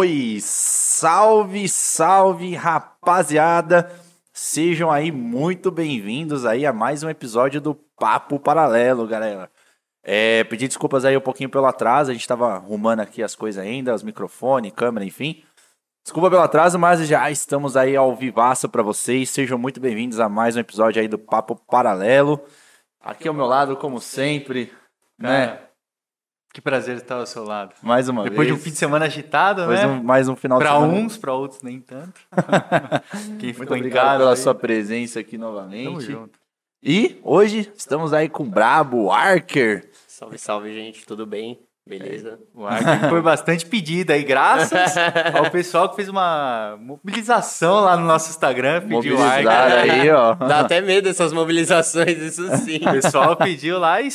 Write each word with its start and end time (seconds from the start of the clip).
Oi, 0.00 0.38
salve, 0.40 1.68
salve, 1.68 2.54
rapaziada. 2.54 3.92
Sejam 4.32 4.90
aí 4.90 5.12
muito 5.12 5.70
bem-vindos 5.70 6.46
aí 6.46 6.64
a 6.64 6.72
mais 6.72 7.02
um 7.02 7.10
episódio 7.10 7.60
do 7.60 7.74
Papo 7.74 8.40
Paralelo, 8.40 9.06
galera. 9.06 9.50
É, 10.02 10.42
desculpas 10.44 11.04
aí 11.04 11.14
um 11.14 11.20
pouquinho 11.20 11.50
pelo 11.50 11.66
atraso, 11.66 12.10
a 12.10 12.14
gente 12.14 12.26
tava 12.26 12.54
arrumando 12.54 13.00
aqui 13.00 13.22
as 13.22 13.34
coisas 13.34 13.62
ainda, 13.62 13.94
os 13.94 14.02
microfones, 14.02 14.72
câmera, 14.72 15.04
enfim. 15.04 15.44
Desculpa 16.02 16.30
pelo 16.30 16.40
atraso, 16.40 16.78
mas 16.78 17.06
já 17.06 17.30
estamos 17.30 17.76
aí 17.76 17.94
ao 17.94 18.16
vivaço 18.16 18.70
para 18.70 18.82
vocês. 18.82 19.28
Sejam 19.28 19.58
muito 19.58 19.80
bem-vindos 19.80 20.18
a 20.18 20.30
mais 20.30 20.56
um 20.56 20.60
episódio 20.60 21.02
aí 21.02 21.08
do 21.08 21.18
Papo 21.18 21.56
Paralelo. 21.56 22.42
Aqui 23.02 23.28
ao 23.28 23.34
meu 23.34 23.44
lado, 23.44 23.76
como 23.76 24.00
sempre, 24.00 24.72
né? 25.18 25.60
Que 26.52 26.60
prazer 26.60 26.96
estar 26.96 27.14
ao 27.16 27.26
seu 27.26 27.44
lado. 27.44 27.74
Mais 27.80 28.08
uma 28.08 28.24
Depois 28.24 28.46
de 28.48 28.52
vez. 28.52 28.60
um 28.60 28.64
fim 28.64 28.70
de 28.70 28.76
semana 28.76 29.04
agitado, 29.04 29.66
mais 29.66 29.80
né? 29.80 29.86
um, 29.86 30.02
mais 30.02 30.28
um 30.28 30.34
final 30.34 30.58
Pra 30.58 30.70
de 30.72 30.80
semana. 30.80 30.92
uns, 30.98 31.16
pra 31.16 31.32
outros 31.32 31.62
nem 31.62 31.80
tanto. 31.80 32.20
Quem 33.38 33.48
Muito 33.50 33.54
ficou 33.60 33.76
em 33.76 33.80
obrigado 33.80 34.04
casa. 34.06 34.18
pela 34.18 34.30
aí, 34.32 34.36
sua 34.36 34.54
presença 34.54 35.20
aqui 35.20 35.38
Tamo 35.38 35.52
novamente. 35.52 36.00
junto. 36.10 36.38
E 36.82 37.20
hoje 37.22 37.70
estamos 37.76 38.12
aí 38.12 38.28
com 38.28 38.42
o 38.42 38.46
Brabo 38.46 39.12
Arker. 39.12 39.88
Salve, 40.08 40.38
salve, 40.38 40.74
gente. 40.74 41.06
Tudo 41.06 41.24
bem? 41.24 41.60
Beleza? 41.86 42.38
O 42.54 42.66
Arthur 42.66 43.08
foi 43.08 43.22
bastante 43.22 43.66
pedido 43.66 44.10
aí, 44.12 44.22
graças 44.24 44.94
ao 45.34 45.50
pessoal 45.50 45.88
que 45.88 45.96
fez 45.96 46.08
uma 46.08 46.76
mobilização 46.80 47.80
lá 47.80 47.96
no 47.96 48.06
nosso 48.06 48.28
Instagram. 48.30 48.82
Pediu 48.88 49.16
o 49.16 49.22
aí, 49.22 50.10
ó. 50.10 50.34
Dá 50.34 50.60
até 50.60 50.80
medo 50.80 51.08
essas 51.08 51.32
mobilizações, 51.32 52.18
isso 52.18 52.56
sim. 52.58 52.76
O 52.76 52.92
pessoal 52.92 53.36
pediu 53.36 53.78
lá 53.78 54.00
e 54.00 54.08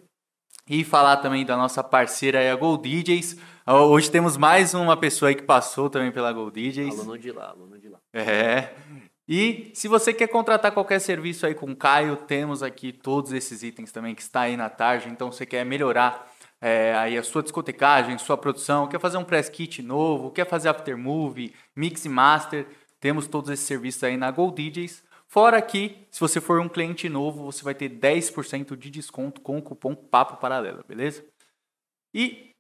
E 0.68 0.84
falar 0.84 1.16
também 1.16 1.46
da 1.46 1.56
nossa 1.56 1.82
parceira 1.82 2.40
aí, 2.40 2.50
a 2.50 2.56
Gold 2.58 2.84
DJs. 2.84 3.38
Hoje 3.66 4.12
temos 4.12 4.36
mais 4.36 4.74
uma 4.74 4.98
pessoa 4.98 5.30
aí 5.30 5.36
que 5.36 5.44
passou 5.44 5.90
também 5.90 6.12
pela 6.12 6.34
Gold 6.34 6.52
DJs. 6.52 7.00
Aluno 7.00 7.18
de 7.18 7.32
lá, 7.32 7.50
aluno 7.52 7.80
de 7.80 7.88
lá. 7.88 8.00
É. 8.14 8.74
E 9.26 9.72
se 9.74 9.88
você 9.88 10.14
quer 10.14 10.28
contratar 10.28 10.74
qualquer 10.74 11.00
serviço 11.00 11.46
aí 11.46 11.56
com 11.56 11.72
o 11.72 11.76
Caio, 11.78 12.18
temos 12.18 12.62
aqui 12.62 12.92
todos 12.92 13.32
esses 13.32 13.64
itens 13.64 13.90
também 13.94 14.14
que 14.14 14.22
está 14.22 14.42
aí 14.42 14.58
na 14.58 14.70
tarde. 14.70 15.08
Então, 15.08 15.32
você 15.32 15.46
quer 15.46 15.66
melhorar 15.66 16.30
é, 16.60 16.94
aí 16.96 17.18
a 17.18 17.24
sua 17.24 17.42
discotecagem, 17.42 18.18
sua 18.18 18.38
produção, 18.38 18.88
quer 18.88 19.00
fazer 19.00 19.18
um 19.18 19.24
press 19.24 19.50
kit 19.50 19.82
novo, 19.82 20.30
quer 20.30 20.48
fazer 20.48 20.70
aftermovie, 20.70 21.54
mix 21.76 22.06
e 22.06 22.10
master, 22.10 22.66
temos 23.04 23.28
todos 23.28 23.50
esses 23.50 23.66
serviços 23.66 24.02
aí 24.02 24.16
na 24.16 24.32
Gold 24.32 24.56
DJs. 24.56 25.04
Fora 25.28 25.62
que, 25.62 26.08
se 26.10 26.22
você 26.22 26.40
for 26.40 26.62
um 26.62 26.70
cliente 26.70 27.10
novo, 27.10 27.44
você 27.44 27.62
vai 27.62 27.76
ter 27.76 27.90
10% 27.90 28.78
de 28.78 28.90
desconto 28.90 29.42
com 29.42 29.58
o 29.58 29.62
cupom 29.62 29.94
Papo 29.94 30.38
Paralelo, 30.38 30.86
beleza? 30.88 31.22
E 32.16 32.52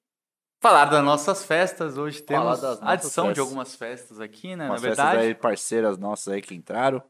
falar 0.61 0.83
das 0.85 1.01
nossas 1.01 1.45
festas, 1.45 1.97
hoje 1.97 2.21
temos 2.21 2.61
adição 2.81 3.31
de 3.31 3.39
algumas 3.39 3.73
festas 3.73 4.19
aqui, 4.19 4.53
né? 4.53 4.65
Umas 4.67 4.81
na 4.81 4.89
festas 4.89 5.05
verdade. 5.05 5.27
aí, 5.27 5.33
parceiras 5.33 5.97
nossas 5.97 6.33
aí 6.33 6.41
que 6.41 6.53
entraram. 6.53 7.01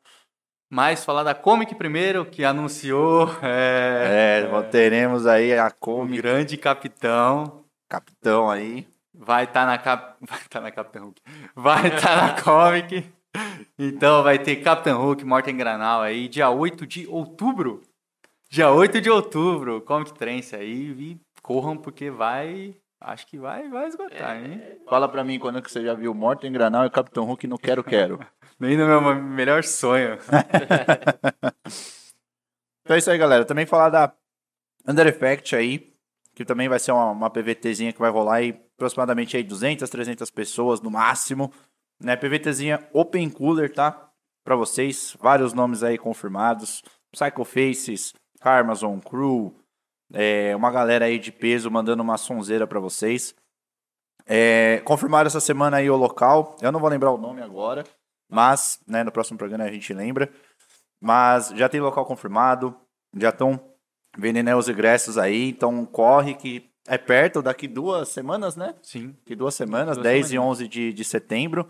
Mas 0.71 1.03
falar 1.03 1.23
da 1.23 1.33
Comic 1.33 1.73
primeiro, 1.73 2.27
que 2.27 2.45
anunciou 2.45 3.27
é, 3.41 4.47
É, 4.47 4.61
teremos 4.69 5.25
aí 5.25 5.57
a 5.57 5.69
o 5.69 5.73
Comic 5.73 6.21
grande 6.21 6.55
capitão. 6.55 7.65
Capitão 7.89 8.47
aí. 8.47 8.87
Vai 9.11 9.45
estar 9.45 9.65
na 9.65 9.79
cap... 9.79 10.17
vai 10.21 10.39
tá 10.47 10.61
na 10.61 10.71
Capitão 10.71 11.05
Hulk. 11.05 11.21
Vai 11.55 11.87
estar 11.87 12.15
na 12.15 12.39
Comic. 12.39 13.11
Então 13.77 14.23
vai 14.23 14.37
ter 14.39 14.57
Capitão 14.57 15.01
Hulk, 15.01 15.25
Morten 15.25 15.57
Granal 15.57 16.01
aí, 16.01 16.27
dia 16.27 16.49
8 16.49 16.85
de 16.85 17.07
outubro. 17.07 17.81
Dia 18.49 18.71
8 18.71 19.01
de 19.01 19.09
outubro, 19.09 19.81
Comic 19.81 20.13
Trance 20.13 20.55
aí. 20.55 20.91
E 20.91 21.19
corram 21.41 21.75
porque 21.75 22.11
vai. 22.11 22.75
Acho 23.01 23.27
que 23.27 23.37
vai, 23.37 23.67
vai 23.67 23.87
esgotar, 23.87 24.37
hein? 24.37 24.61
Fala 24.87 25.09
pra 25.09 25.23
mim 25.23 25.39
quando 25.39 25.61
que 25.61 25.71
você 25.71 25.83
já 25.83 25.93
viu 25.93 26.13
Morten 26.13 26.51
Granal 26.51 26.85
e 26.85 26.89
Capitão 26.89 27.25
Hulk 27.25 27.47
no 27.47 27.57
Quero 27.57 27.83
Quero. 27.83 28.19
Nem 28.59 28.77
no 28.77 28.85
meu 28.85 29.15
melhor 29.15 29.63
sonho. 29.63 30.17
Então 32.83 32.95
é 32.95 32.99
isso 32.99 33.09
aí, 33.09 33.17
galera. 33.17 33.45
Também 33.45 33.65
falar 33.65 33.89
da 33.89 34.13
Under 34.85 35.07
Effect 35.07 35.55
aí, 35.55 35.93
que 36.35 36.43
também 36.43 36.67
vai 36.67 36.79
ser 36.79 36.91
uma, 36.91 37.11
uma 37.11 37.29
PVTzinha 37.29 37.93
que 37.93 37.99
vai 37.99 38.11
rolar 38.11 38.35
aí 38.35 38.61
aproximadamente 38.75 39.37
aí 39.37 39.43
200, 39.43 39.89
300 39.89 40.29
pessoas 40.29 40.81
no 40.81 40.91
máximo. 40.91 41.51
Né? 42.03 42.15
PVTzinha 42.15 42.87
Open 42.93 43.29
Cooler, 43.29 43.73
tá? 43.73 44.09
Pra 44.43 44.55
vocês, 44.55 45.15
vários 45.19 45.53
nomes 45.53 45.83
aí 45.83 45.97
confirmados. 45.97 46.83
Psycho 47.11 47.45
Faces, 47.45 48.13
Carmazon, 48.41 48.99
Crew, 48.99 49.55
é, 50.11 50.55
uma 50.55 50.71
galera 50.71 51.05
aí 51.05 51.17
de 51.17 51.31
peso 51.31 51.71
mandando 51.71 52.03
uma 52.03 52.17
sonzeira 52.17 52.67
pra 52.67 52.79
vocês. 52.79 53.35
É, 54.25 54.81
confirmaram 54.85 55.27
essa 55.27 55.39
semana 55.39 55.77
aí 55.77 55.89
o 55.89 55.95
local. 55.95 56.55
Eu 56.61 56.71
não 56.71 56.79
vou 56.79 56.89
lembrar 56.89 57.11
o 57.11 57.17
nome 57.17 57.41
agora, 57.41 57.83
mas 58.29 58.79
né, 58.87 59.03
no 59.03 59.11
próximo 59.11 59.37
programa 59.37 59.63
a 59.63 59.71
gente 59.71 59.93
lembra. 59.93 60.31
Mas 61.01 61.49
já 61.49 61.67
tem 61.67 61.81
local 61.81 62.05
confirmado, 62.05 62.75
já 63.15 63.29
estão 63.29 63.59
vendendo 64.17 64.45
né, 64.45 64.55
os 64.55 64.69
ingressos 64.69 65.17
aí, 65.17 65.49
então 65.49 65.85
corre 65.85 66.33
que 66.35 66.69
é 66.87 66.97
perto, 66.97 67.41
daqui 67.41 67.67
duas 67.67 68.09
semanas, 68.09 68.55
né? 68.55 68.75
Sim. 68.81 69.15
Daqui 69.19 69.35
duas 69.35 69.55
semanas, 69.55 69.95
Duas 69.95 70.03
10 70.03 70.25
e 70.25 70.29
semaninhas. 70.29 70.51
11 70.59 70.67
de, 70.67 70.93
de 70.93 71.03
setembro. 71.03 71.67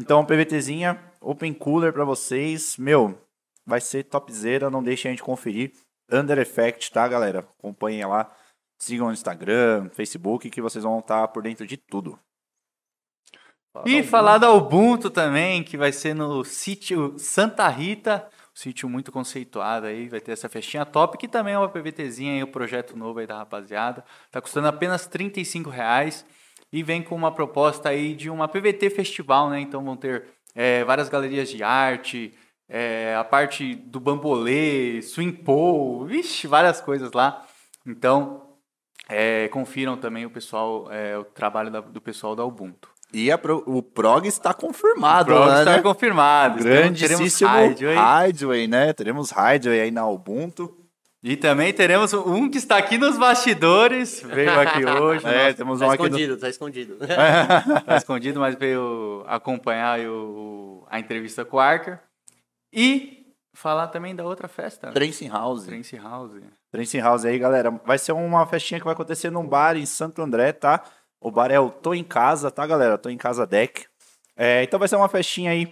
Então, 0.00 0.24
PVTzinha, 0.24 0.98
Open 1.20 1.52
Cooler 1.52 1.92
pra 1.92 2.06
vocês. 2.06 2.78
Meu, 2.78 3.20
vai 3.66 3.82
ser 3.82 4.04
topzera, 4.04 4.70
não 4.70 4.82
deixem 4.82 5.10
a 5.10 5.12
gente 5.12 5.22
conferir. 5.22 5.72
Under 6.10 6.38
Effect, 6.38 6.90
tá, 6.90 7.06
galera? 7.06 7.40
Acompanhem 7.40 8.06
lá. 8.06 8.34
Sigam 8.78 9.08
no 9.08 9.12
Instagram, 9.12 9.90
Facebook, 9.90 10.48
que 10.48 10.62
vocês 10.62 10.84
vão 10.84 11.00
estar 11.00 11.28
por 11.28 11.42
dentro 11.42 11.66
de 11.66 11.76
tudo. 11.76 12.18
E 13.84 14.02
falar 14.02 14.38
da 14.38 14.50
Ubuntu 14.50 15.10
também, 15.10 15.62
que 15.62 15.76
vai 15.76 15.92
ser 15.92 16.14
no 16.14 16.42
sítio 16.44 17.18
Santa 17.18 17.68
Rita, 17.68 18.26
um 18.54 18.56
sítio 18.56 18.88
muito 18.88 19.12
conceituado 19.12 19.84
aí, 19.84 20.08
vai 20.08 20.18
ter 20.18 20.32
essa 20.32 20.48
festinha 20.48 20.86
top, 20.86 21.18
que 21.18 21.28
também 21.28 21.52
é 21.52 21.58
uma 21.58 21.68
PVTzinha 21.68 22.32
aí, 22.32 22.42
o 22.42 22.48
projeto 22.50 22.96
novo 22.96 23.18
aí 23.18 23.26
da 23.26 23.36
rapaziada. 23.36 24.02
Tá 24.30 24.40
custando 24.40 24.66
apenas 24.66 25.06
35 25.06 25.68
reais 25.68 26.24
e 26.72 26.82
vem 26.82 27.02
com 27.02 27.14
uma 27.14 27.32
proposta 27.32 27.88
aí 27.88 28.14
de 28.14 28.30
uma 28.30 28.46
PVT 28.48 28.90
festival, 28.90 29.50
né? 29.50 29.60
Então 29.60 29.84
vão 29.84 29.96
ter 29.96 30.24
é, 30.54 30.84
várias 30.84 31.08
galerias 31.08 31.48
de 31.48 31.62
arte, 31.62 32.34
é, 32.68 33.14
a 33.18 33.24
parte 33.24 33.74
do 33.74 33.98
bambolê, 34.00 35.00
swing 35.02 35.32
pole, 35.32 36.08
vixe, 36.12 36.46
várias 36.46 36.80
coisas 36.80 37.12
lá. 37.12 37.44
Então, 37.86 38.42
é, 39.08 39.48
confiram 39.48 39.96
também 39.96 40.24
o 40.26 40.30
pessoal, 40.30 40.86
é, 40.90 41.16
o 41.18 41.24
trabalho 41.24 41.70
da- 41.70 41.80
do 41.80 42.00
pessoal 42.00 42.36
da 42.36 42.44
Ubuntu. 42.44 42.88
E 43.12 43.36
pro- 43.38 43.64
o 43.66 43.82
Prog 43.82 44.24
está 44.26 44.54
confirmado 44.54 45.26
Prog 45.32 45.48
lá, 45.48 45.58
está 45.60 45.76
né? 45.76 45.82
confirmado. 45.82 46.62
Grandíssimo. 46.62 47.50
Hideaway, 48.28 48.68
né? 48.68 48.92
Teremos 48.92 49.32
Hideaway 49.32 49.80
aí 49.80 49.90
na 49.90 50.06
Ubuntu. 50.06 50.72
E 51.22 51.36
também 51.36 51.70
teremos 51.72 52.14
um 52.14 52.48
que 52.50 52.56
está 52.56 52.78
aqui 52.78 52.96
nos 52.96 53.18
bastidores. 53.18 54.22
Veio 54.22 54.58
aqui 54.58 54.84
hoje. 54.86 55.26
É, 55.26 55.52
temos 55.52 55.78
Tá 55.80 55.86
um 55.86 55.90
aqui 55.90 56.02
no... 56.02 56.06
escondido, 56.08 56.36
tá 56.38 56.48
escondido. 56.48 56.96
Tá 57.86 57.96
escondido, 57.96 58.40
mas 58.40 58.54
veio 58.54 59.22
acompanhar 59.26 60.00
o- 60.00 60.86
a 60.88 60.98
entrevista 60.98 61.44
com 61.44 61.58
o 61.58 61.60
Arker. 61.60 61.98
E 62.72 63.26
falar 63.52 63.88
também 63.88 64.14
da 64.16 64.24
outra 64.24 64.48
festa. 64.48 64.90
Trance 64.92 65.28
House. 65.28 65.64
Trance 65.66 65.96
House. 65.98 66.32
Trance 66.72 66.98
House 67.00 67.24
aí, 67.26 67.38
galera. 67.38 67.70
Vai 67.84 67.98
ser 67.98 68.12
uma 68.12 68.46
festinha 68.46 68.78
que 68.80 68.84
vai 68.86 68.94
acontecer 68.94 69.28
num 69.30 69.46
bar 69.46 69.76
em 69.76 69.84
Santo 69.84 70.22
André, 70.22 70.52
tá? 70.52 70.82
O 71.20 71.30
bar 71.30 71.50
é 71.50 71.60
o 71.60 71.68
Tô 71.68 71.92
em 71.92 72.02
Casa, 72.04 72.50
tá, 72.50 72.66
galera? 72.66 72.96
Tô 72.96 73.10
em 73.10 73.18
Casa 73.18 73.46
Deck. 73.46 73.84
É, 74.34 74.62
então 74.62 74.78
vai 74.78 74.88
ser 74.88 74.96
uma 74.96 75.08
festinha 75.08 75.50
aí 75.50 75.66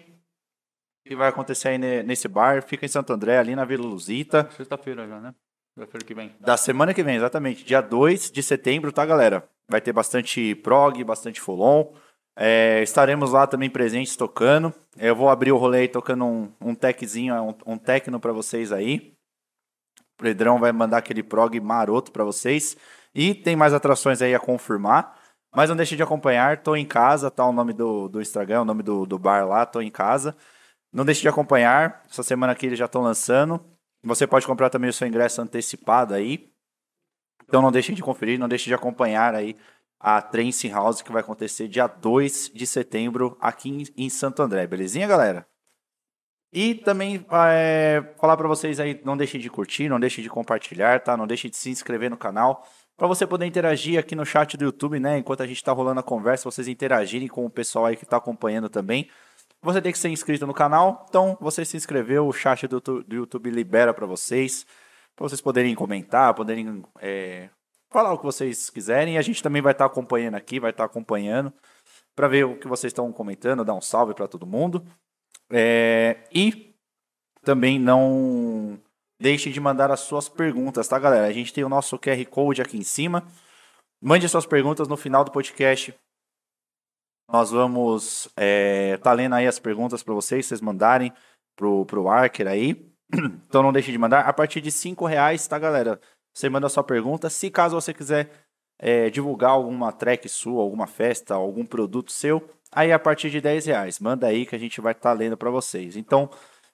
que 1.09 1.17
vai 1.17 1.29
acontecer 1.29 1.69
aí 1.69 1.79
nesse 1.79 2.29
bar. 2.29 2.63
Fica 2.63 2.85
em 2.85 2.89
Santo 2.89 3.13
André, 3.13 3.39
ali 3.39 3.57
na 3.57 3.65
Vila 3.65 3.87
Luzita. 3.87 4.49
Sexta-feira 4.57 5.09
já, 5.09 5.19
né? 5.19 5.35
Sexta-feira 5.75 6.07
que 6.07 6.15
vem. 6.15 6.37
Da 6.39 6.57
semana 6.57 6.93
que 6.93 7.03
vem, 7.03 7.17
exatamente. 7.17 7.65
Dia 7.65 7.81
2 7.81 8.31
de 8.31 8.43
setembro, 8.43 8.93
tá, 8.93 9.07
galera? 9.07 9.49
Vai 9.69 9.81
ter 9.81 9.93
bastante 9.93 10.55
prog, 10.57 11.03
bastante 11.03 11.41
folon. 11.41 11.93
É, 12.37 12.83
estaremos 12.83 13.33
lá 13.33 13.47
também 13.47 13.71
presentes 13.71 14.17
tocando. 14.17 14.73
Eu 14.97 15.17
vou 15.17 15.31
abrir 15.31 15.51
o 15.51 15.57
rolê 15.57 15.81
aí 15.81 15.89
tocando 15.89 16.25
um, 16.25 16.53
um 16.61 16.75
techzinho, 16.75 17.35
um, 17.43 17.73
um 17.73 17.79
techno 17.79 18.21
para 18.21 18.33
vocês 18.33 18.71
aí. 18.71 19.15
O 20.01 20.23
Pedrão 20.23 20.59
vai 20.59 20.73
mandar 20.73 20.99
aquele 20.99 21.23
prog 21.23 21.59
maroto 21.59 22.13
para 22.13 22.23
vocês. 22.23 22.77
E 23.15 23.35
tem 23.35 23.57
mais 23.57 23.73
atrações 23.73 24.21
aí 24.21 24.35
a 24.35 24.39
confirmar. 24.39 25.19
Mas 25.55 25.71
não 25.71 25.77
deixe 25.77 25.97
de 25.97 26.03
acompanhar, 26.03 26.63
tô 26.63 26.77
em 26.77 26.85
casa, 26.85 27.31
tá 27.31 27.45
o 27.47 27.53
nome 27.53 27.73
do, 27.73 28.07
do 28.09 28.21
Instagram, 28.21 28.61
o 28.61 28.65
nome 28.67 28.83
do, 28.83 29.07
do 29.07 29.19
bar 29.19 29.49
lá, 29.49 29.65
tô 29.65 29.81
em 29.81 29.91
casa. 29.91 30.37
Não 30.93 31.05
deixe 31.05 31.21
de 31.21 31.29
acompanhar, 31.29 32.05
essa 32.11 32.23
semana 32.23 32.53
aqui 32.53 32.67
eles 32.67 32.79
já 32.79 32.87
estão 32.87 33.03
lançando. 33.03 33.65
Você 34.03 34.27
pode 34.27 34.47
comprar 34.47 34.71
também 34.71 34.91
o 34.91 34.93
seu 34.93 35.07
ingresso 35.07 35.41
antecipado 35.43 36.15
aí. 36.15 36.51
Então 37.47 37.63
não 37.63 37.73
deixe 37.73 37.93
de 37.93 38.03
conferir, 38.03 38.39
não 38.39 38.49
deixe 38.49 38.67
de 38.67 38.75
acompanhar 38.75 39.35
aí 39.35 39.57
a 40.01 40.23
Trance 40.23 40.69
House 40.69 41.03
que 41.03 41.13
vai 41.13 41.21
acontecer 41.21 41.69
dia 41.69 41.87
2 41.87 42.53
de 42.55 42.67
setembro 42.67 43.37
aqui 43.41 43.85
em 43.97 44.09
Santo 44.09 44.43
André, 44.43 44.67
belezinha, 44.67 45.07
galera? 45.07 45.47
E 46.53 46.75
também 46.77 47.27
é, 47.31 48.15
falar 48.19 48.37
para 48.37 48.49
vocês 48.49 48.81
aí, 48.81 49.01
não 49.05 49.17
deixem 49.17 49.41
de 49.41 49.51
curtir, 49.51 49.89
não 49.89 50.01
deixem 50.01 50.23
de 50.23 50.31
compartilhar, 50.31 51.01
tá? 51.01 51.17
Não 51.17 51.27
deixem 51.27 51.51
de 51.51 51.57
se 51.57 51.69
inscrever 51.71 52.09
no 52.09 52.17
canal 52.17 52.67
para 52.97 53.07
você 53.07 53.27
poder 53.27 53.47
interagir 53.47 53.99
aqui 53.99 54.17
no 54.17 54.25
chat 54.25 54.57
do 54.57 54.65
YouTube, 54.65 54.99
né? 54.99 55.19
Enquanto 55.19 55.43
a 55.43 55.47
gente 55.47 55.59
está 55.59 55.73
rolando 55.73 56.01
a 56.01 56.03
conversa, 56.03 56.51
vocês 56.51 56.67
interagirem 56.67 57.29
com 57.29 57.45
o 57.45 57.51
pessoal 57.51 57.87
aí 57.87 57.97
que 57.97 58.05
está 58.05 58.17
acompanhando 58.17 58.69
também. 58.69 59.09
Você 59.63 59.83
tem 59.83 59.93
que 59.93 59.99
ser 59.99 60.09
inscrito 60.09 60.47
no 60.47 60.55
canal, 60.55 61.05
então 61.09 61.37
você 61.41 61.65
se 61.65 61.77
inscreveu, 61.77 62.27
o 62.27 62.33
chat 62.33 62.67
do, 62.69 62.81
do 62.81 63.15
YouTube 63.15 63.51
libera 63.51 63.93
para 63.93 64.07
vocês, 64.07 64.65
para 65.17 65.29
vocês 65.29 65.41
poderem 65.41 65.75
comentar, 65.75 66.33
poderem 66.33 66.85
é, 67.01 67.51
falar 67.91 68.13
o 68.13 68.19
que 68.19 68.25
vocês 68.25 68.71
quiserem. 68.71 69.19
A 69.19 69.23
gente 69.23 69.43
também 69.43 69.61
vai 69.61 69.73
estar 69.73 69.89
tá 69.89 69.93
acompanhando 69.93 70.37
aqui, 70.37 70.61
vai 70.61 70.71
estar 70.71 70.85
tá 70.85 70.91
acompanhando 70.91 71.53
para 72.15 72.29
ver 72.29 72.45
o 72.45 72.57
que 72.57 72.69
vocês 72.69 72.91
estão 72.91 73.13
comentando, 73.13 73.65
dar 73.65 73.75
um 73.75 73.81
salve 73.81 74.15
para 74.15 74.29
todo 74.29 74.47
mundo. 74.47 74.85
É, 75.51 76.25
e 76.33 76.75
também 77.43 77.79
não 77.79 78.79
deixe 79.21 79.51
de 79.51 79.61
mandar 79.61 79.91
as 79.91 80.01
suas 80.01 80.29
perguntas, 80.29 80.87
tá, 80.87 80.99
galera? 80.99 81.27
A 81.27 81.33
gente 81.33 81.53
tem 81.53 81.65
o 81.65 81.69
nosso 81.69 81.99
QR 81.99 82.25
Code 82.27 82.63
aqui 82.63 82.77
em 82.77 82.85
cima. 82.85 83.27
Mande 84.01 84.29
suas 84.29 84.47
perguntas 84.47 84.87
no 84.87 84.97
final 84.97 85.25
do 85.25 85.33
podcast. 85.33 85.95
Nós 87.31 87.51
vamos 87.51 88.29
é, 88.37 88.97
tá 88.99 89.13
lendo 89.13 89.35
aí 89.35 89.47
as 89.47 89.59
perguntas 89.59 90.03
para 90.03 90.15
vocês, 90.15 90.47
vocês 90.47 90.61
mandarem 90.61 91.13
pro, 91.57 91.85
pro 91.87 92.09
Arker 92.09 92.47
aí. 92.47 92.87
Então 93.49 93.63
não 93.63 93.73
deixe 93.73 93.91
de 93.91 93.97
mandar. 93.97 94.21
A 94.21 94.33
partir 94.33 94.61
de 94.61 94.71
cinco 94.71 95.07
reais, 95.07 95.47
tá, 95.47 95.59
galera? 95.59 95.99
Você 96.35 96.51
manda 96.51 96.67
a 96.67 96.71
sua 96.71 96.85
pergunta. 96.85 97.31
Se 97.31 97.51
caso 97.51 97.75
você 97.75 97.95
quiser 97.95 98.31
é, 98.79 99.09
divulgar 99.09 99.51
alguma 99.51 99.91
track 99.93 100.29
sua, 100.29 100.63
alguma 100.63 100.87
festa, 100.87 101.35
algum 101.35 101.65
produto 101.65 102.13
seu, 102.13 102.47
aí 102.71 102.93
a 102.93 102.99
partir 102.99 103.31
de 103.31 103.41
10 103.41 103.67
reais. 103.67 103.99
Manda 103.99 104.27
aí 104.27 104.45
que 104.45 104.55
a 104.55 104.59
gente 104.59 104.81
vai 104.81 104.93
estar 104.93 105.11
tá 105.11 105.19
lendo 105.19 105.39
para 105.39 105.51
vocês. 105.51 105.97
Então, 105.97 106.31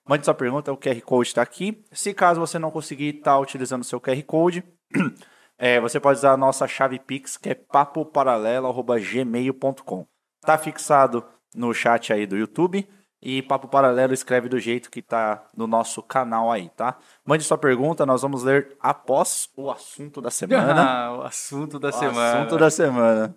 Mande 0.07 0.27
sua 0.27 0.35
pergunta, 0.35 0.71
o 0.71 0.77
QR 0.77 1.01
Code 1.01 1.29
está 1.29 1.41
aqui. 1.41 1.83
Se 1.91 2.13
caso 2.13 2.39
você 2.39 2.59
não 2.59 2.71
conseguir 2.71 3.17
estar 3.17 3.33
tá 3.33 3.39
utilizando 3.39 3.81
o 3.81 3.87
seu 3.87 3.99
QR 3.99 4.23
Code, 4.25 4.63
é, 5.57 5.81
você 5.81 5.99
pode 5.99 6.19
usar 6.19 6.33
a 6.33 6.37
nossa 6.37 6.69
chave 6.69 6.99
Pix, 6.99 7.39
que 7.39 7.49
é 7.49 7.55
papoparalelo.gmail.com. 7.55 10.07
Está 10.45 10.59
fixado 10.59 11.25
no 11.55 11.73
chat 11.73 12.13
aí 12.13 12.27
do 12.27 12.37
YouTube. 12.37 12.87
E 13.23 13.41
Papo 13.41 13.67
Paralelo 13.67 14.13
escreve 14.13 14.51
do 14.51 14.61
jeito 14.61 14.91
que 14.91 15.01
está 15.01 15.47
no 15.57 15.67
nosso 15.67 16.03
canal 16.03 16.53
aí, 16.53 16.69
tá? 16.69 16.99
Mande 17.25 17.43
sua 17.43 17.57
pergunta, 17.57 18.05
nós 18.05 18.21
vamos 18.21 18.43
ler 18.43 18.77
após 18.79 19.49
o 19.57 19.71
assunto 19.71 20.21
da 20.21 20.31
semana. 20.31 21.13
o 21.17 21.23
assunto 21.23 21.79
da 21.79 21.89
o 21.89 21.93
semana. 21.93 22.41
assunto 22.41 22.59
da 22.59 22.71
semana. 22.71 23.35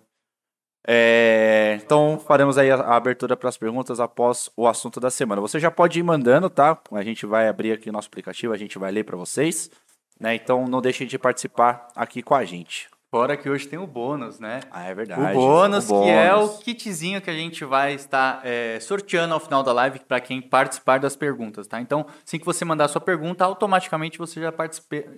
É, 0.86 1.80
então 1.82 2.18
faremos 2.18 2.58
aí 2.58 2.70
a, 2.70 2.76
a 2.76 2.96
abertura 2.96 3.34
para 3.34 3.48
as 3.48 3.56
perguntas 3.56 3.98
após 3.98 4.50
o 4.54 4.68
assunto 4.68 5.00
da 5.00 5.10
semana. 5.10 5.40
Você 5.40 5.58
já 5.58 5.70
pode 5.70 5.98
ir 5.98 6.02
mandando, 6.02 6.50
tá? 6.50 6.78
A 6.92 7.02
gente 7.02 7.24
vai 7.24 7.48
abrir 7.48 7.72
aqui 7.72 7.88
o 7.88 7.92
nosso 7.92 8.08
aplicativo, 8.08 8.52
a 8.52 8.58
gente 8.58 8.78
vai 8.78 8.92
ler 8.92 9.04
para 9.04 9.16
vocês. 9.16 9.70
Né? 10.20 10.34
Então 10.34 10.68
não 10.68 10.82
deixem 10.82 11.06
de 11.06 11.18
participar 11.18 11.88
aqui 11.96 12.22
com 12.22 12.34
a 12.34 12.44
gente. 12.44 12.90
Fora 13.10 13.38
que 13.38 13.48
hoje 13.48 13.66
tem 13.66 13.78
o 13.78 13.86
bônus, 13.86 14.38
né? 14.38 14.60
Ah, 14.70 14.84
é 14.84 14.94
verdade. 14.94 15.34
O 15.34 15.40
bônus, 15.40 15.86
o 15.86 15.88
bônus. 15.88 16.06
que 16.06 16.10
é 16.10 16.34
o 16.34 16.48
kitzinho 16.58 17.22
que 17.22 17.30
a 17.30 17.34
gente 17.34 17.64
vai 17.64 17.94
estar 17.94 18.42
é, 18.44 18.78
sorteando 18.80 19.32
ao 19.32 19.40
final 19.40 19.62
da 19.62 19.72
live 19.72 20.00
para 20.00 20.20
quem 20.20 20.42
participar 20.42 21.00
das 21.00 21.16
perguntas, 21.16 21.66
tá? 21.66 21.80
Então, 21.80 22.04
assim 22.26 22.38
que 22.38 22.44
você 22.44 22.66
mandar 22.66 22.84
a 22.84 22.88
sua 22.88 23.00
pergunta, 23.00 23.46
automaticamente 23.46 24.18
você 24.18 24.42
já, 24.42 24.52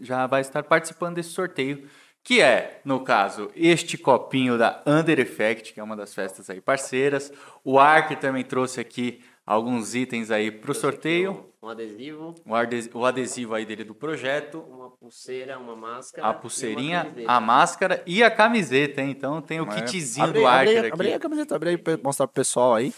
já 0.01 0.27
vai 0.29 0.41
estar 0.41 0.63
participando 0.63 1.17
desse 1.17 1.31
sorteio 1.31 1.89
que 2.23 2.41
é, 2.41 2.81
no 2.85 3.01
caso, 3.01 3.51
este 3.57 3.97
copinho 3.97 4.59
da 4.59 4.83
Under 4.87 5.19
Effect, 5.19 5.73
que 5.73 5.81
é 5.81 5.83
uma 5.83 5.97
das 5.97 6.15
festas 6.15 6.51
aí 6.51 6.61
parceiras. 6.61 7.33
O 7.65 7.79
Ark 7.79 8.15
também 8.17 8.45
trouxe 8.45 8.79
aqui 8.79 9.21
alguns 9.51 9.97
itens 9.97 10.31
aí 10.31 10.49
para 10.49 10.71
o 10.71 10.75
sorteio. 10.75 11.53
Um 11.61 11.69
adesivo. 11.69 12.35
O, 12.47 12.55
adesivo. 12.55 12.99
o 13.01 13.05
adesivo 13.05 13.55
aí 13.55 13.67
dele 13.67 13.83
do 13.83 13.95
projeto. 13.95 14.61
Uma 14.61 14.91
pulseira, 14.91 15.59
uma 15.59 15.75
máscara. 15.75 16.29
A 16.29 16.33
pulseirinha, 16.33 17.13
a 17.27 17.41
máscara 17.41 18.01
e 18.07 18.23
a 18.23 18.31
camiseta, 18.31 19.03
hein? 19.03 19.11
Então 19.11 19.43
tem 19.43 19.61
o 19.61 19.65
é. 19.65 19.83
kitzinho 19.83 20.27
abre, 20.27 20.41
do 20.41 20.47
Arker 20.47 20.79
abre, 20.79 20.87
aqui. 20.87 20.93
Abre 20.93 21.15
a 21.15 21.19
camiseta, 21.19 21.57
abre 21.57 21.71
aí 21.71 21.79
para 21.79 21.99
mostrar 22.01 22.29
pro 22.29 22.35
pessoal 22.35 22.75
aí. 22.75 22.95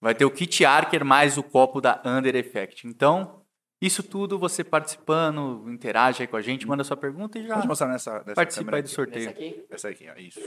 Vai 0.00 0.14
ter 0.14 0.24
o 0.24 0.30
kit 0.30 0.64
Arker 0.64 1.04
mais 1.04 1.36
o 1.36 1.42
copo 1.42 1.82
da 1.82 2.00
Under 2.04 2.34
Effect. 2.34 2.86
Então, 2.86 3.42
isso 3.80 4.02
tudo 4.02 4.38
você 4.38 4.64
participando, 4.64 5.64
interage 5.68 6.22
aí 6.22 6.26
com 6.26 6.36
a 6.36 6.42
gente, 6.42 6.66
manda 6.66 6.82
sua 6.82 6.96
pergunta 6.96 7.38
e 7.38 7.46
já 7.46 7.56
Pode 7.56 7.68
mostrar 7.68 7.88
nessa, 7.88 8.18
nessa 8.20 8.34
participa 8.34 8.76
aí 8.76 8.82
do 8.82 8.88
sorteio. 8.88 9.28
Essa 9.28 9.30
aqui? 9.30 9.66
Essa 9.70 9.88
aqui, 9.90 10.08
ó, 10.08 10.18
isso. 10.18 10.40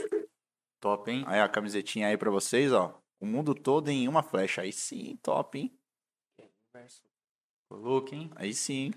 Top, 0.80 1.08
hein? 1.08 1.22
Aí 1.26 1.40
a 1.40 1.48
camisetinha 1.48 2.08
aí 2.08 2.16
pra 2.16 2.30
vocês, 2.30 2.72
ó. 2.72 3.00
O 3.20 3.26
mundo 3.26 3.54
todo 3.54 3.88
em 3.88 4.08
uma 4.08 4.22
flecha. 4.22 4.62
Aí 4.62 4.72
sim, 4.72 5.18
top, 5.22 5.58
hein? 5.58 5.78
Coloca, 7.68 8.14
hein? 8.14 8.30
Aí 8.36 8.54
sim. 8.54 8.92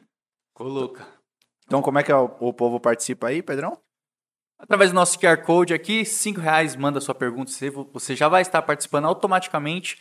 Coloca. 0.54 1.08
Então, 1.66 1.82
como 1.82 2.00
é 2.00 2.04
que 2.04 2.12
o, 2.12 2.54
povo 2.54 2.80
participa 2.80 3.28
aí, 3.28 3.42
Pedrão? 3.42 3.78
Através 4.60 4.92
do 4.92 4.96
nosso 4.96 5.20
QR 5.20 5.44
Code 5.44 5.74
aqui, 5.74 6.06
cinco 6.06 6.40
reais, 6.40 6.76
manda 6.76 7.02
sua 7.02 7.16
pergunta, 7.16 7.52
você 7.92 8.16
já 8.16 8.28
vai 8.28 8.42
estar 8.44 8.62
participando 8.62 9.06
automaticamente 9.06 9.98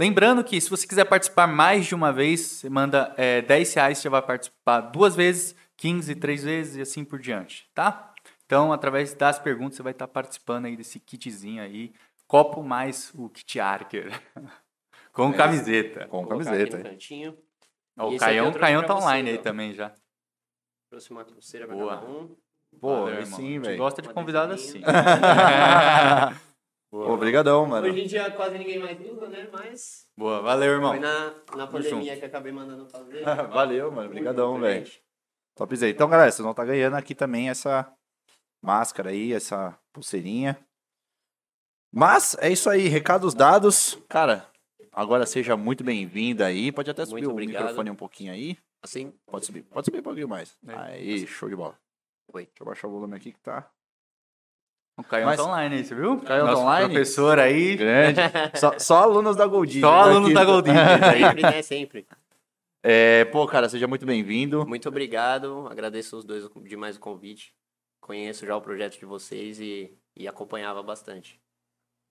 Lembrando 0.00 0.42
que 0.42 0.58
se 0.58 0.70
você 0.70 0.86
quiser 0.86 1.04
participar 1.04 1.46
mais 1.46 1.84
de 1.84 1.94
uma 1.94 2.10
vez, 2.10 2.40
você 2.40 2.70
manda 2.70 3.12
é, 3.18 3.42
10 3.42 3.74
reais, 3.74 3.98
você 3.98 4.08
vai 4.08 4.22
participar 4.22 4.80
duas 4.80 5.14
vezes, 5.14 5.54
15, 5.76 6.14
três 6.14 6.42
vezes 6.42 6.76
e 6.76 6.80
assim 6.80 7.04
por 7.04 7.18
diante, 7.18 7.68
tá? 7.74 8.14
Então, 8.46 8.72
através 8.72 9.12
das 9.12 9.38
perguntas, 9.38 9.76
você 9.76 9.82
vai 9.82 9.92
estar 9.92 10.08
participando 10.08 10.64
aí 10.64 10.74
desse 10.74 10.98
kitzinho 10.98 11.62
aí. 11.62 11.92
Copo 12.30 12.62
mais 12.62 13.12
o 13.16 13.28
kit 13.28 13.58
Arker. 13.58 14.08
com 15.12 15.30
é, 15.30 15.36
camiseta. 15.36 16.06
Com 16.06 16.24
camiseta. 16.24 16.76
o 17.98 18.16
Caião, 18.16 18.50
o 18.50 18.56
Caião 18.56 18.86
tá 18.86 18.94
online 18.94 19.30
você, 19.30 19.34
aí 19.34 19.40
ó. 19.40 19.42
também 19.42 19.74
já. 19.74 19.92
Trouxe 20.88 21.10
uma 21.10 21.24
pulseira 21.24 21.66
pra 21.66 21.74
Boa. 21.74 21.96
cada 21.96 22.06
um. 22.06 22.36
Boa, 22.72 23.26
sim, 23.26 23.58
velho. 23.58 23.76
gosta 23.76 24.00
de 24.00 24.10
convidado 24.10 24.52
assim. 24.52 24.80
Boa. 26.88 27.10
Obrigadão, 27.14 27.66
mano. 27.66 27.88
Hoje 27.88 28.00
em 28.00 28.06
dia 28.06 28.30
quase 28.30 28.56
ninguém 28.58 28.78
mais 28.78 29.00
usa, 29.00 29.26
né? 29.28 29.48
Mas. 29.52 30.06
Boa, 30.16 30.40
valeu, 30.40 30.74
irmão. 30.74 30.90
Foi 30.92 31.00
na, 31.00 31.34
na 31.56 31.66
pandemia 31.66 32.16
que 32.16 32.26
acabei 32.26 32.52
mandando 32.52 32.88
fazer. 32.88 33.24
valeu, 33.50 33.90
mano. 33.90 34.06
Obrigadão, 34.06 34.60
velho. 34.60 34.88
Topzei. 35.56 35.90
Então, 35.90 36.08
galera, 36.08 36.30
vocês 36.30 36.44
vão 36.44 36.52
estar 36.52 36.62
tá 36.62 36.68
ganhando 36.68 36.94
aqui 36.94 37.12
também 37.12 37.50
essa 37.50 37.92
máscara 38.62 39.10
aí, 39.10 39.32
essa 39.32 39.76
pulseirinha. 39.92 40.56
Mas 41.92 42.36
é 42.40 42.50
isso 42.50 42.70
aí, 42.70 42.88
recados 42.88 43.34
dados. 43.34 43.98
Cara, 44.08 44.46
agora 44.92 45.26
seja 45.26 45.56
muito 45.56 45.82
bem-vinda 45.82 46.46
aí. 46.46 46.70
Pode 46.70 46.90
até 46.90 47.04
subir 47.04 47.22
muito 47.22 47.28
o 47.28 47.32
obrigado. 47.32 47.62
microfone 47.62 47.90
um 47.90 47.96
pouquinho 47.96 48.32
aí. 48.32 48.56
Assim? 48.82 49.12
Pode 49.26 49.46
subir. 49.46 49.62
Pode 49.64 49.84
subir 49.84 49.98
um 49.98 50.02
pouquinho 50.02 50.28
mais. 50.28 50.56
É. 50.66 50.74
Aí, 50.74 51.26
show 51.26 51.48
de 51.48 51.56
bola. 51.56 51.78
Oi. 52.32 52.44
Deixa 52.44 52.62
eu 52.62 52.66
baixar 52.66 52.88
o 52.88 52.90
volume 52.90 53.16
aqui 53.16 53.32
que 53.32 53.40
tá 53.40 53.68
o 55.00 55.04
Caio 55.04 55.24
Mas... 55.24 55.38
tá 55.38 55.44
online 55.44 55.76
aí, 55.76 55.84
você 55.84 55.94
viu? 55.94 56.20
Caio 56.20 56.44
tá 56.44 56.58
online. 56.58 56.92
professor 56.92 57.38
aí. 57.38 57.76
Grande. 57.76 58.20
só, 58.54 58.78
só 58.78 58.96
alunos 58.98 59.34
da 59.34 59.46
Goldin. 59.46 59.80
Só 59.80 59.92
alunos 59.92 60.34
da 60.34 60.44
Goldin. 60.44 60.72
sempre, 61.18 61.42
né? 61.42 61.62
Sempre. 61.62 62.06
É, 62.82 63.24
pô, 63.26 63.46
cara, 63.46 63.68
seja 63.68 63.86
muito 63.86 64.04
bem-vindo. 64.04 64.66
Muito 64.66 64.88
obrigado. 64.88 65.66
Agradeço 65.70 66.18
os 66.18 66.24
dois 66.24 66.48
demais 66.64 66.96
o 66.96 67.00
convite. 67.00 67.54
Conheço 68.00 68.46
já 68.46 68.56
o 68.56 68.60
projeto 68.60 68.98
de 68.98 69.06
vocês 69.06 69.58
e, 69.58 69.90
e 70.16 70.28
acompanhava 70.28 70.82
bastante. 70.82 71.40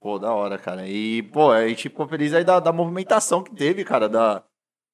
Pô, 0.01 0.18
da 0.18 0.34
hora, 0.34 0.58
cara. 0.58 0.88
E, 0.88 1.22
pô, 1.24 1.51
a 1.51 1.68
gente 1.68 1.84
ficou 1.84 2.08
feliz 2.08 2.34
aí 2.34 2.44
da, 2.44 2.60
da 2.60 2.72
movimentação 2.72 3.44
que 3.44 3.53
teve, 3.53 3.84
cara, 3.84 4.08
da, 4.08 4.44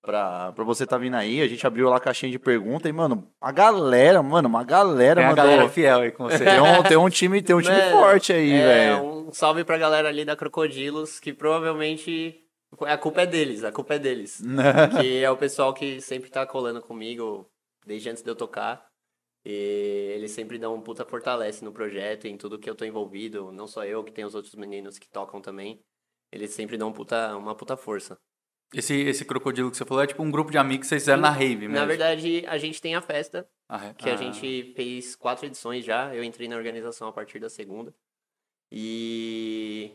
pra, 0.01 0.51
pra 0.51 0.63
você 0.63 0.85
tá 0.85 0.97
vindo 0.97 1.15
aí. 1.15 1.41
A 1.41 1.47
gente 1.47 1.65
abriu 1.65 1.89
lá 1.89 1.97
a 1.97 1.99
caixinha 1.99 2.31
de 2.31 2.39
pergunta 2.39 2.89
e, 2.89 2.91
mano, 2.91 3.27
a 3.39 3.51
galera, 3.51 4.23
mano, 4.23 4.47
uma 4.47 4.63
galera 4.63 5.21
tem 5.21 5.29
mandou. 5.29 5.43
a 5.43 5.47
galera 5.47 5.69
fiel 5.69 5.99
aí 5.99 6.11
com 6.11 6.23
você. 6.23 6.43
Tem 6.43 6.59
um, 6.59 6.83
tem 6.83 6.97
um 6.97 7.09
time, 7.09 7.41
tem 7.41 7.55
um 7.55 7.61
time 7.61 7.81
forte 7.91 8.33
aí, 8.33 8.51
é, 8.53 8.65
velho. 8.65 9.03
Um 9.03 9.31
salve 9.31 9.63
pra 9.63 9.77
galera 9.77 10.09
ali 10.09 10.25
da 10.25 10.35
Crocodilos, 10.35 11.19
que 11.19 11.33
provavelmente 11.33 12.35
A 12.81 12.97
culpa 12.97 13.21
é 13.21 13.25
deles, 13.25 13.63
a 13.63 13.71
culpa 13.71 13.95
é 13.95 13.99
deles. 13.99 14.41
que 14.99 15.23
é 15.23 15.29
o 15.29 15.37
pessoal 15.37 15.73
que 15.73 16.01
sempre 16.01 16.29
tá 16.29 16.45
colando 16.45 16.81
comigo 16.81 17.47
desde 17.85 18.09
antes 18.09 18.23
de 18.23 18.29
eu 18.29 18.35
tocar. 18.35 18.83
E 19.45 20.11
eles 20.15 20.31
sempre 20.31 20.57
dão 20.57 20.73
um 20.73 20.81
puta 20.81 21.05
fortalece 21.05 21.63
no 21.63 21.71
projeto, 21.71 22.25
em 22.25 22.35
tudo 22.35 22.57
que 22.57 22.67
eu 22.69 22.73
tô 22.75 22.83
envolvido. 22.83 23.51
Não 23.51 23.67
só 23.67 23.85
eu, 23.85 24.03
que 24.03 24.11
tem 24.11 24.25
os 24.25 24.33
outros 24.33 24.55
meninos 24.55 24.97
que 24.97 25.07
tocam 25.07 25.39
também. 25.39 25.79
Eles 26.31 26.49
sempre 26.51 26.77
dão 26.77 26.89
um 26.89 26.93
puta, 26.93 27.37
uma 27.37 27.53
puta 27.55 27.77
força. 27.77 28.17
Esse, 28.73 28.95
esse 28.95 29.23
crocodilo 29.23 29.69
que 29.69 29.77
você 29.77 29.85
falou 29.85 30.03
é 30.03 30.07
tipo 30.07 30.23
um 30.23 30.31
grupo 30.31 30.49
de 30.51 30.57
amigos 30.57 30.85
que 30.85 30.89
vocês 30.89 31.03
fizeram 31.03 31.21
na 31.21 31.29
rave 31.29 31.67
mesmo. 31.67 31.75
Na 31.75 31.85
verdade, 31.85 32.43
a 32.47 32.57
gente 32.57 32.81
tem 32.81 32.95
a 32.95 33.01
festa, 33.01 33.47
Ah, 33.69 33.85
é? 33.85 33.93
que 33.93 34.09
a 34.09 34.13
Ah. 34.13 34.17
gente 34.17 34.73
fez 34.73 35.15
quatro 35.15 35.45
edições 35.45 35.85
já. 35.85 36.13
Eu 36.15 36.23
entrei 36.23 36.47
na 36.47 36.55
organização 36.57 37.07
a 37.07 37.13
partir 37.13 37.37
da 37.39 37.47
segunda. 37.49 37.93
E 38.71 39.91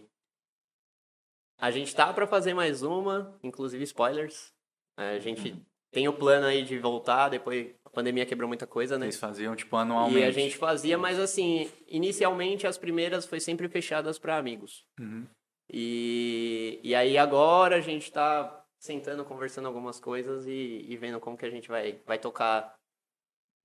a 1.58 1.70
gente 1.72 1.94
tá 1.94 2.12
pra 2.12 2.26
fazer 2.26 2.54
mais 2.54 2.82
uma, 2.82 3.36
inclusive 3.42 3.82
spoilers. 3.82 4.52
A 4.96 5.18
gente 5.18 5.50
Uhum. 5.50 5.64
tem 5.90 6.08
o 6.08 6.12
plano 6.12 6.46
aí 6.46 6.62
de 6.64 6.78
voltar, 6.78 7.28
depois 7.28 7.74
a 7.90 7.94
pandemia 7.94 8.24
quebrou 8.24 8.46
muita 8.46 8.66
coisa, 8.66 8.96
né? 8.96 9.06
Vocês 9.06 9.18
faziam 9.18 9.56
tipo 9.56 9.76
anualmente. 9.76 10.20
E 10.20 10.24
a 10.24 10.30
gente 10.30 10.56
fazia, 10.56 10.96
mas 10.96 11.18
assim, 11.18 11.68
inicialmente 11.88 12.66
as 12.66 12.78
primeiras 12.78 13.26
foi 13.26 13.40
sempre 13.40 13.68
fechadas 13.68 14.18
para 14.18 14.36
amigos. 14.36 14.86
Uhum. 14.98 15.26
E, 15.68 16.80
e 16.82 16.94
aí 16.94 17.18
agora 17.18 17.76
a 17.76 17.80
gente 17.80 18.10
tá 18.12 18.64
sentando, 18.78 19.24
conversando 19.24 19.66
algumas 19.66 19.98
coisas 20.00 20.46
e, 20.46 20.86
e 20.88 20.96
vendo 20.96 21.20
como 21.20 21.36
que 21.36 21.44
a 21.46 21.50
gente 21.50 21.68
vai, 21.68 22.00
vai 22.06 22.18
tocar 22.18 22.74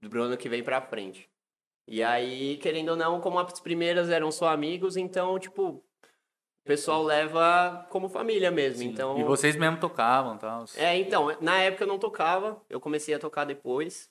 do 0.01 0.21
ano 0.21 0.37
que 0.37 0.49
vem 0.49 0.63
pra 0.63 0.81
frente. 0.81 1.29
E 1.87 2.01
aí, 2.01 2.57
querendo 2.57 2.89
ou 2.89 2.95
não, 2.95 3.21
como 3.21 3.37
as 3.37 3.59
primeiras 3.59 4.09
eram 4.09 4.31
só 4.31 4.47
amigos, 4.49 4.97
então, 4.97 5.37
tipo, 5.37 5.67
o 5.67 5.83
pessoal 6.65 7.03
leva 7.03 7.85
como 7.91 8.09
família 8.09 8.49
mesmo. 8.49 8.83
Então, 8.83 9.19
E 9.19 9.23
vocês 9.23 9.55
mesmo 9.55 9.79
tocavam 9.79 10.35
tal. 10.35 10.65
é, 10.75 10.97
então, 10.97 11.27
na 11.39 11.59
época 11.59 11.83
eu 11.83 11.87
não 11.87 11.99
tocava, 11.99 12.59
eu 12.67 12.79
comecei 12.79 13.13
a 13.13 13.19
tocar 13.19 13.45
depois. 13.45 14.09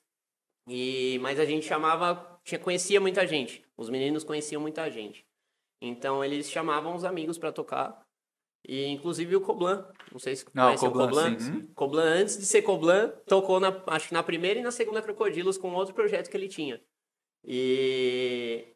E 0.67 1.19
mas 1.21 1.39
a 1.39 1.45
gente 1.45 1.67
chamava, 1.67 2.41
tinha 2.45 2.59
conhecia 2.59 3.01
muita 3.01 3.27
gente. 3.27 3.65
Os 3.77 3.91
meninos 3.91 4.25
conheciam 4.25 4.61
muita 4.63 4.91
gente. 4.91 5.27
Então 5.83 6.25
eles 6.25 6.51
chamavam 6.51 6.95
os 6.95 7.05
amigos 7.05 7.37
pra 7.39 7.53
tocar. 7.53 8.03
E 8.67 8.87
inclusive 8.87 9.37
o 9.37 9.43
Coblan, 9.43 9.87
não 10.11 10.19
sei 10.19 10.35
se 10.37 10.47
Não, 10.55 10.63
o 10.63 10.67
conhece 10.69 10.87
o 10.87 10.91
Coblan, 10.91 11.07
Coblan. 11.35 11.39
sim. 11.39 11.67
Coblan 11.75 12.05
antes 12.23 12.39
de 12.39 12.47
ser 12.47 12.63
Coblan, 12.63 13.11
tocou 13.27 13.61
na 13.61 13.83
acho 13.89 14.09
que 14.09 14.15
na 14.15 14.23
primeira 14.23 14.59
e 14.59 14.63
na 14.63 14.71
segunda 14.71 15.03
Crocodilos 15.03 15.59
com 15.59 15.75
outro 15.75 15.93
projeto 15.95 16.31
que 16.31 16.37
ele 16.37 16.49
tinha. 16.49 16.81
E 17.45 18.67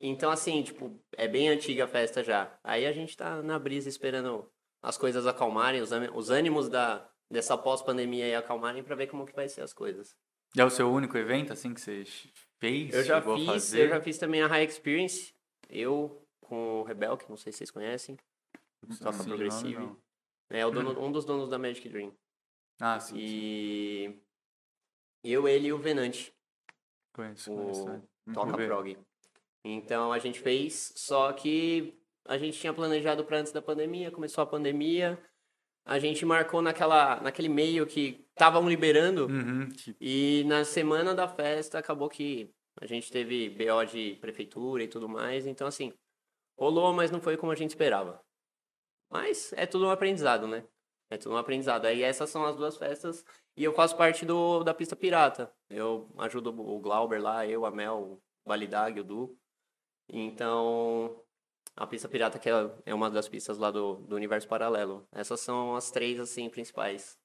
então 0.00 0.30
assim, 0.30 0.62
tipo, 0.62 0.96
é 1.16 1.26
bem 1.26 1.48
antiga 1.48 1.84
a 1.84 1.88
festa 1.88 2.22
já. 2.22 2.56
Aí 2.62 2.86
a 2.86 2.92
gente 2.92 3.16
tá 3.16 3.42
na 3.42 3.58
brisa 3.58 3.88
esperando 3.88 4.48
as 4.82 4.96
coisas 4.96 5.26
acalmarem, 5.26 5.82
os, 5.82 5.90
ânimos- 5.92 6.16
os 6.16 6.30
ânimos 6.30 6.68
da, 6.68 7.06
dessa 7.30 7.58
pós-pandemia 7.58 8.24
aí 8.26 8.34
acalmarem 8.34 8.82
pra 8.84 8.94
ver 8.94 9.08
como 9.08 9.26
que 9.26 9.34
vai 9.34 9.48
ser 9.48 9.60
as 9.62 9.72
coisas. 9.74 10.16
É 10.56 10.64
o 10.64 10.70
seu 10.70 10.90
único 10.90 11.16
evento, 11.16 11.52
assim, 11.52 11.72
que 11.72 11.80
você 11.80 12.04
fez? 12.58 12.92
Eu 12.92 13.04
já 13.04 13.22
fiz, 13.22 13.46
fazer? 13.46 13.84
eu 13.84 13.88
já 13.88 14.00
fiz 14.00 14.18
também 14.18 14.42
a 14.42 14.46
High 14.46 14.64
Experience, 14.64 15.34
eu 15.68 16.26
com 16.40 16.80
o 16.80 16.82
Rebel, 16.82 17.16
que 17.16 17.28
não 17.28 17.36
sei 17.36 17.52
se 17.52 17.58
vocês 17.58 17.70
conhecem, 17.70 18.16
toca 19.00 19.12
Sim, 19.12 19.28
progressivo. 19.28 20.00
É 20.50 20.66
o 20.66 20.70
dono, 20.70 21.00
um 21.00 21.12
dos 21.12 21.24
donos 21.24 21.48
da 21.48 21.58
Magic 21.58 21.88
Dream. 21.88 22.12
Ah, 22.80 22.98
sim, 22.98 23.14
sim. 23.14 23.20
E 25.22 25.32
eu, 25.32 25.46
ele 25.46 25.68
e 25.68 25.72
o 25.72 25.78
Venante, 25.78 26.34
Conheço, 27.12 27.52
o 27.52 27.56
conheço. 27.56 27.84
né? 27.88 28.02
toca 28.32 28.56
ver. 28.56 28.66
prog. 28.66 28.98
Então 29.64 30.12
a 30.12 30.18
gente 30.18 30.40
fez, 30.40 30.92
só 30.96 31.32
que 31.32 31.96
a 32.24 32.36
gente 32.38 32.58
tinha 32.58 32.72
planejado 32.72 33.24
para 33.24 33.38
antes 33.38 33.52
da 33.52 33.62
pandemia, 33.62 34.10
começou 34.10 34.42
a 34.42 34.46
pandemia, 34.46 35.22
a 35.84 35.98
gente 35.98 36.24
marcou 36.24 36.62
naquela, 36.62 37.20
naquele 37.20 37.48
meio 37.48 37.86
que 37.86 38.26
estavam 38.40 38.66
liberando, 38.66 39.26
Uhum, 39.26 39.68
E 40.00 40.44
na 40.46 40.64
semana 40.64 41.14
da 41.14 41.28
festa 41.28 41.78
acabou 41.78 42.08
que 42.08 42.50
a 42.80 42.86
gente 42.86 43.12
teve 43.12 43.50
BO 43.50 43.84
de 43.84 44.14
prefeitura 44.14 44.82
e 44.82 44.88
tudo 44.88 45.06
mais. 45.06 45.46
Então, 45.46 45.66
assim, 45.66 45.92
rolou, 46.58 46.90
mas 46.94 47.10
não 47.10 47.20
foi 47.20 47.36
como 47.36 47.52
a 47.52 47.54
gente 47.54 47.70
esperava. 47.70 48.18
Mas 49.10 49.52
é 49.52 49.66
tudo 49.66 49.86
um 49.86 49.90
aprendizado, 49.90 50.46
né? 50.46 50.64
É 51.10 51.18
tudo 51.18 51.34
um 51.34 51.38
aprendizado. 51.38 51.84
Aí 51.84 52.02
essas 52.02 52.30
são 52.30 52.46
as 52.46 52.56
duas 52.56 52.78
festas. 52.78 53.24
E 53.56 53.62
eu 53.62 53.74
faço 53.74 53.94
parte 53.96 54.24
do, 54.24 54.64
da 54.64 54.72
pista 54.72 54.96
pirata. 54.96 55.52
Eu 55.68 56.08
ajudo 56.16 56.48
o 56.48 56.80
Glauber 56.80 57.20
lá, 57.20 57.46
eu, 57.46 57.66
a 57.66 57.70
Mel, 57.70 57.98
o 57.98 58.22
Validag, 58.48 58.98
o 59.00 59.04
Du. 59.04 59.36
Então, 60.08 61.22
a 61.76 61.86
pista 61.86 62.08
pirata 62.08 62.38
que 62.38 62.48
é, 62.48 62.70
é 62.86 62.94
uma 62.94 63.10
das 63.10 63.28
pistas 63.28 63.58
lá 63.58 63.70
do, 63.70 63.96
do 63.96 64.16
universo 64.16 64.48
paralelo. 64.48 65.06
Essas 65.12 65.40
são 65.40 65.76
as 65.76 65.90
três, 65.90 66.18
assim, 66.18 66.48
principais. 66.48 67.19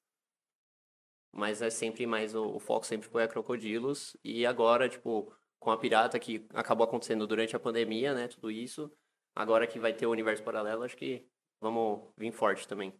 Mas 1.35 1.61
é 1.61 1.69
sempre 1.69 2.07
mais, 2.07 2.33
o, 2.33 2.55
o 2.55 2.59
foco 2.59 2.85
sempre 2.85 3.09
foi 3.09 3.23
a 3.23 3.27
Crocodilos. 3.27 4.15
E 4.23 4.45
agora, 4.45 4.87
tipo, 4.87 5.31
com 5.59 5.69
a 5.69 5.77
Pirata, 5.77 6.17
que 6.17 6.45
acabou 6.53 6.85
acontecendo 6.85 7.27
durante 7.27 7.55
a 7.55 7.59
pandemia, 7.59 8.13
né? 8.13 8.27
Tudo 8.29 8.49
isso. 8.49 8.89
Agora 9.35 9.67
que 9.67 9.77
vai 9.77 9.91
ter 9.91 10.05
o 10.07 10.11
Universo 10.11 10.41
Paralelo, 10.41 10.83
acho 10.83 10.95
que 10.95 11.25
vamos 11.59 11.99
vir 12.17 12.31
forte 12.31 12.65
também. 12.65 12.93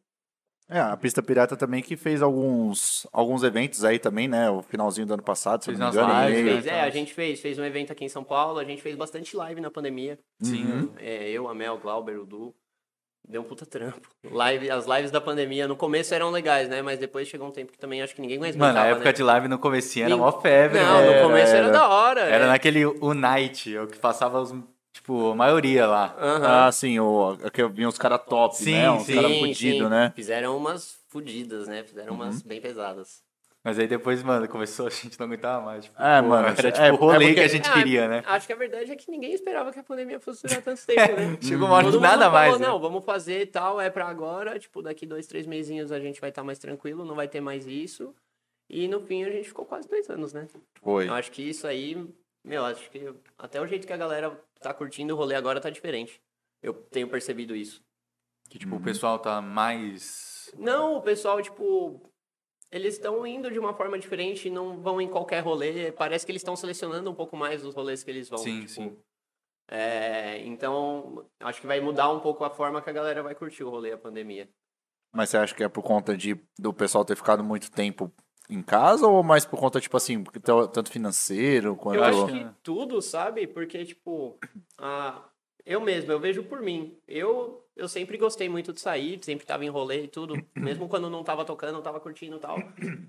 É, 0.68 0.80
a 0.80 0.98
Pista 0.98 1.22
Pirata 1.22 1.56
também 1.56 1.82
que 1.82 1.96
fez 1.96 2.22
alguns, 2.24 3.08
alguns 3.13 3.44
eventos 3.44 3.86
aí 3.86 4.00
também, 4.00 4.27
né? 4.27 4.50
O 4.50 4.63
finalzinho 4.63 5.06
do 5.08 5.13
ano 5.13 5.24
passado, 5.24 5.63
se 5.63 5.70
eu 5.70 5.77
Fez 5.77 5.80
não 5.80 5.92
me 5.92 5.94
engano. 5.94 6.27
lives, 6.27 6.44
né? 6.46 6.51
Fez, 6.51 6.65
é, 6.68 6.82
a 6.82 6.89
gente 6.89 7.13
fez. 7.13 7.39
Fez 7.39 7.60
um 7.60 7.63
evento 7.63 7.92
aqui 7.94 8.04
em 8.04 8.10
São 8.10 8.24
Paulo. 8.24 8.60
A 8.60 8.65
gente 8.65 8.82
fez 8.82 8.96
bastante 8.96 9.38
live 9.38 9.62
na 9.62 9.72
pandemia. 9.72 10.20
Sim. 10.42 10.65
Uhum. 10.65 10.94
É, 10.98 11.30
eu, 11.30 11.48
a 11.48 11.54
Mel, 11.54 11.75
o 11.75 11.80
Glauber, 11.80 12.20
o 12.20 12.25
Du. 12.25 12.54
Deu 13.27 13.41
um 13.41 13.44
puta 13.44 13.65
trampo. 13.65 14.00
Live, 14.24 14.70
as 14.70 14.86
lives 14.86 15.10
da 15.10 15.20
pandemia, 15.20 15.67
no 15.67 15.75
começo 15.75 16.13
eram 16.13 16.29
legais, 16.29 16.70
né? 16.70 16.82
Mas 16.82 17.00
depois 17.00 17.27
chegou 17.27 17.48
um 17.48 17.51
tempo 17.51 17.72
que 17.72 17.77
também 17.79 18.01
acho 18.01 18.13
que 18.13 18.22
ninguém 18.22 18.38
mais 18.38 18.55
Mano, 18.55 18.77
a 18.77 18.82
aguentava, 18.82 18.89
época 18.98 19.10
né? 19.10 19.13
de 19.13 19.24
live 19.24 19.48
no 19.48 19.58
comecinho 19.58 20.05
era 20.05 20.15
Nin- 20.15 20.22
mó 20.22 20.32
febre, 20.41 20.77
Não, 20.79 21.01
né? 21.01 21.22
no 21.22 21.27
começo 21.27 21.55
era, 21.55 21.67
era. 21.67 21.72
da 21.72 21.88
hora. 21.89 22.22
Era 22.22 22.46
é. 22.46 22.48
naquele 22.48 22.86
Unite, 22.86 23.72
eu 23.72 23.88
que 23.88 23.98
passava 23.98 24.39
os, 24.39 24.53
tipo, 24.94 25.32
a 25.32 25.36
maioria 25.36 25.88
lá. 25.88 26.15
Aham. 26.20 26.67
Ah, 26.67 26.72
sim, 26.72 27.00
o, 27.00 27.38
aqui 27.44 27.67
vinha 27.70 27.88
uns 27.88 27.98
caras 27.98 28.22
top, 28.27 28.55
Sim, 28.55 28.72
né? 28.74 28.91
Uns 28.91 29.03
sim, 29.05 29.15
caras 29.15 29.32
Sim, 29.32 29.39
fudidos, 29.39 29.89
né? 29.89 30.13
Fizeram 30.15 30.55
umas 30.58 30.98
fudidas, 31.10 31.67
né? 31.67 31.84
Fizeram 31.84 32.13
umas 32.13 32.41
Uhum. 32.41 32.48
bem 32.48 32.62
pesadas. 32.62 33.24
Mas 33.66 33.80
aí 33.80 33.88
depois, 33.88 34.22
mano, 34.22 34.48
começou, 34.48 34.86
a 34.86 34.90
gente 34.92 35.20
não 35.20 35.26
aguentava 35.26 35.66
mais. 35.66 35.86
Tipo, 35.86 36.00
É, 36.00 36.22
pô, 36.22 36.28
mano, 36.28 36.48
Era 36.50 36.68
é- 36.68 36.72
tipo 36.72 36.86
é 36.86 36.92
o 36.92 36.96
rolê 36.96 37.18
porque- 37.18 37.34
que 37.34 37.40
a 37.40 37.48
gente 37.48 37.68
Ah, 37.68 37.74
queria, 37.74 38.08
né? 38.08 38.24
Acho 38.28 38.46
que 38.46 38.54
a 38.54 38.56
verdade 38.56 38.92
é 38.92 38.96
que 38.96 39.10
ninguém 39.10 39.34
esperava 39.34 39.74
que 39.74 39.80
a 39.80 39.84
pandemia 39.84 40.20
fosse 40.20 40.44
durar 40.48 40.62
tanto 40.62 40.86
tempo, 40.86 41.00
né? 41.02 41.38
Chegou 41.42 41.68
uma 41.68 41.78
hora 41.78 41.86
que 41.88 41.92
mundo 41.94 42.02
nada 42.02 42.26
falou, 42.26 42.32
mais. 42.32 42.60
né? 42.60 42.68
Não, 42.68 42.80
vamos 42.80 43.04
fazer 43.04 43.42
e 43.42 43.46
tal, 43.48 43.82
é 43.82 43.90
pra 43.90 44.06
agora. 44.08 44.60
Tipo, 44.60 44.84
daqui 44.84 45.08
dois, 45.08 45.26
três 45.26 45.48
mesinhos 45.48 45.92
a 45.92 46.00
gente 46.00 46.22
vai 46.22 46.30
estar 46.30 46.44
mais 46.44 46.60
tranquilo, 46.60 47.04
não 47.04 47.16
vai 47.16 47.28
ter 47.28 47.42
mais 47.42 47.66
isso. 47.66 48.14
E 48.70 48.88
no 48.88 49.00
fim 49.02 49.24
a 49.24 49.32
gente 49.32 49.48
ficou 49.48 49.66
quase 49.66 49.90
dois 49.90 50.08
anos, 50.12 50.32
né? 50.32 50.48
Foi. 50.84 51.08
Eu 51.10 51.14
acho 51.16 51.32
que 51.32 51.42
isso 51.42 51.66
aí, 51.66 52.08
meu, 52.44 52.64
acho 52.66 52.88
que 52.92 53.12
até 53.38 53.60
o 53.60 53.66
jeito 53.66 53.88
que 53.88 53.94
a 53.94 53.98
galera 53.98 54.32
tá 54.60 54.76
curtindo 54.76 55.16
o 55.16 55.18
rolê 55.18 55.34
agora 55.34 55.60
tá 55.60 55.72
diferente. 55.72 56.22
Eu 56.62 56.72
tenho 56.74 57.08
percebido 57.08 57.56
isso. 57.56 57.82
Que, 58.48 58.60
tipo, 58.60 58.76
o 58.76 58.80
pessoal 58.82 59.18
tá 59.18 59.42
mais... 59.42 60.52
Não, 60.56 60.98
o 60.98 61.02
pessoal, 61.02 61.42
tipo, 61.42 62.00
eles 62.72 62.96
estão 62.96 63.26
indo 63.26 63.50
de 63.52 63.60
uma 63.60 63.74
forma 63.74 63.98
diferente, 63.98 64.50
não 64.50 64.82
vão 64.82 65.00
em 65.00 65.08
qualquer 65.08 65.40
rolê. 65.42 65.92
Parece 65.92 66.26
que 66.26 66.32
eles 66.32 66.42
estão 66.42 66.56
selecionando 66.56 67.10
um 67.10 67.16
pouco 67.16 67.36
mais 67.38 67.66
os 67.66 67.74
rolês 67.74 68.04
que 68.04 68.12
eles 68.12 68.28
vão. 68.30 68.40
Sim, 68.40 68.62
tipo. 68.62 68.72
sim. 68.72 68.98
É, 69.68 70.40
então, 70.46 71.26
acho 71.40 71.60
que 71.60 71.66
vai 71.68 71.80
mudar 71.82 72.12
um 72.12 72.20
pouco 72.20 72.44
a 72.44 72.50
forma 72.52 72.82
que 72.82 72.90
a 72.90 72.94
galera 72.94 73.24
vai 73.24 73.34
curtir 73.34 73.64
o 73.64 73.70
rolê, 73.70 73.92
a 73.94 73.98
pandemia. 73.98 74.48
Mas 75.12 75.30
você 75.30 75.38
acha 75.38 75.56
que 75.56 75.64
é 75.64 75.70
por 75.70 75.82
conta 75.82 76.16
de 76.16 76.40
do 76.60 76.74
pessoal 76.74 77.04
ter 77.06 77.16
ficado 77.16 77.44
muito 77.44 77.72
tempo 77.72 78.12
em 78.50 78.62
casa 78.62 79.08
ou 79.08 79.24
mais 79.24 79.44
por 79.46 79.60
conta, 79.60 79.80
tipo 79.82 79.98
assim, 79.98 80.24
tanto 80.72 80.92
financeiro 80.92 81.76
quanto. 81.76 81.96
Eu 81.96 82.04
acho 82.04 82.26
que- 82.28 82.44
que 82.44 82.50
tudo, 82.62 83.02
sabe? 83.02 83.48
Porque, 83.48 83.84
tipo, 83.86 84.38
a... 84.78 85.24
eu 85.66 85.82
mesmo, 85.82 86.12
eu 86.12 86.20
vejo 86.20 86.44
por 86.44 86.62
mim. 86.62 87.00
Eu, 87.08 87.65
eu 87.75 87.88
sempre 87.88 88.17
gostei 88.17 88.48
muito 88.48 88.72
de 88.72 88.79
sair, 88.79 89.20
sempre 89.24 89.46
tava 89.46 89.65
em 89.65 89.70
rolê 89.70 90.03
e 90.03 90.08
tudo. 90.08 90.36
Mesmo 90.55 90.88
quando 90.88 91.10
não 91.10 91.24
tava 91.24 91.44
tocando, 91.44 91.74
não 91.74 91.82
tava 91.82 92.00
curtindo 92.00 92.38
e 92.38 92.39
tal. 92.39 92.58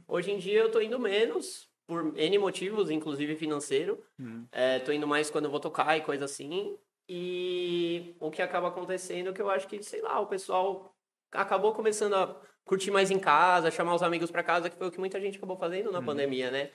Hoje 0.09 0.33
em 0.33 0.39
dia 0.39 0.61
eu 0.61 0.71
tô 0.71 0.81
indo 0.81 0.99
menos, 0.99 1.69
por 1.87 2.13
N 2.17 2.39
motivos, 2.39 2.91
inclusive 2.91 3.37
financeiro. 3.37 4.03
Uhum. 4.19 4.47
É, 4.51 4.81
tô 4.81 4.93
indo 4.93 5.07
mais 5.07 5.31
quando 5.31 5.45
eu 5.45 5.51
vou 5.51 5.61
tocar 5.61 5.97
e 5.97 6.01
coisa 6.01 6.25
assim. 6.25 6.77
E 7.09 8.17
o 8.19 8.31
que 8.31 8.43
acaba 8.43 8.69
acontecendo 8.69 9.31
é 9.31 9.33
que 9.33 9.41
eu 9.41 9.49
acho 9.49 9.69
que, 9.69 9.81
sei 9.83 10.03
lá, 10.03 10.19
o 10.19 10.27
pessoal 10.27 10.93
acabou 11.33 11.73
começando 11.73 12.15
a 12.15 12.41
curtir 12.65 12.91
mais 12.91 13.13
em 13.13 13.19
casa, 13.19 13.71
chamar 13.71 13.95
os 13.95 14.03
amigos 14.03 14.31
pra 14.31 14.43
casa, 14.43 14.69
que 14.69 14.77
foi 14.77 14.89
o 14.89 14.91
que 14.91 14.99
muita 14.99 15.21
gente 15.21 15.39
acabou 15.39 15.57
fazendo 15.57 15.93
na 15.93 16.03
pandemia, 16.03 16.51
né? 16.51 16.73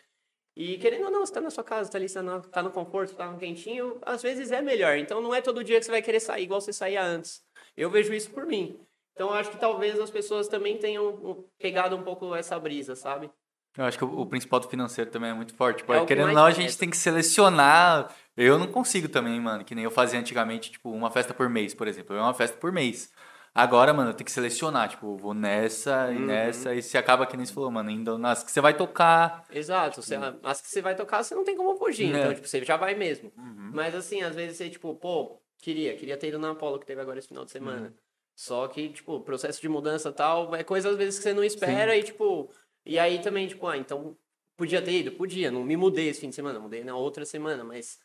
E 0.55 0.77
querendo 0.77 1.05
ou 1.05 1.12
não, 1.12 1.25
você 1.25 1.34
tá 1.34 1.41
na 1.41 1.50
sua 1.50 1.63
casa, 1.63 1.89
tá 1.89 1.98
ali, 1.98 2.10
você 2.10 2.15
tá 2.15 2.24
no, 2.24 2.41
tá 2.41 2.63
no 2.63 2.72
conforto, 2.72 3.15
tá 3.15 3.31
no 3.31 3.38
quentinho, 3.38 4.00
às 4.01 4.22
vezes 4.22 4.51
é 4.51 4.62
melhor. 4.62 4.98
Então 4.98 5.22
não 5.22 5.34
é 5.34 5.41
todo 5.41 5.63
dia 5.63 5.79
que 5.79 5.86
você 5.86 5.91
vai 5.91 6.01
querer 6.01 6.20
sair 6.20 6.43
igual 6.43 6.60
você 6.60 6.74
saía 6.74 7.03
antes. 7.03 7.41
Eu 7.75 7.89
vejo 7.89 8.13
isso 8.13 8.29
por 8.31 8.46
mim. 8.46 8.79
Então 9.13 9.31
acho 9.31 9.51
que 9.51 9.58
talvez 9.58 10.00
as 10.00 10.10
pessoas 10.10 10.48
também 10.48 10.77
tenham 10.77 11.46
pegado 11.58 11.96
um 11.96 12.03
pouco 12.03 12.36
essa 12.36 12.60
brisa, 12.60 12.96
sabe? 12.96 13.29
Eu 13.77 13.86
acho 13.86 13.98
que 13.98 14.03
o, 14.03 14.20
o 14.20 14.25
principal 14.25 14.60
do 14.60 14.67
financeiro 14.67 15.10
também 15.10 15.29
é 15.29 15.34
muito 15.34 15.53
forte. 15.55 15.77
Tipo, 15.77 15.93
É 15.93 16.05
querendo 16.05 16.29
ou 16.29 16.34
não, 16.34 16.46
a 16.46 16.51
gente 16.51 16.77
tem 16.77 16.89
que 16.89 16.98
selecionar. 16.98 18.13
Eu 18.36 18.60
não 18.60 18.67
consigo 18.67 19.08
também, 19.08 19.39
mano. 19.39 19.63
Que 19.63 19.74
nem 19.74 19.86
eu 19.86 19.91
fazia 19.91 20.20
antigamente, 20.20 20.72
tipo, 20.72 20.91
uma 20.91 21.10
festa 21.10 21.34
por 21.34 21.50
mês, 21.50 21.74
por 21.74 21.88
exemplo. 21.88 22.13
Eu 22.13 22.20
ia 22.20 22.25
uma 22.25 22.34
festa 22.34 22.58
por 22.58 22.72
mês. 22.72 23.12
Agora, 23.53 23.93
mano, 23.93 24.13
tem 24.13 24.24
que 24.24 24.31
selecionar, 24.31 24.88
tipo, 24.89 25.17
vou 25.17 25.34
nessa 25.34 26.10
e 26.12 26.15
Uhum. 26.15 26.25
nessa, 26.25 26.74
e 26.74 26.81
você 26.81 26.98
acaba 26.98 27.25
que 27.27 27.36
nem 27.36 27.46
você 27.46 27.53
falou, 27.53 27.70
mano, 27.70 27.89
indo 27.89 28.17
nas 28.17 28.43
que 28.43 28.51
você 28.51 28.62
vai 28.62 28.74
tocar. 28.75 29.46
Exato. 29.51 30.01
Você, 30.01 30.15
as 30.43 30.62
que 30.62 30.70
você 30.70 30.81
vai 30.81 30.96
tocar, 30.96 31.22
você 31.22 31.36
não 31.36 31.43
tem 31.43 31.55
como 31.58 31.75
fugir. 31.75 32.15
É. 32.15 32.20
Então, 32.20 32.34
tipo, 32.34 32.48
você 32.48 32.63
já 32.63 32.77
vai 32.77 32.96
mesmo. 32.96 33.31
Uhum. 33.38 33.72
Mas 33.74 33.93
assim, 33.93 34.22
às 34.22 34.34
vezes 34.36 34.55
você, 34.58 34.70
tipo, 34.70 34.96
pô, 34.96 35.38
queria, 35.58 35.96
queria 35.98 36.15
ter 36.15 36.29
ido 36.29 36.39
na 36.39 36.51
Apollo 36.51 36.79
que 36.79 36.86
teve 36.86 37.01
agora 37.01 37.20
esse 37.20 37.27
final 37.27 37.43
de 37.43 37.51
semana. 37.51 37.88
Uhum. 37.88 37.93
Só 38.36 38.67
que, 38.70 38.88
tipo, 38.89 39.20
processo 39.20 39.62
de 39.62 39.67
mudança 39.67 40.10
e 40.10 40.13
tal, 40.13 40.55
é 40.55 40.63
coisa 40.63 40.89
às 40.89 40.96
vezes 40.96 41.17
que 41.17 41.24
você 41.24 41.34
não 41.34 41.43
espera 41.43 41.96
e, 41.98 42.03
tipo, 42.03 42.50
e 42.86 42.98
aí 42.98 43.20
também, 43.20 43.48
tipo, 43.48 43.67
ah, 43.67 43.77
então 43.77 44.15
podia 44.55 44.81
ter 44.81 44.93
ido? 44.93 45.12
Podia, 45.12 45.51
não 45.51 45.63
me 45.63 45.75
mudei 45.75 46.08
esse 46.08 46.22
fim 46.22 46.29
de 46.29 46.36
semana, 46.36 46.58
mudei 46.58 46.84
na 46.86 46.96
outra 46.96 47.25
semana, 47.25 47.63
mas 47.65 48.00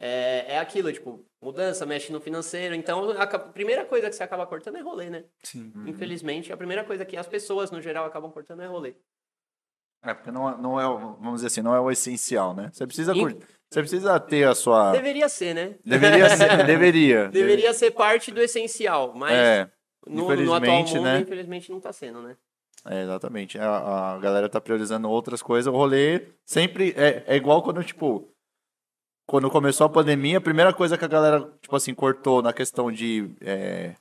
é, 0.00 0.54
é 0.54 0.58
aquilo, 0.58 0.92
tipo, 0.92 1.24
mudança, 1.42 1.84
mexe 1.86 2.12
no 2.12 2.20
financeiro, 2.20 2.74
então 2.74 3.10
a 3.10 3.26
primeira 3.38 3.84
coisa 3.84 4.08
que 4.08 4.14
você 4.16 4.22
acaba 4.22 4.46
cortando 4.46 4.76
é 4.76 4.80
rolê, 4.80 5.10
né? 5.10 5.24
Sim. 5.42 5.72
Infelizmente, 5.86 6.52
a 6.52 6.56
primeira 6.56 6.84
coisa 6.84 7.04
que 7.04 7.16
as 7.16 7.26
pessoas, 7.26 7.70
no 7.70 7.80
geral, 7.82 8.04
acabam 8.06 8.30
cortando 8.30 8.62
é 8.62 8.66
rolê. 8.66 8.94
É, 10.02 10.14
porque 10.14 10.30
não, 10.30 10.48
é- 10.48 10.56
não 10.56 10.80
é, 10.80 10.86
o- 10.86 11.16
vamos 11.16 11.36
dizer 11.36 11.48
assim, 11.48 11.62
não 11.62 11.74
é 11.74 11.80
o 11.80 11.90
essencial, 11.90 12.54
né? 12.54 12.70
Você 12.72 12.86
precisa, 12.86 13.12
In- 13.12 13.20
cur- 13.20 13.36
você 13.68 13.80
precisa 13.80 14.20
ter 14.20 14.46
a 14.46 14.54
sua... 14.54 14.92
Deveria 14.92 15.28
ser, 15.28 15.54
né? 15.54 15.74
Deveria 15.84 16.28
ser, 16.28 16.48
deveria. 16.66 17.28
Deveria 17.28 17.74
ser 17.74 17.90
parte 17.90 18.30
do 18.30 18.40
essencial, 18.40 19.12
mas 19.14 19.32
É, 19.36 19.70
no, 20.06 20.22
no 20.22 20.30
atual 20.30 20.36
infelizmente, 20.60 20.94
mundo, 20.94 21.04
né? 21.04 21.18
infelizmente, 21.20 21.70
não 21.70 21.80
tá 21.80 21.92
sendo, 21.92 22.22
né? 22.22 22.36
é, 22.86 23.02
exatamente. 23.02 23.58
A, 23.58 24.14
a 24.14 24.18
galera 24.18 24.48
tá 24.48 24.60
priorizando 24.60 25.10
outras 25.10 25.42
coisas. 25.42 25.66
O 25.72 25.76
rolê 25.76 26.28
sempre 26.44 26.94
é, 26.96 27.24
é 27.26 27.36
igual 27.36 27.60
quando, 27.62 27.82
tipo, 27.82 28.32
quando 29.28 29.50
começou 29.50 29.84
a 29.86 29.90
pandemia, 29.90 30.38
a 30.38 30.40
primeira 30.40 30.72
coisa 30.72 30.96
que 30.96 31.04
a 31.04 31.08
galera, 31.08 31.52
tipo 31.60 31.76
assim, 31.76 31.92
cortou 31.94 32.40
na 32.40 32.50
questão 32.50 32.90
de 32.90 33.30
é, 33.42 33.94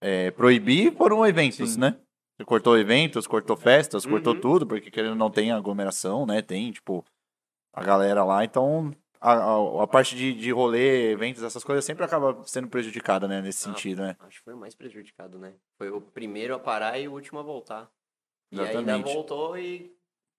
é, 0.00 0.30
proibir 0.30 0.94
foram 0.96 1.26
eventos, 1.26 1.74
Sim. 1.74 1.80
né? 1.80 1.98
Você 2.36 2.44
cortou 2.44 2.78
eventos, 2.78 3.26
cortou 3.26 3.56
festas, 3.56 4.06
cortou 4.06 4.34
Uhum. 4.34 4.40
tudo, 4.40 4.66
porque 4.68 4.88
querendo 4.88 5.16
não 5.16 5.30
tem 5.30 5.50
aglomeração, 5.50 6.24
né? 6.24 6.40
Tem, 6.42 6.70
tipo, 6.70 7.04
a 7.72 7.82
galera 7.82 8.22
lá. 8.22 8.44
Então, 8.44 8.92
a, 9.20 9.32
a, 9.32 9.82
a 9.82 9.86
parte 9.88 10.14
de, 10.14 10.32
de 10.32 10.50
rolê, 10.52 11.10
eventos, 11.10 11.42
essas 11.42 11.64
coisas 11.64 11.84
sempre 11.84 12.04
acaba 12.04 12.40
sendo 12.44 12.68
prejudicada, 12.68 13.26
né? 13.26 13.42
Nesse 13.42 13.68
Ah, 13.68 13.72
sentido, 13.72 14.02
né? 14.02 14.16
Acho 14.20 14.38
que 14.38 14.44
foi 14.44 14.54
o 14.54 14.58
mais 14.58 14.76
prejudicado, 14.76 15.40
né? 15.40 15.54
Foi 15.76 15.90
o 15.90 16.00
primeiro 16.00 16.54
a 16.54 16.58
parar 16.60 17.00
e 17.00 17.08
o 17.08 17.12
último 17.12 17.40
a 17.40 17.42
voltar. 17.42 17.90
E 18.52 18.60
ainda 18.60 18.70
Exatamente. 18.78 19.12
voltou 19.12 19.58
e. 19.58 19.92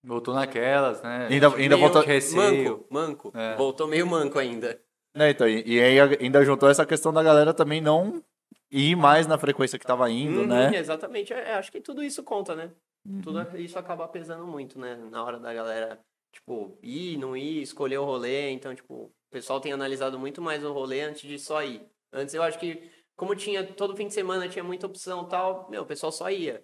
Voltou 0.05 0.33
naquelas, 0.33 1.01
né? 1.01 1.27
Ainda, 1.29 1.47
ainda 1.47 1.75
meio 1.75 1.79
voltou... 1.79 2.01
receio. 2.01 2.69
Manco, 2.69 2.85
manco. 2.89 3.31
É. 3.33 3.55
Voltou 3.55 3.87
meio 3.87 4.05
manco 4.05 4.37
ainda. 4.37 4.79
Né, 5.15 5.31
então, 5.31 5.47
e, 5.47 5.63
e 5.65 5.81
aí 5.81 5.99
ainda 6.21 6.43
juntou 6.43 6.69
essa 6.69 6.85
questão 6.85 7.11
da 7.11 7.23
galera 7.23 7.53
também 7.53 7.81
não 7.81 8.21
ir 8.69 8.95
mais 8.95 9.25
na 9.25 9.37
frequência 9.37 9.79
que 9.79 9.85
tava 9.85 10.09
indo, 10.11 10.41
Uhum, 10.41 10.47
né? 10.47 10.75
Exatamente. 10.75 11.33
É, 11.33 11.53
acho 11.53 11.71
que 11.71 11.79
tudo 11.79 12.03
isso 12.03 12.21
conta, 12.21 12.55
né? 12.55 12.69
Uhum. 13.05 13.21
Tudo 13.21 13.57
isso 13.57 13.79
acaba 13.79 14.07
pesando 14.07 14.45
muito, 14.45 14.77
né? 14.77 14.95
Na 15.09 15.23
hora 15.23 15.39
da 15.39 15.53
galera, 15.53 15.99
tipo, 16.31 16.77
ir, 16.83 17.17
não 17.17 17.35
ir, 17.35 17.61
escolher 17.61 17.97
o 17.97 18.05
rolê. 18.05 18.51
Então, 18.51 18.75
tipo, 18.75 18.93
o 18.93 19.11
pessoal 19.31 19.59
tem 19.59 19.71
analisado 19.71 20.19
muito 20.19 20.41
mais 20.41 20.63
o 20.63 20.73
rolê 20.73 21.01
antes 21.01 21.21
de 21.21 21.39
só 21.39 21.63
ir. 21.63 21.81
Antes 22.11 22.35
eu 22.35 22.43
acho 22.43 22.59
que, 22.59 22.91
como 23.15 23.35
tinha 23.35 23.63
todo 23.63 23.95
fim 23.95 24.07
de 24.07 24.13
semana, 24.13 24.49
tinha 24.49 24.63
muita 24.63 24.85
opção 24.85 25.23
e 25.23 25.29
tal, 25.29 25.67
meu, 25.69 25.83
o 25.83 25.85
pessoal 25.85 26.11
só 26.11 26.29
ia. 26.29 26.63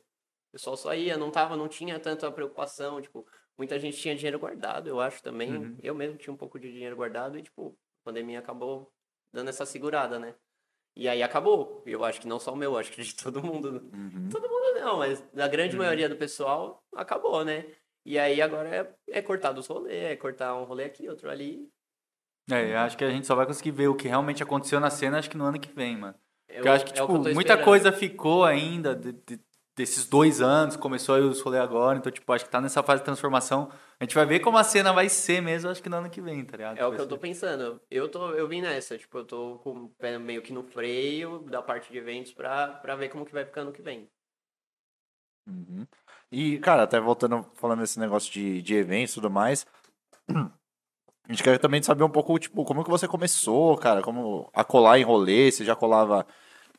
O 0.51 0.57
pessoal 0.57 0.75
só 0.75 0.93
ia, 0.93 1.17
não 1.17 1.31
tava, 1.31 1.55
não 1.55 1.69
tinha 1.69 1.97
tanta 1.97 2.29
preocupação, 2.29 3.01
tipo, 3.01 3.25
muita 3.57 3.79
gente 3.79 3.95
tinha 3.97 4.13
dinheiro 4.13 4.37
guardado, 4.37 4.89
eu 4.89 4.99
acho 4.99 5.23
também. 5.23 5.55
Uhum. 5.55 5.77
Eu 5.81 5.95
mesmo 5.95 6.17
tinha 6.17 6.33
um 6.33 6.37
pouco 6.37 6.59
de 6.59 6.69
dinheiro 6.69 6.95
guardado 6.95 7.37
e, 7.37 7.41
tipo, 7.41 7.69
a 8.01 8.09
pandemia 8.09 8.39
acabou 8.39 8.91
dando 9.33 9.47
essa 9.49 9.65
segurada, 9.65 10.19
né? 10.19 10.35
E 10.93 11.07
aí 11.07 11.23
acabou. 11.23 11.81
Eu 11.85 12.03
acho 12.03 12.19
que 12.19 12.27
não 12.27 12.37
só 12.37 12.51
o 12.51 12.55
meu, 12.57 12.77
acho 12.77 12.91
que 12.91 13.01
de 13.01 13.15
todo 13.15 13.41
mundo. 13.41 13.89
Uhum. 13.93 14.27
Todo 14.29 14.49
mundo 14.49 14.79
não, 14.81 14.97
mas 14.97 15.21
da 15.33 15.47
grande 15.47 15.77
maioria 15.77 16.09
do 16.09 16.17
pessoal 16.17 16.83
acabou, 16.93 17.45
né? 17.45 17.65
E 18.05 18.19
aí 18.19 18.41
agora 18.41 18.67
é, 18.75 18.95
é 19.19 19.21
cortar 19.21 19.53
dos 19.53 19.67
rolês, 19.67 20.03
é 20.03 20.15
cortar 20.17 20.53
um 20.59 20.65
rolê 20.65 20.83
aqui, 20.83 21.07
outro 21.07 21.29
ali. 21.29 21.69
É, 22.51 22.73
eu 22.73 22.77
acho 22.79 22.97
que 22.97 23.05
a 23.05 23.09
gente 23.09 23.25
só 23.25 23.35
vai 23.35 23.45
conseguir 23.45 23.71
ver 23.71 23.87
o 23.87 23.95
que 23.95 24.09
realmente 24.09 24.43
aconteceu 24.43 24.81
na 24.81 24.89
cena, 24.89 25.17
acho 25.19 25.29
que 25.29 25.37
no 25.37 25.45
ano 25.45 25.59
que 25.59 25.71
vem, 25.71 25.95
mano. 25.95 26.15
Porque 26.47 26.67
eu 26.67 26.71
acho 26.73 26.83
que, 26.83 26.91
é 26.91 26.95
tipo, 26.95 27.15
eu 27.15 27.23
tô 27.23 27.33
muita 27.33 27.57
coisa 27.63 27.93
ficou 27.93 28.43
ainda 28.43 28.93
de- 28.93 29.13
de- 29.13 29.39
desses 29.81 30.05
dois 30.05 30.41
anos, 30.41 30.75
começou 30.75 31.15
aí 31.15 31.21
os 31.21 31.41
rolês 31.41 31.63
agora, 31.63 31.97
então, 31.97 32.11
tipo, 32.11 32.31
acho 32.31 32.45
que 32.45 32.51
tá 32.51 32.61
nessa 32.61 32.83
fase 32.83 33.01
de 33.01 33.05
transformação. 33.05 33.71
A 33.99 34.03
gente 34.03 34.15
vai 34.15 34.25
ver 34.25 34.39
como 34.39 34.57
a 34.57 34.63
cena 34.63 34.93
vai 34.93 35.09
ser 35.09 35.41
mesmo, 35.41 35.69
acho 35.69 35.81
que 35.81 35.89
no 35.89 35.97
ano 35.97 36.09
que 36.09 36.21
vem, 36.21 36.43
tá 36.45 36.57
ligado? 36.57 36.77
É 36.77 36.85
o 36.85 36.91
que 36.93 37.01
eu 37.01 37.07
tô 37.07 37.15
ser- 37.15 37.21
pensando. 37.21 37.81
Eu 37.89 38.09
tô, 38.09 38.31
eu 38.31 38.47
vim 38.47 38.61
nessa, 38.61 38.97
tipo, 38.97 39.17
eu 39.17 39.25
tô 39.25 39.59
com 39.63 39.71
o 39.71 39.89
pé 39.89 40.17
meio 40.17 40.41
que 40.41 40.53
no 40.53 40.63
freio 40.63 41.39
da 41.39 41.61
parte 41.61 41.91
de 41.91 41.97
eventos 41.97 42.31
pra, 42.33 42.67
pra 42.67 42.95
ver 42.95 43.09
como 43.09 43.25
que 43.25 43.33
vai 43.33 43.45
ficar 43.45 43.63
no 43.63 43.71
que 43.71 43.81
vem. 43.81 44.07
Uhum. 45.47 45.85
E, 46.31 46.59
cara, 46.59 46.83
até 46.83 46.99
voltando, 46.99 47.43
falando 47.55 47.79
desse 47.79 47.99
negócio 47.99 48.31
de, 48.31 48.61
de 48.61 48.75
eventos 48.75 49.11
e 49.11 49.15
tudo 49.15 49.29
mais, 49.29 49.65
a 50.29 51.31
gente 51.31 51.43
quer 51.43 51.59
também 51.59 51.81
saber 51.83 52.03
um 52.03 52.09
pouco, 52.09 52.37
tipo, 52.39 52.63
como 52.63 52.83
que 52.83 52.89
você 52.89 53.07
começou, 53.07 53.77
cara, 53.77 54.01
como 54.01 54.49
a 54.53 54.63
colar 54.63 54.99
em 54.99 55.03
rolê, 55.03 55.51
você 55.51 55.65
já 55.65 55.75
colava, 55.75 56.25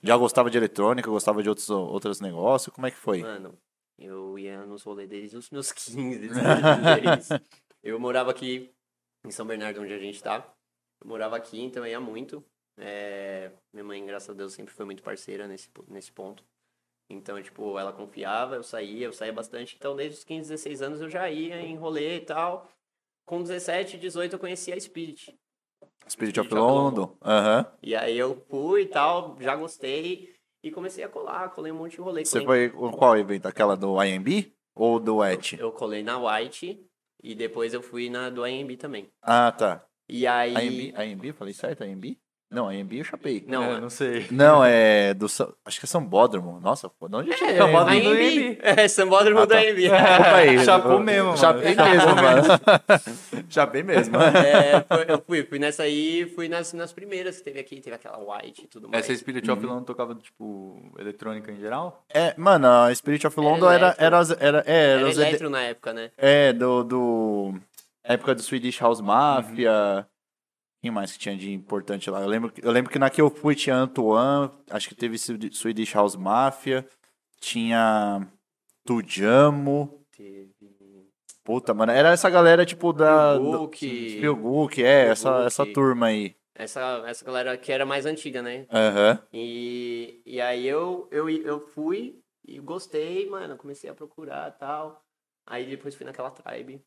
já 0.02 0.16
gostava 0.16 0.50
de 0.50 0.58
eletrônica, 0.58 1.10
gostava 1.10 1.42
de 1.42 1.48
outros, 1.48 1.70
outros 1.70 2.20
negócios, 2.20 2.74
como 2.74 2.86
é 2.86 2.90
que 2.90 2.96
foi? 2.96 3.20
Mano, 3.22 3.56
eu 3.98 4.38
ia 4.38 4.64
nos 4.66 4.82
rolês 4.82 5.08
desde 5.08 5.36
os 5.36 5.50
meus 5.50 5.70
15, 5.72 6.18
16. 6.18 7.28
eu 7.82 7.98
morava 8.00 8.30
aqui 8.30 8.70
em 9.24 9.30
São 9.30 9.46
Bernardo, 9.46 9.80
onde 9.80 9.92
a 9.92 9.98
gente 9.98 10.22
tá. 10.22 10.52
Eu 11.00 11.08
morava 11.08 11.36
aqui, 11.36 11.60
então 11.60 11.86
ia 11.86 12.00
muito. 12.00 12.44
É, 12.78 13.52
minha 13.72 13.84
mãe, 13.84 14.04
graças 14.04 14.30
a 14.30 14.32
Deus, 14.32 14.52
sempre 14.54 14.74
foi 14.74 14.84
muito 14.84 15.02
parceira 15.02 15.46
nesse, 15.46 15.68
nesse 15.88 16.10
ponto. 16.10 16.44
Então, 17.10 17.40
tipo, 17.42 17.78
ela 17.78 17.92
confiava, 17.92 18.56
eu 18.56 18.62
saía, 18.62 19.06
eu 19.06 19.12
saía 19.12 19.32
bastante. 19.32 19.76
Então, 19.76 19.94
desde 19.94 20.18
os 20.18 20.24
15, 20.24 20.48
16 20.48 20.82
anos 20.82 21.00
eu 21.00 21.10
já 21.10 21.30
ia 21.30 21.60
em 21.60 21.76
rolê 21.76 22.16
e 22.16 22.20
tal. 22.20 22.68
Com 23.26 23.42
17, 23.42 23.98
18 23.98 24.32
eu 24.32 24.38
conheci 24.38 24.72
a 24.72 24.80
Spirit. 24.80 25.38
Spirit 26.08 26.38
of 26.40 26.48
Spirit 26.48 26.54
of 26.64 26.74
London, 26.74 27.16
aham. 27.24 27.66
E 27.82 27.94
aí 27.94 28.18
eu 28.18 28.42
fui 28.50 28.82
e 28.82 28.86
tal, 28.86 29.36
já 29.40 29.54
gostei. 29.56 30.30
E 30.64 30.70
comecei 30.70 31.02
a 31.02 31.08
colar, 31.08 31.48
colei 31.50 31.72
um 31.72 31.76
monte 31.76 31.92
de 31.92 32.00
rolê. 32.00 32.24
Você 32.24 32.40
colei- 32.40 32.68
foi 32.70 32.78
com 32.78 32.92
qual 32.92 33.16
evento? 33.18 33.46
Aquela 33.46 33.76
do 33.76 34.00
IMB 34.02 34.52
ou 34.76 35.00
do 35.00 35.22
ET? 35.24 35.54
Eu 35.58 35.72
colei 35.72 36.04
na 36.04 36.18
White 36.18 36.80
e 37.22 37.34
depois 37.34 37.74
eu 37.74 37.82
fui 37.82 38.08
na 38.08 38.30
do 38.30 38.44
AMB 38.44 38.76
também. 38.76 39.08
Ah, 39.20 39.50
tá. 39.50 39.84
E 40.08 40.24
aí. 40.26 40.54
IMB, 40.54 40.94
IMB, 41.04 41.32
falei 41.32 41.52
certo? 41.52 41.82
IMB? 41.84 42.16
Não, 42.52 42.70
IMB 42.72 42.98
eu 42.98 43.04
chapei. 43.04 43.42
Não, 43.48 43.62
É, 43.64 43.80
não 43.80 43.88
sei. 43.90 44.26
Não, 44.30 44.62
é 44.64 45.14
do. 45.14 45.26
Acho 45.64 45.80
que 45.80 45.86
é 45.86 45.88
São 45.88 46.04
Bódromo. 46.04 46.60
Nossa, 46.60 46.88
pô, 46.88 47.08
de 47.08 47.16
onde 47.16 47.30
eu 47.30 47.34
é, 47.34 47.36
tinha 47.38 47.56
Sambódromo 47.56 48.00
do 48.00 48.08
AMB. 48.10 48.18
AMB. 48.20 48.58
É, 48.62 48.88
Sambódromo 48.88 49.38
Ah, 49.40 49.44
do 49.46 49.48
tá. 49.48 49.58
AMB. 49.58 49.86
Opa 49.88 50.36
aí. 50.36 50.64
Chapou 50.64 50.98
mesmo. 51.00 51.36
Chapei 51.38 51.74
Chapou 51.74 51.90
mesmo, 51.92 52.16
mano. 52.16 52.42
Chapei 53.48 53.82
mesmo. 53.82 54.16
É, 54.52 54.80
foi- 54.82 55.06
eu 55.08 55.22
fui, 55.26 55.42
fui 55.44 55.58
nessa 55.58 55.82
aí, 55.84 56.26
fui 56.34 56.48
nas, 56.48 56.72
nas 56.72 56.92
primeiras 56.92 57.38
que 57.38 57.44
teve 57.44 57.60
aqui, 57.60 57.80
teve 57.80 57.96
aquela 57.96 58.18
White 58.18 58.64
e 58.64 58.66
tudo 58.66 58.88
mais. 58.88 59.04
Essa 59.04 59.16
Spirit 59.18 59.48
Uhum. 59.50 59.56
of 59.56 59.66
London 59.66 59.84
tocava, 59.84 60.14
tipo, 60.14 60.92
eletrônica 60.98 61.50
em 61.50 61.56
geral? 61.58 62.04
É, 62.12 62.34
mano, 62.36 62.66
a 62.68 62.94
Spirit 62.94 63.26
of 63.26 63.38
London 63.40 63.70
era. 63.70 63.94
Era, 63.98 64.20
era, 64.40 64.62
é, 64.66 64.92
era 65.00 65.26
Era 65.28 65.48
na 65.48 65.62
época, 65.62 65.92
né? 65.92 66.10
é, 66.16 66.52
do, 66.52 66.84
do. 66.84 67.54
Época 68.04 68.34
do 68.34 68.42
Swedish 68.42 68.80
House 68.80 69.00
Mafia. 69.00 70.06
Quem 70.82 70.90
mais 70.90 71.12
que 71.12 71.18
tinha 71.20 71.36
de 71.36 71.52
importante 71.52 72.10
lá? 72.10 72.20
Eu 72.20 72.26
lembro, 72.28 72.50
que- 72.50 72.66
eu 72.66 72.72
lembro 72.72 72.90
que 72.90 72.98
na 72.98 73.08
que 73.08 73.20
eu 73.20 73.30
fui 73.30 73.54
tinha 73.54 73.76
Antoine, 73.76 74.50
acho 74.68 74.88
que 74.88 74.96
teve 74.96 75.16
Swedi- 75.16 75.54
Swedish 75.54 75.94
House 75.94 76.16
Mafia, 76.16 76.84
tinha 77.40 78.26
Tujamo. 78.84 80.04
Teve. 80.10 80.50
Puta, 81.44 81.72
mano, 81.72 81.92
era 81.92 82.10
essa 82.10 82.28
galera 82.28 82.66
tipo 82.66 82.92
da. 82.92 83.38
Book. 83.38 83.78
Phil 83.78 84.34
Gook, 84.36 84.82
é, 84.82 85.06
essa, 85.08 85.44
essa 85.44 85.64
turma 85.72 86.06
aí. 86.06 86.34
Essa, 86.54 87.02
essa 87.06 87.24
galera 87.24 87.56
que 87.56 87.70
era 87.72 87.86
mais 87.86 88.04
antiga, 88.04 88.42
né? 88.42 88.66
Aham. 88.70 89.22
E, 89.32 90.20
e 90.26 90.40
aí 90.40 90.66
eu, 90.66 91.08
eu, 91.12 91.28
eu 91.28 91.60
fui 91.60 92.20
e 92.44 92.58
gostei, 92.58 93.28
mano. 93.30 93.56
Comecei 93.56 93.88
a 93.88 93.94
procurar 93.94 94.50
e 94.50 94.58
tal. 94.58 95.00
Aí 95.46 95.64
depois 95.64 95.94
fui 95.94 96.04
naquela 96.06 96.30
tribe. 96.30 96.80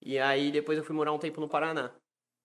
E 0.00 0.16
aí 0.18 0.50
depois 0.52 0.78
eu 0.78 0.84
fui 0.84 0.94
morar 0.94 1.12
um 1.12 1.18
tempo 1.18 1.40
no 1.40 1.48
Paraná. 1.48 1.90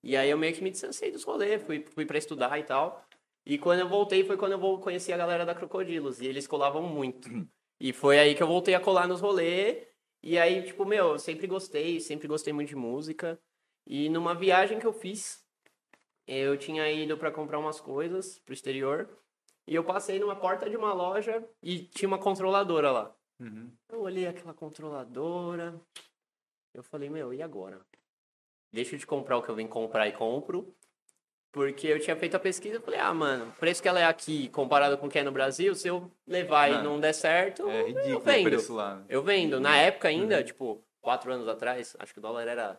E 0.06 0.16
aí 0.16 0.30
eu 0.30 0.38
meio 0.38 0.54
que 0.54 0.64
me 0.64 0.70
distanciei 0.70 1.12
dos 1.12 1.24
rolês, 1.24 1.64
fui, 1.64 1.84
fui 1.84 2.06
pra 2.06 2.20
estudar 2.20 2.60
e 2.60 2.64
tal. 2.64 3.04
E 3.44 3.58
quando 3.58 3.80
eu 3.80 3.90
voltei 3.90 4.24
foi 4.24 4.38
quando 4.38 4.52
eu 4.52 4.60
vou 4.60 4.80
conheci 4.80 5.12
a 5.12 5.18
galera 5.18 5.44
da 5.44 5.56
Crocodilos. 5.56 6.22
E 6.22 6.28
eles 6.28 6.46
colavam 6.46 6.84
muito. 6.84 7.28
E 7.82 7.92
foi 7.92 8.20
aí 8.20 8.36
que 8.36 8.44
eu 8.44 8.48
voltei 8.48 8.76
a 8.76 8.80
colar 8.80 9.08
nos 9.08 9.20
rolês. 9.20 9.86
E 10.24 10.38
aí, 10.38 10.64
tipo, 10.64 10.86
meu, 10.86 11.14
eu 11.14 11.20
sempre 11.20 11.48
gostei, 11.48 12.00
sempre 12.00 12.28
gostei 12.28 12.54
muito 12.54 12.70
de 12.70 12.76
música. 12.76 13.40
E 13.86 14.08
numa 14.08 14.36
viagem 14.36 14.80
que 14.80 14.86
eu 14.86 14.94
fiz, 14.94 15.44
eu 16.28 16.56
tinha 16.56 16.90
ido 16.90 17.18
pra 17.18 17.32
comprar 17.32 17.60
umas 17.60 17.82
coisas 17.82 18.40
pro 18.40 18.54
exterior. 18.54 19.10
E 19.68 19.74
eu 19.74 19.84
passei 19.84 20.20
numa 20.20 20.36
porta 20.36 20.70
de 20.70 20.78
uma 20.78 20.94
loja 20.94 21.44
e 21.64 21.80
tinha 21.80 22.08
uma 22.08 22.20
controladora 22.20 22.92
lá. 22.92 23.16
Uhum. 23.40 23.72
Eu 23.90 24.02
olhei 24.02 24.28
aquela 24.28 24.54
controladora. 24.54 25.82
Eu 26.74 26.84
falei, 26.84 27.10
meu, 27.10 27.34
e 27.34 27.42
agora? 27.42 27.82
Deixo 28.76 28.98
de 28.98 29.08
comprar 29.08 29.38
o 29.38 29.42
que 29.42 29.48
eu 29.48 29.56
vim 29.56 29.68
comprar 29.68 30.06
e 30.06 30.12
compro. 30.12 30.76
Porque 31.50 31.88
eu 31.88 31.98
tinha 31.98 32.16
feito 32.18 32.36
a 32.36 32.40
pesquisa 32.40 32.76
e 32.76 32.82
falei, 32.82 33.00
ah, 33.00 33.14
mano, 33.14 33.48
o 33.48 33.52
preço 33.54 33.82
que 33.82 33.88
ela 33.88 34.02
é 34.02 34.04
aqui 34.04 34.50
comparado 34.50 34.98
com 34.98 35.08
o 35.08 35.10
que 35.10 35.18
é 35.18 35.24
no 35.24 35.32
Brasil, 35.32 35.74
se 35.74 35.88
eu 35.88 36.12
levar 36.28 36.70
e 36.70 36.84
não 36.84 37.00
der 37.00 37.14
certo, 37.14 37.70
É 37.70 37.82
eu 37.82 37.86
ridículo 37.88 38.18
o 38.18 38.20
vendo. 38.20 38.44
preço 38.44 38.74
lá. 38.76 38.96
né? 38.98 39.06
Eu 39.08 39.24
vendo. 39.24 39.62
Na 39.62 39.78
época 39.78 40.10
ainda, 40.10 40.44
tipo, 40.44 40.84
quatro 41.00 41.32
anos 41.32 41.48
atrás, 41.48 41.96
acho 41.98 42.12
que 42.12 42.20
o 42.20 42.22
dólar 42.22 42.46
era 42.50 42.78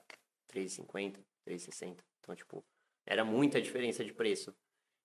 3,50, 0.52 1.14
3,60. 1.48 1.96
Então, 2.20 2.34
tipo, 2.36 2.62
era 3.06 3.24
muita 3.24 3.62
diferença 3.62 4.04
de 4.04 4.12
preço. 4.12 4.54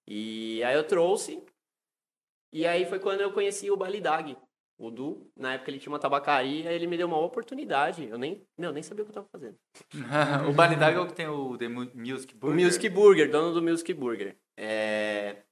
E 0.05 0.61
aí 0.65 0.75
eu 0.75 0.83
trouxe. 0.83 1.41
E 2.51 2.67
aí 2.67 2.85
foi 2.85 2.99
quando 2.99 3.21
eu 3.21 3.31
conheci 3.31 3.71
o 3.71 3.77
Balidag. 3.77 4.35
O 4.81 4.89
Du, 4.89 5.31
na 5.37 5.53
época 5.53 5.69
ele 5.69 5.77
tinha 5.77 5.91
uma 5.91 5.99
tabacaria, 5.99 6.71
ele 6.71 6.87
me 6.87 6.97
deu 6.97 7.05
uma 7.05 7.19
oportunidade. 7.19 8.07
Eu 8.09 8.17
nem, 8.17 8.43
meu, 8.57 8.71
nem 8.71 8.81
sabia 8.81 9.03
o 9.03 9.05
que 9.05 9.11
eu 9.11 9.13
tava 9.13 9.27
fazendo. 9.31 9.55
o 10.49 10.53
Balidag 10.53 10.97
é 10.97 10.99
o 10.99 11.05
que 11.05 11.13
tem 11.13 11.27
o 11.27 11.55
The 11.55 11.67
Mu- 11.67 11.91
Music 11.93 12.33
O 12.33 12.37
Burger. 12.39 12.65
Music 12.65 12.89
Burger, 12.89 13.29
dono 13.29 13.53
do 13.53 13.61
Music 13.61 13.93
Burger. 13.93 14.35
É... 14.57 15.43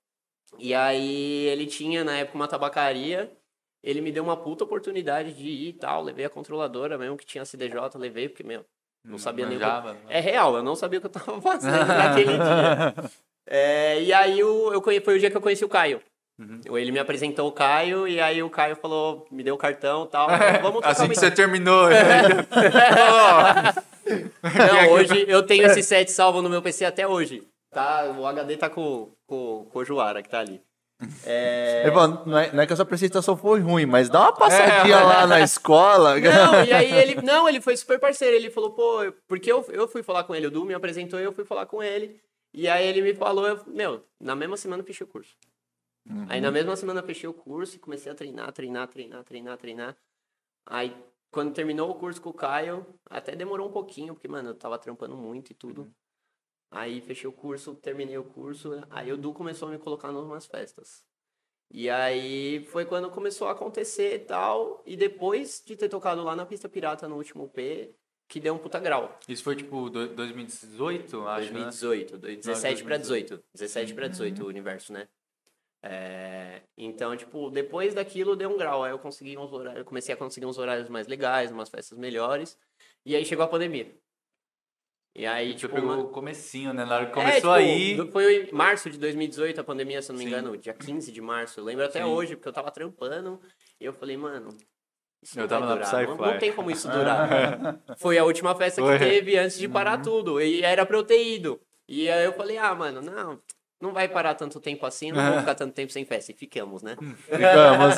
E 0.58 0.74
aí 0.74 1.46
ele 1.46 1.68
tinha 1.68 2.04
na 2.04 2.18
época 2.18 2.36
uma 2.40 2.48
tabacaria. 2.48 3.32
Ele 3.84 4.02
me 4.02 4.12
deu 4.12 4.24
uma 4.24 4.36
puta 4.36 4.64
oportunidade 4.64 5.32
de 5.34 5.48
ir 5.48 5.68
e 5.70 5.74
tal. 5.74 6.02
Levei 6.02 6.26
a 6.26 6.30
controladora 6.30 6.98
mesmo 6.98 7.16
que 7.16 7.26
tinha 7.26 7.46
CDJ, 7.46 7.98
levei, 8.00 8.28
porque, 8.28 8.44
meu, 8.44 8.66
não 9.06 9.20
sabia 9.20 9.46
nem 9.46 9.58
o 9.58 9.60
que 9.60 9.66
Manjava, 9.66 9.94
né? 9.94 10.02
É 10.10 10.20
real, 10.20 10.56
eu 10.56 10.64
não 10.64 10.76
sabia 10.76 10.98
o 10.98 11.02
que 11.02 11.08
eu 11.08 11.12
tava 11.12 11.40
fazendo 11.40 11.86
naquele 11.86 12.34
dia. 12.34 12.96
É, 13.52 14.04
e 14.04 14.14
aí 14.14 14.40
eu, 14.40 14.72
eu 14.72 14.80
foi 15.02 15.16
o 15.16 15.20
dia 15.20 15.32
que 15.32 15.36
eu 15.36 15.42
conheci 15.42 15.66
o 15.66 15.70
Caio. 15.70 16.00
Uhum. 16.40 16.78
Ele 16.78 16.92
me 16.94 17.00
apresentou 17.00 17.48
o 17.48 17.52
Caio 17.52 18.08
e 18.08 18.20
aí 18.22 18.42
o 18.42 18.50
Caio 18.50 18.76
falou, 18.78 19.28
me 19.30 19.44
deu 19.44 19.56
o 19.56 19.58
cartão 19.58 20.06
e 20.06 20.08
tal. 20.08 20.30
falou, 20.30 20.40
Vamos 20.62 20.80
trocar 20.82 20.90
Assim 20.92 21.10
que 21.10 21.16
você 21.16 21.26
ideia." 21.28 21.36
terminou. 21.36 21.90
Não, 24.42 24.92
hoje 24.94 25.26
eu 25.28 25.44
tenho 25.44 25.66
esse 25.68 25.84
set 25.84 26.12
salvo 26.12 26.42
no 26.42 26.50
meu 26.50 26.62
PC 26.62 26.86
até 26.86 27.08
hoje. 27.08 27.44
Tá, 27.72 28.06
o 28.18 28.26
HD 28.26 28.58
tá 28.58 28.70
com, 28.70 29.12
com, 29.28 29.68
com 29.72 29.80
o 29.80 29.86
Joara 29.86 30.24
que 30.24 30.30
tá 30.30 30.40
ali. 30.40 30.62
É... 31.26 31.90
Não 32.26 32.38
é, 32.38 32.52
não 32.52 32.62
é 32.64 32.68
que 32.68 32.74
a 32.74 32.76
sua 32.76 32.84
apresentação 32.84 33.38
foi 33.38 33.60
ruim, 33.62 33.86
mas 33.86 34.10
dá 34.10 34.22
uma 34.22 34.34
passadinha 34.34 35.00
lá 35.02 35.26
na 35.28 35.40
escola. 35.40 36.20
Não, 36.20 36.64
e 36.66 36.74
aí 36.74 36.92
ele. 36.92 37.22
Não, 37.22 37.48
ele 37.48 37.62
foi 37.62 37.78
super 37.78 38.00
parceiro. 38.00 38.36
Ele 38.36 38.50
falou, 38.50 38.72
pô, 38.72 39.04
eu- 39.04 39.14
porque 39.28 39.50
eu, 39.50 39.66
eu 39.70 39.88
fui 39.88 40.04
falar 40.04 40.24
com 40.26 40.36
ele, 40.36 40.48
o 40.48 40.52
Du 40.52 40.66
me 40.66 40.74
apresentou 40.74 41.18
e 41.20 41.24
eu 41.24 41.32
fui 41.32 41.46
falar 41.46 41.66
com 41.68 41.82
ele. 41.82 42.20
E 42.54 42.68
aí 42.68 42.86
ele 42.86 43.02
me 43.02 43.14
falou, 43.14 43.48
eu, 43.48 43.60
meu, 43.68 44.04
na 44.20 44.36
mesma 44.36 44.58
semana 44.58 44.82
eu 44.82 44.86
fechei 44.88 45.06
o 45.06 45.10
curso. 45.10 45.36
Aí 46.28 46.42
na 46.42 46.52
mesma 46.52 46.76
semana 46.76 47.00
eu 47.02 47.06
fechei 47.06 47.28
o 47.30 47.34
curso 47.34 47.76
e 47.76 47.80
comecei 47.80 48.12
a 48.12 48.16
treinar, 48.16 48.52
treinar, 48.52 48.88
treinar, 48.88 49.24
treinar, 49.24 49.58
treinar. 49.58 49.98
Aí 50.66 50.96
quando 51.32 51.54
terminou 51.54 51.90
o 51.92 51.96
curso 51.96 52.22
com 52.22 52.30
o 52.30 52.34
Caio, 52.34 52.86
até 53.10 53.36
demorou 53.36 53.70
um 53.70 53.72
pouquinho, 53.72 54.14
porque, 54.16 54.28
mano, 54.28 54.50
eu 54.50 54.56
tava 54.56 54.80
trampando 54.80 55.16
muito 55.16 55.52
e 55.52 55.56
tudo. 55.56 55.94
Aí 56.72 57.02
fechei 57.02 57.28
o 57.28 57.34
curso, 57.34 57.76
terminei 57.76 58.18
o 58.18 58.24
curso, 58.24 58.72
aí 58.90 59.12
o 59.12 59.18
Du 59.18 59.34
começou 59.34 59.68
a 59.68 59.72
me 59.72 59.78
colocar 59.78 60.12
numas 60.12 60.46
festas. 60.46 61.04
E 61.72 61.88
aí 61.90 62.64
foi 62.66 62.86
quando 62.86 63.10
começou 63.12 63.48
a 63.48 63.52
acontecer 63.52 64.16
e 64.16 64.20
tal, 64.20 64.82
e 64.86 64.96
depois 64.98 65.62
de 65.66 65.76
ter 65.76 65.88
tocado 65.90 66.24
lá 66.24 66.36
na 66.36 66.46
pista 66.46 66.68
pirata 66.68 67.08
no 67.08 67.16
último 67.16 67.48
P, 67.48 67.94
que 68.28 68.40
deu 68.40 68.54
um 68.56 68.58
puta 68.60 68.80
grau. 68.80 69.18
Isso 69.28 69.44
foi 69.44 69.56
tipo 69.56 69.90
do- 69.90 70.08
2018, 70.16 71.28
acho, 71.28 71.54
né? 71.54 71.60
2018, 71.60 72.18
do- 72.18 72.28
17 72.28 72.84
para 72.84 72.98
2018. 72.98 73.26
18. 73.36 73.46
17 73.54 73.94
para 73.94 74.08
18 74.08 74.44
o 74.44 74.48
universo, 74.48 74.94
né? 74.94 75.08
É, 75.82 76.62
então, 76.78 77.16
tipo, 77.16 77.50
depois 77.50 77.94
daquilo 77.94 78.36
deu 78.36 78.50
um 78.50 78.58
grau. 78.58 78.84
Aí 78.84 78.92
eu 78.92 79.00
consegui 79.00 79.38
uns 79.38 79.52
horários, 79.52 79.84
comecei 79.86 80.14
a 80.14 80.18
conseguir 80.18 80.46
uns 80.46 80.58
horários 80.58 80.90
mais 80.90 81.08
legais, 81.08 81.52
umas 81.52 81.70
festas 81.70 81.98
melhores. 81.98 82.58
E 83.06 83.16
aí 83.16 83.26
chegou 83.26 83.46
a 83.46 83.48
pandemia. 83.48 83.94
E 85.16 85.26
aí, 85.26 85.56
tipo, 85.56 85.74
pegou 85.74 85.90
uma- 85.92 86.04
o 86.04 86.10
comecinho, 86.10 86.72
né? 86.74 86.86
Na 86.86 86.96
hora 86.96 87.06
que 87.08 87.12
É, 87.12 87.16
começou 87.16 87.40
tipo, 87.40 87.50
aí. 87.52 88.12
Foi 88.12 88.44
em 88.48 88.52
março 88.54 88.90
de 88.90 88.98
2018 88.98 89.60
a 89.60 89.64
pandemia, 89.64 90.02
se 90.02 90.12
eu 90.12 90.14
não 90.14 90.20
me 90.20 90.26
Sim. 90.26 90.32
engano, 90.32 90.58
dia 90.58 90.74
15 90.74 91.12
de 91.12 91.20
março. 91.22 91.60
Eu 91.60 91.64
lembro 91.64 91.84
até 91.84 92.00
Sim. 92.04 92.06
hoje, 92.10 92.36
porque 92.36 92.48
eu 92.48 92.54
tava 92.54 92.72
trampando. 92.72 93.42
E 93.80 93.86
eu 93.86 93.94
falei, 93.94 94.16
mano. 94.18 94.56
Isso 95.22 95.38
Eu 95.38 95.42
não 95.42 95.48
tava 95.50 95.66
na 95.66 95.74
durar. 95.76 96.08
Não, 96.08 96.16
não 96.16 96.38
tem 96.40 96.54
como 96.54 96.72
isso 96.72 96.88
durar. 96.90 97.28
Foi 98.00 98.18
a 98.18 98.24
última 98.24 98.56
festa 98.56 98.82
Foi. 98.82 98.98
que 98.98 99.04
teve 99.04 99.38
antes 99.38 99.58
de 99.58 99.68
parar 99.68 99.98
Uhum. 99.98 100.04
tudo. 100.04 100.42
E 100.42 100.62
era 100.62 100.86
pra 100.86 100.96
eu 100.98 101.04
ter 101.04 101.22
ido. 101.22 101.60
E 101.90 102.10
aí 102.10 102.24
eu 102.24 102.32
falei, 102.34 102.58
ah, 102.58 102.74
mano, 102.74 103.02
não. 103.02 103.42
Não 103.82 103.94
vai 103.94 104.10
parar 104.10 104.36
tanto 104.36 104.60
tempo 104.60 104.86
assim, 104.86 105.12
não 105.12 105.32
vou 105.32 105.40
ficar 105.40 105.56
tanto 105.56 105.74
tempo 105.74 105.92
sem 105.92 106.04
festa. 106.04 106.32
E 106.32 106.36
ficamos, 106.36 106.84
né? 106.84 106.98
Ficamos. 107.26 107.96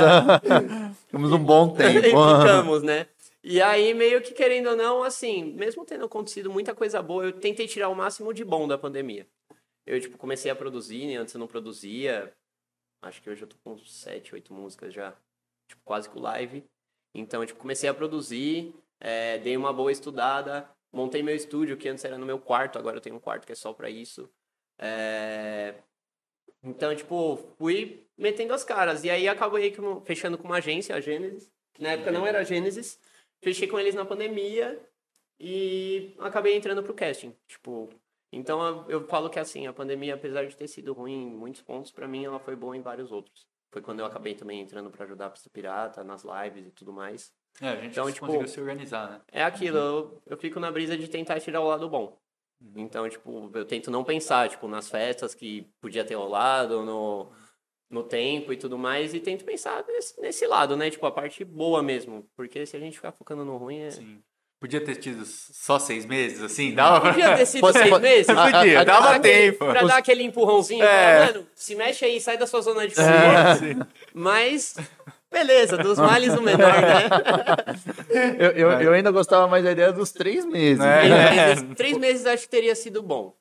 Ficamos 1.08 1.32
um 1.32 1.44
bom 1.44 1.74
e 1.80 2.02
tempo. 2.02 2.04
ficamos, 2.04 2.84
né? 2.84 3.08
E 3.44 3.60
aí, 3.60 3.91
meio 3.96 4.22
que 4.22 4.34
querendo 4.34 4.70
ou 4.70 4.76
não, 4.76 5.04
assim, 5.04 5.44
mesmo 5.54 5.84
tendo 5.84 6.06
acontecido 6.06 6.52
muita 6.52 6.76
coisa 6.76 7.02
boa, 7.02 7.26
eu 7.26 7.34
tentei 7.34 7.67
tirar 7.67 7.89
o 7.89 7.96
máximo 7.96 8.32
de 8.32 8.46
bom 8.46 8.67
da 8.67 8.78
pandemia. 8.78 9.28
Eu, 9.86 10.00
tipo, 10.00 10.17
comecei 10.17 10.52
a 10.52 10.56
produzir, 10.56 11.08
né? 11.08 11.15
Antes 11.15 11.34
eu 11.34 11.39
não 11.39 11.48
produzia. 11.48 12.32
Acho 13.02 13.20
que 13.20 13.30
hoje 13.32 13.41
eu 13.41 13.48
tô 13.48 13.56
com 13.63 13.76
sete, 13.80 14.36
oito 14.36 14.54
músicas 14.54 14.94
já. 14.94 15.15
Tipo, 15.67 15.82
quase 15.84 16.08
com 16.08 16.20
live. 16.20 16.63
Então, 17.15 17.44
tipo, 17.44 17.60
comecei 17.60 17.89
a 17.89 17.94
produzir, 17.94 18.76
é, 19.00 19.39
dei 19.39 19.58
uma 19.58 19.74
boa 19.74 19.91
estudada, 19.91 20.70
montei 20.94 21.24
meu 21.24 21.36
estúdio, 21.36 21.76
que 21.76 21.89
antes 21.89 22.06
era 22.06 22.17
no 22.17 22.26
meu 22.26 22.39
quarto, 22.39 22.78
agora 22.78 22.98
eu 22.98 23.02
tenho 23.02 23.15
um 23.15 23.20
quarto 23.20 23.46
que 23.46 23.52
é 23.52 23.56
só 23.56 23.74
pra 23.74 23.89
isso. 23.89 24.30
É, 24.82 25.76
Então, 26.63 26.96
tipo, 26.96 27.38
fui 27.58 28.08
metendo 28.17 28.54
as 28.54 28.63
caras. 28.63 29.04
E 29.04 29.10
aí 29.10 29.28
acabei 29.28 29.74
fechando 30.04 30.38
com 30.38 30.46
uma 30.46 30.58
agência, 30.58 30.96
a 30.96 31.00
Gênesis. 31.02 31.52
Na 31.80 31.91
época 31.91 32.12
não 32.12 32.26
era 32.28 32.39
a 32.39 32.44
Gênesis. 32.44 33.00
Fechei 33.41 33.67
com 33.67 33.80
eles 33.80 33.96
na 33.96 34.06
pandemia 34.06 34.80
e 35.39 36.13
acabei 36.20 36.56
entrando 36.56 36.84
pro 36.84 36.94
casting. 36.94 37.36
Tipo, 37.48 37.89
então 38.32 38.88
eu, 38.88 39.08
falo 39.08 39.30
que 39.30 39.39
assim, 39.39 39.65
a 39.65 39.74
pandemia, 39.74 40.13
apesar 40.13 40.46
de 40.46 40.56
ter 40.56 40.67
sido 40.67 40.94
ruim 40.94 41.30
em 41.30 41.36
muitos 41.36 41.62
pontos, 41.62 41.91
pra 41.91 42.08
mim 42.08 42.24
ela 42.24 42.39
foi 42.39 42.56
boa 42.56 42.78
em 42.78 42.82
vários 42.82 43.12
outros. 43.12 43.48
Foi 43.72 43.82
quando 43.82 44.00
eu 44.00 44.06
acabei 44.06 44.36
também 44.36 44.62
entrando 44.62 44.91
pra 44.91 45.06
ajudar 45.06 45.28
a 45.28 45.30
Pista 45.30 45.50
Pirata, 45.50 46.04
nas 46.04 46.24
lives 46.24 46.67
e 46.67 46.72
tudo 46.72 46.94
mais. 46.94 47.34
É, 47.60 47.70
a 47.70 47.76
gente 47.78 47.91
Então, 47.91 48.12
tipo, 48.12 48.26
conseguiu 48.26 48.48
se 48.48 48.60
organizar, 48.60 49.10
né? 49.10 49.22
É 49.32 49.44
aquilo, 49.44 49.78
eu, 49.78 50.22
eu 50.28 50.38
fico 50.38 50.60
na 50.60 50.72
brisa 50.72 50.96
de 50.98 51.08
tentar 51.08 51.39
tirar 51.39 51.62
o 51.62 51.67
lado 51.67 51.89
bom. 51.89 52.20
Então, 52.76 53.10
tipo, 53.10 53.50
eu 53.54 53.65
tento 53.65 53.89
não 53.91 54.04
pensar, 54.04 54.50
tipo, 54.50 54.67
nas 54.67 54.89
festas 54.89 55.34
que 55.34 55.67
podia 55.82 56.04
ter 56.06 56.15
rolado, 56.15 56.84
no, 56.84 57.32
no 57.89 58.04
tempo 58.04 58.54
e 58.54 58.58
tudo 58.58 58.78
mais, 58.78 59.13
e 59.13 59.19
tento 59.19 59.43
pensar 59.43 59.84
nesse, 59.88 60.21
nesse 60.21 60.45
lado, 60.47 60.78
né? 60.78 60.89
Tipo, 60.89 61.06
a 61.08 61.12
parte 61.12 61.43
boa 61.43 61.82
mesmo. 61.82 62.26
Porque 62.36 62.65
se 62.65 62.78
a 62.78 62.80
gente 62.80 62.95
ficar 62.95 63.12
focando 63.12 63.43
no 63.43 63.58
ruim, 63.58 63.80
é... 63.80 63.91
Sim. 63.91 64.21
Podia 64.60 64.80
ter 64.80 64.95
tido 64.97 65.26
só 65.26 65.80
seis 65.80 66.06
meses, 66.06 66.39
assim? 66.39 66.76
Dava 66.76 67.02
pra... 67.02 67.13
Podia 67.13 67.36
ter 67.36 67.45
sido 67.47 67.62
Pode- 67.65 67.80
seis 67.80 67.89
pode- 67.89 68.04
meses? 68.04 68.28
Podia, 68.30 68.52
Pra 68.74 68.84
dava 68.84 69.10
aquele- 69.15 69.52
tempo. 69.52 69.58
Pra 69.65 69.82
dar 69.84 69.97
aquele 69.97 70.21
empurrãozinho, 70.24 70.84
É. 70.84 71.26
falar, 71.26 71.34
mano, 71.34 71.47
se 71.56 71.76
mexe 71.76 72.06
aí, 72.06 72.21
sai 72.21 72.38
da 72.38 72.45
sua 72.45 72.62
zona 72.62 72.88
de 72.88 72.93
conforto. 72.93 73.88
Mas, 74.13 74.76
beleza, 75.32 75.78
dos 75.78 75.98
males 76.00 76.34
o 76.36 76.41
menor, 76.41 76.74
né? 76.82 77.08
Eu, 78.38 78.52
eu, 78.52 78.72
eu 78.82 78.94
ainda 78.94 79.12
gostava 79.12 79.48
mais 79.48 79.63
da 79.63 79.72
ideia 79.72 79.91
dos 79.91 80.12
três 80.12 80.46
meses. 80.46 80.84
É. 80.84 81.00
Três 81.02 81.32
meses, 81.36 81.76
três 81.76 81.98
meses 81.98 82.26
acho 82.26 82.44
que 82.44 82.50
teria 82.50 82.76
sido 82.76 83.02
bom. 83.02 83.36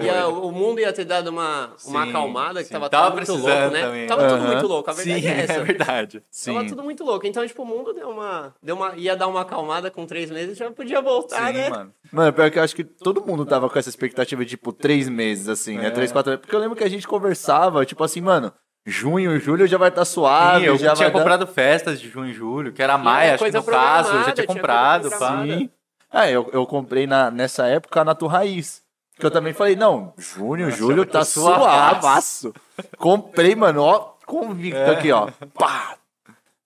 Ia, 0.00 0.26
o 0.26 0.50
mundo 0.50 0.80
ia 0.80 0.90
ter 0.90 1.04
dado 1.04 1.28
uma, 1.28 1.74
uma 1.84 2.04
Sim, 2.04 2.08
acalmada, 2.08 2.60
que 2.62 2.68
sim. 2.68 2.72
tava, 2.72 2.88
Tava 2.88 3.10
tudo 3.10 3.16
muito 3.16 3.46
louco, 3.46 3.70
né? 3.74 3.82
também. 3.82 4.06
Tava 4.06 4.22
tudo 4.26 4.34
Aham. 4.40 4.52
muito 4.52 4.66
louco, 4.66 4.90
a 4.90 4.92
verdade 4.94 5.20
Sim, 5.20 5.28
é 5.28 5.40
essa. 5.44 5.52
é 5.52 5.60
verdade. 5.60 6.22
Sim. 6.30 6.54
Tava 6.54 6.66
tudo 6.66 6.82
muito 6.82 7.04
louco. 7.04 7.26
Então, 7.26 7.46
tipo, 7.46 7.62
o 7.62 7.66
mundo 7.66 7.92
deu 7.92 8.08
uma, 8.08 8.54
deu 8.62 8.74
uma. 8.74 8.94
ia 8.96 9.14
dar 9.14 9.26
uma 9.26 9.42
acalmada 9.42 9.90
com 9.90 10.06
três 10.06 10.30
meses, 10.30 10.56
já 10.56 10.70
podia 10.70 11.02
voltar, 11.02 11.48
Sim, 11.48 11.58
né? 11.58 11.68
mano. 11.68 11.92
Mano, 12.10 12.32
pior 12.32 12.50
que 12.50 12.58
eu 12.58 12.62
acho 12.62 12.74
que 12.74 12.84
todo 12.84 13.22
mundo 13.26 13.44
tava 13.44 13.68
com 13.68 13.78
essa 13.78 13.90
expectativa 13.90 14.42
de, 14.42 14.52
tipo, 14.52 14.72
três 14.72 15.10
meses, 15.10 15.46
assim, 15.46 15.76
né? 15.76 15.88
É. 15.88 15.90
Três, 15.90 16.10
quatro 16.10 16.30
meses. 16.30 16.40
Porque 16.40 16.56
eu 16.56 16.60
lembro 16.60 16.74
que 16.74 16.84
a 16.84 16.88
gente 16.88 17.06
conversava, 17.06 17.84
tipo 17.84 18.02
assim, 18.02 18.22
mano, 18.22 18.50
junho, 18.84 19.38
julho 19.38 19.66
já 19.66 19.78
vai 19.78 19.88
estar 19.88 20.04
suave, 20.04 20.60
Sim, 20.60 20.66
eu 20.66 20.76
já 20.78 20.94
tinha 20.94 21.06
vai 21.08 21.12
dar- 21.12 21.18
comprado 21.18 21.46
festas 21.46 22.00
de 22.00 22.08
junho 22.08 22.30
e 22.30 22.32
julho, 22.34 22.72
que 22.72 22.82
era 22.82 22.94
a 22.94 22.98
Maia, 22.98 23.34
acho 23.34 23.44
que 23.44 23.50
no 23.52 23.62
caso, 23.64 24.10
eu 24.14 24.18
já 24.24 24.32
tinha 24.32 24.34
tinha 24.34 24.46
comprado. 24.46 25.08
Sim. 25.10 25.70
Ah, 26.10 26.30
eu, 26.30 26.50
eu 26.52 26.66
comprei 26.66 27.06
na, 27.06 27.30
nessa 27.30 27.66
época 27.66 28.00
a 28.00 28.04
Nato 28.04 28.26
Raiz. 28.26 28.82
Que 29.18 29.26
eu 29.26 29.30
também 29.30 29.52
falei, 29.52 29.76
não, 29.76 30.12
junho, 30.18 30.70
julho 30.70 31.04
tá 31.06 31.20
tá 31.20 31.24
suavaço. 31.24 32.52
Comprei, 32.98 33.54
mano, 33.54 33.82
ó, 33.82 34.14
convicto 34.26 34.90
aqui, 34.90 35.12
ó. 35.12 35.28
Pá! 35.54 35.96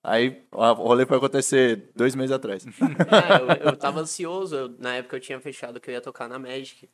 Aí 0.03 0.45
o 0.53 0.73
rolê 0.73 1.05
foi 1.05 1.17
acontecer 1.17 1.91
dois 1.95 2.15
meses 2.15 2.31
atrás. 2.33 2.65
É, 2.71 3.41
eu, 3.67 3.71
eu 3.71 3.77
tava 3.77 4.01
ansioso. 4.01 4.55
eu- 4.55 4.75
na 4.79 4.95
época 4.95 5.17
eu 5.17 5.21
tinha 5.21 5.41
fechado 5.41 5.81
que 5.81 5.91
eu 5.91 5.95
ia 5.95 6.01
tocar 6.01 6.29
na 6.29 6.39
Magic. 6.39 6.89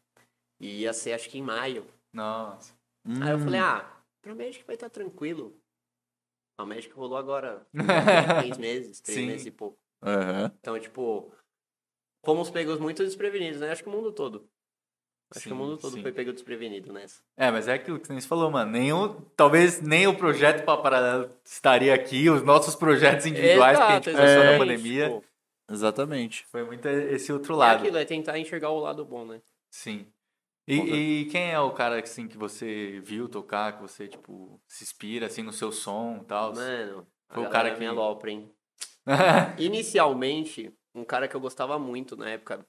E 0.58 0.80
ia 0.82 0.92
ser, 0.92 1.12
acho 1.12 1.28
que 1.28 1.38
em 1.38 1.42
maio. 1.42 1.85
Nossa. 2.12 2.72
Aí 3.20 3.30
eu 3.30 3.37
Hum. 3.37 3.44
falei, 3.44 3.61
ah, 3.61 3.85
pra 4.22 4.35
Magic 4.35 4.64
vai 4.64 4.74
estar 4.74 4.88
tranquilo. 4.88 5.61
A 6.56 6.64
Magic 6.64 6.94
rolou 6.94 7.18
agora 7.18 7.66
três 8.40 8.56
meses, 8.56 9.00
três 9.00 9.18
Sim. 9.18 9.26
meses 9.26 9.46
e 9.46 9.50
pouco. 9.50 9.78
Aham. 10.02 10.52
Então, 10.61 10.78
tipo, 10.78 11.32
fomos 12.24 12.50
pegos 12.50 12.78
muito 12.78 13.04
desprevenidos, 13.04 13.61
né? 13.61 13.70
Acho 13.70 13.82
que 13.82 13.88
o 13.88 13.92
mundo 13.92 14.12
todo. 14.12 14.48
Acho 15.35 15.44
que 15.44 15.48
Sim, 15.48 15.54
o 15.54 15.56
mundo 15.56 15.78
todo 15.78 15.94
sim. 15.94 16.02
foi 16.02 16.12
pego 16.12 16.30
desprevenido 16.32 16.92
nessa. 16.92 17.22
É, 17.37 17.50
mas 17.50 17.66
é 17.66 17.72
aquilo 17.72 17.98
que 17.98 18.06
você 18.06 18.28
falou, 18.28 18.50
mano. 18.50 19.32
Talvez 19.35 19.80
nem 19.80 20.06
o 20.06 20.14
projeto 20.14 20.62
para 20.64 20.80
Paralelo 20.82 21.30
estaria 21.42 21.94
aqui, 21.94 22.28
os 22.28 22.42
nossos 22.42 22.76
projetos 22.76 23.24
individuais 23.24 23.78
que 23.78 23.82
a 23.82 23.94
gente 23.94 24.11
Exato, 24.11 24.26
começou 24.26 24.44
na 24.52 24.58
pandemia. 24.58 25.04
tipo, 25.08 25.24
Exatamente. 25.70 26.44
Foi 26.46 26.64
muito 26.64 26.87
esse 26.87 27.32
outro 27.32 27.54
é 27.54 27.56
lado. 27.56 27.78
aquilo, 27.78 27.96
é 27.96 28.04
tentar 28.04 28.38
enxergar 28.38 28.70
o 28.70 28.78
lado 28.78 29.04
bom, 29.06 29.24
né? 29.24 29.40
Sim. 29.70 30.06
E, 30.66 30.77
e 30.77 31.25
quem 31.27 31.51
é 31.51 31.59
o 31.59 31.72
cara 31.72 31.98
assim, 32.01 32.29
que 32.29 32.37
você 32.38 33.01
viu 33.05 33.29
tocar, 33.29 33.72
que 33.77 33.83
você, 33.83 34.07
tipo, 34.07 34.61
se 34.66 34.85
inspira 34.85 35.27
assim 35.27 35.42
no 35.42 35.53
seu 35.53 35.72
som 35.72 36.20
e 36.22 36.25
tal? 36.25 36.55
Mano, 36.55 37.07
Foi 37.31 37.44
a 37.44 37.48
o 37.48 37.51
cara 37.51 37.72
que- 37.75 37.81
me 37.81 37.87
alopra, 37.87 38.31
hein? 38.31 38.51
Inicialmente, 39.59 40.72
um 40.94 41.05
cara 41.05 41.27
que 41.27 41.35
eu 41.35 41.40
gostava 41.40 41.79
muito 41.79 42.16
na 42.16 42.31
época. 42.31 42.64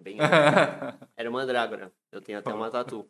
Bem, 0.00 0.16
era 1.16 1.28
o 1.28 1.32
Mandrágora. 1.32 1.92
Eu 2.10 2.22
tenho 2.22 2.38
até 2.38 2.52
uma 2.54 2.70
tatu. 2.70 3.06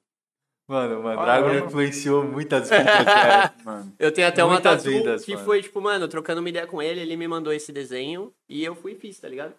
mano, 0.69 0.99
o 0.99 1.03
Mandrágora 1.05 1.51
Caramba. 1.53 1.66
influenciou 1.69 2.25
muitas 2.25 2.69
vidas, 2.69 3.05
cara. 3.05 3.55
Mano. 3.64 3.95
Eu 3.99 4.12
tenho 4.12 4.27
até 4.27 4.43
uma 4.43 4.55
Muitas 4.55 4.83
tatu 4.83 4.90
vidas, 4.97 5.25
que 5.25 5.35
mano. 5.35 5.45
foi, 5.45 5.62
tipo, 5.62 5.81
mano, 5.81 6.09
trocando 6.09 6.40
uma 6.40 6.49
ideia 6.49 6.66
com 6.66 6.83
ele, 6.83 7.01
ele 7.01 7.16
me 7.16 7.29
mandou 7.29 7.53
esse 7.53 7.73
desenho 7.73 8.35
e 8.49 8.64
eu 8.64 8.75
fui 8.75 8.93
e 8.93 8.97
fiz, 8.97 9.21
tá 9.21 9.29
ligado? 9.29 9.55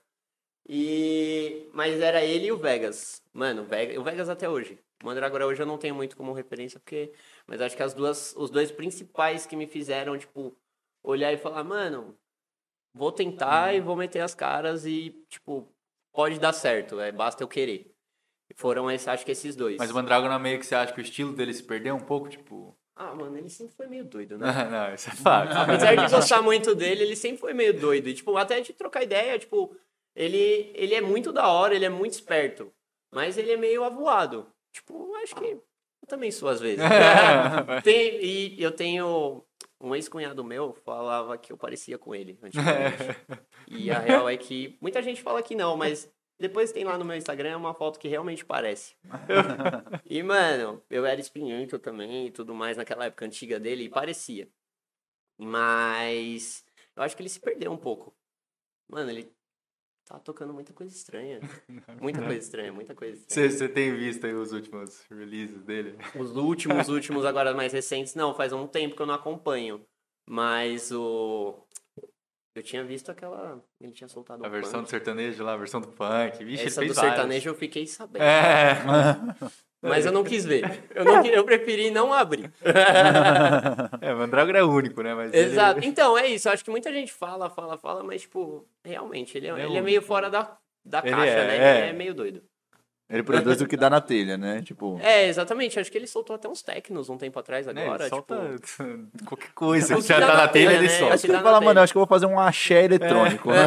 E... 0.68 1.70
Mas 1.74 2.00
era 2.00 2.24
ele 2.24 2.48
e 2.48 2.52
o 2.52 2.58
Vegas. 2.58 3.22
Mano, 3.34 3.64
o 3.64 3.66
Vegas, 3.66 3.98
o 3.98 4.04
Vegas 4.04 4.30
até 4.30 4.50
hoje. 4.50 4.80
O 5.02 5.06
Mandrágora 5.06 5.48
hoje 5.48 5.62
eu 5.62 5.66
não 5.66 5.78
tenho 5.78 5.96
muito 5.96 6.16
como 6.16 6.34
referência, 6.34 6.80
porque... 6.80 7.12
Mas 7.48 7.60
acho 7.62 7.76
que 7.76 7.84
as 7.84 7.94
duas, 7.94 8.36
os 8.38 8.50
dois 8.50 8.72
principais 8.72 9.46
que 9.46 9.56
me 9.56 9.68
fizeram, 9.68 10.18
tipo, 10.18 10.56
olhar 11.04 11.34
e 11.34 11.38
falar, 11.38 11.64
mano, 11.64 12.16
vou 12.94 13.12
tentar 13.12 13.74
e 13.74 13.82
vou 13.82 13.96
meter 13.96 14.20
as 14.20 14.36
caras 14.36 14.86
e, 14.86 15.26
tipo, 15.28 15.68
pode 16.14 16.40
dar 16.40 16.54
certo, 16.54 17.00
é, 17.00 17.12
basta 17.12 17.44
eu 17.44 17.48
querer. 17.48 17.92
Foram, 18.56 18.92
esse, 18.92 19.10
acho 19.10 19.26
que 19.26 19.32
esses 19.32 19.56
dois. 19.56 19.78
Mas 19.78 19.92
o 19.92 19.94
Mandrágora 19.94 20.38
meio 20.38 20.60
que 20.60 20.66
você 20.66 20.76
acha 20.76 20.94
que 20.94 21.00
o 21.00 21.04
estilo 21.04 21.34
dele 21.34 21.54
se 21.54 21.64
perdeu 21.64 21.96
um 21.96 22.00
pouco, 22.02 22.30
tipo... 22.30 22.78
Ah, 22.96 23.16
mano, 23.16 23.38
ele 23.38 23.50
sempre 23.50 23.74
foi 23.74 23.88
meio 23.88 24.04
doido, 24.04 24.38
né? 24.38 24.48
Não, 24.70 24.94
isso 24.94 25.10
é 25.10 25.14
fato. 25.14 25.56
Apesar 25.58 25.96
de 25.96 26.14
gostar 26.14 26.42
muito 26.42 26.76
dele, 26.76 27.04
ele 27.04 27.16
sempre 27.16 27.40
foi 27.40 27.54
meio 27.54 27.80
doido. 27.80 28.10
E, 28.10 28.14
tipo, 28.14 28.36
até 28.38 28.60
de 28.60 28.74
trocar 28.74 29.04
ideia, 29.04 29.40
tipo, 29.40 29.76
ele, 30.16 30.72
ele 30.76 30.94
é 30.94 31.02
muito 31.02 31.32
da 31.32 31.48
hora, 31.48 31.76
ele 31.76 31.86
é 31.86 31.90
muito 31.90 32.14
esperto. 32.14 32.72
Mas 33.14 33.38
ele 33.38 33.52
é 33.52 33.58
meio 33.58 33.84
avoado. 33.84 34.48
Tipo, 34.72 35.14
acho 35.16 35.36
que 35.36 35.46
eu 35.46 36.08
também 36.08 36.32
sou 36.32 36.48
às 36.50 36.60
vezes. 36.62 36.84
Tem- 37.84 38.24
e 38.24 38.62
eu 38.62 38.72
tenho. 38.72 39.44
Um 39.84 39.96
ex-cunhado 39.96 40.44
meu 40.44 40.74
falava 40.74 41.36
que 41.40 41.52
eu 41.52 41.58
parecia 41.58 41.98
com 41.98 42.14
ele 42.14 42.38
antigamente. 42.42 42.98
E 43.68 43.90
a 43.90 44.00
real 44.00 44.28
é 44.30 44.36
que 44.36 44.78
muita 44.82 45.02
gente 45.02 45.22
fala 45.22 45.42
que 45.42 45.56
não, 45.56 45.78
mas 45.78 46.12
depois 46.40 46.72
tem 46.72 46.84
lá 46.84 46.98
no 46.98 47.06
meu 47.06 47.16
Instagram 47.16 47.58
uma 47.58 47.74
foto 47.74 47.98
que 48.00 48.08
realmente 48.08 48.44
parece. 48.44 48.96
e, 50.06 50.22
mano, 50.22 50.84
eu 50.90 51.06
era 51.06 51.22
espinhento 51.22 51.80
também 51.80 52.28
e 52.28 52.32
tudo 52.32 52.54
mais 52.54 52.78
naquela 52.78 53.06
época 53.06 53.26
antiga 53.26 53.60
dele 53.60 53.86
e 53.86 53.90
parecia. 53.90 54.50
Mas 55.38 56.66
eu 56.96 57.04
acho 57.04 57.16
que 57.16 57.22
ele 57.22 57.30
se 57.30 57.40
perdeu 57.40 57.72
um 57.72 57.78
pouco. 57.78 58.14
Mano, 58.90 59.10
ele 59.10 59.32
tá 60.12 60.20
tocando 60.20 60.54
muita 60.54 60.74
coisa 60.74 60.94
estranha. 60.96 61.40
Muita 62.00 62.22
coisa 62.22 62.38
estranha, 62.38 62.74
muita 62.74 62.96
coisa 62.96 63.18
estranha. 63.18 63.50
Você, 63.50 63.70
tem 63.70 63.96
visto 63.96 64.26
aí 64.26 64.34
os 64.34 64.52
últimos 64.52 65.06
releases 65.10 65.64
dele? 65.64 65.98
Os 66.16 66.36
últimos, 66.36 66.88
últimos, 66.90 67.26
agora 67.26 67.54
mais 67.54 67.74
recentes, 67.74 68.16
não, 68.16 68.34
faz 68.34 68.54
um 68.54 68.68
tempo 68.68 68.96
que 68.96 69.02
eu 69.02 69.06
não 69.06 69.16
acompanho. 69.16 69.86
Mas 70.28 70.92
o. 70.92 71.66
Eu 72.54 72.62
tinha 72.62 72.84
visto 72.84 73.10
aquela. 73.10 73.64
Ele 73.80 73.92
tinha 73.94 74.08
soltado 74.08 74.46
A 74.46 74.50
versão 74.50 74.82
do 74.82 74.88
funk. 74.88 74.90
sertanejo 74.90 75.44
lá, 75.44 75.54
a 75.54 75.58
versão 75.58 75.82
do 75.82 75.92
funk. 75.92 76.44
Vixe, 76.44 76.66
Essa 76.66 76.82
do 76.82 76.94
várias. 76.94 77.16
sertanejo 77.16 77.50
eu 77.50 77.56
fiquei 77.56 77.88
sabendo. 77.88 78.24
É. 78.24 78.76
Mas 79.82 80.06
eu 80.06 80.12
não 80.12 80.24
quis 80.24 80.46
ver. 80.46 80.84
Eu, 80.94 81.04
não, 81.04 81.22
qui- 81.24 81.30
eu 81.34 81.44
preferi 81.44 81.90
não 81.90 82.14
abrir. 82.14 82.52
é, 84.02 84.14
Mandrágora 84.14 84.60
é 84.60 84.64
único, 84.64 85.02
né? 85.02 85.14
Mas 85.16 85.34
ele- 85.34 85.52
Exato. 85.52 85.80
Então, 85.84 86.18
é 86.18 86.28
isso. 86.28 86.50
Acho 86.50 86.64
que 86.64 86.70
muita 86.72 86.92
gente 86.94 87.12
fala, 87.12 87.50
fala, 87.50 87.78
fala, 87.78 88.04
mas, 88.04 88.22
tipo, 88.22 88.68
realmente, 88.84 89.38
ele 89.38 89.48
é, 89.48 89.52
Ele 89.52 89.62
é 89.62 89.66
ele 89.66 89.78
é 89.78 89.82
meio 89.82 90.02
fora 90.02 90.30
da, 90.30 90.56
da 90.86 91.00
Ele 91.00 91.10
caixa, 91.10 91.32
é, 91.32 91.48
né? 91.48 91.58
é. 91.58 91.80
Ele 91.82 91.90
é 91.90 91.94
meio 91.94 92.14
doido. 92.14 92.44
Ele 93.12 93.24
produz 93.24 93.60
o 93.60 93.68
que 93.68 93.76
dá 93.76 93.90
na 93.90 94.00
telha, 94.00 94.38
né? 94.38 94.62
Tipo. 94.62 94.98
É, 95.02 95.28
exatamente. 95.28 95.78
Acho 95.80 95.92
que 95.92 95.98
ele 95.98 96.08
soltou 96.08 96.36
até 96.36 96.48
uns 96.48 96.62
tecnos 96.62 97.10
um 97.10 97.18
tempo 97.18 97.38
atrás 97.38 97.68
né, 97.68 97.84
agora. 97.84 98.04
ele 98.04 98.10
solta 98.10 98.56
tipo... 98.58 99.08
qualquer 99.28 99.52
coisa. 99.54 99.94
O 99.94 99.98
que 99.98 100.04
que 100.04 100.08
já 100.08 100.20
dá 100.20 100.28
tá 100.28 100.38
na 100.38 100.48
telha, 100.48 100.74
ele 100.74 100.88
né? 100.88 100.90
solta. 100.90 101.14
Acho 101.16 101.26
que 101.26 101.32
ele 101.32 101.40
fala, 101.40 101.60
mano, 101.60 101.74
telha. 101.74 101.84
acho 101.84 101.94
que 101.94 101.98
eu 101.98 102.02
vou 102.02 102.08
fazer 102.08 102.26
um 102.26 102.40
axé 102.40 102.86
eletrônico. 102.86 103.50
né? 103.52 103.66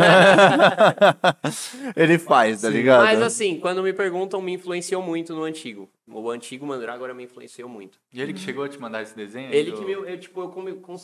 ele 1.94 2.18
faz, 2.18 2.62
tá 2.62 2.70
ligado? 2.70 3.04
Mas 3.04 3.20
assim, 3.20 3.60
quando 3.60 3.82
me 3.82 3.92
perguntam, 3.92 4.40
me 4.40 4.52
influenciou 4.52 5.02
muito 5.02 5.34
no 5.34 5.44
antigo. 5.44 5.90
O 6.08 6.30
antigo 6.30 6.66
Mandrágora 6.66 7.12
me 7.12 7.24
influenciou 7.24 7.68
muito. 7.68 7.98
E 8.12 8.22
ele 8.22 8.32
que 8.32 8.40
chegou 8.40 8.64
a 8.64 8.68
te 8.68 8.78
mandar 8.78 9.02
esse 9.02 9.14
desenho? 9.14 9.52
Ele 9.52 9.70
do- 9.72 9.78
que 9.78 9.84
me, 9.84 9.92
eu, 9.92 10.18
tipo, 10.18 10.40
eu 10.40 10.48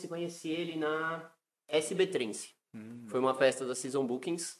conhecer 0.09 0.48
ele 0.48 0.76
na 0.76 1.22
SB 1.68 2.07
Trance. 2.07 2.50
Hum. 2.74 3.05
Foi 3.07 3.20
uma 3.20 3.35
festa 3.35 3.64
da 3.64 3.74
Season 3.74 4.05
Bookings. 4.07 4.60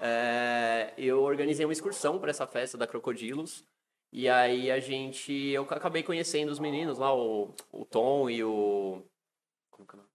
É, 0.00 0.92
eu 0.96 1.22
organizei 1.22 1.64
uma 1.64 1.72
excursão 1.72 2.18
para 2.18 2.30
essa 2.30 2.46
festa 2.46 2.76
da 2.76 2.86
Crocodilos. 2.86 3.64
E 4.12 4.28
aí 4.28 4.70
a 4.70 4.78
gente. 4.78 5.32
Eu 5.32 5.64
acabei 5.64 6.02
conhecendo 6.02 6.50
os 6.50 6.60
meninos 6.60 6.98
lá, 6.98 7.14
o, 7.14 7.52
o 7.72 7.84
Tom 7.84 8.30
e 8.30 8.44
o. 8.44 9.02
Como 9.70 9.88
que 9.88 9.94
é 9.94 9.98
o 9.98 10.02
nome? 10.02 10.10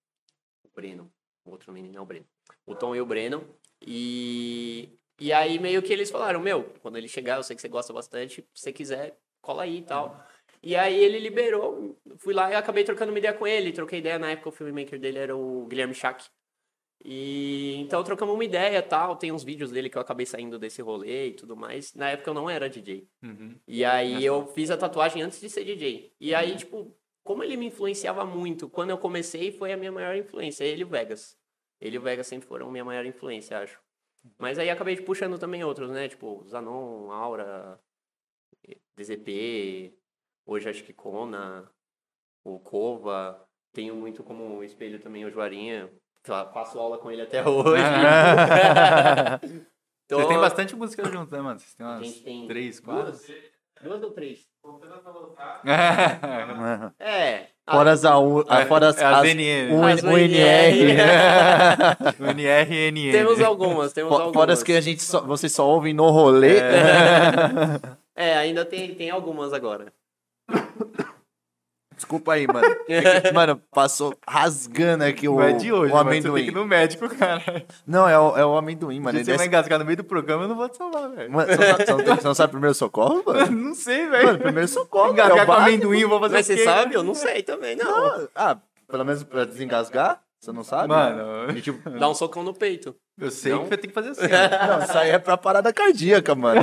O 0.63 0.69
Breno. 0.73 1.11
O 1.45 1.51
outro 1.51 1.73
menino 1.73 1.97
é 1.97 2.01
o 2.01 2.05
Breno. 2.05 2.25
O 2.65 2.75
Tom 2.75 2.95
e 2.95 3.01
o 3.01 3.05
Breno. 3.05 3.43
E. 3.81 4.89
E 5.19 5.33
aí 5.33 5.59
meio 5.59 5.83
que 5.83 5.91
eles 5.91 6.09
falaram, 6.09 6.39
meu, 6.39 6.63
quando 6.81 6.97
ele 6.97 7.09
chegar, 7.09 7.35
eu 7.35 7.43
sei 7.43 7.53
que 7.53 7.61
você 7.61 7.67
gosta 7.67 7.91
bastante, 7.91 8.41
se 8.53 8.61
você 8.61 8.71
quiser, 8.71 9.17
cola 9.41 9.63
aí 9.63 9.79
e 9.79 9.81
tal. 9.81 10.25
E 10.63 10.77
aí 10.77 10.97
ele 10.97 11.19
liberou, 11.19 11.97
fui 12.17 12.33
lá 12.33 12.49
e 12.51 12.55
acabei 12.55 12.85
trocando 12.85 13.11
uma 13.11 13.19
ideia 13.19 13.33
com 13.33 13.45
ele. 13.45 13.73
Troquei 13.73 13.99
ideia, 13.99 14.17
na 14.17 14.31
época 14.31 14.49
o 14.49 14.51
filmmaker 14.53 14.97
dele 14.97 15.19
era 15.19 15.35
o 15.35 15.65
Guilherme 15.67 15.93
Schack. 15.93 16.25
E 17.03 17.75
então 17.77 18.03
trocamos 18.03 18.35
uma 18.35 18.43
ideia 18.43 18.79
e 18.79 18.81
tal. 18.81 19.15
Tem 19.15 19.31
uns 19.31 19.43
vídeos 19.43 19.71
dele 19.71 19.89
que 19.89 19.97
eu 19.97 20.01
acabei 20.01 20.25
saindo 20.25 20.59
desse 20.59 20.81
rolê 20.81 21.27
e 21.27 21.33
tudo 21.33 21.55
mais. 21.55 21.93
Na 21.93 22.09
época 22.09 22.29
eu 22.29 22.33
não 22.33 22.49
era 22.49 22.69
DJ. 22.69 23.07
Uhum. 23.23 23.55
E 23.67 23.85
aí 23.85 24.23
eu 24.23 24.45
fiz 24.47 24.69
a 24.69 24.77
tatuagem 24.77 25.21
antes 25.21 25.39
de 25.39 25.49
ser 25.49 25.63
DJ. 25.63 26.13
E 26.19 26.35
aí, 26.35 26.57
tipo, 26.57 26.95
como 27.23 27.43
ele 27.43 27.55
me 27.55 27.67
influenciava 27.67 28.25
muito, 28.25 28.69
quando 28.69 28.89
eu 28.89 28.97
comecei 28.97 29.51
foi 29.51 29.71
a 29.71 29.77
minha 29.77 29.91
maior 29.91 30.15
influência. 30.15 30.63
Ele 30.63 30.81
e 30.81 30.85
o 30.85 30.87
Vegas. 30.87 31.37
Ele 31.79 31.95
e 31.95 31.99
o 31.99 32.01
Vegas 32.01 32.27
sempre 32.27 32.47
foram 32.47 32.67
a 32.67 32.71
minha 32.71 32.83
maior 32.83 33.05
influência, 33.05 33.59
acho. 33.59 33.79
Mas 34.37 34.59
aí 34.59 34.69
acabei 34.69 34.97
puxando 34.97 35.39
também 35.39 35.63
outros, 35.63 35.89
né? 35.91 36.09
Tipo, 36.09 36.45
Zanon, 36.47 37.09
Aura, 37.11 37.79
DZP, 38.97 39.97
hoje 40.45 40.69
acho 40.69 40.83
que 40.83 40.91
Kona, 40.91 41.71
o 42.43 42.59
Kova. 42.59 43.47
Tenho 43.71 43.95
muito 43.95 44.23
como 44.23 44.63
espelho 44.63 44.99
também 44.99 45.23
o 45.23 45.31
Juarinha. 45.31 45.89
Fa- 46.23 46.45
Faço 46.53 46.79
aula 46.79 46.97
com 46.97 47.11
ele 47.11 47.21
até 47.21 47.43
hoje. 47.47 47.83
Então, 50.05 50.17
Vocês 50.21 50.27
têm 50.29 50.39
bastante 50.39 50.75
música 50.75 51.05
junto, 51.07 51.31
né, 51.31 51.39
mano? 51.39 51.59
Vocês 51.59 51.75
têm 51.75 51.85
A 51.85 51.89
umas 51.91 52.07
gente 52.07 52.23
tem 52.23 52.47
três, 52.47 52.79
quatro? 52.79 53.03
duas, 53.11 53.27
duas 53.83 54.01
ou 54.03 54.09
três? 54.09 54.39
É. 56.99 56.99
É. 56.99 57.45
Fora 57.69 57.91
as, 57.91 58.03
AU, 58.03 58.43
ah, 58.49 58.65
fora 58.65 58.87
as, 58.87 58.97
É 58.97 59.05
as 59.05 59.13
as 59.13 59.19
As 59.19 59.23
UNR. 59.31 59.71
O 59.71 59.87
NR 62.25 62.73
e 62.73 62.91
NN. 62.91 63.11
Temos 63.11 63.39
algumas, 63.39 63.93
temos 63.93 64.09
Fo- 64.09 64.15
algumas. 64.15 64.33
Fora 64.33 64.53
as 64.53 64.63
que 64.63 64.73
a 64.73 64.81
gente 64.81 65.03
só, 65.03 65.21
vocês 65.21 65.53
só 65.53 65.67
ouvem 65.69 65.93
no 65.93 66.09
rolê. 66.09 66.57
É, 68.15 68.35
ainda 68.37 68.65
tem, 68.65 68.95
tem 68.95 69.11
algumas 69.11 69.53
agora. 69.53 69.93
Desculpa 71.99 72.31
aí, 72.33 72.47
mano. 72.47 72.65
É 72.87 73.21
que, 73.21 73.31
mano, 73.35 73.61
passou 73.73 74.15
rasgando 74.25 75.03
aqui 75.03 75.27
o, 75.27 75.41
é 75.41 75.51
de 75.51 75.71
hoje, 75.73 75.91
o 75.91 75.95
mano. 75.97 76.09
Você 76.09 76.21
tem 76.21 76.29
amendoim. 76.31 76.43
que 76.45 76.49
ir 76.49 76.53
no 76.53 76.65
médico, 76.65 77.09
cara. 77.09 77.65
Não, 77.85 78.07
é 78.07 78.17
o, 78.17 78.37
é 78.37 78.45
o 78.45 78.55
amendoim, 78.55 79.01
mano. 79.01 79.17
Se 79.17 79.25
você 79.25 79.31
vai 79.31 79.37
desce... 79.39 79.47
engasgar 79.49 79.79
no 79.79 79.83
meio 79.85 79.97
do 79.97 80.03
programa, 80.05 80.43
eu 80.45 80.47
não 80.47 80.55
vou 80.55 80.69
te 80.69 80.77
salvar, 80.77 81.09
velho. 81.09 81.29
Mano, 81.29 81.47
você, 81.51 81.57
não, 81.57 81.77
sabe- 81.85 82.03
você 82.21 82.27
não 82.29 82.33
sabe 82.35 82.51
primeiro 82.51 82.73
socorro, 82.73 83.21
mano? 83.25 83.51
Não 83.69 83.73
sei, 83.75 84.07
Mano, 84.07 84.25
velho. 84.27 84.39
primeiro 84.39 84.67
socorro. 84.69 85.09
é 85.09 85.11
Engasgar 85.11 85.35
o 85.37 85.39
com 85.41 85.45
básico. 85.47 85.67
amendoim, 85.67 85.99
eu 85.99 86.09
vou 86.09 86.19
fazer 86.21 86.35
Mas 86.35 86.45
o 86.49 86.53
você 86.55 86.63
sabe? 86.63 86.95
Eu 86.95 87.03
não 87.03 87.13
sei 87.13 87.43
também, 87.43 87.75
não. 87.75 88.17
Não, 88.19 88.27
Ah, 88.33 88.57
pelo 88.89 89.03
menos 89.05 89.23
pra 89.23 89.43
desengasgar? 89.45 90.21
Você 90.39 90.53
não 90.53 90.63
sabe? 90.63 90.87
Mano, 90.87 91.51
E, 91.57 91.61
tipo, 91.61 91.89
Dá 91.89 92.07
um 92.09 92.13
socão 92.13 92.43
no 92.43 92.53
peito. 92.53 92.95
Eu 93.19 93.31
sei 93.31 93.51
Não? 93.51 93.63
que 93.63 93.69
você 93.69 93.77
tem 93.77 93.89
que 93.89 93.93
fazer 93.93 94.09
assim. 94.09 94.21
não, 94.67 94.83
isso 94.83 94.97
aí 94.97 95.09
é 95.09 95.19
pra 95.19 95.37
parada 95.37 95.73
cardíaca, 95.73 96.33
mano. 96.35 96.61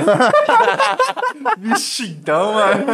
Vixe, 1.59 2.09
então, 2.09 2.55
mano. 2.55 2.85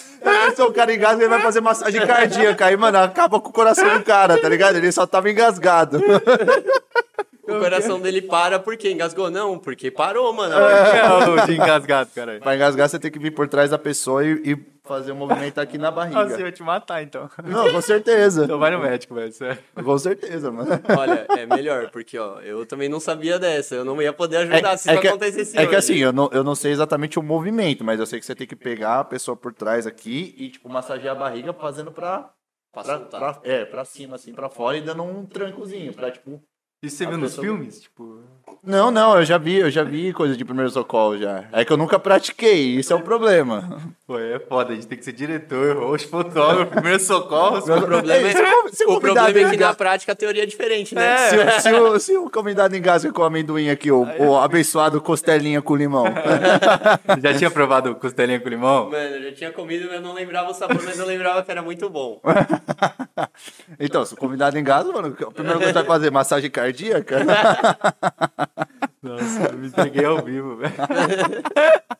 Se 0.56 0.62
o 0.62 0.72
cara 0.72 0.94
engasga, 0.94 1.22
ele 1.22 1.28
vai 1.28 1.40
fazer 1.40 1.60
massagem 1.60 2.06
cardíaca. 2.06 2.66
Aí, 2.66 2.76
mano, 2.76 2.98
acaba 2.98 3.40
com 3.40 3.48
o 3.48 3.52
coração 3.52 3.98
do 3.98 4.04
cara, 4.04 4.40
tá 4.40 4.48
ligado? 4.48 4.76
Ele 4.76 4.90
só 4.90 5.06
tava 5.06 5.30
engasgado. 5.30 6.00
O 7.42 7.58
coração 7.58 8.00
dele 8.00 8.22
para 8.22 8.58
porque 8.58 8.90
engasgou? 8.90 9.30
Não, 9.30 9.58
porque 9.58 9.90
parou, 9.90 10.32
mano. 10.32 10.54
É 10.54 11.42
o 11.42 11.46
de 11.46 11.54
engasgado, 11.54 12.10
cara. 12.14 12.38
Pra 12.40 12.54
engasgar, 12.54 12.88
você 12.88 12.98
tem 12.98 13.10
que 13.10 13.18
vir 13.18 13.32
por 13.32 13.48
trás 13.48 13.70
da 13.70 13.78
pessoa 13.78 14.24
e, 14.24 14.40
e 14.44 14.56
fazer 14.92 15.12
um 15.12 15.16
movimento 15.16 15.58
aqui 15.58 15.78
na 15.78 15.90
Nossa, 15.90 16.08
eu 16.08 16.14
barriga. 16.14 16.40
ia 16.46 16.52
te 16.52 16.62
matar, 16.62 17.02
então. 17.02 17.28
Não, 17.44 17.70
com 17.72 17.80
certeza. 17.80 18.44
Então 18.44 18.58
vai 18.58 18.70
no 18.70 18.78
médico, 18.80 19.14
velho, 19.14 19.32
sério. 19.32 19.58
Com 19.82 19.98
certeza, 19.98 20.50
mano. 20.50 20.70
Olha, 20.98 21.26
é 21.30 21.46
melhor, 21.46 21.90
porque, 21.90 22.18
ó, 22.18 22.40
eu 22.40 22.66
também 22.66 22.88
não 22.88 23.00
sabia 23.00 23.38
dessa. 23.38 23.74
Eu 23.74 23.84
não 23.84 24.00
ia 24.02 24.12
poder 24.12 24.38
ajudar 24.38 24.76
se 24.76 24.88
é 24.90 24.92
isso 24.92 25.00
que, 25.00 25.08
acontecesse 25.08 25.56
é 25.56 25.62
que 25.62 25.68
hoje. 25.68 25.76
assim, 25.76 25.96
eu 25.96 26.12
não, 26.12 26.28
eu 26.32 26.44
não 26.44 26.54
sei 26.54 26.72
exatamente 26.72 27.18
o 27.18 27.22
movimento, 27.22 27.82
mas 27.84 27.98
eu 28.00 28.06
sei 28.06 28.20
que 28.20 28.26
você 28.26 28.34
tem 28.34 28.46
que 28.46 28.56
pegar 28.56 29.00
a 29.00 29.04
pessoa 29.04 29.36
por 29.36 29.52
trás 29.54 29.86
aqui 29.86 30.34
e, 30.38 30.48
tipo, 30.50 30.68
massagear 30.68 31.16
a 31.16 31.18
barriga 31.18 31.52
fazendo 31.52 31.90
pra, 31.92 32.30
Pra 32.72 32.98
pra- 33.00 33.40
é, 33.44 33.64
pra 33.66 33.84
cima, 33.84 34.16
assim, 34.16 34.32
pra 34.32 34.48
fora 34.48 34.76
e 34.78 34.80
dando 34.80 35.02
um 35.02 35.26
trancozinho, 35.26 35.92
pra, 35.92 36.10
tipo, 36.10 36.42
Isso 36.82 36.96
você 36.96 37.06
viu 37.06 37.16
nos 37.16 37.30
pessoa- 37.30 37.46
filmes? 37.46 37.80
Tipo. 37.82 38.20
Não, 38.64 38.90
não, 38.92 39.16
eu 39.16 39.24
já 39.24 39.38
vi, 39.38 39.56
eu 39.56 39.70
já 39.70 39.82
vi 39.82 40.12
coisa 40.12 40.36
de 40.36 40.44
primeiro 40.44 40.70
socorro 40.70 41.16
já. 41.18 41.44
É 41.52 41.64
que 41.64 41.72
eu 41.72 41.76
nunca 41.76 41.98
pratiquei, 41.98 42.76
isso 42.76 42.92
é 42.92 42.96
o 42.96 43.00
problema. 43.00 43.80
Pô, 44.06 44.18
é 44.18 44.38
foda, 44.38 44.72
a 44.72 44.74
gente 44.74 44.86
tem 44.86 44.98
que 44.98 45.04
ser 45.04 45.12
diretor, 45.12 45.76
host, 45.76 46.06
fotógrafo, 46.08 46.70
primeiro 46.70 47.00
socorro. 47.00 47.58
O 47.62 47.82
problema 47.82 48.30
se 48.30 48.36
é, 48.38 48.68
se 48.72 48.84
o 48.84 48.92
o 48.96 49.00
problema 49.00 49.28
é 49.30 49.50
que 49.50 49.56
na 49.56 49.74
prática 49.74 50.12
a 50.12 50.14
teoria 50.14 50.42
é 50.42 50.46
diferente, 50.46 50.94
né? 50.94 51.04
É. 51.04 51.28
Se, 51.28 51.36
o- 51.36 51.60
se 51.60 51.72
o, 51.72 51.98
se 52.00 52.16
o 52.18 52.30
convidado 52.30 52.76
engasga 52.76 53.10
com 53.12 53.22
o 53.22 53.24
amendoim 53.24 53.68
aqui, 53.70 53.90
o, 53.90 54.02
o 54.18 54.36
abençoado 54.38 55.00
costelinha 55.00 55.62
com 55.62 55.74
limão. 55.74 56.04
Já 57.22 57.34
tinha 57.34 57.50
provado 57.50 57.94
costelinha 57.96 58.38
com 58.40 58.48
limão? 58.48 58.90
Mano, 58.90 59.16
eu 59.16 59.22
já 59.30 59.32
tinha 59.32 59.52
comido, 59.52 59.86
eu 59.92 60.00
não 60.00 60.12
lembrava 60.14 60.50
o 60.50 60.54
sabor, 60.54 60.80
mas 60.84 60.98
eu 60.98 61.06
lembrava 61.06 61.42
que 61.42 61.50
era 61.50 61.62
muito 61.62 61.88
bom. 61.88 62.20
Então, 63.80 64.04
se 64.04 64.14
o 64.14 64.16
convidado 64.16 64.58
engasga, 64.58 64.92
mano, 64.92 65.16
a 65.20 65.30
primeira 65.30 65.58
coisa 65.58 65.72
que 65.72 65.78
vai 65.78 65.84
fazer, 65.84 66.10
massagem 66.10 66.50
cardíaca? 66.50 66.71
Nossa, 69.02 69.50
eu 69.50 69.58
me 69.58 69.68
entreguei 69.68 70.04
ao 70.04 70.22
vivo, 70.22 70.56
velho. 70.56 70.74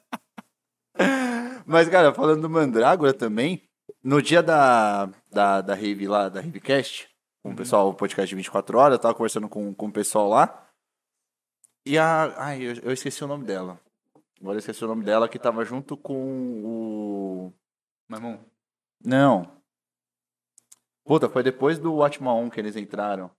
Mas, 1.66 1.88
cara, 1.88 2.12
falando 2.12 2.42
do 2.42 2.50
Mandrágora 2.50 3.12
também, 3.12 3.62
no 4.02 4.20
dia 4.20 4.42
da, 4.42 5.06
da, 5.30 5.60
da 5.60 5.74
Rave 5.74 6.06
lá, 6.06 6.28
da 6.28 6.40
Ravecast, 6.40 7.08
com 7.42 7.52
o 7.52 7.56
pessoal, 7.56 7.88
o 7.88 7.94
podcast 7.94 8.28
de 8.28 8.36
24 8.36 8.78
horas, 8.78 8.96
eu 8.96 9.00
tava 9.00 9.14
conversando 9.14 9.48
com, 9.48 9.74
com 9.74 9.86
o 9.86 9.92
pessoal 9.92 10.28
lá. 10.28 10.68
E 11.84 11.98
a. 11.98 12.34
Ai, 12.36 12.62
eu, 12.62 12.74
eu 12.82 12.92
esqueci 12.92 13.22
o 13.24 13.26
nome 13.26 13.44
dela. 13.44 13.80
Agora 14.40 14.56
eu 14.56 14.60
esqueci 14.60 14.84
o 14.84 14.88
nome 14.88 15.04
dela, 15.04 15.28
que 15.28 15.38
tava 15.38 15.64
junto 15.64 15.96
com 15.96 16.62
o. 16.64 17.52
Mamão. 18.08 18.40
Não. 19.04 19.50
Puta, 21.04 21.28
foi 21.28 21.42
depois 21.42 21.78
do 21.78 21.94
Watchman 21.94 22.50
que 22.50 22.60
eles 22.60 22.76
entraram. 22.76 23.30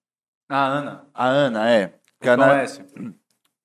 Ah, 0.49 0.67
Ana. 0.67 1.07
A 1.13 1.27
Ana, 1.27 1.69
é. 1.69 1.93
Que 2.21 2.29
a 2.29 2.37
Tom 2.37 2.43
S. 2.51 2.85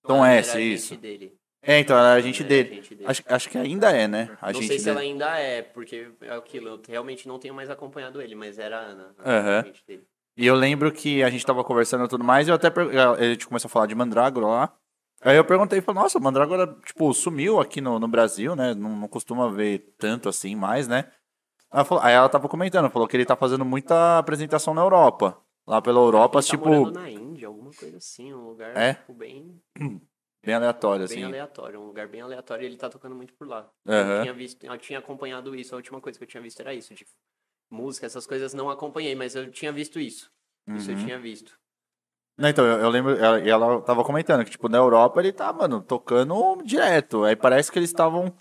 Tom 0.03 0.25
Era 0.25 0.37
S, 0.37 0.57
a 0.57 0.61
isso. 0.61 0.97
Dele. 0.97 1.37
É, 1.63 1.79
então, 1.81 1.99
ela 1.99 2.15
é 2.15 2.17
a 2.17 2.21
gente 2.21 2.41
Era 2.41 2.49
dele. 2.49 2.75
gente 2.77 2.95
dele. 2.95 3.11
Acho, 3.11 3.23
acho 3.27 3.49
que 3.51 3.59
ainda 3.59 3.91
é, 3.91 4.09
né? 4.09 4.37
A 4.41 4.47
não 4.47 4.55
gente 4.55 4.69
sei 4.69 4.79
se 4.79 4.85
dele. 4.87 4.97
ela 4.97 5.01
ainda 5.07 5.39
é, 5.39 5.63
porque 5.63 6.11
é 6.23 6.35
aquilo, 6.35 6.69
eu 6.69 6.81
realmente 6.89 7.29
não 7.29 7.39
tenho 7.39 7.53
mais 7.55 7.69
acompanhado 7.69 8.23
ele, 8.23 8.35
mas 8.35 8.59
era 8.59 8.79
a 8.79 8.81
Ana. 8.81 9.15
a 9.19 9.61
dele. 9.87 10.05
E 10.37 10.47
eu 10.47 10.55
lembro 10.55 10.91
que 10.93 11.23
a 11.23 11.29
gente 11.29 11.45
tava 11.45 11.65
conversando 11.65 12.05
e 12.05 12.09
tudo 12.09 12.23
mais, 12.25 12.47
e 12.47 12.51
eu 12.51 12.55
até 12.55 12.71
per... 12.71 12.87
a 12.97 13.23
gente 13.25 13.47
começou 13.47 13.69
a 13.69 13.71
falar 13.71 13.87
de 13.87 13.95
Mandrágora 13.95 14.47
lá. 14.47 14.73
Aí 15.21 15.37
eu 15.37 15.45
perguntei, 15.45 15.81
falei, 15.81 16.01
nossa, 16.01 16.21
Mandrágora, 16.21 16.67
tipo, 16.87 17.13
sumiu 17.13 17.59
aqui 17.61 17.81
no, 17.81 17.99
no 17.99 18.07
Brasil, 18.07 18.55
né? 18.55 18.73
Não, 18.73 18.91
não 18.97 19.09
costuma 19.09 19.51
ver 19.51 19.93
tanto 19.99 20.29
assim 20.29 20.55
mais, 20.55 20.87
né? 20.87 21.11
Ela 21.73 21.85
falou- 21.85 22.05
aí 22.05 22.15
ela 22.15 22.29
tava 22.29 22.49
comentando, 22.49 22.89
falou 22.89 23.09
que 23.09 23.17
ele 23.17 23.27
tá 23.27 23.35
fazendo 23.35 23.65
muita 23.65 24.19
apresentação 24.19 24.73
na 24.73 24.81
Europa. 24.81 25.37
Lá 25.69 25.83
pela 25.83 26.01
Europa, 26.01 26.39
Ele 26.39 26.47
tá 26.47 26.51
tipo, 26.53 26.65
morando 26.65 26.91
na 26.93 27.11
Índia, 27.11 27.47
alguma 27.47 27.75
coisa 27.75 27.99
assim, 27.99 28.33
um 28.33 28.49
lugar 28.49 28.75
É? 28.75 28.95
tipo, 28.95 29.13
bem, 29.13 29.61
bem 30.43 30.55
aleatório, 30.55 31.07
bem 31.07 31.19
assim. 31.19 31.25
aleatório, 31.25 31.79
um 31.79 31.85
lugar 31.85 32.09
bem 32.09 32.23
aleatório 32.23 32.63
e 32.63 32.67
ele 32.67 32.79
tá 32.79 32.89
tocando 32.89 33.15
muito 33.15 33.35
por 33.35 33.47
lá. 33.47 33.71
Aham. 33.87 34.15
Eu 34.17 34.23
tinha 34.23 34.33
visto, 34.33 34.65
eu 34.65 34.79
tinha 34.79 34.99
acompanhado 34.99 35.55
isso, 35.55 35.75
a 35.75 35.77
última 35.77 36.01
coisa 36.01 36.19
que 36.19 36.25
eu 36.25 36.29
tinha 36.29 36.43
visto 36.43 36.61
era 36.61 36.73
isso, 36.73 36.95
de 36.95 37.07
música, 37.71 38.07
essas 38.07 38.27
coisas 38.27 38.55
não 38.55 38.71
acompanhei, 38.71 39.15
mas 39.15 39.35
eu 39.35 39.51
tinha 39.51 39.71
visto 39.71 40.01
isso. 40.01 40.33
Isso 40.75 40.91
eu 40.91 40.97
Uhum. 40.97 41.05
tinha 41.05 41.19
visto. 41.19 41.59
Não, 42.39 42.49
então, 42.49 42.65
eu, 42.65 42.79
eu 42.79 42.89
lembro, 42.89 43.15
ela, 43.17 43.39
e 43.39 43.51
ela 43.51 43.83
tava 43.83 44.03
comentando 44.03 44.45
que, 44.47 44.51
tipo, 44.53 44.71
na 44.71 44.79
Europa 44.79 45.21
ele 45.21 45.33
tá, 45.33 45.53
mano, 45.53 45.83
tocando 45.83 46.63
direto. 46.65 47.25
Aí 47.25 47.37
parece 47.37 47.71
que 47.71 47.79
eles 47.79 47.91
estavam 47.91 48.33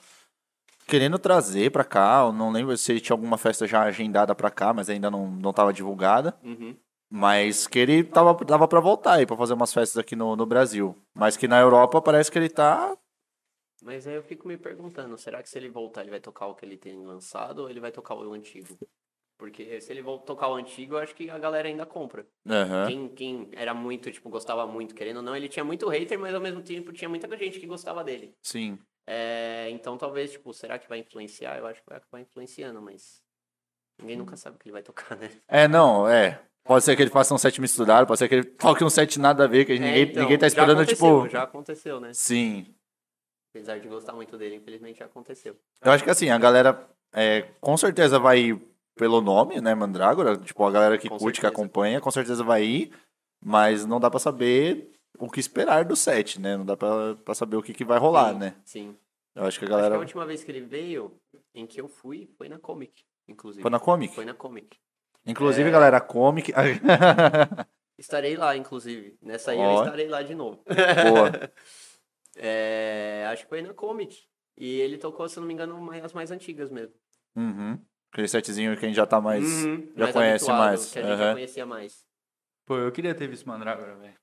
querendo 0.87 1.19
trazer 1.19 1.71
pra 1.71 1.83
cá. 1.83 2.21
Eu 2.25 2.31
não 2.31 2.51
lembro 2.51 2.77
se 2.77 3.01
tinha 3.01 3.13
alguma 3.13 3.37
festa 3.37 3.67
já 3.67 3.81
agendada 3.83 4.33
pra 4.33 4.49
cá, 4.49 4.71
mas 4.73 4.89
ainda 4.89 5.11
não, 5.11 5.27
não 5.29 5.51
tava 5.51 5.73
divulgada. 5.73 6.37
Uhum. 6.41 6.77
Mas 7.09 7.67
que 7.67 7.79
ele 7.79 8.03
tava, 8.03 8.35
tava 8.45 8.67
pra 8.67 8.79
voltar 8.79 9.13
aí, 9.13 9.25
pra 9.25 9.37
fazer 9.37 9.53
umas 9.53 9.73
festas 9.73 9.97
aqui 9.97 10.15
no, 10.15 10.35
no 10.35 10.45
Brasil. 10.45 10.95
Mas 11.13 11.37
que 11.37 11.47
na 11.47 11.59
Europa 11.59 12.01
parece 12.01 12.31
que 12.31 12.37
ele 12.37 12.49
tá. 12.49 12.97
Mas 13.83 14.07
aí 14.07 14.15
eu 14.15 14.23
fico 14.23 14.47
me 14.47 14.57
perguntando, 14.57 15.17
será 15.17 15.41
que 15.41 15.49
se 15.49 15.57
ele 15.57 15.69
voltar 15.69 16.01
ele 16.01 16.09
vai 16.09 16.19
tocar 16.19 16.47
o 16.47 16.55
que 16.55 16.65
ele 16.65 16.77
tem 16.77 16.97
lançado 17.05 17.59
ou 17.59 17.69
ele 17.69 17.79
vai 17.79 17.91
tocar 17.91 18.15
o 18.15 18.33
antigo? 18.33 18.77
Porque 19.37 19.79
se 19.79 19.91
ele 19.91 20.01
vol- 20.01 20.19
tocar 20.19 20.49
o 20.49 20.55
antigo, 20.55 20.95
eu 20.95 20.99
acho 20.99 21.15
que 21.15 21.29
a 21.29 21.37
galera 21.37 21.67
ainda 21.67 21.85
compra. 21.85 22.27
Aham. 22.49 22.87
Quem, 22.87 23.07
quem 23.09 23.49
era 23.53 23.73
muito, 23.73 24.11
tipo, 24.11 24.29
gostava 24.29 24.65
muito, 24.65 24.95
querendo 24.95 25.17
ou 25.17 25.23
não, 25.23 25.35
ele 25.35 25.47
tinha 25.47 25.63
muito 25.63 25.87
hater, 25.87 26.19
mas 26.19 26.33
ao 26.33 26.41
mesmo 26.41 26.61
tempo 26.63 26.91
tinha 26.91 27.07
muita 27.07 27.27
gente 27.37 27.59
que 27.59 27.67
gostava 27.67 28.03
dele. 28.03 28.35
Sim. 28.41 28.79
É, 29.05 29.69
então 29.69 29.97
talvez, 29.97 30.31
tipo, 30.31 30.51
será 30.53 30.77
que 30.79 30.89
vai 30.89 30.99
influenciar? 30.99 31.57
Eu 31.57 31.67
acho 31.67 31.81
que 31.81 31.87
vai 31.87 31.97
acabar 31.99 32.19
influenciando, 32.19 32.81
mas 32.81 33.21
ninguém 33.99 34.17
nunca 34.17 34.35
sabe 34.35 34.55
o 34.55 34.59
que 34.59 34.67
ele 34.67 34.73
vai 34.73 34.83
tocar, 34.83 35.15
né? 35.15 35.29
É, 35.47 35.67
não, 35.67 36.07
é. 36.09 36.41
Pode 36.67 36.83
ser 36.83 36.95
que 36.95 37.01
ele 37.01 37.09
faça 37.11 37.33
um 37.33 37.37
set 37.37 37.59
misturado, 37.61 38.05
pode 38.05 38.19
ser 38.19 38.27
que 38.27 38.35
ele 38.35 38.43
toque 38.43 38.83
um 38.83 38.89
set 38.89 39.19
nada 39.19 39.45
a 39.45 39.47
ver, 39.47 39.65
que 39.65 39.73
ninguém, 39.73 39.89
É, 39.93 40.01
então, 40.01 40.21
ninguém 40.23 40.37
tá 40.37 40.43
já 40.43 40.47
esperando, 40.47 40.81
aconteceu, 40.81 41.21
tipo. 41.21 41.29
Já 41.29 41.43
aconteceu, 41.43 41.99
né? 41.99 42.13
Sim. 42.13 42.73
Apesar 43.53 43.79
de 43.79 43.87
gostar 43.87 44.13
muito 44.13 44.37
dele, 44.37 44.55
infelizmente 44.55 44.99
já 44.99 45.05
aconteceu. 45.05 45.55
Eu 45.81 45.91
acho 45.91 46.03
que 46.03 46.09
assim, 46.09 46.29
a 46.29 46.37
galera 46.37 46.87
é, 47.13 47.43
com 47.61 47.75
certeza 47.77 48.19
vai 48.19 48.39
ir 48.39 48.61
pelo 48.95 49.21
nome, 49.21 49.61
né, 49.61 49.73
Mandrágora? 49.73 50.35
Tipo, 50.37 50.65
a 50.65 50.71
galera 50.71 50.97
que 50.97 51.07
Com 51.09 51.17
curte, 51.17 51.39
que 51.39 51.45
certeza. 51.47 51.61
acompanha, 51.61 52.01
com 52.01 52.11
certeza 52.11 52.43
vai 52.43 52.63
ir, 52.63 52.91
mas 53.43 53.85
não 53.85 53.99
dá 53.99 54.09
pra 54.09 54.19
saber 54.19 54.91
o 55.19 55.29
que 55.29 55.39
esperar 55.39 55.85
do 55.85 55.95
set, 55.95 56.39
né? 56.39 56.57
Não 56.57 56.65
dá 56.65 56.75
pra, 56.75 57.15
pra 57.23 57.33
saber 57.33 57.55
o 57.57 57.63
que, 57.63 57.73
que 57.73 57.85
vai 57.85 57.97
rolar, 57.97 58.33
Sim, 58.33 58.39
né? 58.39 58.55
Sim. 58.65 58.95
Eu 59.35 59.45
acho 59.45 59.59
que 59.59 59.65
a 59.65 59.67
Acho 59.67 59.67
que 59.67 59.67
galera 59.67 59.95
a 59.95 59.99
última 59.99 60.25
vez 60.25 60.43
que 60.43 60.51
ele 60.51 60.61
veio, 60.61 61.15
em 61.53 61.65
que 61.65 61.79
eu 61.79 61.87
fui, 61.87 62.27
foi 62.37 62.49
na 62.49 62.57
Comic, 62.59 63.03
inclusive. 63.27 63.61
foi 63.61 63.71
na 63.71 63.79
Comic. 63.79 64.13
Foi 64.15 64.25
na 64.25 64.33
Comic. 64.33 64.77
Inclusive, 65.27 65.67
É. 65.69 65.71
galera, 65.71 65.99
Comic. 66.01 66.53
Estarei 67.97 68.35
lá, 68.37 68.55
inclusive. 68.55 69.17
Nessa 69.21 69.51
aí 69.51 69.59
eu 69.59 69.83
estarei 69.83 70.07
lá 70.07 70.21
de 70.21 70.33
novo. 70.35 70.63
Boa. 70.65 71.51
É, 72.39 73.25
acho 73.31 73.43
que 73.43 73.49
foi 73.49 73.63
na 73.63 73.73
Comic. 73.73 74.15
E 74.55 74.79
ele 74.79 74.99
tocou, 74.99 75.27
se 75.27 75.39
não 75.39 75.47
me 75.47 75.53
engano, 75.55 75.81
mais- 75.81 76.03
as 76.05 76.13
mais 76.13 76.29
antigas 76.29 76.69
mesmo. 76.69 76.93
Uhum. 77.35 77.79
Aquele 78.11 78.27
setzinho 78.27 78.77
que 78.77 78.85
a 78.85 78.87
gente 78.87 78.95
já 78.95 79.07
tá 79.07 79.19
mais. 79.19 79.43
Uhum, 79.43 79.91
já 79.95 80.13
conhece 80.13 80.45
habituado, 80.45 80.59
mais. 80.59 80.91
Que 80.93 80.99
a 80.99 81.01
gente 81.01 81.17
já 81.17 81.23
Aham. 81.25 81.33
conhecia 81.33 81.65
mais. 81.65 82.05
Pô, 82.63 82.77
eu 82.77 82.91
queria 82.91 83.15
ter 83.15 83.27
visto 83.27 83.47
Mandrágora, 83.47 83.95
velho. 83.95 84.13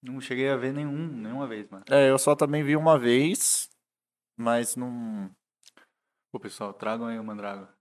Não 0.00 0.20
cheguei 0.20 0.48
a 0.50 0.56
ver 0.56 0.72
nenhum, 0.72 1.08
nenhuma 1.08 1.48
vez, 1.48 1.68
mano. 1.68 1.84
É, 1.90 2.08
eu 2.10 2.16
só 2.18 2.36
também 2.36 2.62
vi 2.62 2.76
uma 2.76 2.96
vez, 2.96 3.68
mas 4.36 4.76
não. 4.76 5.28
Pô, 6.30 6.38
pessoal, 6.38 6.72
tragam 6.72 7.08
aí 7.08 7.18
o 7.18 7.24
Mandrágora. 7.24 7.73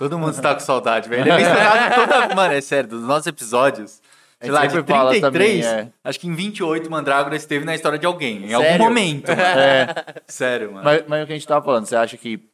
Todo 0.00 0.18
mundo 0.18 0.30
está 0.30 0.54
com 0.54 0.60
saudade, 0.60 1.10
velho. 1.10 1.20
Ele 1.20 1.30
é 1.30 1.42
esperado 1.42 1.94
toda... 1.94 2.34
Mano, 2.34 2.54
é 2.54 2.60
sério, 2.62 2.88
dos 2.88 3.02
nossos 3.02 3.26
episódios. 3.26 4.00
A 4.40 4.46
Sei 4.46 4.50
lá, 4.50 4.64
de 4.64 4.72
sempre 4.72 4.94
fala 4.94 5.10
33, 5.10 5.66
também, 5.66 5.82
é. 5.82 5.92
acho 6.02 6.18
que 6.18 6.26
em 6.26 6.34
28 6.34 6.90
Mandrágora 6.90 7.36
esteve 7.36 7.66
na 7.66 7.74
história 7.74 7.98
de 7.98 8.06
alguém. 8.06 8.46
Em 8.46 8.54
algum 8.54 8.66
Sério? 8.66 8.82
momento, 8.82 9.28
mano. 9.28 9.42
É. 9.42 9.94
Sério, 10.26 10.72
mano. 10.72 10.84
Mas, 10.86 11.04
mas 11.06 11.22
o 11.22 11.26
que 11.26 11.32
a 11.34 11.36
gente 11.36 11.46
tava 11.46 11.62
falando, 11.62 11.84
você 11.84 11.96
acha 11.96 12.16
que 12.16 12.48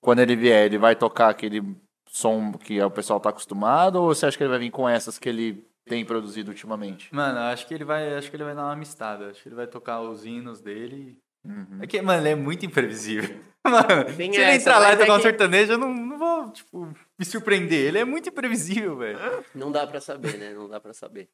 quando 0.00 0.20
ele 0.20 0.36
vier, 0.36 0.66
ele 0.66 0.78
vai 0.78 0.94
tocar 0.94 1.30
aquele 1.30 1.60
som 2.08 2.52
que 2.52 2.80
o 2.80 2.90
pessoal 2.92 3.18
tá 3.18 3.30
acostumado, 3.30 3.96
ou 3.96 4.14
você 4.14 4.26
acha 4.26 4.38
que 4.38 4.44
ele 4.44 4.50
vai 4.50 4.60
vir 4.60 4.70
com 4.70 4.88
essas 4.88 5.18
que 5.18 5.28
ele 5.28 5.66
tem 5.84 6.04
produzido 6.04 6.52
ultimamente? 6.52 7.12
Mano, 7.12 7.40
acho 7.40 7.66
que 7.66 7.74
ele 7.74 7.84
vai, 7.84 8.14
acho 8.14 8.30
que 8.30 8.36
ele 8.36 8.44
vai 8.44 8.54
dar 8.54 8.62
uma 8.62 8.72
amistada. 8.74 9.30
Acho 9.30 9.42
que 9.42 9.48
ele 9.48 9.56
vai 9.56 9.66
tocar 9.66 10.02
os 10.02 10.24
hinos 10.24 10.60
dele. 10.60 11.18
Uhum. 11.46 11.78
É 11.82 11.86
que, 11.86 12.00
mano, 12.02 12.20
ele 12.22 12.28
é 12.30 12.34
muito 12.34 12.64
imprevisível. 12.66 13.36
Mano, 13.66 14.08
se 14.14 14.22
ele 14.22 14.36
essa, 14.42 14.54
entrar 14.70 14.78
lá 14.78 14.92
e 14.92 14.92
mas 14.92 15.00
é 15.00 15.06
tocar 15.06 15.18
um 15.18 15.22
sertanejo, 15.22 15.72
eu 15.72 15.78
não, 15.78 15.92
não 15.92 16.16
vou, 16.16 16.50
tipo, 16.52 16.86
me 17.18 17.24
surpreender. 17.24 17.86
Ele 17.88 17.98
é 17.98 18.04
muito 18.04 18.28
imprevisível, 18.28 18.96
velho. 18.96 19.18
Não 19.56 19.72
dá 19.72 19.84
pra 19.84 20.00
saber, 20.00 20.38
né? 20.38 20.54
Não 20.54 20.68
dá 20.68 20.78
pra 20.78 20.92
saber. 20.94 21.28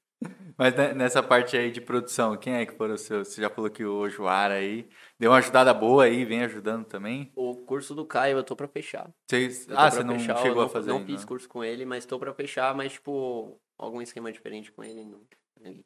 Mas 0.56 0.74
ne- 0.74 0.94
nessa 0.94 1.22
parte 1.22 1.58
aí 1.58 1.70
de 1.70 1.82
produção, 1.82 2.34
quem 2.38 2.54
é 2.54 2.64
que 2.64 2.72
foram 2.72 2.94
os 2.94 3.02
seus? 3.02 3.28
Você 3.28 3.42
já 3.42 3.50
falou 3.50 3.68
que 3.68 3.84
o 3.84 4.08
Joara 4.08 4.54
aí 4.54 4.88
deu 5.20 5.30
uma 5.30 5.36
ajudada 5.36 5.74
boa 5.74 6.04
aí, 6.04 6.24
vem 6.24 6.42
ajudando 6.42 6.86
também. 6.86 7.30
O 7.36 7.54
curso 7.54 7.94
do 7.94 8.06
Caio 8.06 8.38
eu 8.38 8.42
tô 8.42 8.56
pra 8.56 8.66
fechar. 8.66 9.10
Tô 9.28 9.36
Ah, 9.72 9.74
pra 9.76 9.90
você 9.90 10.02
não 10.02 10.18
fechar, 10.18 10.38
chegou 10.38 10.56
não, 10.62 10.66
a 10.66 10.68
fazer 10.70 10.88
Não 10.88 10.96
ainda, 11.00 11.12
fiz 11.12 11.20
né? 11.20 11.26
curso 11.28 11.46
com 11.46 11.62
ele, 11.62 11.84
mas 11.84 12.06
tô 12.06 12.18
pra 12.18 12.32
fechar, 12.32 12.74
mas, 12.74 12.92
tipo, 12.92 13.60
algum 13.76 14.00
esquema 14.00 14.32
diferente 14.32 14.72
com 14.72 14.82
ele. 14.82 15.04
Não. 15.04 15.20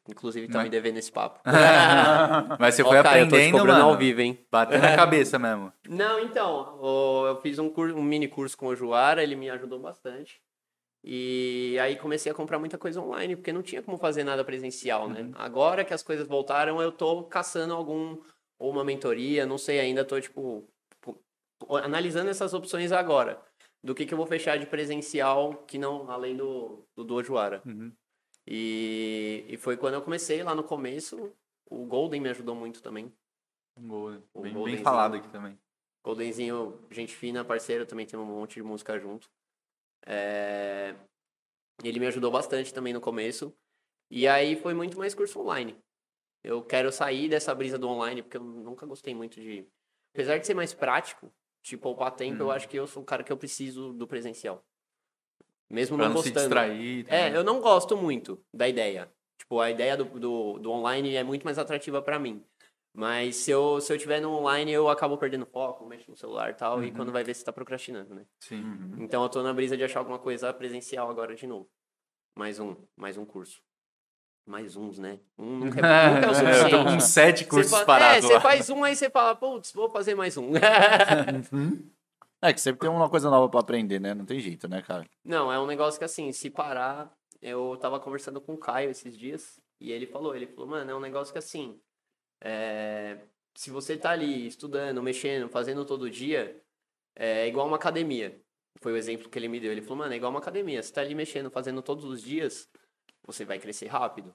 Inclusive, 0.08 0.48
tá 0.48 0.60
é? 0.60 0.64
me 0.64 0.70
devendo 0.70 0.96
esse 0.98 1.10
papo. 1.10 1.40
Mas 2.58 2.74
você 2.74 2.82
foi 2.82 2.98
eu 2.98 3.02
tô 3.02 3.08
te 3.08 3.14
aprendendo, 3.16 3.66
mano. 3.66 3.84
ao 3.84 3.96
vivo, 3.96 4.20
hein? 4.20 4.38
Batendo 4.50 4.82
na 4.82 4.96
cabeça 4.96 5.38
mesmo. 5.38 5.72
Não, 5.88 6.20
então, 6.20 6.78
eu 7.26 7.40
fiz 7.40 7.58
um, 7.58 7.68
cur- 7.68 7.92
um 7.92 8.02
mini 8.02 8.28
curso 8.28 8.56
com 8.56 8.66
o 8.68 8.76
Joara, 8.76 9.22
ele 9.22 9.36
me 9.36 9.50
ajudou 9.50 9.78
bastante. 9.78 10.40
E 11.04 11.78
aí 11.80 11.96
comecei 11.96 12.32
a 12.32 12.34
comprar 12.34 12.58
muita 12.58 12.76
coisa 12.76 13.00
online, 13.00 13.36
porque 13.36 13.52
não 13.52 13.62
tinha 13.62 13.80
como 13.80 13.96
fazer 13.96 14.24
nada 14.24 14.44
presencial, 14.44 15.08
né? 15.08 15.30
Agora 15.34 15.84
que 15.84 15.94
as 15.94 16.02
coisas 16.02 16.26
voltaram, 16.26 16.82
eu 16.82 16.90
tô 16.90 17.22
caçando 17.24 17.74
algum, 17.74 18.18
ou 18.58 18.70
uma 18.72 18.84
mentoria, 18.84 19.46
não 19.46 19.56
sei 19.56 19.78
ainda, 19.78 20.04
tô, 20.04 20.20
tipo, 20.20 20.68
tipo, 20.90 21.22
analisando 21.76 22.28
essas 22.30 22.52
opções 22.54 22.90
agora. 22.90 23.40
Do 23.84 23.94
que 23.94 24.04
que 24.04 24.12
eu 24.12 24.18
vou 24.18 24.26
fechar 24.26 24.58
de 24.58 24.66
presencial, 24.66 25.54
que 25.66 25.78
não, 25.78 26.10
além 26.10 26.36
do, 26.36 26.84
do 26.96 27.04
Dojoara. 27.04 27.62
Uhum. 27.64 27.92
E, 28.46 29.44
e 29.48 29.56
foi 29.56 29.76
quando 29.76 29.94
eu 29.94 30.02
comecei, 30.02 30.42
lá 30.42 30.54
no 30.54 30.62
começo, 30.62 31.32
o 31.68 31.84
Golden 31.84 32.20
me 32.20 32.28
ajudou 32.28 32.54
muito 32.54 32.80
também. 32.80 33.12
Gol, 33.78 34.12
né? 34.12 34.22
O 34.32 34.42
Bem, 34.42 34.54
bem 34.54 34.76
falado 34.78 35.16
aqui 35.16 35.28
também. 35.28 35.58
Goldenzinho, 36.04 36.78
gente 36.90 37.14
fina, 37.14 37.44
parceiro, 37.44 37.84
também 37.84 38.06
tem 38.06 38.18
um 38.18 38.24
monte 38.24 38.54
de 38.54 38.62
música 38.62 38.98
junto. 38.98 39.28
É, 40.06 40.94
Ele 41.82 41.98
me 41.98 42.06
ajudou 42.06 42.30
bastante 42.30 42.72
também 42.72 42.92
no 42.92 43.00
começo. 43.00 43.52
E 44.08 44.28
aí 44.28 44.54
foi 44.54 44.72
muito 44.72 44.96
mais 44.96 45.14
curso 45.14 45.40
online. 45.40 45.76
Eu 46.44 46.62
quero 46.62 46.92
sair 46.92 47.28
dessa 47.28 47.52
brisa 47.52 47.76
do 47.76 47.88
online, 47.88 48.22
porque 48.22 48.36
eu 48.36 48.44
nunca 48.44 48.86
gostei 48.86 49.14
muito 49.14 49.40
de. 49.40 49.66
Apesar 50.14 50.38
de 50.38 50.46
ser 50.46 50.54
mais 50.54 50.72
prático, 50.72 51.32
tipo, 51.60 51.82
poupar 51.82 52.12
tempo, 52.12 52.40
eu 52.40 52.46
Hum. 52.46 52.52
acho 52.52 52.68
que 52.68 52.76
eu 52.78 52.86
sou 52.86 53.02
o 53.02 53.06
cara 53.06 53.24
que 53.24 53.32
eu 53.32 53.36
preciso 53.36 53.92
do 53.92 54.06
presencial. 54.06 54.64
Mesmo 55.68 55.96
Pra 55.96 56.06
não 56.08 56.14
não 56.14 56.22
se 56.22 56.30
gostando. 56.30 56.54
distrair. 56.54 57.04
É, 57.08 57.36
eu 57.36 57.42
não 57.44 57.60
gosto 57.60 57.96
muito 57.96 58.40
da 58.54 58.68
ideia. 58.68 59.10
Tipo, 59.38 59.60
a 59.60 59.70
ideia 59.70 59.96
do, 59.96 60.04
do, 60.04 60.58
do 60.58 60.70
online 60.70 61.14
é 61.14 61.22
muito 61.24 61.44
mais 61.44 61.58
atrativa 61.58 62.00
pra 62.00 62.18
mim. 62.18 62.42
Mas 62.94 63.36
se 63.36 63.50
eu, 63.50 63.78
se 63.80 63.92
eu 63.92 63.98
tiver 63.98 64.20
no 64.20 64.30
online, 64.32 64.72
eu 64.72 64.88
acabo 64.88 65.18
perdendo 65.18 65.44
foco, 65.44 65.84
mexo 65.86 66.10
no 66.10 66.16
celular 66.16 66.50
e 66.50 66.54
tal, 66.54 66.82
e 66.82 66.86
Uhum. 66.88 66.94
quando 66.94 67.12
vai 67.12 67.22
ver, 67.22 67.34
você 67.34 67.44
tá 67.44 67.52
procrastinando, 67.52 68.14
né? 68.14 68.24
Sim. 68.40 68.64
Então 68.98 69.22
eu 69.22 69.28
tô 69.28 69.42
na 69.42 69.52
brisa 69.52 69.76
de 69.76 69.84
achar 69.84 69.98
alguma 69.98 70.18
coisa 70.18 70.50
presencial 70.54 71.10
agora 71.10 71.34
de 71.34 71.46
novo. 71.46 71.68
Mais 72.34 72.58
um, 72.58 72.74
mais 72.96 73.18
um 73.18 73.24
curso. 73.26 73.60
Mais 74.48 74.76
uns, 74.76 74.98
né? 74.98 75.18
Um 75.36 75.58
nunca 75.66 75.80
é, 75.86 76.10
nunca 76.14 76.26
é 76.26 76.28
o 76.28 76.30
eu 76.30 76.34
suficiente. 76.36 76.70
tô 76.70 76.84
com 76.84 77.00
sete 77.00 77.44
cursos 77.44 77.72
fa- 77.72 77.82
É, 77.82 77.84
parados 77.84 78.24
você 78.30 78.40
faz 78.40 78.70
um, 78.70 78.82
aí 78.84 78.96
você 78.96 79.10
fala, 79.10 79.34
putz, 79.34 79.72
vou 79.72 79.90
fazer 79.90 80.14
mais 80.14 80.36
um. 80.38 80.52
É 82.48 82.52
que 82.52 82.60
sempre 82.60 82.80
tem 82.80 82.90
uma 82.90 83.10
coisa 83.10 83.28
nova 83.28 83.48
pra 83.48 83.60
aprender, 83.60 84.00
né? 84.00 84.14
Não 84.14 84.24
tem 84.24 84.38
jeito, 84.38 84.68
né, 84.68 84.80
cara? 84.82 85.04
Não, 85.24 85.52
é 85.52 85.58
um 85.58 85.66
negócio 85.66 85.98
que 85.98 86.04
assim, 86.04 86.30
se 86.32 86.48
parar, 86.48 87.12
eu 87.42 87.76
tava 87.80 87.98
conversando 87.98 88.40
com 88.40 88.54
o 88.54 88.58
Caio 88.58 88.90
esses 88.90 89.16
dias, 89.16 89.60
e 89.80 89.90
ele 89.90 90.06
falou, 90.06 90.34
ele 90.34 90.46
falou, 90.46 90.68
mano, 90.68 90.90
é 90.90 90.94
um 90.94 91.00
negócio 91.00 91.32
que 91.32 91.38
assim, 91.38 91.80
é, 92.40 93.18
se 93.56 93.70
você 93.70 93.96
tá 93.96 94.10
ali 94.10 94.46
estudando, 94.46 95.02
mexendo, 95.02 95.48
fazendo 95.48 95.84
todo 95.84 96.10
dia, 96.10 96.62
é 97.16 97.48
igual 97.48 97.66
uma 97.66 97.76
academia. 97.76 98.40
Foi 98.80 98.92
o 98.92 98.96
exemplo 98.96 99.28
que 99.28 99.38
ele 99.38 99.48
me 99.48 99.58
deu. 99.58 99.72
Ele 99.72 99.80
falou, 99.80 99.98
mano, 99.98 100.12
é 100.12 100.16
igual 100.16 100.30
uma 100.30 100.38
academia. 100.38 100.82
Você 100.82 100.92
tá 100.92 101.00
ali 101.00 101.14
mexendo, 101.14 101.50
fazendo 101.50 101.80
todos 101.82 102.04
os 102.04 102.22
dias, 102.22 102.68
você 103.26 103.44
vai 103.44 103.58
crescer 103.58 103.86
rápido. 103.86 104.34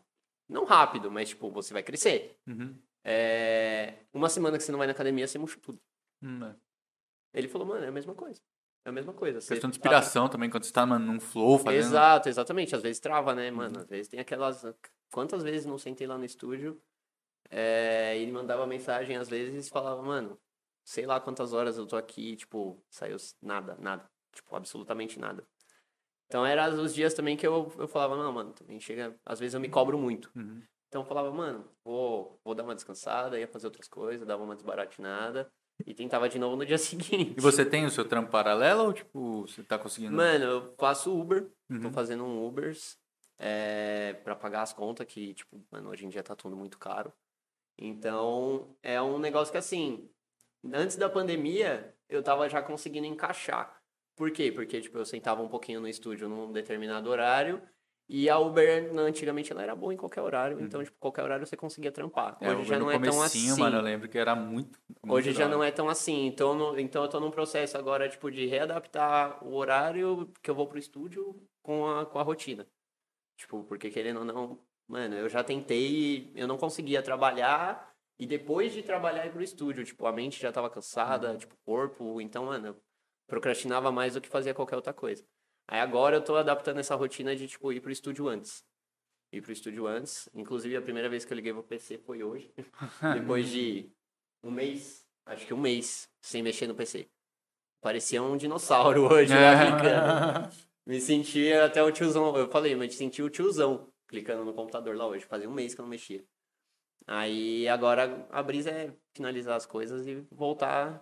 Não 0.49 0.65
rápido, 0.65 1.11
mas 1.11 1.29
tipo, 1.29 1.49
você 1.51 1.73
vai 1.73 1.83
crescer. 1.83 2.35
Uhum. 2.47 2.75
É, 3.03 3.93
uma 4.13 4.29
semana 4.29 4.57
que 4.57 4.63
você 4.63 4.71
não 4.71 4.79
vai 4.79 4.87
na 4.87 4.93
academia, 4.93 5.27
você 5.27 5.37
murcha 5.37 5.59
tudo. 5.61 5.79
Hum, 6.21 6.43
é. 6.43 6.55
Ele 7.33 7.47
falou, 7.47 7.67
mano, 7.67 7.85
é 7.85 7.87
a 7.87 7.91
mesma 7.91 8.13
coisa. 8.13 8.41
É 8.85 8.89
a 8.89 8.91
mesma 8.91 9.13
coisa. 9.13 9.39
Você 9.39 9.53
Questão 9.53 9.69
de 9.69 9.79
tá- 9.79 9.87
inspiração 9.87 10.27
também, 10.27 10.49
quando 10.49 10.63
você 10.63 10.73
tá 10.73 10.85
mano, 10.85 11.05
num 11.05 11.19
flow 11.19 11.59
fazendo. 11.59 11.79
Exato, 11.79 12.29
exatamente. 12.29 12.75
Às 12.75 12.81
vezes 12.81 12.99
trava, 12.99 13.33
né, 13.35 13.51
mano? 13.51 13.75
Uhum. 13.77 13.81
Às 13.83 13.89
vezes 13.89 14.07
tem 14.07 14.19
aquelas. 14.19 14.63
Quantas 15.11 15.43
vezes 15.43 15.65
não 15.65 15.77
sentei 15.77 16.07
lá 16.07 16.17
no 16.17 16.25
estúdio 16.25 16.81
é, 17.49 18.17
e 18.17 18.21
ele 18.21 18.31
mandava 18.31 18.65
mensagem, 18.65 19.17
às 19.17 19.29
vezes, 19.29 19.67
e 19.67 19.69
falava, 19.69 20.01
mano, 20.01 20.39
sei 20.83 21.05
lá 21.05 21.19
quantas 21.19 21.53
horas 21.53 21.77
eu 21.77 21.85
tô 21.85 21.97
aqui, 21.97 22.35
tipo, 22.35 22.81
saiu 22.89 23.17
nada, 23.41 23.75
nada. 23.79 24.09
Tipo, 24.33 24.55
absolutamente 24.55 25.19
nada. 25.19 25.45
Então, 26.27 26.45
eram 26.45 26.81
os 26.81 26.93
dias 26.95 27.13
também 27.13 27.35
que 27.35 27.45
eu, 27.45 27.71
eu 27.77 27.89
falava, 27.89 28.15
não, 28.15 28.31
mano, 28.31 28.53
também 28.53 28.79
chega. 28.79 29.13
Às 29.25 29.39
vezes 29.39 29.53
eu 29.53 29.59
me 29.59 29.67
cobro 29.67 29.97
muito. 29.97 30.31
Uhum. 30.33 30.63
Então 30.87 31.01
eu 31.01 31.05
falava, 31.05 31.29
mano, 31.31 31.69
vou, 31.83 32.39
vou 32.43 32.55
dar 32.55 32.63
uma 32.63 32.75
descansada, 32.75 33.37
ia 33.37 33.47
fazer 33.47 33.67
outras 33.67 33.87
coisas, 33.87 34.25
dava 34.25 34.43
uma 34.43 34.55
desbaratinada 34.55 35.51
e 35.85 35.93
tentava 35.93 36.27
de 36.29 36.37
novo 36.39 36.55
no 36.55 36.65
dia 36.65 36.77
seguinte. 36.79 37.35
E 37.37 37.41
você 37.41 37.65
tem 37.65 37.85
o 37.85 37.89
seu 37.91 38.05
trampo 38.05 38.31
paralelo 38.31 38.83
ou, 38.85 38.93
tipo, 38.93 39.41
você 39.47 39.63
tá 39.63 39.77
conseguindo? 39.77 40.15
Mano, 40.15 40.43
eu 40.45 40.75
faço 40.77 41.17
Uber, 41.17 41.43
tô 41.67 41.73
Uhum. 41.87 41.93
fazendo 41.93 42.23
um 42.23 42.45
Ubers 42.45 42.97
é, 43.39 44.13
para 44.23 44.35
pagar 44.35 44.61
as 44.61 44.73
contas, 44.73 45.05
que, 45.07 45.33
tipo, 45.33 45.61
mano, 45.71 45.89
hoje 45.89 46.05
em 46.05 46.09
dia 46.09 46.21
tá 46.23 46.35
tudo 46.35 46.55
muito 46.55 46.77
caro. 46.77 47.11
Então, 47.77 48.75
é 48.83 49.01
um 49.01 49.17
negócio 49.17 49.51
que, 49.51 49.57
assim, 49.57 50.09
antes 50.73 50.95
da 50.95 51.09
pandemia, 51.09 51.95
eu 52.09 52.21
tava 52.21 52.47
já 52.49 52.61
conseguindo 52.61 53.07
encaixar. 53.07 53.81
Por 54.15 54.29
quê? 54.31 54.51
Porque, 54.51 54.81
tipo, 54.81 54.97
eu 54.97 55.05
sentava 55.05 55.41
um 55.41 55.47
pouquinho 55.47 55.79
no 55.79 55.87
estúdio 55.87 56.29
num 56.29 56.51
determinado 56.51 57.09
horário 57.09 57.61
e 58.13 58.29
a 58.29 58.37
Uber, 58.37 58.91
antigamente, 58.99 59.53
ela 59.53 59.63
era 59.63 59.73
boa 59.73 59.93
em 59.93 59.97
qualquer 59.97 60.19
horário. 60.19 60.59
Então, 60.59 60.83
tipo, 60.83 60.97
qualquer 60.99 61.23
horário 61.23 61.47
você 61.47 61.55
conseguia 61.55 61.93
trampar. 61.93 62.37
Uhum. 62.41 62.47
É, 62.47 62.53
Hoje 62.53 62.65
já 62.65 62.77
não 62.77 62.91
é 62.91 62.99
tão 62.99 63.21
assim. 63.21 63.57
mano, 63.57 63.77
eu 63.77 63.81
lembro 63.81 64.09
que 64.09 64.17
era 64.17 64.35
muito. 64.35 64.77
muito 65.01 65.15
Hoje 65.15 65.31
já 65.31 65.47
não 65.47 65.63
é 65.63 65.71
tão 65.71 65.87
assim. 65.87 66.25
Então, 66.25 66.53
no- 66.53 66.77
então 66.77 67.03
eu 67.03 67.09
tô 67.09 67.21
num 67.21 67.31
processo 67.31 67.77
agora, 67.77 68.09
tipo, 68.09 68.29
de 68.29 68.45
readaptar 68.47 69.41
o 69.41 69.55
horário 69.55 70.29
que 70.43 70.49
eu 70.51 70.55
vou 70.55 70.67
pro 70.67 70.77
estúdio 70.77 71.41
com 71.63 71.87
a, 71.87 72.05
com 72.05 72.19
a 72.19 72.23
rotina. 72.23 72.67
Tipo, 73.37 73.63
porque 73.63 73.89
querendo 73.89 74.19
ou 74.19 74.25
não, 74.25 74.59
mano, 74.89 75.15
eu 75.15 75.29
já 75.29 75.41
tentei, 75.41 76.33
eu 76.35 76.47
não 76.49 76.57
conseguia 76.57 77.01
trabalhar 77.01 77.95
e 78.19 78.27
depois 78.27 78.73
de 78.73 78.83
trabalhar 78.83 79.25
ir 79.25 79.31
pro 79.31 79.41
estúdio, 79.41 79.85
tipo, 79.85 80.05
a 80.05 80.11
mente 80.11 80.37
já 80.37 80.51
tava 80.51 80.69
cansada, 80.69 81.37
tipo, 81.37 81.55
o 81.55 81.57
corpo, 81.65 82.19
então, 82.19 82.47
mano, 82.47 82.67
eu 82.67 82.75
procrastinava 83.25 83.89
mais 83.89 84.15
do 84.15 84.21
que 84.21 84.27
fazia 84.27 84.53
qualquer 84.53 84.75
outra 84.75 84.93
coisa. 84.93 85.25
Aí 85.67 85.79
agora 85.79 86.17
eu 86.17 86.23
tô 86.23 86.35
adaptando 86.35 86.79
essa 86.79 86.95
rotina 86.95 87.35
de, 87.35 87.47
tipo, 87.47 87.71
ir 87.71 87.79
pro 87.79 87.91
estúdio 87.91 88.27
antes. 88.27 88.65
Ir 89.31 89.41
pro 89.41 89.51
estúdio 89.51 89.87
antes. 89.87 90.29
Inclusive, 90.33 90.75
a 90.75 90.81
primeira 90.81 91.09
vez 91.09 91.23
que 91.23 91.31
eu 91.31 91.35
liguei 91.35 91.53
pro 91.53 91.63
PC 91.63 91.97
foi 91.99 92.23
hoje. 92.23 92.53
Depois 93.13 93.49
de 93.49 93.89
um 94.43 94.51
mês, 94.51 95.05
acho 95.25 95.45
que 95.45 95.53
um 95.53 95.59
mês, 95.59 96.09
sem 96.19 96.43
mexer 96.43 96.67
no 96.67 96.75
PC. 96.75 97.07
Parecia 97.81 98.21
um 98.21 98.37
dinossauro 98.37 99.07
hoje 99.11 99.33
lá 99.33 99.65
clicando. 99.65 100.55
Me 100.85 100.99
senti 100.99 101.51
até 101.53 101.81
o 101.81 101.91
tiozão. 101.91 102.35
Eu 102.35 102.49
falei, 102.49 102.75
mas 102.75 102.95
senti 102.95 103.21
o 103.21 103.29
tiozão 103.29 103.87
clicando 104.07 104.43
no 104.43 104.53
computador 104.53 104.95
lá 104.95 105.07
hoje. 105.07 105.25
Fazia 105.25 105.49
um 105.49 105.53
mês 105.53 105.73
que 105.73 105.81
eu 105.81 105.83
não 105.83 105.89
mexia. 105.89 106.25
Aí 107.07 107.67
agora 107.67 108.27
a 108.29 108.43
brisa 108.43 108.69
é 108.69 108.93
finalizar 109.13 109.55
as 109.55 109.65
coisas 109.65 110.05
e 110.05 110.15
voltar 110.31 111.01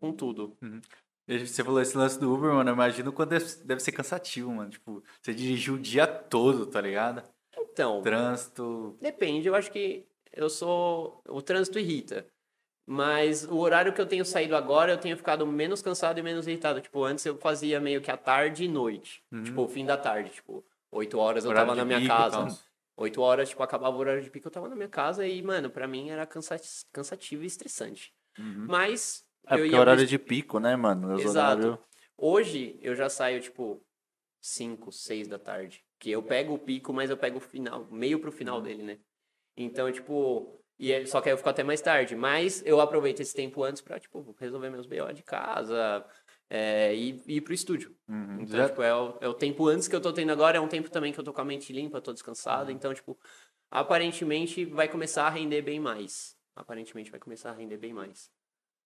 com 0.00 0.12
tudo. 0.12 0.56
E 0.62 1.09
Você 1.38 1.62
falou 1.64 1.80
esse 1.80 1.96
lance 1.96 2.18
do 2.18 2.32
Uber, 2.34 2.52
mano. 2.52 2.70
Eu 2.70 2.74
imagino 2.74 3.12
quando 3.12 3.30
deve, 3.30 3.44
deve 3.64 3.80
ser 3.80 3.92
cansativo, 3.92 4.50
mano. 4.52 4.70
Tipo, 4.70 5.02
você 5.22 5.32
dirigiu 5.32 5.74
o 5.74 5.78
dia 5.78 6.06
todo, 6.06 6.66
tá 6.66 6.80
ligado? 6.80 7.22
Então, 7.56 8.02
Trânsito. 8.02 8.96
Depende, 9.00 9.46
eu 9.48 9.54
acho 9.54 9.70
que 9.70 10.06
eu 10.32 10.48
sou. 10.50 11.22
O 11.28 11.40
trânsito 11.40 11.78
irrita. 11.78 12.26
Mas 12.86 13.44
o 13.44 13.56
horário 13.58 13.92
que 13.92 14.00
eu 14.00 14.06
tenho 14.06 14.24
saído 14.24 14.56
agora, 14.56 14.92
eu 14.92 14.98
tenho 14.98 15.16
ficado 15.16 15.46
menos 15.46 15.80
cansado 15.80 16.18
e 16.18 16.22
menos 16.22 16.48
irritado. 16.48 16.80
Tipo, 16.80 17.04
antes 17.04 17.24
eu 17.24 17.36
fazia 17.38 17.78
meio 17.78 18.00
que 18.00 18.10
à 18.10 18.16
tarde 18.16 18.64
e 18.64 18.68
noite. 18.68 19.22
Tipo, 19.44 19.62
o 19.62 19.68
fim 19.68 19.84
da 19.86 19.96
tarde. 19.96 20.30
Tipo, 20.30 20.64
8 20.90 21.16
horas 21.18 21.44
eu 21.44 21.50
Horário 21.50 21.68
tava 21.68 21.76
na 21.78 21.84
minha 21.84 22.00
pico 22.00 22.12
casa. 22.12 22.36
tal. 22.46 22.58
8 22.96 23.20
horas, 23.22 23.48
tipo, 23.48 23.62
acabava 23.62 23.96
o 23.96 24.00
horário 24.00 24.22
de 24.22 24.28
pico, 24.30 24.48
eu 24.48 24.50
tava 24.52 24.68
na 24.68 24.74
minha 24.74 24.88
casa 24.88 25.24
e, 25.26 25.40
mano, 25.40 25.70
pra 25.70 25.86
mim 25.86 26.10
era 26.10 26.26
cansa- 26.26 26.60
cansativo 26.92 27.44
e 27.44 27.46
estressante. 27.46 28.12
Mas. 28.66 29.24
É 29.46 29.56
porque 29.56 29.74
é 29.74 29.78
horário 29.78 30.06
de 30.06 30.18
pico, 30.18 30.58
né, 30.58 30.76
mano? 30.76 31.14
Os 31.14 31.24
Exato. 31.24 31.62
horários- 31.66 31.78
Hoje 32.16 32.78
eu 32.82 32.94
já 32.94 33.08
saio, 33.08 33.40
tipo, 33.40 33.82
5, 34.40 34.92
6 34.92 35.26
da 35.26 35.38
tarde. 35.38 35.84
Que 35.98 36.10
eu 36.10 36.22
pego 36.22 36.54
o 36.54 36.58
pico, 36.58 36.92
mas 36.92 37.10
eu 37.10 37.16
pego 37.16 37.38
o 37.38 37.40
final, 37.40 37.86
meio 37.90 38.18
pro 38.20 38.30
final 38.32 38.60
dele, 38.60 38.82
né? 38.82 38.98
Então, 39.56 39.90
tipo. 39.90 40.58
E 40.78 40.92
é- 40.92 41.04
só 41.04 41.20
que 41.20 41.28
aí 41.28 41.32
eu 41.34 41.36
fico 41.36 41.48
até 41.50 41.62
mais 41.62 41.80
tarde. 41.82 42.16
Mas 42.16 42.62
eu 42.64 42.80
aproveito 42.80 43.20
esse 43.20 43.34
tempo 43.34 43.62
antes 43.62 43.82
pra, 43.82 43.98
tipo, 44.00 44.34
resolver 44.38 44.70
meus 44.70 44.86
BO 44.86 45.12
de 45.12 45.22
casa 45.22 46.04
é, 46.48 46.94
e, 46.94 47.22
e 47.26 47.36
ir 47.36 47.40
pro 47.42 47.52
estúdio. 47.52 47.94
Uhum. 48.08 48.40
Então, 48.40 48.56
Já- 48.58 48.68
tipo, 48.68 48.82
é 48.82 48.94
o, 48.94 49.18
é 49.20 49.28
o 49.28 49.34
tempo 49.34 49.66
antes 49.68 49.86
que 49.88 49.94
eu 49.94 50.00
tô 50.00 50.10
tendo 50.12 50.32
agora, 50.32 50.56
é 50.56 50.60
um 50.60 50.68
tempo 50.68 50.90
também 50.90 51.12
que 51.12 51.20
eu 51.20 51.24
tô 51.24 51.32
com 51.34 51.40
a 51.42 51.44
mente 51.44 51.70
limpa, 51.72 52.00
tô 52.00 52.12
descansado. 52.14 52.70
Então, 52.72 52.94
tipo, 52.94 53.18
aparentemente 53.70 54.64
vai 54.64 54.88
começar 54.88 55.26
a 55.26 55.30
render 55.30 55.62
bem 55.62 55.78
mais. 55.78 56.34
Aparentemente 56.56 57.10
vai 57.10 57.20
começar 57.20 57.50
a 57.50 57.54
render 57.54 57.76
bem 57.76 57.92
mais. 57.92 58.30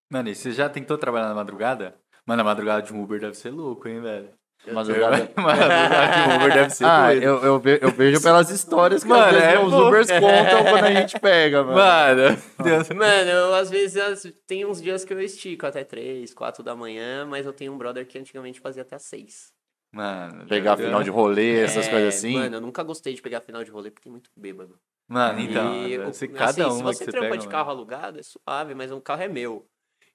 Mano, 0.09 0.29
e 0.29 0.35
você 0.35 0.51
já 0.51 0.69
tentou 0.69 0.97
trabalhar 0.97 1.27
na 1.29 1.33
madrugada? 1.35 1.95
Mano, 2.25 2.41
a 2.41 2.45
madrugada 2.45 2.81
de 2.81 2.93
um 2.93 3.01
Uber 3.03 3.19
deve 3.19 3.35
ser 3.35 3.49
louco, 3.51 3.87
hein, 3.87 4.01
velho? 4.01 4.29
Madrugada. 4.71 5.29
a 5.35 5.41
madrugada 5.41 6.13
de 6.13 6.19
um 6.29 6.35
Uber 6.37 6.53
deve 6.53 6.69
ser 6.71 6.85
Ah, 6.89 7.07
doido. 7.07 7.23
eu, 7.23 7.43
eu, 7.43 7.59
ve- 7.59 7.79
eu 7.81 7.91
vejo 7.91 8.21
pelas 8.21 8.49
histórias 8.49 9.03
que 9.03 9.09
Mano, 9.09 9.37
é 9.37 9.59
os. 9.59 9.73
Ubers 9.73 10.07
contam 10.19 10.63
quando 10.69 10.85
a 10.85 10.93
gente 10.93 11.19
pega, 11.19 11.63
mano. 11.63 11.75
Mano, 11.77 12.41
Deus. 12.63 12.89
Mano, 12.89 13.29
eu, 13.29 13.53
às 13.53 13.69
vezes 13.69 14.33
tem 14.47 14.65
uns 14.65 14.81
dias 14.81 15.03
que 15.05 15.13
eu 15.13 15.21
estico 15.21 15.65
até 15.67 15.83
3, 15.83 16.33
4 16.33 16.63
da 16.63 16.75
manhã, 16.75 17.25
mas 17.25 17.45
eu 17.45 17.53
tenho 17.53 17.73
um 17.73 17.77
brother 17.77 18.07
que 18.07 18.17
antigamente 18.17 18.59
fazia 18.59 18.81
até 18.81 18.97
6. 18.97 19.53
Mano, 19.91 20.45
Pegar 20.47 20.75
final 20.77 21.03
de 21.03 21.09
rolê, 21.09 21.59
essas 21.61 21.87
É, 21.87 21.89
coisas 21.91 22.15
assim. 22.15 22.33
Mano, 22.33 22.55
eu 22.57 22.61
nunca 22.61 22.83
gostei 22.83 23.13
de 23.13 23.21
pegar 23.21 23.41
final 23.41 23.63
de 23.63 23.71
rolê 23.71 23.89
porque 23.91 24.03
tem 24.03 24.11
muito 24.11 24.29
bêbado. 24.35 24.77
Mano, 25.07 25.39
então, 25.39 25.73
E, 25.87 26.13
ser 26.13 26.25
assim, 26.25 26.33
cada 26.33 26.53
se 26.53 26.81
uma 26.81 26.89
que 26.91 26.97
você 26.97 27.05
você 27.05 27.11
trampa 27.11 27.29
pega, 27.29 27.37
de 27.37 27.45
mano. 27.45 27.51
carro 27.51 27.69
alugado, 27.69 28.19
é 28.19 28.23
suave, 28.23 28.73
mas 28.73 28.91
um 28.91 28.99
carro 28.99 29.21
é 29.21 29.27
meu. 29.27 29.65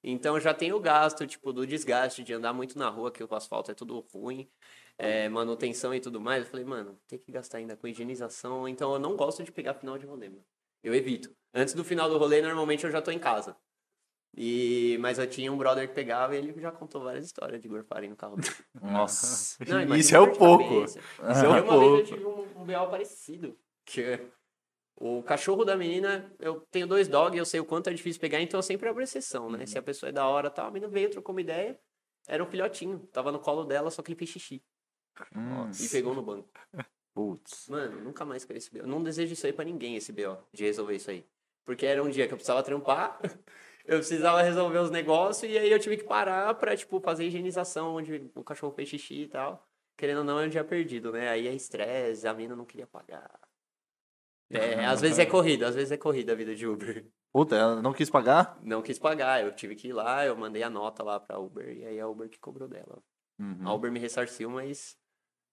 Então 0.03 0.39
já 0.41 0.55
tenho 0.55 0.77
o 0.77 0.81
gasto, 0.81 1.27
tipo, 1.27 1.53
do 1.53 1.67
desgaste 1.67 2.23
de 2.25 2.33
andar 2.33 2.53
muito 2.53 2.79
na 2.79 2.89
rua, 2.89 3.11
que 3.11 3.23
o 3.23 3.35
asfalto 3.35 3.71
é 3.71 3.75
tudo 3.75 4.01
ruim, 4.13 4.49
é, 4.97 5.29
manutenção 5.29 5.95
e 5.95 6.01
tudo 6.01 6.21
mais. 6.21 6.45
Eu 6.45 6.51
falei, 6.51 6.65
mano, 6.65 6.99
tem 7.07 7.19
que 7.19 7.31
gastar 7.31 7.59
ainda 7.59 7.77
com 7.77 7.87
higienização, 7.87 8.67
então 8.67 8.93
eu 8.95 8.99
não 8.99 9.17
gosto 9.17 9.43
de 9.45 9.53
pegar 9.53 9.75
final 9.75 9.99
de 9.99 10.07
rolê, 10.07 10.29
mano. 10.29 10.45
Eu 10.83 10.95
evito. 10.95 11.31
Antes 11.53 11.75
do 11.75 11.85
final 11.85 12.09
do 12.09 12.17
rolê, 12.17 12.41
normalmente 12.41 12.85
eu 12.85 12.91
já 12.91 13.03
tô 13.03 13.11
em 13.11 13.19
casa. 13.19 13.55
E, 14.37 14.97
mas 15.01 15.19
eu 15.19 15.27
tinha 15.27 15.53
um 15.53 15.59
brother 15.59 15.89
que 15.89 15.95
pegava 15.95 16.35
e 16.35 16.39
ele 16.39 16.61
já 16.61 16.71
contou 16.71 17.03
várias 17.03 17.27
histórias 17.27 17.61
de 17.61 17.69
gorfarem 17.69 18.09
no 18.09 18.17
carro 18.17 18.37
dele. 18.37 18.55
Nossa. 18.81 19.63
Não, 19.67 19.97
Isso 19.97 20.15
é 20.15 20.21
o 20.21 20.33
pouco. 20.33 20.65
cabeça. 20.65 21.01
Isso 21.01 21.45
é 21.45 21.47
Eu, 21.47 21.51
o 21.51 21.51
uma 21.51 21.61
vez 21.61 21.65
eu 21.65 21.67
pouco. 21.67 22.03
tive 22.05 22.25
um, 22.25 22.61
um 22.63 22.65
BO 22.65 22.91
parecido. 22.91 23.59
Que 23.85 24.21
o 25.01 25.23
cachorro 25.23 25.65
da 25.65 25.75
menina, 25.77 26.31
eu 26.39 26.61
tenho 26.71 26.87
dois 26.87 27.09
dogs, 27.09 27.37
eu 27.37 27.45
sei 27.47 27.59
o 27.59 27.65
quanto 27.65 27.89
é 27.91 27.93
difícil 27.95 28.21
pegar, 28.21 28.41
então 28.41 28.59
eu 28.59 28.63
sempre 28.63 28.89
abro 28.89 29.03
exceção, 29.03 29.47
Uhum. 29.47 29.53
né? 29.57 29.67
Se 29.67 29.79
a 29.79 29.83
pessoa 29.83 30.11
é 30.11 30.13
da 30.13 30.27
hora 30.29 30.51
tal, 30.51 30.67
a 30.67 30.71
menina 30.71 30.93
veio, 30.93 31.11
trocou 31.11 31.35
uma 31.35 31.41
ideia. 31.41 31.81
Era 32.29 32.45
um 32.45 32.47
filhotinho, 32.47 33.01
tava 33.11 33.33
no 33.33 33.41
colo 33.41 33.65
dela, 33.65 33.91
só 33.91 34.03
que 34.03 34.13
ele 34.13 34.19
fez 34.19 34.31
xixi. 34.31 34.63
Hum, 35.35 35.71
E 35.81 35.89
pegou 35.89 36.15
no 36.15 36.23
banco. 36.23 36.49
Putz. 37.15 37.67
Mano, 37.69 38.01
nunca 38.03 38.25
mais 38.25 38.45
quero 38.45 38.59
esse 38.59 38.71
BO. 38.71 38.87
Não 38.87 39.03
desejo 39.03 39.33
isso 39.33 39.45
aí 39.47 39.53
pra 39.53 39.65
ninguém, 39.65 39.97
esse 39.97 40.13
BO, 40.13 40.37
de 40.53 40.65
resolver 40.65 40.95
isso 40.95 41.11
aí. 41.11 41.27
Porque 41.65 41.87
era 41.87 42.03
um 42.03 42.09
dia 42.11 42.27
que 42.29 42.33
eu 42.35 42.37
precisava 42.37 42.63
trampar, 42.63 43.19
eu 43.85 43.97
precisava 43.99 44.43
resolver 44.43 44.79
os 44.79 44.91
negócios, 44.91 45.51
e 45.51 45.59
aí 45.59 45.71
eu 45.71 45.79
tive 45.79 45.97
que 45.97 46.05
parar 46.05 46.55
pra, 46.55 46.77
tipo, 46.77 47.01
fazer 47.01 47.25
higienização 47.27 47.95
onde 47.97 48.31
o 48.35 48.45
cachorro 48.45 48.73
fez 48.75 48.89
xixi 48.89 49.23
e 49.23 49.29
tal. 49.29 49.67
Querendo 49.97 50.19
ou 50.19 50.25
não, 50.25 50.39
é 50.41 50.47
um 50.47 50.49
dia 50.49 50.63
perdido, 50.65 51.11
né? 51.13 51.29
Aí 51.31 51.49
é 51.49 51.53
estresse, 51.55 52.27
a 52.29 52.33
mina 52.35 52.55
não 52.55 52.65
queria 52.65 52.87
pagar. 52.87 53.31
É, 54.51 54.85
às 54.85 55.01
vezes 55.01 55.19
é 55.19 55.27
corrida, 55.27 55.69
às 55.69 55.75
vezes 55.75 55.93
é 55.93 55.97
corrida 55.97 56.33
a 56.33 56.37
vida 56.37 56.55
de 56.55 56.67
Uber. 56.67 57.07
Puta, 57.33 57.55
ela 57.57 57.81
não 57.81 57.93
quis 57.93 58.11
pagar? 58.11 58.59
Não 58.63 58.83
quis 58.83 58.99
pagar, 58.99 59.43
eu 59.43 59.53
tive 59.55 59.77
que 59.77 59.89
ir 59.89 59.93
lá, 59.93 60.27
eu 60.27 60.37
mandei 60.37 60.63
a 60.65 60.71
nota 60.71 61.05
lá 61.05 61.21
pra 61.21 61.39
Uber, 61.39 61.71
e 61.71 61.85
aí 61.85 62.01
a 62.01 62.09
Uber 62.09 62.29
que 62.29 62.41
cobrou 62.41 62.69
dela. 62.69 63.01
Uhum. 63.39 63.61
A 63.67 63.73
Uber 63.73 63.91
me 63.91 63.99
ressarciu, 64.01 64.51
mas. 64.51 64.99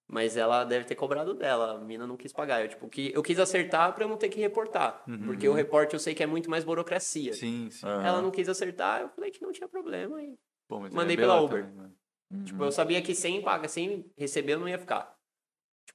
Mas 0.09 0.37
ela 0.37 0.63
deve 0.63 0.85
ter 0.85 0.95
cobrado 0.95 1.33
dela. 1.33 1.73
A 1.73 1.79
mina 1.79 2.07
não 2.07 2.15
quis 2.15 2.31
pagar. 2.31 2.61
Eu, 2.61 2.69
tipo, 2.69 2.87
que, 2.87 3.11
eu 3.13 3.21
quis 3.21 3.37
acertar 3.39 3.93
pra 3.93 4.05
eu 4.05 4.07
não 4.07 4.15
ter 4.15 4.29
que 4.29 4.39
reportar. 4.39 5.03
Porque 5.25 5.49
o 5.49 5.53
reporte 5.53 5.93
eu 5.93 5.99
sei 5.99 6.15
que 6.15 6.23
é 6.23 6.25
muito 6.25 6.49
mais 6.49 6.63
burocracia. 6.63 7.33
Sim, 7.33 7.69
sim. 7.69 7.85
Aham. 7.85 8.05
Ela 8.07 8.21
não 8.21 8.31
quis 8.31 8.47
acertar, 8.47 9.01
eu 9.01 9.09
falei 9.09 9.31
que 9.31 9.41
não 9.41 9.51
tinha 9.51 9.67
problema. 9.67 10.23
E, 10.23 10.39
Pô, 10.65 10.79
mas 10.79 10.93
Mandei 10.93 11.15
é 11.15 11.19
pela 11.19 11.41
Uber. 11.41 11.61
também, 11.65 11.75
mano. 11.75 12.45
tipo, 12.45 12.63
eu 12.63 12.71
sabia 12.71 13.01
que 13.01 13.13
sem 13.13 13.41
paga, 13.41 13.67
sem 13.67 14.09
receber 14.17 14.53
eu 14.53 14.59
não 14.59 14.69
ia 14.69 14.79
ficar. 14.79 15.16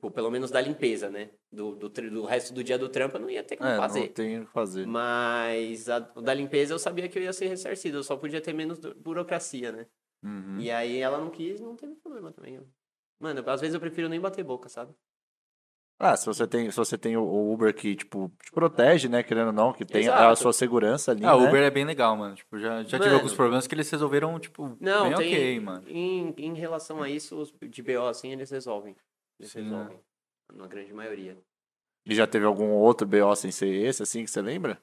Tipo, 0.03 0.11
pelo 0.11 0.33
menos 0.33 0.51
da 0.51 0.61
limpeza, 0.61 1.09
né? 1.09 1.31
Do, 1.53 1.77
do, 1.77 1.89
do 1.89 2.25
resto 2.25 2.53
do 2.53 2.65
dia 2.65 2.77
do 2.77 2.89
trampo 2.89 3.17
eu 3.19 3.21
não 3.21 3.31
ia 3.31 3.45
ter 3.45 3.57
como 3.57 3.71
É, 3.71 3.77
não 3.77 3.83
fazer. 3.83 4.09
tem 4.09 4.41
o 4.41 4.47
que 4.47 4.53
fazer. 4.53 4.85
Mas 4.85 5.89
a, 5.89 5.99
o 6.17 6.21
da 6.21 6.35
limpeza 6.35 6.75
eu 6.75 6.79
sabia 6.81 7.09
que 7.09 7.17
eu 7.17 7.23
ia 7.23 7.33
ser 7.33 7.47
ressarcido. 7.47 7.99
Eu 7.99 8.03
só 8.03 8.17
podia 8.17 8.41
ter 8.41 8.53
menos 8.53 8.81
burocracia, 8.97 9.71
né? 9.71 9.87
Uhum. 10.25 10.59
E 10.59 10.73
aí 10.73 10.99
ela 10.99 11.19
não 11.19 11.31
quis, 11.31 11.61
não 11.61 11.77
teve 11.77 11.95
problema 11.95 12.33
também. 12.33 12.61
Mano, 13.21 13.49
às 13.49 13.61
vezes 13.61 13.75
eu 13.75 13.81
prefiro 13.81 14.09
nem 14.09 14.21
bater 14.21 14.43
boca, 14.43 14.69
sabe? 14.69 14.93
Ah, 16.01 16.17
se 16.17 16.27
você 16.27 16.49
tem, 16.49 16.69
se 16.69 16.77
você 16.77 16.99
tem 16.99 17.17
o- 17.17 17.53
Uber 17.53 17.73
que, 17.73 17.95
tipo, 17.95 18.29
te 18.45 18.51
protege, 18.51 19.09
né, 19.09 19.23
querendo 19.23 19.49
ou 19.49 19.53
não, 19.53 19.73
que 19.73 19.85
tem 19.85 20.09
a 20.09 20.15
Exato. 20.15 20.41
sua 20.43 20.53
segurança 20.53 21.13
ali, 21.13 21.25
Ah, 21.25 21.37
o 21.37 21.43
né? 21.43 21.49
Uber 21.49 21.63
é 21.63 21.71
bem 21.71 21.85
legal, 21.85 22.17
mano. 22.17 22.35
Tipo, 22.35 22.59
já, 22.59 22.79
já 22.83 22.99
tive 22.99 23.05
Mano. 23.05 23.15
alguns 23.15 23.35
problemas 23.35 23.69
que 23.69 23.75
eles 23.77 23.89
resolveram, 23.89 24.37
tipo, 24.41 24.77
Não, 24.81 25.11
bem 25.11 25.15
tem. 25.17 25.29
ok, 25.29 25.61
mano. 25.61 25.89
Em, 25.89 26.35
em 26.39 26.55
relação 26.55 27.01
a 27.01 27.09
isso, 27.09 27.41
os 27.41 27.55
de 27.71 27.83
BO 27.85 28.09
assim, 28.09 28.33
eles 28.33 28.51
resolvem. 28.51 28.97
Eles 29.43 29.51
Sim, 29.51 29.65
resolvem. 29.65 29.99
Na 30.55 30.67
grande 30.69 30.93
maioria. 30.93 31.37
E 32.07 32.15
já 32.15 32.27
teve 32.29 32.45
algum 32.47 32.71
outro 32.71 33.07
BO 33.07 33.35
sem 33.35 33.51
ser 33.51 33.69
esse, 33.69 34.03
assim, 34.03 34.25
que 34.25 34.31
você 34.31 34.41
lembra? 34.41 34.79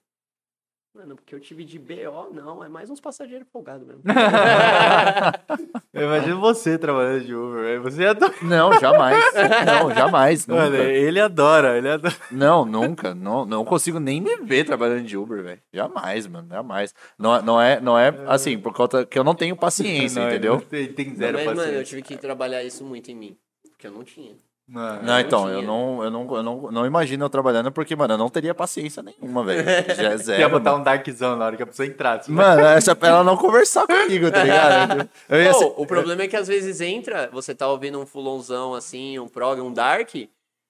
Mano, 0.93 1.15
porque 1.15 1.33
eu 1.35 1.39
tive 1.39 1.63
de 1.63 1.77
BO, 1.77 2.33
não, 2.33 2.63
é 2.63 2.67
mais 2.67 2.89
uns 2.89 2.99
passageiros 2.99 3.47
folgados 3.51 3.87
mesmo. 3.87 4.01
Eu 5.93 6.03
imagino 6.05 6.39
você 6.39 6.77
trabalhando 6.77 7.25
de 7.25 7.33
Uber, 7.35 7.61
velho. 7.63 7.83
Você 7.83 8.05
adora. 8.05 8.33
Não, 8.41 8.79
jamais. 8.79 9.23
não, 9.65 9.93
jamais, 9.93 10.47
nunca. 10.47 10.61
Mano, 10.63 10.75
ele 10.77 11.19
adora, 11.19 11.77
ele 11.77 11.89
adora. 11.89 12.15
Não, 12.31 12.65
nunca. 12.65 13.13
Não, 13.13 13.45
não 13.45 13.63
consigo 13.65 13.99
nem 13.99 14.19
me 14.21 14.35
ver 14.37 14.65
trabalhando 14.65 15.03
de 15.05 15.15
Uber, 15.17 15.43
velho. 15.43 15.61
Jamais, 15.73 16.25
mano, 16.27 16.47
jamais. 16.49 16.93
Não, 17.17 17.35
é- 17.35 17.41
não 17.41 17.61
é, 17.61 17.81
não 17.81 17.97
é 17.97 18.13
assim, 18.27 18.57
por 18.57 18.73
conta 18.73 19.05
que 19.05 19.17
eu 19.17 19.23
não 19.23 19.35
tenho 19.35 19.55
paciência, 19.57 20.21
Não, 20.21 20.27
entendeu? 20.29 20.55
ele 20.55 20.65
Tem, 20.65 20.93
tem 20.93 21.15
zero 21.15 21.37
Mas, 21.37 21.45
mano, 21.45 21.59
eu 21.59 21.65
paciência. 21.65 21.83
tive 21.85 22.01
que 22.01 22.17
trabalhar 22.17 22.63
isso 22.63 22.83
muito 22.83 23.11
em 23.11 23.15
mim. 23.15 23.37
Porque 23.69 23.87
eu 23.87 23.91
não 23.91 24.03
tinha. 24.03 24.35
Mano, 24.71 25.01
Não, 25.01 25.19
então, 25.19 25.49
eu 25.49 25.63
não, 25.63 26.03
eu 26.03 26.11
não, 26.11 26.35
eu 26.35 26.43
não, 26.43 26.71
não 26.71 26.85
imagino 26.85 27.25
eu 27.25 27.29
trabalhando 27.29 27.71
porque, 27.71 27.95
mano, 27.95 28.13
eu 28.13 28.17
não 28.19 28.29
teria 28.29 28.53
paciência 28.53 29.01
nenhuma, 29.01 29.43
velho. 29.43 29.63
Já 29.95 30.09
é 30.09 30.11
ia 30.13 30.17
zero. 30.17 30.49
botar 30.51 30.69
mano. 30.71 30.81
um 30.81 30.83
darkzão 30.85 31.35
na 31.35 31.45
hora 31.47 31.57
que 31.57 31.63
a 31.63 31.65
pessoa 31.65 31.87
entrasse. 31.87 32.31
Mano, 32.31 32.61
essa 32.61 32.95
pra 32.95 33.09
ela 33.09 33.23
não 33.23 33.35
conversar 33.35 33.87
comigo, 33.87 34.29
tá 34.31 34.43
ligado? 34.43 35.09
Eu 35.27 35.41
ia 35.41 35.51
Pô, 35.51 35.57
ser- 35.57 35.73
o 35.75 35.85
problema 35.87 36.21
é 36.21 36.27
que 36.27 36.35
às 36.35 36.47
vezes 36.47 36.81
entra, 36.81 37.29
você 37.31 37.55
tá 37.55 37.67
ouvindo 37.67 37.99
um 37.99 38.05
fulonzão 38.05 38.75
assim, 38.75 39.17
um 39.17 39.27
prog, 39.27 39.59
um 39.59 39.73
dark, 39.73 40.13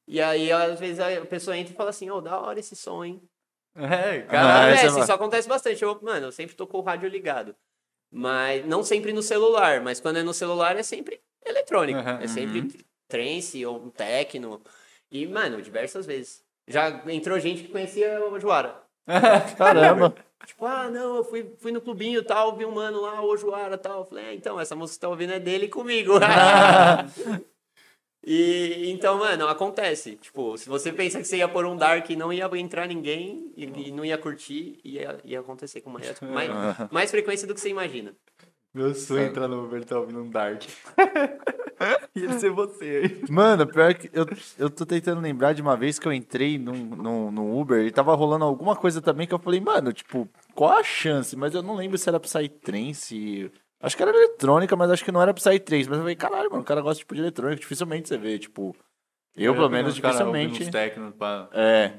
e 0.08 0.22
aí 0.22 0.50
às 0.50 0.80
vezes 0.80 1.00
a 1.02 1.26
pessoa 1.26 1.58
entra 1.58 1.74
e 1.74 1.76
fala 1.76 1.90
assim, 1.90 2.10
ô, 2.10 2.22
da 2.22 2.40
hora 2.40 2.58
esse 2.58 2.78
som, 2.78 3.04
hein? 3.04 3.22
É, 3.76 4.20
Ah, 4.28 4.32
caralho. 4.32 4.74
essa 4.74 4.86
acontece, 4.86 5.00
é- 5.00 5.04
isso 5.04 5.14
acontece 5.14 5.50
bastante. 5.50 5.84
Eu, 5.84 6.00
mano, 6.02 6.28
eu 6.28 6.32
sempre 6.32 6.56
tô 6.56 6.66
com 6.66 6.78
o 6.78 6.82
rádio 6.82 7.10
ligado. 7.10 7.54
Mas 8.12 8.66
não 8.66 8.82
sempre 8.82 9.12
no 9.14 9.22
celular, 9.22 9.82
mas 9.82 10.00
quando 10.00 10.18
é 10.18 10.24
no 10.24 10.34
celular 10.34 10.78
é 10.78 10.84
sempre 10.84 11.20
eletrônico. 11.46 12.00
Uhum. 12.00 12.18
É 12.22 12.28
sempre 12.28 12.70
trance 13.10 13.66
ou 13.66 13.78
um 13.78 13.90
techno. 13.90 14.62
E, 15.12 15.28
mano, 15.28 15.62
diversas 15.62 16.06
vezes. 16.06 16.42
Já 16.68 17.02
entrou 17.08 17.40
gente 17.40 17.64
que 17.64 17.70
conhecia 17.70 18.24
o 18.24 18.40
Joara. 18.40 18.76
Caramba. 19.58 20.16
Tipo, 20.46 20.66
ah, 20.66 20.90
não, 20.90 21.18
eu 21.18 21.24
fui, 21.24 21.54
fui 21.60 21.72
no 21.72 21.82
clubinho 21.82 22.22
e 22.22 22.24
tal, 22.24 22.56
vi 22.56 22.66
um 22.66 22.72
mano 22.72 23.02
lá, 23.02 23.22
o 23.22 23.38
Joara 23.38 23.78
tal. 23.78 24.00
Eu 24.00 24.06
falei, 24.06 24.26
é, 24.26 24.34
então, 24.34 24.60
essa 24.60 24.76
música 24.76 24.96
que 24.96 25.02
tá 25.02 25.10
ouvindo 25.10 25.34
é 25.34 25.40
dele 25.40 25.68
comigo. 25.68 26.14
e 28.26 28.90
então, 28.90 29.20
mano, 29.20 29.48
acontece. 29.48 30.16
Tipo, 30.16 30.58
se 30.58 30.68
você 30.68 30.94
pensa 30.94 31.20
que 31.20 31.26
você 31.26 31.38
ia 31.38 31.48
pôr 31.48 31.66
um 31.66 31.76
Dark 31.76 32.10
e 32.10 32.16
não 32.16 32.32
ia 32.32 32.50
entrar 32.58 32.88
ninguém 32.88 33.52
e, 33.56 33.66
e 33.66 33.92
não 33.92 34.06
ia 34.06 34.18
curtir, 34.18 34.80
ia, 34.84 35.20
ia 35.26 35.42
acontecer 35.42 35.82
com 35.82 35.90
mais, 35.90 36.20
mais, 36.22 36.50
mais 36.90 37.12
frequência 37.12 37.46
do 37.46 37.54
que 37.54 37.60
você 37.60 37.70
imagina. 37.70 38.16
Meu 38.74 38.94
sonho 38.94 39.22
é 39.22 39.26
entrar 39.26 39.48
no 39.48 39.66
Uber 39.66 39.82
e 39.82 39.86
tá 39.86 39.98
ouvindo 39.98 40.22
um 40.22 40.30
Dark. 40.30 40.64
Ia 42.16 42.34
ser 42.34 42.52
você 42.52 42.86
aí. 42.86 43.24
Mano, 43.30 43.66
pior 43.66 43.94
que 43.96 44.10
eu, 44.14 44.26
eu 44.58 44.70
tô 44.70 44.86
tentando 44.86 45.22
lembrar 45.22 45.54
de 45.54 45.62
uma 45.62 45.76
vez 45.76 45.98
que 45.98 46.08
eu 46.08 46.14
entrei 46.14 46.58
num, 46.58 46.74
num, 46.74 47.32
num 47.32 47.60
Uber 47.60 47.86
e 47.86 47.92
tava 47.92 48.14
rolando 48.14 48.46
alguma 48.46 48.76
coisa 48.76 49.02
também 49.02 49.26
que 49.26 49.34
eu 49.34 49.40
falei, 49.40 49.60
mano, 49.60 49.92
tipo, 49.92 50.30
qual 50.54 50.78
a 50.78 50.84
chance? 50.84 51.36
Mas 51.36 51.56
eu 51.56 51.64
não 51.64 51.76
lembro 51.76 51.98
se 51.98 52.08
era 52.08 52.20
Psytrance. 52.20 53.52
Acho 53.82 53.96
que 53.96 54.04
era 54.04 54.12
eletrônica, 54.12 54.76
mas 54.76 54.92
acho 54.92 55.06
que 55.06 55.12
não 55.12 55.22
era 55.22 55.34
Psytrance. 55.34 55.90
Mas 55.90 55.98
eu 55.98 56.04
falei, 56.04 56.16
caralho, 56.16 56.50
mano, 56.52 56.62
o 56.62 56.66
cara 56.66 56.82
gosta 56.82 57.00
tipo, 57.00 57.16
de 57.16 57.22
eletrônica. 57.22 57.62
Dificilmente 57.62 58.10
você 58.10 58.18
vê, 58.18 58.38
tipo. 58.38 58.76
Eu, 59.36 59.54
pelo 59.54 59.70
menos, 59.70 59.96
dificilmente. 59.96 60.70
Pra... 61.18 61.50
É. 61.54 61.94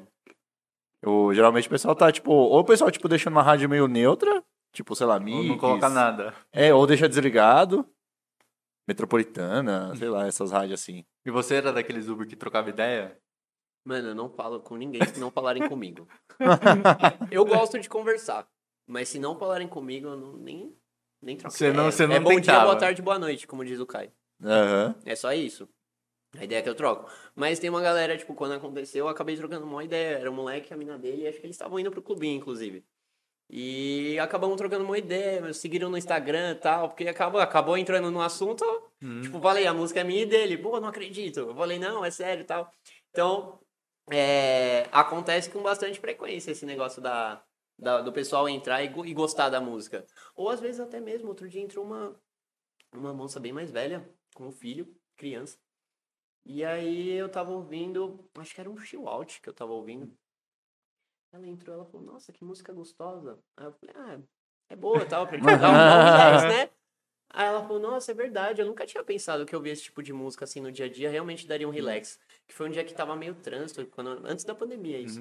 Eu, 1.03 1.33
geralmente 1.33 1.67
o 1.67 1.71
pessoal 1.71 1.95
tá, 1.95 2.13
tipo, 2.13 2.31
ou 2.31 2.61
o 2.61 2.65
pessoal, 2.65 2.91
tipo, 2.91 3.09
deixa 3.09 3.31
uma 3.31 3.43
rádio 3.43 3.69
meio 3.69 3.89
neutra, 3.89 4.43
tipo, 4.73 4.95
sei 4.95 5.07
lá, 5.07 5.15
Ou 5.15 5.21
Mix. 5.21 5.47
não 5.49 5.59
coloca 5.59 5.89
nada. 5.89 6.35
É, 6.53 6.73
ou 6.75 6.87
deixa 6.87 7.09
desligado. 7.09 7.87
Metropolitana, 8.89 9.95
sei 9.97 10.09
lá, 10.09 10.27
essas 10.27 10.51
rádios 10.51 10.81
assim. 10.81 11.05
E 11.25 11.31
você 11.31 11.55
era 11.57 11.73
daqueles 11.73 12.09
Uber 12.09 12.27
que 12.27 12.35
trocava 12.35 12.71
ideia? 12.71 13.17
Mano, 13.85 14.09
eu 14.09 14.15
não 14.15 14.29
falo 14.29 14.61
com 14.61 14.77
ninguém 14.77 15.05
se 15.07 15.21
não 15.21 15.31
falarem 15.31 15.69
comigo. 15.69 16.09
eu 17.31 17.45
gosto 17.45 17.79
de 17.79 17.89
conversar, 17.89 18.47
mas 18.87 19.09
se 19.09 19.19
não 19.19 19.39
falarem 19.39 19.69
comigo, 19.69 20.09
eu 20.09 20.17
não, 20.17 20.33
nem, 20.37 20.77
nem 21.23 21.37
troco 21.37 21.57
Você 21.57 21.67
não- 21.69 21.75
ideia. 21.75 21.93
você 21.93 22.07
não 22.07 22.15
É 22.17 22.21
bom 22.21 22.31
dia, 22.31 22.41
tentava. 22.41 22.65
boa 22.65 22.77
tarde, 22.77 23.01
boa 23.03 23.19
noite, 23.19 23.47
como 23.47 23.65
diz 23.65 23.79
o 23.79 23.87
Caio. 23.87 24.11
Aham. 24.43 24.95
É 25.05 25.15
só 25.15 25.33
isso. 25.33 25.69
A 26.39 26.45
ideia 26.45 26.59
é 26.61 26.63
que 26.63 26.69
eu 26.69 26.75
troco. 26.75 27.11
Mas 27.35 27.59
tem 27.59 27.71
uma 27.71 27.81
galera, 27.81 28.17
tipo, 28.17 28.35
quando 28.35 28.53
aconteceu, 28.53 29.07
eu 29.07 29.09
acabei 29.09 29.37
trocando 29.37 29.67
uma 29.67 29.83
ideia. 29.85 30.19
Era 30.19 30.31
um 30.31 30.35
moleque, 30.35 30.73
a 30.73 30.77
mina 30.77 30.97
dele, 30.99 31.23
e 31.23 31.29
acho 31.29 31.39
que 31.41 31.47
eles 31.47 31.57
estavam 31.57 31.79
indo 31.79 31.91
pro 31.91 32.03
clubinho, 32.03 32.37
inclusive. 32.37 32.85
E 33.53 34.17
acabamos 34.21 34.57
trocando 34.57 34.85
uma 34.85 34.97
ideia, 34.97 35.53
seguiram 35.53 35.91
no 35.91 35.99
Instagram 35.99 36.53
e 36.53 36.55
tal, 36.55 36.89
porque 36.89 37.09
acabou, 37.09 37.41
acabou 37.41 37.77
entrando 37.77 38.09
no 38.11 38.21
assunto. 38.21 38.65
Tipo, 39.23 39.41
falei, 39.41 39.67
a 39.67 39.75
música 39.75 40.01
é 40.01 40.05
minha 40.05 40.23
e 40.23 40.27
dele. 40.27 40.57
Pô, 40.57 40.79
não 40.81 40.89
acredito. 40.89 41.41
Eu 41.41 41.55
falei, 41.57 41.79
não, 41.79 42.05
é 42.05 42.11
sério 42.13 42.43
e 42.43 42.47
tal. 42.47 42.71
Então, 43.11 43.59
é, 44.11 44.89
acontece 44.93 45.51
com 45.51 45.63
bastante 45.63 45.99
frequência 45.99 46.53
esse 46.53 46.65
negócio 46.65 47.03
da, 47.03 47.43
da- 47.77 48.01
do 48.03 48.13
pessoal 48.13 48.49
entrar 48.49 48.85
e, 48.85 48.87
e 48.87 49.15
gostar 49.15 49.49
da 49.49 49.61
música. 49.61 50.07
Ou 50.37 50.49
às 50.49 50.61
vezes 50.61 50.81
até 50.81 51.01
mesmo, 51.01 51.29
outro 51.29 51.49
dia 51.49 51.61
entrou 51.61 51.85
uma, 51.85 52.15
uma 52.95 53.13
moça 53.13 53.41
bem 53.41 53.53
mais 53.53 53.71
velha, 53.73 54.09
com 54.35 54.47
um 54.47 54.53
filho, 54.53 54.87
criança. 55.17 55.59
E 56.47 56.65
aí 56.65 57.11
eu 57.11 57.29
tava 57.29 57.51
ouvindo, 57.51 58.29
acho 58.39 58.55
que 58.55 58.61
era 58.61 58.71
um 58.71 58.77
chill 58.79 59.09
out 59.09 59.41
que 59.43 59.49
eu 59.49 59.53
tava 59.55 59.73
ouvindo. 59.73 60.17
Ela 61.33 61.47
entrou, 61.47 61.75
ela 61.75 61.85
falou, 61.85 62.07
nossa, 62.07 62.33
que 62.33 62.45
música 62.45 62.73
gostosa. 62.73 63.39
Aí 63.57 63.67
eu 63.67 63.73
falei, 63.73 63.95
ah, 63.97 64.21
é 64.69 64.77
boa, 64.77 65.07
tal, 65.07 65.27
pra 65.27 65.39
te 65.39 65.45
dar 65.45 65.55
um 65.55 65.57
bom 65.59 66.05
relax, 66.05 66.43
né? 66.45 66.71
Aí 67.33 67.47
ela 67.47 67.63
falou, 67.63 67.79
nossa, 67.81 68.11
é 68.11 68.15
verdade, 68.15 68.61
eu 68.61 68.67
nunca 68.67 68.85
tinha 68.85 69.05
pensado 69.05 69.47
que 69.47 69.55
eu 69.55 69.59
ouvir 69.59 69.71
esse 69.71 69.85
tipo 69.85 70.03
de 70.03 70.13
música 70.13 70.45
assim 70.45 70.61
no 70.61 70.73
dia 70.73 70.87
a 70.87 70.89
dia 70.89 71.09
realmente 71.09 71.47
daria 71.47 71.69
um 71.69 71.71
relax. 71.71 72.19
Que 72.49 72.55
foi 72.55 72.69
um 72.69 72.73
dia 72.73 72.85
que 72.85 72.93
tava 72.93 73.15
meio 73.15 73.37
trânsito, 73.37 73.87
quando, 73.87 74.27
antes 74.27 74.45
da 74.45 74.55
pandemia 74.55 74.99
isso. 74.99 75.21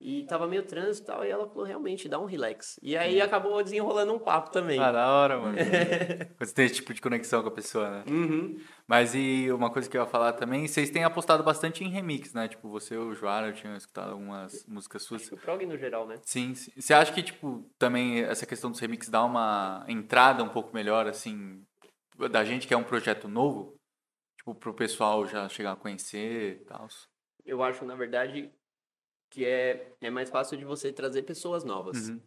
E 0.00 0.24
tava 0.26 0.46
meio 0.46 0.62
trânsito 0.62 1.02
e 1.02 1.06
tal, 1.12 1.24
e 1.24 1.30
ela 1.30 1.48
falou, 1.48 1.64
realmente, 1.64 2.08
dá 2.08 2.20
um 2.20 2.24
relax. 2.24 2.78
E 2.80 2.96
aí 2.96 3.20
acabou 3.20 3.60
desenrolando 3.64 4.14
um 4.14 4.18
papo 4.18 4.50
também. 4.50 4.78
Ah, 4.78 4.92
da 4.92 5.10
hora, 5.10 5.40
mano. 5.40 5.58
Você 6.38 6.54
tem 6.54 6.66
esse 6.66 6.76
tipo 6.76 6.94
de 6.94 7.00
conexão 7.00 7.42
com 7.42 7.48
a 7.48 7.52
pessoa, 7.52 7.90
né? 7.90 8.04
Uhum. 8.08 8.60
Mas 8.86 9.12
e 9.16 9.50
uma 9.50 9.70
coisa 9.70 9.90
que 9.90 9.96
eu 9.96 10.02
ia 10.02 10.06
falar 10.06 10.34
também, 10.34 10.68
vocês 10.68 10.90
têm 10.90 11.02
apostado 11.02 11.42
bastante 11.42 11.82
em 11.82 11.88
remix, 11.88 12.32
né? 12.32 12.46
Tipo, 12.46 12.68
você 12.68 12.94
e 12.94 12.96
o 12.98 13.12
Joara, 13.12 13.48
eu 13.48 13.54
tinha 13.54 13.76
escutado 13.76 14.12
algumas 14.12 14.64
músicas 14.68 15.02
suas. 15.02 15.32
O 15.32 15.36
prog 15.36 15.66
no 15.66 15.76
geral, 15.76 16.06
né? 16.06 16.14
Sim, 16.22 16.54
sim. 16.54 16.70
Você 16.76 16.94
acha 16.94 17.12
que, 17.12 17.22
tipo, 17.22 17.68
também 17.76 18.20
essa 18.22 18.46
questão 18.46 18.70
dos 18.70 18.78
remix 18.78 19.08
dá 19.08 19.24
uma 19.24 19.84
entrada 19.88 20.44
um 20.44 20.48
pouco 20.48 20.72
melhor, 20.72 21.08
assim, 21.08 21.60
da 22.30 22.44
gente 22.44 22.68
que 22.68 22.74
é 22.74 22.76
um 22.76 22.84
projeto 22.84 23.26
novo? 23.26 23.76
Tipo, 24.36 24.54
pro 24.54 24.74
pessoal 24.74 25.26
já 25.26 25.48
chegar 25.48 25.72
a 25.72 25.76
conhecer 25.76 26.60
e 26.60 26.64
tal. 26.64 26.86
Eu 27.44 27.62
acho, 27.62 27.84
na 27.84 27.96
verdade, 27.96 28.52
que 29.30 29.44
é, 29.44 29.94
é 30.00 30.10
mais 30.10 30.30
fácil 30.30 30.56
de 30.56 30.64
você 30.64 30.92
trazer 30.92 31.22
pessoas 31.22 31.64
novas. 31.64 32.08
Uhum. 32.08 32.20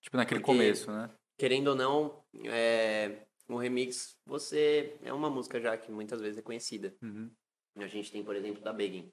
Tipo, 0.00 0.16
naquele 0.16 0.40
Porque- 0.40 0.52
começo, 0.52 0.90
né? 0.90 1.10
Querendo 1.36 1.68
ou 1.68 1.76
não, 1.76 2.24
é, 2.46 3.26
o 3.48 3.56
remix, 3.56 4.18
você 4.26 4.98
é 5.02 5.12
uma 5.12 5.30
música 5.30 5.60
já 5.60 5.76
que 5.76 5.90
muitas 5.90 6.20
vezes 6.20 6.38
é 6.38 6.42
conhecida. 6.42 6.96
Uhum. 7.00 7.30
A 7.76 7.86
gente 7.86 8.10
tem, 8.10 8.24
por 8.24 8.34
exemplo, 8.34 8.60
da 8.62 8.72
Begin. 8.72 9.12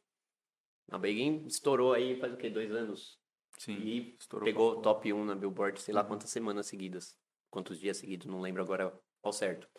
A 0.92 0.98
Begin 0.98 1.46
estourou 1.46 1.94
aí 1.94 2.20
faz 2.20 2.34
o 2.34 2.38
quê? 2.38 2.50
Dois 2.50 2.72
anos? 2.72 3.20
Sim. 3.60 3.74
E 3.78 4.18
pegou 4.44 4.82
top 4.82 5.12
1 5.14 5.24
na 5.24 5.36
Billboard, 5.36 5.80
sei 5.82 5.94
lá 5.94 6.04
quantas 6.04 6.30
semanas 6.30 6.66
seguidas. 6.68 7.16
Quantos 7.52 7.80
dias 7.80 7.98
seguidos, 7.98 8.28
não 8.28 8.42
lembro 8.42 8.62
agora 8.62 8.92
ao 9.24 9.32
certo. 9.32 9.70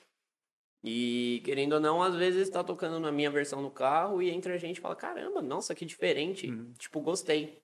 E 0.88 1.42
querendo 1.44 1.72
ou 1.72 1.80
não, 1.80 2.00
às 2.00 2.14
vezes 2.14 2.48
tá 2.48 2.62
tocando 2.62 3.00
na 3.00 3.10
minha 3.10 3.28
versão 3.28 3.60
no 3.60 3.72
carro 3.72 4.22
e 4.22 4.30
entra 4.30 4.54
a 4.54 4.56
gente 4.56 4.78
e 4.78 4.80
fala: 4.80 4.94
caramba, 4.94 5.42
nossa, 5.42 5.74
que 5.74 5.84
diferente. 5.84 6.48
Uhum. 6.48 6.72
Tipo, 6.78 7.00
gostei. 7.00 7.60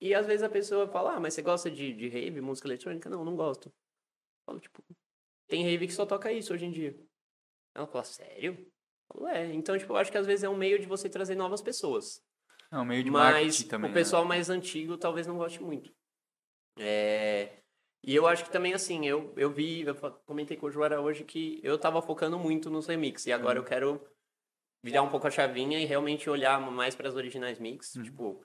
E 0.00 0.12
às 0.12 0.26
vezes 0.26 0.42
a 0.42 0.48
pessoa 0.48 0.88
fala: 0.88 1.14
ah, 1.14 1.20
mas 1.20 1.34
você 1.34 1.42
gosta 1.42 1.70
de, 1.70 1.92
de 1.92 2.08
rave, 2.08 2.40
música 2.40 2.66
eletrônica? 2.66 3.08
Não, 3.08 3.24
não 3.24 3.36
gosto. 3.36 3.68
Eu 3.68 3.72
falo, 4.44 4.58
tipo, 4.58 4.82
tem 5.46 5.62
rave 5.62 5.86
que 5.86 5.92
só 5.92 6.04
toca 6.04 6.32
isso 6.32 6.52
hoje 6.52 6.66
em 6.66 6.72
dia. 6.72 6.98
Ela 7.76 7.86
fala: 7.86 8.02
sério? 8.02 8.54
Eu 8.58 8.66
falo, 9.06 9.28
é. 9.28 9.54
Então, 9.54 9.78
tipo, 9.78 9.92
eu 9.92 9.96
acho 9.96 10.10
que 10.10 10.18
às 10.18 10.26
vezes 10.26 10.42
é 10.42 10.48
um 10.48 10.56
meio 10.56 10.80
de 10.80 10.86
você 10.86 11.08
trazer 11.08 11.36
novas 11.36 11.62
pessoas. 11.62 12.20
É 12.72 12.76
um 12.76 12.84
meio 12.84 13.04
de 13.04 13.10
Mas 13.10 13.34
marketing 13.34 13.68
também. 13.68 13.88
o 13.88 13.94
né? 13.94 14.00
pessoal 14.00 14.24
mais 14.24 14.50
antigo 14.50 14.98
talvez 14.98 15.28
não 15.28 15.36
goste 15.36 15.62
muito. 15.62 15.92
É, 16.76 17.61
E 18.04 18.14
eu 18.14 18.26
acho 18.26 18.44
que 18.44 18.50
também, 18.50 18.74
assim, 18.74 19.06
eu, 19.06 19.32
eu 19.36 19.50
vi, 19.50 19.82
eu 19.82 19.94
comentei 20.26 20.56
com 20.56 20.66
o 20.66 20.70
Joara 20.70 21.00
hoje 21.00 21.22
que 21.24 21.60
eu 21.62 21.78
tava 21.78 22.02
focando 22.02 22.38
muito 22.38 22.68
nos 22.68 22.86
remix. 22.86 23.26
E 23.26 23.32
agora 23.32 23.58
Uhum. 23.60 23.64
eu 23.64 23.68
quero 23.68 24.00
virar 24.82 25.02
um 25.02 25.08
pouco 25.08 25.26
a 25.28 25.30
chavinha 25.30 25.78
e 25.78 25.84
realmente 25.84 26.28
olhar 26.28 26.60
mais 26.60 26.94
para 26.96 27.08
as 27.08 27.14
originais 27.14 27.60
mix, 27.60 27.94
Uhum. 27.94 28.02
tipo, 28.02 28.44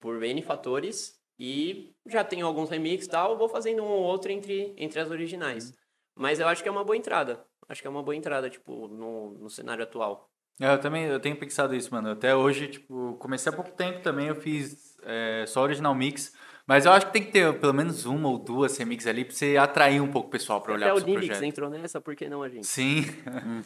por 0.00 0.22
N 0.22 0.42
fatores. 0.42 1.20
E 1.38 1.94
já 2.06 2.24
tenho 2.24 2.46
alguns 2.46 2.70
remix 2.70 3.04
e 3.04 3.08
tal, 3.08 3.36
vou 3.36 3.48
fazendo 3.48 3.82
um 3.82 3.88
ou 3.88 4.02
outro 4.02 4.32
entre, 4.32 4.74
entre 4.76 4.98
as 4.98 5.10
originais. 5.10 5.70
Uhum. 5.70 5.76
Mas 6.18 6.40
eu 6.40 6.48
acho 6.48 6.62
que 6.62 6.68
é 6.68 6.72
uma 6.72 6.82
boa 6.84 6.96
entrada. 6.96 7.46
Acho 7.68 7.82
que 7.82 7.86
é 7.86 7.90
uma 7.90 8.02
boa 8.02 8.16
entrada, 8.16 8.48
tipo, 8.50 8.88
no, 8.88 9.32
no 9.38 9.50
cenário 9.50 9.84
atual. 9.84 10.30
É, 10.60 10.72
eu 10.72 10.80
também 10.80 11.04
eu 11.04 11.20
tenho 11.20 11.36
pensado 11.38 11.74
isso, 11.74 11.92
mano. 11.92 12.10
Até 12.10 12.34
hoje, 12.34 12.68
tipo, 12.68 13.16
comecei 13.20 13.52
há 13.52 13.54
pouco 13.54 13.70
tempo 13.72 14.00
também, 14.02 14.28
eu 14.28 14.34
fiz 14.34 14.96
é, 15.02 15.44
só 15.46 15.62
original 15.62 15.94
mix. 15.94 16.34
Mas 16.68 16.84
eu 16.84 16.92
acho 16.92 17.06
que 17.06 17.12
tem 17.12 17.22
que 17.24 17.30
ter 17.30 17.60
pelo 17.60 17.72
menos 17.72 18.04
uma 18.06 18.28
ou 18.28 18.38
duas 18.38 18.76
remixes 18.76 19.06
ali 19.06 19.24
pra 19.24 19.32
você 19.34 19.56
atrair 19.56 20.00
um 20.00 20.10
pouco 20.10 20.26
o 20.26 20.30
pessoal 20.30 20.60
pra 20.60 20.72
olhar 20.74 20.86
Até 20.86 20.94
pro 20.94 20.96
o 20.96 21.00
seu 21.00 21.08
Lyrics 21.08 21.28
projeto. 21.38 21.48
entrou 21.48 21.70
nessa, 21.70 22.00
por 22.00 22.16
que 22.16 22.28
não 22.28 22.42
a 22.42 22.48
gente? 22.48 22.66
Sim, 22.66 23.04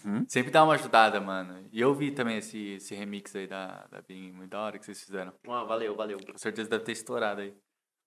Uhum. 0.05 0.25
sempre 0.29 0.51
dá 0.51 0.63
uma 0.63 0.75
ajudada, 0.75 1.19
mano. 1.19 1.65
E 1.73 1.81
eu 1.81 1.95
vi 1.95 2.11
também 2.11 2.37
esse, 2.37 2.73
esse 2.75 2.95
remix 2.95 3.35
aí 3.35 3.47
da, 3.47 3.87
da 3.91 4.03
Bing, 4.07 4.33
muito 4.33 4.51
da 4.51 4.61
hora 4.61 4.79
que 4.79 4.85
vocês 4.85 5.03
fizeram. 5.03 5.33
Ah, 5.49 5.65
valeu, 5.65 5.95
valeu. 5.97 6.19
Com 6.19 6.37
certeza 6.37 6.69
deve 6.69 6.85
ter 6.85 6.93
estourado 6.93 7.41
aí. 7.41 7.55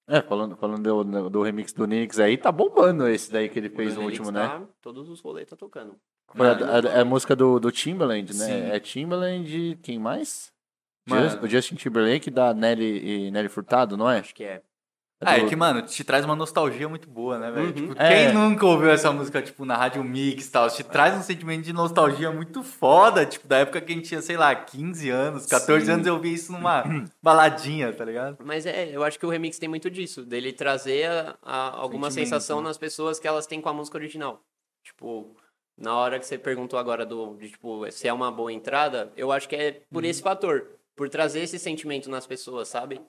É, 0.08 0.22
falando, 0.22 0.56
falando 0.58 0.84
do, 1.04 1.30
do 1.30 1.41
remix 1.41 1.72
do 1.74 1.88
Nix 1.88 2.20
aí, 2.20 2.38
tá 2.38 2.52
bombando 2.52 3.08
esse 3.08 3.32
daí 3.32 3.48
que 3.50 3.58
ele 3.58 3.70
fez 3.70 3.96
O 3.98 4.02
no 4.02 4.06
último, 4.06 4.32
né? 4.32 4.48
tá- 4.48 4.62
Todos 4.82 5.10
os 5.10 5.22
rolês 5.22 5.48
tá 5.50 5.56
tocando. 5.56 5.96
Foi 6.36 6.46
a, 6.48 6.52
a- 6.52 7.02
a 7.02 7.06
música 7.06 7.36
do, 7.36 7.58
do 7.60 7.72
Timbaland, 7.72 8.32
né? 8.38 8.46
Sim. 8.46 8.62
É 8.72 8.80
Timbaland, 8.80 9.80
quem 9.82 9.98
mais? 9.98 10.52
Mano. 11.10 11.41
O 11.44 11.48
Justin 11.48 11.76
Timberlake 11.76 12.30
da 12.30 12.54
Nelly, 12.54 13.28
e 13.28 13.32
Nelly 13.32 13.50
Furtado, 13.50 13.96
não 13.98 14.10
é? 14.10 14.20
Acho 14.20 14.36
que 14.36 14.44
é. 14.44 14.62
Ah, 15.26 15.38
é 15.38 15.45
que, 15.47 15.55
mano, 15.55 15.82
te 15.82 16.03
traz 16.03 16.24
uma 16.26 16.36
nostalgia 16.36 16.88
muito 16.89 17.09
boa, 17.09 17.38
né, 17.39 17.51
velho? 17.51 17.67
Uhum. 17.67 17.74
Tipo, 17.74 18.01
É. 18.01 18.26
quem 18.26 18.34
nunca 18.34 18.65
ouviu 18.65 18.89
essa 18.89 19.11
música, 19.11 19.41
tipo, 19.41 19.65
na 19.65 19.76
rádio 19.76 20.03
mix 20.03 20.47
e 20.47 20.51
tal? 20.51 20.69
Te 20.69 20.84
traz 20.84 21.15
um 21.17 21.21
sentimento 21.21 21.63
de 21.63 21.74
nostalgia 21.74 22.32
muito 22.32 22.63
foda, 22.63 23.26
tipo, 23.26 23.47
da 23.47 23.57
época 23.57 23.82
que 23.82 23.91
a 23.91 23.95
gente 23.95 24.07
tinha, 24.07 24.21
sei 24.21 24.38
lá, 24.38 24.53
15 24.55 25.09
anos, 25.09 25.45
14 25.45 25.86
Sim. 25.86 25.91
anos 25.93 26.07
eu 26.07 26.19
vi 26.19 26.34
isso 26.34 26.51
numa 26.51 26.84
baladinha, 27.21 27.91
tá 27.93 28.03
ligado? 28.05 28.38
Mas 28.43 28.65
é, 28.65 28.89
eu 28.95 29.03
acho 29.03 29.17
que 29.19 29.26
o 29.26 29.30
remix 29.30 29.57
tem 29.57 29.69
muito 29.69 29.89
disso, 29.89 30.24
dele 30.26 30.51
trazer 30.53 31.09
a- 31.09 31.36
a- 31.41 31.69
alguma 31.80 32.09
Sentimento, 32.09 32.30
sensação 32.30 32.61
né? 32.61 32.67
nas 32.67 32.78
pessoas 32.78 33.19
que 33.19 33.28
elas 33.28 33.47
têm 33.47 33.61
com 33.61 33.69
a 33.69 33.74
música 33.74 33.97
original. 33.97 34.41
Tipo, 34.84 35.36
na 35.78 35.95
hora 35.95 36.19
que 36.19 36.26
você 36.26 36.38
perguntou 36.38 36.78
agora 36.78 37.05
do, 37.05 37.36
de, 37.38 37.49
tipo, 37.49 37.89
se 37.91 38.07
é 38.07 38.13
uma 38.13 38.32
boa 38.32 38.51
entrada, 38.51 39.11
eu 39.17 39.32
acho 39.32 39.47
que 39.49 39.55
é 39.55 39.82
por 39.91 40.03
Uhum. 40.03 40.09
esse 40.09 40.21
fator, 40.21 40.67
por 40.95 41.09
trazer 41.09 41.39
esse 41.39 41.57
sentimento 41.57 42.09
nas 42.09 42.28
pessoas, 42.28 42.67
sabe? 42.67 43.01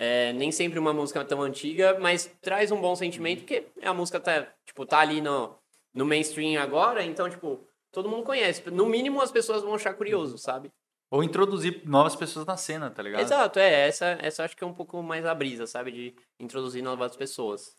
É, 0.00 0.32
nem 0.32 0.52
sempre 0.52 0.78
uma 0.78 0.92
música 0.94 1.24
tão 1.24 1.42
antiga, 1.42 1.98
mas 1.98 2.30
traz 2.40 2.70
um 2.70 2.80
bom 2.80 2.94
sentimento, 2.94 3.40
porque 3.40 3.66
a 3.82 3.92
música 3.92 4.20
tá, 4.20 4.46
tipo, 4.64 4.86
tá 4.86 5.00
ali 5.00 5.20
no, 5.20 5.56
no 5.92 6.06
mainstream 6.06 6.62
agora, 6.62 7.02
então, 7.04 7.28
tipo, 7.28 7.66
todo 7.90 8.08
mundo 8.08 8.22
conhece. 8.22 8.62
No 8.70 8.86
mínimo, 8.86 9.20
as 9.20 9.32
pessoas 9.32 9.60
vão 9.62 9.74
achar 9.74 9.92
curioso, 9.94 10.38
sabe? 10.38 10.70
Ou 11.10 11.24
introduzir 11.24 11.82
novas 11.84 12.14
pessoas 12.14 12.46
na 12.46 12.56
cena, 12.56 12.90
tá 12.90 13.02
ligado? 13.02 13.22
Exato, 13.22 13.58
é. 13.58 13.88
Essa, 13.88 14.16
essa 14.20 14.44
acho 14.44 14.56
que 14.56 14.62
é 14.62 14.66
um 14.66 14.72
pouco 14.74 15.02
mais 15.02 15.26
a 15.26 15.34
brisa, 15.34 15.66
sabe? 15.66 15.90
De 15.90 16.14
introduzir 16.38 16.80
novas 16.80 17.16
pessoas. 17.16 17.74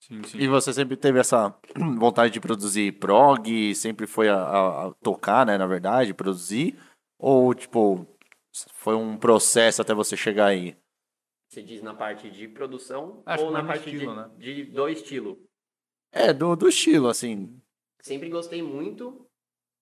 Sim, 0.00 0.22
sim. 0.24 0.38
E 0.38 0.48
você 0.48 0.72
sempre 0.72 0.96
teve 0.96 1.18
essa 1.18 1.54
vontade 1.98 2.32
de 2.34 2.40
produzir 2.40 2.92
prog, 2.98 3.74
sempre 3.74 4.06
foi 4.06 4.28
a, 4.28 4.36
a- 4.36 4.86
a 4.88 4.90
tocar, 5.02 5.46
né, 5.46 5.56
na 5.56 5.66
verdade, 5.66 6.12
produzir? 6.12 6.78
Ou, 7.18 7.54
tipo, 7.54 8.06
foi 8.74 8.94
um 8.94 9.16
processo 9.16 9.80
até 9.80 9.94
você 9.94 10.14
chegar 10.16 10.46
aí? 10.46 10.76
Você 11.56 11.62
diz 11.62 11.80
na 11.80 11.94
parte 11.94 12.30
de 12.30 12.48
produção 12.48 13.22
Acho 13.24 13.44
ou 13.46 13.50
na 13.50 13.64
parte 13.64 13.88
estilo, 13.88 14.12
de, 14.12 14.16
né? 14.20 14.30
de- 14.36 14.64
do 14.64 14.88
estilo? 14.90 15.48
É, 16.12 16.30
do, 16.30 16.54
do 16.54 16.68
estilo, 16.68 17.08
assim. 17.08 17.58
Sempre 18.02 18.28
gostei 18.28 18.60
muito, 18.62 19.26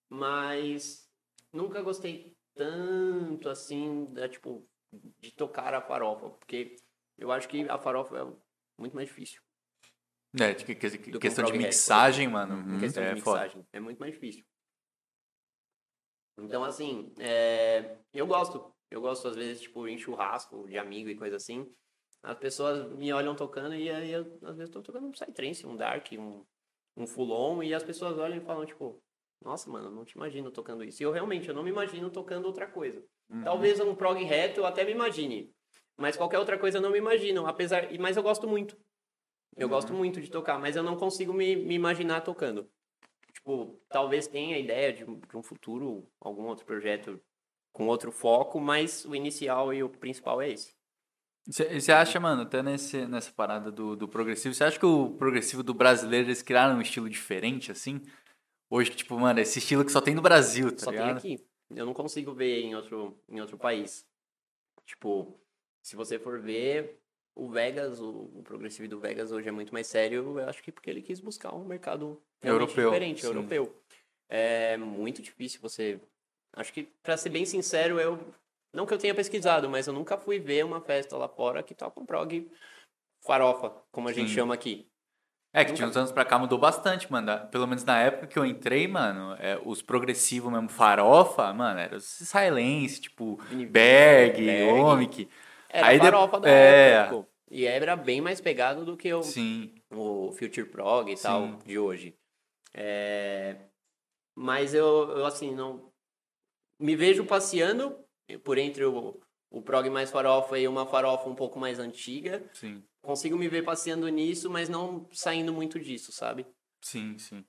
mas 0.09 1.05
nunca 1.51 1.81
gostei 1.81 2.33
tanto 2.53 3.49
assim, 3.49 4.05
da, 4.13 4.29
tipo, 4.29 4.65
de 5.19 5.33
tocar 5.33 5.73
a 5.73 5.81
farofa. 5.81 6.29
Porque 6.29 6.77
eu 7.17 7.29
acho 7.29 7.49
que 7.49 7.67
a 7.67 7.77
farofa 7.77 8.19
é 8.19 8.23
muito 8.81 8.95
mais 8.95 9.09
difícil. 9.09 9.41
É, 10.39 10.53
de 10.53 10.63
que- 10.63 10.75
que- 10.75 10.89
Do 10.89 10.97
que 10.97 11.17
um 11.17 11.19
questão 11.19 11.43
de 11.43 11.51
rap, 11.51 11.61
mixagem, 11.61 12.29
mano. 12.29 12.55
Uhum. 12.55 12.77
em 12.77 12.79
questão 12.79 13.03
é 13.03 13.13
de 13.15 13.21
foda. 13.21 13.41
mixagem. 13.43 13.67
É 13.73 13.81
muito 13.81 13.99
mais 13.99 14.13
difícil. 14.13 14.45
Então, 16.37 16.63
assim, 16.63 17.13
é, 17.19 17.97
eu 18.13 18.25
gosto. 18.25 18.73
Eu 18.95 19.01
gosto, 19.01 19.27
às 19.27 19.35
vezes, 19.35 19.61
tipo, 19.61 19.85
em 19.89 19.97
churrasco 19.97 20.65
de 20.69 20.77
amigo 20.77 21.09
e 21.09 21.17
coisa 21.17 21.35
assim. 21.35 21.69
As 22.23 22.37
pessoas 22.37 22.89
me 22.93 23.11
olham 23.11 23.35
tocando 23.35 23.75
e 23.75 23.89
aí, 23.89 24.09
eu, 24.09 24.39
às 24.41 24.55
vezes, 24.55 24.73
tô 24.73 24.81
tocando 24.81 25.05
um 25.05 25.11
psytrance, 25.11 25.67
um 25.67 25.75
dark, 25.75 26.13
um, 26.13 26.45
um 26.95 27.05
full 27.05 27.29
on. 27.29 27.61
E 27.61 27.73
as 27.73 27.83
pessoas 27.83 28.17
olham 28.17 28.37
e 28.37 28.39
falam, 28.41 28.65
tipo, 28.65 29.03
nossa, 29.43 29.69
mano, 29.69 29.91
não 29.91 30.05
te 30.05 30.13
imagino 30.13 30.49
tocando 30.49 30.81
isso. 30.81 31.03
E 31.03 31.05
eu, 31.05 31.11
realmente, 31.11 31.49
eu 31.49 31.53
não 31.53 31.61
me 31.61 31.71
imagino 31.71 32.09
tocando 32.09 32.45
outra 32.45 32.67
coisa. 32.67 33.03
Talvez 33.43 33.81
um 33.81 33.93
prog 33.93 34.23
reto 34.23 34.61
eu 34.61 34.65
até 34.65 34.85
me 34.85 34.91
imagine. 34.91 35.53
Mas 35.97 36.15
qualquer 36.15 36.39
outra 36.39 36.57
coisa 36.57 36.77
eu 36.77 36.81
não 36.81 36.91
me 36.91 36.97
imagino. 36.97 37.45
Apesar, 37.45 37.89
mas 37.99 38.15
eu 38.15 38.23
gosto 38.23 38.47
muito. 38.47 38.77
Eu 39.57 39.67
gosto 39.67 39.93
muito 39.93 40.21
de 40.21 40.31
tocar, 40.31 40.57
mas 40.57 40.77
eu 40.77 40.83
não 40.83 40.95
consigo 40.95 41.33
me, 41.33 41.53
me 41.53 41.75
imaginar 41.75 42.21
tocando. 42.21 42.69
Tipo, 43.33 43.77
talvez 43.89 44.25
tenha 44.25 44.55
a 44.55 44.59
ideia 44.59 44.93
de, 44.93 45.03
de 45.03 45.37
um 45.37 45.43
futuro, 45.43 46.09
algum 46.21 46.43
outro 46.43 46.65
projeto 46.65 47.21
com 47.75 47.87
outro 47.87 48.09
foco, 48.09 48.57
mas 48.57 49.03
o 49.03 49.13
inicial 49.13 49.73
e 49.73 49.83
o 49.83 49.89
principal 49.89 50.41
é 50.41 50.49
esse. 50.49 50.73
Você 51.45 51.91
acha, 51.91 52.17
mano, 52.21 52.43
até 52.43 52.63
nesse, 52.63 53.05
nessa 53.05 53.31
parada 53.33 53.69
do, 53.69 53.97
do 53.97 54.07
progressivo, 54.07 54.55
você 54.55 54.63
acha 54.63 54.79
que 54.79 54.85
o 54.85 55.09
progressivo 55.11 55.61
do 55.61 55.73
brasileiro 55.73 56.27
eles 56.27 56.41
criaram 56.41 56.77
um 56.77 56.81
estilo 56.81 57.09
diferente, 57.09 57.73
assim? 57.73 58.01
Hoje, 58.69 58.91
que, 58.91 58.97
tipo, 58.97 59.19
mano, 59.19 59.41
esse 59.41 59.59
estilo 59.59 59.83
que 59.83 59.91
só 59.91 59.99
tem 59.99 60.15
no 60.15 60.21
Brasil, 60.21 60.71
tá 60.71 60.85
Só 60.85 60.91
tem 60.91 61.01
ligado? 61.01 61.17
aqui. 61.17 61.45
Eu 61.69 61.85
não 61.85 61.93
consigo 61.93 62.33
ver 62.33 62.61
em 62.61 62.73
outro, 62.75 63.19
em 63.27 63.41
outro 63.41 63.57
país. 63.57 64.07
Tipo, 64.85 65.37
se 65.83 65.97
você 65.97 66.17
for 66.17 66.39
ver, 66.39 66.97
o 67.35 67.49
Vegas, 67.49 67.99
o, 67.99 68.31
o 68.33 68.41
progressivo 68.41 68.87
do 68.87 69.01
Vegas 69.01 69.33
hoje 69.33 69.49
é 69.49 69.51
muito 69.51 69.73
mais 69.73 69.85
sério, 69.85 70.39
eu 70.39 70.49
acho 70.49 70.63
que 70.63 70.71
porque 70.71 70.89
ele 70.89 71.01
quis 71.01 71.19
buscar 71.19 71.53
um 71.53 71.65
mercado 71.65 72.21
Europeu, 72.41 72.89
diferente, 72.89 73.21
sim. 73.21 73.27
europeu. 73.27 73.75
É 74.29 74.77
muito 74.77 75.21
difícil 75.21 75.59
você. 75.61 75.99
Acho 76.55 76.71
que, 76.73 76.83
pra 77.03 77.17
ser 77.17 77.29
bem 77.29 77.45
sincero, 77.45 77.99
eu. 77.99 78.19
Não 78.73 78.85
que 78.85 78.93
eu 78.93 78.97
tenha 78.97 79.15
pesquisado, 79.15 79.69
mas 79.69 79.87
eu 79.87 79.93
nunca 79.93 80.17
fui 80.17 80.39
ver 80.39 80.65
uma 80.65 80.81
festa 80.81 81.15
lá 81.17 81.27
fora 81.29 81.63
que 81.63 81.73
toca 81.73 81.99
um 81.99 82.05
prog 82.05 82.49
farofa, 83.25 83.71
como 83.91 84.09
a 84.09 84.13
gente 84.13 84.29
Sim. 84.29 84.35
chama 84.35 84.53
aqui. 84.53 84.87
É, 85.53 85.63
que 85.63 85.71
de 85.71 85.81
uns 85.85 85.95
anos 85.95 86.11
pra 86.11 86.25
cá 86.25 86.37
mudou 86.37 86.57
bastante, 86.57 87.09
mano. 87.09 87.47
Pelo 87.47 87.65
menos 87.65 87.85
na 87.85 87.97
época 88.01 88.27
que 88.27 88.37
eu 88.37 88.45
entrei, 88.45 88.89
mano, 88.89 89.33
é, 89.39 89.57
os 89.63 89.81
progressivos 89.81 90.51
mesmo, 90.51 90.67
farofa, 90.67 91.53
mano, 91.53 91.79
era 91.79 91.95
os 91.95 92.03
Silence, 92.03 92.99
tipo, 92.99 93.37
Berg, 93.69 93.69
Berg. 94.45 94.69
Omic. 94.81 95.29
Era 95.69 95.87
Aí 95.87 95.97
de- 95.97 96.05
farofa 96.05 96.39
da 96.41 96.49
é. 96.49 96.89
época. 96.91 97.29
E 97.49 97.65
era 97.65 97.95
bem 97.95 98.19
mais 98.19 98.41
pegado 98.41 98.83
do 98.83 98.97
que 98.97 99.13
o, 99.13 99.23
Sim. 99.23 99.73
o 99.93 100.33
Future 100.33 100.65
Prog 100.65 101.09
e 101.09 101.15
tal 101.15 101.43
Sim. 101.47 101.59
de 101.65 101.79
hoje. 101.79 102.17
É, 102.73 103.55
Mas 104.35 104.73
eu, 104.73 105.11
eu, 105.11 105.25
assim, 105.25 105.55
não. 105.55 105.89
Me 106.79 106.95
vejo 106.95 107.25
passeando 107.25 107.97
por 108.43 108.57
entre 108.57 108.85
o, 108.85 109.19
o 109.49 109.61
prog 109.61 109.89
mais 109.89 110.11
farofa 110.11 110.59
e 110.59 110.67
uma 110.67 110.85
farofa 110.85 111.29
um 111.29 111.35
pouco 111.35 111.59
mais 111.59 111.79
antiga. 111.79 112.43
Sim, 112.53 112.83
Consigo 113.01 113.37
me 113.37 113.47
ver 113.47 113.63
passeando 113.63 114.07
nisso, 114.07 114.49
mas 114.49 114.67
não 114.67 115.07
saindo 115.11 115.53
muito 115.53 115.79
disso, 115.79 116.11
sabe? 116.11 116.45
sim, 116.81 117.17
sim. 117.19 117.45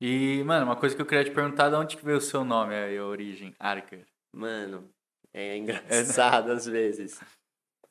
E, 0.00 0.42
mano, 0.44 0.66
uma 0.66 0.76
coisa 0.76 0.94
que 0.94 1.02
eu 1.02 1.06
queria 1.06 1.24
te 1.24 1.30
perguntar, 1.30 1.68
de 1.68 1.76
onde 1.76 1.96
que 1.96 2.04
veio 2.04 2.18
o 2.18 2.22
seu 2.22 2.44
nome 2.44 2.74
a 2.74 3.04
origem? 3.04 3.54
Arker. 3.58 4.06
Mano, 4.32 4.90
é 5.32 5.56
engraçado 5.56 6.52
às 6.52 6.66
vezes. 6.66 7.20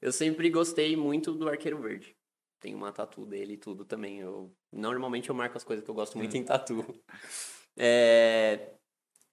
Eu 0.02 0.12
sempre 0.12 0.50
gostei 0.50 0.96
muito 0.96 1.34
do 1.34 1.50
Arqueiro 1.50 1.82
Verde. 1.82 2.16
Tem 2.60 2.76
uma 2.76 2.92
tatu 2.92 3.26
dele 3.26 3.54
e 3.54 3.58
tudo 3.58 3.86
também. 3.86 4.20
Eu, 4.20 4.52
normalmente 4.72 5.30
eu 5.30 5.36
marco 5.36 5.58
as 5.58 5.64
coisas 5.64 5.84
que 5.84 5.90
eu 5.90 5.96
gosto 5.96 6.18
muito 6.18 6.36
em 6.38 6.44
tatu. 6.44 6.86
É, 7.82 8.74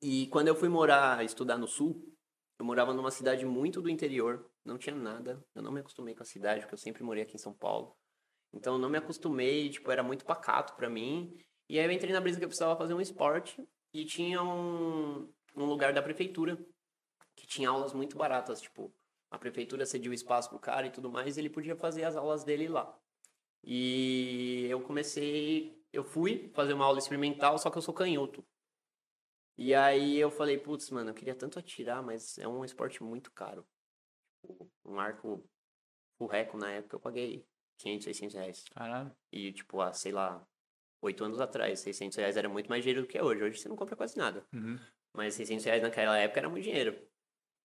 e 0.02 0.26
quando 0.28 0.48
eu 0.48 0.54
fui 0.54 0.68
morar, 0.68 1.24
estudar 1.24 1.56
no 1.56 1.66
sul, 1.66 2.02
eu 2.58 2.64
morava 2.64 2.94
numa 2.94 3.10
cidade 3.10 3.44
muito 3.44 3.82
do 3.82 3.90
interior, 3.90 4.50
não 4.64 4.78
tinha 4.78 4.94
nada. 4.94 5.44
Eu 5.54 5.62
não 5.62 5.72
me 5.72 5.80
acostumei 5.80 6.14
com 6.14 6.22
a 6.22 6.26
cidade, 6.26 6.60
porque 6.60 6.74
eu 6.74 6.78
sempre 6.78 7.02
morei 7.02 7.22
aqui 7.22 7.34
em 7.34 7.38
São 7.38 7.52
Paulo. 7.52 7.94
Então 8.52 8.74
eu 8.74 8.78
não 8.78 8.88
me 8.88 8.98
acostumei, 8.98 9.68
tipo, 9.68 9.90
era 9.90 10.02
muito 10.02 10.24
pacato 10.24 10.74
para 10.74 10.88
mim. 10.88 11.36
E 11.68 11.78
aí 11.78 11.84
eu 11.84 11.90
entrei 11.90 12.12
na 12.12 12.20
brisa 12.20 12.38
que 12.38 12.44
eu 12.44 12.48
precisava 12.48 12.76
fazer 12.76 12.94
um 12.94 13.00
esporte 13.00 13.62
e 13.92 14.04
tinha 14.04 14.42
um, 14.42 15.30
um 15.54 15.64
lugar 15.64 15.92
da 15.92 16.02
prefeitura 16.02 16.56
que 17.34 17.46
tinha 17.46 17.68
aulas 17.68 17.92
muito 17.92 18.16
baratas, 18.16 18.60
tipo, 18.60 18.92
a 19.30 19.38
prefeitura 19.38 19.84
cedia 19.84 20.10
o 20.10 20.14
espaço 20.14 20.48
pro 20.48 20.58
cara 20.58 20.86
e 20.86 20.90
tudo 20.90 21.10
mais, 21.10 21.36
e 21.36 21.40
ele 21.40 21.50
podia 21.50 21.76
fazer 21.76 22.04
as 22.04 22.16
aulas 22.16 22.44
dele 22.44 22.68
lá. 22.68 22.96
E 23.62 24.66
eu 24.70 24.80
comecei, 24.80 25.76
eu 25.92 26.04
fui 26.04 26.50
fazer 26.54 26.72
uma 26.72 26.84
aula 26.84 26.98
experimental, 26.98 27.58
só 27.58 27.68
que 27.70 27.76
eu 27.76 27.82
sou 27.82 27.92
canhoto. 27.92 28.44
E 29.58 29.74
aí 29.74 30.18
eu 30.18 30.30
falei, 30.30 30.58
putz, 30.58 30.90
mano, 30.90 31.10
eu 31.10 31.14
queria 31.14 31.34
tanto 31.34 31.58
atirar, 31.58 32.02
mas 32.02 32.36
é 32.38 32.46
um 32.46 32.64
esporte 32.64 33.02
muito 33.02 33.30
caro. 33.30 33.66
Tipo, 34.42 34.70
um 34.84 35.00
arco 35.00 35.42
furreco 36.18 36.58
na 36.58 36.70
época 36.70 36.96
eu 36.96 37.00
paguei 37.00 37.46
500, 37.78 38.04
600 38.04 38.34
reais. 38.34 38.64
Caralho. 38.74 39.16
E, 39.32 39.52
tipo, 39.52 39.80
há, 39.80 39.92
sei 39.92 40.12
lá, 40.12 40.46
oito 41.00 41.24
anos 41.24 41.40
atrás, 41.40 41.80
600 41.80 42.16
reais 42.16 42.36
era 42.36 42.48
muito 42.48 42.68
mais 42.68 42.82
dinheiro 42.82 43.02
do 43.02 43.08
que 43.08 43.16
é 43.16 43.22
hoje. 43.22 43.42
Hoje 43.42 43.58
você 43.58 43.68
não 43.68 43.76
compra 43.76 43.96
quase 43.96 44.16
nada. 44.16 44.46
Uhum. 44.52 44.78
Mas 45.12 45.34
600 45.34 45.64
reais 45.64 45.82
naquela 45.82 46.18
época 46.18 46.40
era 46.40 46.48
muito 46.48 46.64
dinheiro. 46.64 46.96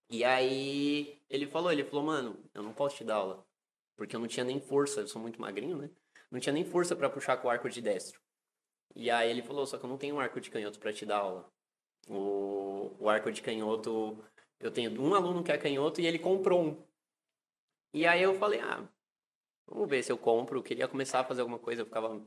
E 0.10 0.24
aí 0.24 1.22
ele 1.30 1.48
falou, 1.48 1.72
ele 1.72 1.84
falou, 1.84 2.06
mano, 2.06 2.44
eu 2.54 2.64
não 2.64 2.74
posso 2.74 2.98
te 2.98 3.04
dar 3.04 3.16
aula. 3.16 3.46
Porque 3.96 4.16
eu 4.16 4.20
não 4.20 4.28
tinha 4.28 4.46
nem 4.46 4.60
força, 4.60 5.02
eu 5.02 5.08
sou 5.08 5.22
muito 5.22 5.40
magrinho, 5.40 5.78
né? 5.78 5.90
Não 6.30 6.40
tinha 6.40 6.54
nem 6.54 6.64
força 6.64 6.96
para 6.96 7.10
puxar 7.10 7.38
com 7.38 7.48
o 7.48 7.52
arco 7.52 7.70
de 7.70 7.82
destro. 7.82 8.22
E 8.96 9.10
aí 9.10 9.30
ele 9.30 9.42
falou, 9.42 9.66
só 9.66 9.78
que 9.78 9.86
eu 9.86 9.90
não 9.90 9.98
tenho 9.98 10.16
um 10.16 10.20
arco 10.20 10.40
de 10.40 10.50
canhoto 10.50 10.80
para 10.80 10.94
te 10.94 11.06
dar 11.06 11.18
aula. 11.18 11.52
O, 12.08 12.96
o 13.00 13.10
arco 13.10 13.32
de 13.32 13.42
canhoto, 13.42 14.18
eu 14.60 14.72
tenho 14.72 15.00
um 15.02 15.14
aluno 15.14 15.44
que 15.44 15.52
é 15.52 15.58
canhoto 15.58 16.02
e 16.02 16.08
ele 16.08 16.20
comprou 16.20 16.62
um. 16.62 16.84
E 17.94 18.06
aí 18.06 18.22
eu 18.22 18.34
falei, 18.36 18.60
ah, 18.60 18.88
vamos 19.68 19.90
ver 19.90 20.04
se 20.04 20.12
eu 20.12 20.18
compro. 20.18 20.60
Eu 20.60 20.64
queria 20.64 20.88
começar 20.88 21.20
a 21.20 21.24
fazer 21.24 21.42
alguma 21.42 21.60
coisa, 21.60 21.82
eu 21.82 21.86
ficava... 21.86 22.22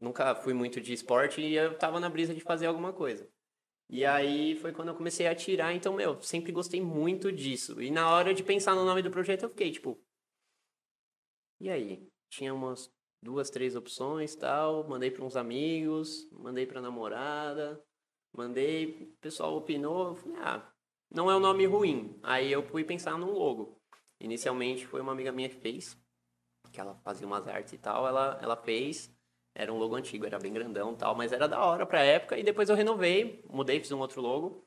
Nunca 0.00 0.34
fui 0.34 0.52
muito 0.52 0.80
de 0.80 0.92
esporte 0.92 1.40
e 1.40 1.54
eu 1.54 1.78
tava 1.78 2.00
na 2.00 2.10
brisa 2.10 2.34
de 2.34 2.40
fazer 2.40 2.66
alguma 2.66 2.92
coisa. 2.92 3.28
E 3.88 4.04
aí 4.04 4.56
foi 4.56 4.72
quando 4.72 4.88
eu 4.88 4.94
comecei 4.94 5.26
a 5.26 5.30
atirar, 5.32 5.74
então, 5.74 5.94
meu, 5.94 6.20
sempre 6.20 6.52
gostei 6.52 6.80
muito 6.80 7.30
disso. 7.30 7.80
E 7.80 7.90
na 7.90 8.10
hora 8.10 8.34
de 8.34 8.42
pensar 8.42 8.74
no 8.74 8.84
nome 8.84 9.02
do 9.02 9.10
projeto, 9.10 9.44
eu 9.44 9.50
fiquei, 9.50 9.70
tipo... 9.70 10.02
E 11.60 11.70
aí? 11.70 12.08
Tinha 12.28 12.52
umas 12.52 12.92
duas, 13.22 13.50
três 13.50 13.76
opções 13.76 14.34
tal, 14.34 14.86
mandei 14.88 15.10
para 15.10 15.24
uns 15.24 15.36
amigos, 15.36 16.28
mandei 16.32 16.66
para 16.66 16.80
namorada, 16.80 17.82
mandei, 18.36 19.14
o 19.16 19.20
pessoal 19.20 19.56
opinou, 19.56 20.08
eu 20.08 20.14
falei, 20.14 20.38
ah, 20.40 20.62
não 21.10 21.30
é 21.30 21.36
um 21.36 21.40
nome 21.40 21.66
ruim. 21.66 22.18
Aí 22.22 22.50
eu 22.50 22.62
fui 22.62 22.84
pensar 22.84 23.18
num 23.18 23.32
logo. 23.32 23.78
Inicialmente 24.20 24.86
foi 24.86 25.00
uma 25.00 25.12
amiga 25.12 25.32
minha 25.32 25.48
que 25.48 25.56
fez, 25.56 25.96
que 26.72 26.80
ela 26.80 26.94
fazia 27.04 27.26
umas 27.26 27.46
artes 27.46 27.72
e 27.72 27.78
tal, 27.78 28.06
ela, 28.06 28.38
ela 28.42 28.56
fez, 28.56 29.14
era 29.54 29.72
um 29.72 29.78
logo 29.78 29.94
antigo, 29.94 30.26
era 30.26 30.38
bem 30.38 30.52
grandão 30.52 30.92
e 30.92 30.96
tal, 30.96 31.14
mas 31.14 31.32
era 31.32 31.46
da 31.46 31.62
hora 31.64 31.86
pra 31.86 32.02
época, 32.02 32.36
e 32.38 32.42
depois 32.42 32.68
eu 32.68 32.76
renovei, 32.76 33.44
mudei, 33.48 33.78
fiz 33.78 33.92
um 33.92 34.00
outro 34.00 34.20
logo, 34.20 34.66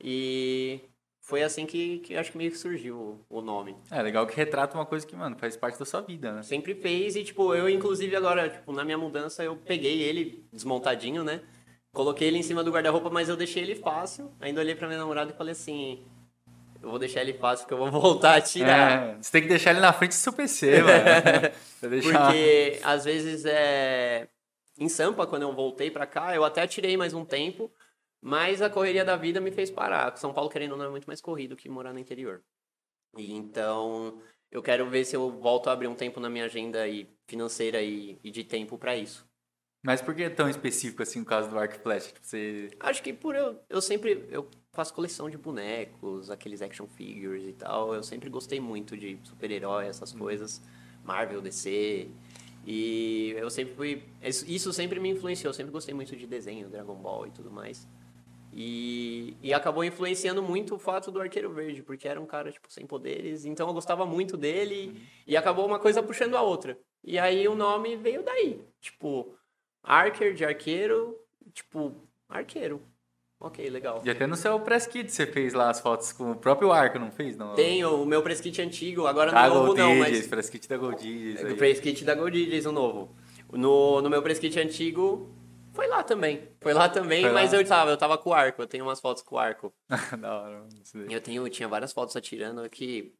e 0.00 0.80
foi 1.20 1.42
assim 1.42 1.66
que, 1.66 1.98
que 2.00 2.16
acho 2.16 2.32
que 2.32 2.38
meio 2.38 2.50
que 2.50 2.58
surgiu 2.58 3.24
o, 3.28 3.38
o 3.38 3.40
nome. 3.40 3.76
É 3.90 4.00
legal 4.00 4.26
que 4.26 4.36
retrata 4.36 4.76
uma 4.76 4.86
coisa 4.86 5.06
que, 5.06 5.16
mano, 5.16 5.36
faz 5.36 5.56
parte 5.56 5.78
da 5.78 5.84
sua 5.84 6.00
vida, 6.00 6.32
né? 6.32 6.42
Sempre 6.42 6.74
fez, 6.74 7.16
e 7.16 7.24
tipo, 7.24 7.54
eu 7.54 7.68
inclusive 7.68 8.14
agora, 8.14 8.48
tipo, 8.48 8.72
na 8.72 8.84
minha 8.84 8.98
mudança, 8.98 9.42
eu 9.42 9.56
peguei 9.56 10.02
ele 10.02 10.46
desmontadinho, 10.52 11.24
né? 11.24 11.42
Coloquei 11.92 12.28
ele 12.28 12.38
em 12.38 12.42
cima 12.42 12.62
do 12.62 12.70
guarda-roupa, 12.70 13.10
mas 13.10 13.28
eu 13.28 13.36
deixei 13.36 13.62
ele 13.62 13.74
fácil. 13.74 14.30
Ainda 14.40 14.60
olhei 14.60 14.74
pra 14.74 14.86
minha 14.86 14.98
namorada 14.98 15.32
e 15.32 15.36
falei 15.36 15.52
assim: 15.52 16.04
eu 16.80 16.90
vou 16.90 16.98
deixar 16.98 17.22
ele 17.22 17.34
fácil 17.34 17.66
porque 17.66 17.74
eu 17.74 17.90
vou 17.90 17.90
voltar 18.00 18.34
a 18.36 18.40
tirar. 18.40 19.14
É, 19.14 19.16
você 19.16 19.32
tem 19.32 19.42
que 19.42 19.48
deixar 19.48 19.70
ele 19.70 19.80
na 19.80 19.92
frente 19.92 20.10
do 20.10 20.14
seu 20.14 20.32
PC, 20.32 20.82
mano. 20.82 22.02
Porque 22.02 22.80
às 22.82 23.04
vezes 23.04 23.44
é. 23.44 24.28
Em 24.78 24.88
Sampa, 24.88 25.26
quando 25.26 25.42
eu 25.42 25.52
voltei 25.52 25.90
pra 25.90 26.06
cá, 26.06 26.34
eu 26.34 26.44
até 26.44 26.64
tirei 26.66 26.96
mais 26.96 27.12
um 27.12 27.24
tempo, 27.24 27.68
mas 28.22 28.62
a 28.62 28.70
correria 28.70 29.04
da 29.04 29.16
vida 29.16 29.40
me 29.40 29.50
fez 29.50 29.70
parar. 29.70 30.16
São 30.16 30.32
Paulo, 30.32 30.48
querendo 30.48 30.72
ou 30.72 30.78
não, 30.78 30.84
é 30.84 30.90
muito 30.90 31.06
mais 31.06 31.20
corrido 31.20 31.56
que 31.56 31.68
morar 31.68 31.92
no 31.92 31.98
interior. 31.98 32.42
E 33.16 33.32
então, 33.32 34.20
eu 34.52 34.62
quero 34.62 34.88
ver 34.88 35.04
se 35.04 35.16
eu 35.16 35.32
volto 35.32 35.68
a 35.68 35.72
abrir 35.72 35.88
um 35.88 35.96
tempo 35.96 36.20
na 36.20 36.30
minha 36.30 36.44
agenda 36.44 36.82
aí, 36.82 37.08
financeira 37.26 37.82
e, 37.82 38.20
e 38.22 38.30
de 38.30 38.44
tempo 38.44 38.78
pra 38.78 38.96
isso. 38.96 39.27
Mas 39.82 40.02
por 40.02 40.14
que 40.14 40.24
é 40.24 40.30
tão 40.30 40.48
específico 40.48 41.02
assim 41.02 41.20
o 41.20 41.24
caso 41.24 41.48
do 41.48 41.58
Arc 41.58 41.74
Flash? 41.80 42.08
Tipo, 42.08 42.26
você... 42.26 42.68
Acho 42.80 43.02
que 43.02 43.12
por 43.12 43.34
eu, 43.34 43.60
eu 43.70 43.80
sempre 43.80 44.26
eu 44.30 44.48
faço 44.72 44.92
coleção 44.92 45.30
de 45.30 45.38
bonecos, 45.38 46.30
aqueles 46.30 46.60
action 46.62 46.86
figures 46.86 47.46
e 47.46 47.52
tal. 47.52 47.94
Eu 47.94 48.02
sempre 48.02 48.28
gostei 48.28 48.60
muito 48.60 48.96
de 48.96 49.18
super-herói, 49.22 49.86
essas 49.86 50.12
coisas, 50.12 50.60
Marvel, 51.04 51.40
DC. 51.40 52.08
E 52.66 53.34
eu 53.38 53.48
sempre 53.50 53.74
fui 53.74 54.02
isso 54.22 54.44
isso 54.48 54.72
sempre 54.72 55.00
me 55.00 55.10
influenciou, 55.10 55.50
eu 55.50 55.54
sempre 55.54 55.72
gostei 55.72 55.94
muito 55.94 56.14
de 56.16 56.26
desenho, 56.26 56.68
Dragon 56.68 56.96
Ball 56.96 57.26
e 57.26 57.30
tudo 57.30 57.50
mais. 57.50 57.88
E, 58.52 59.36
e 59.42 59.54
acabou 59.54 59.84
influenciando 59.84 60.42
muito 60.42 60.74
o 60.74 60.78
fato 60.78 61.10
do 61.10 61.20
Arqueiro 61.20 61.52
Verde, 61.52 61.82
porque 61.82 62.08
era 62.08 62.20
um 62.20 62.26
cara 62.26 62.50
tipo 62.50 62.70
sem 62.72 62.86
poderes, 62.86 63.44
então 63.44 63.68
eu 63.68 63.74
gostava 63.74 64.04
muito 64.04 64.36
dele 64.36 65.00
e 65.26 65.36
acabou 65.36 65.66
uma 65.66 65.78
coisa 65.78 66.02
puxando 66.02 66.34
a 66.36 66.42
outra. 66.42 66.78
E 67.04 67.18
aí 67.18 67.46
o 67.46 67.54
nome 67.54 67.96
veio 67.96 68.22
daí, 68.22 68.60
tipo, 68.80 69.34
Archer 69.88 70.34
de 70.34 70.44
arqueiro, 70.44 71.18
tipo, 71.52 71.94
arqueiro. 72.28 72.82
Ok, 73.40 73.70
legal. 73.70 74.02
E 74.04 74.10
até 74.10 74.26
no 74.26 74.34
seu 74.34 74.58
press 74.60 74.86
kit 74.86 75.10
você 75.10 75.24
fez 75.24 75.54
lá 75.54 75.70
as 75.70 75.80
fotos 75.80 76.12
com 76.12 76.32
o 76.32 76.36
próprio 76.36 76.72
arco, 76.72 76.98
não 76.98 77.10
fez? 77.12 77.36
Não? 77.36 77.54
Tenho 77.54 78.02
o 78.02 78.04
meu 78.04 78.20
press 78.20 78.40
kit 78.40 78.60
antigo, 78.60 79.06
agora 79.06 79.30
Ah, 79.32 79.48
no 79.48 79.54
novo 79.54 79.66
Gold 79.68 79.80
não, 79.80 80.02
Ages, 80.02 80.18
mas 80.18 80.26
press 80.26 80.50
kit 80.50 80.68
da 80.68 80.76
Gold 80.76 80.96
Ages. 81.06 81.42
o 81.42 81.46
aí. 81.46 81.54
press 81.54 81.78
kit 81.80 82.04
da 82.04 82.14
Gold 82.16 82.36
Ages, 82.36 82.66
o 82.66 82.72
novo. 82.72 83.16
No, 83.52 84.02
no 84.02 84.10
meu 84.10 84.20
press 84.22 84.40
kit 84.40 84.58
antigo, 84.58 85.32
foi 85.72 85.86
lá 85.86 86.02
também. 86.02 86.48
Foi 86.60 86.74
lá 86.74 86.88
também, 86.88 87.22
Foi 87.22 87.30
lá. 87.30 87.40
mas 87.40 87.52
eu 87.52 87.64
tava, 87.64 87.92
eu 87.92 87.96
tava 87.96 88.18
com 88.18 88.30
o 88.30 88.34
arco, 88.34 88.60
eu 88.60 88.66
tenho 88.66 88.84
umas 88.84 89.00
fotos 89.00 89.22
com 89.22 89.36
o 89.36 89.38
arco. 89.38 89.72
da 90.20 90.40
hora. 90.42 90.66
Eu 91.08 91.20
tenho, 91.20 91.48
tinha 91.48 91.68
várias 91.68 91.92
fotos 91.92 92.16
atirando 92.16 92.68
que 92.68 93.14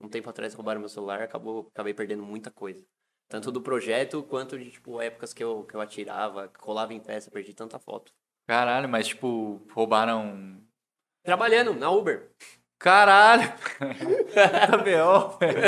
um 0.00 0.08
tempo 0.08 0.30
atrás 0.30 0.54
roubaram 0.54 0.78
meu 0.78 0.88
celular, 0.88 1.20
acabou, 1.20 1.68
acabei 1.74 1.92
perdendo 1.92 2.22
muita 2.22 2.48
coisa. 2.48 2.84
Tanto 3.28 3.52
do 3.52 3.60
projeto 3.60 4.22
quanto 4.22 4.58
de 4.58 4.70
tipo 4.70 5.00
épocas 5.00 5.34
que 5.34 5.44
eu, 5.44 5.64
que 5.64 5.74
eu 5.74 5.80
atirava, 5.80 6.48
colava 6.58 6.94
em 6.94 7.00
peça, 7.00 7.30
perdi 7.30 7.52
tanta 7.52 7.78
foto. 7.78 8.10
Caralho, 8.46 8.88
mas 8.88 9.08
tipo, 9.08 9.60
roubaram. 9.74 10.56
Trabalhando 11.22 11.74
na 11.74 11.90
Uber. 11.90 12.30
Caralho! 12.78 13.52
Tá 14.32 14.76
B.O., 14.78 15.28
velho. 15.38 15.62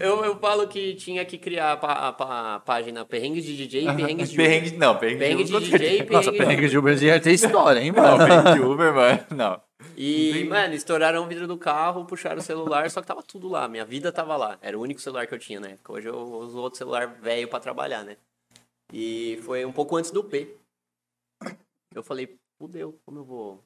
eu, 0.00 0.24
eu 0.24 0.38
falo 0.38 0.66
que 0.66 0.94
tinha 0.94 1.24
que 1.24 1.36
criar 1.38 1.78
a, 1.80 2.08
a 2.08 2.54
a 2.56 2.60
página 2.60 3.04
Perrengues 3.04 3.44
de 3.44 3.56
DJ 3.56 3.88
e 3.88 3.94
Perrengues 3.94 4.30
de 4.30 4.36
Perrengue, 4.36 4.68
Uber. 4.68 4.78
não, 4.78 4.96
perrengue, 4.98 5.18
Perrengue 5.18 5.44
de 5.44 5.52
com 5.52 5.60
DJ 5.60 5.76
e 5.76 5.78
certeza. 5.98 6.10
Nossa, 6.10 6.32
perrengue 6.32 6.32
de 6.32 6.38
perrengue 6.38 6.68
de 6.70 6.78
Uber 6.78 7.02
ia 7.02 7.20
ter 7.20 7.32
história, 7.32 7.80
hein, 7.80 7.92
Não, 7.92 8.02
mano? 8.02 8.18
perrengue 8.26 8.54
de 8.54 8.60
Uber, 8.60 8.94
mano, 8.94 9.26
não. 9.30 9.62
E, 9.96 10.44
mano, 10.44 10.74
estouraram 10.74 11.24
o 11.24 11.26
vidro 11.26 11.46
do 11.46 11.56
carro, 11.56 12.04
puxaram 12.04 12.38
o 12.38 12.42
celular, 12.42 12.90
só 12.90 13.00
que 13.00 13.06
tava 13.06 13.22
tudo 13.22 13.48
lá. 13.48 13.68
Minha 13.68 13.84
vida 13.84 14.12
tava 14.12 14.36
lá. 14.36 14.58
Era 14.60 14.78
o 14.78 14.82
único 14.82 15.00
celular 15.00 15.26
que 15.26 15.34
eu 15.34 15.38
tinha 15.38 15.60
na 15.60 15.68
época. 15.68 15.92
Hoje 15.92 16.08
eu 16.08 16.16
uso 16.16 16.58
outro 16.58 16.78
celular 16.78 17.06
velho 17.06 17.48
pra 17.48 17.60
trabalhar, 17.60 18.02
né? 18.04 18.16
E 18.92 19.38
foi 19.42 19.64
um 19.64 19.72
pouco 19.72 19.96
antes 19.96 20.10
do 20.10 20.22
P. 20.22 20.56
Eu 21.94 22.02
falei, 22.02 22.36
fudeu, 22.58 22.98
como 23.04 23.18
eu 23.20 23.24
vou 23.24 23.64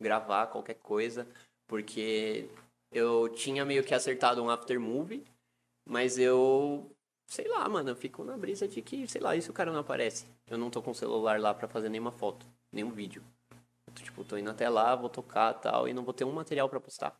gravar 0.00 0.48
qualquer 0.48 0.74
coisa? 0.74 1.26
Porque 1.68 2.48
eu 2.90 3.28
tinha 3.28 3.64
meio 3.64 3.84
que 3.84 3.94
acertado 3.94 4.42
um 4.42 4.50
after 4.50 4.78
movie, 4.78 5.24
mas 5.88 6.18
eu, 6.18 6.90
sei 7.26 7.48
lá, 7.48 7.68
mano, 7.68 7.90
eu 7.90 7.96
fico 7.96 8.24
na 8.24 8.36
brisa 8.36 8.68
de 8.68 8.82
que, 8.82 9.06
sei 9.06 9.20
lá, 9.20 9.40
se 9.40 9.48
o 9.48 9.54
cara 9.54 9.72
não 9.72 9.80
aparece? 9.80 10.26
Eu 10.48 10.58
não 10.58 10.70
tô 10.70 10.82
com 10.82 10.90
o 10.90 10.94
celular 10.94 11.40
lá 11.40 11.54
pra 11.54 11.68
fazer 11.68 11.88
nenhuma 11.88 12.12
foto, 12.12 12.44
nenhum 12.72 12.90
vídeo. 12.90 13.22
Eu 13.98 14.04
tipo, 14.04 14.24
tô 14.24 14.36
indo 14.36 14.50
até 14.50 14.68
lá, 14.68 14.94
vou 14.94 15.08
tocar 15.08 15.52
tal, 15.54 15.86
e 15.88 15.92
não 15.92 16.02
vou 16.04 16.14
ter 16.14 16.24
um 16.24 16.32
material 16.32 16.68
pra 16.68 16.80
postar. 16.80 17.14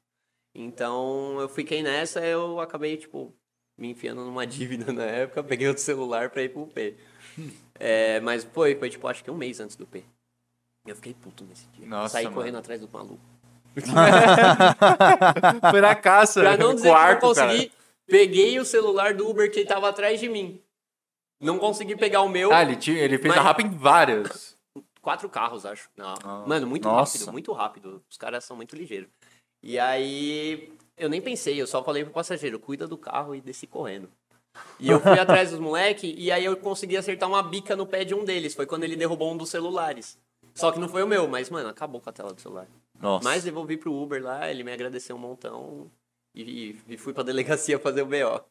Então, 0.55 1.39
eu 1.41 1.49
fiquei 1.49 1.83
nessa, 1.83 2.21
eu 2.25 2.61
acabei, 2.61 2.97
tipo, 2.97 3.35
me 3.79 3.89
enfiando 3.91 4.25
numa 4.25 4.47
dívida 4.47 4.93
na 4.93 5.05
época, 5.05 5.43
peguei 5.43 5.69
outro 5.69 5.83
celular 5.83 6.31
pra 6.31 6.43
ir 6.43 6.49
pro 6.51 6.67
P. 6.67 6.97
É, 7.79 8.21
mas 8.21 8.45
foi, 8.45 8.75
foi, 8.77 8.91
tipo, 8.91 9.07
acho 9.09 9.25
que 9.25 9.31
um 9.31 9.37
mês 9.37 9.61
antes 9.61 9.77
do 9.77 9.87
P. 9.87 10.05
Eu 10.87 10.97
fiquei 10.97 11.15
puto 11.15 11.45
nesse 11.45 11.67
dia. 11.69 11.87
Nossa, 11.87 12.15
Saí 12.15 12.25
mano. 12.25 12.37
correndo 12.37 12.59
atrás 12.59 12.81
do 12.81 12.89
maluco. 12.93 13.21
Foi 15.71 15.81
na 15.81 15.95
caça, 15.95 16.41
Pra 16.41 16.57
não 16.57 16.75
dizer 16.75 16.89
que 16.89 16.95
arco, 16.95 17.27
não 17.29 17.35
cara. 17.35 17.49
consegui, 17.53 17.73
peguei 18.07 18.59
o 18.61 18.65
celular 18.65 19.15
do 19.15 19.29
Uber 19.29 19.51
que 19.51 19.65
tava 19.65 19.89
atrás 19.89 20.21
de 20.21 20.29
mim. 20.29 20.61
Não 21.41 21.59
consegui 21.59 21.97
pegar 21.97 22.21
o 22.23 22.29
meu. 22.29 22.53
Ah, 22.53 22.63
ele, 22.63 22.77
tinha, 22.77 22.99
ele 22.99 23.17
fez 23.19 23.29
Mas- 23.35 23.39
a 23.39 23.43
rapa 23.43 23.63
em 23.63 23.71
vários. 23.71 24.52
Quatro 25.03 25.29
carros, 25.29 25.67
acho. 25.67 25.91
Não. 25.97 26.15
Ah. 26.25 26.45
Mano, 26.47 26.67
muito 26.67 26.89
Nossa. 26.89 27.19
rápido, 27.19 27.33
muito 27.33 27.53
rápido. 27.53 28.03
Os 28.09 28.17
caras 28.17 28.45
são 28.45 28.57
muito 28.57 28.77
ligeiros. 28.77 29.11
E 29.63 29.79
aí, 29.79 30.73
eu 30.97 31.09
nem 31.09 31.21
pensei, 31.21 31.61
eu 31.61 31.67
só 31.67 31.83
falei 31.83 32.05
pro 32.05 32.13
passageiro, 32.13 32.59
cuida 32.59 32.87
do 32.87 32.97
carro 32.97 33.35
e 33.35 33.41
desci 33.41 33.67
correndo. 33.67 34.09
E 34.79 34.89
eu 34.89 35.01
fui 35.01 35.13
atrás 35.19 35.51
dos 35.51 35.59
moleque 35.59 36.15
e 36.17 36.31
aí 36.31 36.45
eu 36.45 36.57
consegui 36.57 36.97
acertar 36.97 37.29
uma 37.29 37.43
bica 37.43 37.75
no 37.75 37.87
pé 37.87 38.05
de 38.05 38.15
um 38.15 38.25
deles. 38.25 38.55
Foi 38.55 38.65
quando 38.65 38.85
ele 38.85 38.97
derrubou 38.97 39.33
um 39.33 39.37
dos 39.37 39.51
celulares. 39.51 40.19
Só 40.55 40.71
que 40.71 40.79
não 40.79 40.89
foi 40.89 41.03
o 41.03 41.07
meu, 41.07 41.27
mas, 41.27 41.49
mano, 41.51 41.69
acabou 41.69 42.01
com 42.01 42.11
a 42.11 42.13
tela 42.13 42.33
do 42.33 42.41
celular. 42.41 42.69
Nossa. 43.01 43.25
Mas 43.25 43.43
devolvi 43.43 43.77
pro 43.77 43.93
Uber 43.93 44.23
lá, 44.23 44.51
ele 44.51 44.63
me 44.63 44.73
agradeceu 44.73 45.17
um 45.17 45.19
montão. 45.19 45.91
e, 46.35 46.77
e 46.89 46.97
fui 46.97 47.13
pra 47.13 47.23
delegacia 47.23 47.79
fazer 47.79 48.03
o 48.03 48.07
BO. 48.07 48.45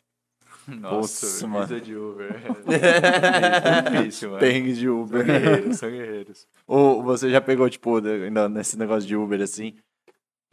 Nossa, 0.67 1.25
Putz, 1.25 1.41
mano. 1.43 1.65
vida 1.67 1.81
de 1.81 1.95
Uber. 1.95 2.31
É 2.35 3.89
difícil, 3.99 4.29
mano. 4.29 4.39
Perrengues 4.39 4.77
de 4.77 4.85
São 4.85 5.01
Uber. 5.01 5.25
guerreiros, 5.25 5.77
são 5.77 5.89
guerreiros. 5.89 6.47
Ou 6.67 7.03
você 7.03 7.29
já 7.29 7.41
pegou, 7.41 7.69
tipo, 7.69 7.99
de- 7.99 8.25
ainda 8.25 8.47
nesse 8.47 8.77
negócio 8.77 9.07
de 9.07 9.15
Uber, 9.15 9.41
assim, 9.41 9.75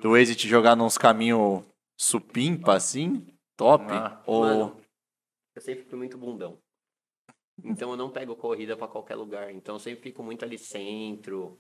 do 0.00 0.12
Waze 0.12 0.34
te 0.34 0.48
jogar 0.48 0.74
nos 0.76 0.96
caminhos 0.98 1.62
supimpa, 1.96 2.74
assim, 2.74 3.26
top? 3.56 3.84
Ah, 3.90 4.22
Ou... 4.26 4.40
Mano, 4.44 4.76
eu 5.54 5.62
sempre 5.62 5.84
fui 5.84 5.98
muito 5.98 6.16
bundão. 6.16 6.58
Então 7.64 7.90
eu 7.90 7.96
não 7.96 8.08
pego 8.10 8.36
corrida 8.36 8.76
pra 8.76 8.86
qualquer 8.86 9.16
lugar. 9.16 9.50
Então 9.52 9.74
eu 9.74 9.80
sempre 9.80 10.02
fico 10.02 10.22
muito 10.22 10.44
ali 10.44 10.56
centro, 10.56 11.58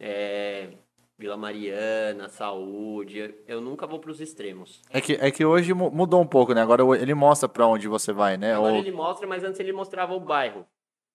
é, 0.00 0.72
Vila 1.18 1.36
Mariana, 1.36 2.28
Saúde. 2.28 3.34
Eu 3.46 3.60
nunca 3.60 3.86
vou 3.86 3.98
pros 3.98 4.20
extremos. 4.20 4.80
É, 4.88 5.00
que, 5.00 5.14
é 5.14 5.30
que 5.32 5.44
hoje 5.44 5.74
mu- 5.74 5.90
mudou 5.90 6.20
um 6.22 6.26
pouco, 6.26 6.54
né? 6.54 6.62
Agora 6.62 6.82
ele 6.96 7.12
mostra 7.12 7.48
pra 7.48 7.66
onde 7.66 7.88
você 7.88 8.12
vai, 8.12 8.36
né? 8.36 8.54
Agora 8.54 8.74
Ou... 8.74 8.78
ele 8.78 8.92
mostra, 8.92 9.26
mas 9.26 9.42
antes 9.42 9.58
ele 9.58 9.72
mostrava 9.72 10.14
o 10.14 10.20
bairro. 10.20 10.64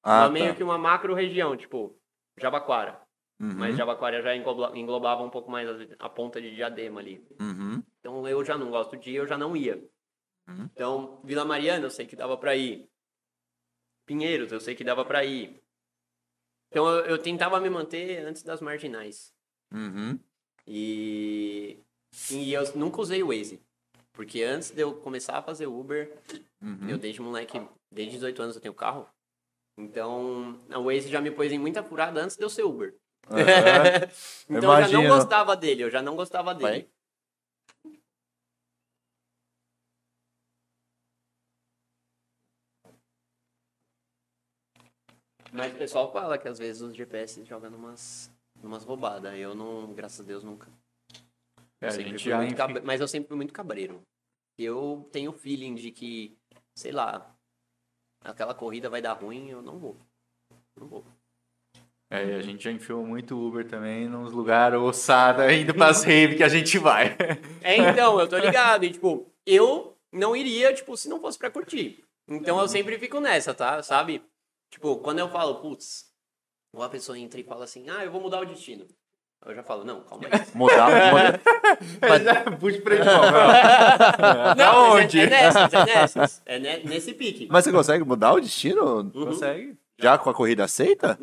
Ah, 0.04 0.24
Uma 0.26 0.30
meio 0.32 0.47
tá. 0.49 0.56
que 0.56 0.64
uma 0.64 0.78
macro 0.78 1.14
região, 1.14 1.56
tipo 1.56 1.97
Jabaquara. 2.38 3.01
Uhum, 3.39 3.54
Mas 3.56 3.76
Jabaquara 3.78 4.22
já 4.22 4.36
engloba- 4.36 4.78
englobava 4.78 5.24
um 5.24 5.30
pouco 5.30 5.49
mais 5.49 5.68
a, 5.99 6.10
ponta 6.10 6.41
de 6.41 6.54
Diadema 6.54 6.99
ali. 6.99 7.26
uhum. 7.39 7.82
Então 7.99 8.28
eu 8.28 8.43
já 8.43 8.58
não 8.58 8.70
gosto 8.70 8.97
de 8.97 9.12
ir, 9.12 9.16
eu 9.16 9.26
já 9.28 9.38
não 9.38 9.56
ia. 9.56 9.82
Uhum. 10.47 10.70
Então, 10.74 11.22
Vila 11.24 11.45
Mariana 11.45 11.86
eu 11.86 11.89
sei 11.89 12.06
que 12.06 12.16
dava 12.18 12.38
pra 12.38 12.56
ir. 12.56 12.89
Pinheiros 14.06 14.51
eu 14.51 14.60
sei 14.60 14.76
que 14.76 14.84
dava 14.84 15.06
pra 15.06 15.24
ir. 15.24 15.62
Então 16.70 16.86
eu, 16.88 17.06
eu 17.06 17.18
tentava 17.18 17.60
me 17.62 17.70
manter 17.70 18.26
antes 18.26 18.43
das 18.43 18.60
marginais. 18.62 19.32
Uhum. 19.74 20.19
E, 20.67 21.80
e 22.32 22.53
eu 22.53 22.78
nunca 22.78 23.01
usei 23.01 23.24
o 23.24 23.28
Waze. 23.28 23.59
Porque 24.13 24.43
antes 24.43 24.69
de 24.69 24.82
eu 24.82 24.93
começar 24.93 25.38
a 25.38 25.41
fazer 25.41 25.67
Uber, 25.67 26.15
Uhum. 26.61 26.89
eu 26.89 26.97
desde 26.97 27.21
moleque, 27.21 27.59
desde 27.91 28.13
18 28.13 28.41
anos 28.41 28.55
eu 28.55 28.61
tenho 28.61 28.74
carro. 28.74 29.07
Então, 29.78 30.59
a 30.69 30.80
Waze 30.80 31.09
já 31.09 31.19
me 31.19 31.32
pôs 31.32 31.51
em 31.51 31.57
muita 31.59 31.84
furada 31.84 32.21
antes 32.21 32.38
de 32.38 32.43
eu 32.43 32.49
ser 32.49 32.63
Uber. 32.63 32.95
Aham. 33.30 33.41
então 34.49 34.80
eu 34.80 34.88
já 34.88 35.01
não 35.01 35.07
gostava 35.07 35.55
dele, 35.55 35.84
eu 35.84 35.89
já 35.91 36.01
não 36.01 36.15
gostava 36.15 36.53
dele. 36.53 36.89
Mas 45.51 45.74
o 45.74 45.78
pessoal 45.78 46.11
fala 46.11 46.38
que 46.38 46.47
às 46.47 46.57
vezes 46.57 46.82
os 46.82 46.95
GPS 46.95 47.43
jogam 47.45 47.69
numas, 47.69 48.32
numas 48.64 48.84
roubadas. 48.84 49.38
Eu 49.38 49.53
não, 49.53 49.93
graças 49.93 50.20
a 50.22 50.24
Deus, 50.24 50.43
nunca. 50.43 50.68
É, 51.82 51.86
Eu 51.86 51.88
a 51.89 51.91
sempre 51.91 52.09
gente 52.11 52.24
já, 52.30 52.43
enfim, 52.45 52.55
cabre- 52.55 52.82
Mas 52.82 53.01
eu 53.01 53.07
sempre 53.07 53.28
fui 53.28 53.36
muito 53.38 53.53
cabreiro. 53.53 54.01
Eu 54.57 55.07
tenho 55.11 55.32
o 55.32 55.34
feeling 55.34 55.76
de 55.76 55.91
que, 55.91 56.38
sei 56.78 56.91
lá, 56.91 57.36
aquela 58.24 58.53
corrida 58.53 58.89
vai 58.89 59.01
dar 59.01 59.14
ruim, 59.14 59.49
eu 59.49 59.61
não 59.61 59.78
vou. 59.80 59.97
Não 60.80 60.88
vou. 60.88 61.03
é, 62.11 62.36
a 62.36 62.41
gente 62.41 62.64
já 62.64 62.72
enfiou 62.72 63.05
muito 63.05 63.36
Uber 63.38 63.68
também 63.68 64.07
nos 64.07 64.32
lugares 64.32 64.80
ossada 64.80 65.51
indo 65.53 65.74
pras 65.74 66.03
rave 66.03 66.36
que 66.38 66.43
a 66.43 66.49
gente 66.49 66.78
vai. 66.78 67.18
É, 67.61 67.78
então, 67.78 68.20
eu 68.20 68.28
tô 68.30 68.38
ligado. 68.38 68.86
E, 68.86 68.91
tipo, 68.91 69.28
eu 69.45 69.97
não 70.11 70.36
iria, 70.36 70.74
tipo, 70.74 70.95
se 70.95 71.09
não 71.09 71.20
fosse 71.20 71.38
pra 71.38 71.49
curtir. 71.51 72.03
Então 72.30 72.59
eu 72.59 72.68
sempre 72.70 72.97
fico 72.99 73.20
nessa, 73.20 73.53
tá? 73.53 73.82
Sabe? 73.84 74.24
Tipo, 74.72 74.97
quando 74.99 75.20
eu 75.20 75.30
falo, 75.30 75.55
putz, 75.61 76.12
ou 76.74 76.84
a 76.84 76.89
pessoa 76.89 77.17
entra 77.17 77.39
e 77.39 77.43
fala 77.43 77.63
assim, 77.63 77.89
ah, 77.89 78.03
eu 78.03 78.11
vou 78.11 78.19
mudar 78.19 78.41
o 78.41 78.45
destino. 78.45 78.86
Eu 79.45 79.53
já 79.53 79.61
falo, 79.61 79.84
não, 79.84 80.01
calma 80.01 80.26
aí. 80.32 80.41
Mudar, 80.55 80.89
mudar. 80.89 82.55
Puxa 82.59 82.82
pra 82.82 82.95
ele, 82.95 83.03
não. 83.03 83.21
Não, 84.55 84.89
mas 84.93 85.03
onde? 85.03 85.19
é, 85.19 85.24
é 85.24 85.30
nessas, 85.30 85.74
é 85.74 85.86
nessas. 85.86 86.41
É 86.45 86.59
ne- 86.59 86.84
nesse 86.86 87.13
pique. 87.13 87.47
Mas 87.51 87.65
você 87.65 87.71
consegue 87.71 88.03
mudar 88.05 88.34
o 88.34 88.39
destino? 88.39 88.99
Uhum. 88.99 89.11
Consegue? 89.26 89.78
Já 89.99 90.17
com 90.17 90.30
a 90.30 90.34
corrida 90.34 90.63
aceita? 90.63 91.19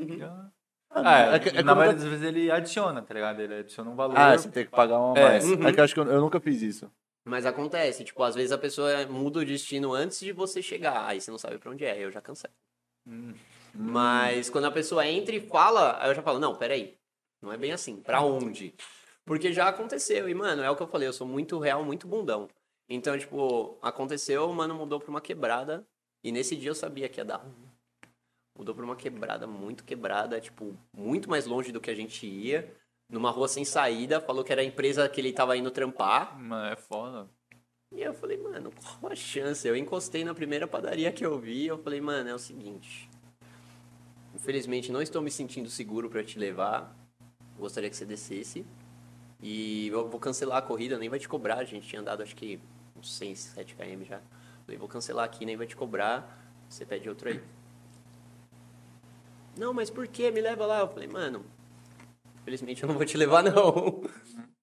Ah, 0.90 1.34
É 1.34 1.38
que- 1.38 1.48
é 1.56 1.62
na 1.62 1.74
maioria 1.74 1.98
das 1.98 2.06
vezes 2.08 2.24
ele 2.26 2.50
adiciona, 2.50 3.00
tá 3.00 3.14
ligado? 3.14 3.40
Ele 3.40 3.54
adiciona 3.60 3.90
um 3.90 3.94
valor. 3.96 4.18
Ah, 4.18 4.36
você 4.36 4.50
tem 4.50 4.64
que 4.66 4.70
pagar 4.70 4.98
uma 4.98 5.18
É. 5.18 5.22
mais. 5.30 5.44
Uhum. 5.50 5.66
É 5.66 5.72
que 5.72 5.80
eu 5.80 5.84
acho 5.84 5.94
que 5.94 6.00
eu, 6.00 6.06
eu 6.06 6.20
nunca 6.20 6.38
fiz 6.40 6.60
isso. 6.60 6.90
Mas 7.24 7.46
acontece, 7.46 8.04
tipo, 8.04 8.22
às 8.22 8.34
vezes 8.34 8.52
a 8.52 8.58
pessoa 8.58 9.06
muda 9.06 9.38
o 9.40 9.44
destino 9.44 9.94
antes 9.94 10.20
de 10.20 10.32
você 10.32 10.60
chegar. 10.60 11.06
Aí 11.06 11.20
você 11.22 11.30
não 11.30 11.38
sabe 11.38 11.56
pra 11.58 11.70
onde 11.70 11.84
é, 11.86 11.92
aí 11.92 12.02
eu 12.02 12.10
já 12.10 12.20
cancelo. 12.20 12.52
Hum. 13.06 13.32
Mas 13.74 14.50
quando 14.50 14.66
a 14.66 14.70
pessoa 14.70 15.06
entra 15.06 15.34
e 15.34 15.40
fala, 15.40 15.98
aí 16.00 16.10
eu 16.10 16.14
já 16.14 16.22
falo, 16.22 16.38
não, 16.38 16.54
peraí. 16.54 16.98
Não 17.42 17.52
é 17.52 17.56
bem 17.56 17.72
assim. 17.72 17.96
Pra 18.00 18.20
onde? 18.20 18.74
Porque 19.24 19.52
já 19.52 19.68
aconteceu. 19.68 20.28
E, 20.28 20.34
mano, 20.34 20.62
é 20.62 20.70
o 20.70 20.76
que 20.76 20.82
eu 20.82 20.88
falei, 20.88 21.08
eu 21.08 21.12
sou 21.12 21.26
muito 21.26 21.58
real, 21.58 21.84
muito 21.84 22.06
bundão. 22.06 22.48
Então, 22.88 23.18
tipo, 23.18 23.78
aconteceu, 23.80 24.50
o 24.50 24.54
mano 24.54 24.74
mudou 24.74 24.98
pra 24.98 25.10
uma 25.10 25.20
quebrada. 25.20 25.86
E 26.22 26.30
nesse 26.32 26.56
dia 26.56 26.70
eu 26.70 26.74
sabia 26.74 27.08
que 27.08 27.20
ia 27.20 27.24
dar. 27.24 27.44
Mudou 28.58 28.74
pra 28.74 28.84
uma 28.84 28.96
quebrada, 28.96 29.46
muito 29.46 29.84
quebrada, 29.84 30.40
tipo, 30.40 30.76
muito 30.94 31.30
mais 31.30 31.46
longe 31.46 31.72
do 31.72 31.80
que 31.80 31.90
a 31.90 31.94
gente 31.94 32.26
ia. 32.26 32.74
Numa 33.08 33.30
rua 33.30 33.48
sem 33.48 33.64
saída, 33.64 34.20
falou 34.20 34.44
que 34.44 34.52
era 34.52 34.60
a 34.60 34.64
empresa 34.64 35.08
que 35.08 35.20
ele 35.20 35.32
tava 35.32 35.56
indo 35.56 35.70
trampar. 35.70 36.38
Mano, 36.38 36.72
é 36.72 36.76
foda. 36.76 37.28
E 37.92 38.02
eu 38.02 38.14
falei, 38.14 38.36
mano, 38.36 38.70
qual 39.00 39.10
a 39.10 39.16
chance? 39.16 39.66
Eu 39.66 39.74
encostei 39.74 40.22
na 40.22 40.32
primeira 40.32 40.68
padaria 40.68 41.10
que 41.10 41.26
eu 41.26 41.36
vi. 41.38 41.66
Eu 41.66 41.78
falei, 41.78 42.00
mano, 42.00 42.28
é 42.28 42.34
o 42.34 42.38
seguinte. 42.38 43.09
Infelizmente, 44.34 44.92
não 44.92 45.02
estou 45.02 45.20
me 45.20 45.30
sentindo 45.30 45.68
seguro 45.68 46.08
pra 46.08 46.22
te 46.22 46.38
levar. 46.38 46.94
Gostaria 47.58 47.90
que 47.90 47.96
você 47.96 48.04
descesse. 48.04 48.64
E 49.42 49.88
eu 49.88 50.08
vou 50.08 50.20
cancelar 50.20 50.58
a 50.58 50.62
corrida, 50.62 50.98
nem 50.98 51.08
vai 51.08 51.18
te 51.18 51.28
cobrar. 51.28 51.58
A 51.58 51.64
gente 51.64 51.86
tinha 51.86 52.00
andado, 52.00 52.22
acho 52.22 52.36
que, 52.36 52.60
uns 52.96 53.14
6, 53.16 53.38
7 53.38 53.74
km 53.74 54.04
já. 54.04 54.20
Falei, 54.64 54.78
vou 54.78 54.88
cancelar 54.88 55.24
aqui, 55.24 55.44
nem 55.44 55.56
vai 55.56 55.66
te 55.66 55.76
cobrar. 55.76 56.38
Você 56.68 56.84
pede 56.84 57.08
outro 57.08 57.28
aí. 57.28 57.40
Não, 59.56 59.72
mas 59.72 59.90
por 59.90 60.06
que? 60.06 60.30
Me 60.30 60.40
leva 60.40 60.66
lá. 60.66 60.80
Eu 60.80 60.88
falei, 60.88 61.08
mano, 61.08 61.44
infelizmente 62.40 62.82
eu 62.82 62.88
não 62.88 62.94
vou 62.94 63.04
te 63.04 63.16
levar, 63.16 63.42
não. 63.44 64.02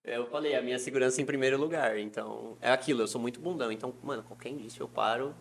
Eu 0.03 0.25
falei, 0.27 0.55
a 0.55 0.61
minha 0.61 0.79
segurança 0.79 1.21
em 1.21 1.25
primeiro 1.25 1.57
lugar. 1.59 1.97
Então, 1.99 2.57
é 2.61 2.71
aquilo, 2.71 3.01
eu 3.01 3.07
sou 3.07 3.19
muito 3.19 3.41
bundão. 3.41 3.71
Então, 3.71 3.93
mano, 4.01 4.23
qualquer 4.23 4.49
indício 4.49 4.81
eu 4.81 4.87
paro. 4.87 5.35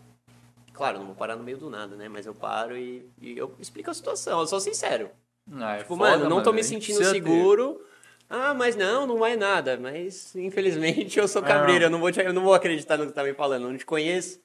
Claro, 0.77 0.99
não 0.99 1.07
vou 1.07 1.15
parar 1.15 1.35
no 1.35 1.43
meio 1.43 1.57
do 1.57 1.69
nada, 1.69 1.95
né? 1.95 2.07
Mas 2.07 2.25
eu 2.25 2.33
paro 2.35 2.77
e, 2.77 3.05
e 3.19 3.37
eu 3.37 3.53
explico 3.59 3.89
a 3.89 3.93
situação. 3.93 4.39
Eu 4.39 4.47
sou 4.47 4.59
sincero. 4.59 5.09
Ah, 5.51 5.75
é 5.75 5.77
Tipo, 5.79 5.97
foda, 5.97 6.11
mano, 6.17 6.29
não 6.29 6.43
tô 6.43 6.53
me 6.53 6.59
a 6.59 6.63
gente 6.63 6.73
sentindo 6.85 6.97
precisa 6.97 7.13
ter. 7.13 7.21
seguro. 7.23 7.81
Ah, 8.29 8.53
mas 8.53 8.75
não, 8.75 9.07
não 9.07 9.25
é 9.25 9.37
nada. 9.37 9.77
Mas, 9.81 10.35
infelizmente, 10.35 11.17
eu 11.17 11.27
sou 11.29 11.41
cabreiro. 11.41 11.85
Eu 11.85 11.89
não 11.89 11.99
vou, 11.99 12.11
te- 12.11 12.19
eu 12.19 12.33
não 12.33 12.43
vou 12.43 12.53
acreditar 12.53 12.97
no 12.97 13.07
que 13.07 13.13
tá 13.13 13.23
me 13.23 13.33
falando. 13.33 13.63
Eu 13.63 13.69
não 13.71 13.77
te 13.77 13.85
conheço. 13.85 14.41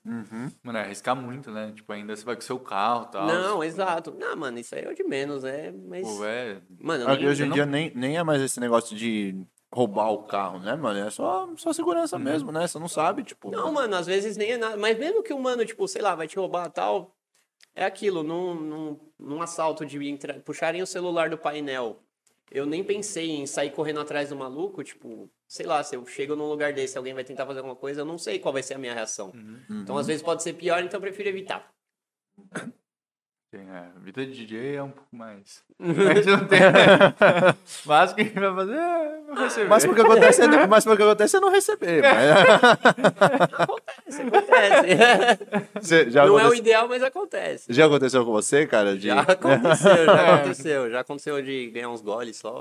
Mano, 0.62 0.78
é 0.78 0.82
arriscar 0.82 1.16
muito, 1.16 1.50
né? 1.50 1.72
Tipo, 1.74 1.92
ainda 1.92 2.14
você 2.14 2.24
vai 2.24 2.36
com 2.36 2.42
o 2.42 2.44
seu 2.44 2.60
carro 2.60 3.06
e 3.08 3.12
tal. 3.12 3.26
Não, 3.26 3.64
exato. 3.64 4.14
Não, 4.16 4.36
mano, 4.36 4.60
isso 4.60 4.74
aí 4.76 4.84
é 4.84 4.88
o 4.88 4.94
de 4.94 5.02
menos, 5.02 5.42
né? 5.42 5.72
Mas, 5.88 6.06
Pô, 6.06 6.24
é. 6.24 6.58
mano, 6.80 7.08
nem, 7.08 7.26
hoje 7.26 7.42
em 7.42 7.46
não- 7.46 7.54
dia 7.54 7.66
nem, 7.66 7.90
nem 7.94 8.16
é 8.16 8.22
mais 8.22 8.40
esse 8.40 8.60
negócio 8.60 8.96
de 8.96 9.34
roubar 9.72 10.10
o 10.12 10.24
carro, 10.24 10.58
né, 10.58 10.76
mano? 10.76 11.00
É 11.00 11.10
só, 11.10 11.48
só 11.56 11.72
segurança 11.72 12.18
mesmo, 12.18 12.52
né? 12.52 12.66
Você 12.66 12.78
não 12.78 12.88
sabe, 12.88 13.24
tipo. 13.24 13.50
Não, 13.50 13.72
mano, 13.72 13.96
às 13.96 14.06
vezes 14.06 14.36
nem 14.36 14.52
é 14.52 14.56
nada. 14.58 14.76
Mas 14.76 14.98
mesmo 14.98 15.22
que 15.22 15.32
o 15.32 15.38
mano, 15.38 15.64
tipo, 15.64 15.88
sei 15.88 16.02
lá, 16.02 16.14
vai 16.14 16.28
te 16.28 16.36
roubar 16.36 16.70
tal. 16.70 17.16
É 17.74 17.84
aquilo, 17.86 18.22
num, 18.22 18.54
num, 18.54 19.00
num 19.18 19.40
assalto 19.40 19.86
de 19.86 20.06
entrar, 20.06 20.38
puxarem 20.40 20.82
o 20.82 20.86
celular 20.86 21.30
do 21.30 21.38
painel. 21.38 22.02
Eu 22.50 22.66
nem 22.66 22.84
pensei 22.84 23.30
em 23.30 23.46
sair 23.46 23.70
correndo 23.70 24.00
atrás 24.00 24.28
do 24.28 24.36
maluco, 24.36 24.84
tipo, 24.84 25.30
sei 25.48 25.64
lá, 25.64 25.82
se 25.82 25.96
eu 25.96 26.04
chego 26.04 26.36
num 26.36 26.46
lugar 26.46 26.74
desse, 26.74 26.98
alguém 26.98 27.14
vai 27.14 27.24
tentar 27.24 27.46
fazer 27.46 27.60
alguma 27.60 27.74
coisa, 27.74 28.02
eu 28.02 28.04
não 28.04 28.18
sei 28.18 28.38
qual 28.38 28.52
vai 28.52 28.62
ser 28.62 28.74
a 28.74 28.78
minha 28.78 28.92
reação. 28.92 29.32
Então, 29.82 29.96
às 29.96 30.06
vezes 30.06 30.22
pode 30.22 30.42
ser 30.42 30.52
pior, 30.52 30.82
então 30.84 30.98
eu 30.98 31.00
prefiro 31.00 31.30
evitar. 31.30 31.72
Tem, 33.52 33.60
é, 33.68 33.84
vida 34.00 34.24
de 34.24 34.32
DJ 34.32 34.76
é 34.76 34.82
um 34.82 34.88
pouco 34.90 35.14
mais. 35.14 35.62
A 35.78 36.14
gente 36.14 36.26
não 36.26 36.46
tem. 36.46 36.58
Mas 37.84 38.12
o 38.12 38.14
que 38.14 38.22
a 38.22 38.24
gente 38.24 38.40
vai 38.40 38.54
fazer 38.54 38.72
é 38.72 39.20
vai 39.34 39.44
receber. 39.44 39.68
Mas 39.68 39.84
porque 39.84 40.00
acontece, 40.00 40.42
é- 40.42 40.66
mas 40.66 40.84
porque 40.84 41.02
acontece 41.02 41.36
é 41.36 41.40
não 41.40 41.50
receber. 41.50 42.00
mas- 42.08 43.52
Acontece, 43.52 44.22
acontece. 44.22 45.68
Você- 45.74 46.10
já, 46.10 46.24
não 46.24 46.30
é 46.38 46.44
o 46.44 46.46
aconteceu, 46.46 46.58
ideal, 46.64 46.88
mas 46.88 47.02
acontece. 47.02 47.66
já 47.70 47.84
aconteceu 47.84 48.24
com 48.24 48.32
você, 48.32 48.66
cara? 48.66 48.96
De... 48.96 49.08
Já 49.08 49.20
aconteceu, 49.20 50.04
já 50.06 50.34
aconteceu. 50.34 50.90
Já 50.90 51.00
aconteceu 51.00 51.42
de 51.42 51.70
ganhar 51.72 51.90
uns 51.90 52.00
goles 52.00 52.38
só. 52.38 52.60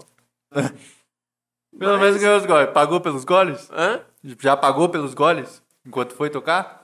Pelo 1.79 1.97
menos 1.99 2.17
ganhou 2.19 2.37
os 2.37 2.45
goles. 2.45 2.69
Pagou 2.71 2.99
pelos 2.99 3.23
goles? 3.23 3.69
Hã? 3.71 4.01
Já 4.41 4.57
pagou 4.57 4.89
pelos 4.89 5.13
goles? 5.13 5.63
Enquanto 5.85 6.13
foi 6.15 6.29
tocar? 6.29 6.80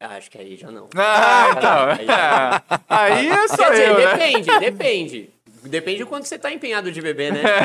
Ah, 0.00 0.16
Acho 0.16 0.30
que 0.30 0.38
aí 0.38 0.56
já 0.56 0.70
não. 0.70 0.88
Ah, 0.96 1.44
Aí 1.44 1.52
já 1.52 1.58
então. 1.58 2.80
Aí 2.88 3.28
é 3.28 3.48
só 3.48 3.56
Quer 3.56 3.70
dizer, 3.70 3.88
eu, 3.90 3.98
né? 3.98 4.06
depende, 4.16 4.58
depende. 4.58 5.30
Depende 5.62 5.98
do 5.98 6.06
quanto 6.06 6.26
você 6.26 6.38
tá 6.38 6.50
empenhado 6.50 6.90
de 6.90 7.02
beber, 7.02 7.32
né? 7.34 7.42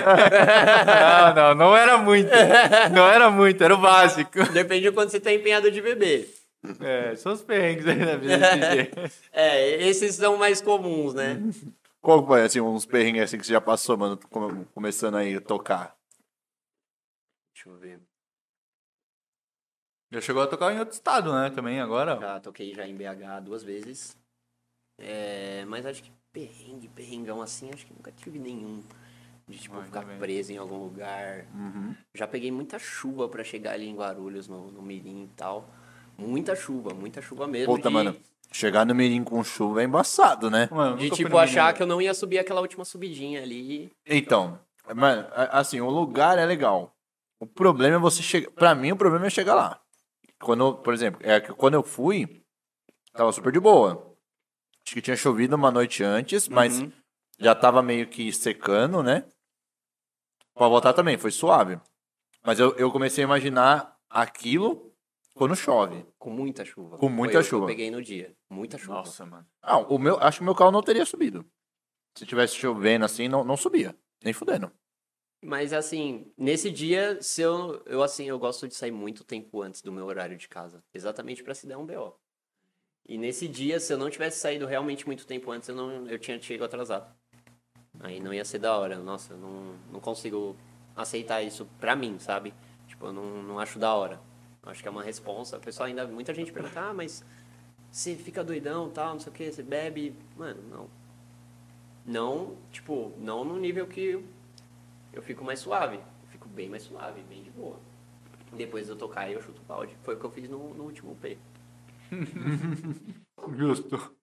Não, 0.86 1.34
não, 1.34 1.56
não 1.56 1.78
era 1.78 1.98
muito. 1.98 2.30
Não 2.94 3.08
era 3.08 3.32
muito, 3.32 3.64
era 3.64 3.74
o 3.74 3.78
básico. 3.78 4.44
Depende 4.52 4.90
do 4.90 4.94
quanto 4.94 5.12
você 5.12 5.20
tá 5.20 5.32
empenhado 5.32 5.72
de 5.72 5.82
beber. 5.82 6.30
É, 6.82 7.16
são 7.16 7.32
os 7.32 7.42
perrengues 7.42 7.88
aí 7.88 7.96
na 7.96 8.18
vida. 8.18 8.36
É, 9.32 9.82
esses 9.88 10.16
são 10.16 10.36
mais 10.36 10.60
comuns, 10.62 11.14
né? 11.14 11.40
Qual 12.02 12.26
foi, 12.26 12.42
assim, 12.42 12.60
uns 12.60 12.86
perrengues 12.86 13.22
assim 13.24 13.38
que 13.38 13.46
você 13.46 13.54
já 13.54 13.62
passou, 13.62 13.98
mano, 13.98 14.20
come- 14.30 14.66
começando 14.74 15.16
aí 15.16 15.36
a 15.36 15.42
tocar? 15.42 15.96
Deixa 17.54 17.70
eu 17.70 17.78
ver. 17.78 18.00
Já 20.16 20.22
chegou 20.22 20.42
a 20.42 20.48
tocar 20.48 20.74
em 20.74 20.80
outro 20.80 20.94
estado, 20.94 21.34
né? 21.34 21.50
Também 21.50 21.82
agora. 21.82 22.18
Já 22.18 22.40
toquei 22.40 22.74
já 22.74 22.88
em 22.88 22.96
BH 22.96 23.42
duas 23.44 23.64
vezes. 23.64 24.16
É, 24.98 25.66
mas 25.68 25.86
acho 25.86 26.02
que 26.02 26.10
perrengue, 26.32 26.88
perrengão 26.88 27.42
assim, 27.42 27.70
acho 27.74 27.86
que 27.86 27.94
nunca 27.94 28.14
tive 28.14 28.40
nenhum. 28.40 28.82
De 29.46 29.58
tipo, 29.58 29.76
Ai, 29.76 29.84
ficar 29.84 30.02
também. 30.04 30.18
preso 30.18 30.54
em 30.54 30.58
algum 30.58 30.78
lugar. 30.78 31.46
Já 32.14 32.26
peguei 32.26 32.50
muita 32.50 32.80
chuva 32.80 33.28
pra 33.28 33.44
chegar 33.44 33.74
ali 33.74 33.90
em 33.90 33.96
Guarulhos, 33.96 34.48
no, 34.48 34.72
no 34.72 34.82
Mirim 34.82 35.26
e 35.26 35.36
tal. 35.36 35.70
Muita 36.18 36.56
chuva, 36.56 36.94
muita 36.94 37.22
chuva 37.22 37.46
mesmo. 37.46 37.76
Puta, 37.76 37.90
de, 37.90 37.94
mano. 37.94 38.16
Chegar 38.50 38.86
no 38.86 38.96
Mirim 38.96 39.22
com 39.22 39.44
chuva 39.44 39.82
é 39.82 39.84
embaçado, 39.84 40.50
né? 40.50 40.70
Mano, 40.72 40.96
De 40.96 41.10
tipo 41.10 41.38
achar 41.38 41.74
que 41.74 41.84
eu 41.84 41.88
não 41.88 42.02
ia 42.02 42.14
subir 42.14 42.40
aquela 42.40 42.62
última 42.62 42.86
subidinha 42.86 43.44
ali. 43.44 43.92
Então, 44.06 44.58
mano, 44.96 45.28
assim, 45.52 45.82
o 45.82 45.90
lugar 45.90 46.38
é 46.40 46.46
legal. 46.46 46.96
O 47.38 47.46
problema 47.46 47.98
é 47.98 48.00
você 48.00 48.24
chegar. 48.24 48.50
Pra 48.52 48.74
mim, 48.74 48.94
o 48.94 48.96
problema 48.96 49.28
é 49.28 49.30
chegar 49.30 49.56
lá. 49.56 49.82
Quando, 50.42 50.76
por 50.78 50.94
exemplo, 50.94 51.20
é 51.24 51.40
que 51.40 51.54
quando 51.54 51.76
eu 51.76 51.84
fui, 51.84 52.44
tava 53.14 53.32
super 53.32 53.52
de 53.52 53.60
boa. 53.60 54.16
Acho 54.86 54.94
que 54.96 55.02
tinha 55.02 55.16
chovido 55.16 55.56
uma 55.56 55.72
noite 55.72 56.04
antes, 56.04 56.48
mas 56.48 56.80
Uhum. 56.80 56.92
já 57.40 57.56
tava 57.56 57.82
meio 57.82 58.08
que 58.08 58.32
secando, 58.32 59.02
né? 59.02 59.28
Pra 60.54 60.68
voltar 60.68 60.94
também, 60.94 61.18
foi 61.18 61.32
suave. 61.32 61.80
Mas 62.44 62.60
eu, 62.60 62.76
eu 62.76 62.92
comecei 62.92 63.24
a 63.24 63.28
imaginar 63.28 63.98
aquilo 64.10 64.94
quando 65.34 65.56
chove. 65.56 66.06
Com 66.20 66.30
muita 66.30 66.64
chuva. 66.64 66.98
Com 66.98 67.08
Foi 67.08 67.16
muita 67.16 67.40
que 67.40 67.44
chuva. 67.44 67.64
Eu 67.64 67.68
peguei 67.68 67.90
no 67.92 68.02
dia. 68.02 68.36
Muita 68.50 68.78
chuva. 68.78 68.96
Nossa, 68.96 69.26
mano. 69.26 69.46
Ah, 69.62 69.80
o 69.80 69.98
meu, 69.98 70.18
acho 70.22 70.38
que 70.40 70.42
o 70.44 70.46
meu 70.46 70.56
carro 70.56 70.72
não 70.72 70.84
teria 70.84 71.06
subido. 71.06 71.46
Se 72.18 72.26
tivesse 72.26 72.56
chovendo 72.56 73.04
assim, 73.04 73.28
não, 73.28 73.44
não 73.44 73.58
subia. 73.58 73.98
Nem 74.24 74.32
fudendo. 74.34 74.72
Mas 75.46 75.74
assim, 75.74 76.26
nesse 76.36 76.72
dia, 76.72 77.22
se 77.22 77.40
eu, 77.40 77.80
eu 77.86 78.02
assim, 78.02 78.26
eu 78.26 78.40
gosto 78.40 78.68
de 78.68 78.74
sair 78.74 78.90
muito 78.90 79.24
tempo 79.24 79.62
antes 79.62 79.80
do 79.80 79.92
meu 79.92 80.04
horário 80.08 80.36
de 80.36 80.48
casa, 80.48 80.84
exatamente 80.92 81.44
pra 81.44 81.54
se 81.54 81.68
der 81.68 81.78
um 81.78 81.86
BO. 81.86 82.16
E 83.08 83.16
nesse 83.16 83.48
dia, 83.48 83.80
se 83.80 83.94
eu 83.94 83.98
não 83.98 84.10
tivesse 84.10 84.40
saído 84.40 84.66
realmente 84.66 85.06
muito 85.06 85.28
tempo 85.28 85.52
antes, 85.52 85.70
eu 85.70 85.76
não 85.76 86.08
eu 86.08 86.18
tinha 86.18 86.42
chegado 86.42 86.66
atrasado. 86.66 87.16
Aí 88.00 88.20
não 88.20 88.34
ia 88.34 88.44
ser 88.44 88.58
da 88.58 88.76
hora. 88.76 88.98
Nossa, 88.98 89.34
eu 89.34 89.38
não, 89.38 89.76
não 89.92 90.00
consigo 90.00 90.56
aceitar 90.96 91.44
isso 91.44 91.68
pra 91.80 91.96
mim, 91.96 92.18
sabe? 92.18 92.52
Tipo, 92.88 93.06
eu 93.06 93.14
não, 93.14 93.44
não 93.44 93.60
acho 93.60 93.78
da 93.78 93.94
hora. 93.94 94.20
Eu 94.64 94.72
acho 94.72 94.82
que 94.82 94.88
é 94.88 94.92
uma 94.92 95.04
responsa. 95.04 95.58
O 95.58 95.62
pessoal 95.62 95.86
ainda, 95.88 96.08
muita 96.08 96.34
gente 96.34 96.52
pergunta, 96.52 96.80
ah, 96.80 96.94
mas 96.94 97.24
você 97.92 98.16
fica 98.16 98.44
doidão, 98.44 98.90
tal, 98.90 99.14
não 99.14 99.20
sei 99.20 99.32
o 99.32 99.36
que, 99.36 99.52
você 99.52 99.62
bebe. 99.62 100.16
Mano, 100.36 100.64
não. 100.72 100.90
Não, 102.04 102.58
tipo, 102.72 103.14
não 103.20 103.46
no 103.46 103.60
nível 103.60 103.86
que 103.86 104.24
eu 105.16 105.24
fico 105.24 105.44
mais 105.44 105.60
suave. 105.60 105.96
Eu 105.96 106.28
fico 106.30 106.48
bem 106.48 106.70
mais 106.70 106.84
suave, 106.84 107.22
bem 107.24 107.42
de 107.42 107.50
boa. 107.50 107.80
Depois 108.52 108.86
de 108.86 108.92
eu 108.92 108.98
tocar, 108.98 109.32
eu 109.32 109.42
chuto 109.42 109.62
o 109.62 109.66
balde. 109.66 109.96
Foi 110.04 110.16
o 110.16 110.20
que 110.20 110.26
eu 110.26 110.32
fiz 110.32 110.50
no, 110.50 110.74
no 110.74 110.84
último 110.84 111.16
P. 111.16 111.38
Justo. 113.58 114.16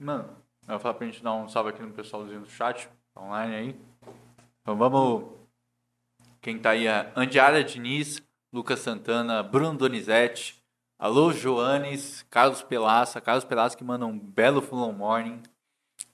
Mano, 0.00 0.36
eu 0.62 0.68
vou 0.68 0.78
falar 0.80 0.94
pra 0.94 1.06
gente 1.06 1.22
dar 1.22 1.34
um 1.34 1.48
salve 1.48 1.70
aqui 1.70 1.82
no 1.82 1.92
pessoalzinho 1.92 2.40
do 2.40 2.50
chat, 2.50 2.88
tá 3.14 3.20
online 3.20 3.54
aí. 3.54 3.80
Então 4.60 4.76
vamos. 4.76 5.30
Quem 6.40 6.58
tá 6.58 6.70
aí 6.70 6.88
é 6.88 7.12
Andiara 7.14 7.62
Diniz, 7.62 8.20
Lucas 8.52 8.80
Santana, 8.80 9.42
Bruno 9.42 9.78
Donizete, 9.78 10.60
Alô 10.98 11.32
Joanes, 11.32 12.22
Carlos 12.30 12.62
Pelaça, 12.62 13.20
Carlos 13.20 13.44
Pelaça 13.44 13.76
que 13.76 13.84
manda 13.84 14.06
um 14.06 14.18
belo 14.18 14.60
Fulon 14.60 14.92
Morning, 14.92 15.40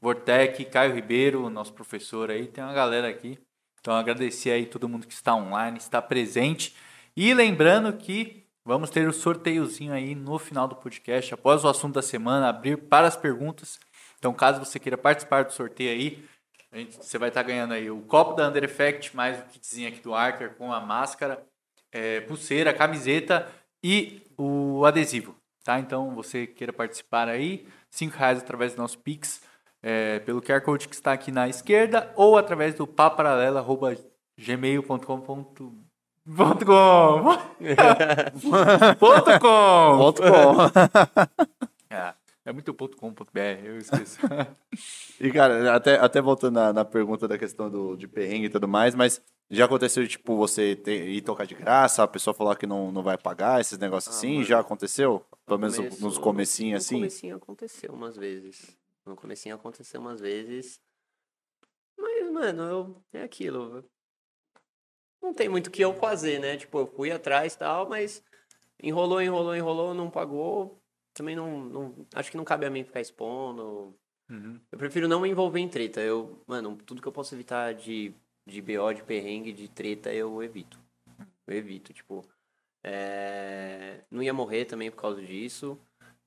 Vortec, 0.00 0.64
Caio 0.66 0.94
Ribeiro, 0.94 1.48
nosso 1.50 1.72
professor 1.72 2.30
aí, 2.30 2.46
tem 2.46 2.62
uma 2.62 2.72
galera 2.72 3.08
aqui. 3.08 3.38
Então 3.80 3.94
agradecer 3.94 4.50
aí 4.50 4.66
todo 4.66 4.88
mundo 4.88 5.06
que 5.06 5.14
está 5.14 5.34
online, 5.34 5.78
está 5.78 6.00
presente. 6.00 6.74
E 7.16 7.32
lembrando 7.34 7.92
que 7.92 8.44
vamos 8.64 8.90
ter 8.90 9.08
o 9.08 9.12
sorteiozinho 9.12 9.92
aí 9.92 10.14
no 10.14 10.38
final 10.38 10.68
do 10.68 10.76
podcast, 10.76 11.32
após 11.32 11.64
o 11.64 11.68
assunto 11.68 11.94
da 11.94 12.02
semana, 12.02 12.48
abrir 12.48 12.76
para 12.76 13.08
as 13.08 13.16
perguntas. 13.16 13.80
Então, 14.18 14.34
caso 14.34 14.64
você 14.64 14.78
queira 14.78 14.98
participar 14.98 15.44
do 15.44 15.52
sorteio 15.52 15.90
aí, 15.90 16.24
gente- 16.72 16.96
você 16.96 17.16
vai 17.18 17.28
estar 17.28 17.42
ganhando 17.42 17.72
aí 17.72 17.90
o 17.90 18.02
copo 18.02 18.34
da 18.34 18.48
Under 18.48 18.64
Effect, 18.64 19.16
mais 19.16 19.40
o 19.40 19.44
kitzinho 19.44 19.88
aqui 19.88 20.00
do 20.00 20.14
Archer 20.14 20.54
com 20.54 20.72
a 20.72 20.80
máscara, 20.80 21.42
é, 21.90 22.20
pulseira, 22.20 22.74
camiseta 22.74 23.50
e 23.82 24.22
o 24.36 24.84
adesivo, 24.84 25.34
tá? 25.64 25.78
Então, 25.80 26.14
você 26.14 26.46
queira 26.46 26.72
participar 26.72 27.28
aí, 27.28 27.66
cinco 27.90 28.16
reais 28.18 28.38
através 28.38 28.74
do 28.74 28.82
nosso 28.82 28.98
Pix, 28.98 29.40
é, 29.82 30.18
pelo 30.20 30.40
QR 30.42 30.60
Code 30.62 30.88
que 30.88 30.94
está 30.94 31.12
aqui 31.12 31.30
na 31.30 31.46
esquerda 31.48 32.10
ou 32.16 32.36
através 32.38 32.74
do 32.74 32.86
paparalela.gmail.com. 32.86 35.20
Ponto 36.36 36.66
com. 36.66 37.22
ponto 38.98 39.40
com. 39.40 39.98
Ponto 39.98 40.22
com. 40.22 40.56
É, 41.90 42.12
é 42.44 42.52
muito 42.52 42.74
ponto 42.74 42.98
com 42.98 43.10
ponto 43.14 43.32
br, 43.32 43.40
eu 43.64 43.78
esqueço. 43.78 44.18
E, 45.20 45.32
cara, 45.32 45.74
até, 45.74 45.96
até 45.98 46.20
voltando 46.20 46.54
na, 46.54 46.72
na 46.72 46.84
pergunta 46.84 47.26
da 47.26 47.36
questão 47.36 47.68
do, 47.68 47.96
de 47.96 48.06
perrengue 48.06 48.46
e 48.46 48.50
tudo 48.50 48.68
mais, 48.68 48.94
mas 48.94 49.20
já 49.50 49.64
aconteceu, 49.64 50.04
de, 50.04 50.10
tipo, 50.10 50.36
você 50.36 50.76
ter, 50.76 51.08
ir 51.08 51.22
tocar 51.22 51.44
de 51.44 51.56
graça, 51.56 52.04
a 52.04 52.06
pessoa 52.06 52.32
falar 52.34 52.54
que 52.54 52.68
não, 52.68 52.92
não 52.92 53.02
vai 53.02 53.18
pagar, 53.18 53.60
esses 53.60 53.76
negócios 53.78 54.14
Ah, 54.14 54.18
assim, 54.18 54.34
mano. 54.34 54.44
já 54.44 54.60
aconteceu? 54.60 55.24
Pelo 55.44 55.58
menos 55.58 55.74
Começo- 55.76 56.00
nos 56.04 56.18
comecinhos, 56.18 56.84
assim? 56.84 56.94
No 56.96 57.00
comecinho 57.00 57.36
aconteceu 57.36 57.92
umas 57.92 58.16
vezes. 58.16 58.76
No 59.08 59.16
comecinho 59.16 59.54
aconteceu 59.54 60.00
umas 60.00 60.20
vezes. 60.20 60.80
Mas, 61.96 62.30
mano, 62.30 62.62
eu, 62.62 63.04
é 63.12 63.22
aquilo. 63.22 63.84
Não 65.20 65.34
tem 65.34 65.48
muito 65.48 65.66
o 65.66 65.70
que 65.70 65.82
eu 65.82 65.92
fazer, 65.94 66.38
né? 66.38 66.56
Tipo, 66.56 66.78
eu 66.80 66.86
fui 66.86 67.10
atrás 67.10 67.54
e 67.54 67.58
tal, 67.58 67.88
mas 67.88 68.22
enrolou, 68.80 69.20
enrolou, 69.20 69.56
enrolou, 69.56 69.94
não 69.94 70.10
pagou. 70.10 70.80
Também 71.12 71.34
não, 71.34 71.64
não. 71.64 72.06
Acho 72.14 72.30
que 72.30 72.36
não 72.36 72.44
cabe 72.44 72.66
a 72.66 72.70
mim 72.70 72.84
ficar 72.84 73.00
expondo. 73.00 73.98
Uhum. 74.30 74.60
Eu 74.70 74.78
prefiro 74.78 75.08
não 75.08 75.20
me 75.20 75.28
envolver 75.28 75.58
em 75.58 75.68
treta. 75.68 76.00
Eu, 76.00 76.42
mano, 76.46 76.76
tudo 76.76 77.02
que 77.02 77.08
eu 77.08 77.12
posso 77.12 77.34
evitar 77.34 77.74
de, 77.74 78.14
de 78.46 78.62
BO, 78.62 78.92
de 78.92 79.02
perrengue, 79.02 79.52
de 79.52 79.68
treta, 79.68 80.12
eu 80.12 80.42
evito. 80.42 80.78
Eu 81.46 81.56
evito, 81.56 81.92
tipo. 81.92 82.22
é, 82.84 84.04
Não 84.10 84.22
ia 84.22 84.32
morrer 84.34 84.66
também 84.66 84.90
por 84.90 84.98
causa 84.98 85.20
disso. 85.22 85.78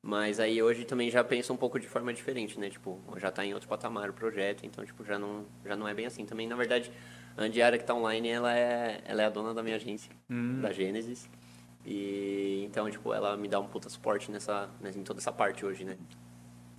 Mas 0.04 0.39
aí 0.39 0.62
hoje 0.64 0.84
também 0.84 1.12
já 1.12 1.24
penso 1.24 1.54
um 1.54 1.58
pouco 1.58 1.80
de 1.80 1.88
forma 1.88 2.12
diferente, 2.12 2.60
né? 2.60 2.70
Tipo, 2.70 2.99
já 3.18 3.30
tá 3.32 3.45
em 3.45 3.54
outro 3.54 3.70
patamar 3.70 4.10
o 4.10 4.14
projeto, 4.14 4.66
então, 4.66 4.84
tipo, 4.84 5.06
já 5.06 5.20
não, 5.20 5.45
já 5.64 5.76
não 5.76 5.88
é 5.88 5.93
bem 5.93 6.08
assim. 6.08 6.26
Também, 6.26 6.47
na 6.47 6.56
verdade, 6.56 6.91
a 7.38 7.43
Andiara 7.43 7.78
que 7.78 7.84
tá 7.86 7.93
online, 7.93 8.28
ela 8.30 8.58
é, 8.58 9.02
ela 9.06 9.22
é 9.22 9.26
a 9.26 9.30
dona 9.30 9.54
da 9.54 9.62
minha 9.62 9.76
agência, 9.76 10.12
Hum. 10.30 10.60
da 10.62 10.72
Gênesis. 10.72 11.30
E 11.86 12.64
então, 12.66 12.89
tipo, 12.89 13.14
ela 13.14 13.38
me 13.38 13.47
dá 13.47 13.60
um 13.60 13.68
puta 13.68 13.89
suporte 13.89 14.32
nessa, 14.32 14.70
nessa- 14.80 14.97
em 14.97 15.04
toda 15.04 15.20
essa 15.20 15.32
parte 15.32 15.66
hoje, 15.66 15.84
né? 15.86 15.97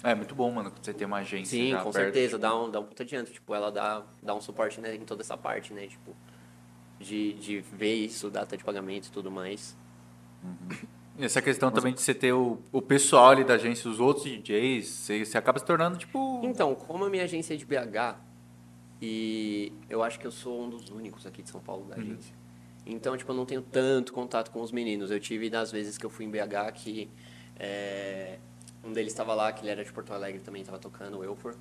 É 0.02 0.16
muito 0.16 0.34
bom, 0.34 0.50
mano, 0.50 0.72
você 0.82 0.92
tem 0.92 1.06
uma 1.06 1.18
agência. 1.18 1.56
Sim, 1.56 1.70
com 1.76 1.92
perto. 1.92 1.92
certeza, 1.92 2.36
dá 2.36 2.56
um, 2.56 2.68
dá 2.68 2.80
um 2.80 2.84
puta 2.84 3.04
adianto. 3.04 3.30
Tipo, 3.32 3.54
ela 3.54 3.70
dá, 3.70 4.02
dá 4.20 4.34
um 4.34 4.40
suporte 4.40 4.80
né, 4.80 4.96
em 4.96 5.04
toda 5.04 5.22
essa 5.22 5.36
parte, 5.36 5.72
né? 5.72 5.86
Tipo, 5.86 6.16
de, 6.98 7.34
de 7.34 7.60
ver 7.60 7.94
isso, 7.94 8.28
data 8.28 8.56
de 8.56 8.64
pagamento 8.64 9.06
e 9.06 9.12
tudo 9.12 9.30
mais. 9.30 9.76
E 10.42 11.01
essa 11.24 11.42
questão 11.42 11.70
também 11.70 11.92
de 11.92 12.00
você 12.00 12.14
ter 12.14 12.32
o, 12.32 12.58
o 12.70 12.82
pessoal 12.82 13.30
ali 13.30 13.44
da 13.44 13.54
agência, 13.54 13.90
os 13.90 14.00
outros 14.00 14.24
DJs, 14.24 14.88
você, 14.88 15.24
você 15.24 15.38
acaba 15.38 15.58
se 15.58 15.64
tornando, 15.64 15.96
tipo. 15.96 16.40
Então, 16.44 16.74
como 16.74 17.04
a 17.04 17.10
minha 17.10 17.24
agência 17.24 17.54
é 17.54 17.56
de 17.56 17.64
BH, 17.64 18.16
e 19.00 19.72
eu 19.88 20.02
acho 20.02 20.18
que 20.18 20.26
eu 20.26 20.30
sou 20.30 20.62
um 20.64 20.70
dos 20.70 20.88
únicos 20.90 21.26
aqui 21.26 21.42
de 21.42 21.50
São 21.50 21.60
Paulo 21.60 21.84
da 21.86 21.96
agência. 21.96 22.34
Então, 22.86 23.16
tipo, 23.16 23.30
eu 23.30 23.36
não 23.36 23.46
tenho 23.46 23.62
tanto 23.62 24.12
contato 24.12 24.50
com 24.50 24.60
os 24.60 24.72
meninos. 24.72 25.10
Eu 25.10 25.20
tive 25.20 25.48
das 25.48 25.70
vezes 25.70 25.96
que 25.96 26.06
eu 26.06 26.10
fui 26.10 26.24
em 26.24 26.30
BH 26.30 26.72
que 26.74 27.08
é, 27.58 28.38
um 28.84 28.92
deles 28.92 29.12
estava 29.12 29.34
lá, 29.34 29.52
que 29.52 29.62
ele 29.62 29.70
era 29.70 29.84
de 29.84 29.92
Porto 29.92 30.12
Alegre 30.12 30.40
também, 30.40 30.62
estava 30.62 30.78
tocando, 30.78 31.18
o 31.18 31.24
Elfor. 31.24 31.54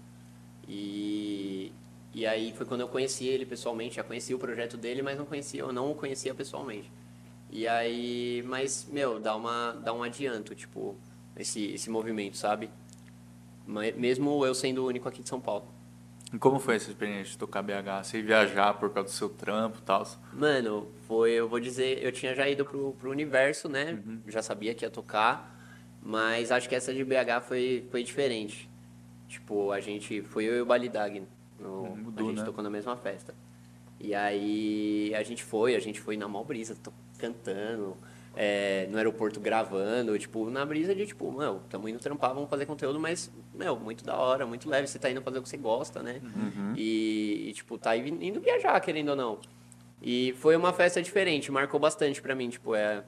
E, 0.67 1.71
e 2.13 2.25
aí 2.25 2.53
foi 2.55 2.65
quando 2.65 2.81
eu 2.81 2.87
conheci 2.87 3.27
ele 3.27 3.45
pessoalmente, 3.45 3.95
já 3.95 4.03
conhecia 4.03 4.35
o 4.35 4.39
projeto 4.39 4.77
dele, 4.77 5.01
mas 5.01 5.17
não 5.17 5.25
conhecia, 5.25 5.61
eu 5.61 5.71
não 5.71 5.91
o 5.91 5.95
conhecia 5.95 6.33
pessoalmente. 6.33 6.91
E 7.51 7.67
aí, 7.67 8.43
mas, 8.47 8.87
meu, 8.89 9.19
dá, 9.19 9.35
uma, 9.35 9.73
dá 9.73 9.93
um 9.93 10.01
adianto, 10.01 10.55
tipo, 10.55 10.95
esse, 11.35 11.65
esse 11.73 11.89
movimento, 11.89 12.37
sabe? 12.37 12.69
Mesmo 13.67 14.45
eu 14.45 14.55
sendo 14.55 14.83
o 14.83 14.87
único 14.87 15.07
aqui 15.07 15.21
de 15.21 15.27
São 15.27 15.39
Paulo. 15.39 15.67
E 16.33 16.37
como 16.39 16.59
foi 16.59 16.75
essa 16.77 16.89
experiência 16.89 17.33
de 17.33 17.37
tocar 17.37 17.61
BH? 17.61 18.03
Você 18.03 18.21
viajar 18.21 18.73
por 18.75 18.89
causa 18.91 19.09
do 19.09 19.13
seu 19.13 19.27
trampo 19.27 19.79
e 19.79 19.81
tal? 19.81 20.07
Mano, 20.31 20.87
foi, 21.05 21.31
eu 21.31 21.49
vou 21.49 21.59
dizer, 21.59 22.01
eu 22.01 22.11
tinha 22.11 22.33
já 22.33 22.47
ido 22.47 22.63
pro, 22.63 22.93
pro 22.93 23.11
universo, 23.11 23.67
né? 23.67 24.01
Uhum. 24.05 24.21
Já 24.27 24.41
sabia 24.41 24.73
que 24.73 24.85
ia 24.85 24.89
tocar, 24.89 25.59
mas 26.01 26.51
acho 26.51 26.69
que 26.69 26.75
essa 26.75 26.93
de 26.93 27.03
BH 27.03 27.41
foi, 27.45 27.85
foi 27.91 28.01
diferente. 28.01 28.69
Tipo, 29.27 29.71
a 29.71 29.81
gente, 29.81 30.21
foi 30.21 30.45
eu 30.45 30.55
e 30.55 30.61
o 30.61 30.65
Balidag, 30.65 31.21
no, 31.59 31.95
Mudou, 31.97 32.27
a 32.27 32.29
gente 32.29 32.39
né? 32.39 32.45
tocou 32.45 32.63
na 32.63 32.69
mesma 32.69 32.95
festa. 32.95 33.35
E 33.99 34.15
aí 34.15 35.13
a 35.13 35.23
gente 35.23 35.43
foi, 35.43 35.75
a 35.75 35.79
gente 35.79 35.99
foi 35.99 36.15
na 36.15 36.27
mó 36.27 36.43
brisa, 36.43 36.75
cantando, 37.21 37.95
é, 38.35 38.87
no 38.89 38.97
aeroporto 38.97 39.39
gravando, 39.39 40.17
tipo, 40.17 40.49
na 40.49 40.65
brisa 40.65 40.95
de 40.95 41.05
tipo, 41.05 41.31
meu, 41.31 41.61
tamo 41.69 41.87
indo 41.87 41.99
trampar, 41.99 42.33
vamos 42.33 42.49
fazer 42.49 42.65
conteúdo, 42.65 42.99
mas, 42.99 43.31
meu, 43.53 43.79
muito 43.79 44.03
da 44.03 44.17
hora, 44.17 44.45
muito 44.45 44.69
leve, 44.69 44.87
você 44.87 44.97
tá 44.97 45.09
indo 45.09 45.21
fazer 45.21 45.39
o 45.39 45.43
que 45.43 45.49
você 45.49 45.57
gosta, 45.57 46.01
né? 46.01 46.21
E, 46.75 47.49
e, 47.49 47.53
tipo, 47.53 47.77
tá 47.77 47.95
indo 47.95 48.23
indo 48.23 48.41
viajar, 48.41 48.79
querendo 48.79 49.09
ou 49.09 49.15
não. 49.15 49.39
E 50.01 50.33
foi 50.37 50.55
uma 50.55 50.73
festa 50.73 51.01
diferente, 51.01 51.51
marcou 51.51 51.79
bastante 51.79 52.21
pra 52.21 52.33
mim, 52.33 52.49
tipo, 52.49 52.73
é... 52.73 53.03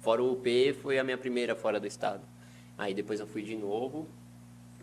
fora 0.00 0.22
o 0.22 0.32
UP, 0.32 0.72
foi 0.80 0.98
a 0.98 1.04
minha 1.04 1.18
primeira 1.18 1.56
fora 1.56 1.80
do 1.80 1.86
estado. 1.86 2.22
Aí 2.78 2.94
depois 2.94 3.18
eu 3.20 3.26
fui 3.26 3.42
de 3.42 3.56
novo. 3.56 4.06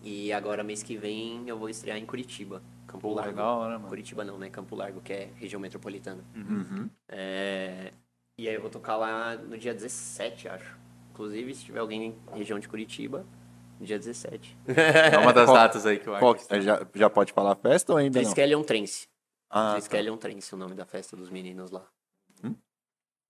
E 0.03 0.34
agora, 0.34 0.63
mês 0.63 0.84
que 0.84 0.97
vem, 0.97 1.47
eu 1.47 1.57
vou 1.57 1.69
estrear 1.69 1.97
em 1.97 2.05
Curitiba. 2.05 2.61
Campo 2.86 3.07
Pô, 3.07 3.13
Largo. 3.13 3.29
legal, 3.29 3.61
né, 3.69 3.77
mano? 3.77 3.88
Curitiba 3.88 4.25
não, 4.25 4.38
né? 4.38 4.49
Campo 4.49 4.75
Largo, 4.75 4.99
que 4.99 5.13
é 5.13 5.29
região 5.36 5.61
metropolitana. 5.61 6.21
Uhum. 6.36 6.89
É, 7.07 7.93
E 8.38 8.47
aí 8.49 8.55
eu 8.55 8.61
vou 8.61 8.69
tocar 8.69 8.97
lá 8.97 9.36
no 9.36 9.57
dia 9.57 9.73
17, 9.73 10.47
acho. 10.49 10.77
Inclusive, 11.11 11.53
se 11.53 11.65
tiver 11.65 11.79
alguém 11.79 12.17
em 12.34 12.38
região 12.38 12.57
de 12.59 12.67
Curitiba, 12.67 13.25
no 13.79 13.86
dia 13.86 13.99
17. 13.99 14.57
É 15.13 15.17
uma 15.19 15.31
das 15.31 15.45
Qual- 15.45 15.55
datas 15.55 15.86
aí 15.86 15.99
que 15.99 16.07
eu 16.07 16.17
Qual- 16.17 16.34
acho. 16.34 16.61
já, 16.61 16.86
já 16.95 17.09
pode 17.09 17.31
falar 17.31 17.55
festa 17.55 17.91
ou 17.93 17.97
ainda 17.99 18.19
não? 18.19 18.23
Triskelion 18.23 18.63
Trance. 18.63 19.07
Ah, 19.49 19.67
tá. 19.67 19.73
Triskelion 19.75 20.17
Trance, 20.17 20.53
o 20.55 20.57
nome 20.57 20.73
da 20.73 20.86
festa 20.86 21.15
dos 21.15 21.29
meninos 21.29 21.69
lá. 21.69 21.86
Hum? 22.43 22.55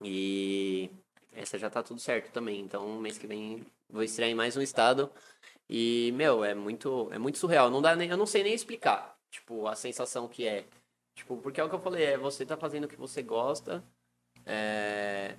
E 0.02 0.90
essa 1.34 1.58
já 1.60 1.70
tá 1.70 1.84
tudo 1.84 2.00
certo 2.00 2.32
também. 2.32 2.62
Então, 2.62 2.98
mês 3.00 3.18
que 3.18 3.28
vem 3.28 3.66
vou 3.90 4.04
estrear 4.04 4.32
em 4.32 4.36
mais 4.36 4.56
um 4.56 4.62
estado. 4.62 5.12
E, 5.70 6.14
meu, 6.16 6.46
é 6.46 6.54
muito, 6.54 7.10
é 7.12 7.18
muito 7.18 7.38
surreal. 7.38 7.70
Não 7.70 7.82
dá 7.82 7.94
nem, 7.96 8.10
eu 8.10 8.18
não 8.18 8.26
sei 8.26 8.42
nem 8.44 8.54
explicar, 8.54 9.18
tipo, 9.30 9.68
a 9.68 9.76
sensação 9.76 10.30
que 10.30 10.48
é. 10.48 10.66
Tipo, 11.16 11.36
porque 11.38 11.60
é 11.60 11.64
o 11.64 11.70
que 11.70 11.76
eu 11.76 11.80
falei, 11.80 12.06
é 12.06 12.18
você 12.18 12.46
tá 12.46 12.56
fazendo 12.56 12.86
o 12.86 12.88
que 12.88 12.96
você 12.96 13.22
gosta. 13.22 13.84
É, 14.46 15.36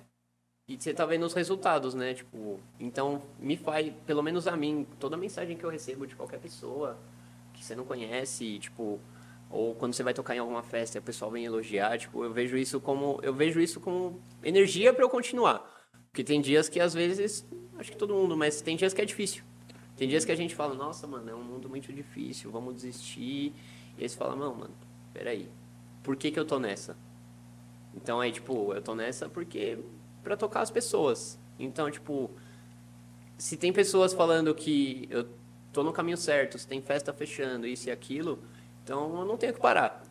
e 0.67 0.75
você 0.79 0.93
tá 0.93 1.05
vendo 1.05 1.25
os 1.25 1.33
resultados, 1.33 1.93
né? 1.93 2.13
Tipo, 2.13 2.59
então 2.79 3.21
me 3.39 3.55
faz, 3.55 3.93
pelo 4.05 4.23
menos 4.23 4.47
a 4.47 4.57
mim, 4.57 4.87
toda 4.99 5.15
mensagem 5.15 5.55
que 5.55 5.63
eu 5.63 5.69
recebo 5.69 6.07
de 6.07 6.15
qualquer 6.15 6.39
pessoa 6.39 6.97
que 7.53 7.63
você 7.63 7.75
não 7.75 7.85
conhece, 7.85 8.59
tipo, 8.59 8.99
ou 9.49 9.75
quando 9.75 9.93
você 9.93 10.03
vai 10.03 10.13
tocar 10.13 10.35
em 10.35 10.39
alguma 10.39 10.63
festa 10.63 10.97
e 10.97 10.99
o 10.99 11.03
pessoal 11.03 11.29
vem 11.29 11.45
elogiar, 11.45 11.97
tipo, 11.97 12.23
eu 12.23 12.33
vejo 12.33 12.57
isso 12.57 12.79
como 12.81 13.19
eu 13.21 13.33
vejo 13.33 13.59
isso 13.61 13.79
como 13.79 14.19
energia 14.43 14.93
para 14.93 15.03
eu 15.03 15.09
continuar. 15.09 15.63
Porque 16.11 16.23
tem 16.23 16.41
dias 16.41 16.67
que 16.67 16.79
às 16.79 16.93
vezes, 16.93 17.45
acho 17.77 17.91
que 17.91 17.97
todo 17.97 18.13
mundo, 18.13 18.35
mas 18.35 18.61
tem 18.61 18.75
dias 18.75 18.93
que 18.93 19.01
é 19.01 19.05
difícil. 19.05 19.43
Tem 19.95 20.09
dias 20.09 20.25
que 20.25 20.31
a 20.31 20.35
gente 20.35 20.55
fala, 20.55 20.73
nossa, 20.73 21.05
mano, 21.07 21.29
é 21.29 21.35
um 21.35 21.43
mundo 21.43 21.69
muito 21.69 21.93
difícil, 21.93 22.51
vamos 22.51 22.75
desistir. 22.75 23.53
E 23.97 24.03
aí 24.03 24.09
você 24.09 24.17
fala, 24.17 24.35
não, 24.35 24.53
mano, 24.55 24.73
peraí, 25.13 25.47
por 26.03 26.15
que 26.15 26.31
que 26.31 26.39
eu 26.39 26.45
tô 26.45 26.59
nessa? 26.59 26.97
Então 27.95 28.19
aí, 28.19 28.31
tipo, 28.31 28.73
eu 28.73 28.81
tô 28.81 28.93
nessa 28.93 29.29
porque 29.29 29.79
pra 30.23 30.35
tocar 30.35 30.61
as 30.61 30.71
pessoas. 30.71 31.39
Então, 31.57 31.89
tipo, 31.89 32.29
se 33.37 33.55
tem 33.57 33.71
pessoas 33.71 34.13
falando 34.13 34.53
que 34.53 35.07
eu 35.09 35.27
tô 35.71 35.83
no 35.83 35.93
caminho 35.93 36.17
certo, 36.17 36.57
se 36.57 36.67
tem 36.67 36.81
festa 36.81 37.13
fechando, 37.13 37.67
isso 37.67 37.89
e 37.89 37.91
aquilo, 37.91 38.39
então 38.83 39.19
eu 39.19 39.25
não 39.25 39.37
tenho 39.37 39.53
que 39.53 39.59
parar. 39.59 40.03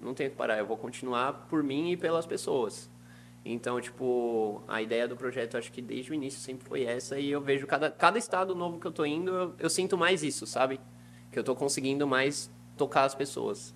Não 0.00 0.14
tenho 0.14 0.30
que 0.30 0.36
parar, 0.36 0.58
eu 0.58 0.66
vou 0.66 0.76
continuar 0.76 1.46
por 1.48 1.62
mim 1.62 1.90
e 1.90 1.96
pelas 1.96 2.26
pessoas. 2.26 2.90
Então, 3.44 3.80
tipo, 3.80 4.62
a 4.68 4.82
ideia 4.82 5.08
do 5.08 5.16
projeto, 5.16 5.56
acho 5.56 5.72
que 5.72 5.80
desde 5.80 6.10
o 6.10 6.14
início 6.14 6.40
sempre 6.40 6.68
foi 6.68 6.84
essa, 6.84 7.18
e 7.18 7.30
eu 7.30 7.40
vejo 7.40 7.66
cada, 7.66 7.90
cada 7.90 8.18
estado 8.18 8.54
novo 8.54 8.78
que 8.78 8.86
eu 8.86 8.92
tô 8.92 9.04
indo, 9.04 9.30
eu, 9.30 9.54
eu 9.58 9.70
sinto 9.70 9.96
mais 9.96 10.22
isso, 10.22 10.46
sabe? 10.46 10.80
Que 11.32 11.38
eu 11.38 11.44
tô 11.44 11.54
conseguindo 11.54 12.06
mais 12.06 12.50
tocar 12.76 13.04
as 13.04 13.14
pessoas. 13.14 13.74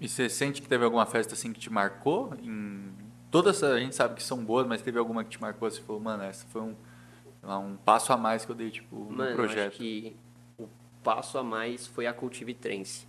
E 0.00 0.08
você 0.08 0.28
sente 0.28 0.60
que 0.60 0.68
teve 0.68 0.84
alguma 0.84 1.06
festa 1.06 1.34
assim 1.34 1.52
que 1.52 1.60
te 1.60 1.70
marcou? 1.70 2.34
Em... 2.42 2.92
Todas 3.30 3.62
a 3.62 3.78
gente 3.78 3.94
sabe 3.94 4.14
que 4.14 4.22
são 4.22 4.44
boas, 4.44 4.66
mas 4.66 4.82
teve 4.82 4.98
alguma 4.98 5.24
que 5.24 5.30
te 5.30 5.40
marcou? 5.40 5.70
Você 5.70 5.80
falou, 5.80 6.00
mano, 6.00 6.22
essa 6.22 6.46
foi 6.48 6.62
um, 6.62 6.76
um 7.42 7.76
passo 7.76 8.12
a 8.12 8.16
mais 8.16 8.44
que 8.44 8.50
eu 8.50 8.54
dei, 8.56 8.70
tipo, 8.70 8.96
no 8.96 9.10
Mano, 9.16 9.30
eu 9.30 9.36
projeto. 9.36 9.68
acho 9.68 9.76
que 9.78 10.16
o 10.58 10.68
passo 11.02 11.38
a 11.38 11.42
mais 11.42 11.86
foi 11.86 12.06
a 12.06 12.12
Cultive 12.12 12.54
Trance, 12.54 13.06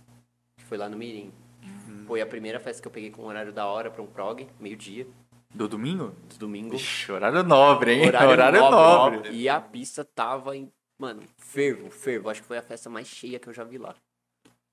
que 0.56 0.64
foi 0.64 0.76
lá 0.78 0.88
no 0.88 0.96
Mirim. 0.96 1.32
Uhum. 1.62 2.04
Foi 2.06 2.20
a 2.20 2.26
primeira 2.26 2.58
festa 2.58 2.80
que 2.82 2.88
eu 2.88 2.92
peguei 2.92 3.10
com 3.10 3.24
horário 3.24 3.52
da 3.52 3.66
hora 3.66 3.90
pra 3.90 4.02
um 4.02 4.06
prog, 4.06 4.46
meio-dia, 4.58 5.06
Do 5.54 5.68
domingo? 5.68 6.14
do 6.28 6.38
domingo. 6.38 6.74
Ixi, 6.74 7.12
horário 7.12 7.42
nobre, 7.42 7.92
hein? 7.92 8.08
Horário, 8.08 8.60
nobre. 8.70 9.30
E 9.30 9.48
a 9.48 9.60
pista 9.60 10.04
tava 10.04 10.56
em, 10.56 10.70
mano, 10.98 11.22
fervo, 11.36 11.90
fervo. 11.90 12.28
Acho 12.30 12.40
que 12.42 12.48
foi 12.48 12.58
a 12.58 12.62
festa 12.62 12.88
mais 12.90 13.06
cheia 13.06 13.38
que 13.38 13.48
eu 13.48 13.52
já 13.52 13.64
vi 13.64 13.78
lá. 13.78 13.94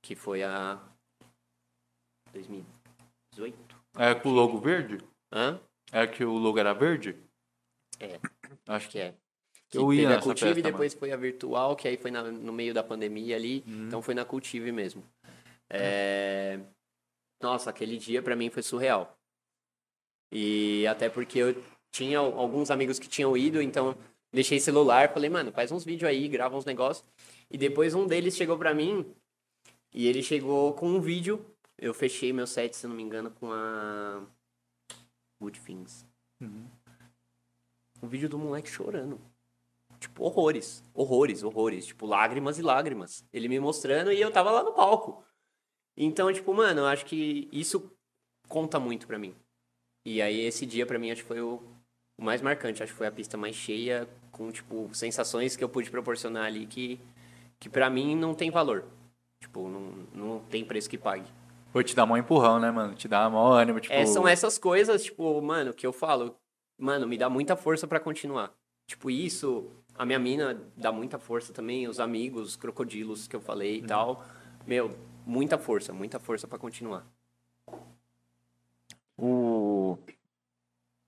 Que 0.02 0.16
foi 0.16 0.44
a 0.44 0.80
2018. 2.36 3.58
É 3.98 4.14
com 4.14 4.30
o 4.30 4.34
logo 4.34 4.60
verde? 4.60 4.98
Hã? 5.32 5.60
É 5.92 6.06
que 6.06 6.24
o 6.24 6.34
logo 6.38 6.60
era 6.60 6.74
verde? 6.74 7.16
É. 8.00 8.20
Acho 8.68 8.90
que 8.90 9.00
é. 9.00 9.14
Que 9.70 9.78
Eu 9.78 9.92
ia 9.94 10.02
teve 10.02 10.06
a 10.06 10.16
nessa 10.16 10.22
Cultive, 10.24 10.54
festa, 10.56 10.72
depois 10.72 10.94
foi 10.94 11.12
a 11.12 11.18
virtual, 11.18 11.76
que 11.76 11.88
aí 11.88 11.98
foi 11.98 12.12
na- 12.12 12.24
no 12.24 12.54
meio 12.54 12.74
da 12.74 12.84
pandemia 12.84 13.36
ali. 13.36 13.64
Uhum. 13.66 13.88
Então 13.88 14.02
foi 14.02 14.14
na 14.14 14.26
Cultive 14.26 14.72
mesmo. 14.72 15.04
É, 15.70 16.60
Nossa, 17.42 17.70
aquele 17.70 17.98
dia 17.98 18.22
pra 18.22 18.36
mim 18.36 18.50
foi 18.50 18.64
surreal. 18.64 19.18
E 20.32 20.86
até 20.88 21.10
porque 21.10 21.40
eu 21.40 21.64
tinha 21.94 22.20
alguns 22.20 22.72
amigos 22.72 22.98
que 23.00 23.08
tinham 23.08 23.36
ido, 23.38 23.62
então 23.62 23.96
deixei 24.34 24.60
celular, 24.60 25.14
falei, 25.14 25.30
mano, 25.30 25.52
faz 25.52 25.72
uns 25.72 25.84
vídeos 25.84 26.10
aí, 26.10 26.28
grava 26.28 26.58
uns 26.58 26.66
negócios. 26.66 27.06
E 27.50 27.58
depois 27.58 27.94
um 27.94 28.08
deles 28.08 28.36
chegou 28.36 28.58
pra 28.58 28.74
mim 28.74 29.06
e 29.94 30.08
ele 30.08 30.22
chegou 30.24 30.74
com 30.74 30.88
um 30.90 31.00
vídeo. 31.02 31.46
Eu 31.78 31.94
fechei 31.94 32.32
meu 32.32 32.48
set, 32.48 32.76
se 32.76 32.88
não 32.88 32.96
me 32.96 33.04
engano, 33.04 33.32
com 33.32 33.52
a 33.52 34.24
Good 35.42 35.60
Things. 35.60 36.06
Uhum. 36.42 36.68
Um 38.02 38.08
vídeo 38.08 38.30
do 38.30 38.38
moleque 38.38 38.70
chorando. 38.70 39.20
Tipo, 40.00 40.24
horrores. 40.24 40.84
Horrores, 40.94 41.44
horrores. 41.44 41.86
Tipo, 41.86 42.06
lágrimas 42.06 42.58
e 42.58 42.62
lágrimas. 42.62 43.26
Ele 43.34 43.48
me 43.48 43.60
mostrando 43.60 44.12
e 44.12 44.20
eu 44.20 44.32
tava 44.32 44.52
lá 44.52 44.64
no 44.64 44.74
palco. 44.74 45.24
Então, 45.98 46.32
tipo, 46.32 46.54
mano, 46.54 46.82
eu 46.82 46.86
acho 46.86 47.06
que 47.06 47.50
isso 47.52 47.92
conta 48.48 48.80
muito 48.80 49.08
pra 49.08 49.20
mim. 49.20 49.36
E 50.06 50.22
aí, 50.22 50.42
esse 50.42 50.66
dia, 50.66 50.86
pra 50.86 51.00
mim, 51.00 51.12
acho 51.12 51.22
que 51.22 51.28
foi 51.28 51.42
o, 51.42 51.62
o 52.18 52.24
mais 52.24 52.42
marcante. 52.42 52.84
Acho 52.84 52.92
que 52.92 52.98
foi 52.98 53.08
a 53.08 53.12
pista 53.12 53.38
mais 53.38 53.56
cheia, 53.56 54.08
com, 54.32 54.52
tipo, 54.52 54.90
sensações 54.94 55.56
que 55.56 55.64
eu 55.64 55.70
pude 55.70 55.90
proporcionar 55.90 56.46
ali 56.46 56.68
que, 56.68 57.00
que 57.60 57.70
pra 57.70 57.90
mim 57.90 58.16
não 58.16 58.34
tem 58.34 58.52
valor. 58.52 58.86
Tipo, 59.40 59.68
não, 59.68 59.82
não 60.14 60.40
tem 60.46 60.64
preço 60.64 60.90
que 60.90 60.98
pague. 60.98 61.30
Vou 61.76 61.84
te 61.84 61.94
dar 61.94 62.06
um 62.06 62.16
empurrão, 62.16 62.58
né, 62.58 62.72
mano? 62.72 62.96
Te 62.96 63.06
dar 63.06 63.30
maior 63.30 63.52
ânimo, 63.52 63.82
tipo... 63.82 63.94
É, 63.94 64.06
são 64.06 64.26
essas 64.26 64.58
coisas, 64.58 65.04
tipo, 65.04 65.42
mano, 65.42 65.74
que 65.74 65.86
eu 65.86 65.92
falo, 65.92 66.34
mano, 66.78 67.06
me 67.06 67.18
dá 67.18 67.30
muita 67.30 67.58
força 67.58 67.86
pra 67.86 68.00
continuar. 68.00 68.54
Tipo, 68.88 69.12
isso, 69.12 69.70
a 69.94 70.06
minha 70.06 70.18
mina 70.18 70.58
dá 70.78 70.90
muita 70.90 71.20
força 71.20 71.52
também, 71.52 71.86
os 71.86 72.00
amigos, 72.00 72.48
os 72.48 72.56
crocodilos 72.56 73.28
que 73.28 73.36
eu 73.36 73.42
falei 73.42 73.80
e 73.80 73.82
tal. 73.82 74.24
Meu, 74.66 74.98
muita 75.26 75.58
força, 75.58 75.92
muita 75.92 76.18
força 76.18 76.48
pra 76.48 76.58
continuar. 76.58 77.06
O... 79.18 79.98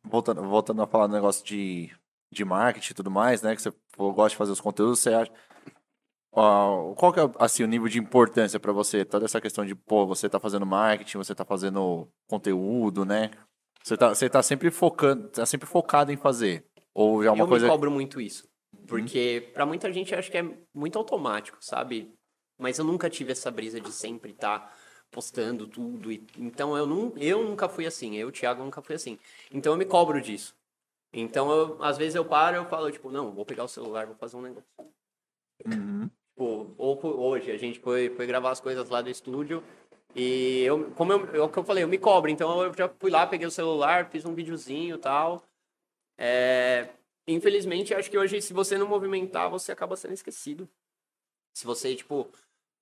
Voltando, 0.03 0.41
voltando 0.41 0.81
a 0.81 0.87
falar 0.87 1.07
do 1.07 1.13
negócio 1.13 1.45
de, 1.45 1.95
de 2.29 2.43
marketing 2.43 2.91
e 2.91 2.95
tudo 2.95 3.09
mais, 3.09 3.41
né? 3.41 3.55
Que 3.55 3.61
você 3.61 3.71
gosta 3.97 4.31
de 4.31 4.35
fazer 4.35 4.51
os 4.51 4.59
conteúdos, 4.59 4.99
você 4.99 5.13
acha. 5.13 5.31
Qual 6.95 7.11
que 7.11 7.19
é 7.19 7.23
assim, 7.39 7.63
o 7.63 7.67
nível 7.67 7.87
de 7.87 7.97
importância 7.97 8.59
pra 8.59 8.71
você? 8.71 9.03
Toda 9.03 9.25
essa 9.25 9.41
questão 9.41 9.65
de, 9.65 9.73
pô, 9.73 10.05
você 10.05 10.29
tá 10.29 10.39
fazendo 10.39 10.65
marketing, 10.65 11.17
você 11.17 11.33
tá 11.33 11.43
fazendo 11.43 12.07
conteúdo, 12.27 13.03
né? 13.03 13.31
Você 13.83 13.97
tá, 13.97 14.09
você 14.09 14.29
tá 14.29 14.43
sempre 14.43 14.69
focando, 14.69 15.29
tá 15.29 15.45
sempre 15.45 15.67
focado 15.67 16.11
em 16.11 16.17
fazer. 16.17 16.63
Ou 16.93 17.23
já 17.23 17.29
é 17.29 17.31
uma 17.31 17.43
eu 17.43 17.47
coisa. 17.47 17.65
me 17.65 17.71
cobro 17.71 17.89
muito 17.89 18.21
isso. 18.21 18.47
Porque 18.87 19.49
pra 19.53 19.65
muita 19.65 19.91
gente 19.91 20.13
eu 20.13 20.19
acho 20.19 20.29
que 20.29 20.37
é 20.37 20.57
muito 20.75 20.97
automático, 20.99 21.57
sabe? 21.59 22.13
Mas 22.59 22.77
eu 22.77 22.85
nunca 22.85 23.09
tive 23.09 23.31
essa 23.31 23.49
brisa 23.49 23.81
de 23.81 23.91
sempre 23.91 24.31
estar 24.31 24.75
postando 25.09 25.67
tudo. 25.67 26.11
E... 26.11 26.23
Então 26.37 26.77
eu, 26.77 26.85
não, 26.85 27.13
eu 27.17 27.43
nunca 27.43 27.67
fui 27.67 27.87
assim. 27.87 28.15
Eu, 28.15 28.31
Thiago, 28.31 28.63
nunca 28.63 28.81
fui 28.81 28.95
assim. 28.95 29.17
Então 29.51 29.73
eu 29.73 29.77
me 29.77 29.85
cobro 29.85 30.21
disso. 30.21 30.55
Então, 31.11 31.49
eu, 31.49 31.83
às 31.83 31.97
vezes 31.97 32.15
eu 32.15 32.25
paro 32.25 32.57
e 32.57 32.59
eu 32.59 32.65
falo, 32.65 32.91
tipo, 32.91 33.09
não, 33.09 33.33
vou 33.33 33.45
pegar 33.45 33.63
o 33.63 33.67
celular, 33.67 34.05
vou 34.05 34.15
fazer 34.15 34.35
um 34.35 34.41
negócio. 34.41 34.67
Uhum. 35.65 36.09
Tipo, 36.37 36.75
ou 36.77 37.03
hoje 37.03 37.49
a 37.49 37.57
gente 37.57 37.79
foi, 37.79 38.11
foi 38.11 38.27
gravar 38.27 38.51
as 38.51 38.59
coisas 38.59 38.87
lá 38.91 39.01
do 39.01 39.09
estúdio 39.09 39.63
e 40.15 40.61
eu, 40.61 40.91
como 40.91 41.11
eu, 41.11 41.35
é 41.35 41.41
o 41.41 41.49
que 41.49 41.57
eu 41.57 41.63
falei, 41.63 41.83
eu 41.83 41.87
me 41.87 41.97
cobro, 41.97 42.29
então 42.29 42.61
eu 42.61 42.71
já 42.75 42.87
fui 42.87 43.09
lá, 43.09 43.25
peguei 43.25 43.47
o 43.47 43.51
celular, 43.51 44.07
fiz 44.11 44.23
um 44.23 44.35
videozinho 44.35 44.97
e 44.97 44.99
tal. 44.99 45.43
É, 46.15 46.89
infelizmente, 47.27 47.91
acho 47.91 48.11
que 48.11 48.17
hoje, 48.19 48.39
se 48.39 48.53
você 48.53 48.77
não 48.77 48.87
movimentar, 48.87 49.49
você 49.49 49.71
acaba 49.71 49.95
sendo 49.95 50.13
esquecido. 50.13 50.69
Se 51.55 51.65
você, 51.65 51.95
tipo, 51.95 52.31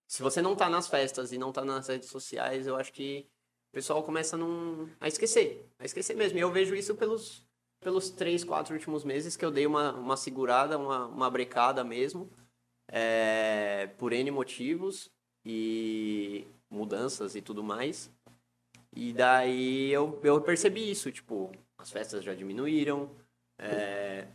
se 0.05 0.21
você 0.21 0.41
não 0.41 0.53
tá 0.53 0.69
nas 0.69 0.89
festas 0.89 1.31
e 1.31 1.37
não 1.37 1.53
tá 1.53 1.63
nas 1.63 1.87
redes 1.87 2.09
sociais, 2.09 2.67
eu 2.67 2.75
acho 2.75 2.91
que 2.91 3.25
o 3.71 3.73
pessoal 3.73 4.03
começa 4.03 4.35
a, 4.35 4.39
não, 4.39 4.89
a 4.99 5.07
esquecer, 5.07 5.65
a 5.79 5.85
esquecer 5.85 6.13
mesmo. 6.17 6.37
E 6.37 6.41
eu 6.41 6.51
vejo 6.51 6.75
isso 6.75 6.93
pelos, 6.93 7.47
pelos 7.79 8.09
três, 8.09 8.43
quatro 8.43 8.73
últimos 8.73 9.05
meses 9.05 9.37
que 9.37 9.45
eu 9.45 9.51
dei 9.51 9.65
uma, 9.65 9.93
uma 9.93 10.17
segurada, 10.17 10.77
uma, 10.77 11.05
uma 11.07 11.31
brecada 11.31 11.85
mesmo 11.85 12.29
é, 12.87 13.87
por 13.97 14.13
N 14.13 14.31
motivos 14.31 15.11
e 15.45 16.47
mudanças 16.69 17.35
e 17.35 17.41
tudo 17.41 17.63
mais. 17.63 18.11
E 18.95 19.13
daí 19.13 19.91
eu, 19.91 20.19
eu 20.23 20.41
percebi 20.41 20.89
isso, 20.89 21.11
tipo, 21.11 21.51
as 21.77 21.91
festas 21.91 22.23
já 22.23 22.33
diminuíram, 22.33 23.09
é, 23.59 24.27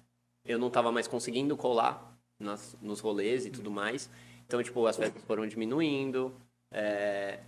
eu 0.44 0.58
não 0.58 0.70
tava 0.70 0.92
mais 0.92 1.08
conseguindo 1.08 1.56
colar 1.56 2.18
nas, 2.38 2.76
nos 2.82 3.00
rolês 3.00 3.46
e 3.46 3.50
tudo 3.50 3.70
mais. 3.70 4.10
Então, 4.46 4.62
tipo, 4.62 4.86
as 4.86 4.96
festas 4.96 5.22
foram 5.24 5.46
diminuindo, 5.46 6.34
é, 6.70 7.40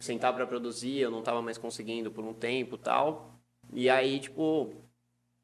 sentar 0.00 0.34
para 0.34 0.46
produzir 0.46 0.98
eu 0.98 1.10
não 1.10 1.22
tava 1.22 1.40
mais 1.42 1.58
conseguindo 1.58 2.10
por 2.10 2.24
um 2.24 2.34
tempo 2.34 2.76
tal. 2.78 3.30
E 3.72 3.88
aí, 3.90 4.20
tipo, 4.20 4.72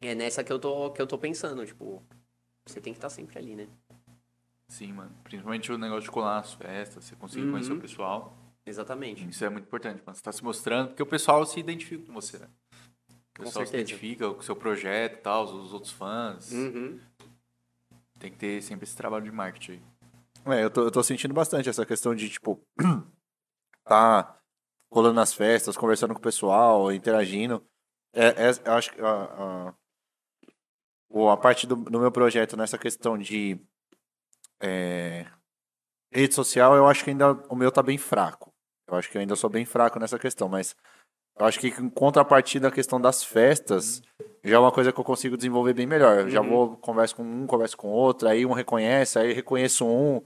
É 0.01 0.15
nessa 0.15 0.45
que 0.45 0.53
eu 0.53 0.59
tô, 0.61 0.91
que 0.93 1.03
eu 1.03 1.07
tô 1.07 1.19
pensando, 1.19 1.67
tipo, 1.67 2.03
você 2.67 2.81
tem 2.81 2.93
que 2.93 2.99
estar 2.99 3.11
sempre 3.11 3.39
ali, 3.39 3.55
né? 3.57 3.69
Sim, 4.69 4.93
mano. 4.93 5.11
Principalmente 5.25 5.73
o 5.73 5.79
negócio 5.79 6.03
de 6.05 6.11
colar 6.11 6.37
nas 6.37 6.53
festas, 6.53 7.05
você 7.05 7.17
conseguir 7.17 7.51
conhecer 7.51 7.73
Uhum. 7.73 7.79
o 7.79 7.81
pessoal. 7.81 8.37
Exatamente. 8.67 9.27
Isso 9.29 9.45
é 9.45 9.49
muito 9.49 9.65
importante, 9.65 10.03
mano. 10.05 10.15
Você 10.15 10.23
tá 10.23 10.31
se 10.31 10.45
mostrando, 10.45 10.89
porque 10.89 11.03
o 11.03 11.07
pessoal 11.07 11.45
se 11.47 11.59
identifica 11.59 12.05
com 12.07 12.13
você, 12.13 12.39
né? 12.39 12.49
O 13.09 13.39
Com 13.39 13.45
pessoal 13.45 13.67
se 13.67 13.73
identifica 13.75 14.31
com 14.33 14.41
o 14.41 14.43
seu 14.43 14.55
projeto 14.55 15.15
e 15.15 15.23
tal, 15.23 15.45
os, 15.45 15.53
os 15.53 15.73
outros 15.73 15.93
fãs. 15.93 16.53
Uhum. 16.53 17.01
Tem 18.19 18.31
que 18.31 18.37
ter 18.37 18.63
sempre 18.63 18.85
esse 18.85 18.97
trabalho 18.97 19.25
de 19.25 19.31
marketing 19.33 19.73
aí. 19.73 19.83
É, 20.59 20.65
eu 20.65 20.71
tô, 20.71 20.83
eu 20.83 20.91
tô 20.91 21.03
sentindo 21.03 21.33
bastante 21.33 21.69
essa 21.69 21.87
questão 21.87 22.15
de, 22.15 22.29
tipo, 22.29 22.61
tá 23.85 24.39
colando 24.91 25.15
nas 25.15 25.33
festas, 25.33 25.77
conversando 25.77 26.13
com 26.15 26.21
o 26.21 26.23
pessoal, 26.23 26.93
interagindo. 26.93 27.65
É, 28.13 28.27
é, 28.29 28.51
eu 28.67 28.73
acho 28.73 28.93
que 28.93 29.01
a, 29.01 29.75
a, 31.15 31.33
a 31.33 31.37
parte 31.37 31.67
do, 31.67 31.77
do 31.77 32.01
meu 32.01 32.11
projeto 32.13 32.57
nessa 32.57 32.77
questão 32.79 33.17
de 33.17 33.61
é, 34.61 35.27
rede 36.13 36.35
social, 36.35 36.75
eu 36.75 36.87
acho 36.87 37.05
que 37.05 37.11
ainda 37.11 37.33
o 37.49 37.57
meu 37.57 37.71
tá 37.71 37.83
bem 37.83 37.99
fraco. 37.99 38.53
Eu 38.89 38.97
acho 38.97 39.11
que 39.11 39.17
eu 39.17 39.21
ainda 39.21 39.37
sou 39.37 39.51
bem 39.51 39.65
fraco 39.65 39.99
nessa 39.99 40.19
questão, 40.19 40.49
mas 40.49 40.75
eu 41.39 41.47
acho 41.47 41.61
que 41.61 41.69
em 41.69 41.91
contrapartida 41.91 42.69
a 42.69 42.73
questão 42.73 43.01
das 43.01 43.23
festas, 43.23 44.03
já 44.43 44.57
é 44.57 44.59
uma 44.59 44.73
coisa 44.73 44.93
que 44.93 44.99
eu 44.99 45.05
consigo 45.05 45.37
desenvolver 45.37 45.75
bem 45.75 45.87
melhor. 45.87 46.21
Eu 46.21 46.31
já 46.31 46.41
Uhum. 46.41 46.49
vou, 46.49 46.77
converso 46.79 47.17
com 47.17 47.23
um, 47.23 47.47
converso 47.47 47.77
com 47.77 47.89
outro, 47.89 48.29
aí 48.29 48.47
um 48.47 48.53
reconhece, 48.53 49.19
aí 49.19 49.33
reconheço 49.33 49.87
um, 49.87 50.23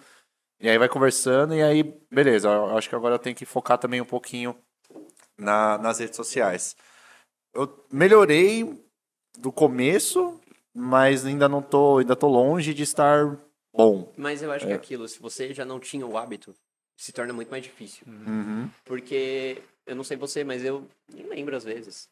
e 0.61 0.69
aí 0.71 0.79
vai 0.79 0.89
conversando, 0.89 1.55
e 1.55 1.63
aí, 1.63 1.83
beleza. 2.11 2.49
Eu 2.49 2.77
acho 2.77 2.89
que 2.89 2.95
agora 2.95 3.17
eu 3.17 3.19
tenho 3.19 3.35
que 3.35 3.45
focar 3.45 3.79
também 3.79 4.01
um 4.01 4.07
pouquinho 4.07 4.57
na, 5.37 5.77
nas 5.79 5.99
redes 5.99 6.17
sociais. 6.17 6.77
Eu 7.53 7.85
melhorei 7.93 8.81
do 9.37 9.51
começo, 9.51 10.41
mas 10.73 11.27
ainda 11.27 11.49
não 11.49 11.61
tô, 11.61 11.99
ainda 11.99 12.15
tô 12.15 12.29
longe 12.29 12.73
de 12.73 12.85
estar 12.85 13.37
bom. 13.73 14.13
Mas 14.17 14.43
eu 14.43 14.51
acho 14.53 14.67
que 14.67 14.73
É. 14.73 14.75
é 14.75 14.79
aquilo, 14.79 15.07
se 15.09 15.19
você 15.21 15.53
já 15.55 15.65
não 15.65 15.79
tinha 15.81 16.07
o 16.07 16.17
hábito, 16.17 16.55
se 16.97 17.13
torna 17.13 17.33
muito 17.33 17.51
mais 17.51 17.63
difícil. 17.63 18.05
Uhum, 18.07 18.69
Porque, 18.85 19.63
eu 19.87 19.97
não 19.97 20.05
sei 20.05 20.17
você, 20.17 20.45
mas 20.45 20.65
eu 20.65 20.87
nem 21.13 21.27
lembro 21.27 21.57
às 21.57 21.65
vezes. 21.65 22.09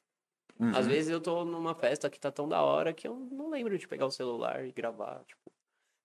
uhum. 0.59 0.75
Às 0.77 0.87
vezes 0.87 1.11
eu 1.11 1.21
tô 1.21 1.45
numa 1.45 1.75
festa 1.75 2.11
que 2.11 2.19
tá 2.19 2.31
tão 2.31 2.49
da 2.49 2.63
hora 2.63 2.93
que 2.93 3.07
eu 3.07 3.15
não 3.31 3.51
lembro 3.51 3.79
de 3.79 3.87
pegar 3.87 4.07
o 4.07 4.11
celular 4.11 4.65
e 4.67 4.73
gravar, 4.73 5.23
tipo. 5.27 5.51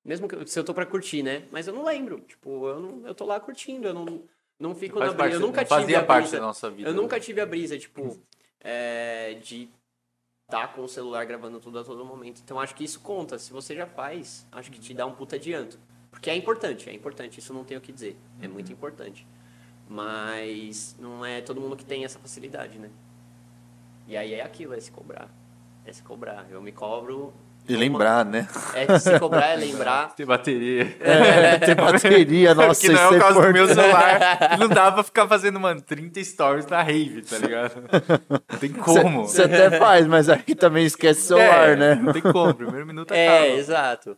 Mesmo 0.03 0.27
que 0.27 0.45
se 0.45 0.59
eu 0.59 0.63
tô 0.63 0.71
pra 0.73 0.85
curtir, 0.85 1.23
né? 1.23 1.47
Mas 1.51 1.67
eu 1.67 1.73
não 1.73 1.83
lembro. 1.83 2.19
Tipo, 2.21 2.67
eu, 2.67 2.79
não, 2.79 3.07
eu 3.07 3.15
tô 3.15 3.25
lá 3.25 3.39
curtindo, 3.39 3.87
eu 3.87 3.93
não, 3.93 4.21
não 4.59 4.75
fico 4.75 4.99
Faz 4.99 5.11
na 5.11 5.17
parte- 5.17 5.29
brisa. 5.31 5.43
Eu 5.43 5.47
nunca 5.47 5.61
não 5.61 5.67
tive 5.67 5.79
fazia 5.81 5.99
a 5.99 6.03
parte 6.05 6.21
brisa. 6.25 6.37
da 6.39 6.45
nossa 6.45 6.69
vida. 6.69 6.89
Eu 6.89 6.93
né? 6.93 7.01
nunca 7.01 7.19
tive 7.19 7.41
a 7.41 7.45
brisa, 7.45 7.79
tipo, 7.79 8.21
é, 8.61 9.33
de 9.41 9.67
tá 10.47 10.67
com 10.67 10.83
o 10.83 10.87
celular 10.87 11.25
gravando 11.25 11.59
tudo 11.59 11.79
a 11.79 11.83
todo 11.83 12.05
momento. 12.05 12.41
Então 12.43 12.59
acho 12.59 12.75
que 12.75 12.83
isso 12.83 12.99
conta. 12.99 13.37
Se 13.39 13.51
você 13.51 13.75
já 13.75 13.87
faz, 13.87 14.47
acho 14.51 14.71
que 14.71 14.79
te 14.79 14.93
dá 14.93 15.05
um 15.05 15.13
puta 15.13 15.35
adianto. 15.35 15.79
Porque 16.11 16.29
é 16.29 16.35
importante, 16.35 16.89
é 16.89 16.93
importante, 16.93 17.39
isso 17.39 17.53
não 17.53 17.63
tem 17.63 17.77
o 17.77 17.81
que 17.81 17.91
dizer. 17.91 18.17
É 18.41 18.47
muito 18.47 18.71
importante. 18.71 19.27
Mas 19.87 20.95
não 20.99 21.25
é 21.25 21.41
todo 21.41 21.59
mundo 21.59 21.75
que 21.75 21.85
tem 21.85 22.05
essa 22.05 22.17
facilidade, 22.19 22.79
né? 22.79 22.89
E 24.07 24.15
aí 24.15 24.33
é 24.33 24.43
aquilo, 24.43 24.73
é 24.73 24.79
se 24.79 24.91
cobrar. 24.91 25.29
É 25.85 25.91
se 25.91 26.01
cobrar. 26.01 26.47
Eu 26.49 26.61
me 26.61 26.71
cobro. 26.71 27.33
E 27.67 27.75
lembrar, 27.75 28.23
né? 28.23 28.47
É 28.73 28.99
se 28.99 29.19
cobrar, 29.19 29.47
é 29.47 29.55
lembrar. 29.57 30.13
Ter 30.15 30.25
bateria. 30.25 30.95
É, 30.99 31.57
ter 31.57 31.75
bateria, 31.75 32.53
nossa, 32.53 32.79
que 32.81 32.89
não 32.89 33.01
é 33.01 33.09
o 33.09 33.19
caso 33.19 33.41
do 33.41 33.53
meu 33.53 33.67
celular. 33.67 34.37
que 34.49 34.57
não 34.59 34.67
dá 34.67 34.91
pra 34.91 35.03
ficar 35.03 35.27
fazendo, 35.27 35.59
mano, 35.59 35.81
30 35.81 36.23
stories 36.23 36.67
na 36.67 36.81
rave, 36.83 37.21
tá 37.23 37.37
ligado? 37.37 37.71
Não 38.29 38.59
tem 38.59 38.71
como. 38.71 39.27
Você 39.27 39.43
até 39.43 39.71
faz, 39.79 40.05
mas 40.05 40.29
aí 40.29 40.53
também 40.55 40.85
esquece 40.85 41.21
o 41.21 41.23
celular, 41.23 41.69
É, 41.69 41.75
né? 41.75 41.95
Não 41.95 42.13
tem 42.13 42.21
como. 42.21 42.53
Primeiro 42.53 42.85
minuto 42.85 43.11
acaba. 43.11 43.21
É, 43.21 43.55
exato. 43.57 44.17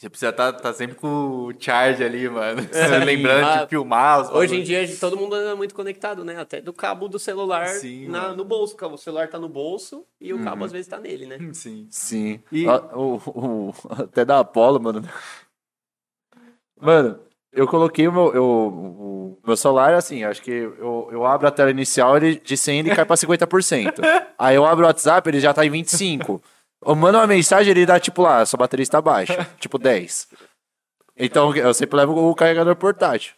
Você 0.00 0.08
precisa 0.08 0.30
estar 0.30 0.50
tá, 0.54 0.72
sempre 0.72 0.96
com 0.96 1.06
o 1.08 1.52
charge 1.58 2.02
ali, 2.02 2.26
mano. 2.26 2.62
Sim. 2.62 2.68
Lembrando 3.04 3.44
Ah, 3.46 3.62
de 3.64 3.68
filmar. 3.68 4.22
os 4.22 4.30
Hoje 4.30 4.56
em 4.58 4.62
dia 4.62 4.88
todo 4.98 5.14
mundo 5.14 5.34
anda 5.34 5.54
muito 5.54 5.74
conectado, 5.74 6.24
né? 6.24 6.40
Até 6.40 6.58
do 6.58 6.72
cabo 6.72 7.06
do 7.06 7.18
celular 7.18 7.66
Sim, 7.66 8.08
na- 8.08 8.32
no 8.32 8.42
bolso. 8.42 8.74
O 8.80 8.96
celular 8.96 9.28
tá 9.28 9.38
no 9.38 9.46
bolso 9.46 10.06
e 10.18 10.32
o 10.32 10.42
cabo 10.42 10.60
Uhum. 10.60 10.64
às 10.64 10.72
vezes 10.72 10.86
tá 10.88 10.98
nele, 10.98 11.26
né? 11.26 11.36
Sim. 11.52 11.86
Sim. 11.90 12.40
E- 12.50 12.66
Ó, 12.66 12.80
O, 12.98 13.16
o- 13.26 13.74
até 13.90 14.24
da 14.24 14.38
Apollo, 14.38 14.80
mano. 14.80 15.06
Mano, 16.80 17.20
eu 17.52 17.66
coloquei 17.68 18.08
o 18.08 18.12
meu, 18.12 18.32
eu, 18.32 18.42
o 18.44 19.38
meu 19.46 19.54
celular 19.54 19.92
assim, 19.92 20.24
acho 20.24 20.40
que 20.40 20.50
eu, 20.50 21.10
eu 21.12 21.26
abro 21.26 21.46
a 21.46 21.50
tela 21.50 21.70
inicial, 21.70 22.16
ele 22.16 22.36
de 22.36 22.56
100 22.56 22.78
ele 22.78 22.94
cai 22.94 23.04
pra 23.04 23.16
50%. 23.16 24.00
Aí 24.38 24.56
eu 24.56 24.64
abro 24.64 24.84
o 24.84 24.88
WhatsApp, 24.88 25.28
ele 25.28 25.40
já 25.40 25.52
tá 25.52 25.62
em 25.66 25.70
25%. 25.70 26.40
Eu 26.82 26.96
mando 26.96 27.18
uma 27.18 27.26
mensagem, 27.26 27.70
ele 27.70 27.84
dá 27.84 28.00
tipo 28.00 28.22
lá, 28.22 28.44
sua 28.46 28.58
bateria 28.58 28.82
está 28.82 29.00
baixa, 29.00 29.44
tipo 29.60 29.78
10. 29.78 30.28
Então 31.16 31.54
eu 31.54 31.74
sempre 31.74 31.96
levo 31.96 32.30
o 32.30 32.34
carregador 32.34 32.74
portátil. 32.76 33.34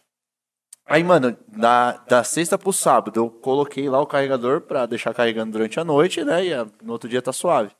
Aí, 0.85 1.03
mano, 1.03 1.37
da, 1.47 1.93
da 1.97 2.23
sexta 2.23 2.57
pro 2.57 2.73
sábado, 2.73 3.17
eu 3.17 3.29
coloquei 3.29 3.89
lá 3.89 4.01
o 4.01 4.07
carregador 4.07 4.61
pra 4.61 4.85
deixar 4.85 5.13
carregando 5.13 5.53
durante 5.53 5.79
a 5.79 5.83
noite, 5.83 6.23
né? 6.23 6.45
E 6.45 6.53
ah, 6.53 6.67
no 6.81 6.93
outro 6.93 7.09
dia 7.09 7.21
tá 7.21 7.31
suave. 7.31 7.71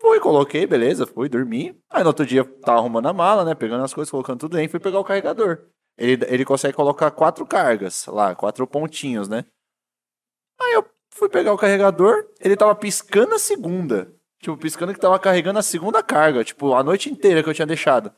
Fui, 0.00 0.20
coloquei, 0.20 0.66
beleza, 0.66 1.06
fui 1.06 1.28
dormir. 1.28 1.78
Aí 1.90 2.02
no 2.02 2.08
outro 2.08 2.26
dia 2.26 2.44
tava 2.44 2.78
arrumando 2.78 3.06
a 3.06 3.12
mala, 3.14 3.44
né? 3.44 3.54
Pegando 3.54 3.82
as 3.82 3.94
coisas, 3.94 4.10
colocando 4.10 4.40
tudo 4.40 4.56
dentro, 4.56 4.72
fui 4.72 4.80
pegar 4.80 5.00
o 5.00 5.04
carregador. 5.04 5.66
Ele, 5.96 6.22
ele 6.26 6.44
consegue 6.44 6.76
colocar 6.76 7.10
quatro 7.10 7.46
cargas 7.46 8.04
lá, 8.06 8.34
quatro 8.34 8.66
pontinhos, 8.66 9.28
né? 9.28 9.46
Aí 10.60 10.74
eu 10.74 10.84
fui 11.10 11.30
pegar 11.30 11.54
o 11.54 11.58
carregador, 11.58 12.28
ele 12.40 12.56
tava 12.56 12.74
piscando 12.74 13.34
a 13.34 13.38
segunda. 13.38 14.14
Tipo, 14.40 14.56
piscando 14.56 14.92
que 14.92 15.00
tava 15.00 15.18
carregando 15.18 15.58
a 15.58 15.62
segunda 15.62 16.02
carga, 16.02 16.44
tipo, 16.44 16.74
a 16.74 16.82
noite 16.82 17.10
inteira 17.10 17.42
que 17.42 17.48
eu 17.48 17.54
tinha 17.54 17.66
deixado. 17.66 18.12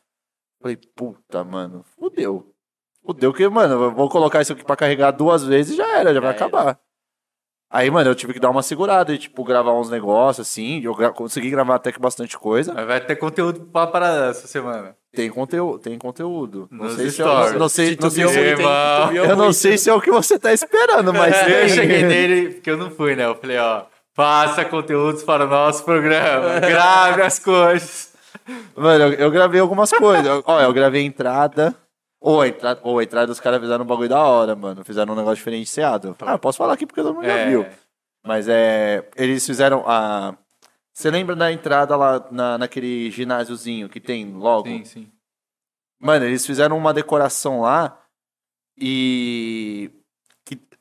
Falei, 0.60 0.76
puta, 0.96 1.44
mano, 1.44 1.84
fudeu. 1.98 2.52
Fudeu 3.06 3.32
que, 3.32 3.48
mano, 3.48 3.84
eu 3.84 3.92
vou 3.94 4.08
colocar 4.08 4.42
isso 4.42 4.52
aqui 4.52 4.64
pra 4.64 4.76
carregar 4.76 5.12
duas 5.12 5.44
vezes 5.44 5.74
e 5.74 5.76
já 5.76 5.86
era, 5.98 6.12
já 6.12 6.20
vai 6.20 6.30
era. 6.30 6.36
acabar. 6.36 6.78
Aí, 7.70 7.90
mano, 7.90 8.08
eu 8.10 8.14
tive 8.14 8.32
que 8.32 8.40
dar 8.40 8.48
uma 8.50 8.62
segurada 8.62 9.12
e, 9.12 9.18
tipo, 9.18 9.44
gravar 9.44 9.74
uns 9.78 9.90
negócios, 9.90 10.48
assim. 10.48 10.80
Eu 10.82 10.94
gra- 10.94 11.12
consegui 11.12 11.50
gravar 11.50 11.74
até 11.74 11.92
que 11.92 12.00
bastante 12.00 12.36
coisa. 12.38 12.72
Mas 12.72 12.86
vai 12.86 12.98
ter 12.98 13.14
conteúdo 13.16 13.60
pra 13.66 13.86
parar 13.86 14.30
essa 14.30 14.46
semana. 14.46 14.96
Tem 15.12 15.28
conteúdo, 15.30 15.78
tem 15.78 15.98
conteúdo. 15.98 16.66
Não 16.70 16.86
Nos 16.86 16.94
sei 16.94 17.06
se 17.10 17.12
stories. 17.16 17.52
eu, 17.52 17.58
não 17.58 17.68
sei, 17.68 17.96
não 18.00 18.08
sei 18.10 18.26
se-. 18.26 18.34
Titubeou 18.56 19.12
eu 19.26 19.36
não 19.36 19.52
sei 19.52 19.76
se 19.76 19.90
é 19.90 19.94
o 19.94 20.00
que 20.00 20.10
você 20.10 20.38
tá 20.38 20.50
esperando, 20.52 21.12
mas 21.12 21.36
Eu 21.46 21.46
tem. 21.60 21.68
cheguei 21.68 22.02
nele, 22.04 22.54
porque 22.54 22.70
eu 22.70 22.76
não 22.78 22.90
fui, 22.90 23.14
né? 23.14 23.26
Eu 23.26 23.34
falei, 23.36 23.58
ó, 23.58 23.84
faça 24.18 24.64
conteúdos 24.64 25.22
para 25.22 25.44
o 25.44 25.48
nosso 25.48 25.84
programa, 25.84 26.58
grave 26.58 27.22
as 27.22 27.38
coisas. 27.38 28.12
Mano, 28.74 29.04
eu, 29.04 29.12
eu 29.12 29.30
gravei 29.30 29.60
algumas 29.60 29.92
coisas. 29.92 30.42
Ó, 30.44 30.60
eu 30.60 30.72
gravei 30.72 31.02
a 31.02 31.04
entrada. 31.06 31.72
Ou 32.20 32.40
a 32.40 32.48
entrada, 32.48 32.80
ou 32.82 32.98
a 32.98 33.04
entrada 33.04 33.30
os 33.30 33.38
caras 33.38 33.60
fizeram 33.60 33.84
um 33.84 33.86
bagulho 33.86 34.08
da 34.08 34.20
hora, 34.20 34.56
mano. 34.56 34.84
Fizeram 34.84 35.12
um 35.12 35.16
negócio 35.16 35.36
diferenciado. 35.36 36.16
Ah, 36.20 36.32
eu 36.32 36.38
posso 36.40 36.58
falar 36.58 36.72
aqui 36.72 36.84
porque 36.84 37.00
todo 37.00 37.14
mundo 37.14 37.26
já 37.26 37.32
É, 37.32 37.48
viu. 37.48 37.64
Mas 38.26 38.48
é. 38.48 39.08
Eles 39.14 39.46
fizeram 39.46 39.84
a. 39.86 40.34
Você 40.92 41.12
lembra 41.12 41.36
da 41.36 41.52
entrada 41.52 41.94
lá 41.94 42.26
na, 42.32 42.58
naquele 42.58 43.12
ginásiozinho 43.12 43.88
que 43.88 44.00
tem 44.00 44.32
logo? 44.34 44.66
sim, 44.66 44.84
sim. 44.84 45.08
Mano, 46.00 46.24
eles 46.24 46.44
fizeram 46.44 46.76
uma 46.76 46.92
decoração 46.92 47.60
lá 47.60 47.96
e. 48.76 49.92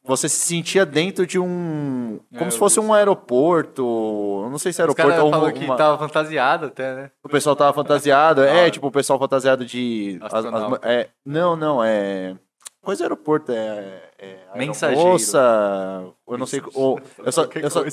você 0.07 0.29
se 0.29 0.37
sentia 0.37 0.85
dentro 0.85 1.25
de 1.27 1.37
um. 1.37 2.19
Como 2.33 2.47
É, 2.47 2.49
se 2.51 2.57
fosse 2.57 2.79
um 2.79 2.93
aeroporto. 2.93 4.41
Eu 4.45 4.49
não 4.49 4.57
sei 4.57 4.71
se 4.73 4.81
é 4.81 4.83
aeroporto 4.83 5.09
caras 5.11 5.23
ou 5.23 5.29
uma, 5.29 5.51
que 5.51 5.67
tava 5.77 5.97
fantasiado 5.97 6.67
até, 6.67 6.95
né? 6.95 7.11
O 7.23 7.29
pessoal 7.29 7.55
tava 7.55 7.73
fantasiado. 7.73 8.41
É, 8.43 8.69
tipo, 8.71 8.87
o 8.87 8.91
pessoal 8.91 9.19
fantasiado 9.19 9.65
de. 9.65 10.17
as- 10.21 10.33
as- 10.33 10.79
é, 10.83 11.09
não, 11.25 11.55
não, 11.55 11.83
é. 11.83 12.35
Coisa 12.81 13.03
aeroporto, 13.03 13.51
é. 13.51 14.06
É 14.19 14.57
Mensageiro. 14.57 14.99
aeromoça, 14.99 16.13
Eu 16.27 16.37
não 16.39 16.47
sei. 16.47 16.59
O, 16.73 16.99
eu, 17.23 17.31
só, 17.31 17.43
eu, 17.53 17.69
só, 17.69 17.83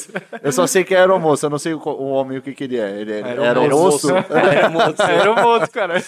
eu 0.42 0.52
só 0.52 0.66
sei 0.66 0.82
que 0.82 0.94
é 0.94 0.98
aeromoça, 1.00 1.46
eu 1.46 1.50
não 1.50 1.58
sei 1.58 1.74
o, 1.74 1.78
o 1.78 2.08
homem 2.12 2.38
o 2.38 2.42
que, 2.42 2.54
que 2.54 2.64
ele 2.64 2.78
é. 2.78 2.98
Ele 2.98 3.12
é 3.12 3.22
Aeromoço. 3.22 4.08
aeromoço? 4.32 5.02
Era 5.02 5.32
um 5.32 5.42
monte, 5.42 5.70
cara. 5.70 6.02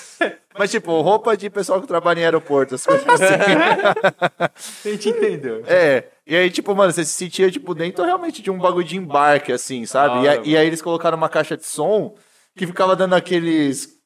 Mas, 0.59 0.70
tipo, 0.70 1.02
roupa 1.02 1.36
de 1.36 1.51
pessoal 1.51 1.82
que 1.82 1.86
trabalha 1.86 2.20
em 2.20 2.24
aeroporto, 2.24 2.74
as 2.74 2.86
coisas 2.86 3.06
assim. 3.06 3.34
A 4.88 4.88
gente 4.88 5.10
entendeu. 5.10 5.62
É, 5.66 6.05
e 6.26 6.34
aí, 6.34 6.51
tipo, 6.51 6.74
mano, 6.74 6.93
você 6.93 7.05
se 7.05 7.12
sentia, 7.12 7.51
tipo, 7.51 7.74
dentro 7.74 8.02
realmente 8.02 8.40
de 8.40 8.51
um 8.51 8.59
bagulho 8.59 8.86
de 8.86 8.97
embarque, 8.97 9.52
assim, 9.52 9.84
sabe? 9.84 10.26
E, 10.26 10.52
e 10.52 10.56
aí 10.56 10.66
eles 10.66 10.80
colocaram 10.80 11.18
uma 11.18 11.28
caixa 11.28 11.59
de 11.59 11.66
som 11.66 12.14
que 12.56 12.66
ficava 12.66 12.97
dando 12.97 13.14
aqueles 13.14 13.97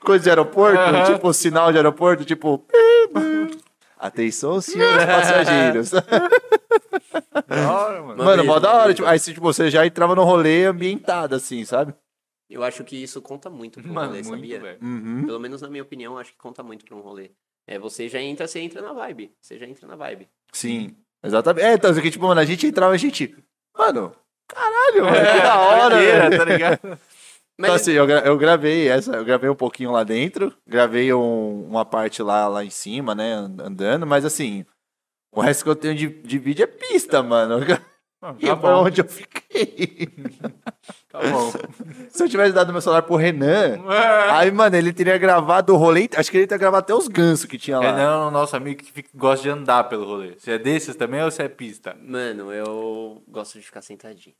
coisas 0.00 0.24
de 0.24 0.28
aeroporto, 0.28 0.78
tipo, 1.10 1.32
sinal 1.32 1.72
de 1.72 1.78
aeroporto, 1.78 2.22
tipo... 2.22 2.62
Atenção, 4.04 4.60
senhores 4.60 5.04
passageiros. 5.06 5.90
Da 7.48 7.72
hora, 7.72 8.02
mano. 8.02 8.16
Mano, 8.24 8.36
brisa, 8.36 8.44
mó 8.44 8.58
da 8.58 8.72
uma 8.72 8.82
hora. 8.82 8.94
Tipo, 8.94 9.08
aí 9.08 9.18
você, 9.18 9.32
tipo, 9.32 9.42
você 9.44 9.70
já 9.70 9.84
entrava 9.86 10.14
no 10.14 10.24
rolê 10.24 10.66
ambientado, 10.66 11.34
assim, 11.34 11.64
sabe? 11.64 11.94
Eu 12.48 12.62
acho 12.62 12.84
que 12.84 12.96
isso 13.02 13.20
conta 13.22 13.48
muito 13.50 13.80
pro 13.80 13.92
Mano, 13.92 14.08
rolê, 14.08 14.22
muito, 14.22 14.34
sabia? 14.36 14.60
velho. 14.60 14.78
Uhum. 14.82 15.24
Pelo 15.26 15.40
menos 15.40 15.60
na 15.62 15.68
minha 15.68 15.82
opinião, 15.82 16.18
acho 16.18 16.32
que 16.32 16.38
conta 16.38 16.62
muito 16.62 16.84
pra 16.84 16.94
um 16.96 17.00
rolê. 17.00 17.30
É, 17.66 17.78
você 17.78 18.08
já 18.08 18.20
entra, 18.20 18.46
você 18.46 18.60
entra 18.60 18.82
na 18.82 18.92
vibe. 18.92 19.32
Você 19.40 19.58
já 19.58 19.66
entra 19.66 19.86
na 19.86 19.96
vibe. 19.96 20.28
Sim, 20.52 20.94
exatamente. 21.22 21.64
É, 21.64 21.72
então, 21.74 21.90
isso 21.90 21.98
aqui, 22.00 22.10
tipo, 22.10 22.26
mano, 22.26 22.40
a 22.40 22.44
gente 22.44 22.66
entrava, 22.66 22.92
a 22.92 22.96
gente... 22.98 23.34
Mano, 23.76 24.14
Caralho, 24.46 25.04
mano, 25.04 25.16
que 25.16 25.40
da 25.42 25.58
hora, 25.60 25.96
velho. 25.96 26.38
tá 26.38 26.44
ligado? 26.44 26.98
Mas 27.58 27.68
Então, 27.68 27.74
assim, 27.76 27.92
eu, 27.92 28.06
gra- 28.06 28.20
eu 28.26 28.36
gravei 28.36 28.88
essa, 28.88 29.12
eu 29.16 29.24
gravei 29.24 29.48
um 29.48 29.54
pouquinho 29.54 29.92
lá 29.92 30.02
dentro, 30.02 30.52
gravei 30.66 31.12
um- 31.14 31.66
uma 31.68 31.84
parte 31.84 32.22
lá, 32.22 32.48
lá 32.48 32.64
em 32.64 32.70
cima, 32.70 33.14
né, 33.14 33.32
and- 33.34 33.56
andando, 33.62 34.06
mas 34.06 34.24
assim, 34.24 34.64
o 35.32 35.40
resto 35.40 35.62
que 35.64 35.70
eu 35.70 35.76
tenho 35.76 35.94
de, 35.94 36.08
de 36.08 36.38
vídeo 36.38 36.64
é 36.64 36.66
pista, 36.66 37.22
mano. 37.22 37.56
E 38.38 38.46
Tá 38.46 38.56
foi 38.56 38.70
onde 38.70 39.02
eu 39.02 39.04
fiquei. 39.06 40.08
tá 41.12 41.20
bom. 41.30 41.52
Se 42.08 42.22
eu 42.24 42.28
tivesse 42.28 42.54
dado 42.54 42.72
meu 42.72 42.80
celular 42.80 43.02
pro 43.02 43.16
Renan, 43.16 43.78
aí, 44.32 44.50
mano, 44.50 44.74
ele 44.74 44.94
teria 44.94 45.18
gravado 45.18 45.74
o 45.74 45.76
rolê. 45.76 46.08
Acho 46.16 46.30
que 46.30 46.38
ele 46.38 46.46
teria 46.46 46.58
gravado 46.58 46.84
até 46.84 46.94
os 46.94 47.06
gansos 47.06 47.44
que 47.44 47.58
tinha 47.58 47.78
lá. 47.78 47.84
Renan 47.84 48.02
é 48.24 48.28
o 48.28 48.30
nosso 48.30 48.56
amigo 48.56 48.82
que 48.82 48.90
fica- 48.90 49.10
gosta 49.14 49.42
de 49.42 49.50
andar 49.50 49.84
pelo 49.90 50.06
rolê. 50.06 50.36
Você 50.38 50.52
é 50.52 50.58
desses 50.58 50.96
também 50.96 51.22
ou 51.22 51.30
você 51.30 51.42
é 51.42 51.48
pista? 51.50 51.94
Mano, 52.00 52.50
eu 52.50 53.22
gosto 53.28 53.58
de 53.58 53.66
ficar 53.66 53.82
sentadinho. 53.82 54.34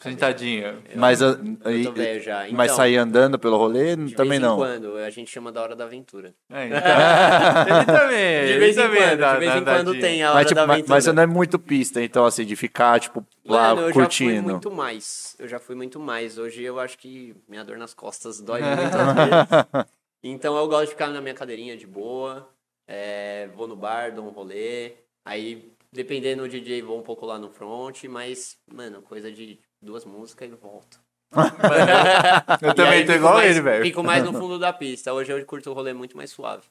Sentadinha. 0.00 0.78
Mas, 0.96 1.22
a- 1.22 1.38
Eu 1.64 1.70
aí- 1.70 1.84
tô 1.84 1.92
velho 1.92 2.22
já. 2.22 2.44
Então, 2.46 2.56
mas 2.56 2.72
sair 2.72 2.96
andando 2.96 3.38
pelo 3.38 3.56
rolê 3.56 3.96
de 3.96 4.14
também 4.14 4.38
vez 4.38 4.42
não. 4.42 4.54
em 4.54 4.58
quando, 4.58 4.96
a 4.96 5.10
gente 5.10 5.30
chama 5.30 5.50
da 5.52 5.62
hora 5.62 5.74
da 5.76 5.84
aventura. 5.84 6.34
É, 6.50 6.66
então. 6.66 6.78
ele 7.76 7.84
também. 7.86 8.46
De 8.52 8.58
vez 8.58 8.76
em 8.76 8.80
também 8.82 9.02
quando, 9.02 9.18
dá- 9.18 9.32
de 9.34 9.38
vez 9.40 9.54
em 9.56 9.64
quando 9.64 10.00
tem 10.00 10.22
a 10.22 10.26
hora 10.30 10.34
Mas, 10.38 10.46
tipo, 10.46 10.54
da 10.56 10.66
mas, 10.66 10.74
aventura. 10.74 10.94
mas 10.96 11.04
você 11.04 11.12
não 11.12 11.22
é 11.22 11.26
muito 11.26 11.58
pista, 11.58 12.02
então, 12.02 12.24
assim, 12.24 12.44
de 12.44 12.56
ficar, 12.56 13.00
tipo, 13.00 13.24
lá 13.44 13.74
Mano, 13.74 13.82
eu 13.82 13.88
já 13.88 13.92
curtindo. 13.94 14.42
fui 14.42 14.52
muito 14.52 14.70
mais. 14.70 15.36
Eu 15.38 15.48
já 15.48 15.58
fui 15.58 15.74
muito 15.74 15.98
mais. 16.00 16.38
Hoje 16.38 16.62
eu 16.62 16.78
acho 16.78 16.98
que 16.98 17.34
minha 17.48 17.64
dor 17.64 17.76
nas 17.78 17.94
costas 17.94 18.40
dói 18.40 18.60
muito 18.62 18.96
às 18.96 19.14
vezes. 19.14 19.86
Então 20.22 20.56
eu 20.56 20.68
gosto 20.68 20.84
de 20.84 20.90
ficar 20.90 21.08
na 21.08 21.20
minha 21.20 21.34
cadeirinha 21.34 21.76
de 21.76 21.86
boa. 21.86 22.48
é, 22.86 23.48
vou 23.54 23.66
no 23.66 23.74
bar, 23.76 24.12
dou 24.14 24.24
um 24.26 24.30
rolê. 24.30 24.92
Aí, 25.24 25.72
dependendo 25.92 26.42
do 26.42 26.48
DJ, 26.48 26.82
vou 26.82 26.98
um 26.98 27.02
pouco 27.02 27.24
lá 27.26 27.38
no 27.38 27.48
front. 27.48 28.04
Mas, 28.04 28.56
mano, 28.72 29.00
coisa 29.02 29.30
de 29.32 29.58
duas 29.82 30.04
músicas 30.04 30.50
e 30.50 30.54
volto. 30.54 31.00
Eu 32.62 32.74
também 32.74 33.04
tô 33.06 33.12
igual 33.12 33.34
mais- 33.34 33.50
ele, 33.50 33.60
velho. 33.62 33.84
Fico 33.84 34.02
mais 34.02 34.22
no 34.24 34.32
fundo 34.38 34.58
da 34.58 34.72
pista. 34.72 35.12
Hoje 35.12 35.32
eu 35.32 35.44
curto 35.46 35.70
o 35.70 35.72
rolê 35.72 35.92
muito 35.92 36.16
mais 36.16 36.30
suave. 36.30 36.66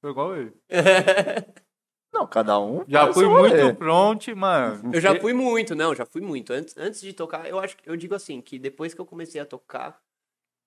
Tô 0.00 0.10
igual 0.10 0.36
ele. 0.36 0.52
Não, 2.12 2.26
cada 2.28 2.60
um. 2.60 2.84
Já 2.86 3.12
fui 3.12 3.24
seu 3.24 3.28
rolê. 3.30 3.64
muito 3.64 3.78
front, 3.78 4.28
mano. 4.28 4.94
Eu 4.94 5.00
já 5.00 5.18
fui 5.18 5.32
muito, 5.32 5.74
não, 5.74 5.92
já 5.96 6.06
fui 6.06 6.20
muito. 6.20 6.52
Antes, 6.52 6.76
antes 6.76 7.00
de 7.00 7.12
tocar, 7.12 7.48
eu 7.48 7.58
acho 7.58 7.76
que 7.76 7.90
eu 7.90 7.96
digo 7.96 8.14
assim, 8.14 8.40
que 8.40 8.56
depois 8.56 8.94
que 8.94 9.00
eu 9.00 9.04
comecei 9.06 9.40
a 9.40 9.44
tocar, 9.44 10.00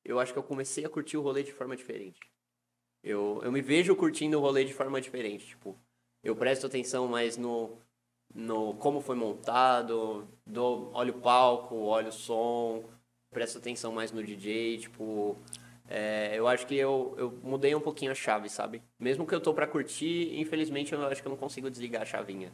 eu 0.04 0.20
acho 0.20 0.34
que 0.34 0.40
eu 0.40 0.44
comecei 0.44 0.84
a 0.84 0.90
curtir 0.90 1.16
o 1.16 1.22
rolê 1.22 1.44
de 1.44 1.54
forma 1.54 1.78
diferente. 1.78 2.20
Eu, 3.02 3.40
eu 3.46 3.50
me 3.52 3.62
vejo 3.62 3.96
curtindo 3.96 4.38
o 4.38 4.42
rolê 4.42 4.66
de 4.66 4.74
forma 4.74 5.00
diferente, 5.00 5.46
tipo, 5.48 5.80
eu 6.22 6.36
presto 6.36 6.68
atenção 6.68 7.08
mais 7.08 7.38
no 7.38 7.78
no 8.38 8.76
como 8.76 9.02
foi 9.02 9.16
montado, 9.16 10.28
do, 10.46 10.92
olho 10.94 11.16
o 11.16 11.20
palco, 11.22 11.76
olho 11.76 12.10
o 12.10 12.12
som, 12.12 12.84
presto 13.32 13.58
atenção 13.58 13.92
mais 13.92 14.12
no 14.12 14.24
DJ, 14.24 14.78
tipo, 14.78 15.36
é, 15.90 16.34
eu 16.38 16.48
acho 16.48 16.68
que 16.68 16.76
eu, 16.76 17.16
eu 17.18 17.32
mudei 17.44 17.74
um 17.76 17.82
pouquinho 17.82 18.12
a 18.12 18.16
chave, 18.16 18.50
sabe? 18.50 18.82
Mesmo 19.00 19.26
que 19.26 19.34
eu 19.34 19.42
tô 19.42 19.54
pra 19.54 19.66
curtir, 19.68 20.40
infelizmente 20.40 20.94
eu 20.94 21.04
acho 21.08 21.22
que 21.22 21.28
eu 21.28 21.32
não 21.32 21.38
consigo 21.38 21.70
desligar 21.70 22.04
a 22.04 22.06
chavinha. 22.06 22.52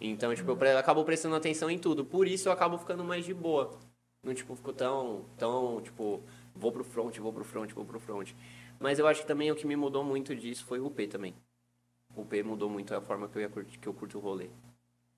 Então, 0.00 0.34
tipo, 0.34 0.50
eu 0.50 0.56
pre- 0.56 0.76
acabo 0.76 1.04
prestando 1.04 1.36
atenção 1.36 1.70
em 1.70 1.78
tudo. 1.78 2.04
Por 2.04 2.26
isso 2.28 2.48
eu 2.48 2.52
acabo 2.52 2.78
ficando 2.78 3.04
mais 3.04 3.24
de 3.24 3.32
boa. 3.34 3.78
Não, 4.22 4.34
tipo, 4.34 4.54
fico 4.56 4.72
tão, 4.72 5.24
tão, 5.38 5.80
tipo, 5.82 6.22
vou 6.54 6.72
pro 6.72 6.84
front, 6.84 7.16
vou 7.18 7.32
pro 7.32 7.44
front, 7.44 7.72
vou 7.72 7.84
pro 7.84 8.00
front. 8.00 8.32
Mas 8.80 8.98
eu 8.98 9.06
acho 9.06 9.22
que 9.22 9.26
também 9.26 9.50
o 9.50 9.56
que 9.56 9.66
me 9.66 9.76
mudou 9.76 10.04
muito 10.04 10.34
disso 10.36 10.64
foi 10.66 10.80
o 10.80 10.90
P 10.90 11.06
também. 11.06 11.34
O 12.16 12.24
P 12.24 12.42
mudou 12.42 12.70
muito 12.70 12.94
a 12.94 13.00
forma 13.00 13.28
que 13.28 13.36
eu, 13.38 13.42
ia 13.42 13.48
curtir, 13.48 13.78
que 13.78 13.86
eu 13.88 13.94
curto 13.94 14.18
o 14.18 14.20
rolê. 14.20 14.48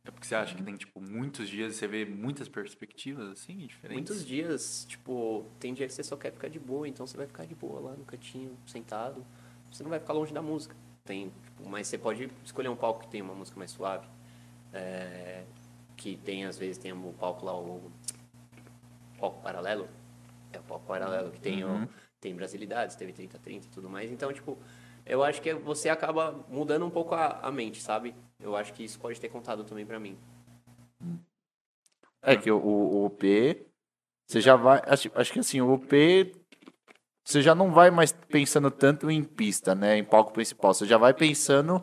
É 0.07 0.11
porque 0.11 0.27
você 0.27 0.37
acha 0.37 0.55
que 0.55 0.63
tem, 0.63 0.77
tipo, 0.77 1.01
muitos 1.01 1.49
dias 1.49 1.75
e 1.75 1.79
você 1.79 1.89
vê 1.89 2.05
muitas 2.05 2.49
perspectivas, 2.49 3.29
assim, 3.29 3.57
diferentes? 3.67 4.09
Muitos 4.09 4.25
dias, 4.25 4.87
tipo, 4.89 5.45
tem 5.59 5.75
dia 5.75 5.87
que 5.87 5.93
você 5.93 6.05
só 6.05 6.17
quer 6.17 6.33
ficar 6.33 6.49
de 6.49 6.61
boa, 6.61 6.87
então 6.89 7.05
você 7.07 7.17
vai 7.17 7.27
ficar 7.27 7.45
de 7.45 7.55
boa 7.57 7.81
lá 7.81 7.97
no 7.97 8.05
cantinho, 8.05 8.57
sentado. 8.67 9.27
Você 9.73 9.83
não 9.83 9.91
vai 9.91 9.99
ficar 9.99 10.13
longe 10.13 10.33
da 10.33 10.41
música. 10.41 10.77
Tem, 11.05 11.33
tipo, 11.43 11.69
mas 11.69 11.89
você 11.89 11.99
pode 11.99 12.31
escolher 12.45 12.69
um 12.69 12.77
palco 12.77 13.01
que 13.01 13.09
tem 13.09 13.21
uma 13.21 13.35
música 13.35 13.59
mais 13.59 13.71
suave. 13.73 14.07
é, 14.73 15.45
que 15.97 16.17
tem, 16.19 16.45
às 16.45 16.59
vezes, 16.59 16.79
tem 16.79 16.93
o 16.93 17.13
palco 17.15 17.45
lá, 17.45 17.59
o 17.59 17.91
palco 19.19 19.43
paralelo. 19.43 19.89
É 20.53 20.59
o 20.59 20.63
palco 20.63 20.87
paralelo 20.87 21.31
que 21.33 21.41
tem, 21.41 21.65
o, 21.65 21.89
tem 22.21 22.35
brasilidades, 22.35 22.95
teve 22.97 23.13
30-30 23.13 23.65
e 23.65 23.69
tudo 23.69 23.89
mais. 23.89 24.11
Então, 24.13 24.33
tipo, 24.33 24.59
eu 25.05 25.23
acho 25.25 25.41
que 25.43 25.55
você 25.55 25.89
acaba 25.89 26.45
mudando 26.49 26.85
um 26.85 26.91
pouco 26.91 27.15
a, 27.15 27.41
a 27.41 27.51
mente, 27.51 27.81
sabe? 27.83 28.15
Eu 28.41 28.55
acho 28.57 28.73
que 28.75 28.85
isso 28.85 28.99
pode 29.01 29.21
ter 29.21 29.29
contado 29.29 29.65
também 29.65 29.87
pra 29.87 29.99
mim. 29.99 30.19
É 32.23 32.37
que 32.37 32.51
o, 32.51 32.59
o, 32.59 33.05
o 33.07 33.11
P, 33.11 33.67
você 34.27 34.41
já 34.41 34.57
vai. 34.57 34.83
Acho, 34.87 35.11
acho 35.15 35.33
que 35.33 35.39
assim, 35.39 35.61
o 35.61 35.79
P. 35.79 36.33
Você 37.25 37.43
já 37.43 37.55
não 37.57 37.73
vai 37.73 37.91
mais 37.91 38.13
pensando 38.13 38.71
tanto 38.71 39.11
em 39.11 39.23
pista, 39.25 39.75
né? 39.75 39.97
Em 39.99 40.05
palco 40.05 40.33
principal. 40.33 40.73
Você 40.73 40.87
já 40.87 40.97
vai 40.97 41.13
pensando 41.13 41.83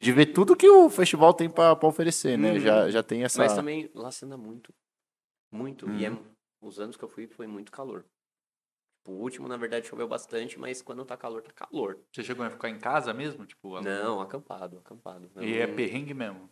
de 0.00 0.12
ver 0.12 0.26
tudo 0.26 0.54
que 0.56 0.68
o 0.68 0.90
festival 0.90 1.32
tem 1.32 1.48
pra, 1.48 1.74
pra 1.74 1.88
oferecer, 1.88 2.36
né? 2.36 2.52
Uhum. 2.52 2.58
Já, 2.60 2.90
já 2.90 3.02
tem 3.02 3.24
essa. 3.24 3.38
Mas 3.38 3.54
também 3.54 3.90
lá 3.94 4.10
você 4.10 4.26
anda 4.26 4.36
muito. 4.36 4.72
Muito. 5.50 5.88
E 5.90 6.04
é, 6.04 6.10
Uhum. 6.10 6.22
os 6.60 6.78
anos 6.78 6.96
que 6.96 7.04
eu 7.04 7.08
fui 7.08 7.26
foi 7.26 7.46
muito 7.46 7.72
calor. 7.72 8.04
O 9.04 9.12
último, 9.12 9.48
na 9.48 9.56
verdade, 9.56 9.86
choveu 9.88 10.06
bastante, 10.06 10.58
mas 10.58 10.80
quando 10.80 11.04
tá 11.04 11.16
calor, 11.16 11.42
tá 11.42 11.50
calor. 11.52 11.98
Você 12.12 12.22
chegou 12.22 12.44
a 12.46 12.50
ficar 12.50 12.68
em 12.70 12.78
casa 12.78 13.12
mesmo? 13.12 13.44
Tipo, 13.44 13.80
Não, 13.80 14.20
acampado, 14.20 14.78
acampado. 14.78 15.28
Eu 15.34 15.42
E 15.42 15.58
é 15.58 15.66
não- 15.66 15.74
perrengue 15.74 16.14
mesmo. 16.14 16.48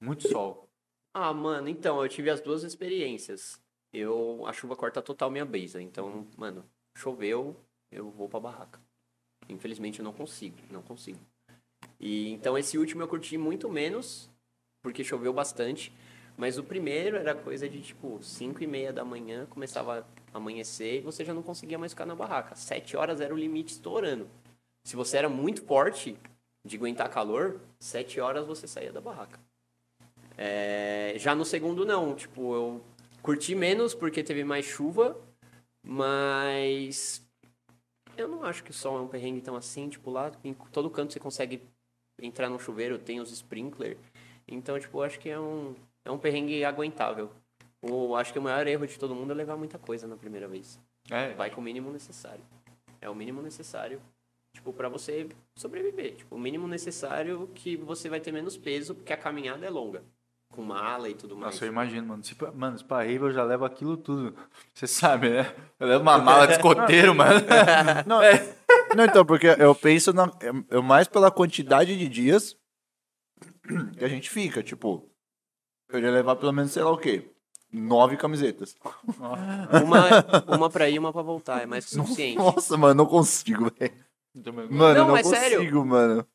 Muito 0.00 0.28
sol. 0.28 0.68
Ah, 1.14 1.32
mano, 1.32 1.68
então, 1.68 2.02
eu 2.02 2.08
tive 2.08 2.28
as 2.30 2.40
duas 2.40 2.64
experiências. 2.64 3.62
Eu, 3.92 4.44
a 4.46 4.52
chuva 4.52 4.74
corta 4.74 5.00
total 5.00 5.30
minha 5.30 5.44
brisa. 5.44 5.80
Então, 5.80 6.26
mano, 6.36 6.64
choveu, 6.96 7.54
eu 7.90 8.10
vou 8.10 8.28
pra 8.28 8.40
barraca. 8.40 8.80
Infelizmente 9.48 10.00
eu 10.00 10.04
não 10.04 10.12
consigo, 10.12 10.56
não 10.70 10.82
consigo. 10.82 11.20
E 12.00 12.30
então 12.30 12.56
esse 12.58 12.78
último 12.78 13.02
eu 13.02 13.08
curti 13.08 13.36
muito 13.36 13.68
menos, 13.68 14.30
porque 14.82 15.04
choveu 15.04 15.32
bastante. 15.32 15.92
Mas 16.36 16.56
o 16.58 16.64
primeiro 16.64 17.16
era 17.16 17.34
coisa 17.34 17.68
de 17.68 17.80
tipo 17.82 18.20
5 18.22 18.62
e 18.62 18.66
meia 18.66 18.92
da 18.92 19.04
manhã, 19.04 19.46
começava 19.46 19.98
a 20.00 20.21
amanhecer 20.32 20.98
e 20.98 21.00
você 21.00 21.24
já 21.24 21.34
não 21.34 21.42
conseguia 21.42 21.78
mais 21.78 21.92
ficar 21.92 22.06
na 22.06 22.14
barraca. 22.14 22.54
7 22.54 22.96
horas 22.96 23.20
era 23.20 23.34
o 23.34 23.36
limite 23.36 23.72
estourando. 23.72 24.28
Se 24.84 24.96
você 24.96 25.18
era 25.18 25.28
muito 25.28 25.64
forte 25.64 26.16
de 26.64 26.76
aguentar 26.76 27.08
calor, 27.10 27.60
7 27.78 28.20
horas 28.20 28.46
você 28.46 28.66
saía 28.66 28.92
da 28.92 29.00
barraca. 29.00 29.38
É, 30.36 31.14
já 31.18 31.34
no 31.34 31.44
segundo 31.44 31.84
não, 31.84 32.14
tipo, 32.14 32.54
eu 32.54 32.80
curti 33.20 33.54
menos 33.54 33.94
porque 33.94 34.22
teve 34.22 34.44
mais 34.44 34.64
chuva, 34.64 35.16
mas 35.84 37.24
eu 38.16 38.28
não 38.28 38.44
acho 38.44 38.64
que 38.64 38.70
o 38.70 38.74
sol 38.74 38.98
é 38.98 39.00
um 39.00 39.08
perrengue 39.08 39.40
tão 39.40 39.56
assim, 39.56 39.88
tipo, 39.88 40.10
lá 40.10 40.32
em 40.42 40.54
todo 40.54 40.90
canto 40.90 41.12
você 41.12 41.20
consegue 41.20 41.62
entrar 42.20 42.48
no 42.48 42.58
chuveiro, 42.58 42.98
tem 42.98 43.20
os 43.20 43.30
sprinkler. 43.30 43.98
Então, 44.46 44.78
tipo, 44.78 44.98
eu 44.98 45.02
acho 45.02 45.18
que 45.18 45.28
é 45.28 45.38
um, 45.38 45.74
é 46.04 46.10
um 46.10 46.18
perrengue 46.18 46.64
aguentável. 46.64 47.30
O, 47.82 48.14
acho 48.14 48.32
que 48.32 48.38
o 48.38 48.42
maior 48.42 48.66
erro 48.66 48.86
de 48.86 48.98
todo 48.98 49.14
mundo 49.14 49.32
é 49.32 49.34
levar 49.34 49.56
muita 49.56 49.78
coisa 49.78 50.06
na 50.06 50.16
primeira 50.16 50.46
vez. 50.46 50.78
É, 51.10 51.34
Vai 51.34 51.50
com 51.50 51.60
o 51.60 51.64
mínimo 51.64 51.90
necessário. 51.92 52.44
É 53.00 53.10
o 53.10 53.14
mínimo 53.14 53.42
necessário, 53.42 54.00
tipo, 54.54 54.72
para 54.72 54.88
você 54.88 55.28
sobreviver. 55.56 56.14
Tipo, 56.14 56.36
o 56.36 56.38
mínimo 56.38 56.68
necessário 56.68 57.48
que 57.54 57.76
você 57.76 58.08
vai 58.08 58.20
ter 58.20 58.30
menos 58.30 58.56
peso, 58.56 58.94
porque 58.94 59.12
a 59.12 59.16
caminhada 59.16 59.66
é 59.66 59.70
longa. 59.70 60.02
Com 60.52 60.62
mala 60.62 61.08
e 61.08 61.14
tudo 61.14 61.34
mais. 61.34 61.54
Nossa, 61.54 61.64
eu 61.64 61.70
imagino, 61.72 62.06
mano. 62.06 62.22
Se, 62.22 62.36
mano, 62.54 62.78
se 62.78 62.84
pra 62.84 63.06
eu 63.06 63.32
já 63.32 63.42
levo 63.42 63.64
aquilo 63.64 63.96
tudo. 63.96 64.36
Você 64.74 64.86
sabe, 64.86 65.30
né? 65.30 65.52
Eu 65.80 65.88
levo 65.88 66.02
uma 66.02 66.18
mala 66.18 66.46
de 66.46 66.52
escoteiro, 66.60 67.14
mano. 67.14 67.40
Não, 68.06 68.20
não, 68.94 69.04
então, 69.04 69.24
porque 69.24 69.46
eu 69.58 69.74
penso 69.74 70.12
na, 70.12 70.30
eu- 70.42 70.64
eu 70.70 70.82
mais 70.82 71.08
pela 71.08 71.30
quantidade 71.30 71.96
de 71.98 72.06
dias 72.06 72.54
que 73.98 74.04
a 74.04 74.08
gente 74.08 74.28
fica, 74.30 74.62
tipo, 74.62 75.08
eu 75.88 75.98
ia 76.00 76.10
levar 76.10 76.36
pelo 76.36 76.52
menos, 76.52 76.70
sei 76.72 76.82
lá 76.82 76.90
o 76.90 76.98
quê, 76.98 77.31
nove 77.72 78.16
camisetas. 78.16 78.76
Uma, 79.84 80.56
uma 80.56 80.70
pra 80.70 80.88
ir, 80.88 80.98
uma 80.98 81.12
pra 81.12 81.22
voltar. 81.22 81.62
É 81.62 81.66
mais 81.66 81.84
que 81.86 81.92
suficiente. 81.92 82.36
Nossa, 82.38 82.76
mano, 82.76 82.94
não 82.94 83.06
consigo, 83.06 83.70
velho. 83.78 83.92
Mano, 84.34 84.68
Não, 84.70 84.94
não, 85.06 85.12
mas 85.12 85.26
consigo, 85.26 85.40
sério. 85.42 85.84
mano. 85.86 86.26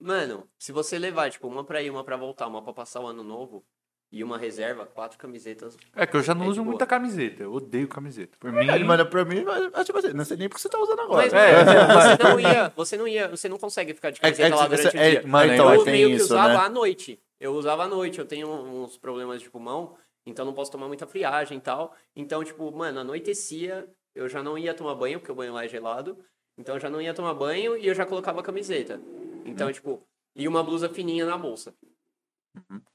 Mano, 0.00 0.44
se 0.58 0.70
você 0.72 0.98
levar, 0.98 1.30
tipo, 1.30 1.48
uma 1.48 1.64
pra 1.64 1.82
ir, 1.82 1.90
uma 1.90 2.04
pra 2.04 2.16
voltar, 2.16 2.46
uma 2.46 2.62
pra 2.62 2.72
passar 2.72 3.00
o 3.00 3.06
ano 3.06 3.24
novo 3.24 3.64
e 4.12 4.22
uma 4.22 4.38
reserva, 4.38 4.86
quatro 4.86 5.18
camisetas. 5.18 5.76
É 5.94 6.06
que 6.06 6.16
eu 6.16 6.22
já 6.22 6.34
não 6.34 6.46
É 6.46 6.48
uso 6.48 6.64
muita 6.64 6.86
camiseta. 6.86 7.42
Eu 7.42 7.52
odeio 7.52 7.88
camiseta. 7.88 8.38
Por 8.38 8.52
mim. 8.52 8.66
É, 8.68 8.78
mano, 8.78 9.04
pra 9.06 9.24
mim, 9.24 9.44
mas, 9.44 9.84
tipo 9.86 9.98
assim, 9.98 10.12
não 10.12 10.24
sei 10.24 10.36
nem 10.36 10.48
porque 10.48 10.62
você 10.62 10.68
tá 10.68 10.78
usando 10.78 11.00
agora. 11.00 11.22
Mas, 11.24 11.32
É, 11.32 11.50
é, 11.60 12.16
você 12.16 12.22
não 12.24 12.40
ia, 12.40 12.72
você 12.76 12.96
não 12.96 13.08
ia, 13.08 13.28
você 13.28 13.48
não 13.48 13.58
consegue 13.58 13.92
ficar 13.92 14.10
de 14.10 14.20
É- 14.22 14.28
é 14.28 14.32
camiseta 14.32 14.56
lá 14.56 14.66
durante 14.68 14.96
o 14.96 15.00
é- 15.00 15.10
dia. 15.10 15.26
mano, 15.26 15.52
então, 15.52 15.74
eu 15.74 15.84
tem 15.84 15.92
meio 15.92 16.08
que 16.10 16.14
isso, 16.16 16.24
usava 16.26 16.48
né? 16.54 16.56
à 16.56 16.68
noite. 16.68 17.20
Eu 17.40 17.54
usava 17.54 17.84
à 17.84 17.88
noite, 17.88 18.18
eu 18.18 18.24
tenho 18.26 18.48
uns 18.48 18.96
problemas 18.96 19.40
de 19.42 19.50
pulmão, 19.50 19.94
então 20.28 20.44
não 20.44 20.52
posso 20.52 20.70
tomar 20.70 20.86
muita 20.86 21.06
friagem 21.06 21.58
e 21.58 21.60
tal. 21.60 21.94
Então, 22.14 22.44
tipo, 22.44 22.70
mano, 22.70 23.00
anoitecia, 23.00 23.88
eu 24.14 24.28
já 24.28 24.42
não 24.42 24.58
ia 24.58 24.74
tomar 24.74 24.94
banho, 24.94 25.18
porque 25.18 25.32
o 25.32 25.34
banho 25.34 25.52
lá 25.52 25.64
é 25.64 25.68
gelado. 25.68 26.18
Então 26.56 26.74
eu 26.74 26.80
já 26.80 26.90
não 26.90 27.00
ia 27.00 27.14
tomar 27.14 27.34
banho 27.34 27.76
e 27.76 27.86
eu 27.86 27.94
já 27.94 28.04
colocava 28.04 28.40
a 28.40 28.42
camiseta. 28.42 29.00
Então, 29.44 29.72
tipo, 29.72 30.02
e 30.36 30.46
uma 30.46 30.62
blusa 30.62 30.88
fininha 30.88 31.24
na 31.24 31.38
bolsa. 31.38 31.74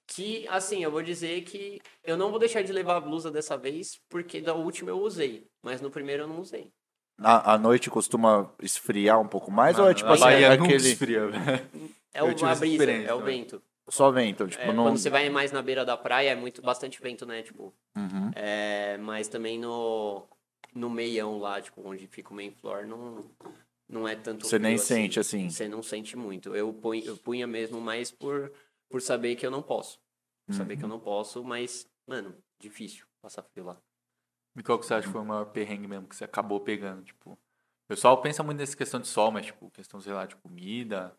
Que, 0.05 0.45
assim, 0.49 0.83
eu 0.83 0.91
vou 0.91 1.01
dizer 1.01 1.41
que 1.43 1.81
eu 2.03 2.17
não 2.17 2.29
vou 2.29 2.39
deixar 2.39 2.61
de 2.61 2.71
levar 2.73 2.97
a 2.97 3.01
blusa 3.01 3.31
dessa 3.31 3.57
vez, 3.57 3.99
porque 4.09 4.41
da 4.41 4.53
última 4.53 4.91
eu 4.91 4.99
usei. 4.99 5.47
Mas 5.61 5.81
no 5.81 5.89
primeiro 5.89 6.23
eu 6.23 6.27
não 6.27 6.39
usei. 6.39 6.71
A, 7.17 7.53
a 7.53 7.57
noite 7.57 7.89
costuma 7.89 8.53
esfriar 8.61 9.19
um 9.19 9.27
pouco 9.27 9.49
mais 9.49 9.77
Mano, 9.77 9.85
ou 9.85 9.91
é 9.91 9.93
tipo 9.93 10.09
a 10.09 10.13
assim, 10.13 10.23
Bahia 10.23 10.47
é 10.47 10.57
nunca 10.57 10.63
aquele 10.73 10.89
esfria, 10.89 11.27
velho. 11.27 11.69
É 12.13 12.21
Eu 12.21 12.25
o, 12.25 12.45
a 12.45 12.55
brisa, 12.55 12.91
é 12.91 13.13
o 13.13 13.21
vento. 13.21 13.63
Só 13.89 14.11
vento, 14.11 14.47
tipo, 14.47 14.61
É, 14.61 14.73
não... 14.73 14.83
Quando 14.85 14.97
você 14.97 15.09
vai 15.09 15.29
mais 15.29 15.51
na 15.51 15.61
beira 15.61 15.83
da 15.85 15.97
praia, 15.97 16.29
é 16.31 16.35
muito 16.35 16.61
bastante 16.61 17.01
vento, 17.01 17.25
né? 17.25 17.41
Tipo, 17.43 17.73
Uhum. 17.95 18.31
é, 18.35 18.97
mas 18.97 19.27
também 19.27 19.59
no, 19.59 20.25
no 20.73 20.89
meião 20.89 21.37
lá, 21.39 21.61
tipo, 21.61 21.81
onde 21.87 22.07
fica 22.07 22.31
o 22.31 22.35
main 22.35 22.51
floor, 22.51 22.85
não, 22.87 23.23
não 23.87 24.07
é 24.07 24.15
tanto 24.15 24.47
Você 24.47 24.57
nem 24.57 24.77
frio 24.77 24.85
sente, 24.87 25.19
assim. 25.19 25.49
Você 25.49 25.67
não 25.67 25.83
sente 25.83 26.15
muito. 26.17 26.55
Eu, 26.55 26.73
punha, 26.73 27.03
eu 27.05 27.17
punha 27.17 27.45
mesmo 27.45 27.79
mais 27.81 28.11
por, 28.11 28.51
por 28.89 29.01
saber 29.01 29.35
que 29.35 29.45
eu 29.45 29.51
não 29.51 29.61
posso. 29.61 29.99
Por 30.45 30.55
saber 30.55 30.73
Uhum. 30.73 30.79
que 30.79 30.85
eu 30.85 30.89
não 30.89 30.99
posso, 30.99 31.43
mas, 31.43 31.87
mano, 32.07 32.35
difícil 32.59 33.05
passar 33.21 33.43
frio 33.43 33.65
lá. 33.65 33.77
E 34.55 34.61
qual 34.61 34.77
que 34.77 34.85
você 34.85 34.93
acha 34.93 35.07
que 35.07 35.11
foi 35.11 35.21
o 35.21 35.25
maior 35.25 35.45
perrengue 35.45 35.87
mesmo 35.87 36.07
que 36.07 36.15
você 36.15 36.23
acabou 36.25 36.59
pegando? 36.59 37.03
Tipo, 37.03 37.31
o 37.31 37.37
pessoal 37.87 38.21
pensa 38.21 38.43
muito 38.43 38.59
nessa 38.59 38.77
questão 38.77 38.99
de 38.99 39.07
sol, 39.07 39.31
mas, 39.31 39.47
tipo, 39.47 39.69
questão, 39.71 39.99
sei 39.99 40.13
lá, 40.13 40.25
de 40.25 40.35
comida, 40.35 41.15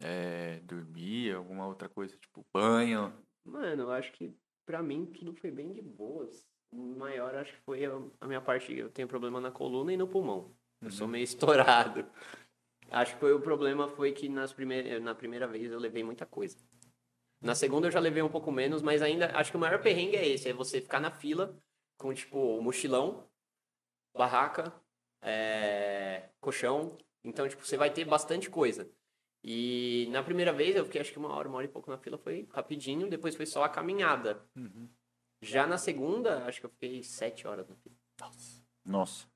é, 0.00 0.60
dormir, 0.60 1.34
alguma 1.34 1.66
outra 1.66 1.88
coisa, 1.88 2.16
tipo, 2.16 2.44
banho. 2.52 3.12
Mano, 3.44 3.84
eu 3.84 3.90
acho 3.90 4.12
que 4.12 4.34
pra 4.66 4.82
mim 4.82 5.06
tudo 5.06 5.34
foi 5.34 5.50
bem 5.50 5.72
de 5.72 5.82
boas. 5.82 6.46
O 6.72 6.96
maior 6.96 7.34
acho 7.34 7.52
que 7.52 7.60
foi 7.60 7.84
a, 7.84 7.92
a 8.20 8.26
minha 8.26 8.40
parte. 8.40 8.76
Eu 8.76 8.90
tenho 8.90 9.06
problema 9.06 9.40
na 9.40 9.50
coluna 9.50 9.92
e 9.92 9.96
no 9.96 10.08
pulmão. 10.08 10.56
Eu 10.80 10.90
sou 10.90 11.06
meio 11.06 11.22
estourado. 11.24 12.06
Acho 12.90 13.14
que 13.14 13.20
foi 13.20 13.32
o 13.32 13.40
problema 13.40 13.88
foi 13.88 14.12
que 14.12 14.28
nas 14.28 14.52
primeir, 14.52 15.00
na 15.00 15.14
primeira 15.14 15.46
vez 15.46 15.70
eu 15.70 15.78
levei 15.78 16.02
muita 16.02 16.26
coisa. 16.26 16.56
Na 17.40 17.54
segunda 17.54 17.88
eu 17.88 17.90
já 17.90 18.00
levei 18.00 18.22
um 18.22 18.28
pouco 18.28 18.50
menos, 18.50 18.82
mas 18.82 19.02
ainda 19.02 19.36
acho 19.36 19.50
que 19.50 19.56
o 19.56 19.60
maior 19.60 19.82
perrengue 19.82 20.16
é 20.16 20.26
esse, 20.26 20.48
é 20.48 20.52
você 20.52 20.80
ficar 20.80 21.00
na 21.00 21.10
fila 21.10 21.56
com 21.98 22.12
tipo 22.12 22.60
mochilão, 22.60 23.28
barraca, 24.16 24.72
é, 25.22 26.28
colchão. 26.40 26.96
Então, 27.22 27.48
tipo, 27.48 27.64
você 27.64 27.76
vai 27.76 27.90
ter 27.90 28.04
bastante 28.04 28.50
coisa. 28.50 28.90
E 29.46 30.08
na 30.10 30.22
primeira 30.22 30.52
vez 30.54 30.74
eu 30.74 30.84
fiquei 30.86 31.02
acho 31.02 31.12
que 31.12 31.18
uma 31.18 31.28
hora, 31.34 31.46
uma 31.46 31.58
hora 31.58 31.66
e 31.66 31.68
pouco 31.68 31.90
na 31.90 31.98
fila, 31.98 32.16
foi 32.16 32.48
rapidinho, 32.52 33.10
depois 33.10 33.36
foi 33.36 33.44
só 33.44 33.62
a 33.62 33.68
caminhada. 33.68 34.40
Uhum. 34.56 34.88
Já 35.42 35.66
na 35.66 35.76
segunda, 35.76 36.44
acho 36.46 36.60
que 36.60 36.66
eu 36.66 36.70
fiquei 36.70 37.02
sete 37.02 37.46
horas 37.46 37.68
na 37.68 37.76
fila. 37.76 37.94
Nossa. 38.86 39.26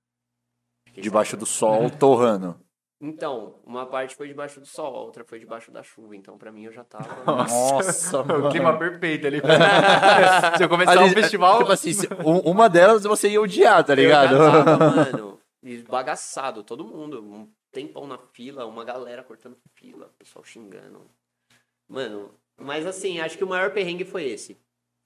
Fiquei 0.86 1.02
Debaixo 1.02 1.36
do 1.36 1.44
sol, 1.44 1.90
torrando. 2.00 2.58
Então, 3.00 3.60
uma 3.64 3.86
parte 3.86 4.16
foi 4.16 4.26
debaixo 4.26 4.58
do 4.58 4.66
sol, 4.66 4.96
a 4.96 5.00
outra 5.02 5.24
foi 5.24 5.38
debaixo 5.38 5.70
da 5.70 5.82
chuva. 5.84 6.16
Então, 6.16 6.36
pra 6.38 6.50
mim, 6.50 6.64
eu 6.64 6.72
já 6.72 6.82
tava. 6.82 7.22
Nossa, 7.46 8.22
o 8.22 8.26
mano. 8.26 8.50
clima 8.50 8.76
perfeito 8.78 9.26
ali. 9.26 9.40
Se 10.56 10.64
eu 10.64 10.68
começar 10.70 10.92
Ali- 10.92 11.04
um 11.04 11.10
festival, 11.12 11.58
Tipo 11.58 11.72
assim, 11.72 11.92
se- 11.92 12.08
um- 12.24 12.50
uma 12.50 12.68
delas 12.68 13.04
você 13.04 13.28
ia 13.28 13.40
odiar, 13.40 13.84
tá 13.84 13.94
ligado? 13.94 14.34
Eu 14.34 14.38
já 14.50 14.64
tava, 14.64 14.90
mano, 14.96 15.40
esbagaçado, 15.62 16.64
todo 16.64 16.84
mundo. 16.84 17.48
Tempão 17.78 18.08
na 18.08 18.18
fila, 18.18 18.66
uma 18.66 18.84
galera 18.84 19.22
cortando 19.22 19.56
fila, 19.76 20.12
pessoal 20.18 20.44
xingando. 20.44 21.08
Mano, 21.88 22.34
mas 22.56 22.84
assim, 22.84 23.20
acho 23.20 23.38
que 23.38 23.44
o 23.44 23.48
maior 23.48 23.72
perrengue 23.72 24.04
foi 24.04 24.24
esse. 24.24 24.56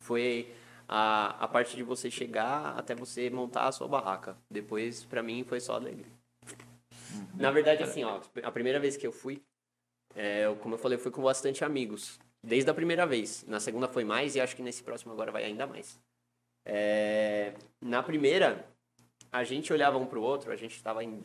Foi 0.01 0.51
a, 0.89 1.45
a 1.45 1.47
parte 1.47 1.77
de 1.77 1.83
você 1.83 2.11
chegar 2.11 2.75
até 2.79 2.95
você 2.95 3.29
montar 3.29 3.69
a 3.69 3.73
sua 3.73 3.87
barraca. 3.87 4.39
Depois, 4.51 5.05
pra 5.05 5.23
mim, 5.23 5.45
foi 5.45 5.61
só 5.61 5.75
alegria. 5.75 6.11
Na 7.35 7.51
verdade, 7.51 7.83
assim, 7.83 8.05
ó, 8.05 8.23
a 8.43 8.51
primeira 8.51 8.81
vez 8.81 8.97
que 8.97 9.07
eu 9.07 9.13
fui, 9.13 9.43
é, 10.15 10.47
eu- 10.47 10.57
como 10.57 10.75
eu 10.75 10.79
falei, 10.79 10.97
eu 10.97 11.03
fui 11.03 11.11
com 11.13 11.23
bastante 11.23 11.63
amigos. 11.63 12.19
Desde 12.43 12.71
a 12.71 12.75
primeira 12.75 13.07
vez. 13.07 13.45
Na 13.47 13.61
segunda 13.61 13.87
foi 13.87 14.03
mais 14.03 14.35
e 14.35 14.41
acho 14.41 14.57
que 14.57 14.63
nesse 14.63 14.83
próximo 14.83 15.13
agora 15.13 15.31
vai 15.31 15.45
ainda 15.45 15.67
mais. 15.67 16.01
É, 16.65 17.53
na 17.83 18.03
primeira, 18.03 18.67
a 19.31 19.45
gente 19.45 19.71
olhava 19.75 19.99
um 19.99 20.07
pro 20.07 20.23
outro, 20.23 20.51
a 20.51 20.57
gente 20.57 20.83
tava 20.83 21.05
em 21.05 21.23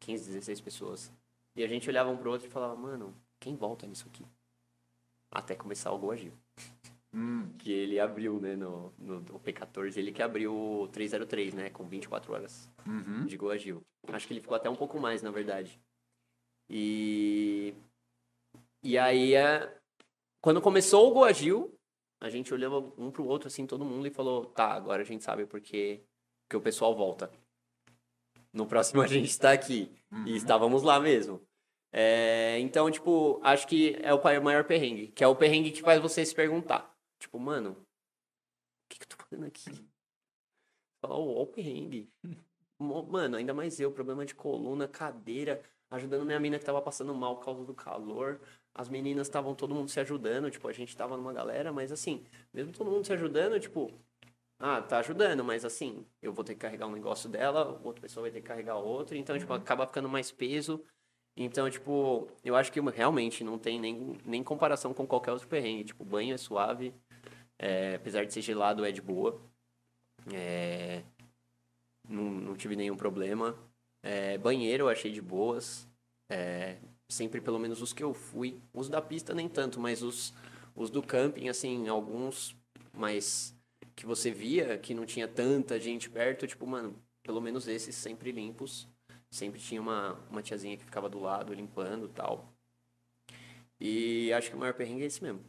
15, 0.00 0.30
16 0.30 0.60
pessoas. 0.60 1.12
E 1.54 1.64
a 1.64 1.66
gente 1.66 1.88
olhava 1.88 2.10
um 2.10 2.16
pro 2.16 2.30
outro 2.30 2.46
e 2.46 2.50
falava, 2.50 2.76
mano, 2.76 3.14
quem 3.40 3.56
volta 3.56 3.86
nisso 3.86 4.06
aqui? 4.08 4.24
Até 5.30 5.54
começar 5.54 5.92
o 5.92 5.98
Goagil. 5.98 6.32
Hum, 7.14 7.48
Que 7.58 7.72
ele 7.72 7.98
abriu, 7.98 8.38
né, 8.40 8.54
no, 8.56 8.92
no, 8.98 9.20
no 9.20 9.40
P14, 9.40 9.96
ele 9.96 10.12
que 10.12 10.22
abriu 10.22 10.54
o 10.54 10.88
303, 10.88 11.54
né, 11.54 11.70
com 11.70 11.88
24 11.88 12.32
horas 12.32 12.70
uhum. 12.86 13.24
de 13.24 13.36
Goagil. 13.36 13.82
Acho 14.08 14.26
que 14.26 14.34
ele 14.34 14.40
ficou 14.40 14.56
até 14.56 14.68
um 14.68 14.76
pouco 14.76 15.00
mais, 15.00 15.22
na 15.22 15.30
verdade. 15.30 15.80
E. 16.68 17.74
E 18.82 18.98
aí, 18.98 19.34
é, 19.34 19.74
quando 20.40 20.60
começou 20.60 21.10
o 21.10 21.14
Goagil, 21.14 21.76
a 22.20 22.28
gente 22.28 22.52
olhava 22.52 22.78
um 22.98 23.10
pro 23.10 23.26
outro, 23.26 23.48
assim, 23.48 23.66
todo 23.66 23.84
mundo, 23.84 24.06
e 24.06 24.10
falou: 24.10 24.44
tá, 24.46 24.72
agora 24.72 25.02
a 25.02 25.04
gente 25.04 25.24
sabe 25.24 25.46
porque 25.46 26.02
que 26.48 26.56
o 26.56 26.60
pessoal 26.60 26.94
volta. 26.94 27.30
No 28.56 28.66
próximo 28.66 29.02
a 29.02 29.06
gente 29.06 29.38
tá 29.38 29.52
aqui. 29.52 29.92
E 30.24 30.34
estávamos 30.34 30.82
lá 30.82 30.98
mesmo. 30.98 31.40
É, 31.92 32.58
então, 32.58 32.90
tipo, 32.90 33.38
acho 33.42 33.68
que 33.68 33.96
é 34.02 34.12
o 34.12 34.42
maior 34.42 34.64
perrengue. 34.64 35.08
Que 35.08 35.22
é 35.22 35.28
o 35.28 35.36
perrengue 35.36 35.70
que 35.70 35.82
faz 35.82 36.00
você 36.00 36.24
se 36.24 36.34
perguntar. 36.34 36.90
Tipo, 37.18 37.38
mano, 37.38 37.72
o 37.72 38.88
que, 38.88 38.98
que 38.98 39.04
eu 39.04 39.08
tô 39.08 39.22
fazendo 39.22 39.46
aqui? 39.46 39.70
Fala, 41.00 41.14
ó, 41.14 41.42
o 41.42 41.46
perrengue. 41.46 42.10
Mano, 42.78 43.36
ainda 43.36 43.54
mais 43.54 43.78
eu, 43.78 43.92
problema 43.92 44.24
de 44.24 44.34
coluna, 44.34 44.88
cadeira, 44.88 45.62
ajudando 45.90 46.26
minha 46.26 46.40
mina 46.40 46.58
que 46.58 46.64
tava 46.64 46.82
passando 46.82 47.14
mal 47.14 47.36
por 47.36 47.44
causa 47.44 47.64
do 47.64 47.74
calor. 47.74 48.40
As 48.74 48.88
meninas 48.88 49.26
estavam 49.26 49.54
todo 49.54 49.74
mundo 49.74 49.90
se 49.90 50.00
ajudando, 50.00 50.50
tipo, 50.50 50.68
a 50.68 50.72
gente 50.72 50.94
tava 50.94 51.16
numa 51.16 51.32
galera, 51.32 51.72
mas 51.72 51.90
assim, 51.90 52.26
mesmo 52.52 52.72
todo 52.72 52.90
mundo 52.90 53.06
se 53.06 53.12
ajudando, 53.12 53.58
tipo, 53.58 53.90
ah, 54.58 54.80
tá 54.80 54.98
ajudando, 54.98 55.44
mas 55.44 55.64
assim, 55.64 56.06
eu 56.22 56.32
vou 56.32 56.44
ter 56.44 56.54
que 56.54 56.60
carregar 56.60 56.86
um 56.86 56.92
negócio 56.92 57.28
dela, 57.28 57.78
outra 57.84 58.00
pessoa 58.00 58.22
vai 58.22 58.30
ter 58.30 58.40
que 58.40 58.46
carregar 58.48 58.76
outro, 58.76 59.16
então, 59.16 59.38
tipo, 59.38 59.52
acaba 59.52 59.86
ficando 59.86 60.08
mais 60.08 60.32
peso. 60.32 60.82
Então, 61.36 61.68
tipo, 61.70 62.28
eu 62.42 62.56
acho 62.56 62.72
que 62.72 62.80
realmente 62.80 63.44
não 63.44 63.58
tem 63.58 63.78
nem, 63.78 64.16
nem 64.24 64.42
comparação 64.42 64.94
com 64.94 65.06
qualquer 65.06 65.32
outro 65.32 65.46
perrengue. 65.46 65.84
Tipo, 65.84 66.02
banho 66.02 66.34
é 66.34 66.38
suave, 66.38 66.94
é, 67.58 67.96
apesar 67.96 68.24
de 68.24 68.32
ser 68.32 68.40
gelado, 68.40 68.84
é 68.86 68.90
de 68.90 69.02
boa. 69.02 69.38
É, 70.32 71.02
não, 72.08 72.24
não 72.24 72.56
tive 72.56 72.74
nenhum 72.74 72.96
problema. 72.96 73.54
É, 74.02 74.38
banheiro 74.38 74.84
eu 74.84 74.88
achei 74.88 75.12
de 75.12 75.20
boas. 75.20 75.86
É, 76.30 76.78
sempre, 77.10 77.40
pelo 77.40 77.58
menos 77.58 77.82
os 77.82 77.92
que 77.92 78.02
eu 78.02 78.14
fui. 78.14 78.58
Os 78.72 78.88
da 78.88 79.02
pista 79.02 79.34
nem 79.34 79.48
tanto, 79.48 79.78
mas 79.78 80.02
os, 80.02 80.32
os 80.74 80.88
do 80.88 81.02
camping, 81.02 81.50
assim, 81.50 81.86
alguns 81.88 82.56
mais 82.94 83.55
que 83.96 84.06
você 84.06 84.30
via 84.30 84.78
que 84.78 84.94
não 84.94 85.06
tinha 85.06 85.26
tanta 85.26 85.80
gente 85.80 86.08
perto, 86.10 86.46
tipo, 86.46 86.66
mano, 86.66 87.02
pelo 87.22 87.40
menos 87.40 87.66
esses 87.66 87.94
sempre 87.96 88.30
limpos. 88.30 88.86
Sempre 89.28 89.58
tinha 89.58 89.80
uma, 89.80 90.12
uma 90.30 90.42
tiazinha 90.42 90.76
que 90.76 90.84
ficava 90.84 91.08
do 91.08 91.18
lado 91.18 91.52
limpando 91.52 92.08
tal. 92.08 92.52
E 93.80 94.32
acho 94.32 94.50
que 94.50 94.56
o 94.56 94.58
maior 94.58 94.74
perrengue 94.74 95.02
é 95.02 95.06
esse 95.06 95.22
mesmo. 95.22 95.44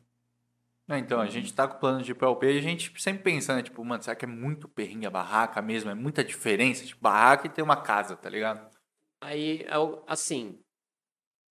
É, 0.90 0.98
então, 0.98 1.19
a 1.19 1.28
gente 1.28 1.53
tá 1.53 1.68
com 1.68 1.80
plano 1.80 2.02
de 2.02 2.11
ir 2.11 2.18
LP 2.19 2.53
e 2.53 2.57
a 2.57 2.61
gente 2.61 3.02
sempre 3.02 3.22
pensa, 3.22 3.53
né? 3.53 3.61
Tipo, 3.61 3.84
mano, 3.84 4.02
será 4.02 4.15
que 4.15 4.24
é 4.24 4.28
muito 4.28 4.69
perrengue 4.69 5.06
a 5.06 5.11
barraca 5.11 5.61
mesmo? 5.61 5.91
É 5.91 5.94
muita 5.94 6.24
diferença? 6.24 6.86
Tipo, 6.86 7.02
barraca 7.02 7.45
e 7.45 7.49
ter 7.49 7.61
uma 7.61 7.82
casa, 7.82 8.15
tá 8.15 8.30
ligado? 8.30 8.74
Aí, 9.19 9.64
é 9.64 9.74
assim, 10.07 10.57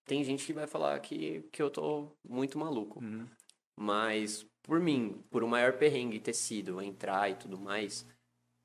tem 0.05 0.23
gente 0.23 0.45
que 0.45 0.53
vai 0.53 0.65
falar 0.65 0.99
que, 0.99 1.43
que 1.51 1.61
eu 1.61 1.69
tô 1.69 2.11
muito 2.27 2.57
maluco. 2.57 2.99
Uhum. 2.99 3.27
Mas, 3.75 4.47
por 4.67 4.79
mim, 4.81 5.23
por 5.31 5.43
o 5.43 5.47
maior 5.47 5.73
perrengue 5.73 6.19
ter 6.19 6.33
sido 6.33 6.81
entrar 6.81 7.29
e 7.31 7.35
tudo 7.35 7.57
mais, 7.57 8.05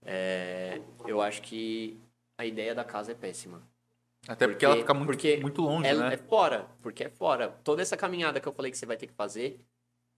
é, 0.05 0.81
eu 1.07 1.23
acho 1.23 1.41
que 1.43 1.97
a 2.37 2.45
ideia 2.45 2.75
da 2.75 2.85
casa 2.85 3.13
é 3.13 3.15
péssima. 3.15 3.63
Até 4.27 4.47
porque, 4.47 4.51
Porque- 4.53 4.65
ela 4.67 4.77
fica 4.77 4.95
muito, 4.95 5.07
porque 5.07 5.37
muito 5.39 5.63
longe, 5.63 5.89
É, 5.89 5.95
né? 5.95 6.15
é 6.15 6.17
fora, 6.17 6.69
porque 6.83 7.05
é 7.05 7.09
fora. 7.09 7.49
Toda 7.65 7.81
essa 7.83 7.97
caminhada 7.97 8.41
que 8.41 8.47
eu 8.47 8.53
falei 8.53 8.71
que 8.71 8.77
você 8.79 8.87
vai 8.87 8.97
ter 8.97 9.07
que 9.07 9.13
fazer, 9.15 9.61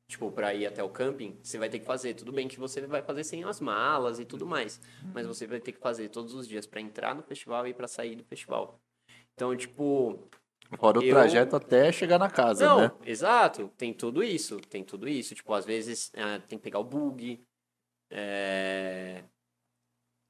tipo, 0.08 0.30
pra 0.32 0.54
ir 0.54 0.66
até 0.66 0.82
o 0.82 0.88
camping, 0.90 1.38
você 1.42 1.58
vai 1.58 1.68
ter 1.68 1.78
que 1.78 1.84
fazer. 1.86 2.14
Tudo 2.14 2.32
bem 2.32 2.48
que 2.48 2.58
você 2.58 2.86
vai 2.86 3.02
fazer 3.02 3.24
sem 3.24 3.44
as 3.44 3.60
malas 3.60 4.18
e 4.18 4.24
tudo 4.24 4.46
mais, 4.46 4.80
mas 5.14 5.26
você 5.26 5.46
vai 5.46 5.60
ter 5.60 5.72
que 5.72 5.78
fazer 5.80 6.08
todos 6.08 6.34
os 6.34 6.46
dias 6.48 6.66
pra 6.66 6.80
entrar 6.80 7.14
no 7.14 7.22
festival 7.22 7.66
e 7.66 7.72
pra 7.74 7.88
sair 7.88 8.14
do 8.16 8.24
festival. 8.24 8.78
Então, 9.34 9.54
tipo, 9.56 10.18
Fora 10.78 10.98
o 10.98 11.02
Eu- 11.02 11.10
trajeto 11.10 11.56
até 11.56 11.90
chegar 11.92 12.18
na 12.18 12.28
casa, 12.30 12.66
não, 12.66 12.80
né? 12.82 12.92
exato, 13.04 13.68
tem 13.76 13.92
tudo 13.92 14.22
isso, 14.22 14.58
tem 14.60 14.84
tudo 14.84 15.08
isso. 15.08 15.34
Tipo, 15.34 15.52
às 15.54 15.64
vezes 15.64 16.12
ah, 16.16 16.38
tem 16.48 16.58
que 16.58 16.62
pegar 16.64 16.78
o 16.78 16.84
bug. 16.84 17.44
é, 18.10 19.24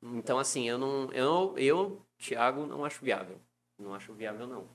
Então, 0.03 0.39
assim, 0.39 0.69
eu 0.69 0.79
não. 0.79 1.11
Eu, 1.13 1.55
eu, 1.59 2.07
Thiago, 2.19 2.67
não 2.67 2.85
acho 2.85 3.05
viável. 3.05 3.41
Não 3.79 3.95
acho 3.95 4.13
viável, 4.13 4.47
não. 4.47 4.69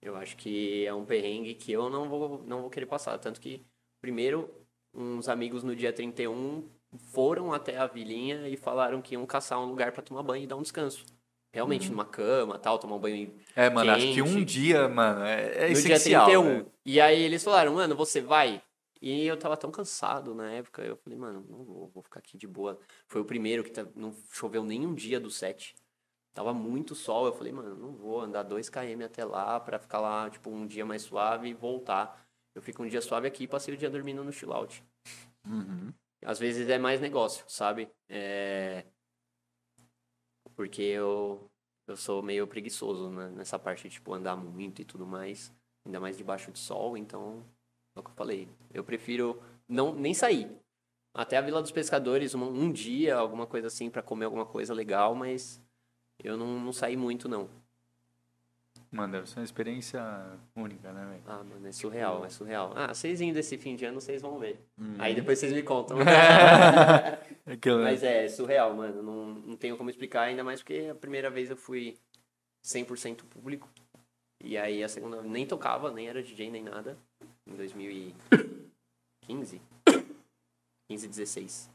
Eu 0.00 0.16
acho 0.16 0.36
que 0.36 0.84
é 0.86 0.94
um 0.94 1.04
perrengue 1.04 1.54
que 1.54 1.70
eu 1.72 1.90
não 1.90 2.08
vou, 2.08 2.42
não 2.44 2.62
vou 2.62 2.70
querer 2.70 2.86
passar. 2.86 3.18
Tanto 3.18 3.40
que, 3.40 3.64
primeiro, 4.00 4.50
uns 4.94 5.28
amigos 5.28 5.62
no 5.62 5.76
dia 5.76 5.92
31 5.92 6.68
foram 7.12 7.52
até 7.52 7.76
a 7.76 7.86
vilinha 7.86 8.48
e 8.48 8.56
falaram 8.56 9.02
que 9.02 9.14
iam 9.14 9.26
caçar 9.26 9.60
um 9.60 9.66
lugar 9.66 9.92
pra 9.92 10.02
tomar 10.02 10.22
banho 10.22 10.44
e 10.44 10.46
dar 10.46 10.56
um 10.56 10.62
descanso. 10.62 11.04
Realmente, 11.52 11.86
Uhum. 11.86 11.92
numa 11.92 12.04
cama 12.04 12.58
tal, 12.58 12.78
tomar 12.78 12.94
um 12.96 13.00
banho 13.00 13.34
É, 13.56 13.68
mano, 13.68 13.90
acho 13.90 14.12
que 14.12 14.22
um 14.22 14.34
quente. 14.34 14.44
dia, 14.44 14.88
mano, 14.88 15.24
é, 15.24 15.64
é 15.64 15.66
no 15.66 15.72
essencial. 15.72 16.26
dia 16.26 16.38
31. 16.38 16.58
né? 16.58 16.66
E 16.86 17.00
aí 17.00 17.20
eles 17.22 17.42
falaram, 17.42 17.74
mano, 17.74 17.96
você 17.96 18.20
vai? 18.20 18.62
E 19.02 19.26
eu 19.26 19.36
tava 19.36 19.56
tão 19.56 19.70
cansado 19.70 20.34
na 20.34 20.50
época, 20.52 20.82
eu 20.82 20.96
falei, 20.96 21.18
mano, 21.18 21.44
não 21.48 21.64
vou, 21.64 21.88
vou 21.88 22.02
ficar 22.02 22.20
aqui 22.20 22.36
de 22.38 22.46
boa. 22.46 22.78
Foi 23.08 23.20
o 23.20 23.24
primeiro 23.24 23.64
que 23.64 23.70
tá, 23.70 23.84
não 23.96 24.14
choveu 24.30 24.62
nenhum 24.62 24.94
dia 24.94 25.18
do 25.18 25.30
set. 25.30 25.74
Tava 26.32 26.52
muito 26.54 26.94
sol, 26.94 27.26
eu 27.26 27.32
falei, 27.32 27.52
mano, 27.52 27.74
não 27.74 27.92
vou 27.96 28.20
andar 28.20 28.44
2km 28.44 29.04
até 29.04 29.24
lá 29.24 29.58
pra 29.58 29.78
ficar 29.80 29.98
lá, 30.00 30.30
tipo, 30.30 30.50
um 30.50 30.66
dia 30.66 30.86
mais 30.86 31.02
suave 31.02 31.48
e 31.48 31.54
voltar. 31.54 32.24
Eu 32.54 32.62
fico 32.62 32.82
um 32.84 32.88
dia 32.88 33.00
suave 33.00 33.26
aqui 33.26 33.44
e 33.44 33.48
passei 33.48 33.74
o 33.74 33.76
dia 33.76 33.90
dormindo 33.90 34.22
no 34.22 34.32
chill 34.32 34.52
out. 34.52 34.84
Uhum. 35.46 35.92
Às 36.24 36.38
vezes 36.38 36.68
é 36.68 36.78
mais 36.78 37.00
negócio, 37.00 37.44
sabe? 37.48 37.88
É... 38.08 38.84
Porque 40.60 40.82
eu, 40.82 41.50
eu 41.86 41.96
sou 41.96 42.22
meio 42.22 42.46
preguiçoso 42.46 43.08
né? 43.08 43.30
nessa 43.30 43.58
parte 43.58 43.88
de, 43.88 43.94
tipo, 43.94 44.12
andar 44.12 44.36
muito 44.36 44.82
e 44.82 44.84
tudo 44.84 45.06
mais. 45.06 45.50
Ainda 45.86 45.98
mais 45.98 46.18
debaixo 46.18 46.52
de 46.52 46.58
sol, 46.58 46.98
então... 46.98 47.42
É 47.96 48.00
o 48.00 48.02
que 48.02 48.10
eu 48.10 48.14
falei. 48.14 48.46
Eu 48.70 48.84
prefiro 48.84 49.42
não, 49.66 49.94
nem 49.94 50.12
sair. 50.12 50.54
Até 51.14 51.38
a 51.38 51.40
Vila 51.40 51.62
dos 51.62 51.72
Pescadores, 51.72 52.34
um, 52.34 52.44
um 52.44 52.70
dia, 52.70 53.16
alguma 53.16 53.46
coisa 53.46 53.68
assim, 53.68 53.88
para 53.88 54.02
comer 54.02 54.26
alguma 54.26 54.44
coisa 54.44 54.74
legal, 54.74 55.14
mas 55.14 55.62
eu 56.22 56.36
não, 56.36 56.60
não 56.60 56.74
saí 56.74 56.94
muito, 56.94 57.26
não. 57.26 57.48
Mano, 58.92 59.12
deve 59.12 59.28
ser 59.28 59.38
uma 59.38 59.44
experiência 59.44 60.02
única, 60.56 60.92
né, 60.92 61.06
velho? 61.06 61.22
Ah, 61.24 61.44
mano, 61.44 61.68
é 61.68 61.70
surreal, 61.70 62.24
é 62.24 62.28
surreal. 62.28 62.72
Ah, 62.74 62.92
vocês 62.92 63.20
indo 63.20 63.38
esse 63.38 63.56
fim 63.56 63.76
de 63.76 63.84
ano, 63.84 64.00
vocês 64.00 64.20
vão 64.20 64.36
ver. 64.36 64.66
Hum. 64.76 64.96
Aí 64.98 65.14
depois 65.14 65.38
vocês 65.38 65.52
me 65.52 65.62
contam. 65.62 65.96
Aquilo, 67.46 67.78
né? 67.78 67.84
Mas 67.84 68.02
é 68.02 68.26
surreal, 68.26 68.74
mano. 68.74 69.00
Não, 69.00 69.26
não 69.26 69.56
tenho 69.56 69.76
como 69.76 69.90
explicar, 69.90 70.22
ainda 70.22 70.42
mais 70.42 70.60
porque 70.60 70.88
a 70.90 70.94
primeira 70.94 71.30
vez 71.30 71.50
eu 71.50 71.56
fui 71.56 71.96
100% 72.64 73.22
público. 73.24 73.68
E 74.42 74.58
aí 74.58 74.82
a 74.82 74.88
segunda 74.88 75.22
nem 75.22 75.46
tocava, 75.46 75.92
nem 75.92 76.08
era 76.08 76.20
DJ, 76.20 76.50
nem 76.50 76.64
nada. 76.64 76.98
Em 77.46 77.54
2015. 77.54 79.62
15, 80.88 81.08
16. 81.08 81.70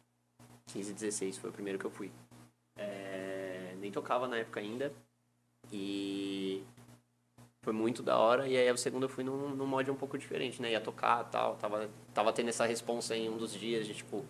15, 0.68 0.94
16 0.94 1.38
foi 1.38 1.50
o 1.50 1.54
primeiro 1.54 1.80
que 1.80 1.86
eu 1.86 1.92
fui. 1.92 2.12
É, 2.78 3.74
nem 3.80 3.90
tocava 3.90 4.28
na 4.28 4.38
época 4.38 4.60
ainda. 4.60 4.92
E 5.72 6.62
foi 7.66 7.74
muito 7.74 8.04
da 8.04 8.16
hora. 8.18 8.48
E 8.48 8.56
aí 8.56 8.70
a 8.70 8.78
segunda 8.78 9.06
eu 9.06 9.10
fui 9.10 9.24
num, 9.24 9.50
num 9.50 9.66
mod 9.66 9.90
um 9.90 9.96
pouco 9.96 10.18
diferente, 10.18 10.62
né? 10.62 10.72
Ia 10.72 10.80
tocar 10.80 11.26
e 11.26 11.32
tal. 11.32 11.56
Tava, 11.56 11.90
tava 12.14 12.32
tendo 12.32 12.50
essa 12.50 12.64
responsa 12.66 13.18
em 13.18 13.28
um 13.28 13.38
dos 13.38 13.52
dias 13.54 13.88
de, 13.88 13.96
tipo, 13.96 14.24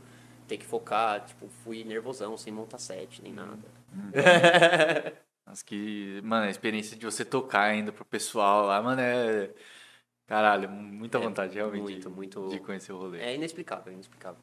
ter 0.47 0.57
que 0.57 0.65
focar. 0.65 1.25
Tipo, 1.25 1.47
fui 1.63 1.83
nervosão, 1.83 2.37
sem 2.37 2.51
montar 2.53 2.77
set, 2.79 3.21
nem 3.21 3.33
nada. 3.33 3.59
Mas 5.45 5.61
que, 5.61 6.19
mano, 6.23 6.45
a 6.47 6.49
experiência 6.49 6.97
de 6.97 7.05
você 7.05 7.23
tocar 7.23 7.63
ainda 7.63 7.91
pro 7.91 8.05
pessoal 8.05 8.65
lá, 8.65 8.81
mano, 8.81 9.01
é. 9.01 9.51
Caralho, 10.25 10.67
muita 10.69 11.19
É, 11.19 11.21
vontade, 11.21 11.53
realmente. 11.53 11.83
muito, 11.83 12.09
muito- 12.09 12.47
De 12.49 12.59
conhecer 12.59 12.91
o 12.93 12.97
rolê. 12.97 13.19
É 13.19 13.35
inexplicável, 13.35 13.93
inexplicável. 13.93 14.41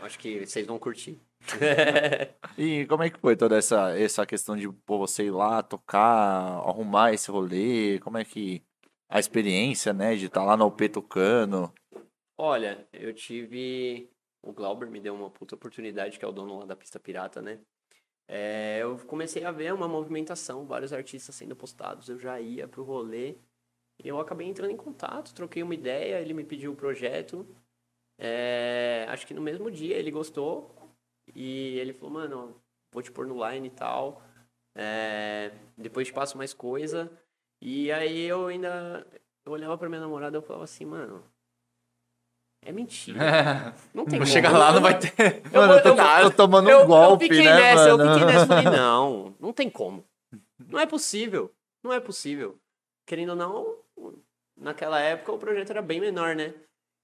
Acho 0.00 0.18
que 0.18 0.44
vocês 0.44 0.66
vão 0.66 0.78
curtir. 0.78 1.18
E 2.58 2.86
como 2.86 3.02
é 3.02 3.10
que 3.10 3.18
foi 3.18 3.36
toda 3.36 3.56
essa, 3.56 3.96
essa 3.98 4.24
questão 4.24 4.56
de 4.56 4.66
pô, 4.68 4.98
você 4.98 5.24
ir 5.26 5.30
lá 5.30 5.62
tocar, 5.62 6.58
arrumar 6.66 7.12
esse 7.12 7.30
rolê? 7.30 7.98
Como 8.00 8.18
é 8.18 8.24
que. 8.24 8.64
A 9.08 9.20
experiência, 9.20 9.92
né, 9.92 10.16
de 10.16 10.26
estar 10.26 10.44
lá 10.44 10.56
no 10.56 10.66
UP 10.66 10.88
tocando. 10.88 11.72
Olha, 12.36 12.88
eu 12.92 13.14
tive. 13.14 14.10
O 14.42 14.52
Glauber 14.52 14.90
me 14.90 15.00
deu 15.00 15.14
uma 15.14 15.30
puta 15.30 15.54
oportunidade, 15.54 16.18
que 16.18 16.24
é 16.24 16.28
o 16.28 16.32
dono 16.32 16.58
lá 16.58 16.64
da 16.66 16.74
pista 16.74 16.98
pirata, 16.98 17.40
né? 17.40 17.60
É, 18.28 18.78
eu 18.80 18.98
comecei 19.06 19.44
a 19.44 19.52
ver 19.52 19.72
uma 19.72 19.86
movimentação, 19.86 20.66
vários 20.66 20.92
artistas 20.92 21.34
sendo 21.34 21.54
postados. 21.54 22.08
Eu 22.08 22.18
já 22.18 22.40
ia 22.40 22.66
pro 22.66 22.82
rolê. 22.82 23.36
E 24.02 24.08
eu 24.08 24.20
acabei 24.20 24.46
entrando 24.46 24.70
em 24.72 24.76
contato, 24.76 25.34
troquei 25.34 25.62
uma 25.62 25.74
ideia, 25.74 26.20
ele 26.20 26.34
me 26.34 26.44
pediu 26.44 26.72
o 26.72 26.76
projeto. 26.76 27.46
É, 28.18 29.06
acho 29.08 29.26
que 29.26 29.34
no 29.34 29.40
mesmo 29.40 29.70
dia 29.70 29.96
ele 29.96 30.10
gostou. 30.10 30.75
E 31.36 31.78
ele 31.78 31.92
falou, 31.92 32.14
mano, 32.14 32.56
vou 32.90 33.02
te 33.02 33.12
pôr 33.12 33.26
no 33.26 33.46
line 33.46 33.68
e 33.68 33.70
tal. 33.70 34.22
É, 34.74 35.52
depois 35.76 36.06
te 36.06 36.12
passo 36.12 36.38
mais 36.38 36.54
coisa. 36.54 37.12
E 37.60 37.92
aí 37.92 38.24
eu 38.24 38.46
ainda. 38.46 39.06
Eu 39.44 39.52
olhava 39.52 39.76
pra 39.76 39.86
minha 39.88 40.00
namorada 40.00 40.34
e 40.34 40.38
eu 40.38 40.42
falava 40.42 40.64
assim, 40.64 40.86
mano. 40.86 41.22
É 42.62 42.72
mentira. 42.72 43.20
Não 43.92 44.06
tem 44.06 44.18
Vou 44.18 44.26
chegar 44.26 44.50
lá, 44.50 44.72
não 44.72 44.80
vai 44.80 44.98
ter. 44.98 45.42
Eu 45.52 45.60
Mano, 45.60 45.74
eu 45.74 45.82
tô, 45.82 45.88
eu- 45.90 46.30
tô 46.30 46.36
tomando 46.36 46.68
eu, 46.68 46.82
um 46.82 46.86
golpe, 46.86 47.26
eu 47.26 47.28
fiquei 47.28 47.44
né, 47.44 47.54
nessa, 47.54 47.96
mano? 47.96 48.02
eu 48.04 48.12
fiquei 48.12 48.26
nessa, 48.26 48.42
eu 48.42 48.46
falei, 48.48 48.64
não, 48.76 49.34
não 49.38 49.52
tem 49.52 49.70
como. 49.70 50.04
Não 50.58 50.80
é 50.80 50.86
possível, 50.86 51.54
não 51.82 51.92
é 51.92 52.00
possível. 52.00 52.58
Querendo 53.06 53.30
ou 53.30 53.36
não, 53.36 53.76
naquela 54.56 54.98
época 54.98 55.32
o 55.32 55.38
projeto 55.38 55.70
era 55.70 55.82
bem 55.82 56.00
menor, 56.00 56.34
né? 56.34 56.54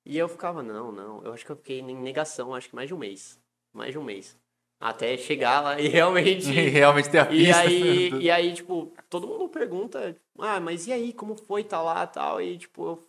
E 0.04 0.18
eu 0.18 0.28
ficava, 0.28 0.62
não, 0.64 0.90
não, 0.90 1.22
eu 1.22 1.32
acho 1.32 1.44
que 1.46 1.52
eu 1.52 1.56
fiquei 1.56 1.78
em 1.78 1.94
negação, 1.96 2.54
acho 2.54 2.70
que 2.70 2.74
mais 2.74 2.88
de 2.88 2.94
um 2.94 2.98
mês, 2.98 3.38
mais 3.72 3.92
de 3.92 3.98
um 3.98 4.04
mês. 4.04 4.38
Até 4.80 5.16
chegar 5.16 5.60
lá 5.60 5.80
e 5.80 5.86
realmente... 5.88 6.50
E 6.50 6.68
realmente 6.68 7.10
ter 7.10 7.18
a 7.18 7.26
pista. 7.26 7.64
E 7.64 7.68
aí, 7.68 8.08
e 8.22 8.30
aí, 8.30 8.54
tipo, 8.54 8.92
todo 9.08 9.28
mundo 9.28 9.48
pergunta, 9.48 10.16
ah, 10.38 10.60
mas 10.60 10.86
e 10.86 10.92
aí, 10.92 11.12
como 11.12 11.36
foi 11.36 11.64
tá 11.64 11.80
lá 11.80 12.06
tal? 12.06 12.40
E, 12.40 12.58
tipo, 12.58 12.84
eu 12.86 13.08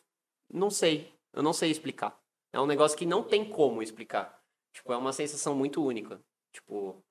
não 0.51 0.69
sei, 0.69 1.11
eu 1.33 1.41
não 1.41 1.53
sei 1.53 1.71
explicar. 1.71 2.17
É 2.51 2.59
um 2.59 2.67
negócio 2.67 2.97
que 2.97 3.05
não 3.05 3.23
tem 3.23 3.43
como 3.43 3.81
explicar. 3.81 4.39
Tipo, 4.73 4.93
é 4.93 4.97
uma 4.97 5.11
sensação 5.11 5.55
muito 5.55 5.83
única. 5.83 6.21
Tipo, 6.51 7.03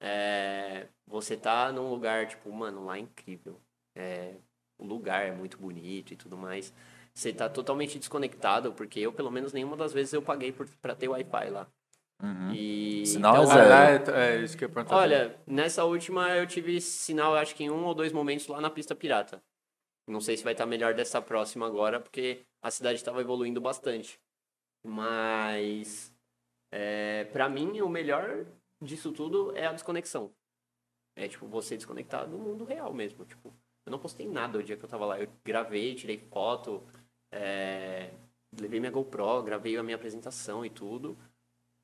é, 0.00 0.88
você 1.06 1.36
tá 1.36 1.72
num 1.72 1.90
lugar, 1.90 2.26
tipo, 2.26 2.50
mano, 2.52 2.84
lá 2.84 2.96
é 2.96 3.00
incrível. 3.00 3.60
É, 3.94 4.34
o 4.78 4.84
lugar 4.84 5.26
é 5.26 5.32
muito 5.32 5.58
bonito 5.58 6.12
e 6.12 6.16
tudo 6.16 6.36
mais. 6.36 6.72
Você 7.12 7.32
tá 7.32 7.48
totalmente 7.48 7.98
desconectado, 7.98 8.72
porque 8.72 9.00
eu, 9.00 9.12
pelo 9.12 9.30
menos, 9.30 9.52
nenhuma 9.52 9.76
das 9.76 9.92
vezes 9.92 10.12
eu 10.12 10.22
paguei 10.22 10.52
por, 10.52 10.68
pra 10.80 10.94
ter 10.94 11.08
Wi-Fi 11.08 11.50
lá. 11.50 11.66
Uhum. 12.22 12.52
E, 12.52 13.06
Sinal 13.06 13.36
é 13.36 13.38
então, 13.38 13.54
zero. 13.54 13.72
Ah, 13.72 14.18
é, 14.18 14.34
é 14.34 14.42
isso 14.42 14.56
que 14.56 14.64
eu 14.64 14.70
perguntar. 14.70 14.96
Olha, 14.96 15.38
nessa 15.46 15.84
última 15.84 16.28
eu 16.36 16.46
tive 16.46 16.80
sinal, 16.80 17.34
acho 17.34 17.54
que 17.54 17.64
em 17.64 17.70
um 17.70 17.84
ou 17.84 17.94
dois 17.94 18.12
momentos 18.12 18.46
lá 18.46 18.60
na 18.60 18.70
pista 18.70 18.94
pirata. 18.94 19.42
Não 20.06 20.20
sei 20.20 20.36
se 20.36 20.44
vai 20.44 20.52
estar 20.52 20.66
melhor 20.66 20.92
dessa 20.92 21.22
próxima 21.22 21.66
agora, 21.66 22.00
porque 22.00 22.44
a 22.62 22.70
cidade 22.70 22.96
estava 22.96 23.20
evoluindo 23.20 23.60
bastante. 23.60 24.20
Mas, 24.84 26.12
é, 26.72 27.24
para 27.24 27.48
mim, 27.48 27.80
o 27.80 27.88
melhor 27.88 28.44
disso 28.82 29.12
tudo 29.12 29.56
é 29.56 29.66
a 29.66 29.72
desconexão. 29.72 30.32
É, 31.16 31.28
tipo, 31.28 31.46
você 31.46 31.76
desconectar 31.76 32.28
do 32.28 32.38
mundo 32.38 32.64
real 32.64 32.92
mesmo. 32.92 33.24
Tipo, 33.24 33.54
eu 33.86 33.90
não 33.90 33.98
postei 33.98 34.26
nada 34.26 34.58
o 34.58 34.62
dia 34.62 34.76
que 34.76 34.84
eu 34.84 34.88
tava 34.88 35.06
lá. 35.06 35.20
Eu 35.20 35.28
gravei, 35.44 35.94
tirei 35.94 36.18
foto, 36.18 36.82
é, 37.32 38.10
levei 38.58 38.80
minha 38.80 38.92
GoPro, 38.92 39.42
gravei 39.42 39.76
a 39.76 39.82
minha 39.82 39.96
apresentação 39.96 40.64
e 40.64 40.70
tudo. 40.70 41.16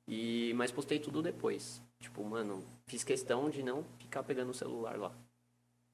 E, 0.07 0.53
mas 0.55 0.71
postei 0.71 0.99
tudo 0.99 1.21
depois. 1.21 1.81
Tipo, 1.99 2.23
mano, 2.23 2.63
fiz 2.85 3.03
questão 3.03 3.49
de 3.49 3.61
não 3.61 3.83
ficar 3.99 4.23
pegando 4.23 4.51
o 4.51 4.53
celular 4.53 4.97
lá. 4.97 5.11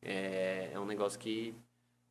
É, 0.02 0.72
é 0.74 0.80
um 0.80 0.86
negócio 0.86 1.20
que, 1.20 1.56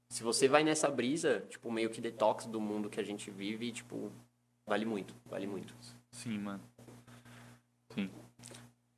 se 0.08 0.22
você 0.22 0.48
vai 0.48 0.64
nessa 0.64 0.90
brisa, 0.90 1.40
tipo, 1.48 1.70
meio 1.70 1.90
que 1.90 2.00
detox 2.00 2.46
do 2.46 2.60
mundo 2.60 2.90
que 2.90 2.98
a 2.98 3.04
gente 3.04 3.30
vive, 3.30 3.70
tipo, 3.70 4.10
vale 4.66 4.84
muito, 4.84 5.14
vale 5.26 5.46
muito. 5.46 5.74
Sim, 6.10 6.38
mano. 6.38 6.62
Sim. 7.94 8.10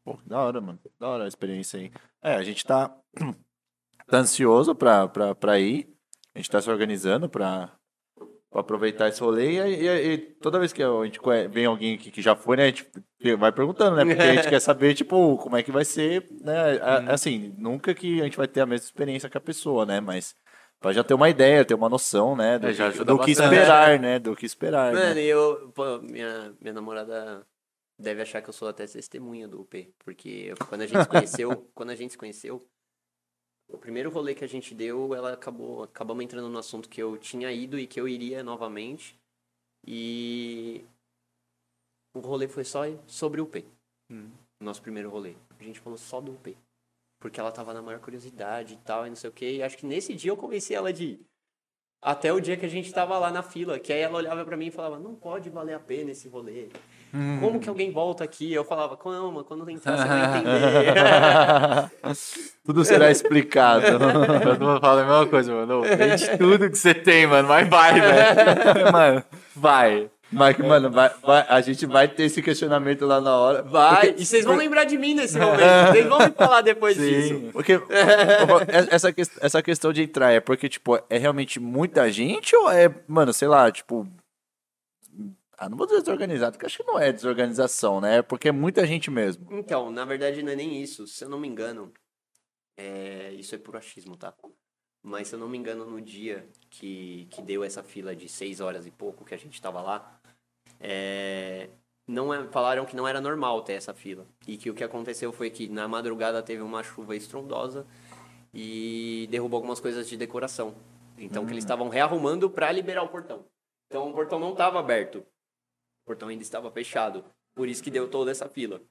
Pô, 0.04 0.16
que 0.16 0.28
da 0.28 0.40
hora, 0.40 0.60
mano. 0.60 0.78
Da 0.98 1.08
hora 1.08 1.24
a 1.24 1.28
experiência 1.28 1.80
aí. 1.80 1.92
É, 2.22 2.34
a 2.34 2.42
gente 2.42 2.64
tá, 2.64 2.88
tá 4.06 4.18
ansioso 4.18 4.74
pra, 4.74 5.08
pra, 5.08 5.34
pra 5.34 5.58
ir. 5.58 5.88
A 6.34 6.38
gente 6.38 6.50
tá 6.50 6.60
se 6.60 6.70
organizando 6.70 7.28
pra, 7.28 7.72
aproveitar 8.60 9.08
esse 9.08 9.20
rolê. 9.20 9.52
E, 9.52 9.86
e- 9.86 10.12
e 10.14 10.18
toda 10.18 10.58
vez 10.58 10.72
que 10.72 10.82
a 10.82 11.04
gente 11.04 11.18
vem 11.50 11.66
alguém 11.66 11.94
aqui 11.94 12.10
que 12.10 12.22
já 12.22 12.34
foi, 12.36 12.56
né? 12.56 12.64
A 12.64 12.66
gente 12.66 12.86
vai 13.38 13.50
perguntando, 13.52 13.96
né? 13.96 14.04
Porque 14.04 14.20
a 14.22 14.34
gente 14.34 14.48
quer 14.48 14.60
saber, 14.60 14.94
tipo, 14.94 15.36
como 15.38 15.56
é 15.56 15.62
que 15.62 15.72
vai 15.72 15.84
ser, 15.84 16.26
né? 16.40 16.78
a- 16.80 17.12
Assim, 17.12 17.54
nunca 17.58 17.94
que 17.94 18.20
a 18.20 18.24
gente 18.24 18.36
vai 18.36 18.46
ter 18.48 18.60
a 18.60 18.66
mesma 18.66 18.84
experiência 18.84 19.28
que 19.28 19.36
a 19.38 19.40
pessoa, 19.40 19.84
né? 19.84 20.00
Mas 20.00 20.34
pra 20.80 20.92
já 20.92 21.02
ter 21.02 21.14
uma 21.14 21.28
ideia, 21.30 21.64
ter 21.64 21.74
uma 21.74 21.88
noção, 21.88 22.36
né? 22.36 22.58
Do, 22.58 22.68
É, 22.68 22.72
que- 22.74 23.04
do 23.04 23.18
que 23.18 23.30
esperar, 23.30 23.98
né? 23.98 24.18
Do 24.18 24.36
que 24.36 24.46
esperar. 24.46 24.92
né? 24.92 25.00
Mano, 25.08 25.20
e 25.20 25.26
eu, 25.26 25.72
pô, 25.74 25.98
minha, 26.02 26.54
minha 26.60 26.72
namorada 26.74 27.46
deve 27.98 28.22
achar 28.22 28.42
que 28.42 28.48
eu 28.50 28.52
sou 28.52 28.68
até 28.68 28.86
testemunha 28.86 29.46
do 29.48 29.60
UP, 29.62 29.94
porque 30.04 30.52
quando 30.68 30.82
a 30.82 30.86
gente 30.86 31.02
se 31.02 31.08
conheceu, 31.08 31.70
quando 31.74 31.90
a 31.90 31.94
gente 31.94 32.10
se 32.10 32.18
conheceu, 32.18 32.66
o 33.68 33.78
primeiro 33.78 34.10
rolê 34.10 34.34
que 34.34 34.44
a 34.44 34.48
gente 34.48 34.74
deu, 34.74 35.14
ela 35.14 35.32
acabou, 35.32 35.82
acabamos 35.82 36.24
entrando 36.24 36.48
no 36.48 36.58
assunto 36.58 36.88
que 36.88 37.02
eu 37.02 37.16
tinha 37.16 37.50
ido 37.50 37.78
e 37.78 37.86
que 37.86 38.00
eu 38.00 38.08
iria 38.08 38.42
novamente. 38.42 39.18
E 39.86 40.84
o 42.14 42.20
rolê 42.20 42.48
foi 42.48 42.64
só 42.64 42.82
sobre 43.06 43.40
o 43.40 43.44
UP. 43.44 43.64
Hum. 44.10 44.30
O 44.60 44.64
nosso 44.64 44.80
primeiro 44.80 45.10
rolê. 45.10 45.34
A 45.58 45.62
gente 45.62 45.80
falou 45.80 45.98
só 45.98 46.20
do 46.20 46.32
UP. 46.32 46.56
Porque 47.18 47.40
ela 47.40 47.50
tava 47.50 47.72
na 47.72 47.82
maior 47.82 48.00
curiosidade 48.00 48.74
e 48.74 48.76
tal, 48.78 49.06
e 49.06 49.08
não 49.08 49.16
sei 49.16 49.30
o 49.30 49.32
que. 49.32 49.56
E 49.56 49.62
acho 49.62 49.78
que 49.78 49.86
nesse 49.86 50.14
dia 50.14 50.30
eu 50.30 50.36
convenci 50.36 50.74
ela 50.74 50.92
de 50.92 51.04
ir. 51.04 51.20
Até 52.02 52.32
o 52.32 52.40
dia 52.40 52.56
que 52.56 52.66
a 52.66 52.68
gente 52.68 52.92
tava 52.92 53.18
lá 53.18 53.30
na 53.30 53.42
fila, 53.42 53.80
que 53.80 53.92
aí 53.92 54.00
ela 54.00 54.18
olhava 54.18 54.44
pra 54.44 54.58
mim 54.58 54.66
e 54.66 54.70
falava, 54.70 54.98
não 54.98 55.14
pode 55.14 55.48
valer 55.48 55.74
a 55.74 55.80
pena 55.80 56.10
esse 56.10 56.28
rolê. 56.28 56.68
Como 57.40 57.60
que 57.60 57.68
alguém 57.68 57.92
volta 57.92 58.24
aqui? 58.24 58.52
Eu 58.52 58.64
falava, 58.64 58.96
calma, 58.96 59.44
quando 59.44 59.68
entrar 59.70 59.96
você 59.96 60.04
vai 60.08 60.26
entender. 60.38 62.14
Tudo 62.64 62.84
será 62.84 63.10
explicado. 63.10 63.82
Todo 64.42 64.64
mundo 64.66 64.80
fala 64.80 65.02
a 65.02 65.04
mesma 65.04 65.26
coisa, 65.26 65.52
mano. 65.54 65.82
Vende 65.82 66.38
tudo 66.38 66.68
que 66.70 66.76
você 66.76 66.92
tem, 66.94 67.26
mano. 67.26 67.46
Mas 67.48 67.68
vai, 67.68 68.00
velho. 68.00 68.90
Mano, 68.92 69.24
vai. 69.54 70.10
Mas, 70.32 70.56
mano, 70.58 70.90
vai, 70.90 71.10
vai- 71.24 71.46
a 71.48 71.60
gente 71.60 71.86
vai 71.86 72.08
ter 72.08 72.24
esse 72.24 72.42
questionamento 72.42 73.06
lá 73.06 73.20
na 73.20 73.36
hora. 73.36 73.62
Vai, 73.62 74.08
Porque- 74.08 74.22
e 74.22 74.26
vocês 74.26 74.44
vão 74.44 74.56
lembrar 74.56 74.82
de 74.84 74.98
mim 74.98 75.14
nesse 75.14 75.38
momento. 75.38 75.92
Vocês 75.92 76.06
vão 76.08 76.18
me 76.18 76.30
falar 76.32 76.60
depois 76.62 76.96
disso. 76.96 77.50
Porque 77.52 77.80
essa, 78.90 79.14
essa 79.40 79.62
questão 79.62 79.92
de 79.92 80.02
entrar 80.02 80.32
é 80.32 80.40
porque, 80.40 80.68
tipo, 80.68 80.98
é 81.08 81.18
realmente 81.18 81.60
muita 81.60 82.10
gente 82.10 82.56
ou 82.56 82.68
é, 82.70 82.90
mano, 83.06 83.32
sei 83.32 83.46
lá, 83.46 83.70
tipo. 83.70 84.08
Ah, 85.56 85.68
não 85.68 85.76
vou 85.76 85.86
dizer 85.86 86.00
desorganizado, 86.00 86.52
porque 86.52 86.66
acho 86.66 86.78
que 86.78 86.84
não 86.84 86.98
é 86.98 87.12
desorganização, 87.12 88.00
né? 88.00 88.18
É 88.18 88.22
porque 88.22 88.48
é 88.48 88.52
muita 88.52 88.86
gente 88.86 89.10
mesmo. 89.10 89.46
Então, 89.52 89.90
na 89.90 90.04
verdade 90.04 90.42
não 90.42 90.52
é 90.52 90.56
nem 90.56 90.82
isso. 90.82 91.06
Se 91.06 91.24
eu 91.24 91.28
não 91.28 91.38
me 91.38 91.48
engano, 91.48 91.92
é... 92.76 93.32
isso 93.32 93.54
é 93.54 93.58
puro 93.58 93.78
achismo, 93.78 94.16
tá? 94.16 94.34
Mas 95.02 95.28
se 95.28 95.34
eu 95.34 95.38
não 95.38 95.48
me 95.48 95.58
engano, 95.58 95.84
no 95.84 96.00
dia 96.00 96.48
que, 96.70 97.26
que 97.30 97.42
deu 97.42 97.62
essa 97.62 97.82
fila 97.82 98.16
de 98.16 98.28
seis 98.28 98.60
horas 98.60 98.86
e 98.86 98.90
pouco 98.90 99.24
que 99.24 99.34
a 99.34 99.38
gente 99.38 99.60
tava 99.60 99.80
lá, 99.80 100.20
é... 100.80 101.68
não 102.06 102.32
é... 102.32 102.46
falaram 102.48 102.84
que 102.84 102.96
não 102.96 103.06
era 103.06 103.20
normal 103.20 103.62
ter 103.62 103.74
essa 103.74 103.94
fila. 103.94 104.26
E 104.46 104.56
que 104.56 104.70
o 104.70 104.74
que 104.74 104.82
aconteceu 104.82 105.32
foi 105.32 105.50
que 105.50 105.68
na 105.68 105.86
madrugada 105.86 106.42
teve 106.42 106.62
uma 106.62 106.82
chuva 106.82 107.14
estrondosa 107.14 107.86
e 108.52 109.28
derrubou 109.30 109.58
algumas 109.58 109.80
coisas 109.80 110.08
de 110.08 110.16
decoração. 110.16 110.74
Então, 111.18 111.46
que 111.46 111.52
eles 111.52 111.64
estavam 111.64 111.88
rearrumando 111.88 112.50
para 112.50 112.72
liberar 112.72 113.02
o 113.02 113.08
portão. 113.08 113.44
Então, 113.86 114.10
o 114.10 114.12
portão 114.12 114.40
não 114.40 114.52
estava 114.52 114.80
aberto. 114.80 115.24
O 116.04 116.06
portão 116.06 116.28
ainda 116.28 116.42
estava 116.42 116.70
fechado. 116.70 117.24
Por 117.54 117.66
isso 117.66 117.82
que 117.82 117.90
deu 117.90 118.08
toda 118.08 118.30
essa 118.30 118.46
fila. 118.48 118.82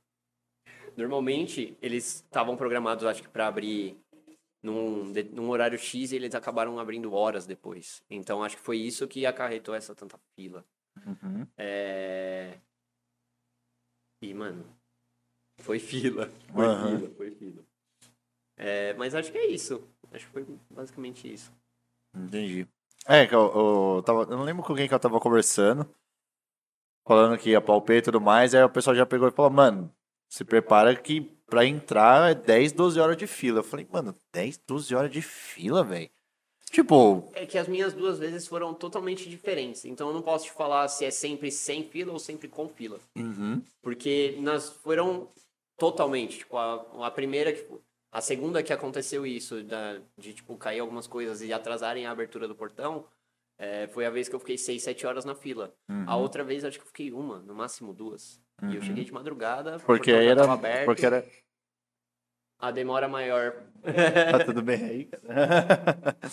Normalmente, 0.97 1.77
eles 1.81 2.15
estavam 2.15 2.57
programados, 2.57 3.05
acho 3.05 3.21
que, 3.21 3.29
para 3.29 3.47
abrir 3.47 3.95
num, 4.63 5.13
num 5.31 5.49
horário 5.49 5.77
X 5.77 6.11
e 6.11 6.15
eles 6.15 6.33
acabaram 6.33 6.79
abrindo 6.79 7.13
horas 7.13 7.45
depois. 7.45 8.03
Então, 8.09 8.43
acho 8.43 8.57
que 8.57 8.63
foi 8.63 8.77
isso 8.77 9.07
que 9.07 9.25
acarretou 9.25 9.75
essa 9.75 9.93
tanta 9.93 10.19
fila. 10.35 10.65
É... 11.57 12.57
E, 14.21 14.33
mano, 14.33 14.65
foi 15.59 15.77
fila. 15.79 16.31
Foi 16.51 16.65
Aham. 16.65 16.97
fila, 16.97 17.15
foi 17.15 17.31
fila. 17.31 17.63
É, 18.57 18.93
mas 18.93 19.13
acho 19.13 19.31
que 19.31 19.37
é 19.37 19.47
isso. 19.47 19.87
Acho 20.11 20.25
que 20.25 20.31
foi 20.31 20.45
basicamente 20.69 21.31
isso. 21.31 21.51
Entendi. 22.15 22.67
É, 23.05 23.27
que 23.27 23.35
eu, 23.35 23.95
eu, 23.97 24.03
tava, 24.03 24.21
eu 24.23 24.37
não 24.37 24.43
lembro 24.43 24.63
com 24.63 24.75
quem 24.75 24.87
que 24.87 24.93
eu 24.93 24.99
tava 24.99 25.19
conversando, 25.19 25.87
falando 27.05 27.37
que 27.37 27.51
ia 27.51 27.61
palpei 27.61 27.97
e 27.97 28.01
tudo 28.01 28.21
mais, 28.21 28.53
aí 28.55 28.63
o 28.63 28.69
pessoal 28.69 28.95
já 28.95 29.05
pegou 29.05 29.27
e 29.27 29.31
falou, 29.31 29.51
mano, 29.51 29.93
se 30.29 30.43
prepara 30.43 30.95
que 30.95 31.21
pra 31.47 31.65
entrar 31.65 32.31
é 32.31 32.33
10, 32.33 32.71
12 32.71 32.99
horas 32.99 33.17
de 33.17 33.27
fila. 33.27 33.59
Eu 33.59 33.63
falei, 33.63 33.87
mano, 33.91 34.15
10, 34.33 34.57
12 34.67 34.95
horas 34.95 35.11
de 35.11 35.21
fila, 35.21 35.83
velho. 35.83 36.09
Tipo, 36.71 37.29
É 37.35 37.45
que 37.45 37.57
as 37.57 37.67
minhas 37.67 37.93
duas 37.93 38.17
vezes 38.17 38.47
foram 38.47 38.73
totalmente 38.73 39.29
diferentes. 39.29 39.85
Então 39.85 40.07
eu 40.07 40.13
não 40.13 40.23
posso 40.23 40.45
te 40.45 40.51
falar 40.51 40.87
se 40.87 41.05
é 41.05 41.11
sempre 41.11 41.51
sem 41.51 41.87
fila 41.87 42.11
ou 42.11 42.17
sempre 42.17 42.47
com 42.47 42.67
fila. 42.67 42.99
uhum, 43.15 43.61
Porque 43.79 44.35
nós 44.39 44.69
foram 44.69 45.27
totalmente. 45.77 46.39
Tipo, 46.39 46.57
a, 46.57 47.05
a 47.05 47.11
primeira, 47.11 47.53
tipo, 47.53 47.79
a 48.11 48.21
segunda 48.21 48.63
que 48.63 48.73
aconteceu 48.73 49.23
isso, 49.23 49.63
da, 49.63 49.99
de 50.17 50.33
tipo, 50.33 50.57
cair 50.57 50.79
algumas 50.79 51.05
coisas 51.05 51.43
e 51.43 51.53
atrasarem 51.53 52.07
a 52.07 52.11
abertura 52.11 52.47
do 52.47 52.55
portão, 52.55 53.05
é, 53.57 53.87
foi 53.87 54.05
a 54.05 54.09
vez 54.09 54.27
que 54.29 54.35
eu 54.35 54.39
fiquei 54.39 54.57
seis, 54.57 54.83
sete 54.83 55.05
horas 55.05 55.25
na 55.25 55.35
fila. 55.35 55.73
uhum. 55.89 56.05
A 56.07 56.15
outra 56.15 56.43
vez 56.43 56.63
acho 56.65 56.77
que 56.79 56.83
eu 56.83 56.87
fiquei 56.87 57.11
uma, 57.11 57.39
no 57.39 57.53
máximo 57.55 57.93
duas. 57.93 58.41
E 58.69 58.75
eu 58.75 58.81
cheguei 58.81 59.03
de 59.03 59.11
madrugada. 59.11 59.77
porque 59.79 60.11
já 60.11 60.21
era, 60.23 60.51
aberto, 60.51 60.85
porque 60.85 61.05
era, 61.05 61.25
A 62.59 62.71
demora 62.71 63.07
maior 63.09 63.53
tá 64.31 64.45
tudo 64.45 64.61
bem 64.61 64.83
aí? 64.83 65.09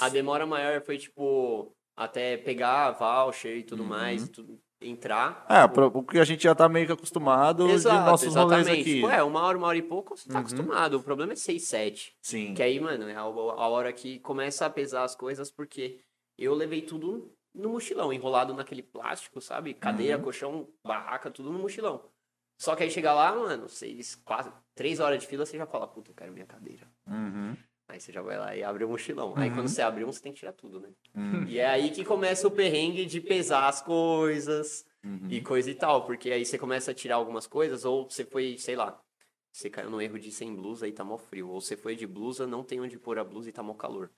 A 0.00 0.08
demora 0.08 0.46
maior 0.46 0.80
foi, 0.82 0.96
tipo, 0.98 1.74
até 1.96 2.36
pegar 2.36 2.86
a 2.86 2.90
voucher 3.24 3.56
e 3.56 3.60
Uhum. 3.60 3.66
tudo 3.66 3.84
mais, 3.84 4.28
tudo, 4.28 4.60
entrar. 4.80 5.44
Ah, 5.48 5.66
tipo, 5.68 5.90
porque 5.90 6.18
a 6.20 6.24
gente 6.24 6.44
já 6.44 6.54
tá 6.54 6.68
meio 6.68 6.86
que 6.86 6.92
acostumado 6.92 7.68
Exato, 7.68 7.98
de 8.04 8.10
nossos 8.10 8.34
rolês 8.36 8.60
exatamente. 8.60 8.80
aqui. 8.82 8.94
Tipo, 8.96 9.10
é, 9.10 9.22
uma 9.24 9.40
hora, 9.42 9.58
uma 9.58 9.66
hora 9.66 9.78
e 9.78 9.82
pouco, 9.82 10.16
você 10.16 10.28
tá 10.28 10.34
Uhum. 10.36 10.40
acostumado. 10.40 10.94
O 10.98 11.02
problema 11.02 11.32
é 11.32 11.36
6, 11.36 11.64
7. 11.64 12.14
Sim. 12.22 12.54
Que 12.54 12.62
aí, 12.62 12.78
mano, 12.78 13.08
é 13.08 13.14
a, 13.14 13.20
a 13.20 13.24
hora 13.68 13.92
que 13.92 14.20
começa 14.20 14.64
a 14.66 14.70
pesar 14.70 15.02
as 15.04 15.16
coisas, 15.16 15.50
porque 15.50 15.98
eu 16.44 16.54
levei 16.54 16.82
tudo 16.82 17.34
no 17.54 17.70
mochilão, 17.70 18.12
enrolado 18.12 18.54
naquele 18.54 18.82
plástico, 18.82 19.40
sabe? 19.40 19.74
Cadeira, 19.74 20.16
Uhum. 20.16 20.22
colchão, 20.24 20.68
barraca, 20.84 21.30
tudo 21.30 21.52
no 21.52 21.58
mochilão. 21.58 22.10
Só 22.58 22.76
que 22.76 22.82
aí 22.82 22.90
chega 22.90 23.12
lá, 23.14 23.34
mano, 23.34 23.68
seis, 23.68 24.14
quase, 24.14 24.52
três 24.74 25.00
horas 25.00 25.20
de 25.20 25.26
fila, 25.26 25.46
você 25.46 25.56
já 25.56 25.66
fala, 25.66 25.88
puta, 25.88 26.10
eu 26.10 26.14
quero 26.14 26.32
minha 26.32 26.46
cadeira. 26.46 26.86
Uhum, 27.06 27.56
Aí 27.88 27.98
você 27.98 28.12
já 28.12 28.22
vai 28.22 28.38
lá 28.38 28.54
e 28.54 28.62
abre 28.62 28.84
o 28.84 28.88
mochilão. 28.88 29.34
Aí 29.36 29.48
Uhum. 29.48 29.54
quando 29.56 29.68
você 29.68 29.82
abre 29.82 30.04
um, 30.04 30.12
você 30.12 30.22
tem 30.22 30.32
que 30.32 30.38
tirar 30.38 30.52
tudo, 30.52 30.78
né? 30.78 30.90
uhum, 31.16 31.46
E 31.48 31.58
é 31.58 31.66
aí 31.66 31.90
que 31.90 32.04
começa 32.04 32.46
o 32.46 32.50
perrengue 32.50 33.04
de 33.04 33.20
pesar 33.20 33.66
as 33.66 33.82
coisas 33.82 34.86
uhum. 35.04 35.26
e 35.28 35.40
coisa 35.40 35.68
e 35.70 35.74
tal. 35.74 36.04
Porque 36.06 36.30
aí 36.30 36.44
você 36.44 36.56
começa 36.56 36.92
a 36.92 36.94
tirar 36.94 37.16
algumas 37.16 37.48
coisas, 37.48 37.84
ou 37.84 38.08
você 38.08 38.24
foi, 38.24 38.56
sei 38.58 38.76
lá, 38.76 39.02
você 39.50 39.68
caiu 39.68 39.90
no 39.90 40.00
erro 40.00 40.20
de 40.20 40.28
ir 40.28 40.32
sem 40.32 40.54
blusa 40.54 40.86
e 40.86 40.92
tá 40.92 41.02
mó 41.02 41.18
frio. 41.18 41.48
Ou 41.48 41.60
você 41.60 41.76
foi 41.76 41.96
de 41.96 42.06
blusa, 42.06 42.46
não 42.46 42.62
tem 42.62 42.80
onde 42.80 42.96
pôr 42.96 43.18
a 43.18 43.24
blusa 43.24 43.48
e 43.48 43.52
tá 43.52 43.62
mó 43.62 43.74
calor. 43.74 44.08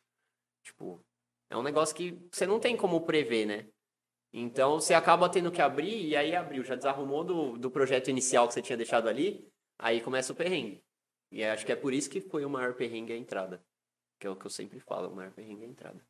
Tipo, 0.62 1.00
é 1.52 1.56
um 1.56 1.62
negócio 1.62 1.94
que 1.94 2.18
você 2.32 2.46
não 2.46 2.58
tem 2.58 2.76
como 2.76 3.00
prever, 3.02 3.46
né? 3.46 3.66
Então 4.32 4.80
você 4.80 4.94
acaba 4.94 5.28
tendo 5.28 5.52
que 5.52 5.60
abrir, 5.60 6.06
e 6.08 6.16
aí 6.16 6.34
abriu, 6.34 6.64
já 6.64 6.74
desarrumou 6.74 7.22
do, 7.22 7.58
do 7.58 7.70
projeto 7.70 8.08
inicial 8.08 8.48
que 8.48 8.54
você 8.54 8.62
tinha 8.62 8.76
deixado 8.76 9.08
ali, 9.08 9.46
aí 9.78 10.00
começa 10.00 10.32
o 10.32 10.36
perrengue. 10.36 10.82
E 11.30 11.44
acho 11.44 11.66
que 11.66 11.72
é 11.72 11.76
por 11.76 11.92
isso 11.92 12.08
que 12.08 12.20
foi 12.20 12.44
o 12.44 12.50
maior 12.50 12.74
perrengue 12.74 13.12
a 13.12 13.16
entrada. 13.16 13.62
Que 14.18 14.26
é 14.26 14.30
o 14.30 14.36
que 14.36 14.46
eu 14.46 14.50
sempre 14.50 14.80
falo, 14.80 15.10
o 15.10 15.16
maior 15.16 15.32
perrengue 15.32 15.64
é 15.64 15.66
a 15.66 15.70
entrada. 15.70 16.00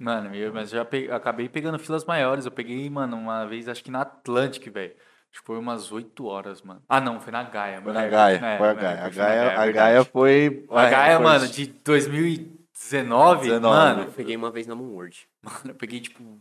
Mano, 0.00 0.34
eu, 0.34 0.52
mas 0.52 0.70
já 0.70 0.84
pe- 0.84 1.10
acabei 1.10 1.48
pegando 1.48 1.78
filas 1.78 2.04
maiores. 2.04 2.44
Eu 2.44 2.52
peguei, 2.52 2.88
mano, 2.88 3.16
uma 3.16 3.44
vez, 3.44 3.68
acho 3.68 3.82
que 3.82 3.90
na 3.90 4.02
Atlantic, 4.02 4.68
velho. 4.72 4.94
Acho 5.30 5.40
que 5.40 5.46
foi 5.46 5.58
umas 5.58 5.92
8 5.92 6.24
horas, 6.24 6.62
mano. 6.62 6.82
Ah, 6.88 7.00
não, 7.00 7.20
foi 7.20 7.32
na 7.32 7.42
Gaia. 7.42 7.82
Foi 7.82 7.92
na 7.92 8.06
Gaia, 8.06 8.36
É, 8.36 8.58
foi 8.58 8.68
a 8.68 8.74
né, 8.74 8.80
Gaia. 8.80 9.04
A 9.04 9.08
Gaia, 9.10 9.60
a. 9.60 9.70
Gaia 9.70 10.04
foi... 10.04 10.66
A 10.70 10.88
Gaia, 10.88 11.16
foi- 11.16 11.24
mano, 11.24 11.48
de 11.48 11.66
2019, 11.66 12.57
19. 12.78 13.58
mano, 13.60 14.02
Eu 14.04 14.12
peguei 14.12 14.36
uma 14.36 14.50
vez 14.50 14.66
na 14.66 14.74
Moonward. 14.74 15.28
mano, 15.42 15.60
eu 15.70 15.74
peguei, 15.74 16.00
tipo, 16.00 16.40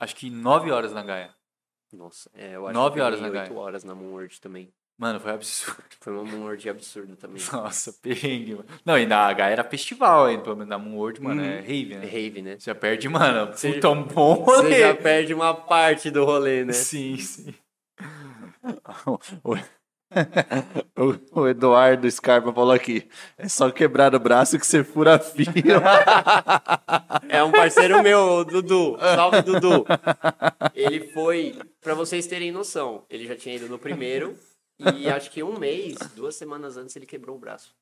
acho 0.00 0.16
que 0.16 0.28
9 0.30 0.70
horas 0.70 0.92
na 0.92 1.02
Gaia. 1.02 1.34
Nossa, 1.92 2.30
é, 2.34 2.56
eu 2.56 2.66
acho 2.66 2.74
Nove 2.78 2.94
que 2.94 3.00
eu 3.00 3.04
horas 3.04 3.18
peguei 3.20 3.32
na 3.34 3.40
oito 3.40 3.54
Gaia. 3.54 3.60
horas 3.64 3.84
na 3.84 3.94
Moonward 3.94 4.40
também. 4.40 4.72
Mano, 5.00 5.20
foi 5.20 5.30
absurdo. 5.32 5.84
Foi 6.00 6.12
uma 6.12 6.24
Moonward 6.24 6.68
absurda 6.68 7.14
também. 7.16 7.40
Nossa, 7.52 7.92
perrengue, 7.92 8.56
mano. 8.56 8.66
Não, 8.84 8.98
e 8.98 9.06
na 9.06 9.32
Gaia 9.32 9.52
era 9.52 9.64
festival 9.64 10.26
ainda, 10.26 10.42
pelo 10.42 10.56
menos 10.56 10.68
na 10.68 10.76
Moonworld, 10.78 11.22
mano, 11.22 11.40
é 11.40 11.60
rave, 11.60 11.94
É 11.94 11.98
né? 11.98 12.06
rave, 12.06 12.42
né? 12.42 12.58
Você 12.58 12.66
já 12.70 12.74
perde, 12.74 13.08
mano, 13.08 13.52
Você- 13.52 13.74
puta 13.74 13.88
um 13.90 14.02
bom 14.02 14.44
Você 14.44 14.62
rolê. 14.62 14.80
já 14.80 14.94
perde 14.96 15.32
uma 15.32 15.54
parte 15.54 16.10
do 16.10 16.24
rolê, 16.24 16.64
né? 16.64 16.72
Sim, 16.72 17.16
sim. 17.16 17.54
O, 21.32 21.46
Eduardo 21.46 22.10
Scarpa 22.10 22.52
falou 22.52 22.72
aqui: 22.72 23.08
é 23.36 23.48
só 23.48 23.70
quebrar 23.70 24.14
o 24.14 24.18
braço 24.20 24.58
que 24.58 24.66
você 24.66 24.82
fura 24.82 25.18
fio. 25.18 25.44
É 27.28 27.42
um 27.44 27.52
parceiro 27.52 28.02
meu, 28.02 28.44
Dudu. 28.44 28.96
Salve, 28.98 29.42
Dudu. 29.42 29.84
Ele 30.74 31.08
foi, 31.12 31.58
pra 31.80 31.94
vocês 31.94 32.26
terem 32.26 32.50
noção, 32.50 33.04
ele 33.10 33.26
já 33.26 33.36
tinha 33.36 33.54
ido 33.54 33.68
no 33.68 33.78
primeiro 33.78 34.34
e 34.96 35.08
acho 35.10 35.30
que 35.30 35.42
um 35.42 35.58
mês, 35.58 35.96
duas 36.16 36.34
semanas 36.36 36.76
antes, 36.76 36.96
ele 36.96 37.06
quebrou 37.06 37.36
o 37.36 37.38
braço. 37.38 37.74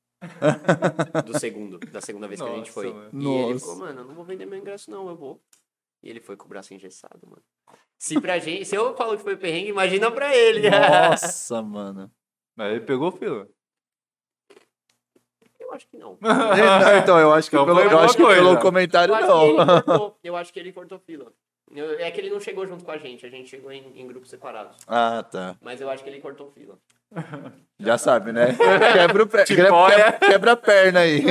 Do 1.25 1.39
segundo, 1.39 1.77
da 1.79 2.01
segunda 2.01 2.27
vez 2.27 2.41
que 2.41 2.47
a 2.47 2.55
gente 2.55 2.59
Nossa, 2.67 2.71
foi. 2.71 2.93
mano. 2.93 3.09
E 3.13 3.27
ele 3.27 3.53
Nossa. 3.53 3.65
falou, 3.65 3.79
mano, 3.79 4.01
eu 4.01 4.05
não 4.05 4.15
vou 4.15 4.25
vender 4.25 4.45
meu 4.45 4.59
ingresso 4.59 4.91
não, 4.91 5.07
eu 5.07 5.15
vou. 5.15 5.41
E 6.03 6.09
ele 6.09 6.19
foi 6.19 6.35
com 6.35 6.45
o 6.45 6.49
braço 6.49 6.73
engessado, 6.73 7.19
mano. 7.25 7.43
Se 7.97 8.19
pra 8.19 8.37
gente, 8.37 8.65
se 8.65 8.75
eu 8.75 8.95
falo 8.95 9.17
que 9.17 9.23
foi 9.23 9.35
perrengue, 9.35 9.69
imagina 9.69 10.11
pra 10.11 10.35
ele. 10.35 10.69
Nossa, 10.69 11.61
mano. 11.61 12.11
Mas 12.57 12.71
ele 12.71 12.81
pegou 12.81 13.11
fila. 13.11 13.47
Eu 15.59 15.73
acho 15.73 15.87
que 15.87 15.97
não. 15.97 16.17
Não, 16.21 16.97
então, 16.97 17.19
eu 17.19 17.31
acho 17.33 17.49
que, 17.49 17.55
Então 17.55 17.65
pelo, 17.65 17.79
eu 17.81 17.99
acho 17.99 18.15
que 18.17 18.23
coisa. 18.23 18.41
pelo 18.41 18.59
comentário, 18.59 19.11
Eu 19.11 19.15
acho, 19.15 19.27
que 19.27 19.33
ele 19.45 19.57
não. 19.57 19.65
cortou, 19.83 20.19
eu 20.23 20.35
acho 20.35 20.53
que 20.53 20.59
ele 20.59 20.73
cortou 20.73 20.99
fila. 20.99 21.31
Eu- 21.71 21.99
é 21.99 22.09
que 22.09 22.19
ele 22.21 22.29
não 22.29 22.39
chegou 22.39 22.65
junto 22.65 22.83
com 22.85 22.91
a 22.91 22.97
gente, 22.97 23.25
a 23.25 23.29
gente 23.29 23.49
chegou 23.49 23.71
em, 23.71 23.99
em 23.99 24.07
grupos 24.07 24.29
separados. 24.29 24.77
Ah, 24.87 25.21
tá. 25.23 25.55
Mas 25.61 25.79
eu 25.81 25.89
acho 25.89 26.03
que 26.03 26.09
ele 26.09 26.21
cortou 26.21 26.49
fila. 26.51 26.79
Já 27.79 27.97
sabe, 27.97 28.31
né? 28.31 28.47
Quebra, 28.93 29.23
o 29.23 29.27
pé, 29.27 29.43
quebra, 29.45 30.11
quebra- 30.13 30.51
a 30.53 30.57
perna 30.57 30.99
aí. 31.01 31.23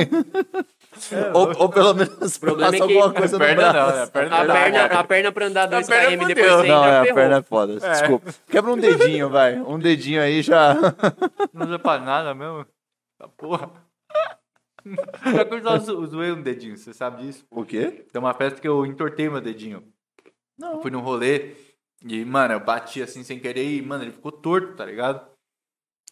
ou, 1.33 1.61
ou 1.63 1.69
pelo 1.69 1.93
menos 1.93 2.37
problema 2.37 2.71
passa 2.71 2.83
é 2.83 2.87
que- 2.87 2.93
alguma 2.97 3.13
coisa 3.13 3.37
no 3.37 3.45
Perna 3.45 3.63
não, 3.65 3.71
braço. 3.73 3.95
né? 3.97 4.03
A 4.03 4.07
Perna 4.07 4.43
não, 4.43 4.53
perna, 4.55 4.77
cara. 4.89 4.99
a 4.99 5.03
perna 5.03 5.31
pra 5.31 5.45
andar 5.45 5.65
2 5.67 5.87
perna 5.87 6.17
km 6.17 6.27
depois 6.27 6.51
você 6.51 6.67
Não, 6.67 6.83
ainda 6.83 7.07
é, 7.07 7.09
a 7.09 7.13
perna 7.13 7.37
é 7.37 7.41
foda. 7.43 7.79
Desculpa. 7.79 8.33
Quebra 8.49 8.71
um 8.71 8.77
dedinho, 8.77 9.29
vai. 9.29 9.55
Um 9.59 9.77
dedinho 9.77 10.21
aí 10.21 10.41
já. 10.41 10.75
Não 11.53 11.65
usa 11.67 11.77
pra 11.79 11.99
nada 11.99 12.33
mesmo. 12.33 12.65
Tá 13.19 13.27
porra. 13.27 13.69
Só 14.85 15.43
que 15.43 15.91
eu 15.91 16.05
zoei 16.07 16.31
um 16.31 16.41
dedinho, 16.41 16.77
você 16.77 16.93
sabe 16.93 17.23
disso? 17.23 17.45
O 17.51 17.65
quê? 17.65 18.05
Tem 18.11 18.19
uma 18.21 18.33
festa 18.33 18.59
que 18.61 18.67
eu 18.67 18.85
entortei 18.85 19.29
meu 19.29 19.41
dedinho. 19.41 19.83
Não. 20.57 20.81
Fui 20.81 20.89
num 20.89 21.01
rolê 21.01 21.55
e, 22.05 22.23
mano, 22.23 22.53
eu 22.53 22.59
bati 22.59 23.01
assim 23.01 23.21
sem 23.23 23.37
querer 23.37 23.65
e, 23.69 23.81
mano, 23.81 24.03
ele 24.05 24.11
ficou 24.13 24.31
torto, 24.31 24.75
tá 24.75 24.85
ligado? 24.85 25.27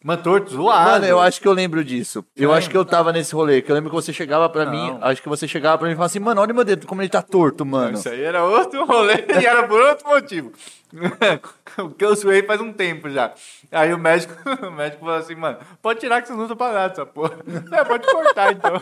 Mano, 0.06 0.22
torto, 0.22 0.52
zoado. 0.52 0.90
Mano, 0.90 1.04
eu 1.04 1.18
acho 1.18 1.40
que 1.40 1.48
eu 1.48 1.52
lembro 1.52 1.82
disso. 1.82 2.20
Eu 2.36 2.50
Sério? 2.50 2.52
acho 2.54 2.70
que 2.70 2.76
eu 2.76 2.84
tava 2.84 3.12
nesse 3.12 3.34
rolê. 3.34 3.60
Que 3.60 3.72
eu 3.72 3.74
lembro 3.74 3.90
que 3.90 3.96
você 3.96 4.12
chegava 4.12 4.48
pra 4.48 4.64
Não. 4.64 4.70
mim. 4.70 4.98
Acho 5.02 5.20
que 5.20 5.28
você 5.28 5.48
chegava 5.48 5.78
pra 5.78 5.88
mim 5.88 5.94
e 5.94 5.96
falava 5.96 6.06
assim, 6.06 6.20
mano, 6.20 6.40
olha 6.40 6.54
meu 6.54 6.62
dedo, 6.62 6.86
como 6.86 7.02
ele 7.02 7.08
tá 7.08 7.20
torto, 7.20 7.66
mano. 7.66 7.98
Isso 7.98 8.08
aí 8.08 8.22
era 8.22 8.44
outro 8.44 8.86
rolê 8.86 9.14
e 9.42 9.44
era 9.44 9.64
por 9.66 9.80
outro 9.80 10.08
motivo. 10.08 10.52
o 11.78 11.90
que 11.90 12.04
eu 12.04 12.14
suei 12.14 12.42
faz 12.42 12.60
um 12.60 12.72
tempo 12.72 13.10
já. 13.10 13.34
Aí 13.70 13.92
o 13.92 13.98
médico, 13.98 14.34
o 14.66 14.70
médico 14.70 15.04
falou 15.04 15.16
assim, 15.16 15.34
mano, 15.34 15.58
pode 15.82 16.00
tirar 16.00 16.22
que 16.22 16.28
você 16.28 16.34
não 16.34 16.44
usa 16.44 16.54
pra 16.54 16.72
nada 16.72 16.92
essa 16.92 17.06
porra. 17.06 17.36
É, 17.72 17.84
pode 17.84 18.06
cortar 18.06 18.52
então. 18.52 18.80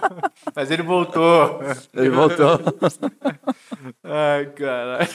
Mas 0.55 0.71
ele 0.71 0.83
voltou. 0.83 1.61
Ele 1.95 2.11
voltou. 2.11 2.61
Ai, 4.05 4.47
caralho. 4.47 5.09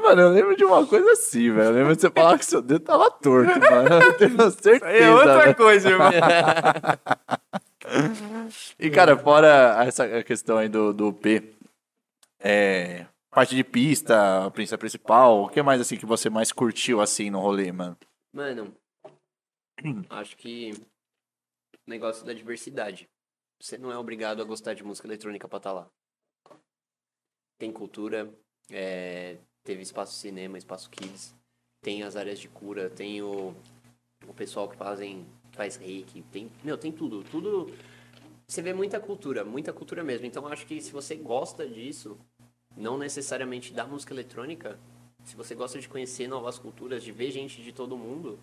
mano, 0.00 0.22
eu 0.22 0.28
lembro 0.30 0.56
de 0.56 0.64
uma 0.64 0.86
coisa 0.86 1.10
assim, 1.12 1.50
velho. 1.50 1.68
Eu 1.68 1.72
lembro 1.72 1.96
de 1.96 2.02
você 2.02 2.10
falar 2.10 2.38
que 2.38 2.46
seu 2.46 2.62
dedo 2.62 2.80
tava 2.80 3.10
torto, 3.10 3.58
mano. 3.58 3.94
Eu 4.02 4.12
tenho 4.14 4.50
certeza. 4.50 4.86
Aí 4.86 5.02
é 5.02 5.10
outra 5.10 5.38
velho. 5.38 5.54
coisa, 5.56 5.90
irmão. 5.90 6.10
E, 8.78 8.90
cara, 8.90 9.16
fora 9.16 9.82
essa 9.84 10.22
questão 10.22 10.58
aí 10.58 10.68
do, 10.68 10.92
do 10.92 11.12
P, 11.12 11.54
é, 12.40 13.06
parte 13.34 13.56
de 13.56 13.64
pista, 13.64 14.46
a 14.46 14.50
pista 14.50 14.78
principal, 14.78 15.42
o 15.42 15.48
que 15.48 15.60
mais, 15.60 15.80
assim, 15.80 15.96
que 15.96 16.06
você 16.06 16.30
mais 16.30 16.52
curtiu, 16.52 17.00
assim, 17.00 17.30
no 17.30 17.40
rolê, 17.40 17.72
mano? 17.72 17.98
Mano, 18.32 18.72
acho 20.08 20.36
que 20.36 20.72
o 21.86 21.90
negócio 21.90 22.24
da 22.24 22.32
diversidade. 22.32 23.08
Você 23.60 23.76
não 23.76 23.90
é 23.90 23.98
obrigado 23.98 24.40
a 24.40 24.44
gostar 24.44 24.74
de 24.74 24.84
música 24.84 25.08
eletrônica 25.08 25.48
pra 25.48 25.56
estar 25.56 25.72
lá. 25.72 25.90
Tem 27.58 27.72
cultura, 27.72 28.32
é, 28.70 29.38
teve 29.64 29.82
espaço 29.82 30.14
cinema, 30.14 30.56
espaço 30.56 30.88
kids, 30.90 31.34
tem 31.82 32.02
as 32.04 32.14
áreas 32.14 32.38
de 32.38 32.48
cura, 32.48 32.88
tem 32.88 33.20
o, 33.20 33.54
o 34.28 34.34
pessoal 34.34 34.68
que 34.68 34.76
fazem, 34.76 35.26
faz 35.52 35.76
reiki, 35.76 36.22
tem, 36.30 36.50
meu, 36.62 36.78
tem 36.78 36.92
tudo, 36.92 37.24
tudo. 37.24 37.66
Você 38.46 38.60
vê 38.60 38.72
muita 38.72 39.00
cultura, 39.00 39.44
muita 39.44 39.72
cultura 39.72 40.04
mesmo. 40.04 40.26
Então 40.26 40.46
acho 40.46 40.66
que 40.66 40.80
se 40.80 40.92
você 40.92 41.14
gosta 41.16 41.66
disso, 41.66 42.18
não 42.76 42.96
necessariamente 42.98 43.72
da 43.72 43.86
música 43.86 44.12
eletrônica, 44.12 44.78
se 45.24 45.36
você 45.36 45.54
gosta 45.54 45.78
de 45.78 45.88
conhecer 45.88 46.26
novas 46.28 46.58
culturas, 46.58 47.02
de 47.02 47.12
ver 47.12 47.30
gente 47.30 47.62
de 47.62 47.72
todo 47.72 47.96
mundo, 47.96 48.38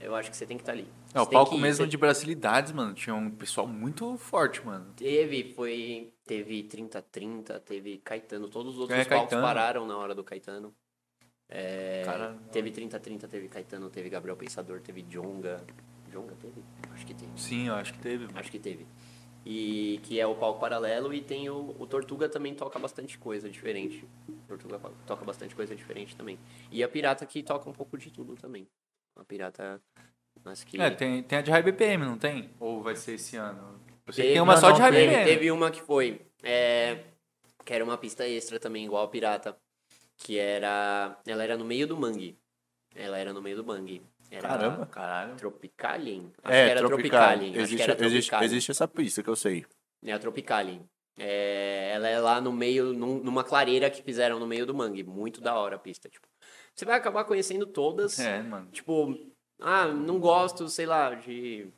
eu 0.00 0.14
acho 0.14 0.30
que 0.30 0.36
você 0.36 0.44
tem 0.46 0.56
que 0.56 0.62
estar 0.62 0.72
ali. 0.72 0.86
É, 1.14 1.20
o 1.20 1.26
palco 1.26 1.54
ir, 1.54 1.60
mesmo 1.60 1.84
você- 1.84 1.90
de 1.90 1.96
brasilidades, 1.96 2.72
mano. 2.72 2.92
Tinha 2.94 3.14
um 3.14 3.30
pessoal 3.30 3.66
muito 3.66 4.16
forte, 4.18 4.64
mano. 4.64 4.92
Teve, 4.96 5.52
foi. 5.54 6.12
Teve 6.26 6.64
30-30, 6.64 7.60
teve 7.60 7.98
Caetano. 7.98 8.48
Todos 8.48 8.74
os 8.74 8.80
outros 8.80 8.98
É, 8.98 9.04
palcos 9.04 9.30
Caetano. 9.30 9.42
pararam 9.42 9.86
na 9.86 9.96
hora 9.96 10.14
do 10.14 10.24
Caetano. 10.24 10.74
É, 11.48 12.02
Cara, 12.04 12.36
teve 12.50 12.70
30-30, 12.72 13.28
teve 13.28 13.48
Caetano, 13.48 13.88
teve 13.88 14.08
Gabriel 14.10 14.36
Pensador, 14.36 14.80
teve 14.80 15.02
Jonga. 15.02 15.64
Jonga 16.10 16.34
teve? 16.34 16.60
Acho 16.92 17.06
que 17.06 17.14
teve. 17.14 17.30
Sim, 17.36 17.68
eu 17.68 17.74
acho 17.74 17.92
que 17.92 17.98
teve. 18.00 18.26
mano. 18.26 18.38
Acho 18.38 18.50
que 18.50 18.58
teve. 18.58 18.84
E 19.48 20.00
que 20.02 20.18
é 20.18 20.26
o 20.26 20.34
palco 20.34 20.58
paralelo 20.58 21.14
e 21.14 21.22
tem 21.22 21.48
o, 21.48 21.76
o 21.78 21.86
Tortuga 21.86 22.28
também 22.28 22.52
toca 22.52 22.80
bastante 22.80 23.16
coisa 23.16 23.48
diferente. 23.48 24.04
O 24.28 24.32
Tortuga 24.48 24.76
toca 25.06 25.24
bastante 25.24 25.54
coisa 25.54 25.76
diferente 25.76 26.16
também. 26.16 26.36
E 26.72 26.82
a 26.82 26.88
Pirata 26.88 27.24
que 27.24 27.44
toca 27.44 27.70
um 27.70 27.72
pouco 27.72 27.96
de 27.96 28.10
tudo 28.10 28.34
também. 28.34 28.66
A 29.14 29.22
Pirata, 29.24 29.80
mas 30.44 30.64
que 30.64 30.80
É, 30.80 30.90
tem, 30.90 31.22
tem 31.22 31.38
a 31.38 31.42
de 31.42 31.52
High 31.52 31.62
BPM, 31.62 32.04
não 32.04 32.18
tem? 32.18 32.50
Ou 32.58 32.82
vai 32.82 32.96
ser 32.96 33.12
esse 33.14 33.36
ano? 33.36 33.80
Eu 34.04 34.12
sei 34.12 34.22
que 34.24 34.28
Teve- 34.28 34.32
tem 34.34 34.40
uma 34.42 34.54
não, 34.54 34.60
só 34.60 34.72
de 34.72 34.80
High 34.80 34.90
teve, 34.90 35.06
BPM. 35.06 35.24
teve 35.30 35.50
uma 35.52 35.70
que 35.70 35.80
foi. 35.80 36.20
É, 36.42 37.04
que 37.64 37.72
era 37.72 37.84
uma 37.84 37.96
pista 37.96 38.26
extra 38.28 38.58
também, 38.58 38.84
igual 38.84 39.04
a 39.04 39.08
Pirata. 39.08 39.56
Que 40.16 40.38
era. 40.38 41.16
Ela 41.24 41.44
era 41.44 41.56
no 41.56 41.64
meio 41.64 41.86
do 41.86 41.96
mangue. 41.96 42.36
Ela 42.96 43.16
era 43.18 43.32
no 43.32 43.40
meio 43.40 43.56
do 43.56 43.64
mangue. 43.64 44.02
Era 44.30 44.48
Caramba. 44.48 44.86
Caralho. 44.86 45.36
Tropicalien. 45.36 46.32
Acho 46.42 46.54
é, 46.54 46.64
que 46.64 46.70
era 46.70 46.80
Tropical. 46.80 46.88
Tropicalien. 47.20 47.54
Existe, 47.56 47.82
era 47.82 47.92
existe, 47.92 48.28
Tropicalien. 48.28 48.44
existe 48.46 48.70
essa 48.70 48.88
pista 48.88 49.22
que 49.22 49.30
eu 49.30 49.36
sei. 49.36 49.64
É 50.04 50.12
a 50.12 50.18
Tropicalien. 50.18 50.88
É, 51.18 51.92
ela 51.94 52.08
é 52.08 52.18
lá 52.20 52.40
no 52.40 52.52
meio, 52.52 52.92
num- 52.92 53.20
numa 53.22 53.42
clareira 53.42 53.88
que 53.90 54.02
fizeram 54.02 54.38
no 54.38 54.46
meio 54.46 54.66
do 54.66 54.74
mangue. 54.74 55.02
Muito 55.02 55.40
da 55.40 55.54
hora 55.54 55.76
a 55.76 55.78
pista. 55.78 56.08
Tipo, 56.08 56.26
você 56.74 56.84
vai 56.84 56.96
acabar 56.96 57.24
conhecendo 57.24 57.66
todas. 57.66 58.18
É, 58.18 58.42
mano. 58.42 58.68
Tipo, 58.70 59.16
ah, 59.60 59.86
não 59.86 60.18
gosto, 60.18 60.68
sei 60.68 60.86
lá, 60.86 61.14
de, 61.14 61.68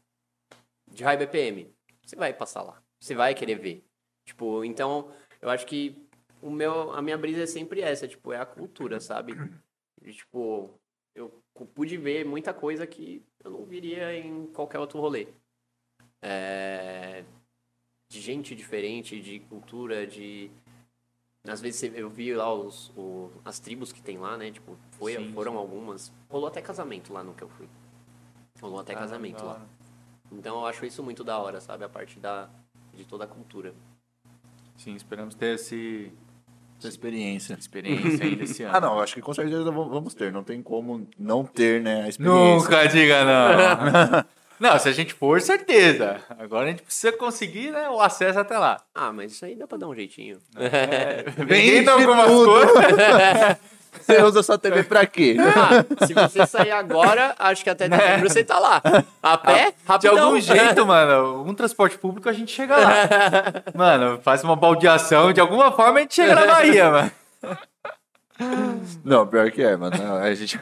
de 0.90 1.04
high 1.04 1.16
BPM. 1.16 1.72
Você 2.04 2.16
vai 2.16 2.32
passar 2.32 2.62
lá. 2.62 2.82
Você 3.00 3.14
vai 3.14 3.34
querer 3.34 3.56
ver. 3.56 3.84
Tipo, 4.26 4.64
então, 4.64 5.12
eu 5.40 5.48
acho 5.50 5.66
que 5.66 6.04
o 6.42 6.50
meu, 6.50 6.92
a 6.92 7.00
minha 7.00 7.16
brisa 7.16 7.42
é 7.42 7.46
sempre 7.46 7.80
essa, 7.80 8.08
tipo, 8.08 8.32
é 8.32 8.38
a 8.40 8.46
cultura, 8.46 8.98
sabe? 9.00 9.34
E, 10.02 10.12
tipo, 10.12 10.78
pude 11.66 11.96
ver 11.96 12.24
muita 12.24 12.52
coisa 12.54 12.86
que 12.86 13.22
eu 13.44 13.50
não 13.50 13.64
viria 13.64 14.16
em 14.18 14.46
qualquer 14.48 14.78
outro 14.78 15.00
rolê. 15.00 15.28
É, 16.20 17.24
de 18.10 18.20
gente 18.20 18.54
diferente, 18.54 19.20
de 19.20 19.40
cultura, 19.40 20.06
de... 20.06 20.50
Às 21.46 21.60
vezes 21.60 21.82
eu 21.94 22.10
vi 22.10 22.34
lá 22.34 22.52
os, 22.52 22.90
o- 22.96 23.30
as 23.44 23.58
tribos 23.58 23.92
que 23.92 24.02
tem 24.02 24.18
lá, 24.18 24.36
né? 24.36 24.50
Tipo, 24.50 24.76
foi, 24.92 25.14
Sim, 25.14 25.32
foram 25.32 25.56
algumas. 25.56 26.12
Rolou 26.28 26.48
até 26.48 26.60
casamento 26.60 27.12
lá 27.12 27.22
no 27.22 27.32
que 27.34 27.42
eu 27.42 27.48
fui. 27.48 27.68
Rolou 28.60 28.80
até 28.80 28.94
casamento 28.94 29.44
lá. 29.44 29.66
Então 30.30 30.56
eu 30.58 30.66
acho 30.66 30.84
isso 30.84 31.02
muito 31.02 31.24
da 31.24 31.38
hora, 31.38 31.60
sabe? 31.60 31.84
A 31.84 31.88
parte 31.88 32.18
da, 32.18 32.50
de 32.92 33.04
toda 33.06 33.24
a 33.24 33.26
cultura. 33.26 33.72
Sim, 34.76 34.94
esperamos 34.94 35.34
ter 35.34 35.54
esse 35.54 36.12
Essa 36.78 36.88
experiência. 36.88 37.56
experiência 37.58 38.24
ainda 38.24 38.44
esse 38.44 38.62
ano. 38.62 38.76
Ah, 38.76 38.80
não, 38.80 39.00
acho 39.00 39.14
que 39.14 39.20
com 39.20 39.34
certeza 39.34 39.64
vamos 39.70 40.14
ter. 40.14 40.32
Não 40.32 40.44
tem 40.44 40.62
como 40.62 41.06
não 41.18 41.44
ter, 41.44 41.80
né, 41.80 42.04
a 42.04 42.08
experiência. 42.08 42.54
Nunca 42.54 42.86
diga 42.86 43.24
não. 43.24 44.24
não, 44.70 44.78
se 44.78 44.88
a 44.88 44.92
gente 44.92 45.12
for, 45.12 45.40
certeza. 45.40 46.20
Agora 46.38 46.66
a 46.66 46.70
gente 46.70 46.82
precisa 46.82 47.12
conseguir 47.12 47.72
né, 47.72 47.88
o 47.90 48.00
acesso 48.00 48.38
até 48.38 48.56
lá. 48.58 48.80
Ah, 48.94 49.12
mas 49.12 49.32
isso 49.32 49.44
aí 49.44 49.56
dá 49.56 49.66
pra 49.66 49.76
dar 49.76 49.88
um 49.88 49.94
jeitinho. 49.94 50.38
Vendo 51.46 51.84
de 51.84 51.88
algumas 51.90 52.26
coisas. 52.30 53.56
Você 54.00 54.22
usa 54.22 54.42
sua 54.42 54.58
TV 54.58 54.82
pra 54.84 55.06
quê? 55.06 55.36
Ah, 56.00 56.06
se 56.06 56.14
você 56.14 56.46
sair 56.46 56.70
agora, 56.70 57.34
acho 57.38 57.62
que 57.64 57.70
até 57.70 57.88
dezembro 57.88 58.28
você 58.30 58.42
tá 58.44 58.58
lá. 58.58 58.80
A 59.22 59.36
pé, 59.38 59.70
De 59.72 59.76
rapidão. 59.86 60.18
algum 60.26 60.40
jeito, 60.40 60.86
mano, 60.86 61.42
um 61.44 61.54
transporte 61.54 61.98
público 61.98 62.28
a 62.28 62.32
gente 62.32 62.52
chega 62.52 62.76
lá. 62.76 62.92
Mano, 63.74 64.20
faz 64.22 64.42
uma 64.44 64.56
baldeação, 64.56 65.32
de 65.32 65.40
alguma 65.40 65.70
forma 65.72 65.98
a 65.98 66.02
gente 66.02 66.14
chega 66.14 66.34
na 66.34 66.46
Bahia, 66.46 66.90
mano. 66.90 67.10
Não, 69.04 69.26
pior 69.26 69.50
que 69.50 69.62
é, 69.62 69.76
mano. 69.76 69.96
A 70.22 70.32
gente, 70.34 70.60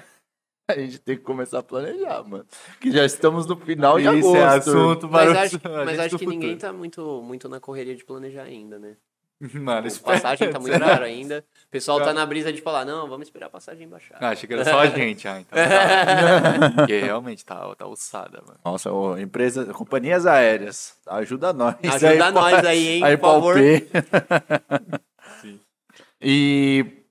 a 0.71 0.75
gente 0.75 0.99
tem 0.99 1.17
que 1.17 1.23
começar 1.23 1.59
a 1.59 1.63
planejar, 1.63 2.23
mano. 2.25 2.45
Que 2.81 2.91
já 2.91 3.05
estamos 3.05 3.47
no 3.47 3.57
final 3.57 3.97
de 3.99 4.05
Isso 4.05 4.29
agosto. 4.29 4.37
é 4.37 4.45
assunto 4.45 5.09
para 5.09 5.25
Mas 5.27 5.37
acho, 5.37 5.57
a 5.65 5.85
mas 5.85 5.99
acho 6.01 6.19
que 6.19 6.27
ninguém 6.27 6.55
futuro. 6.55 6.73
tá 6.73 6.77
muito, 6.77 7.23
muito 7.23 7.49
na 7.49 7.61
correria 7.61 7.95
de 7.95 8.05
planejar 8.05 8.43
ainda, 8.45 8.79
né? 8.79 8.97
Mano, 9.55 9.85
A 9.85 9.87
espera. 9.87 10.15
passagem 10.15 10.51
tá 10.51 10.59
muito 10.61 10.79
caro 10.79 11.05
ainda. 11.05 11.45
O 11.67 11.71
pessoal 11.71 12.01
tá 12.01 12.13
na 12.15 12.25
brisa 12.25 12.53
de 12.53 12.63
falar, 12.63 12.85
não, 12.87 13.07
vamos 13.09 13.27
esperar 13.27 13.47
a 13.47 13.51
passagem 13.51 13.87
baixar. 13.87 14.17
Ah, 14.21 14.31
achei 14.31 14.47
que 14.47 14.55
era 14.55 14.65
só 14.65 14.79
a 14.81 14.87
gente, 14.87 15.29
ah, 15.29 15.41
então 15.41 15.59
tá. 15.59 16.71
Porque 16.77 17.01
realmente 17.01 17.45
tá, 17.45 17.75
tá 17.75 17.87
ossada, 17.87 18.43
mano. 18.47 18.59
Nossa, 18.65 18.91
ô, 18.91 19.19
empresa, 19.19 19.67
companhias 19.75 20.25
aéreas, 20.27 20.97
ajuda 21.07 21.53
nós. 21.53 21.77
Ajuda 21.83 22.31
nós 22.31 22.65
aí, 22.65 22.89
hein, 22.89 23.05
aí 23.05 23.17
por 23.19 23.27
favor. 23.31 23.55
P. 23.57 23.87
Sim. 25.43 25.61
E 26.21 27.03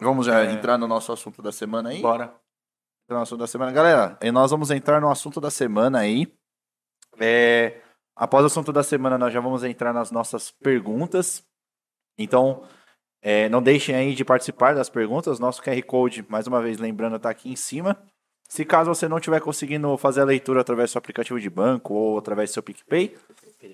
vamos 0.00 0.26
já 0.26 0.44
É. 0.44 0.52
entrar 0.52 0.78
no 0.78 0.86
nosso 0.88 1.12
assunto 1.12 1.42
da 1.42 1.52
semana 1.52 1.90
aí? 1.90 2.00
Bora. 2.00 2.32
no 3.08 3.20
assunto 3.20 3.40
da 3.40 3.46
semana. 3.46 3.70
Galera, 3.70 4.16
e 4.22 4.32
nós 4.32 4.50
vamos 4.50 4.70
entrar 4.70 4.98
no 5.00 5.10
assunto 5.10 5.40
da 5.42 5.50
semana 5.50 5.98
aí. 5.98 6.26
É, 7.20 7.80
após 8.16 8.44
o 8.44 8.46
assunto 8.46 8.72
da 8.72 8.82
semana, 8.82 9.18
nós 9.18 9.32
já 9.32 9.40
vamos 9.40 9.64
entrar 9.64 9.92
nas 9.92 10.10
nossas 10.10 10.50
perguntas. 10.50 11.44
Então, 12.18 12.62
é, 13.22 13.48
não 13.48 13.62
deixem 13.62 13.94
aí 13.94 14.14
de 14.14 14.24
participar 14.24 14.74
das 14.74 14.88
perguntas. 14.88 15.38
Nosso 15.38 15.62
QR 15.62 15.80
Code, 15.82 16.24
mais 16.28 16.46
uma 16.46 16.60
vez, 16.60 16.78
lembrando, 16.78 17.16
está 17.16 17.30
aqui 17.30 17.50
em 17.50 17.56
cima. 17.56 17.96
Se 18.48 18.64
caso 18.64 18.94
você 18.94 19.08
não 19.08 19.18
estiver 19.18 19.40
conseguindo 19.40 19.96
fazer 19.96 20.20
a 20.20 20.24
leitura 20.24 20.60
através 20.60 20.90
do 20.90 20.92
seu 20.92 20.98
aplicativo 20.98 21.40
de 21.40 21.50
banco 21.50 21.94
ou 21.94 22.18
através 22.18 22.50
do 22.50 22.54
seu 22.54 22.62
PicPay, 22.62 23.16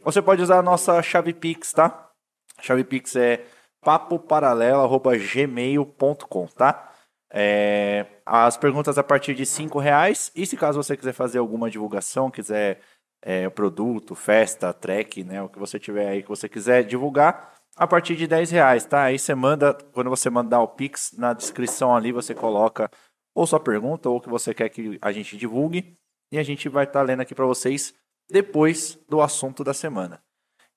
você 0.02 0.22
pode 0.22 0.40
usar 0.40 0.58
a 0.58 0.62
nossa 0.62 1.02
chave 1.02 1.34
Pix, 1.34 1.72
tá? 1.72 2.08
A 2.56 2.62
chave 2.62 2.84
Pix 2.84 3.16
é 3.16 3.44
papoparalelo.gmail.com, 3.82 6.46
tá? 6.46 6.86
É, 7.32 8.06
as 8.24 8.56
perguntas 8.56 8.98
a 8.98 9.02
partir 9.02 9.34
de 9.34 9.44
cinco 9.44 9.78
reais. 9.78 10.32
E 10.34 10.46
se 10.46 10.56
caso 10.56 10.82
você 10.82 10.96
quiser 10.96 11.12
fazer 11.12 11.38
alguma 11.38 11.68
divulgação, 11.68 12.30
quiser 12.30 12.80
é, 13.22 13.48
produto, 13.48 14.14
festa, 14.14 14.72
track, 14.72 15.24
né? 15.24 15.42
O 15.42 15.48
que 15.48 15.58
você 15.58 15.78
tiver 15.78 16.08
aí 16.08 16.22
que 16.22 16.28
você 16.28 16.48
quiser 16.48 16.84
divulgar, 16.84 17.54
a 17.76 17.86
partir 17.86 18.16
de 18.16 18.26
10 18.26 18.50
reais, 18.50 18.84
tá? 18.84 19.04
Aí 19.04 19.18
você 19.18 19.34
manda, 19.34 19.74
quando 19.92 20.10
você 20.10 20.28
mandar 20.28 20.60
o 20.60 20.68
Pix, 20.68 21.12
na 21.16 21.32
descrição 21.32 21.94
ali 21.94 22.12
você 22.12 22.34
coloca 22.34 22.90
ou 23.34 23.46
sua 23.46 23.60
pergunta 23.60 24.08
ou 24.08 24.16
o 24.16 24.20
que 24.20 24.28
você 24.28 24.52
quer 24.52 24.68
que 24.68 24.98
a 25.00 25.12
gente 25.12 25.36
divulgue. 25.36 25.94
E 26.32 26.38
a 26.38 26.42
gente 26.42 26.68
vai 26.68 26.84
estar 26.84 27.02
lendo 27.02 27.20
aqui 27.20 27.34
para 27.34 27.46
vocês 27.46 27.94
depois 28.30 28.98
do 29.08 29.20
assunto 29.20 29.64
da 29.64 29.74
semana. 29.74 30.22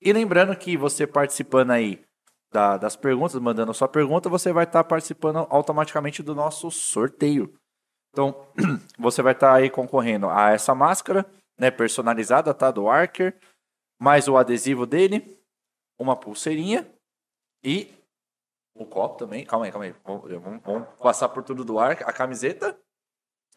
E 0.00 0.12
lembrando 0.12 0.54
que 0.56 0.76
você 0.76 1.06
participando 1.06 1.70
aí 1.70 2.02
da- 2.52 2.76
das 2.76 2.96
perguntas, 2.96 3.40
mandando 3.40 3.70
a 3.70 3.74
sua 3.74 3.88
pergunta, 3.88 4.28
você 4.28 4.52
vai 4.52 4.64
estar 4.64 4.84
participando 4.84 5.46
automaticamente 5.50 6.22
do 6.22 6.34
nosso 6.34 6.70
sorteio. 6.70 7.52
Então, 8.12 8.48
você 8.98 9.22
vai 9.22 9.32
estar 9.32 9.52
aí 9.54 9.70
concorrendo 9.70 10.28
a 10.28 10.50
essa 10.50 10.74
máscara, 10.74 11.26
né, 11.58 11.70
personalizada, 11.70 12.52
tá, 12.52 12.70
do 12.70 12.88
Archer, 12.88 13.38
mais 13.98 14.28
o 14.28 14.36
adesivo 14.36 14.86
dele, 14.86 15.40
uma 15.98 16.16
pulseirinha 16.18 16.92
e 17.62 17.92
o 18.74 18.84
copo 18.84 19.16
também. 19.16 19.44
Calma 19.44 19.66
aí, 19.66 19.72
calma 19.72 19.86
aí. 19.86 19.92
Vamos, 20.04 20.62
vamos- 20.62 20.88
passar 20.98 21.28
por 21.28 21.42
tudo 21.42 21.64
do 21.64 21.78
Archer. 21.78 22.08
A 22.08 22.12
camiseta, 22.12 22.78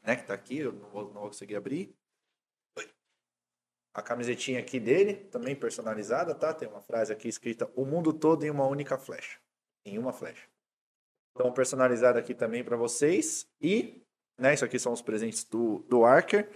né, 0.04 0.16
que 0.16 0.24
tá 0.24 0.34
aqui, 0.34 0.60
eu 0.60 0.74
não 0.74 0.90
vou, 0.90 1.04
não 1.06 1.22
vou 1.22 1.28
conseguir 1.28 1.56
abrir. 1.56 1.96
A 3.94 4.02
camisetinha 4.02 4.60
aqui 4.60 4.80
dele, 4.80 5.16
também 5.16 5.56
personalizada, 5.56 6.36
tá? 6.36 6.54
Tem 6.54 6.68
uma 6.68 6.82
frase 6.82 7.12
aqui 7.12 7.28
escrita: 7.28 7.68
O 7.76 7.84
mundo 7.84 8.14
todo 8.14 8.44
em 8.44 8.50
uma 8.52 8.68
única 8.68 8.96
flecha. 8.96 9.40
Em 9.84 9.98
uma 9.98 10.14
flecha. 10.14 10.48
Então, 11.34 11.52
personalizada 11.52 12.20
aqui 12.20 12.36
também 12.36 12.64
para 12.64 12.78
vocês. 12.78 13.50
E, 13.60 14.04
né, 14.38 14.54
isso 14.54 14.64
aqui 14.64 14.78
são 14.78 14.94
os 14.94 15.02
presentes 15.02 15.44
do, 15.44 15.80
do 15.90 16.06
Archer. 16.06 16.48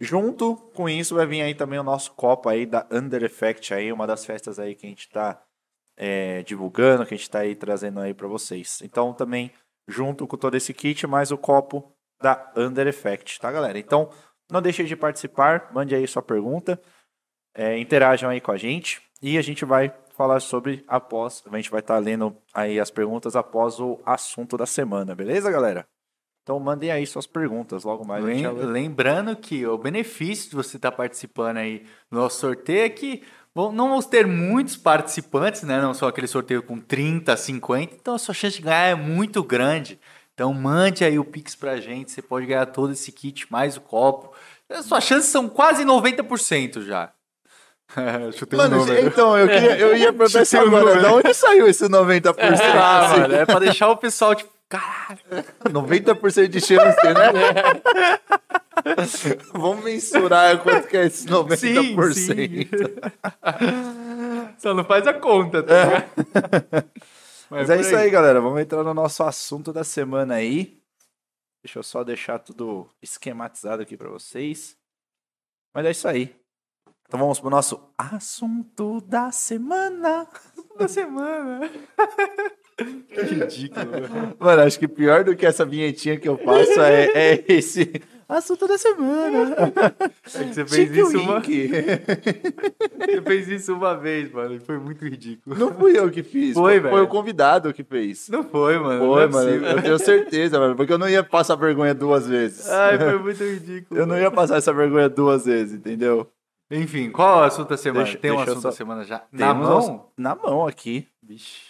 Junto 0.00 0.56
com 0.74 0.88
isso 0.88 1.14
vai 1.14 1.26
vir 1.26 1.42
aí 1.42 1.54
também 1.54 1.78
o 1.78 1.82
nosso 1.84 2.12
copo 2.12 2.48
aí 2.48 2.64
da 2.64 2.86
Under 2.90 3.22
Effect 3.22 3.74
aí, 3.74 3.92
uma 3.92 4.06
das 4.06 4.24
festas 4.24 4.58
aí 4.58 4.74
que 4.74 4.86
a 4.86 4.88
gente 4.88 5.10
tá 5.10 5.42
é, 5.94 6.42
divulgando, 6.42 7.04
que 7.04 7.12
a 7.12 7.16
gente 7.16 7.28
tá 7.28 7.40
aí 7.40 7.54
trazendo 7.54 8.00
aí 8.00 8.14
para 8.14 8.26
vocês. 8.26 8.80
Então, 8.82 9.12
também 9.12 9.52
junto 9.86 10.26
com 10.26 10.38
todo 10.38 10.56
esse 10.56 10.72
kit, 10.72 11.06
mais 11.06 11.30
o 11.30 11.36
copo 11.36 11.92
da 12.18 12.50
Under 12.56 12.86
Effect, 12.86 13.38
tá, 13.38 13.52
galera? 13.52 13.78
Então, 13.78 14.10
não 14.50 14.62
deixe 14.62 14.84
de 14.84 14.96
participar, 14.96 15.70
mande 15.72 15.94
aí 15.94 16.06
sua 16.08 16.22
pergunta, 16.22 16.80
é, 17.54 17.78
interajam 17.78 18.30
aí 18.30 18.40
com 18.40 18.52
a 18.52 18.56
gente 18.56 19.02
e 19.20 19.36
a 19.36 19.42
gente 19.42 19.66
vai 19.66 19.94
falar 20.16 20.40
sobre 20.40 20.82
após, 20.88 21.42
a 21.46 21.56
gente 21.56 21.70
vai 21.70 21.80
estar 21.80 21.98
lendo 21.98 22.34
aí 22.54 22.80
as 22.80 22.90
perguntas 22.90 23.36
após 23.36 23.78
o 23.78 24.00
assunto 24.04 24.56
da 24.56 24.66
semana, 24.66 25.14
beleza, 25.14 25.50
galera? 25.50 25.86
Então 26.42 26.58
mandem 26.58 26.90
aí 26.90 27.06
suas 27.06 27.26
perguntas, 27.26 27.84
logo 27.84 28.06
mais. 28.06 28.24
Lem-. 28.24 28.46
Lembrando 28.48 29.36
que 29.36 29.66
o 29.66 29.76
benefício 29.78 30.50
de 30.50 30.56
você 30.56 30.76
estar 30.76 30.90
participando 30.92 31.58
aí 31.58 31.84
do 32.10 32.18
nosso 32.18 32.40
sorteio 32.40 32.84
é 32.84 32.88
que 32.88 33.22
bom, 33.54 33.70
não 33.70 33.88
vamos 33.90 34.06
ter 34.06 34.26
muitos 34.26 34.76
participantes, 34.76 35.62
né? 35.62 35.80
Não 35.80 35.92
só 35.94 36.08
aquele 36.08 36.26
sorteio 36.26 36.62
com 36.62 36.78
30, 36.80 37.36
50, 37.36 37.94
então 37.94 38.14
a 38.14 38.18
sua 38.18 38.34
chance 38.34 38.56
de 38.56 38.62
ganhar 38.62 38.86
é 38.86 38.94
muito 38.94 39.42
grande. 39.44 39.98
Então 40.34 40.54
mande 40.54 41.04
aí 41.04 41.18
o 41.18 41.24
Pix 41.24 41.54
pra 41.54 41.76
gente, 41.78 42.10
você 42.10 42.22
pode 42.22 42.46
ganhar 42.46 42.64
todo 42.66 42.92
esse 42.92 43.12
kit, 43.12 43.46
mais 43.52 43.76
o 43.76 43.80
copo. 43.80 44.32
As 44.70 44.86
suas 44.86 45.04
chances 45.04 45.28
são 45.28 45.48
quase 45.48 45.84
90% 45.84 46.82
já. 46.82 47.12
Chutei 48.32 48.58
um 48.58 48.62
Mano, 48.62 48.76
número. 48.78 49.06
então, 49.06 49.36
eu, 49.36 49.48
queria, 49.48 49.76
eu 49.78 49.96
ia 49.96 50.12
perguntar 50.12 50.42
isso 50.42 50.56
agora. 50.56 50.84
número. 50.84 51.02
Da 51.02 51.12
onde 51.12 51.34
saiu 51.34 51.66
esse 51.66 51.84
90%? 51.86 52.36
Ah, 52.74 53.06
assim? 53.06 53.20
mano, 53.20 53.34
é 53.34 53.44
pra 53.44 53.58
deixar 53.60 53.88
o 53.90 53.96
pessoal 53.96 54.34
tipo, 54.34 54.50
caralho. 54.70 55.20
90% 55.64 56.48
de 56.48 56.60
chance, 56.60 56.96
né? 57.04 57.82
Vamos 59.52 59.84
mensurar 59.84 60.62
quanto 60.62 60.88
que 60.88 60.96
é 60.96 61.06
esse 61.06 61.26
90%. 61.26 62.12
Sim, 62.14 62.14
sim. 62.14 62.68
Só 64.56 64.72
não 64.72 64.84
faz 64.84 65.06
a 65.06 65.12
conta, 65.12 65.62
tá? 65.62 65.84
ligado? 65.84 66.04
Mas 67.50 67.66
por 67.66 67.76
é 67.76 67.80
isso 67.80 67.96
aí, 67.96 68.08
galera. 68.10 68.40
Vamos 68.40 68.60
entrar 68.60 68.84
no 68.84 68.94
nosso 68.94 69.22
assunto 69.24 69.72
da 69.72 69.84
semana 69.84 70.36
aí. 70.36 70.80
Deixa 71.62 71.78
eu 71.78 71.82
só 71.82 72.04
deixar 72.04 72.38
tudo 72.38 72.88
esquematizado 73.02 73.82
aqui 73.82 73.96
pra 73.96 74.08
vocês. 74.08 74.78
Mas 75.74 75.84
é 75.84 75.90
isso 75.90 76.08
aí. 76.08 76.34
Então 77.06 77.18
vamos 77.18 77.40
pro 77.40 77.50
nosso 77.50 77.92
assunto 77.98 79.00
da 79.00 79.32
semana. 79.32 80.28
Da 80.78 80.86
semana. 80.86 81.68
que 82.84 83.20
ridículo. 83.22 83.86
Mano, 84.38 84.62
acho 84.62 84.78
que 84.78 84.88
pior 84.88 85.24
do 85.24 85.34
que 85.36 85.44
essa 85.46 85.64
vinhetinha 85.64 86.16
que 86.18 86.28
eu 86.28 86.36
faço 86.38 86.80
é, 86.80 87.10
é 87.14 87.44
esse 87.48 88.00
assunto 88.28 88.66
da 88.68 88.78
semana. 88.78 89.56
É 90.34 90.44
que 90.44 90.54
você 90.54 90.64
fez 90.64 90.88
Chique 90.88 91.00
isso 91.00 91.20
uma... 91.20 91.40
Você 93.00 93.22
fez 93.22 93.48
isso 93.48 93.74
uma 93.74 93.96
vez, 93.96 94.30
mano. 94.32 94.54
e 94.54 94.60
Foi 94.60 94.78
muito 94.78 95.04
ridículo. 95.04 95.56
Não 95.56 95.74
fui 95.74 95.98
eu 95.98 96.10
que 96.10 96.22
fiz. 96.22 96.54
Foi, 96.54 96.80
Foi 96.80 96.90
velho. 96.90 97.02
o 97.04 97.08
convidado 97.08 97.72
que 97.74 97.82
fez. 97.82 98.28
Não 98.28 98.44
foi, 98.44 98.78
mano. 98.78 99.00
Foi, 99.00 99.08
não 99.08 99.20
é 99.20 99.26
mano. 99.26 99.46
possível. 99.46 99.68
Eu 99.70 99.82
tenho 99.82 99.98
certeza, 99.98 100.58
mano. 100.60 100.76
Porque 100.76 100.92
eu 100.92 100.98
não 100.98 101.08
ia 101.08 101.24
passar 101.24 101.56
vergonha 101.56 101.92
duas 101.94 102.28
vezes. 102.28 102.68
Ai, 102.68 102.98
foi 102.98 103.18
muito 103.18 103.42
ridículo. 103.42 103.98
Eu 104.00 104.06
não 104.06 104.16
ia 104.18 104.30
passar 104.30 104.56
essa 104.58 104.72
vergonha 104.72 105.08
duas 105.08 105.44
vezes, 105.46 105.74
entendeu? 105.74 106.30
Enfim, 106.70 107.10
qual 107.10 107.40
é 107.40 107.42
o 107.42 107.44
assunto 107.46 107.70
da 107.70 107.76
semana? 107.76 108.04
Deixa- 108.04 108.18
Tem 108.18 108.30
um 108.30 108.38
assunto 108.38 108.60
só- 108.60 108.68
da 108.68 108.74
semana 108.76 109.02
já? 109.02 109.22
Na 109.32 109.52
mão? 109.52 109.78
as- 109.78 110.00
Na 110.16 110.34
mão 110.36 110.66
aqui. 110.68 111.08
Vixe. 111.20 111.69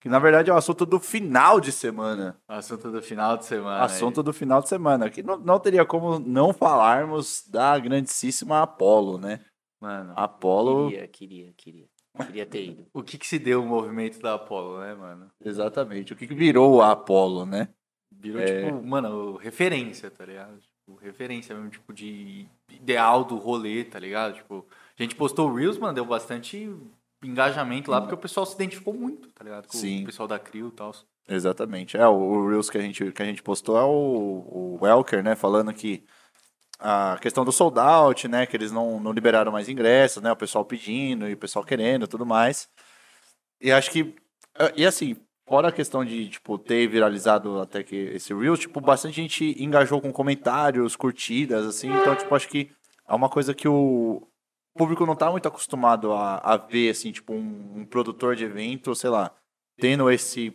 Que 0.00 0.08
na 0.08 0.18
verdade 0.18 0.48
é 0.50 0.54
o 0.54 0.56
assunto 0.56 0.86
do 0.86 1.00
final 1.00 1.60
de 1.60 1.72
semana. 1.72 2.40
Assunto 2.46 2.90
do 2.90 3.02
final 3.02 3.36
de 3.36 3.44
semana. 3.46 3.82
assunto 3.84 4.22
do 4.22 4.32
final 4.32 4.62
de 4.62 4.68
semana. 4.68 5.10
Que 5.10 5.22
não, 5.22 5.36
não 5.38 5.58
teria 5.58 5.84
como 5.84 6.18
não 6.20 6.52
falarmos 6.52 7.44
da 7.48 7.76
grandíssima 7.78 8.62
Apollo, 8.62 9.18
né? 9.18 9.40
aí. 9.42 9.46
Mano, 9.80 10.12
Apollo. 10.16 10.88
Queria, 10.90 11.08
queria, 11.08 11.52
queria. 11.56 11.86
Queria 12.26 12.46
ter 12.46 12.64
ido. 12.64 12.86
o 12.94 13.02
que 13.02 13.18
que 13.18 13.26
se 13.26 13.38
deu 13.38 13.62
o 13.62 13.66
movimento 13.66 14.20
da 14.20 14.34
Apollo, 14.34 14.80
né, 14.80 14.94
mano? 14.94 15.30
Exatamente. 15.44 16.12
O 16.12 16.16
que 16.16 16.26
que 16.26 16.34
virou 16.34 16.80
a 16.80 16.92
Apollo, 16.92 17.44
né? 17.46 17.68
Virou, 18.10 18.40
É. 18.42 18.64
tipo, 18.66 18.82
mano, 18.84 19.36
referência, 19.36 20.10
tá 20.10 20.24
ligado? 20.24 20.58
Tipo, 20.58 20.96
referência 21.00 21.54
mesmo, 21.54 21.70
tipo, 21.70 21.92
de 21.92 22.48
ideal 22.70 23.24
do 23.24 23.36
rolê, 23.36 23.84
tá 23.84 23.98
ligado? 23.98 24.34
Tipo, 24.34 24.66
a 24.98 25.02
gente 25.02 25.14
postou 25.14 25.48
o 25.48 25.54
Reels, 25.54 25.78
mano, 25.78 25.94
deu 25.94 26.04
bastante 26.04 26.68
engajamento 27.22 27.90
lá, 27.90 28.00
porque 28.00 28.14
o 28.14 28.18
pessoal 28.18 28.46
se 28.46 28.54
identificou 28.54 28.94
muito, 28.94 29.28
tá 29.30 29.44
ligado? 29.44 29.66
Com 29.66 29.76
Sim. 29.76 30.02
o 30.02 30.06
pessoal 30.06 30.28
da 30.28 30.38
Crio 30.38 30.68
e 30.68 30.72
tal. 30.72 30.92
Exatamente. 31.28 31.96
É, 31.96 32.06
o, 32.06 32.48
Reels 32.48 32.70
que 32.70 32.78
a 32.78 32.80
gente, 32.80 33.12
que 33.12 33.22
a 33.22 33.24
gente 33.24 33.42
postou 33.42 33.76
é 33.76 33.82
o, 33.82 33.88
o 33.88 34.78
Welker, 34.80 35.22
né? 35.22 35.34
Falando 35.34 35.72
que 35.72 36.04
a 36.78 37.18
questão 37.20 37.44
do 37.44 37.52
sold 37.52 37.78
out, 37.78 38.26
né? 38.28 38.46
Que 38.46 38.56
eles 38.56 38.72
não, 38.72 38.98
não 39.00 39.12
liberaram 39.12 39.52
mais 39.52 39.68
ingressos, 39.68 40.22
né? 40.22 40.32
O 40.32 40.36
pessoal 40.36 40.64
pedindo 40.64 41.28
e 41.28 41.34
o 41.34 41.38
pessoal 41.38 41.64
querendo 41.64 42.04
e 42.04 42.08
tudo 42.08 42.24
mais. 42.24 42.68
E 43.60 43.70
acho 43.70 43.90
que. 43.90 44.14
E 44.74 44.86
assim, 44.86 45.16
fora 45.46 45.68
a 45.68 45.72
questão 45.72 46.04
de, 46.04 46.28
tipo, 46.28 46.58
ter 46.58 46.86
viralizado 46.88 47.60
até 47.60 47.82
que 47.82 47.96
esse 47.96 48.32
Reels, 48.32 48.60
tipo, 48.60 48.80
bastante 48.80 49.16
gente 49.16 49.62
engajou 49.62 50.00
com 50.00 50.12
comentários, 50.12 50.96
curtidas, 50.96 51.66
assim. 51.66 51.92
Então, 51.92 52.16
tipo, 52.16 52.34
acho 52.34 52.48
que 52.48 52.70
é 53.06 53.14
uma 53.14 53.28
coisa 53.28 53.52
que 53.54 53.68
o 53.68 54.26
público 54.76 55.06
não 55.06 55.16
tá 55.16 55.30
muito 55.30 55.48
acostumado 55.48 56.12
a, 56.12 56.38
a 56.38 56.56
ver, 56.56 56.90
assim, 56.90 57.10
tipo, 57.12 57.32
um, 57.32 57.80
um 57.80 57.86
produtor 57.86 58.36
de 58.36 58.44
evento, 58.44 58.94
sei 58.94 59.10
lá, 59.10 59.34
tendo 59.78 60.10
esse 60.10 60.50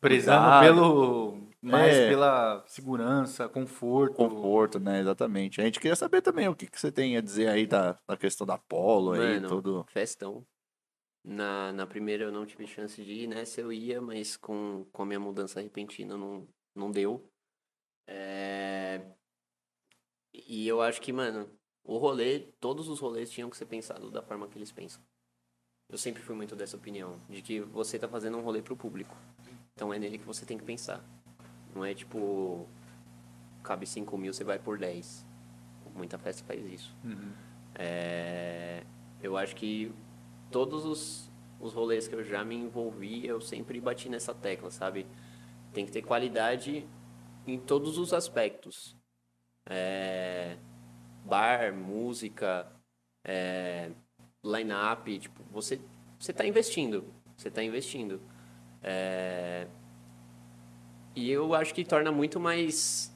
Prezando 0.00 0.40
Cuidado. 0.40 0.64
pelo. 0.64 1.50
Mais 1.62 1.94
É. 1.94 2.08
pela 2.08 2.64
segurança, 2.66 3.46
conforto. 3.46 4.14
conforto, 4.14 4.80
né? 4.80 5.00
Exatamente. 5.00 5.60
A 5.60 5.64
gente 5.64 5.78
queria 5.78 5.94
saber 5.94 6.22
também 6.22 6.48
o 6.48 6.54
que, 6.56 6.66
que 6.66 6.80
você 6.80 6.90
tem 6.90 7.18
a 7.18 7.20
dizer 7.20 7.48
aí 7.48 7.66
da, 7.66 7.98
da 8.08 8.16
questão 8.16 8.46
da 8.46 8.54
Apollo 8.54 9.12
aí, 9.12 9.38
tudo. 9.42 9.84
Festão. 9.90 10.42
Na, 11.22 11.70
na 11.72 11.86
primeira 11.86 12.24
eu 12.24 12.32
não 12.32 12.46
tive 12.46 12.66
chance 12.66 13.04
de 13.04 13.12
ir, 13.12 13.26
né? 13.26 13.44
Se 13.44 13.60
eu 13.60 13.70
ia, 13.70 14.00
mas 14.00 14.38
com, 14.38 14.86
com 14.90 15.02
a 15.02 15.06
minha 15.06 15.20
mudança 15.20 15.60
repentina 15.60 16.16
não, 16.16 16.48
não 16.74 16.90
deu. 16.90 17.30
É... 18.08 19.02
E 20.32 20.66
eu 20.66 20.80
acho 20.80 20.98
que, 21.02 21.12
mano, 21.12 21.46
o 21.84 21.98
rolê, 21.98 22.40
todos 22.60 22.88
os 22.88 23.00
rolês 23.00 23.30
tinham 23.30 23.50
que 23.50 23.56
ser 23.56 23.66
pensados 23.66 24.10
da 24.10 24.22
forma 24.22 24.46
que 24.48 24.58
eles 24.58 24.72
pensam. 24.72 25.02
Eu 25.88 25.98
sempre 25.98 26.22
fui 26.22 26.36
muito 26.36 26.54
dessa 26.54 26.76
opinião, 26.76 27.20
de 27.28 27.42
que 27.42 27.60
você 27.60 27.98
tá 27.98 28.06
fazendo 28.06 28.38
um 28.38 28.42
rolê 28.42 28.62
pro 28.62 28.76
público. 28.76 29.16
Então 29.74 29.92
é 29.92 29.98
nele 29.98 30.18
que 30.18 30.24
você 30.24 30.46
tem 30.46 30.56
que 30.56 30.64
pensar. 30.64 31.04
Não 31.74 31.84
é 31.84 31.94
tipo, 31.94 32.68
cabe 33.62 33.86
5 33.86 34.16
mil, 34.16 34.32
você 34.32 34.44
vai 34.44 34.58
por 34.58 34.78
10. 34.78 35.26
Muita 35.94 36.16
festa 36.18 36.44
faz 36.44 36.64
isso. 36.64 36.94
Uhum. 37.04 37.32
É, 37.74 38.84
eu 39.22 39.36
acho 39.36 39.56
que 39.56 39.92
todos 40.50 40.84
os, 40.84 41.30
os 41.58 41.72
rolês 41.72 42.06
que 42.06 42.14
eu 42.14 42.22
já 42.22 42.44
me 42.44 42.54
envolvi, 42.54 43.26
eu 43.26 43.40
sempre 43.40 43.80
bati 43.80 44.08
nessa 44.08 44.32
tecla, 44.32 44.70
sabe? 44.70 45.06
Tem 45.72 45.84
que 45.84 45.92
ter 45.92 46.02
qualidade 46.02 46.86
em 47.46 47.58
todos 47.58 47.98
os 47.98 48.12
aspectos. 48.12 48.96
É, 49.66 50.56
bar, 51.30 51.72
música, 51.74 52.66
é, 53.24 53.90
line-up, 54.44 55.18
tipo, 55.20 55.42
você, 55.52 55.80
você 56.18 56.32
tá 56.32 56.46
investindo. 56.46 57.04
Você 57.36 57.50
tá 57.50 57.62
investindo. 57.64 58.20
É, 58.82 59.66
e 61.14 61.30
eu 61.30 61.54
acho 61.54 61.74
que 61.74 61.84
torna 61.84 62.10
muito 62.12 62.38
mais 62.38 63.12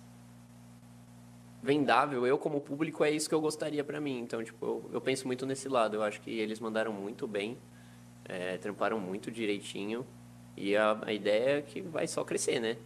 vendável. 1.62 2.26
Eu, 2.26 2.38
como 2.38 2.60
público, 2.60 3.04
é 3.04 3.10
isso 3.10 3.28
que 3.28 3.34
eu 3.34 3.40
gostaria 3.40 3.82
pra 3.84 4.00
mim. 4.00 4.18
Então, 4.20 4.42
tipo, 4.42 4.64
eu, 4.64 4.90
eu 4.94 5.00
penso 5.00 5.26
muito 5.26 5.46
nesse 5.46 5.68
lado. 5.68 5.96
Eu 5.96 6.02
acho 6.02 6.20
que 6.20 6.30
eles 6.30 6.60
mandaram 6.60 6.92
muito 6.92 7.26
bem, 7.26 7.58
é, 8.26 8.56
tramparam 8.58 9.00
muito 9.00 9.30
direitinho. 9.30 10.06
E 10.56 10.76
a, 10.76 10.98
a 11.06 11.12
ideia 11.12 11.58
é 11.58 11.62
que 11.62 11.80
vai 11.82 12.06
só 12.06 12.24
crescer, 12.24 12.60
né? 12.60 12.76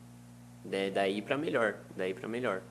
Da- 0.65 0.91
daí 0.95 1.23
pra 1.23 1.39
melhor. 1.39 1.81
Daí 1.97 2.15
pra 2.15 2.29
melhor. 2.29 2.63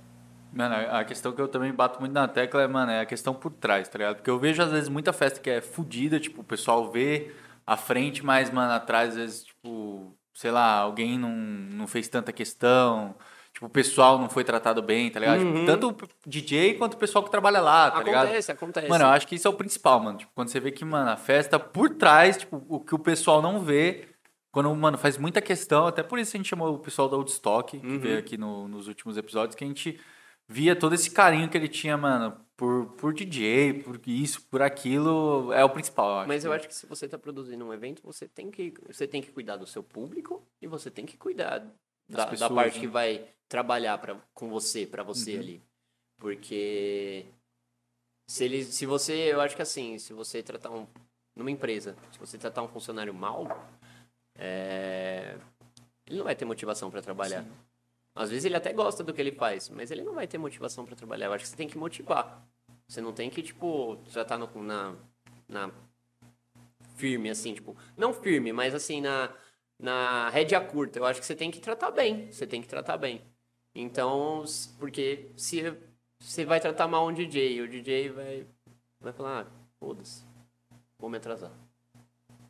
Mano, 0.57 0.75
a 0.91 1.03
questão 1.03 1.31
que 1.31 1.39
eu 1.41 1.47
também 1.47 1.71
bato 1.71 1.99
muito 1.99 2.13
na 2.13 2.27
tecla 2.27 2.61
é, 2.63 2.67
mano, 2.67 2.91
é 2.91 3.01
a 3.01 3.05
questão 3.05 3.33
por 3.33 3.51
trás, 3.51 3.87
tá 3.87 3.97
ligado? 3.97 4.15
Porque 4.17 4.29
eu 4.29 4.39
vejo, 4.39 4.61
às 4.63 4.71
vezes, 4.71 4.89
muita 4.89 5.13
festa 5.13 5.39
que 5.39 5.49
é 5.49 5.61
fodida, 5.61 6.19
tipo, 6.19 6.41
o 6.41 6.43
pessoal 6.43 6.89
vê 6.91 7.31
a 7.65 7.77
frente, 7.77 8.25
mas, 8.25 8.49
mano, 8.49 8.71
atrás, 8.73 9.09
às 9.09 9.15
vezes, 9.15 9.43
tipo, 9.43 10.15
sei 10.33 10.49
lá, 10.51 10.77
alguém 10.79 11.17
não, 11.19 11.29
não 11.35 11.85
fez 11.85 12.07
tanta 12.07 12.31
questão, 12.31 13.13
tipo, 13.53 13.65
o 13.65 13.69
pessoal 13.69 14.17
não 14.17 14.29
foi 14.29 14.43
tratado 14.43 14.81
bem, 14.81 15.09
tá 15.11 15.19
ligado? 15.19 15.39
Tipo, 15.39 15.51
Uhum. 15.59 15.65
tanto 15.65 15.89
o 15.89 15.95
DJ 16.29 16.73
quanto 16.75 16.93
o 16.95 16.97
pessoal 16.97 17.23
que 17.23 17.29
trabalha 17.29 17.59
lá, 17.59 17.91
tá 17.91 18.01
ligado? 18.01 18.25
acontece, 18.25 18.51
acontece. 18.51 18.87
Mano, 18.89 19.03
eu 19.05 19.09
acho 19.09 19.27
que 19.27 19.35
isso 19.35 19.47
é 19.47 19.51
o 19.51 19.53
principal, 19.53 19.99
mano. 19.99 20.17
Tipo, 20.17 20.31
quando 20.33 20.49
você 20.49 20.59
vê 20.59 20.71
que, 20.71 20.83
mano, 20.85 21.09
a 21.11 21.17
festa 21.17 21.59
por 21.59 21.89
trás, 21.91 22.37
tipo, 22.37 22.63
o 22.67 22.79
que 22.79 22.95
o 22.95 22.99
pessoal 22.99 23.41
não 23.43 23.59
vê, 23.59 24.07
quando, 24.51 24.73
mano, 24.75 24.97
faz 24.97 25.17
muita 25.19 25.39
questão, 25.41 25.85
até 25.85 26.01
por 26.01 26.17
isso 26.17 26.35
a 26.35 26.37
gente 26.37 26.47
chamou 26.49 26.73
o 26.73 26.79
pessoal 26.79 27.07
da 27.09 27.15
Woodstock, 27.17 27.79
que 27.79 27.85
Uhum. 27.85 27.99
veio 27.99 28.17
aqui 28.17 28.37
no- 28.37 28.67
nos 28.67 28.87
últimos 28.87 29.17
episódios, 29.17 29.55
que 29.55 29.63
a 29.63 29.67
gente 29.67 29.99
via 30.47 30.75
todo 30.75 30.95
esse 30.95 31.11
carinho 31.11 31.49
que 31.49 31.57
ele 31.57 31.67
tinha, 31.67 31.97
mano, 31.97 32.39
por, 32.55 32.87
por 32.93 33.13
DJ, 33.13 33.83
por 33.83 33.99
isso, 34.07 34.41
por 34.49 34.61
aquilo, 34.61 35.51
é 35.53 35.63
o 35.63 35.69
principal, 35.69 36.09
eu 36.09 36.15
acho. 36.19 36.27
Mas 36.27 36.45
eu 36.45 36.51
acho 36.53 36.67
que 36.67 36.73
se 36.73 36.85
você 36.85 37.05
está 37.05 37.17
produzindo 37.17 37.63
um 37.65 37.73
evento, 37.73 38.01
você 38.03 38.27
tem 38.27 38.49
que 38.49 38.73
você 38.87 39.07
tem 39.07 39.21
que 39.21 39.31
cuidar 39.31 39.57
do 39.57 39.67
seu 39.67 39.83
público 39.83 40.41
e 40.61 40.67
você 40.67 40.89
tem 40.89 41.05
que 41.05 41.17
cuidar 41.17 41.59
da, 42.09 42.25
da 42.25 42.27
pessoas, 42.27 42.51
parte 42.51 42.75
né? 42.75 42.79
que 42.79 42.87
vai 42.87 43.27
trabalhar 43.47 43.97
pra, 43.99 44.15
com 44.33 44.49
você, 44.49 44.85
para 44.87 45.03
você 45.03 45.33
Uhum. 45.33 45.39
ali. 45.39 45.63
Porque 46.17 47.25
se 48.27 48.43
ele, 48.43 48.63
se 48.63 48.85
você, 48.85 49.13
eu 49.31 49.39
acho 49.39 49.55
que 49.55 49.61
assim, 49.61 49.99
se 49.99 50.13
você 50.13 50.41
tratar 50.41 50.71
um 50.71 50.87
numa 51.35 51.51
empresa, 51.51 51.95
se 52.11 52.17
você 52.17 52.37
tratar 52.37 52.63
um 52.63 52.67
funcionário 52.67 53.13
mal, 53.13 53.47
é, 54.35 55.37
ele 56.07 56.17
não 56.17 56.23
vai 56.23 56.35
ter 56.35 56.45
motivação 56.45 56.89
para 56.89 57.01
trabalhar. 57.01 57.45
Às 58.17 58.29
vezes 58.29 58.45
ele 58.45 58.55
até 58.55 58.73
gosta 58.73 59.03
do 59.03 59.13
que 59.13 59.21
ele 59.21 59.31
faz, 59.31 59.69
mas 59.69 59.91
ele 59.91 60.03
não 60.03 60.13
vai 60.13 60.27
ter 60.27 60.37
motivação 60.37 60.85
para 60.85 60.95
trabalhar. 60.95 61.27
Eu 61.27 61.33
acho 61.33 61.43
que 61.43 61.49
você 61.49 61.55
tem 61.55 61.67
que 61.67 61.77
motivar. 61.77 62.45
Você 62.87 63.01
não 63.01 63.13
tem 63.13 63.29
que, 63.29 63.41
tipo, 63.43 63.97
tratar 64.11 64.37
no, 64.37 64.49
na, 64.63 64.95
na 65.47 65.71
firme, 66.95 67.29
assim, 67.29 67.53
tipo, 67.53 67.75
não 67.95 68.13
firme, 68.13 68.51
mas 68.51 68.73
assim, 68.73 69.01
na, 69.01 69.29
na 69.79 70.29
rédea 70.29 70.59
curta. 70.59 70.99
Eu 70.99 71.05
acho 71.05 71.19
que 71.19 71.25
você 71.25 71.35
tem 71.35 71.51
que 71.51 71.59
tratar 71.59 71.91
bem. 71.91 72.31
Você 72.31 72.47
tem 72.47 72.61
que 72.61 72.67
tratar 72.67 72.97
bem. 72.97 73.21
Então, 73.75 74.43
porque 74.79 75.29
se 75.35 75.73
você 76.19 76.43
vai 76.43 76.59
tratar 76.59 76.87
mal 76.87 77.05
um 77.07 77.13
DJ, 77.13 77.61
o 77.61 77.67
DJ 77.67 78.09
vai, 78.09 78.47
vai 78.99 79.13
falar, 79.13 79.41
ah, 79.41 79.47
foda-se, 79.79 80.23
vou 80.97 81.09
me 81.09 81.17
atrasar. 81.17 81.51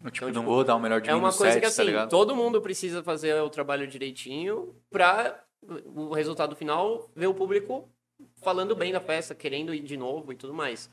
Eu, 0.04 0.12
tipo, 0.12 0.30
então, 0.30 0.42
não 0.42 0.42
tipo, 0.44 0.56
vou 0.56 0.64
dar 0.64 0.76
o 0.76 0.80
melhor 0.80 1.02
de 1.02 1.10
É 1.10 1.14
mim 1.14 1.20
uma 1.20 1.32
no 1.32 1.36
coisa 1.38 1.54
set, 1.54 1.62
que 1.62 1.68
tá 1.68 1.74
assim, 1.74 1.84
ligado? 1.84 2.10
todo 2.10 2.36
mundo 2.36 2.62
precisa 2.62 3.04
fazer 3.04 3.34
o 3.42 3.50
trabalho 3.50 3.88
direitinho 3.88 4.74
pra 4.90 5.44
o 5.62 6.14
resultado 6.14 6.56
final 6.56 7.10
ver 7.16 7.28
o 7.28 7.34
público 7.34 7.90
falando 8.38 8.76
bem 8.76 8.92
da 8.92 9.02
festa, 9.02 9.36
querendo 9.36 9.74
ir 9.74 9.82
de 9.82 9.98
novo 9.98 10.32
e 10.32 10.36
tudo 10.36 10.54
mais. 10.54 10.90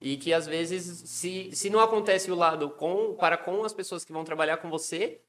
E 0.00 0.16
que 0.16 0.32
às 0.32 0.46
vezes, 0.46 1.08
se, 1.08 1.50
se 1.52 1.68
não 1.68 1.80
acontece 1.80 2.30
o 2.30 2.34
lado 2.34 2.70
com, 2.70 3.14
para 3.14 3.36
com 3.36 3.64
as 3.64 3.72
pessoas 3.72 4.04
que 4.04 4.12
vão 4.12 4.24
trabalhar 4.24 4.56
com 4.58 4.70
você, 4.70 5.20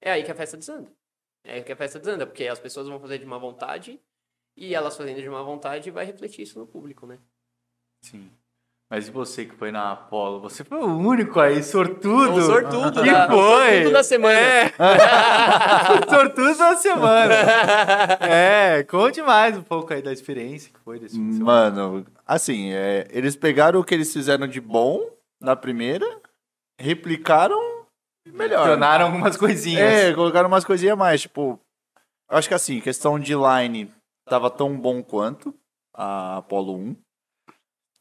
é 0.00 0.12
aí 0.12 0.22
que 0.22 0.30
a 0.30 0.34
festa 0.34 0.56
desanda. 0.56 0.92
É 1.44 1.54
aí 1.54 1.64
que 1.64 1.72
a 1.72 1.76
festa 1.76 1.98
desanda, 1.98 2.26
porque 2.26 2.46
as 2.46 2.58
pessoas 2.58 2.88
vão 2.88 3.00
fazer 3.00 3.18
de 3.18 3.26
má 3.26 3.38
vontade 3.38 4.00
e 4.56 4.74
elas 4.74 4.96
fazendo 4.96 5.20
de 5.20 5.28
má 5.28 5.42
vontade 5.42 5.90
vai 5.90 6.04
refletir 6.04 6.42
isso 6.42 6.58
no 6.58 6.66
público, 6.66 7.06
né? 7.06 7.18
Sim. 8.02 8.30
Mas 8.90 9.06
e 9.06 9.10
você 9.12 9.44
que 9.44 9.54
foi 9.54 9.70
na 9.70 9.92
Apollo? 9.92 10.40
Você 10.40 10.64
foi 10.64 10.78
o 10.80 10.98
único 10.98 11.38
aí, 11.38 11.62
sortudo. 11.62 12.34
O 12.34 12.42
sortudo, 12.42 13.02
que 13.04 13.08
da, 13.08 13.26
o 13.26 13.30
foi? 13.30 13.72
sortudo 13.74 13.92
da 13.92 14.02
semana. 14.02 14.36
É. 14.40 14.72
sortudo 16.10 16.58
da 16.58 16.76
semana. 16.76 17.34
É, 18.20 18.82
conte 18.82 19.22
mais 19.22 19.56
um 19.56 19.62
pouco 19.62 19.92
aí 19.92 20.02
da 20.02 20.12
experiência 20.12 20.72
que 20.72 20.80
foi 20.80 20.98
desse 20.98 21.14
fim 21.14 21.28
de 21.28 21.36
semana. 21.36 21.70
Mano, 21.70 22.06
assim, 22.26 22.72
é, 22.72 23.06
eles 23.12 23.36
pegaram 23.36 23.78
o 23.78 23.84
que 23.84 23.94
eles 23.94 24.12
fizeram 24.12 24.48
de 24.48 24.60
bom 24.60 25.08
na 25.40 25.54
primeira, 25.54 26.04
replicaram 26.76 27.86
melhor. 28.26 28.62
Adicionaram 28.62 29.06
algumas 29.06 29.36
coisinhas. 29.36 29.80
É, 29.80 30.12
colocaram 30.12 30.48
umas 30.48 30.64
coisinhas 30.64 30.94
a 30.94 30.96
mais, 30.96 31.20
tipo, 31.20 31.60
eu 32.28 32.36
acho 32.36 32.48
que 32.48 32.54
assim, 32.54 32.80
questão 32.80 33.20
de 33.20 33.34
line 33.36 33.94
tava 34.28 34.50
tão 34.50 34.76
bom 34.76 35.00
quanto 35.00 35.54
a 35.94 36.38
Apollo 36.38 36.74
1. 36.76 36.96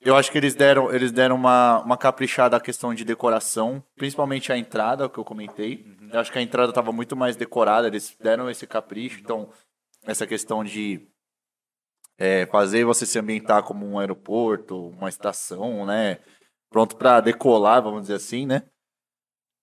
Eu 0.02 0.16
acho 0.16 0.32
que 0.32 0.38
eles 0.38 0.56
deram, 0.56 0.94
eles 0.94 1.12
deram 1.12 1.36
uma, 1.36 1.82
uma 1.82 1.98
caprichada 1.98 2.56
à 2.56 2.62
questão 2.62 2.94
de 2.94 3.04
decoração, 3.04 3.84
principalmente 3.98 4.52
a 4.52 4.58
entrada, 4.58 5.06
o 5.06 5.10
que 5.10 5.18
eu 5.18 5.26
comentei. 5.26 5.86
Eu 6.12 6.20
acho 6.20 6.32
que 6.32 6.40
a 6.40 6.42
entrada 6.42 6.72
tava 6.72 6.92
muito 6.92 7.16
mais 7.18 7.36
decorada, 7.36 7.88
eles 7.88 8.16
deram 8.20 8.50
esse 8.50 8.66
capricho, 8.66 9.20
então 9.20 9.50
essa 10.04 10.26
questão 10.26 10.64
de 10.64 11.06
é, 12.18 12.46
fazer 12.46 12.86
você 12.86 13.06
se 13.06 13.20
ambientar 13.20 13.64
como 13.64 13.86
um 13.86 14.00
aeroporto, 14.00 14.88
uma 14.90 15.10
estação, 15.10 15.86
né? 15.86 16.20
Pronto 16.70 16.96
para 16.96 17.20
decolar, 17.20 17.82
vamos 17.82 18.04
dizer 18.04 18.16
assim, 18.16 18.46
né? 18.46 18.64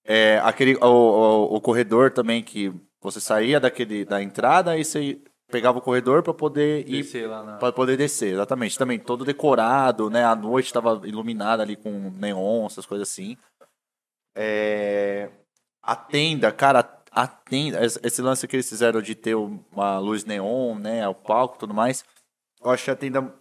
É, 0.05 0.39
aquele, 0.39 0.77
o, 0.77 0.87
o, 0.87 1.57
o 1.57 1.61
corredor 1.61 2.13
também 2.13 2.43
que 2.43 2.73
você 3.01 3.21
saía 3.21 3.59
daquele 3.59 4.05
da 4.05 4.23
entrada 4.23 4.77
e 4.77 4.85
você 4.85 5.21
pegava 5.49 5.79
o 5.79 5.83
corredor 5.83 6.23
para 6.23 6.35
poder 6.35 6.81
ir 6.89 7.03
Descer 7.03 7.29
lá 7.29 7.43
na... 7.43 7.57
para 7.59 7.73
poder 7.73 7.97
descer, 7.97 8.33
exatamente. 8.35 8.77
Também 8.79 8.99
todo 8.99 9.25
decorado, 9.25 10.11
né? 10.11 10.25
A 10.25 10.35
noite 10.35 10.67
estava 10.67 11.01
iluminada 11.07 11.63
ali 11.63 11.77
com 11.77 12.11
neon, 12.11 12.67
essas 12.67 12.85
coisas 12.87 13.09
assim. 13.09 13.37
É, 14.35 15.31
A 15.83 15.95
tenda, 15.97 16.51
cara, 16.53 16.81
a 17.11 17.27
tenda, 17.27 17.81
esse 17.85 18.21
lance 18.21 18.47
que 18.47 18.57
eles 18.57 18.69
fizeram 18.69 19.01
de 19.01 19.15
ter 19.15 19.35
uma 19.35 19.99
luz 19.99 20.25
neon, 20.25 20.75
né? 20.79 21.07
O 21.09 21.15
palco 21.15 21.59
tudo 21.59 21.73
mais. 21.73 22.05
Eu 22.63 22.71
achei 22.71 22.93
a 22.93 22.97
tenda 22.97 23.33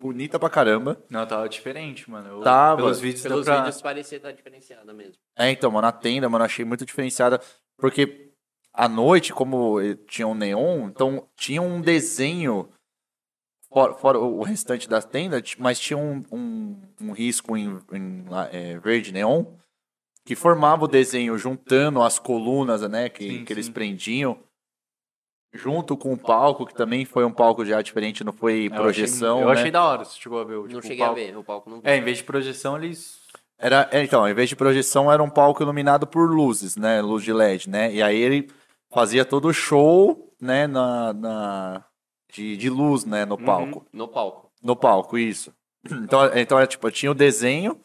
bonita 0.00 0.38
pra 0.38 0.48
caramba. 0.50 1.02
Não, 1.10 1.26
tava 1.26 1.48
diferente, 1.48 2.08
mano. 2.10 2.28
Eu- 2.28 2.40
Tava. 2.42 2.82
Pelos 2.82 3.00
vídeos 3.00 3.22
Pelos 3.22 3.44
pra... 3.44 3.56
vídeos 3.58 3.80
parecia 3.82 4.16
estar 4.16 4.32
diferenciada 4.32 4.92
mesmo. 4.92 5.14
É, 5.36 5.50
então, 5.50 5.70
mano, 5.70 5.86
a 5.88 5.92
tenda, 5.92 6.28
mano, 6.28 6.44
achei 6.44 6.64
muito 6.64 6.84
diferenciada. 6.86 7.40
Porque 7.78 8.29
à 8.72 8.88
noite, 8.88 9.32
como 9.32 9.80
eh, 9.80 9.96
tinha 10.06 10.26
um 10.26 10.34
neon, 10.34 10.88
então 10.88 11.26
tinha 11.36 11.60
um 11.60 11.80
desenho 11.80 12.68
fora, 13.72 13.94
fora 13.94 14.18
o 14.18 14.42
restante 14.42 14.88
da 14.88 15.00
tenda, 15.02 15.42
mas 15.58 15.78
tinha 15.78 15.96
um, 15.98 16.22
um, 16.30 16.80
um 17.00 17.12
risco 17.12 17.56
em, 17.56 17.78
em, 17.92 18.24
eh, 18.52 18.78
verde 18.78 19.12
neon 19.12 19.44
que 20.24 20.36
formava 20.36 20.84
o 20.84 20.88
desenho 20.88 21.36
juntando 21.36 22.02
as 22.02 22.18
colunas, 22.18 22.82
né, 22.82 23.08
que, 23.08 23.28
Sim, 23.38 23.44
que 23.44 23.52
eles 23.52 23.66
sim. 23.66 23.72
prendiam. 23.72 24.38
Junto 25.52 25.96
com 25.96 26.12
o 26.12 26.16
palco, 26.16 26.64
que 26.64 26.72
também 26.74 27.04
foi 27.04 27.24
um 27.24 27.32
palco 27.32 27.64
já 27.64 27.82
diferente, 27.82 28.22
não 28.22 28.32
foi 28.32 28.66
Eu 28.66 28.70
projeção. 28.70 29.38
achei, 29.38 29.42
eu 29.42 29.46
né? 29.48 29.60
achei 29.60 29.70
da 29.72 29.84
hora, 29.84 30.04
você 30.04 30.16
chegou 30.20 30.40
a 30.40 30.44
ver. 30.44 30.54
o, 30.58 30.62
Tipo, 30.62 30.72
não 30.74 30.78
o 30.78 30.82
cheguei 30.82 30.98
palco. 30.98 31.12
a 31.12 31.14
ver, 31.24 31.36
o 31.36 31.42
palco 31.42 31.70
não 31.70 31.80
vi. 31.80 31.88
É, 31.88 31.96
em 31.96 32.02
vez 32.02 32.18
de 32.18 32.24
projeção, 32.24 32.76
eles... 32.76 33.18
Era, 33.58 33.88
é, 33.90 34.04
então, 34.04 34.28
em 34.28 34.32
vez 34.32 34.48
de 34.48 34.54
projeção, 34.54 35.10
era 35.10 35.20
um 35.20 35.28
palco 35.28 35.60
iluminado 35.60 36.06
por 36.06 36.30
luzes, 36.30 36.76
né? 36.76 37.02
Luz 37.02 37.24
de 37.24 37.32
LED, 37.32 37.68
né? 37.68 37.92
E 37.92 38.00
aí 38.00 38.16
ele 38.16 38.48
fazia 38.92 39.24
todo 39.24 39.48
o 39.48 39.52
show, 39.52 40.32
né? 40.40 40.66
Na, 40.66 41.12
na, 41.12 41.84
de, 42.32 42.56
de 42.56 42.70
luz, 42.70 43.04
né? 43.04 43.24
No 43.24 43.36
palco. 43.38 43.78
Uhum, 43.80 43.86
no 43.92 44.08
palco. 44.08 44.50
No 44.62 44.76
palco, 44.76 45.18
isso. 45.18 45.52
Então, 46.04 46.30
então 46.36 46.58
era 46.58 46.66
tipo, 46.66 46.90
tinha 46.90 47.10
o 47.10 47.14
desenho, 47.14 47.80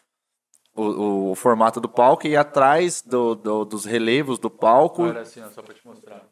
o, 0.75 1.31
o 1.31 1.35
formato 1.35 1.79
do 1.79 1.87
palco, 1.87 2.27
e 2.27 2.35
atrás 2.35 3.01
do, 3.01 3.33
do- 3.35 3.63
dos 3.63 3.85
relevos 3.85 4.37
do 4.37 4.49
palco 4.49 5.05
Era 5.05 5.21
assim, 5.21 5.41
ó, 5.41 5.49
só 5.49 5.61
pra 5.61 5.73
te 5.73 5.85
mostrar. 5.87 6.27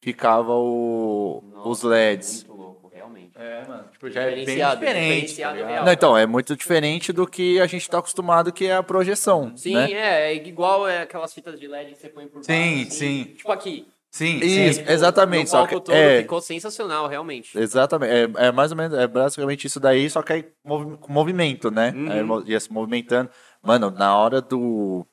ficava 0.00 0.52
o, 0.54 1.42
os 1.64 1.82
LEDs. 1.82 2.44
Muito 2.44 2.52
louco, 2.62 2.88
realmente. 2.94 3.32
É, 3.36 3.66
mano. 3.66 3.88
Tipo, 3.90 4.10
já 4.10 4.22
é 4.22 4.30
bem 4.30 4.44
diferente, 4.44 4.78
diferenciado 4.78 5.58
tá. 5.58 5.82
Não, 5.84 5.92
então, 5.92 6.16
é 6.16 6.24
muito 6.24 6.54
diferente 6.56 7.12
do 7.12 7.26
que 7.26 7.60
a 7.60 7.66
gente 7.66 7.90
tá 7.90 7.98
acostumado, 7.98 8.52
que 8.52 8.66
é 8.66 8.76
a 8.76 8.82
projeção. 8.82 9.56
Sim, 9.56 9.74
né? 9.74 9.90
é, 9.92 10.32
é 10.32 10.34
igual 10.36 10.86
é, 10.86 11.02
aquelas 11.02 11.34
fitas 11.34 11.58
de 11.58 11.66
LED 11.66 11.94
que 11.94 12.00
você 12.00 12.08
põe 12.08 12.26
por 12.28 12.34
baixo. 12.34 12.46
Sim, 12.46 12.82
assim. 12.82 12.90
sim. 12.90 13.24
Tipo 13.34 13.50
aqui. 13.50 13.88
Sim, 14.12 14.36
Isso, 14.40 14.80
sim. 14.80 14.84
exatamente. 14.92 15.44
No 15.44 15.50
Só 15.50 15.58
palco 15.60 15.80
todo 15.80 15.94
é, 15.94 16.20
ficou 16.20 16.40
sensacional, 16.42 17.08
realmente. 17.08 17.58
Exatamente. 17.58 18.12
É, 18.12 18.46
é 18.48 18.52
mais 18.52 18.70
ou 18.70 18.76
menos, 18.76 18.96
é 18.98 19.06
basicamente 19.06 19.66
isso 19.66 19.80
daí, 19.80 20.08
só 20.10 20.20
que 20.22 20.34
aí 20.34 20.52
movi- 20.62 20.98
movimento, 21.08 21.70
né? 21.70 21.92
Uhum. 21.96 22.10
Aí 22.38 22.50
ia 22.50 22.60
se 22.60 22.70
movimentando. 22.70 23.30
Mano, 23.62 23.90
na 23.90 24.14
hora 24.14 24.42
do 24.42 25.06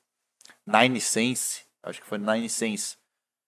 Nine 0.67 0.99
Sense, 0.99 1.61
acho 1.81 2.01
que 2.01 2.07
foi 2.07 2.17
Nine 2.17 2.49
Sense. 2.49 2.97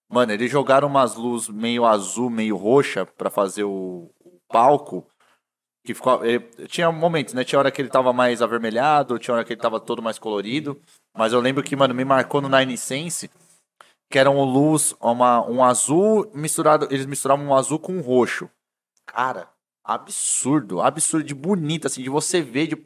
Mano, 0.09 0.31
eles 0.31 0.49
jogaram 0.49 0.87
umas 0.87 1.15
luzes 1.15 1.49
meio 1.49 1.85
azul, 1.85 2.29
meio 2.29 2.55
roxa 2.55 3.05
pra 3.05 3.29
fazer 3.29 3.65
o, 3.65 4.09
o 4.23 4.39
palco. 4.47 5.05
Que 5.83 5.93
ficou, 5.93 6.23
eh, 6.23 6.39
tinha 6.67 6.91
momentos, 6.91 7.33
né? 7.33 7.43
Tinha 7.43 7.57
hora 7.59 7.71
que 7.71 7.81
ele 7.81 7.89
tava 7.89 8.13
mais 8.13 8.41
avermelhado, 8.41 9.17
tinha 9.17 9.33
hora 9.33 9.43
que 9.43 9.51
ele 9.51 9.59
tava 9.61 9.79
todo 9.79 10.01
mais 10.01 10.17
colorido. 10.19 10.79
Mas 11.17 11.33
eu 11.33 11.39
lembro 11.41 11.63
que, 11.63 11.75
mano, 11.75 11.93
me 11.93 12.05
marcou 12.05 12.39
no 12.39 12.47
Nine 12.47 12.77
Sense 12.77 13.29
que 14.11 14.19
era 14.19 14.29
um 14.29 14.43
luz, 14.43 14.93
uma, 15.01 15.41
um 15.49 15.63
azul 15.63 16.29
misturado. 16.35 16.87
Eles 16.91 17.05
misturavam 17.05 17.45
um 17.45 17.55
azul 17.55 17.79
com 17.79 17.93
um 17.93 18.01
roxo. 18.01 18.49
Cara, 19.05 19.49
absurdo, 19.83 20.81
absurdo 20.81 21.25
de 21.25 21.33
bonito, 21.33 21.87
assim, 21.87 22.03
de 22.03 22.09
você 22.09 22.41
ver. 22.41 22.67
de- 22.67 22.83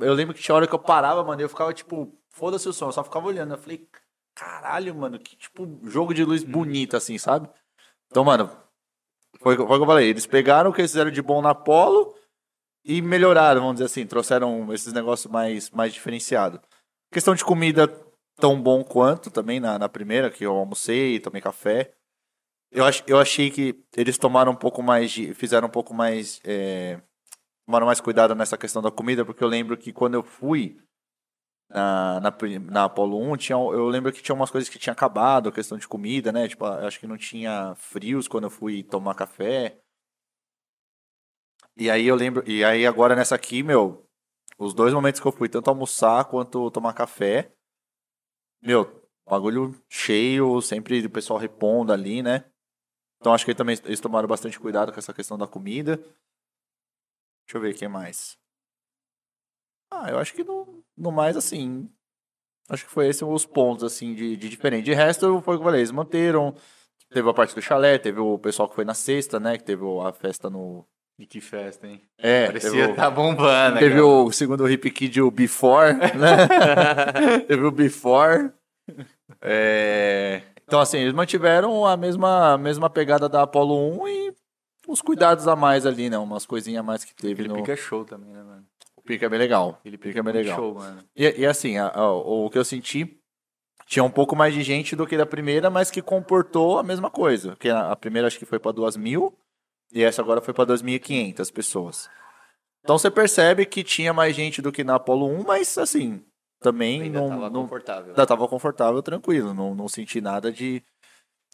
eu 0.00 0.14
lembro 0.14 0.34
que 0.34 0.40
tinha 0.42 0.54
hora 0.54 0.66
que 0.66 0.74
eu 0.74 0.78
parava, 0.78 1.22
mano, 1.24 1.42
eu 1.42 1.48
ficava 1.48 1.74
tipo, 1.74 2.16
foda-se 2.30 2.68
o 2.68 2.72
som, 2.72 2.86
eu 2.86 2.92
só 2.92 3.04
ficava 3.04 3.26
olhando. 3.26 3.52
Eu 3.54 3.58
falei, 3.58 3.86
caralho, 4.34 4.94
mano, 4.94 5.18
que 5.18 5.36
tipo 5.36 5.66
jogo 5.84 6.14
de 6.14 6.24
luz 6.24 6.44
bonito, 6.44 6.96
assim, 6.96 7.18
sabe? 7.18 7.50
Então, 8.10 8.24
mano, 8.24 8.50
foi, 9.40 9.56
foi 9.56 9.64
o 9.64 9.68
que 9.76 9.82
eu 9.82 9.86
falei. 9.86 10.08
Eles 10.08 10.26
pegaram 10.26 10.70
o 10.70 10.72
que 10.72 10.80
eles 10.80 10.92
fizeram 10.92 11.10
de 11.10 11.20
bom 11.20 11.42
na 11.42 11.54
Polo, 11.54 12.14
e 12.84 13.02
melhoraram, 13.02 13.60
vamos 13.60 13.74
dizer 13.74 13.86
assim, 13.86 14.06
trouxeram 14.06 14.72
esses 14.72 14.92
negócios 14.92 15.30
mais, 15.30 15.68
mais 15.70 15.92
diferenciados. 15.92 16.60
Questão 17.12 17.34
de 17.34 17.44
comida 17.44 17.88
tão 18.40 18.60
bom 18.60 18.82
quanto 18.82 19.30
também 19.30 19.60
na, 19.60 19.78
na 19.78 19.88
primeira, 19.88 20.30
que 20.30 20.44
eu 20.44 20.52
almocei, 20.56 21.20
tomei 21.20 21.40
café. 21.40 21.92
Eu, 22.70 22.84
ach, 22.84 23.02
eu 23.06 23.18
achei 23.18 23.50
que 23.50 23.84
eles 23.96 24.16
tomaram 24.18 24.52
um 24.52 24.56
pouco 24.56 24.82
mais 24.82 25.10
de. 25.10 25.34
fizeram 25.34 25.68
um 25.68 25.70
pouco 25.70 25.92
mais. 25.92 26.40
É, 26.44 27.00
tomaram 27.66 27.86
mais 27.86 28.00
cuidado 28.00 28.34
nessa 28.34 28.58
questão 28.58 28.82
da 28.82 28.90
comida, 28.90 29.24
porque 29.24 29.42
eu 29.44 29.48
lembro 29.48 29.76
que 29.76 29.92
quando 29.92 30.14
eu 30.14 30.22
fui 30.22 30.76
na, 31.68 32.20
na, 32.20 32.36
na 32.70 32.84
Apollo 32.84 33.32
1, 33.32 33.36
tinha, 33.36 33.56
eu 33.56 33.88
lembro 33.88 34.12
que 34.12 34.22
tinha 34.22 34.34
umas 34.34 34.50
coisas 34.50 34.68
que 34.68 34.78
tinha 34.78 34.92
acabado, 34.92 35.48
a 35.48 35.52
questão 35.52 35.78
de 35.78 35.86
comida, 35.86 36.32
né? 36.32 36.48
Tipo, 36.48 36.64
acho 36.66 36.98
que 36.98 37.06
não 37.06 37.16
tinha 37.16 37.74
frios 37.76 38.26
quando 38.28 38.44
eu 38.44 38.50
fui 38.50 38.82
tomar 38.82 39.14
café. 39.14 39.78
E 41.76 41.90
aí 41.90 42.06
eu 42.06 42.14
lembro, 42.16 42.42
e 42.48 42.64
aí 42.64 42.86
agora 42.86 43.14
nessa 43.16 43.34
aqui, 43.34 43.62
meu, 43.62 44.06
os 44.58 44.74
dois 44.74 44.92
momentos 44.92 45.20
que 45.20 45.26
eu 45.26 45.32
fui, 45.32 45.48
tanto 45.48 45.70
almoçar 45.70 46.24
quanto 46.26 46.70
tomar 46.70 46.92
café, 46.92 47.52
meu, 48.62 49.08
bagulho 49.26 49.74
cheio, 49.88 50.60
sempre 50.60 51.04
o 51.04 51.10
pessoal 51.10 51.38
repondo 51.38 51.92
ali, 51.92 52.22
né? 52.22 52.44
Então 53.20 53.34
acho 53.34 53.44
que 53.44 53.54
também 53.54 53.76
eles 53.84 54.00
tomaram 54.00 54.26
bastante 54.28 54.58
cuidado 54.58 54.92
com 54.92 54.98
essa 54.98 55.12
questão 55.12 55.36
da 55.36 55.46
comida. 55.46 55.96
Deixa 57.46 57.56
eu 57.56 57.60
ver 57.60 57.74
quem 57.74 57.88
mais. 57.88 58.38
Ah, 59.90 60.08
eu 60.10 60.18
acho 60.18 60.32
que 60.32 60.44
no, 60.44 60.84
no 60.96 61.10
mais, 61.10 61.36
assim. 61.36 61.90
Acho 62.68 62.84
que 62.84 62.90
foi 62.90 63.08
esses 63.08 63.22
os 63.22 63.44
pontos, 63.44 63.82
assim, 63.82 64.14
de, 64.14 64.36
de 64.36 64.48
diferente. 64.48 64.84
De 64.84 64.94
resto, 64.94 65.42
foi 65.42 65.54
o 65.54 65.58
que 65.58 65.62
eu 65.62 65.64
falei, 65.64 65.80
eles 65.80 65.90
manteram. 65.90 66.54
Teve 67.10 67.28
a 67.28 67.34
parte 67.34 67.54
do 67.54 67.60
chalé, 67.60 67.98
teve 67.98 68.20
o 68.20 68.38
pessoal 68.38 68.68
que 68.68 68.76
foi 68.76 68.84
na 68.84 68.94
sexta, 68.94 69.40
né? 69.40 69.58
Que 69.58 69.64
teve 69.64 69.82
a 70.06 70.12
festa 70.12 70.48
no. 70.48 70.86
E 71.20 71.26
que 71.26 71.38
festa, 71.38 71.86
hein? 71.86 72.00
É, 72.18 72.46
Parecia 72.46 72.88
o, 72.90 72.94
tá 72.94 73.10
bombando. 73.10 73.78
teve 73.78 73.90
cara. 73.96 74.06
o, 74.06 74.32
segundo 74.32 74.66
Hip 74.70 74.90
Kid, 74.90 75.20
o 75.20 75.30
Before, 75.30 75.92
né? 75.92 77.38
teve 77.46 77.62
o 77.62 77.70
Before. 77.70 78.50
É, 79.42 80.40
então, 80.66 80.80
assim, 80.80 80.96
eles 80.98 81.12
mantiveram 81.12 81.84
a 81.84 81.94
mesma, 81.94 82.54
a 82.54 82.58
mesma 82.58 82.88
pegada 82.88 83.28
da 83.28 83.42
Apollo 83.42 84.02
1 84.02 84.08
e 84.08 84.34
os 84.88 85.02
cuidados 85.02 85.46
a 85.46 85.54
mais 85.54 85.84
ali, 85.84 86.08
né? 86.08 86.16
Umas 86.16 86.46
coisinhas 86.46 86.80
a 86.80 86.82
mais 86.82 87.04
que 87.04 87.14
teve 87.14 87.42
Aquele 87.42 87.48
no... 87.48 87.54
pica 87.56 87.76
show 87.76 88.02
também, 88.04 88.32
né, 88.32 88.42
mano? 88.42 88.64
O 88.96 89.02
pica 89.02 89.26
é 89.26 89.28
bem 89.28 89.38
legal. 89.38 89.76
Aquele 89.80 89.98
pica 89.98 90.20
é 90.20 90.22
bem 90.22 90.32
legal. 90.32 90.56
show, 90.56 90.74
mano. 90.74 91.04
E, 91.14 91.40
e 91.42 91.46
assim, 91.46 91.76
a- 91.76 91.88
a- 91.94 92.12
o 92.12 92.48
que 92.48 92.56
eu 92.58 92.64
senti, 92.64 93.18
tinha 93.86 94.02
um 94.02 94.10
pouco 94.10 94.34
mais 94.34 94.54
de 94.54 94.62
gente 94.62 94.96
do 94.96 95.06
que 95.06 95.18
da 95.18 95.26
primeira, 95.26 95.68
mas 95.68 95.90
que 95.90 96.00
comportou 96.00 96.78
a 96.78 96.82
mesma 96.82 97.10
coisa. 97.10 97.50
Porque 97.50 97.68
a, 97.68 97.90
a 97.92 97.96
primeira 97.96 98.26
acho 98.26 98.38
que 98.38 98.46
foi 98.46 98.58
para 98.58 98.72
duas 98.72 98.96
mil 98.96 99.36
e 99.92 100.02
essa 100.02 100.22
agora 100.22 100.40
foi 100.40 100.54
para 100.54 100.64
2.500 100.66 101.50
pessoas. 101.52 102.08
Então 102.82 102.98
você 102.98 103.10
percebe 103.10 103.66
que 103.66 103.84
tinha 103.84 104.12
mais 104.12 104.34
gente 104.34 104.62
do 104.62 104.72
que 104.72 104.82
na 104.84 104.94
Apollo 104.96 105.26
1, 105.26 105.44
mas 105.44 105.76
assim, 105.78 106.24
também 106.60 107.02
Ainda 107.02 107.20
não, 107.20 107.28
tava 107.28 107.50
não, 107.50 107.62
confortável. 107.62 108.10
ainda 108.10 108.26
tava 108.26 108.48
confortável, 108.48 109.02
tranquilo. 109.02 109.52
Não, 109.54 109.74
não 109.74 109.88
senti 109.88 110.20
nada 110.20 110.50
de, 110.52 110.82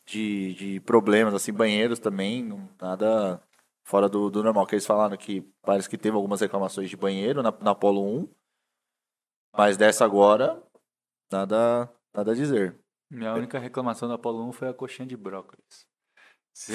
de, 0.07 0.55
de 0.55 0.81
problemas, 0.81 1.35
assim, 1.35 1.53
banheiros 1.53 1.99
também, 1.99 2.45
não- 2.45 2.69
nada 2.81 3.43
fora 3.85 4.09
do, 4.09 4.31
do 4.31 4.43
normal. 4.43 4.67
Que 4.67 4.75
eles 4.77 4.87
falaram 4.87 5.17
que 5.17 5.43
parece 5.63 5.89
que 5.89 5.99
teve 5.99 6.17
algumas 6.17 6.41
reclamações 6.41 6.89
de 6.91 6.97
banheiro 6.97 7.43
na, 7.43 7.53
na 7.61 7.71
Apollo 7.73 8.05
1, 8.23 8.29
mas 9.57 9.77
dessa 9.77 10.05
agora, 10.05 10.63
nada, 11.33 11.91
nada 12.15 12.33
a 12.33 12.35
dizer. 12.35 12.79
Minha 13.11 13.35
única 13.35 13.59
reclamação 13.59 14.09
da 14.09 14.15
Apollo 14.15 14.49
1 14.49 14.53
foi 14.53 14.69
a 14.69 14.75
coxinha 14.75 15.07
de 15.07 15.17
brócolis. 15.17 15.86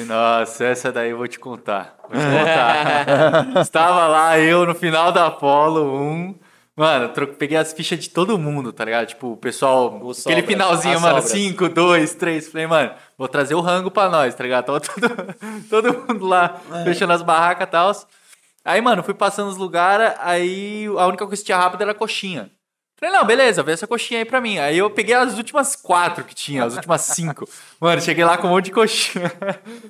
Nossa, 0.05 0.65
essa 0.65 0.91
daí 0.91 1.09
eu 1.09 1.17
vou 1.17 1.27
te 1.27 1.39
contar. 1.39 1.97
Vou 2.03 2.11
te 2.11 2.25
contar. 2.25 3.59
Estava 3.61 4.07
lá 4.07 4.39
eu 4.39 4.65
no 4.65 4.75
final 4.75 5.11
da 5.11 5.27
Apollo 5.27 5.99
1. 5.99 6.35
Mano, 6.75 7.09
peguei 7.37 7.57
as 7.57 7.73
fichas 7.73 7.99
de 7.99 8.09
todo 8.09 8.37
mundo, 8.37 8.71
tá 8.71 8.85
ligado? 8.85 9.07
Tipo, 9.07 9.33
o 9.33 9.37
pessoal. 9.37 9.99
Os 10.03 10.25
aquele 10.25 10.41
sobras, 10.41 10.53
finalzinho, 10.53 11.01
mano, 11.01 11.21
sobras. 11.21 11.31
5, 11.31 11.69
2, 11.69 12.13
3. 12.15 12.47
Falei, 12.47 12.67
mano, 12.67 12.91
vou 13.17 13.27
trazer 13.27 13.55
o 13.55 13.59
rango 13.59 13.91
pra 13.91 14.07
nós, 14.07 14.33
tá 14.33 14.43
ligado? 14.43 14.65
Tava 14.65 14.79
todo, 14.79 15.35
todo 15.69 16.07
mundo 16.07 16.25
lá 16.25 16.61
fechando 16.85 17.13
as 17.13 17.21
barracas 17.21 17.67
e 17.67 17.71
tal. 17.71 17.91
Aí, 18.63 18.79
mano, 18.79 19.03
fui 19.03 19.13
passando 19.13 19.49
os 19.49 19.57
lugares, 19.57 20.13
aí 20.19 20.85
a 20.97 21.07
única 21.07 21.25
coisa 21.25 21.41
que 21.41 21.45
tinha 21.45 21.57
rápido 21.57 21.81
era 21.81 21.91
a 21.91 21.95
coxinha. 21.95 22.51
Falei, 23.03 23.17
não, 23.17 23.25
beleza, 23.25 23.63
vê 23.63 23.71
essa 23.71 23.87
coxinha 23.87 24.19
aí 24.19 24.25
pra 24.25 24.39
mim. 24.39 24.59
Aí 24.59 24.77
eu 24.77 24.87
peguei 24.91 25.15
as 25.15 25.35
últimas 25.35 25.75
quatro 25.75 26.23
que 26.23 26.35
tinha, 26.35 26.63
as 26.63 26.75
últimas 26.75 27.01
cinco. 27.01 27.49
Mano, 27.79 27.99
cheguei 27.99 28.23
lá 28.23 28.37
com 28.37 28.45
um 28.45 28.51
monte 28.51 28.65
de 28.65 28.71
coxinha. 28.71 29.31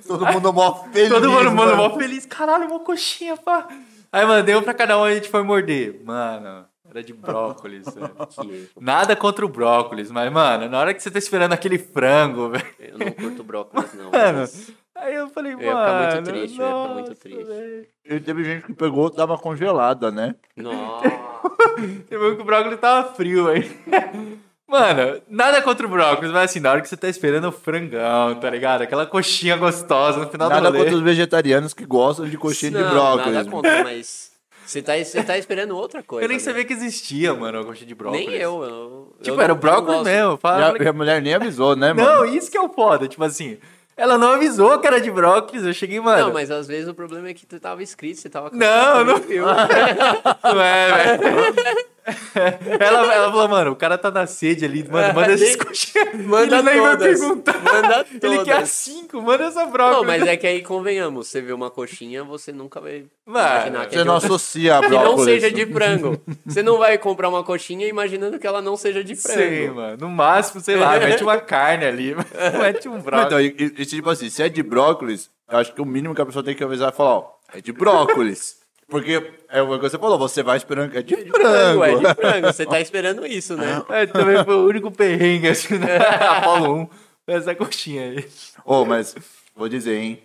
Todo 0.08 0.26
mundo 0.26 0.54
mó 0.54 0.86
feliz. 0.94 1.10
Todo 1.10 1.30
mundo, 1.30 1.52
mano, 1.52 1.76
mó 1.76 1.90
feliz. 1.98 2.26
Caralho, 2.26 2.68
uma 2.68 2.80
coxinha, 2.80 3.36
pá. 3.36 3.68
Aí, 4.14 4.26
mano, 4.26 4.44
deu 4.44 4.62
pra 4.62 4.74
cada 4.74 4.98
um 4.98 5.06
e 5.08 5.12
a 5.12 5.16
gente 5.16 5.28
foi 5.30 5.44
morder. 5.44 6.00
Mano, 6.06 6.66
era 6.90 7.04
de 7.04 7.14
brócolis, 7.14 7.84
velho. 7.94 8.12
Que 8.40 8.70
Nada 8.80 9.14
contra 9.16 9.46
o 9.46 9.50
brócolis, 9.50 10.10
mas, 10.10 10.32
mano, 10.32 10.70
na 10.70 10.80
hora 10.80 10.94
que 10.94 11.04
você 11.04 11.12
tá 11.12 11.20
esperando 11.20 11.52
aquele 11.52 11.78
frango, 11.78 12.50
velho. 12.50 12.66
eu 12.80 12.98
não 12.98 13.12
curto 13.12 13.44
brócolis, 13.44 13.94
não. 13.94 14.10
Mano, 14.10 14.40
mas- 14.40 14.72
Aí 14.94 15.16
eu 15.16 15.28
falei, 15.30 15.54
Eu 15.54 15.58
mano. 15.58 15.70
ia 15.70 15.76
ficar 15.80 16.14
muito 16.14 16.32
triste, 16.32 16.60
eu 16.60 16.66
ia 16.68 16.82
ficar 16.84 16.94
muito 16.94 17.16
triste. 17.16 17.44
velho. 17.44 17.88
E 18.06 18.20
teve 18.20 18.44
gente 18.44 18.66
que 18.68 18.74
pegou, 18.74 19.10
dava 19.10 19.36
congelada, 19.38 20.12
né? 20.12 20.36
Nossa. 20.56 21.08
Você 22.08 22.18
viu 22.18 22.36
que 22.36 22.42
o 22.42 22.46
brócolis 22.46 22.80
tava 22.80 23.14
frio 23.14 23.48
aí. 23.48 23.70
Mano, 24.72 25.22
nada 25.28 25.62
contra 25.62 25.86
o 25.86 25.90
brócolis, 25.90 26.32
mas 26.32 26.50
assim, 26.50 26.62
na 26.62 26.72
hora 26.72 26.80
que 26.80 26.88
você 26.88 26.96
tá 26.96 27.10
esperando 27.10 27.50
o 27.50 27.52
frangão, 27.52 28.36
tá 28.36 28.50
ligado? 28.50 28.84
Aquela 28.84 29.06
coxinha 29.06 29.58
gostosa 29.58 30.20
no 30.20 30.30
final 30.30 30.48
Nada 30.48 30.62
do 30.62 30.68
rolê. 30.68 30.80
contra 30.80 30.96
os 30.96 31.02
vegetarianos 31.02 31.74
que 31.74 31.86
gostam 31.86 32.26
de 32.26 32.38
coxinha 32.38 32.72
de 32.72 32.78
Não, 32.78 32.90
brócolis. 32.90 33.34
Nada 33.34 33.52
contra, 33.52 33.84
mas 33.84 34.32
você 34.66 34.82
tá, 34.82 34.98
você 34.98 35.22
tá 35.24 35.38
esperando 35.38 35.76
outra 35.76 36.02
coisa. 36.02 36.24
Eu 36.24 36.30
nem 36.30 36.38
né? 36.38 36.44
sabia 36.44 36.64
que 36.64 36.72
existia, 36.72 37.34
mano, 37.34 37.60
a 37.60 37.66
coxinha 37.66 37.86
de 37.86 37.94
brócolis. 37.94 38.26
Nem 38.26 38.36
eu. 38.38 38.64
eu 38.64 39.16
Tipo, 39.22 39.36
eu 39.36 39.42
era 39.42 39.52
o 39.52 39.58
brócolis 39.58 40.04
mesmo. 40.04 40.36
E 40.36 40.38
Fala, 40.38 40.74
a, 40.74 40.82
e 40.82 40.88
a 40.88 40.94
mulher 40.94 41.22
nem 41.22 41.34
avisou, 41.34 41.76
né, 41.76 41.92
mano? 41.92 42.10
Não, 42.10 42.26
isso 42.26 42.50
que 42.50 42.58
é 42.58 42.62
o 42.62 42.70
foda, 42.70 43.10
tipo 43.10 43.26
assim. 43.26 43.58
Ela 43.98 44.18
não 44.18 44.34
avisou 44.34 44.80
que 44.80 44.88
era 44.88 45.00
de 45.00 45.12
brócolis, 45.12 45.64
eu 45.64 45.74
cheguei, 45.74 46.00
mano. 46.00 46.26
Não, 46.28 46.34
mas 46.34 46.50
às 46.50 46.68
vezes 46.68 46.88
o 46.88 46.94
problema 46.94 47.28
é 47.30 47.34
que 47.34 47.46
tu 47.46 47.60
tava 47.60 47.84
escrito, 47.84 48.20
você 48.20 48.30
tava 48.30 48.50
Não, 48.52 49.04
não- 49.04 49.18
viu. 49.18 49.46
Não 50.44 50.62
é, 50.62 51.18
velho. 51.18 51.86
ela, 52.80 53.14
ela 53.14 53.32
falou, 53.32 53.48
mano, 53.48 53.72
o 53.72 53.76
cara 53.76 53.98
tá 53.98 54.10
na 54.10 54.26
sede 54.26 54.66
ali, 54.66 54.84
mano, 54.90 55.14
manda 55.14 55.34
essas 55.34 55.56
coxinhas. 55.56 56.14
Manda 56.26 56.58
Ele 56.58 56.72
nem 56.72 56.82
vai 56.82 56.98
todas. 56.98 57.20
perguntar. 57.20 57.60
Manda 57.62 58.06
Ele 58.22 58.44
quer 58.44 58.54
todas. 58.56 58.70
cinco, 58.72 59.22
manda 59.22 59.44
essa 59.46 59.66
brócolis. 59.66 59.98
Não, 59.98 60.04
mas 60.06 60.28
é 60.28 60.36
que 60.38 60.48
aí 60.48 60.62
convenhamos, 60.64 61.28
você 61.28 61.42
vê 61.42 61.54
uma 61.54 61.70
coxinha, 61.70 62.24
você 62.24 62.52
nunca 62.52 62.82
vai 62.82 63.06
Mano, 63.26 63.48
imaginar 63.48 63.86
que 63.88 63.94
Você 63.96 64.02
é 64.02 64.04
não 64.04 64.14
outra- 64.16 64.28
associa 64.28 64.78
a 64.78 64.82
que 64.82 64.88
brócolis. 64.90 65.12
não 65.18 65.24
seja 65.26 65.52
de 65.52 65.66
frango. 65.68 66.22
Você 66.46 66.64
não 66.64 66.78
vai 66.78 66.98
comprar 66.98 67.30
uma 67.30 67.44
coxinha 67.44 67.88
imaginando 67.88 68.40
que 68.40 68.48
ela 68.48 68.62
não 68.62 68.76
seja 68.76 69.04
de 69.04 69.16
frango. 69.16 69.40
Sei, 69.40 69.70
mano. 69.70 69.98
No 70.02 70.10
máximo, 70.10 70.60
sei 70.62 70.76
lá, 70.78 70.98
mete 71.00 71.24
uma 71.24 71.38
carne 71.38 71.86
ali, 71.86 72.16
mete 72.60 72.88
um 72.90 72.94
Não, 72.96 73.02
brócolis. 73.02 73.28
então, 73.28 73.40
e- 73.68 73.74
e 73.82 73.86
tipo 73.86 74.10
assim, 74.10 74.30
se 74.30 74.42
é 74.42 74.50
de 74.50 74.64
brócolis, 74.64 75.30
eu 75.50 75.58
acho 75.58 75.74
que 75.74 75.82
o 75.82 75.86
mínimo 75.86 76.16
que 76.16 76.22
a 76.22 76.26
pessoa 76.26 76.44
tem 76.44 76.56
que 76.56 76.64
avisar 76.64 76.90
é 76.90 76.92
falar, 76.92 77.18
ó, 77.18 77.32
é 77.54 77.62
de 77.62 77.72
brócolis. 77.72 78.61
Porque 78.92 79.34
é 79.50 79.62
o 79.62 79.80
que 79.80 79.90
você 79.90 79.98
falou, 79.98 80.20
você 80.20 80.44
vai 80.44 80.58
esperando 80.58 80.92
que 80.92 80.98
é 80.98 81.02
de 81.02 81.16
frango. 81.32 81.84
É 81.84 81.96
de 81.96 82.14
frango, 82.16 82.48
você 82.48 82.66
tá 82.66 82.80
esperando 82.82 83.26
isso, 83.26 83.56
né? 83.56 83.82
É, 83.90 84.06
também 84.06 84.44
foi 84.44 84.56
o 84.56 84.68
único 84.68 84.92
perrengue, 84.92 85.48
assim, 85.50 85.78
né? 85.80 85.96
Apolo 86.20 86.76
1. 86.82 86.88
Foi 87.26 87.34
essa 87.36 87.56
coxinha 87.56 88.04
aí. 88.12 88.28
Ô, 88.66 88.84
mas 88.86 89.16
vou 89.56 89.70
dizer, 89.70 89.96
hein, 89.98 90.22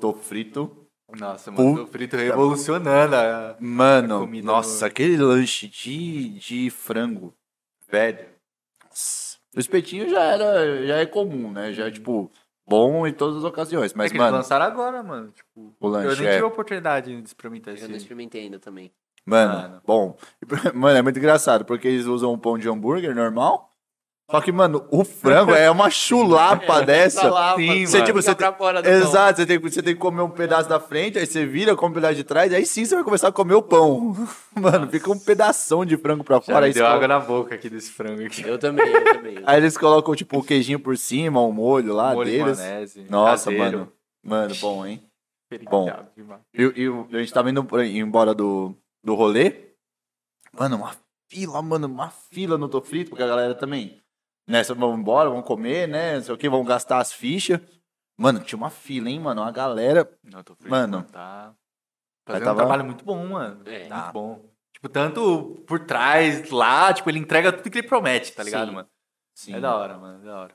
tô 0.00 0.12
frito. 0.12 0.76
Nossa, 1.18 1.50
mano, 1.50 1.70
Puta. 1.70 1.82
o 1.82 1.86
frito 1.86 2.16
revolucionando 2.16 3.14
a... 3.16 3.56
Mano, 3.58 4.16
A 4.16 4.20
comida 4.20 4.46
nossa, 4.46 4.80
no- 4.80 4.86
aquele 4.86 5.16
lanche 5.16 5.66
de, 5.68 6.28
de 6.30 6.70
frango, 6.70 7.32
velho. 7.90 8.26
O 9.56 9.58
espetinho 9.58 10.08
já 10.08 10.22
era, 10.22 10.86
já 10.86 10.96
é 10.98 11.06
comum, 11.06 11.50
né? 11.50 11.72
Já 11.72 11.86
é, 11.88 11.90
tipo, 11.90 12.30
bom 12.70 13.04
em 13.04 13.12
todas 13.12 13.38
as 13.38 13.44
ocasiões. 13.44 13.92
Mas, 13.92 14.06
é 14.06 14.08
que 14.10 14.14
eles 14.14 14.24
mano, 14.24 14.36
lançaram 14.36 14.64
agora, 14.64 15.02
mano. 15.02 15.32
Tipo, 15.32 15.74
o 15.80 15.86
eu 15.86 15.90
lanche 15.90 16.20
nem 16.20 16.28
é... 16.28 16.32
tive 16.34 16.44
a 16.44 16.46
oportunidade 16.46 17.20
de 17.20 17.26
experimentar 17.26 17.76
Eu 17.76 17.88
não 17.88 17.96
experimentei 17.96 18.42
ainda 18.42 18.60
também. 18.60 18.92
Mano, 19.26 19.52
Mano. 19.52 19.82
bom. 19.84 20.16
Mano, 20.72 20.98
é 20.98 21.02
muito 21.02 21.18
engraçado, 21.18 21.64
porque 21.64 21.88
eles 21.88 22.06
usam 22.06 22.32
um 22.32 22.38
pão 22.38 22.56
de 22.56 22.68
hambúrguer 22.68 23.14
normal. 23.14 23.69
Só 24.30 24.40
que, 24.40 24.52
mano, 24.52 24.86
o 24.90 25.04
frango 25.04 25.52
é 25.52 25.70
uma 25.70 25.90
chulapa 25.90 26.82
dessa. 26.86 27.22
Sim, 27.22 27.28
mano, 27.30 27.66
mano. 27.66 27.86
Você, 27.88 28.02
tipo, 28.02 28.22
você 28.22 28.34
tem- 28.34 28.52
fora 28.54 28.80
do 28.80 28.84
pão. 28.88 28.92
Exato, 28.98 29.36
você 29.40 29.46
tem, 29.46 29.58
você 29.58 29.82
tem 29.82 29.94
que 29.94 30.00
comer 30.00 30.22
um 30.22 30.30
pedaço 30.30 30.68
da 30.68 30.78
frente, 30.78 31.18
aí 31.18 31.26
você 31.26 31.44
vira, 31.44 31.74
come 31.74 31.90
um 31.90 31.94
pedaço 31.94 32.14
de 32.14 32.24
trás, 32.24 32.52
aí 32.52 32.64
sim 32.64 32.84
você 32.84 32.94
vai 32.94 33.02
começar 33.04 33.28
a 33.28 33.32
comer 33.32 33.54
o 33.54 33.62
pão. 33.62 34.14
Mano, 34.54 34.88
fica 34.88 35.10
um 35.10 35.18
pedação 35.18 35.84
de 35.84 35.96
frango 35.96 36.22
pra 36.22 36.36
Já 36.36 36.42
fora. 36.42 36.60
me 36.60 36.66
Aí, 36.66 36.72
deu 36.72 36.86
água 36.86 37.08
na 37.08 37.18
boca 37.18 37.54
aqui 37.54 37.68
desse 37.68 37.90
frango 37.90 38.24
aqui. 38.24 38.42
Eu 38.42 38.58
também, 38.58 38.86
eu 38.86 39.04
também. 39.14 39.38
aí 39.44 39.56
eles 39.58 39.76
colocam, 39.76 40.14
tipo, 40.14 40.38
o 40.38 40.42
queijinho 40.44 40.78
por 40.78 40.96
cima, 40.96 41.40
o 41.40 41.52
molho 41.52 41.92
lá 41.94 42.14
Molho 42.14 42.30
de 42.30 42.36
deles. 42.38 42.58
maionese, 42.58 43.06
Nossa, 43.10 43.50
caseiro, 43.50 43.78
mano. 43.78 43.92
Mano, 44.22 44.54
bom, 44.60 44.86
hein? 44.86 45.02
demais. 46.16 46.40
E, 46.54 46.62
e 46.62 47.16
a 47.16 47.18
gente 47.20 47.32
tava 47.32 47.50
indo 47.50 47.66
embora 47.84 48.32
do, 48.34 48.74
do 49.02 49.14
rolê. 49.14 49.70
Mano, 50.52 50.76
uma 50.76 50.92
fila, 51.28 51.60
mano, 51.62 51.86
uma 51.86 52.10
fila 52.10 52.56
no 52.58 52.68
Tô 52.68 52.80
Frito, 52.80 53.10
porque 53.10 53.22
a 53.22 53.26
galera 53.26 53.54
também. 53.54 54.00
Nessa, 54.50 54.74
vamos 54.74 54.98
embora, 54.98 55.30
vamos 55.30 55.46
comer, 55.46 55.86
né? 55.86 56.16
Não 56.16 56.22
sei 56.22 56.34
o 56.34 56.38
que, 56.38 56.48
vamos 56.48 56.66
gastar 56.66 56.98
as 56.98 57.12
fichas. 57.12 57.60
Mano, 58.18 58.40
tinha 58.40 58.56
uma 58.56 58.68
fila, 58.70 59.08
hein, 59.08 59.20
mano? 59.20 59.42
Uma 59.42 59.52
galera. 59.52 60.10
Não, 60.24 60.42
tô 60.42 60.54
frito, 60.54 60.70
Mano. 60.70 61.04
Tá, 61.04 61.54
Fazendo 62.26 62.44
tava- 62.44 62.54
um 62.54 62.56
trabalho 62.58 62.84
muito 62.84 63.04
bom, 63.04 63.26
mano. 63.28 63.62
É. 63.66 63.78
Muito 63.78 63.88
Tá. 63.88 64.12
bom. 64.12 64.44
Tipo, 64.74 64.88
tanto 64.88 65.62
por 65.66 65.80
trás, 65.80 66.50
lá, 66.50 66.92
tipo, 66.92 67.08
ele 67.10 67.18
entrega 67.18 67.52
tudo 67.52 67.70
que 67.70 67.78
ele 67.78 67.88
promete, 67.88 68.32
tá 68.32 68.42
ligado, 68.42 68.68
Sim. 68.68 68.74
mano? 68.74 68.88
Sim. 69.34 69.54
É 69.54 69.60
da 69.60 69.76
hora, 69.76 69.96
mano. 69.98 70.22
É 70.22 70.26
da 70.26 70.40
hora. 70.40 70.54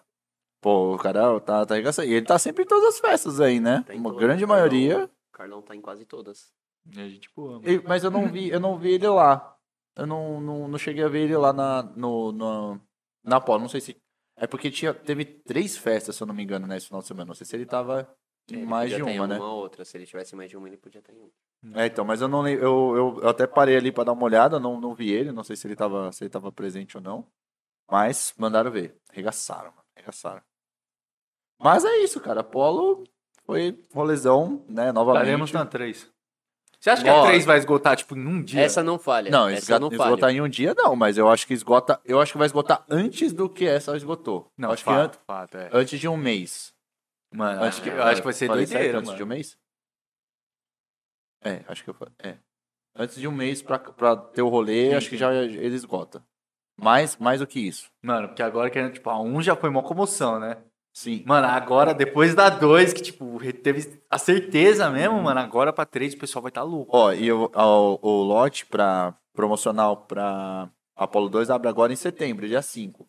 Pô, 0.62 0.96
o 0.96 0.98
cara 0.98 1.40
tá, 1.40 1.66
tá 1.66 1.74
arregaçando. 1.76 2.08
E 2.08 2.14
ele 2.14 2.26
tá 2.26 2.38
sempre 2.40 2.64
em 2.64 2.68
todas 2.68 2.96
as 2.96 3.00
festas 3.00 3.40
aí, 3.40 3.60
né? 3.60 3.84
Tá 3.88 3.94
Uma 3.94 4.10
todas, 4.10 4.20
grande 4.20 4.42
Carlão. 4.42 4.58
maioria. 4.58 5.06
O 5.06 5.38
Carlão 5.38 5.62
tá 5.62 5.76
em 5.76 5.82
quase 5.82 6.06
todas. 6.06 6.52
E 6.92 7.00
a 7.00 7.08
gente 7.08 7.30
boa, 7.36 7.60
mano. 7.62 7.84
Mas 7.88 8.04
eu 8.04 8.12
não 8.12 8.28
vi, 8.28 8.50
eu 8.50 8.60
não 8.60 8.78
vi 8.78 8.94
ele 8.94 9.08
lá. 9.08 9.56
Eu 9.96 10.06
não, 10.08 10.42
não, 10.42 10.68
não 10.68 10.78
cheguei 10.78 11.04
a 11.04 11.08
ver 11.08 11.22
ele 11.24 11.38
lá 11.38 11.54
na, 11.54 11.84
no, 11.84 12.32
no, 12.32 12.82
na 13.26 13.42
Polo. 13.42 13.62
Não 13.62 13.70
sei 13.70 13.82
se. 13.82 13.98
É 14.38 14.46
porque 14.46 14.70
tinha, 14.70 14.94
teve 14.94 15.26
três 15.26 15.78
festas, 15.78 16.16
se 16.16 16.24
eu 16.24 16.28
não 16.28 16.36
me 16.36 16.44
engano, 16.44 16.68
nesse 16.68 16.88
final 16.88 17.02
de 17.02 17.08
semana. 17.08 17.28
Não 17.28 17.34
sei 17.34 17.46
se 17.46 17.56
ele 17.56 17.66
tava 17.66 18.08
em 18.50 18.58
Ele 18.58 18.66
mais 18.66 18.90
de 18.92 19.00
podia 19.00 19.14
em 19.14 19.20
uma, 19.20 19.28
né? 19.28 19.38
uma 19.38 19.52
ou 19.52 19.60
outra. 19.60 19.86
Se 19.86 19.98
ele 19.98 20.06
tivesse 20.06 20.36
mais 20.36 20.50
de 20.50 20.58
uma, 20.58 20.68
ele 20.68 20.78
podia 20.78 21.00
estar 21.00 21.14
em 21.14 21.18
uma. 21.18 21.82
É, 21.82 21.88
então, 21.88 22.06
mas 22.06 22.22
eu 22.22 22.28
não 22.28 22.42
lembro. 22.42 22.64
Eu, 22.64 22.96
eu, 22.96 23.20
eu 23.24 23.30
até 23.30 23.48
parei 23.48 23.76
ali 23.76 23.92
pra 23.92 24.04
dar 24.04 24.12
uma 24.12 24.24
olhada, 24.24 24.60
não, 24.60 24.80
não 24.80 24.94
vi 24.94 25.12
ele, 25.12 25.32
não 25.32 25.44
sei 25.44 25.56
se 25.56 25.66
ele 25.66 25.76
tava, 25.76 26.12
se 26.12 26.24
ele 26.24 26.30
tava 26.30 26.52
presente 26.52 26.98
ou 26.98 27.04
não. 27.04 27.26
Mas 27.90 28.34
mandaram 28.38 28.72
ver. 28.72 28.96
Arregaçaram, 29.10 29.72
mano. 29.72 29.84
Arregaçaram. 29.96 30.42
Mas 31.60 31.86
é 31.86 31.98
isso, 31.98 32.20
cara. 32.20 32.42
Apolo 32.42 33.04
foi 33.46 33.82
rolezão, 33.94 34.66
né? 34.68 34.92
Novamente. 34.92 35.22
Estaremos 35.22 35.52
na 35.52 35.66
3. 35.66 36.12
Você 36.86 36.90
acha 36.92 37.04
que 37.04 37.10
Ó, 37.10 37.24
a 37.24 37.28
3 37.30 37.46
vai 37.46 37.58
esgotar, 37.58 37.96
tipo, 37.98 38.16
em 38.16 38.28
um 38.28 38.44
dia? 38.44 38.62
Essa 38.62 38.84
não 38.84 39.00
falha. 39.00 39.32
Não, 39.32 39.50
essa 39.50 39.58
esga- 39.64 39.80
não 39.80 39.90
falha. 39.90 40.04
esgotar 40.10 40.30
em 40.30 40.40
um 40.40 40.48
dia 40.48 40.76
não, 40.76 40.96
mas 40.96 41.18
eu 41.18 41.28
acho 41.28 41.48
que 41.48 41.54
esgota. 41.56 42.00
Eu 42.06 42.22
acho 42.22 42.32
que 42.34 42.38
vai 42.38 42.46
esgotar 42.46 42.86
antes 42.88 43.34
do 43.34 43.50
que 43.50 43.66
essa 43.66 43.98
esgotou. 43.98 44.52
Não, 44.56 44.70
acho 44.70 44.84
fato, 44.84 45.18
que 45.18 45.26
fato, 45.26 45.58
é. 45.58 45.66
an- 45.66 45.70
antes 45.74 46.00
de 46.00 46.08
um 46.08 46.16
mês. 46.16 46.76
Mano, 47.34 47.64
Antes 47.64 47.80
acho 47.80 47.82
que, 47.82 47.90
eu 47.90 48.04
acho 48.04 48.22
que 48.22 48.26
vai 48.26 48.34
ser 48.34 48.46
falei 48.46 48.68
certo? 48.68 48.78
doideira, 48.78 48.98
Antes 49.00 49.08
mano. 49.08 49.18
de 49.18 49.24
um 49.24 49.26
mês? 49.26 49.58
É, 51.44 51.64
acho 51.68 51.84
que 51.84 51.90
eu 51.90 51.94
falei. 51.96 52.14
É. 52.20 52.38
Antes 52.96 53.16
de 53.16 53.28
um 53.28 53.32
mês 53.32 53.64
pra, 53.64 53.80
pra 53.80 54.16
ter 54.16 54.44
o 54.44 54.48
rolê, 54.48 54.90
Sim, 54.92 54.96
acho 54.96 55.10
que 55.10 55.18
já 55.18 55.34
ele 55.34 55.76
esgota. 55.76 56.24
Mais, 56.80 57.18
mais 57.18 57.40
do 57.40 57.48
que 57.48 57.60
isso. 57.60 57.90
Mano, 58.04 58.28
porque 58.28 58.44
agora 58.44 58.70
que, 58.70 58.90
tipo, 58.92 59.10
a 59.10 59.20
1 59.20 59.42
já 59.42 59.56
foi 59.56 59.72
uma 59.72 59.82
comoção, 59.82 60.40
né? 60.40 60.58
Sim. 60.96 61.24
Mano, 61.26 61.46
agora, 61.48 61.94
depois 61.94 62.34
da 62.34 62.48
2, 62.50 62.94
que, 62.94 63.02
tipo, 63.02 63.38
teve 63.62 64.00
a 64.10 64.18
certeza 64.18 64.90
mesmo, 64.90 65.22
mano, 65.22 65.42
agora 65.42 65.74
pra 65.74 65.86
3 65.86 66.14
o 66.14 66.18
pessoal 66.18 66.42
vai 66.42 66.50
estar 66.50 66.62
tá 66.62 66.66
louco. 66.66 66.96
Ó, 66.96 67.12
e 67.12 67.30
o, 67.34 67.52
o, 67.54 68.00
o 68.02 68.24
lote 68.24 68.66
pra, 68.66 69.14
promocional 69.34 69.98
pra 69.98 70.70
Apolo 70.96 71.28
2 71.28 71.50
abre 71.50 71.68
agora 71.68 71.92
em 71.92 71.98
setembro, 71.98 72.48
dia 72.48 72.62
5. 72.62 73.06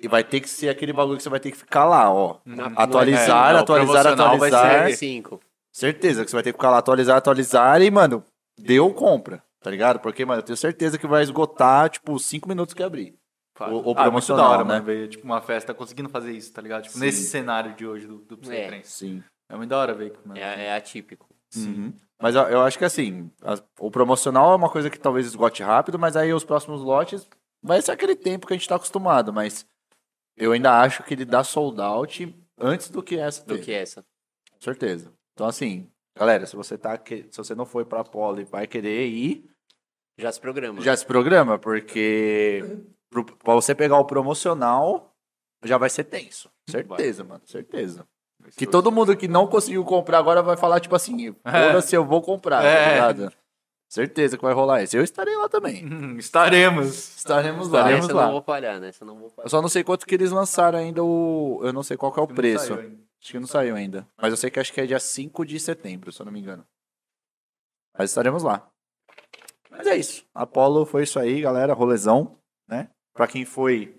E 0.00 0.08
vai 0.08 0.24
ter 0.24 0.40
que 0.40 0.48
ser 0.48 0.70
aquele 0.70 0.90
bagulho 0.92 1.18
que 1.18 1.22
você 1.22 1.28
vai 1.28 1.38
ter 1.38 1.50
que 1.50 1.58
ficar 1.58 1.84
lá, 1.84 2.10
ó. 2.10 2.38
Na- 2.46 2.72
Atualizar, 2.74 3.50
é, 3.50 3.54
o 3.54 3.58
atualizar, 3.58 4.02
promocional 4.02 4.38
vai 4.38 4.48
atualizar. 4.48 4.88
ser- 4.88 4.96
Cinco. 4.96 5.40
Certeza 5.70 6.24
que 6.24 6.30
você 6.30 6.36
vai 6.36 6.42
ter 6.42 6.52
que 6.52 6.58
ficar 6.58 6.70
lá, 6.70 6.78
atualizar, 6.78 7.18
atualizar 7.18 7.82
e, 7.82 7.90
mano, 7.90 8.24
deu 8.58 8.92
compra, 8.94 9.42
tá 9.60 9.70
ligado? 9.70 10.00
Porque, 10.00 10.24
mano, 10.24 10.40
eu 10.40 10.44
tenho 10.44 10.56
certeza 10.56 10.96
que 10.96 11.06
vai 11.06 11.22
esgotar, 11.22 11.90
tipo, 11.90 12.18
5 12.18 12.48
minutos 12.48 12.72
que 12.72 12.82
abrir. 12.82 13.14
Fato. 13.56 13.70
o- 13.72 13.76
o 13.76 13.78
Ah, 13.78 13.82
muito 13.84 13.96
promocional, 14.02 14.44
da 14.44 14.50
hora, 14.50 14.64
né? 14.64 14.74
mano, 14.74 14.84
ver, 14.84 15.08
tipo, 15.08 15.24
uma 15.24 15.40
festa 15.40 15.72
conseguindo 15.74 16.08
fazer 16.10 16.32
isso, 16.32 16.52
tá 16.52 16.60
ligado? 16.62 16.82
Tipo, 16.84 16.94
Sim. 16.94 17.00
nesse 17.00 17.24
cenário 17.24 17.74
de 17.74 17.86
hoje 17.86 18.06
do, 18.06 18.18
do 18.18 18.52
É. 18.52 18.82
Sim. 18.84 19.22
É 19.48 19.56
muito 19.56 19.70
da 19.70 19.78
hora 19.78 19.94
ver. 19.94 20.12
Mano. 20.24 20.38
É, 20.38 20.66
é 20.66 20.74
atípico. 20.76 21.26
Uhum. 21.56 21.92
Mas 22.20 22.34
eu, 22.34 22.42
eu 22.42 22.60
acho 22.62 22.76
que 22.78 22.84
assim, 22.84 23.30
as- 23.42 23.62
o 23.78 23.90
promocional 23.90 24.52
é 24.52 24.56
uma 24.56 24.68
coisa 24.70 24.90
que 24.90 24.98
talvez 24.98 25.26
esgote 25.26 25.62
rápido, 25.62 25.98
mas 25.98 26.16
aí 26.16 26.32
os 26.34 26.44
próximos 26.44 26.82
lotes 26.82 27.26
vai 27.62 27.80
ser 27.80 27.92
aquele 27.92 28.14
tempo 28.16 28.46
que 28.46 28.52
a 28.52 28.56
gente 28.56 28.68
tá 28.68 28.76
acostumado, 28.76 29.32
mas 29.32 29.66
eu 30.36 30.52
ainda 30.52 30.80
acho 30.80 31.02
que 31.02 31.14
ele 31.14 31.24
dá 31.24 31.42
sold 31.44 31.80
out 31.80 32.34
antes 32.58 32.90
do 32.90 33.02
que 33.02 33.16
essa 33.18 33.42
Do 33.44 33.54
teve. 33.54 33.64
que 33.66 33.72
essa. 33.72 34.02
Com 34.52 34.60
certeza. 34.60 35.12
Então 35.34 35.46
assim, 35.46 35.88
galera, 36.18 36.44
se 36.46 36.56
você 36.56 36.76
tá 36.76 36.96
que- 36.98 37.26
se 37.30 37.38
você 37.38 37.54
não 37.54 37.64
foi 37.66 37.84
pra 37.84 38.02
Polo 38.04 38.40
e 38.40 38.44
vai 38.44 38.66
querer 38.66 39.06
ir, 39.06 39.48
Já 40.18 40.32
se 40.32 40.40
programa. 40.40 40.80
já 40.80 40.96
se 40.96 41.04
programa, 41.06 41.58
porque 41.58 42.64
pro, 43.10 43.24
pra 43.24 43.54
você 43.54 43.74
pegar 43.74 43.98
o 43.98 44.04
promocional 44.04 45.12
já 45.64 45.78
vai 45.78 45.90
ser 45.90 46.04
tenso. 46.04 46.50
Certeza, 46.68 47.24
mano, 47.24 47.42
certeza. 47.46 48.06
Que 48.56 48.66
todo 48.66 48.92
mundo 48.92 49.16
que 49.16 49.26
não 49.26 49.46
conseguiu 49.46 49.84
comprar 49.84 50.18
agora 50.18 50.42
vai 50.42 50.56
falar, 50.56 50.78
tipo 50.80 50.94
assim, 50.94 51.34
foda-se, 51.44 51.96
eu 51.96 52.04
vou 52.04 52.22
comprar, 52.22 52.62
tá 52.62 52.68
É. 52.68 52.92
ligado? 52.94 53.32
Certeza 53.88 54.36
que 54.36 54.42
vai 54.44 54.52
rolar 54.52 54.82
isso. 54.82 54.96
Eu 54.96 55.02
estarei 55.04 55.36
lá 55.36 55.48
também. 55.48 55.84
Hum, 55.86 56.16
estaremos. 56.18 57.16
Estaremos 57.18 57.68
lá. 57.68 57.78
Estaremos 57.80 58.04
essa 58.04 58.12
eu 58.12 58.16
lá. 58.16 58.24
não 58.26 58.32
vou 58.32 58.42
falhar, 58.42 58.80
né? 58.80 58.90
Eu 59.00 59.06
não 59.06 59.14
vou 59.16 59.26
Eu 59.26 59.30
falhar. 59.30 59.48
só 59.48 59.62
não 59.62 59.68
sei 59.68 59.84
quanto 59.84 60.04
que 60.06 60.14
eles 60.14 60.32
lançaram 60.32 60.78
ainda 60.78 61.02
o. 61.04 61.60
Eu 61.62 61.72
não 61.72 61.84
sei 61.84 61.96
qual 61.96 62.12
que 62.12 62.18
é 62.18 62.22
o 62.22 62.26
preço. 62.26 62.74
Acho 62.74 63.32
que 63.32 63.38
não 63.38 63.46
saiu 63.46 63.76
ainda. 63.76 64.06
Mas 64.20 64.30
eu 64.32 64.36
sei 64.36 64.50
que 64.50 64.58
acho 64.60 64.72
que 64.72 64.80
é 64.80 64.86
dia 64.86 64.98
5 65.00 65.44
de 65.46 65.58
setembro, 65.60 66.10
se 66.12 66.20
eu 66.20 66.26
não 66.26 66.32
me 66.32 66.40
engano. 66.40 66.66
Mas 67.96 68.10
estaremos 68.10 68.42
lá. 68.42 68.68
Mas 69.70 69.86
é 69.86 69.96
isso. 69.96 70.24
Apolo 70.34 70.84
foi 70.84 71.04
isso 71.04 71.18
aí, 71.18 71.40
galera. 71.40 71.72
Rolezão, 71.72 72.36
né? 72.68 72.90
Pra 73.16 73.26
quem 73.26 73.44
foi, 73.46 73.98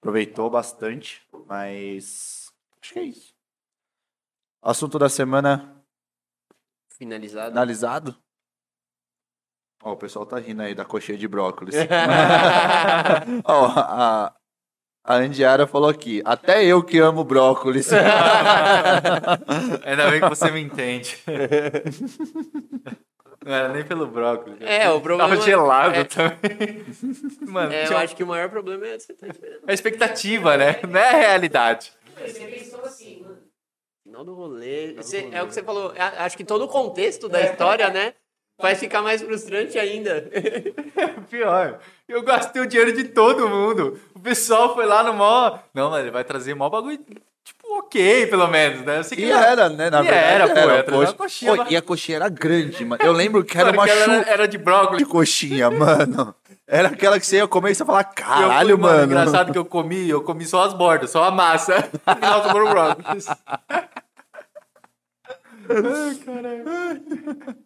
aproveitou 0.00 0.48
bastante. 0.48 1.22
Mas. 1.46 2.50
Acho 2.82 2.92
que 2.94 2.98
é 2.98 3.02
isso. 3.04 3.34
Assunto 4.62 4.98
da 4.98 5.08
semana 5.08 5.84
Finalizado. 6.90 7.50
analisado. 7.52 8.16
Ó, 9.82 9.92
o 9.92 9.96
pessoal 9.96 10.26
tá 10.26 10.38
rindo 10.38 10.62
aí 10.62 10.74
da 10.74 10.84
coxinha 10.84 11.16
de 11.16 11.28
brócolis. 11.28 11.76
Ó, 13.44 13.66
a, 13.76 14.34
a 15.04 15.14
Andiara 15.14 15.66
falou 15.66 15.88
aqui, 15.88 16.20
até 16.24 16.64
eu 16.64 16.82
que 16.82 16.98
amo 16.98 17.22
brócolis. 17.22 17.92
Ainda 19.84 20.10
bem 20.10 20.20
que 20.20 20.28
você 20.28 20.50
me 20.50 20.60
entende. 20.60 21.16
Não 23.48 23.54
era 23.54 23.68
nem 23.70 23.82
pelo 23.82 24.06
brócolis. 24.06 24.58
É, 24.60 24.90
o 24.90 25.00
problema- 25.00 25.30
Tava 25.30 25.40
gelado 25.40 25.94
é- 25.94 26.04
também. 26.04 26.84
Mano, 27.48 27.72
É, 27.72 27.86
eu 27.88 27.96
acho 27.96 28.14
que 28.14 28.22
o 28.22 28.26
maior 28.26 28.50
problema 28.50 28.86
é 28.86 28.98
você 28.98 29.14
tá 29.14 29.26
esperando. 29.26 29.60
a 29.66 29.72
expectativa, 29.72 30.58
né? 30.58 30.78
Não 30.86 31.00
é 31.00 31.08
a 31.08 31.12
realidade. 31.16 31.90
Você 32.14 32.40
pensou 32.46 32.80
assim, 32.82 33.22
mano. 33.22 33.38
Final 34.04 34.24
do 34.26 34.34
rolê. 34.34 34.92
Você- 34.96 35.30
é 35.32 35.42
o 35.42 35.46
que 35.46 35.54
você 35.54 35.62
falou. 35.62 35.94
a- 35.96 36.24
Acho 36.26 36.36
que 36.36 36.44
todo 36.44 36.66
o 36.66 36.68
contexto 36.68 37.26
da 37.26 37.40
história, 37.40 37.88
né? 37.88 38.12
Vai 38.60 38.74
ficar 38.74 39.00
mais 39.00 39.22
frustrante 39.22 39.78
ainda. 39.78 40.28
Pior. 41.30 41.78
Eu 42.06 42.22
gastei 42.22 42.60
o 42.60 42.66
dinheiro 42.66 42.92
de 42.92 43.04
todo 43.04 43.48
mundo. 43.48 43.98
O 44.14 44.20
pessoal 44.20 44.74
foi 44.74 44.84
lá 44.84 45.02
no 45.02 45.14
mó. 45.14 45.58
Não, 45.72 45.88
mas 45.90 46.02
ele 46.02 46.10
vai 46.10 46.24
trazer 46.24 46.54
mó 46.54 46.68
bagulho. 46.68 46.98
Ok, 47.78 48.26
pelo 48.26 48.46
menos, 48.48 48.82
né? 48.84 48.98
Eu 48.98 49.04
sei 49.04 49.16
que 49.16 49.24
E 49.24 49.30
não- 49.30 49.38
era, 49.42 49.68
né? 49.68 49.88
Na 49.90 50.00
E 50.00 50.02
verdade, 50.02 50.26
era, 50.34 50.46
pô, 50.48 50.54
trazer 50.54 50.66
uma 50.90 51.06
coxa. 51.06 51.14
coxinha, 51.16 51.50
Pô, 51.52 51.56
mas- 51.58 51.70
E 51.72 51.76
a 51.76 51.82
coxinha 51.82 52.16
era 52.16 52.28
grande, 52.28 52.84
mano. 52.84 53.02
Eu 53.02 53.12
lembro 53.12 53.44
que 53.44 53.56
era 53.56 53.66
Mano, 53.72 53.78
uma 53.78 53.86
que 53.86 53.92
chuva 53.92 54.12
era, 54.16 54.30
era 54.30 54.48
de 54.48 54.58
brócolis. 54.58 54.98
de 54.98 55.04
coxinha, 55.10 55.70
mano. 55.70 56.34
Era 56.66 56.88
aquela 56.88 57.18
que 57.18 57.24
você 57.26 57.36
ia 57.36 57.48
comer 57.48 57.70
e 57.70 57.74
você 57.74 57.82
ia 57.82 57.86
falar, 57.86 58.04
caralho, 58.04 58.74
fui, 58.76 58.82
mano. 58.82 59.04
Engraçado 59.04 59.52
que 59.52 59.58
eu 59.58 59.64
comi, 59.64 60.08
eu 60.08 60.22
comi 60.22 60.44
só 60.44 60.64
as 60.64 60.74
bordas, 60.74 61.10
só 61.10 61.24
a 61.24 61.30
massa. 61.30 61.88
No 62.06 62.14
final 62.16 62.42
sobrou 62.44 62.68
brócolis. 62.68 63.26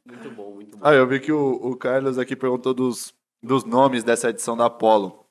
Muito 0.07 0.31
bom, 0.37 0.51
muito 0.55 0.77
bom. 0.77 0.87
Ah, 0.87 0.93
eu 0.95 1.07
vi 1.07 1.21
que 1.21 1.33
o, 1.33 1.53
o 1.63 1.77
Carlos 1.77 2.19
aqui 2.19 2.37
perguntou 2.37 2.75
dos, 2.75 3.15
dos 3.43 3.65
nomes 3.65 4.05
dessa 4.05 4.31
edição 4.31 4.57
da 4.57 4.67
Apollo. 4.67 5.25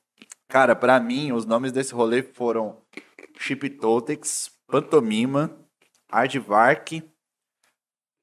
Cara, 0.48 0.74
pra 0.74 1.00
mim, 1.00 1.32
os 1.32 1.46
nomes 1.46 1.72
desse 1.72 1.94
rolê 1.94 2.22
foram 2.22 2.76
Chip 3.38 3.68
Totex, 3.70 4.50
Pantomima, 4.72 5.54
Aardvark, 6.10 7.02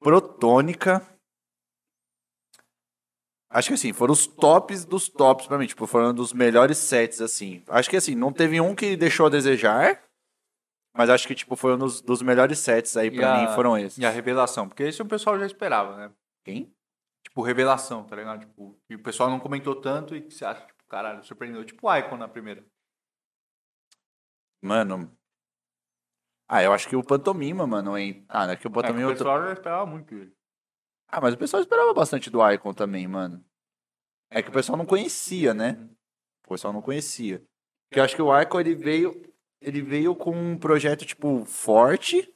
Protônica. 0.00 1.00
Acho 3.48 3.68
que 3.68 3.74
assim, 3.74 3.92
foram 3.92 4.12
os 4.12 4.26
tops 4.26 4.84
dos 4.84 5.08
tops 5.08 5.46
pra 5.46 5.56
mim. 5.58 5.66
Tipo, 5.66 5.86
foram 5.86 6.12
dos 6.12 6.32
melhores 6.32 6.76
sets, 6.78 7.20
assim. 7.20 7.62
Acho 7.68 7.88
que 7.88 7.96
assim, 7.96 8.16
não 8.16 8.32
teve 8.32 8.60
um 8.60 8.74
que 8.74 8.96
deixou 8.96 9.26
a 9.26 9.30
desejar. 9.30 10.02
Mas 10.92 11.08
acho 11.08 11.28
que, 11.28 11.36
tipo, 11.36 11.54
foi 11.54 11.74
um 11.74 11.78
dos, 11.78 12.00
dos 12.00 12.20
melhores 12.20 12.58
sets 12.58 12.96
aí 12.96 13.12
pra 13.12 13.20
E 13.20 13.24
a- 13.24 13.36
mim, 13.48 13.54
foram 13.54 13.78
esses. 13.78 13.96
E 13.98 14.04
a 14.04 14.10
revelação, 14.10 14.68
porque 14.68 14.82
esse 14.82 15.00
o 15.00 15.06
pessoal 15.06 15.38
já 15.38 15.46
esperava, 15.46 15.96
né? 15.96 16.12
Quem? 16.44 16.74
Tipo, 17.24 17.42
revelação, 17.42 18.02
tá 18.04 18.16
ligado? 18.16 18.40
Tipo, 18.40 18.76
e 18.90 18.96
o 18.96 19.02
pessoal 19.02 19.30
não 19.30 19.38
comentou 19.38 19.76
tanto 19.80 20.16
e 20.16 20.22
que 20.22 20.34
você 20.34 20.44
acha, 20.44 20.66
tipo, 20.66 20.82
caralho, 20.88 21.22
surpreendeu. 21.22 21.64
Tipo 21.64 21.86
o 21.88 21.96
Icon 21.96 22.16
na 22.16 22.26
primeira. 22.26 22.64
Mano. 24.60 25.16
Ah, 26.52 26.64
eu 26.64 26.72
acho 26.72 26.88
que 26.88 26.96
o 26.96 27.04
Pantomima, 27.04 27.64
mano, 27.64 27.96
hein? 27.96 28.24
Ah, 28.28 28.44
não 28.44 28.54
é 28.54 28.56
que 28.56 28.66
o 28.66 28.70
É, 28.70 28.72
Pantomima. 28.72 29.06
o 29.06 29.12
eu 29.12 29.16
tô- 29.16 29.18
pessoal 29.24 29.42
já 29.44 29.52
esperava 29.52 29.86
muito 29.86 30.12
ele. 30.16 30.32
Ah, 31.08 31.20
mas 31.20 31.34
o 31.34 31.38
pessoal 31.38 31.60
esperava 31.62 31.94
bastante 31.94 32.28
do 32.28 32.40
Icon 32.50 32.74
também, 32.74 33.06
mano. 33.06 33.44
É 34.30 34.42
que 34.42 34.48
o 34.48 34.52
pessoal 34.52 34.76
não 34.76 34.84
conhecia, 34.84 35.54
né? 35.54 35.78
O 36.44 36.48
pessoal 36.48 36.72
não 36.72 36.82
conhecia. 36.82 37.38
Porque 37.88 38.00
eu 38.00 38.04
acho 38.04 38.16
que 38.16 38.22
o 38.22 38.36
Icon, 38.40 38.60
ele 38.60 38.74
veio. 38.74 39.22
Ele 39.60 39.80
veio 39.80 40.16
com 40.16 40.32
um 40.32 40.58
projeto, 40.58 41.04
tipo, 41.06 41.44
forte, 41.44 42.26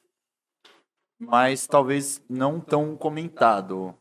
mas 1.19 1.67
talvez 1.67 2.23
não 2.29 2.61
tão 2.61 2.97
comentado. 2.97 3.99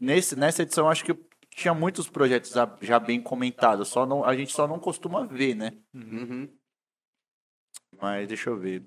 Nesse, 0.00 0.36
nessa 0.36 0.62
edição, 0.64 0.84
eu 0.86 0.90
acho 0.90 1.04
que 1.04 1.14
tinha 1.50 1.72
muitos 1.72 2.08
projetos 2.10 2.50
já, 2.50 2.76
já 2.82 2.98
bem 2.98 3.22
comentados. 3.22 3.88
Só 3.88 4.04
não, 4.04 4.22
a 4.24 4.36
gente 4.36 4.52
só 4.52 4.66
não 4.66 4.78
costuma 4.80 5.24
ver, 5.24 5.54
né? 5.54 5.78
Uhum. 5.94 6.54
Mas 8.00 8.28
deixa 8.28 8.50
eu 8.50 8.58
ver. 8.58 8.84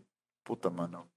Puta, 0.50 0.68
mano. 0.68 1.08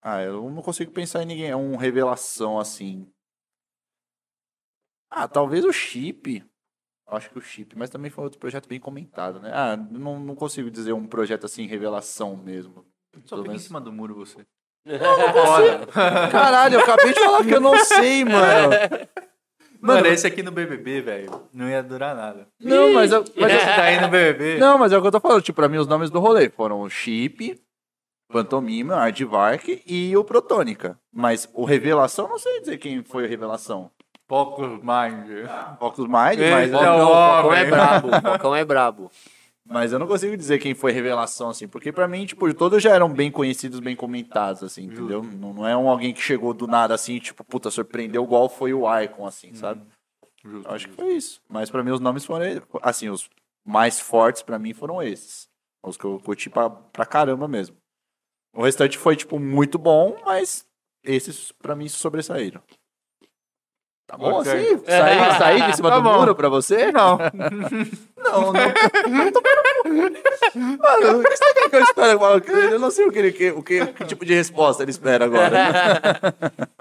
Ah, 0.00 0.22
eu 0.22 0.48
não 0.48 0.62
consigo 0.62 0.90
pensar 0.90 1.22
em 1.22 1.26
ninguém. 1.26 1.50
É 1.50 1.54
um 1.54 1.76
revelação 1.76 2.58
assim. 2.58 3.12
Ah, 5.10 5.28
talvez 5.28 5.62
o 5.62 5.70
chip. 5.70 6.42
Acho 7.06 7.28
que 7.28 7.36
o 7.38 7.42
chip, 7.42 7.76
mas 7.76 7.90
também 7.90 8.10
foi 8.10 8.24
outro 8.24 8.40
projeto 8.40 8.66
bem 8.66 8.80
comentado, 8.80 9.38
né? 9.38 9.50
Ah, 9.52 9.76
não, 9.76 10.18
não 10.18 10.34
consigo 10.34 10.70
dizer 10.70 10.94
um 10.94 11.06
projeto 11.06 11.44
assim, 11.44 11.66
revelação 11.66 12.38
mesmo. 12.38 12.86
Só 13.26 13.42
fica 13.42 13.54
em 13.54 13.58
cima 13.58 13.82
do 13.82 13.92
muro 13.92 14.14
você. 14.14 14.46
Caralho, 16.32 16.76
eu 16.76 16.80
acabei 16.80 17.12
de 17.12 17.20
falar 17.20 17.44
que 17.44 17.54
eu 17.54 17.60
não 17.60 17.78
sei, 17.84 18.24
mano. 18.24 18.70
Mano, 19.80 20.06
esse 20.06 20.26
aqui 20.26 20.42
no 20.42 20.50
BBB, 20.50 21.00
velho, 21.00 21.42
não 21.52 21.68
ia 21.68 21.82
durar 21.82 22.14
nada. 22.14 22.46
Não, 22.60 22.92
mas 22.92 23.12
eu, 23.12 23.24
mas 23.36 23.52
Esse 23.52 23.66
daí 23.66 24.00
no 24.00 24.08
BBB. 24.08 24.58
Não, 24.60 24.78
mas 24.78 24.92
é 24.92 24.98
o 24.98 25.00
que 25.02 25.06
eu 25.08 25.12
tô 25.12 25.20
falando. 25.20 25.42
Tipo, 25.42 25.56
pra 25.56 25.68
mim, 25.68 25.78
os 25.78 25.86
nomes 25.86 26.10
do 26.10 26.18
rolê 26.20 26.48
foram 26.48 26.80
o 26.80 26.88
Chip, 26.90 27.60
Pantomima, 28.32 28.96
Aardvark 28.96 29.82
e 29.86 30.16
o 30.16 30.24
Protônica. 30.24 30.98
Mas 31.12 31.48
o 31.54 31.64
Revelação, 31.64 32.26
eu 32.26 32.30
não 32.30 32.38
sei 32.38 32.60
dizer 32.60 32.78
quem 32.78 33.02
foi 33.04 33.24
o 33.24 33.28
Revelação. 33.28 33.90
Poucos 34.28 34.66
Mind. 34.82 35.46
Focus 35.78 36.06
Mind, 36.06 36.40
mas, 36.50 36.72
eu, 36.72 36.80
Não, 36.82 36.96
o 36.96 37.14
Focão 37.14 37.54
é 37.54 37.58
homem. 37.60 37.70
brabo, 37.70 38.08
o 38.08 38.20
Focão 38.32 38.56
é 38.56 38.64
brabo. 38.64 39.10
Mas 39.68 39.92
eu 39.92 39.98
não 39.98 40.06
consigo 40.06 40.36
dizer 40.36 40.58
quem 40.58 40.74
foi 40.74 40.92
Revelação, 40.92 41.50
assim. 41.50 41.66
Porque 41.66 41.92
pra 41.92 42.06
mim, 42.06 42.24
tipo, 42.24 42.52
todos 42.54 42.82
já 42.82 42.94
eram 42.94 43.08
bem 43.12 43.30
conhecidos, 43.30 43.80
bem 43.80 43.96
comentados, 43.96 44.62
assim, 44.62 44.84
entendeu? 44.84 45.22
Não, 45.22 45.52
não 45.52 45.66
é 45.66 45.76
um 45.76 45.88
alguém 45.88 46.14
que 46.14 46.20
chegou 46.20 46.54
do 46.54 46.66
nada, 46.66 46.94
assim, 46.94 47.18
tipo, 47.18 47.42
puta, 47.44 47.70
surpreendeu 47.70 48.24
igual 48.24 48.48
foi 48.48 48.72
o 48.72 48.84
Icon, 49.00 49.26
assim, 49.26 49.54
sabe? 49.54 49.82
Justo, 50.44 50.68
Eu 50.68 50.74
acho 50.74 50.88
que 50.88 50.94
foi 50.94 51.14
isso. 51.14 51.42
Mas 51.48 51.70
pra 51.70 51.82
mim 51.82 51.90
os 51.90 52.00
nomes 52.00 52.24
foram, 52.24 52.46
assim, 52.82 53.08
os 53.08 53.28
mais 53.64 53.98
fortes 53.98 54.42
pra 54.42 54.58
mim 54.58 54.72
foram 54.72 55.02
esses. 55.02 55.48
Os 55.82 55.96
que 55.96 56.04
eu 56.04 56.20
curti 56.20 56.48
pra, 56.48 56.70
pra 56.70 57.04
caramba 57.04 57.48
mesmo. 57.48 57.76
O 58.54 58.62
restante 58.62 58.96
foi, 58.96 59.16
tipo, 59.16 59.38
muito 59.38 59.78
bom, 59.78 60.16
mas 60.24 60.64
esses 61.04 61.52
pra 61.52 61.76
mim 61.76 61.88
sobressaíram. 61.88 62.62
Tá 64.06 64.16
bom 64.16 64.34
Ok. 64.40 64.52
assim? 64.52 64.84
Sair, 64.84 65.38
sair 65.38 65.66
de 65.70 65.76
cima 65.76 65.90
Tá 65.90 65.96
do 65.96 66.02
bom. 66.02 66.18
muro 66.18 66.34
pra 66.36 66.48
você? 66.48 66.92
Não. 66.92 67.18
Não, 68.16 68.52
não. 68.52 68.52
não 68.52 69.32
tô 69.32 69.40
Mano, 70.56 71.20
o 71.20 71.22
que 71.22 71.36
você 71.36 71.54
quer 71.54 71.70
que 71.70 71.76
eu 71.76 71.80
espere? 71.82 72.72
Eu 72.72 72.78
não 72.80 72.90
sei 72.90 73.06
o 73.06 73.12
que, 73.12 73.18
ele, 73.20 73.50
o 73.52 73.62
que, 73.62 73.86
que 73.92 74.04
tipo 74.04 74.24
de 74.24 74.34
resposta 74.34 74.82
ele 74.82 74.90
espera 74.90 75.24
agora. 75.26 75.52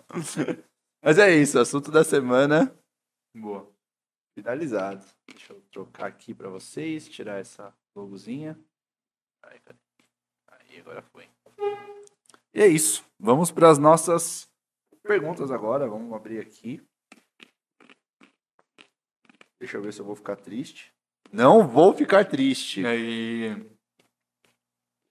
Mas 1.03 1.19
é 1.19 1.35
isso, 1.35 1.59
assunto 1.59 1.91
da 1.91 2.03
semana 2.03 2.73
Boa. 3.35 3.67
finalizado. 4.35 5.05
Deixa 5.29 5.53
eu 5.53 5.61
trocar 5.71 6.07
aqui 6.07 6.33
pra 6.33 6.49
vocês, 6.49 7.07
tirar 7.07 7.39
essa 7.39 7.71
logozinha. 7.95 8.57
Aí, 9.43 9.59
cadê? 9.59 9.79
Aí, 10.51 10.79
agora 10.79 11.03
foi. 11.11 11.27
E 12.55 12.61
é 12.61 12.67
isso. 12.67 13.03
Vamos 13.19 13.51
para 13.51 13.69
as 13.69 13.77
nossas 13.77 14.49
perguntas 15.03 15.51
agora. 15.51 15.87
Vamos 15.87 16.11
abrir 16.11 16.39
aqui. 16.39 16.81
Deixa 19.59 19.77
eu 19.77 19.81
ver 19.81 19.93
se 19.93 19.99
eu 19.99 20.05
vou 20.05 20.15
ficar 20.15 20.35
triste. 20.35 20.91
Não 21.31 21.67
vou 21.67 21.93
ficar 21.93 22.25
triste. 22.25 22.81
E 22.81 22.87
aí. 22.87 23.67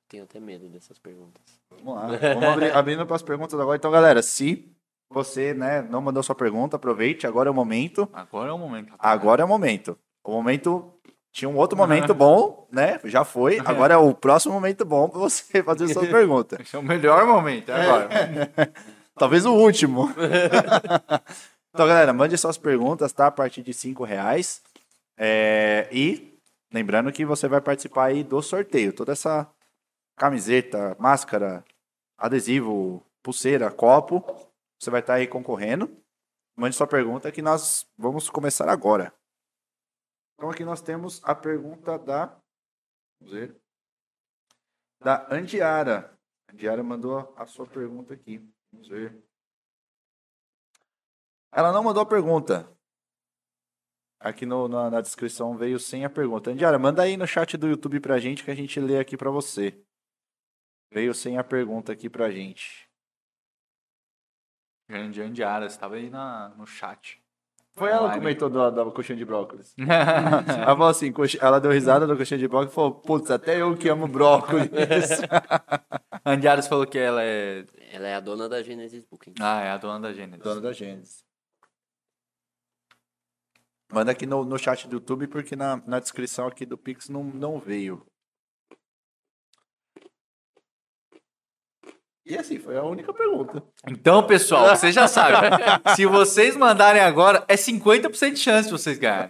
Tenho 0.08 0.24
até 0.24 0.38
medo 0.38 0.68
dessas 0.68 0.98
perguntas. 0.98 1.42
Vamos 1.70 1.94
lá. 1.94 2.06
Vamos 2.06 2.44
abrir, 2.44 2.72
abrindo 2.76 3.06
para 3.06 3.16
as 3.16 3.22
perguntas 3.22 3.58
agora. 3.58 3.76
Então, 3.76 3.90
galera, 3.90 4.22
se 4.22 4.70
você 5.10 5.54
né, 5.54 5.82
não 5.82 6.00
mandou 6.00 6.22
sua 6.22 6.34
pergunta, 6.34 6.76
aproveite. 6.76 7.26
Agora 7.26 7.48
é 7.48 7.52
o 7.52 7.54
momento. 7.54 8.08
Agora 8.12 8.50
é 8.50 8.52
o 8.52 8.58
momento. 8.58 8.94
Agora 8.98 9.42
é 9.42 9.44
o 9.44 9.48
momento. 9.48 9.98
O 10.22 10.32
momento. 10.32 10.90
Tinha 11.32 11.48
um 11.48 11.56
outro 11.56 11.76
momento 11.76 12.14
bom, 12.14 12.68
né? 12.70 13.00
Já 13.04 13.24
foi. 13.24 13.58
Agora 13.64 13.94
é 13.94 13.96
o 13.96 14.14
próximo 14.14 14.54
momento 14.54 14.84
bom 14.84 15.08
para 15.08 15.18
você 15.18 15.62
fazer 15.64 15.88
sua 15.88 16.06
pergunta. 16.06 16.60
Esse 16.60 16.76
é 16.76 16.78
o 16.78 16.82
melhor 16.82 17.26
momento, 17.26 17.70
é 17.70 17.82
agora. 17.82 18.08
Talvez 19.16 19.44
o 19.44 19.52
último. 19.52 20.12
Então, 21.74 21.88
galera, 21.88 22.12
mande 22.12 22.38
suas 22.38 22.56
perguntas, 22.56 23.12
tá? 23.12 23.26
A 23.26 23.32
partir 23.32 23.60
de 23.60 23.74
cinco 23.74 24.05
reais. 24.05 24.62
É, 25.16 25.88
E 25.90 26.38
lembrando 26.72 27.10
que 27.10 27.24
você 27.24 27.48
vai 27.48 27.60
participar 27.60 28.05
aí 28.05 28.22
do 28.22 28.40
sorteio. 28.40 28.92
Toda 28.92 29.10
essa 29.10 29.52
camiseta, 30.16 30.96
máscara, 31.01 31.64
adesivo, 32.16 33.05
pulseira, 33.20 33.72
copo, 33.72 34.24
você 34.78 34.88
vai 34.88 35.01
estar 35.01 35.14
aí 35.14 35.26
concorrendo. 35.26 35.90
Mande 36.55 36.76
sua 36.76 36.86
pergunta 36.86 37.32
que 37.32 37.42
nós 37.42 37.90
vamos 37.98 38.30
começar 38.30 38.68
agora. 38.68 39.12
Então 40.34 40.51
aqui 40.51 40.64
nós 40.64 40.80
temos 40.80 41.20
a 41.24 41.34
pergunta 41.34 41.98
da. 41.98 42.40
Vamos 43.20 43.34
ver. 43.34 43.60
Da 45.01 45.26
Andiara. 45.28 46.16
A 46.46 46.52
Andiara 46.52 46.84
mandou 46.84 47.34
a 47.36 47.44
sua 47.46 47.66
pergunta 47.66 48.14
aqui. 48.14 48.48
Vamos 48.72 48.86
ver. 48.86 49.20
Ela 51.55 51.72
não 51.72 51.82
mandou 51.85 52.02
a 52.02 52.06
pergunta. 52.06 52.68
Aqui 54.20 54.44
no- 54.47 54.68
na, 54.68 54.90
na 54.90 55.01
descrição 55.01 55.56
veio 55.56 55.78
sem 55.78 56.05
a 56.05 56.10
pergunta. 56.10 56.51
Andiara, 56.51 56.78
manda 56.78 57.02
aí 57.02 57.16
no 57.16 57.26
chat 57.26 57.56
do 57.56 57.68
YouTube 57.68 58.01
pra 58.01 58.18
gente 58.18 58.43
que 58.43 58.51
a 58.51 58.55
gente 58.55 58.81
lê 58.81 58.98
aqui 58.98 59.16
pra 59.16 59.31
você. 59.31 59.78
Veio 60.93 61.14
sem 61.14 61.39
a 61.39 61.44
pergunta 61.44 61.93
aqui 61.93 62.09
pra 62.09 62.31
gente. 62.31 62.89
Grande 64.89 65.20
Andiara, 65.22 65.68
você 65.68 65.78
tava 65.78 65.97
aí 65.97 66.10
na, 66.10 66.51
no 66.56 66.66
chat. 66.66 67.22
Foi 67.76 67.90
ela 67.90 68.10
que 68.10 68.18
comentou 68.18 68.48
da, 68.48 68.70
da 68.70 68.85
coxinha 68.90 69.18
de 69.18 69.24
brócolis. 69.24 69.74
ela 69.78 70.76
falou 70.76 70.89
assim, 70.89 71.12
ela 71.40 71.59
deu 71.59 71.72
risada 71.72 72.06
da 72.06 72.16
coxinha 72.16 72.39
de 72.39 72.47
brócolis 72.47 72.72
e 72.72 72.74
falou, 72.74 72.94
putz, 72.94 73.31
até 73.31 73.60
eu 73.60 73.76
que 73.76 73.89
amo 73.89 74.06
brócolis. 74.06 74.68
Andiara 76.24 76.62
falou 76.62 76.86
que 76.86 76.98
ela 76.98 77.22
é. 77.22 77.66
Ela 77.93 78.09
é 78.09 78.14
a 78.14 78.20
dona 78.20 78.48
da 78.48 78.62
Genesis 78.62 79.05
Booking. 79.05 79.35
Ah, 79.40 79.60
é 79.62 79.70
a 79.70 79.76
dona 79.76 80.01
da 80.01 80.12
Gênesis. 80.12 80.43
Dona 80.44 80.60
da 80.60 80.72
Gênesis. 80.72 81.24
Manda 83.94 84.10
aqui 84.10 84.26
no, 84.26 84.44
no 84.44 84.58
chat 84.58 84.88
do 84.88 84.96
YouTube, 84.96 85.28
porque 85.28 85.54
na, 85.54 85.80
na 85.86 86.00
descrição 86.00 86.48
aqui 86.48 86.66
do 86.66 86.76
Pix 86.76 87.08
não, 87.08 87.22
não 87.22 87.60
veio. 87.60 88.04
E 92.26 92.38
assim, 92.38 92.59
foi 92.59 92.74
a 92.74 92.82
única 92.82 93.12
pergunta. 93.12 93.62
Então, 93.86 94.22
pessoal, 94.22 94.74
vocês 94.74 94.94
já 94.94 95.06
sabem. 95.06 95.51
se 95.94 96.06
vocês 96.06 96.56
mandarem 96.56 97.02
agora, 97.02 97.44
é 97.46 97.55
50% 97.55 98.32
de 98.32 98.38
chance 98.38 98.64
de 98.66 98.72
vocês 98.72 98.98
ganharem. 98.98 99.28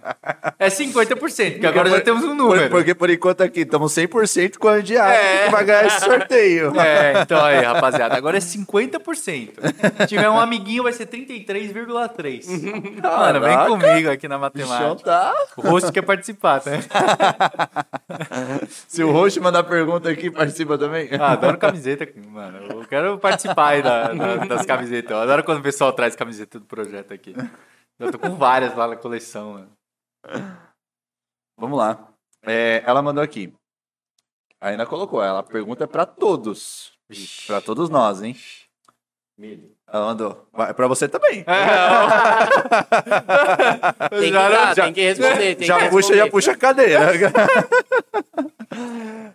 É 0.61 0.69
50%, 0.69 1.16
porque 1.55 1.66
agora 1.66 1.91
já 1.91 2.01
temos 2.01 2.23
um 2.23 2.29
Por- 2.29 2.37
número. 2.37 2.71
porque 2.71 2.95
por 2.95 3.11
enquanto 3.11 3.41
aqui 3.43 3.62
estamos 3.62 3.93
100% 3.93 4.59
com 4.59 4.69
a 4.69 4.75
Andiara 4.75 5.12
É. 5.12 5.47
que 5.47 5.51
vai 5.51 5.65
ganhar 5.65 5.87
esse 5.87 6.05
sorteio. 6.05 6.73
É, 6.81 7.21
então 7.23 7.45
aí, 7.45 7.65
rapaziada, 7.65 8.15
agora 8.16 8.37
é 8.39 8.41
50%. 8.41 9.55
Se 10.01 10.07
tiver 10.07 10.31
um 10.31 10.39
amiguinho, 10.39 10.85
vai 10.85 10.93
ser 10.93 11.07
33,3%. 11.07 13.03
Mano, 13.03 13.41
vem 13.41 13.59
comigo 13.66 14.09
aqui 14.11 14.29
na 14.29 14.39
matemática. 14.39 15.03
tá. 15.05 15.35
O 15.57 15.62
rosto 15.62 15.91
quer 15.93 16.03
participar, 16.03 16.62
né? 16.65 16.79
Se 18.87 19.03
o 19.03 19.11
host 19.11 19.41
mandar 19.41 19.65
pergunta 19.65 20.09
aqui, 20.09 20.31
participa 20.31 20.79
também. 20.79 21.09
Ah, 21.19 21.33
adoro 21.33 21.59
camiseta, 21.59 22.07
mano. 22.29 22.59
Eu 22.71 22.84
quero 22.86 23.19
participar 23.19 23.69
aí 23.69 23.82
da- 23.82 24.12
da- 24.12 24.36
das 24.44 24.66
camisetas. 24.66 25.11
Eu 25.11 25.19
adoro 25.19 25.43
quando 25.44 25.59
o 25.59 25.62
pessoal 25.62 25.93
traz 25.93 26.15
camiseta 26.16 26.59
do 26.59 26.65
projeto 26.66 27.12
aqui. 27.15 27.35
Eu 27.98 28.11
tô 28.12 28.19
com 28.19 28.35
várias 28.36 28.74
lá 28.77 28.86
na 28.89 28.97
coleção, 28.97 29.52
mano. 29.55 29.70
Vamos 31.59 31.78
lá. 31.78 32.09
É, 32.43 32.82
ela 32.86 33.01
mandou 33.02 33.23
aqui. 33.23 33.52
Ainda 34.61 34.86
colocou. 34.86 35.23
Ela 35.23 35.43
pergunta 35.43 35.85
é 35.85 35.86
pra 35.86 36.05
todos. 36.06 36.93
Pra 37.47 37.61
todos 37.61 37.89
nós, 37.90 38.23
hein? 38.23 38.35
Medo. 39.39 39.70
Ela 39.86 40.06
mandou. 40.06 40.48
Vai, 40.52 40.73
pra 40.74 40.89
você 40.89 41.06
também. 41.09 41.44
Tem 44.11 44.20
que 44.20 44.32
Já- 44.32 44.48
dar, 44.48 44.74
já- 44.77 44.85
tem 44.85 44.93
que 44.93 45.01
responder. 45.02 45.55
Tem 45.56 45.66
já 45.66 45.78
que 45.78 45.89
puxa, 45.90 46.09
já 46.15 46.24
responder. 46.24 46.31
puxa 46.31 46.52
a 46.52 46.56
cadeira. 46.56 47.11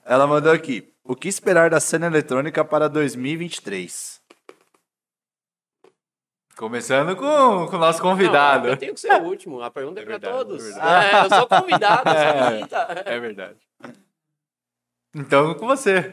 Ela 0.05 0.27
mandou 0.27 0.51
aqui. 0.51 0.91
O 1.09 1.15
que 1.15 1.27
esperar 1.27 1.71
da 1.71 1.79
cena 1.79 2.05
eletrônica 2.05 2.63
para 2.63 2.87
2023? 2.87 4.21
Começando 6.55 7.15
com, 7.15 7.65
com 7.67 7.75
o 7.77 7.79
nosso 7.79 7.99
convidado. 7.99 8.65
Não, 8.65 8.69
eu 8.73 8.77
tenho 8.77 8.93
que 8.93 8.99
ser 8.99 9.13
o 9.13 9.23
último. 9.23 9.59
A 9.61 9.71
pergunta 9.71 9.99
é, 9.99 10.03
É 10.03 10.05
pra 10.05 10.17
verdade, 10.19 10.37
todos. 10.37 10.61
é 10.61 10.65
verdade. 10.71 11.15
É, 11.15 11.25
eu 11.25 11.29
sou 11.29 11.47
convidado, 11.47 12.09
eu 12.09 12.67
sou 12.69 12.77
É. 13.05 13.15
É 13.15 13.19
verdade. 13.19 13.57
Então, 15.15 15.55
com 15.55 15.65
você. 15.65 16.11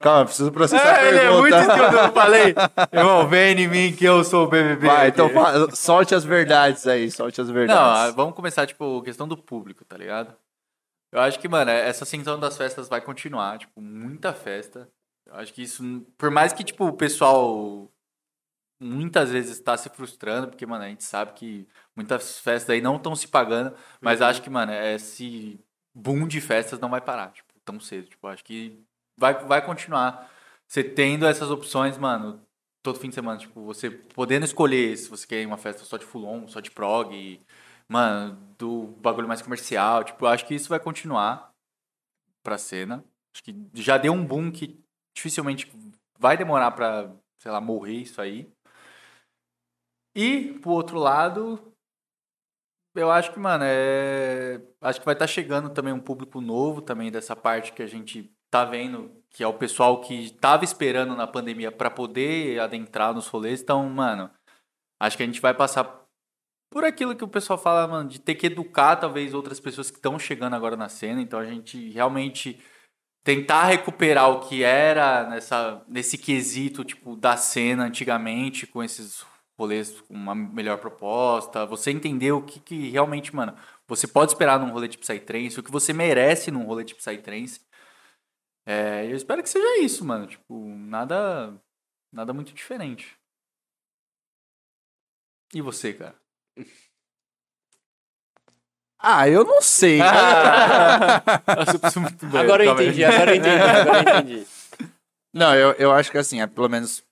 Calma, 0.00 0.24
preciso 0.24 0.50
processar 0.50 0.96
a 0.96 1.02
É, 1.04 1.08
ele 1.08 1.18
é 1.18 1.30
muito 1.30 1.54
pergunta. 1.54 1.88
que 1.90 1.94
eu 1.94 2.12
falei. 2.12 2.54
Irmão, 2.92 3.28
vem 3.28 3.60
em 3.60 3.68
mim 3.68 3.94
que 3.94 4.04
eu 4.06 4.24
sou 4.24 4.46
o 4.46 4.48
BBB. 4.48 4.86
Vai, 4.88 5.08
então 5.08 5.28
solte 5.72 6.14
as 6.16 6.24
verdades 6.24 6.86
aí, 6.88 7.10
solte 7.12 7.40
as 7.40 7.46
Não, 7.46 7.54
verdades. 7.54 8.08
ah, 8.08 8.10
vamos 8.10 8.34
começar, 8.34 8.66
tipo, 8.66 9.02
questão 9.02 9.28
do 9.28 9.36
público, 9.36 9.84
tá 9.84 9.96
ligado? 9.96 10.34
Eu 11.12 11.20
acho 11.20 11.38
que, 11.40 11.48
mano, 11.48 11.70
essa 11.70 12.04
ascensão 12.04 12.38
das 12.38 12.56
festas 12.56 12.88
vai 12.88 13.00
continuar, 13.00 13.58
tipo, 13.58 13.80
muita 13.80 14.32
festa. 14.32 14.88
Eu 15.26 15.34
acho 15.34 15.52
que 15.52 15.62
isso, 15.62 15.82
por 16.16 16.30
mais 16.30 16.52
que, 16.52 16.62
tipo, 16.64 16.86
o 16.86 16.92
pessoal 16.92 17.90
muitas 18.80 19.30
vezes 19.30 19.52
está 19.58 19.76
se 19.76 19.90
frustrando, 19.90 20.48
porque, 20.48 20.64
mano, 20.66 20.84
a 20.84 20.88
gente 20.88 21.04
sabe 21.04 21.32
que 21.34 21.68
muitas 21.94 22.38
festas 22.40 22.70
aí 22.70 22.80
não 22.80 22.96
estão 22.96 23.14
se 23.14 23.28
pagando, 23.28 23.76
mas 24.00 24.22
acho 24.22 24.42
que, 24.42 24.48
mano, 24.50 24.72
esse 24.72 25.60
boom 25.94 26.26
de 26.26 26.40
festas 26.40 26.78
não 26.80 26.88
vai 26.90 27.00
parar, 27.00 27.32
tipo, 27.32 27.52
tão 27.64 27.78
cedo. 27.80 28.08
Tipo, 28.08 28.28
acho 28.28 28.44
que 28.44 28.82
vai, 29.16 29.34
vai 29.46 29.64
continuar 29.64 30.30
você 30.66 30.84
tendo 30.84 31.26
essas 31.26 31.50
opções, 31.50 31.98
mano, 31.98 32.40
todo 32.82 32.98
fim 32.98 33.08
de 33.08 33.14
semana, 33.16 33.38
tipo, 33.38 33.60
você 33.64 33.90
podendo 33.90 34.44
escolher 34.44 34.96
se 34.96 35.10
você 35.10 35.26
quer 35.26 35.46
uma 35.46 35.58
festa 35.58 35.84
só 35.84 35.96
de 35.96 36.04
full 36.04 36.48
só 36.48 36.60
de 36.60 36.70
prog, 36.70 37.40
mano, 37.90 38.36
do 38.56 38.86
bagulho 39.02 39.26
mais 39.26 39.42
comercial, 39.42 40.04
tipo, 40.04 40.24
acho 40.24 40.46
que 40.46 40.54
isso 40.54 40.68
vai 40.68 40.78
continuar 40.78 41.52
pra 42.40 42.56
cena. 42.56 43.04
Acho 43.34 43.42
que 43.42 43.54
já 43.74 43.98
deu 43.98 44.12
um 44.12 44.24
boom 44.24 44.52
que 44.52 44.78
dificilmente 45.12 45.70
vai 46.16 46.36
demorar 46.36 46.70
pra, 46.70 47.12
sei 47.40 47.50
lá, 47.50 47.60
morrer 47.60 47.94
isso 47.94 48.20
aí. 48.20 48.48
E, 50.14 50.58
pro 50.60 50.70
outro 50.70 50.98
lado, 50.98 51.74
eu 52.94 53.10
acho 53.10 53.32
que, 53.32 53.40
mano, 53.40 53.64
é. 53.66 54.60
Acho 54.80 55.00
que 55.00 55.06
vai 55.06 55.14
estar 55.14 55.26
tá 55.26 55.32
chegando 55.32 55.70
também 55.70 55.92
um 55.92 56.00
público 56.00 56.40
novo 56.40 56.80
também 56.80 57.10
dessa 57.10 57.34
parte 57.34 57.72
que 57.72 57.82
a 57.82 57.86
gente 57.86 58.32
tá 58.50 58.64
vendo, 58.64 59.10
que 59.30 59.42
é 59.42 59.46
o 59.46 59.54
pessoal 59.54 60.00
que 60.00 60.14
estava 60.14 60.64
esperando 60.64 61.16
na 61.16 61.26
pandemia 61.26 61.72
para 61.72 61.90
poder 61.90 62.60
adentrar 62.60 63.14
nos 63.14 63.26
rolês. 63.26 63.62
Então, 63.62 63.88
mano, 63.88 64.30
acho 65.00 65.16
que 65.16 65.22
a 65.22 65.26
gente 65.26 65.40
vai 65.40 65.54
passar 65.54 65.99
por 66.70 66.84
aquilo 66.84 67.16
que 67.16 67.24
o 67.24 67.28
pessoal 67.28 67.58
fala, 67.58 67.86
mano, 67.88 68.08
de 68.08 68.20
ter 68.20 68.36
que 68.36 68.46
educar 68.46 68.96
talvez 68.96 69.34
outras 69.34 69.58
pessoas 69.60 69.90
que 69.90 69.96
estão 69.96 70.18
chegando 70.18 70.54
agora 70.54 70.76
na 70.76 70.88
cena. 70.88 71.20
Então, 71.20 71.38
a 71.38 71.44
gente 71.44 71.90
realmente 71.90 72.62
tentar 73.24 73.64
recuperar 73.64 74.30
o 74.30 74.40
que 74.40 74.62
era 74.62 75.28
nessa 75.28 75.84
nesse 75.88 76.16
quesito 76.16 76.84
tipo 76.84 77.16
da 77.16 77.36
cena 77.36 77.84
antigamente 77.84 78.66
com 78.66 78.82
esses 78.82 79.24
rolês 79.58 80.00
com 80.00 80.14
uma 80.14 80.34
melhor 80.34 80.78
proposta, 80.78 81.66
você 81.66 81.90
entender 81.90 82.32
o 82.32 82.42
que, 82.42 82.60
que 82.60 82.88
realmente, 82.90 83.34
mano, 83.34 83.54
você 83.86 84.08
pode 84.08 84.32
esperar 84.32 84.58
num 84.58 84.72
rolê 84.72 84.88
de 84.88 84.96
Psytrance, 84.98 85.60
o 85.60 85.62
que 85.62 85.70
você 85.70 85.92
merece 85.92 86.50
num 86.50 86.64
rolê 86.64 86.84
de 86.84 86.94
Psytrance. 86.94 87.60
É, 88.66 89.06
eu 89.06 89.16
espero 89.16 89.42
que 89.42 89.48
seja 89.50 89.82
isso, 89.82 90.04
mano. 90.04 90.26
Tipo, 90.26 90.54
nada, 90.76 91.60
nada 92.12 92.32
muito 92.32 92.54
diferente. 92.54 93.18
E 95.52 95.60
você, 95.60 95.92
cara? 95.92 96.19
Ah, 98.98 99.28
eu 99.28 99.44
não 99.44 99.62
sei. 99.62 100.00
agora 102.38 102.64
eu 102.64 102.72
entendi, 102.74 103.04
agora 103.04 103.30
eu 103.30 103.36
entendi, 103.36 103.56
agora 103.56 103.98
eu 103.98 104.18
entendi. 104.20 104.46
Não, 105.32 105.54
eu, 105.54 105.72
eu 105.72 105.92
acho 105.92 106.10
que 106.10 106.18
assim, 106.18 106.42
é, 106.42 106.46
pelo 106.46 106.68
menos 106.68 107.02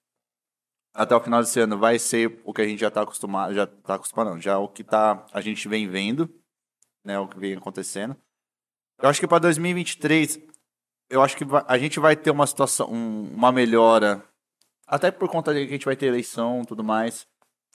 até 0.95 1.15
o 1.15 1.21
final 1.21 1.41
desse 1.41 1.61
ano 1.61 1.79
vai 1.79 1.99
ser 1.99 2.41
o 2.45 2.53
que 2.53 2.61
a 2.61 2.67
gente 2.67 2.81
já 2.81 2.89
está 2.89 3.03
acostumado, 3.03 3.55
já 3.55 3.67
tá 3.67 3.95
acostumado, 3.95 4.31
não, 4.31 4.41
já 4.41 4.59
o 4.59 4.69
que 4.69 4.83
tá, 4.83 5.25
a 5.33 5.41
gente 5.41 5.69
vem 5.69 5.89
vendo, 5.89 6.29
né, 7.05 7.19
o 7.19 7.29
que 7.29 7.39
vem 7.39 7.55
acontecendo. 7.55 8.17
Eu 9.01 9.09
acho 9.09 9.21
que 9.21 9.29
para 9.29 9.39
2023 9.39 10.41
eu 11.09 11.23
acho 11.23 11.37
que 11.37 11.45
a 11.67 11.79
gente 11.79 12.01
vai 12.01 12.17
ter 12.17 12.31
uma 12.31 12.47
situação, 12.47 12.93
um, 12.93 13.33
uma 13.33 13.53
melhora, 13.53 14.23
até 14.87 15.11
por 15.11 15.29
conta 15.29 15.55
de 15.55 15.61
que 15.61 15.69
a 15.69 15.73
gente 15.73 15.87
vai 15.87 15.97
ter 15.97 16.07
eleição 16.07 16.63
e 16.63 16.67
tudo 16.67 16.85
mais. 16.85 17.27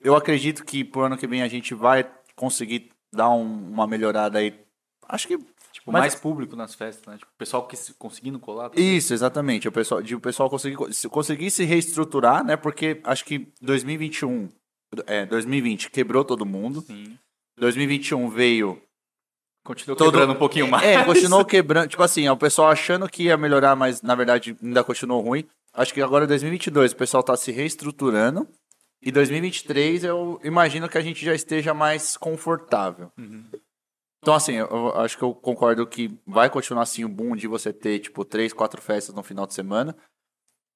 Eu 0.03 0.15
acredito 0.15 0.65
que 0.65 0.83
pro 0.83 1.01
ano 1.03 1.17
que 1.17 1.27
vem 1.27 1.41
a 1.41 1.47
gente 1.47 1.73
vai 1.73 2.09
conseguir 2.35 2.91
dar 3.11 3.29
um, 3.29 3.71
uma 3.71 3.87
melhorada 3.87 4.39
aí. 4.39 4.59
Acho 5.07 5.27
que. 5.27 5.37
Tipo, 5.71 5.91
mas, 5.91 6.01
mais 6.01 6.15
público 6.15 6.55
nas 6.55 6.75
festas, 6.75 7.05
né? 7.07 7.17
Tipo, 7.17 7.31
o 7.33 7.37
pessoal 7.37 7.67
que 7.67 7.77
conseguindo 7.97 8.39
colar. 8.39 8.69
Também. 8.69 8.95
Isso, 8.95 9.13
exatamente. 9.13 9.67
O 9.67 9.71
pessoal, 9.71 10.01
de 10.01 10.15
o 10.15 10.19
pessoal 10.19 10.49
conseguir, 10.49 10.77
conseguir 11.09 11.49
se 11.49 11.63
reestruturar, 11.63 12.43
né? 12.43 12.55
Porque 12.55 13.01
acho 13.03 13.25
que 13.25 13.51
2021, 13.61 14.49
é, 15.07 15.25
2020 15.25 15.89
quebrou 15.89 16.23
todo 16.23 16.45
mundo. 16.45 16.81
Sim. 16.81 17.17
2021 17.57 18.29
veio 18.29 18.81
Continuou 19.63 19.95
Todo... 19.95 20.11
quebrando 20.11 20.33
um 20.33 20.37
pouquinho 20.37 20.67
mais. 20.67 20.85
É, 20.85 21.03
continuou 21.05 21.43
quebrando. 21.45 21.87
Tipo 21.87 22.03
assim, 22.03 22.27
o 22.27 22.35
pessoal 22.35 22.69
achando 22.69 23.07
que 23.07 23.23
ia 23.23 23.37
melhorar, 23.37 23.75
mas 23.75 24.01
na 24.01 24.13
verdade 24.13 24.57
ainda 24.61 24.83
continuou 24.83 25.21
ruim. 25.21 25.45
Acho 25.73 25.93
que 25.93 26.01
agora 26.01 26.27
2022 26.27 26.91
o 26.91 26.95
pessoal 26.95 27.23
tá 27.23 27.35
se 27.37 27.51
reestruturando. 27.51 28.47
E 29.05 29.11
2023 29.11 30.05
eu 30.05 30.39
imagino 30.43 30.87
que 30.87 30.97
a 30.97 31.01
gente 31.01 31.25
já 31.25 31.33
esteja 31.33 31.73
mais 31.73 32.15
confortável. 32.15 33.11
Uhum. 33.17 33.45
Então, 34.21 34.33
assim, 34.33 34.53
eu 34.53 34.95
acho 34.95 35.17
que 35.17 35.23
eu 35.23 35.35
concordo 35.35 35.85
que 35.85 36.17
vai 36.25 36.49
continuar 36.49 36.83
assim 36.83 37.03
o 37.03 37.09
boom 37.09 37.35
de 37.35 37.45
você 37.45 37.73
ter, 37.73 37.99
tipo, 37.99 38.23
três, 38.23 38.53
quatro 38.53 38.81
festas 38.81 39.13
no 39.13 39.21
final 39.21 39.45
de 39.45 39.53
semana. 39.53 39.93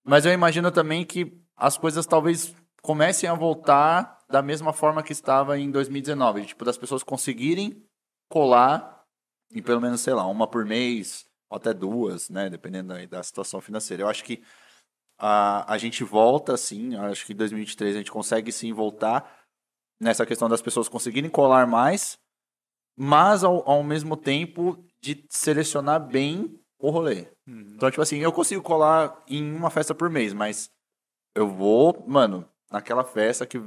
Mas 0.06 0.26
eu 0.26 0.34
imagino 0.34 0.70
também 0.70 1.06
que 1.06 1.42
as 1.56 1.78
coisas 1.78 2.06
talvez 2.06 2.54
comecem 2.82 3.30
a 3.30 3.34
voltar 3.34 4.20
da 4.30 4.42
mesma 4.42 4.74
forma 4.74 5.02
que 5.02 5.14
estava 5.14 5.58
em 5.58 5.72
2019. 5.72 6.48
Tipo, 6.48 6.66
das 6.66 6.78
pessoas 6.78 7.04
conseguirem 7.04 7.82
colar 8.30 9.06
em 9.54 9.62
pelo 9.62 9.80
menos, 9.80 10.02
sei 10.02 10.14
lá, 10.14 10.28
uma 10.28 10.46
por 10.46 10.66
mês, 10.66 11.26
ou 11.50 11.56
até 11.56 11.74
duas, 11.74 12.30
né? 12.30 12.50
Dependendo 12.50 12.94
da 13.08 13.24
situação 13.24 13.62
financeira. 13.62 14.04
Eu 14.04 14.10
acho 14.10 14.26
que 14.26 14.44
a, 15.18 15.74
a 15.74 15.78
gente 15.78 16.04
volta, 16.04 16.56
sim, 16.56 16.96
acho 16.96 17.26
que 17.26 17.34
em 17.34 17.36
2023 17.36 17.96
a 17.96 18.00
gente 18.00 18.12
consegue 18.12 18.52
sim 18.52 18.72
voltar 18.72 19.46
nessa 20.00 20.26
questão 20.26 20.48
das 20.48 20.62
pessoas 20.62 20.88
conseguirem 20.88 21.30
colar 21.30 21.66
mais, 21.66 22.20
mas 22.96 23.44
ao, 23.44 23.68
ao 23.68 23.84
mesmo 23.84 24.16
tempo 24.16 24.84
de 25.02 25.26
selecionar 25.30 26.00
bem 26.00 26.60
o 26.80 26.90
rolê. 26.90 27.28
Uhum. 27.48 27.74
Então, 27.76 27.90
tipo 27.90 28.02
assim, 28.02 28.18
eu 28.18 28.32
consigo 28.32 28.62
colar 28.62 29.24
em 29.28 29.52
uma 29.54 29.70
festa 29.70 29.96
por 29.96 30.10
mês, 30.10 30.34
mas 30.34 30.70
eu 31.36 31.48
vou, 31.48 32.04
mano, 32.08 32.48
naquela 32.72 33.04
festa 33.04 33.46
que 33.46 33.62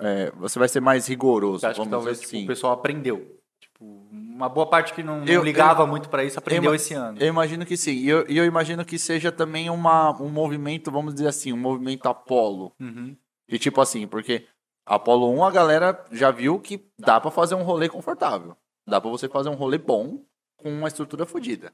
é, 0.00 0.30
você 0.32 0.58
vai 0.58 0.68
ser 0.68 0.80
mais 0.80 1.06
rigoroso. 1.06 1.66
Acho 1.66 1.82
que 1.82 1.88
talvez 1.88 2.18
tipo, 2.18 2.28
assim. 2.28 2.38
tipo, 2.38 2.52
o 2.52 2.54
pessoal 2.54 2.72
aprendeu. 2.72 3.38
Tipo, 3.78 4.08
uma 4.10 4.48
boa 4.48 4.66
parte 4.66 4.92
que 4.92 5.04
não, 5.04 5.20
não 5.20 5.26
eu, 5.26 5.42
ligava 5.42 5.84
eu, 5.84 5.86
muito 5.86 6.08
para 6.08 6.24
isso 6.24 6.38
aprendeu 6.38 6.72
eu, 6.72 6.74
esse 6.74 6.94
ano. 6.94 7.16
Eu 7.20 7.28
imagino 7.28 7.64
que 7.64 7.76
sim. 7.76 7.92
E 7.92 8.08
eu, 8.08 8.22
eu, 8.26 8.44
imagino 8.44 8.84
que 8.84 8.98
seja 8.98 9.30
também 9.30 9.70
uma, 9.70 10.20
um 10.20 10.28
movimento, 10.28 10.90
vamos 10.90 11.14
dizer 11.14 11.28
assim, 11.28 11.52
um 11.52 11.58
movimento 11.58 12.08
Apolo. 12.08 12.72
Uhum. 12.80 13.16
E 13.48 13.58
tipo 13.58 13.80
assim, 13.80 14.06
porque 14.06 14.46
Apolo 14.84 15.30
1 15.30 15.44
a 15.44 15.50
galera 15.50 16.04
já 16.10 16.30
viu 16.32 16.58
que 16.58 16.84
dá 16.98 17.20
para 17.20 17.30
fazer 17.30 17.54
um 17.54 17.62
rolê 17.62 17.88
confortável. 17.88 18.56
Dá 18.86 19.00
para 19.00 19.10
você 19.10 19.28
fazer 19.28 19.48
um 19.48 19.54
rolê 19.54 19.78
bom 19.78 20.24
com 20.56 20.70
uma 20.70 20.88
estrutura 20.88 21.24
fodida. 21.24 21.72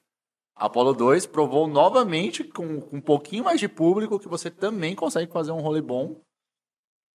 Apolo 0.54 0.92
2 0.92 1.26
provou 1.26 1.66
novamente, 1.66 2.44
com, 2.44 2.80
com 2.80 2.96
um 2.98 3.00
pouquinho 3.00 3.44
mais 3.44 3.58
de 3.58 3.68
público, 3.68 4.20
que 4.20 4.28
você 4.28 4.50
também 4.50 4.94
consegue 4.94 5.32
fazer 5.32 5.52
um 5.52 5.60
rolê 5.60 5.80
bom 5.80 6.20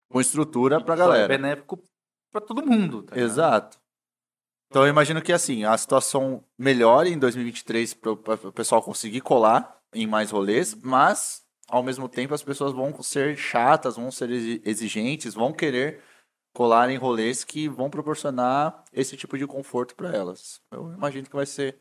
com 0.10 0.22
estrutura 0.22 0.80
pra 0.80 0.96
galera. 0.96 1.26
É 1.34 1.38
benéfico 1.38 1.82
para 2.32 2.40
todo 2.40 2.66
mundo. 2.66 3.04
Tá 3.04 3.18
Exato. 3.18 3.78
Então 4.70 4.84
eu 4.84 4.90
imagino 4.90 5.22
que 5.22 5.32
assim, 5.32 5.64
a 5.64 5.78
situação 5.78 6.44
melhore 6.58 7.12
em 7.12 7.18
2023 7.18 7.94
para 7.94 8.12
o 8.12 8.52
pessoal 8.52 8.82
conseguir 8.82 9.22
colar 9.22 9.80
em 9.94 10.08
mais 10.08 10.32
rolês, 10.32 10.76
mas 10.76 11.44
ao 11.70 11.84
mesmo 11.84 12.10
tempo 12.10 12.34
as 12.34 12.44
pessoas 12.44 12.74
vão 12.74 13.02
ser 13.02 13.38
chatas, 13.38 13.96
vão 13.96 14.12
ser 14.12 14.30
exigentes, 14.66 15.34
vão 15.34 15.54
querer 15.54 16.02
colar 16.54 16.90
em 16.90 16.98
rolês 16.98 17.44
que 17.44 17.68
vão 17.68 17.90
proporcionar 17.90 18.84
esse 18.94 19.18
tipo 19.18 19.38
de 19.38 19.46
conforto 19.46 19.96
para 19.96 20.16
elas. 20.16 20.62
Eu 20.72 20.94
imagino 20.94 21.28
que 21.28 21.36
vai 21.36 21.46
ser 21.46 21.78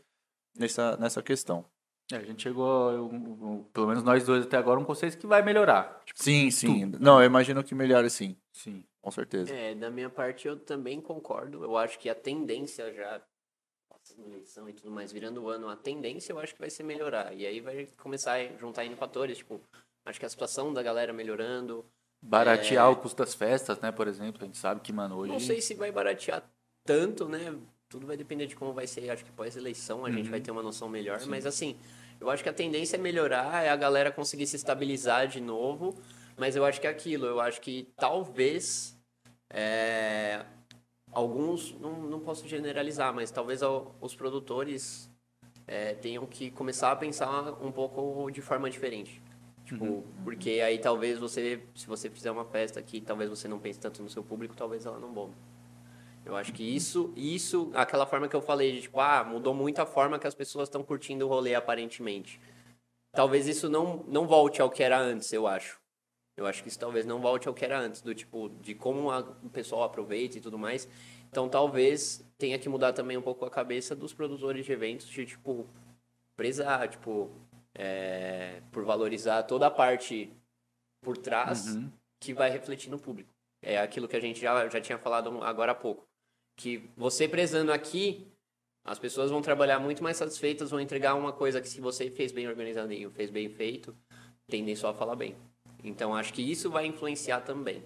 nessa, 0.56 0.97
nessa 0.97 1.23
questão. 1.23 1.65
É, 2.12 2.16
a 2.16 2.23
gente 2.23 2.43
chegou, 2.43 2.90
eu, 2.90 3.11
eu, 3.12 3.70
pelo 3.73 3.86
menos 3.86 4.02
nós 4.02 4.24
dois 4.24 4.44
até 4.44 4.59
agora, 4.59 4.78
um 4.78 4.85
conceito 4.85 5.16
que 5.16 5.27
vai 5.27 5.43
melhorar. 5.43 6.01
Tipo, 6.05 6.23
sim, 6.23 6.51
sim. 6.51 6.90
Tudo. 6.90 7.02
Não, 7.02 7.20
eu 7.20 7.27
imagino 7.27 7.65
que 7.65 7.74
melhore 7.74 8.11
sim. 8.11 8.36
Sim. 8.52 8.85
Com 9.05 9.10
certeza. 9.10 9.55
É, 9.55 9.74
da 9.74 9.90
minha 9.90 10.09
parte 10.09 10.48
eu 10.48 10.59
também 10.59 10.98
concordo. 10.98 11.62
Eu 11.62 11.76
acho 11.76 11.98
que 11.98 12.09
a 12.09 12.14
tendência 12.14 12.90
já, 12.94 13.20
passando 13.86 14.26
eleição 14.26 14.66
e 14.66 14.72
tudo 14.72 14.90
mais, 14.90 15.12
virando 15.12 15.43
o 15.43 15.51
ano, 15.51 15.68
a 15.68 15.76
tendência 15.76 16.32
eu 16.32 16.39
acho 16.39 16.55
que 16.55 16.60
vai 16.60 16.70
ser 16.70 16.85
melhorar. 16.85 17.35
E 17.35 17.47
aí 17.47 17.60
vai 17.60 17.86
começar 17.98 18.32
a 18.32 18.47
juntar 18.56 18.86
N 18.86 18.97
fatores, 18.97 19.36
tipo, 19.36 19.60
acho 20.06 20.18
que 20.18 20.24
a 20.24 20.28
situação 20.28 20.72
da 20.72 20.82
galera 20.82 21.12
melhorando. 21.12 21.85
Baratear 22.22 22.86
é... 22.86 22.89
o 22.89 22.97
custo 22.97 23.18
das 23.18 23.35
festas, 23.35 23.78
né, 23.78 23.93
por 23.93 24.09
exemplo. 24.09 24.43
A 24.43 24.47
gente 24.47 24.56
sabe 24.56 24.81
que, 24.81 24.90
mano, 24.90 25.18
hoje. 25.18 25.32
Não 25.32 25.39
sei 25.39 25.60
se 25.60 25.74
vai 25.74 25.93
baratear 25.93 26.43
tanto, 26.82 27.28
né? 27.28 27.55
Tudo 27.90 28.06
vai 28.06 28.16
depender 28.16 28.47
de 28.47 28.56
como 28.56 28.72
vai 28.72 28.86
ser. 28.86 29.10
Acho 29.10 29.22
que 29.22 29.32
pós-eleição 29.32 29.98
a 29.98 30.09
uhum. 30.09 30.14
gente 30.14 30.31
vai 30.31 30.40
ter 30.40 30.51
uma 30.51 30.62
noção 30.62 30.89
melhor. 30.89 31.20
Sim. 31.20 31.28
Mas 31.28 31.44
assim, 31.44 31.78
eu 32.18 32.31
acho 32.31 32.43
que 32.43 32.48
a 32.48 32.55
tendência 32.55 32.97
é 32.97 32.98
melhorar, 32.98 33.62
é 33.66 33.68
a 33.68 33.76
galera 33.76 34.10
conseguir 34.10 34.47
se 34.47 34.56
estabilizar 34.56 35.28
de 35.28 35.43
novo. 35.43 35.94
Mas 36.39 36.56
eu 36.56 36.64
acho 36.64 36.81
que 36.81 36.86
é 36.86 36.90
aquilo. 36.90 37.26
Eu 37.26 37.39
acho 37.39 37.60
que 37.60 37.93
talvez 37.98 38.93
é, 39.50 40.44
alguns, 41.12 41.72
não, 41.78 41.92
não 42.02 42.20
posso 42.20 42.46
generalizar, 42.48 43.14
mas 43.14 43.30
talvez 43.30 43.60
os 44.00 44.14
produtores 44.14 45.10
é, 45.66 45.94
tenham 45.94 46.26
que 46.26 46.50
começar 46.50 46.92
a 46.92 46.96
pensar 46.96 47.52
um 47.62 47.72
pouco 47.72 48.30
de 48.30 48.40
forma 48.40 48.68
diferente. 48.68 49.22
Tipo, 49.64 49.84
uhum. 49.84 50.04
porque 50.22 50.60
aí 50.60 50.78
talvez 50.78 51.18
você, 51.18 51.62
se 51.74 51.86
você 51.86 52.10
fizer 52.10 52.30
uma 52.30 52.44
festa 52.44 52.82
que 52.82 53.00
talvez 53.00 53.30
você 53.30 53.48
não 53.48 53.58
pense 53.58 53.80
tanto 53.80 54.02
no 54.02 54.10
seu 54.10 54.22
público, 54.22 54.54
talvez 54.54 54.84
ela 54.84 54.98
não 54.98 55.12
bombe. 55.12 55.34
Eu 56.24 56.36
acho 56.36 56.52
que 56.52 56.62
isso, 56.62 57.12
isso, 57.16 57.70
aquela 57.74 58.06
forma 58.06 58.28
que 58.28 58.36
eu 58.36 58.40
falei, 58.40 58.72
de 58.72 58.82
tipo, 58.82 58.98
ah, 58.98 59.22
mudou 59.24 59.54
muito 59.54 59.80
a 59.80 59.86
forma 59.86 60.18
que 60.18 60.26
as 60.26 60.34
pessoas 60.34 60.68
estão 60.68 60.82
curtindo 60.82 61.26
o 61.26 61.28
rolê 61.28 61.54
aparentemente. 61.54 62.40
Talvez 63.12 63.46
isso 63.46 63.68
não, 63.68 64.02
não 64.08 64.26
volte 64.26 64.60
ao 64.60 64.70
que 64.70 64.82
era 64.82 64.98
antes, 64.98 65.32
eu 65.32 65.46
acho. 65.46 65.78
Eu 66.36 66.47
acho 66.47 66.62
que 66.62 66.69
isso 66.69 66.78
talvez 66.78 67.06
não 67.06 67.20
volte 67.20 67.47
ao 67.47 67.55
que 67.55 67.65
era 67.65 67.78
antes, 67.78 68.01
do 68.02 68.15
tipo, 68.15 68.48
de 68.61 68.74
como 68.74 69.11
a, 69.11 69.20
o 69.20 69.48
pessoal 69.51 69.85
aproveita 69.85 70.36
e 70.39 70.40
tudo 70.40 70.59
mais. 70.59 70.89
Então 71.31 71.48
talvez 71.48 72.24
tenha 72.36 72.59
que 72.59 72.69
mudar 72.69 72.93
também 72.93 73.16
um 73.16 73.23
pouco 73.23 73.44
a 73.44 73.51
cabeça 73.51 73.94
dos 73.94 74.12
produtores 74.12 74.65
de 74.66 74.73
eventos, 74.73 75.06
de 75.06 75.24
tipo, 75.27 75.69
prezar, 76.36 76.89
tipo, 76.89 77.31
é, 77.74 78.61
por 78.73 78.85
valorizar 78.85 79.43
toda 79.44 79.66
a 79.66 79.70
parte 79.70 80.32
por 81.02 81.16
trás 81.16 81.74
Uhum. 81.74 81.90
que 82.20 82.32
vai 82.35 82.51
refletir 82.51 82.90
no 82.90 82.98
público. 82.98 83.32
É 83.62 83.78
aquilo 83.78 84.09
que 84.09 84.16
a 84.16 84.20
gente 84.20 84.40
já, 84.40 84.69
já 84.69 84.81
tinha 84.81 84.98
falado 84.98 85.43
agora 85.43 85.73
há 85.73 85.74
pouco. 85.74 86.06
Que 86.56 86.90
você 86.97 87.28
prezando 87.28 87.73
aqui, 87.73 88.27
as 88.85 88.98
pessoas 88.98 89.31
vão 89.31 89.40
trabalhar 89.40 89.78
muito 89.78 90.02
mais 90.02 90.16
satisfeitas, 90.16 90.70
vão 90.70 90.81
entregar 90.81 91.15
uma 91.15 91.32
coisa 91.32 91.61
que 91.61 91.69
se 91.69 91.81
você 91.81 92.11
fez 92.11 92.32
bem 92.32 92.47
organizadinho, 92.48 93.11
fez 93.11 93.31
bem 93.31 93.48
feito, 93.48 93.97
tendem 94.48 94.77
só 94.77 94.90
a 94.90 94.94
falar 94.94 95.16
bem. 95.16 95.35
Então 95.85 96.15
acho 96.16 96.32
que 96.32 96.43
isso 96.43 96.70
vai 96.70 96.86
influenciar 96.86 97.43
também. 97.43 97.82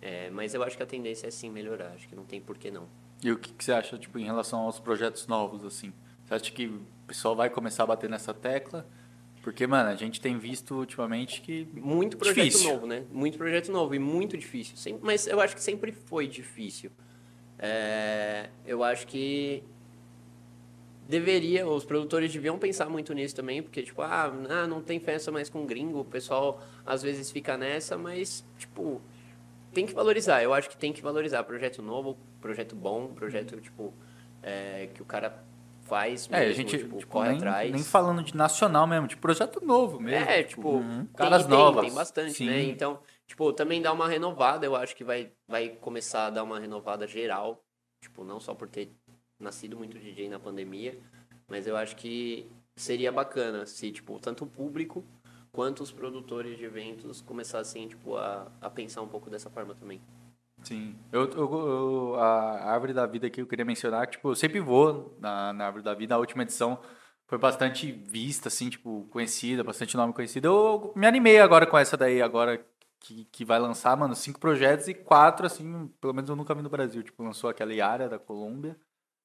É, 0.00 0.30
mas 0.30 0.52
eu 0.52 0.62
acho 0.62 0.76
que 0.76 0.82
a 0.82 0.86
tendência 0.86 1.26
é 1.26 1.30
sim 1.30 1.50
melhorar, 1.50 1.92
acho 1.94 2.08
que 2.08 2.14
não 2.14 2.24
tem 2.24 2.40
por 2.40 2.58
que 2.58 2.70
não. 2.70 2.86
E 3.22 3.30
o 3.30 3.38
que, 3.38 3.52
que 3.52 3.64
você 3.64 3.72
acha, 3.72 3.96
tipo, 3.96 4.18
em 4.18 4.24
relação 4.24 4.60
aos 4.60 4.80
projetos 4.80 5.26
novos, 5.28 5.64
assim? 5.64 5.92
Você 6.24 6.34
acha 6.34 6.50
que 6.50 6.66
o 6.66 6.84
pessoal 7.06 7.36
vai 7.36 7.48
começar 7.48 7.84
a 7.84 7.86
bater 7.86 8.10
nessa 8.10 8.34
tecla? 8.34 8.84
Porque, 9.42 9.64
mano, 9.66 9.90
a 9.90 9.94
gente 9.94 10.20
tem 10.20 10.38
visto 10.38 10.74
ultimamente 10.74 11.40
que... 11.40 11.68
Muito 11.72 12.16
projeto 12.16 12.44
Difícil. 12.44 12.72
novo, 12.72 12.86
né? 12.86 13.04
Muito 13.10 13.38
projeto 13.38 13.70
novo 13.70 13.94
e 13.94 13.98
muito 13.98 14.36
difícil. 14.36 14.98
Mas 15.02 15.26
eu 15.26 15.40
acho 15.40 15.54
que 15.54 15.62
sempre 15.62 15.92
foi 15.92 16.26
difícil. 16.26 16.90
É, 17.58 18.50
eu 18.66 18.82
acho 18.82 19.06
que 19.06 19.62
deveria, 21.08 21.66
os 21.66 21.84
produtores 21.84 22.32
deviam 22.32 22.58
pensar 22.58 22.88
muito 22.88 23.12
nisso 23.12 23.34
também, 23.34 23.62
porque, 23.62 23.82
tipo, 23.82 24.02
ah, 24.02 24.32
ah, 24.48 24.66
não 24.66 24.80
tem 24.80 25.00
festa 25.00 25.30
mais 25.30 25.48
com 25.48 25.66
gringo, 25.66 26.00
o 26.00 26.04
pessoal 26.04 26.60
às 26.86 27.02
vezes 27.02 27.30
fica 27.30 27.56
nessa, 27.56 27.98
mas, 27.98 28.44
tipo, 28.58 29.00
tem 29.72 29.86
que 29.86 29.94
valorizar. 29.94 30.42
Eu 30.42 30.54
acho 30.54 30.68
que 30.68 30.76
tem 30.76 30.92
que 30.92 31.02
valorizar. 31.02 31.42
Projeto 31.44 31.82
novo, 31.82 32.16
projeto 32.40 32.76
bom, 32.76 33.08
projeto, 33.08 33.60
tipo, 33.60 33.92
é, 34.42 34.88
que 34.94 35.02
o 35.02 35.04
cara 35.04 35.44
faz 35.82 36.28
mesmo, 36.28 36.44
É, 36.44 36.48
a 36.48 36.52
gente, 36.52 36.78
tipo, 36.78 36.98
tipo, 36.98 37.10
corre 37.10 37.30
nem, 37.30 37.38
atrás. 37.38 37.72
nem 37.72 37.82
falando 37.82 38.22
de 38.22 38.36
nacional 38.36 38.86
mesmo, 38.86 39.08
de 39.08 39.16
projeto 39.16 39.64
novo 39.64 40.00
mesmo. 40.00 40.28
É, 40.28 40.42
tipo, 40.42 40.78
tem, 40.78 41.08
caras 41.14 41.42
tem, 41.44 41.50
novas. 41.50 41.84
tem 41.84 41.94
bastante, 41.94 42.32
Sim. 42.34 42.46
né? 42.46 42.62
Então, 42.62 43.00
tipo, 43.26 43.52
também 43.52 43.82
dá 43.82 43.92
uma 43.92 44.08
renovada, 44.08 44.64
eu 44.64 44.76
acho 44.76 44.94
que 44.94 45.04
vai, 45.04 45.32
vai 45.48 45.68
começar 45.68 46.26
a 46.26 46.30
dar 46.30 46.44
uma 46.44 46.58
renovada 46.58 47.06
geral. 47.06 47.62
Tipo, 48.00 48.24
não 48.24 48.40
só 48.40 48.52
por 48.52 48.68
ter 48.68 48.92
nascido 49.42 49.76
muito 49.76 49.98
DJ 49.98 50.28
na 50.28 50.38
pandemia, 50.38 50.98
mas 51.48 51.66
eu 51.66 51.76
acho 51.76 51.96
que 51.96 52.50
seria 52.76 53.12
bacana 53.12 53.66
se, 53.66 53.90
tipo, 53.92 54.18
tanto 54.18 54.44
o 54.44 54.46
público 54.46 55.04
quanto 55.50 55.82
os 55.82 55.92
produtores 55.92 56.56
de 56.56 56.64
eventos 56.64 57.20
começassem, 57.20 57.86
tipo, 57.88 58.16
a, 58.16 58.50
a 58.60 58.70
pensar 58.70 59.02
um 59.02 59.08
pouco 59.08 59.28
dessa 59.28 59.50
forma 59.50 59.74
também. 59.74 60.00
Sim. 60.62 60.94
Eu, 61.10 61.28
eu- 61.30 61.52
eu- 61.68 62.14
a 62.16 62.70
árvore 62.72 62.92
da 62.94 63.04
vida 63.06 63.28
que 63.28 63.40
eu 63.40 63.46
queria 63.46 63.64
mencionar, 63.64 64.06
tipo, 64.06 64.30
eu 64.30 64.34
sempre 64.34 64.60
vou 64.60 65.16
na, 65.20 65.52
na 65.52 65.66
árvore 65.66 65.84
da 65.84 65.92
vida. 65.92 66.14
A 66.14 66.18
última 66.18 66.42
edição 66.44 66.78
foi 67.26 67.36
bastante 67.36 67.90
vista, 67.90 68.48
assim, 68.48 68.70
tipo, 68.70 69.06
conhecida, 69.10 69.64
bastante 69.64 69.96
nome 69.96 70.12
conhecido. 70.12 70.46
Eu 70.46 70.92
me 70.94 71.06
animei 71.06 71.40
agora 71.40 71.66
com 71.66 71.76
essa 71.76 71.96
daí, 71.96 72.22
agora 72.22 72.64
que, 73.00 73.24
que 73.26 73.44
vai 73.44 73.58
lançar, 73.58 73.96
mano, 73.96 74.14
cinco 74.14 74.38
projetos 74.38 74.86
e 74.86 74.94
quatro, 74.94 75.44
assim, 75.46 75.88
pelo 76.00 76.14
menos 76.14 76.30
eu 76.30 76.36
nunca 76.36 76.54
vi 76.54 76.62
no 76.62 76.70
Brasil. 76.70 77.02
Tipo, 77.02 77.24
lançou 77.24 77.50
aquela 77.50 77.74
Yara 77.74 78.08
da 78.08 78.18
Colômbia. 78.18 78.76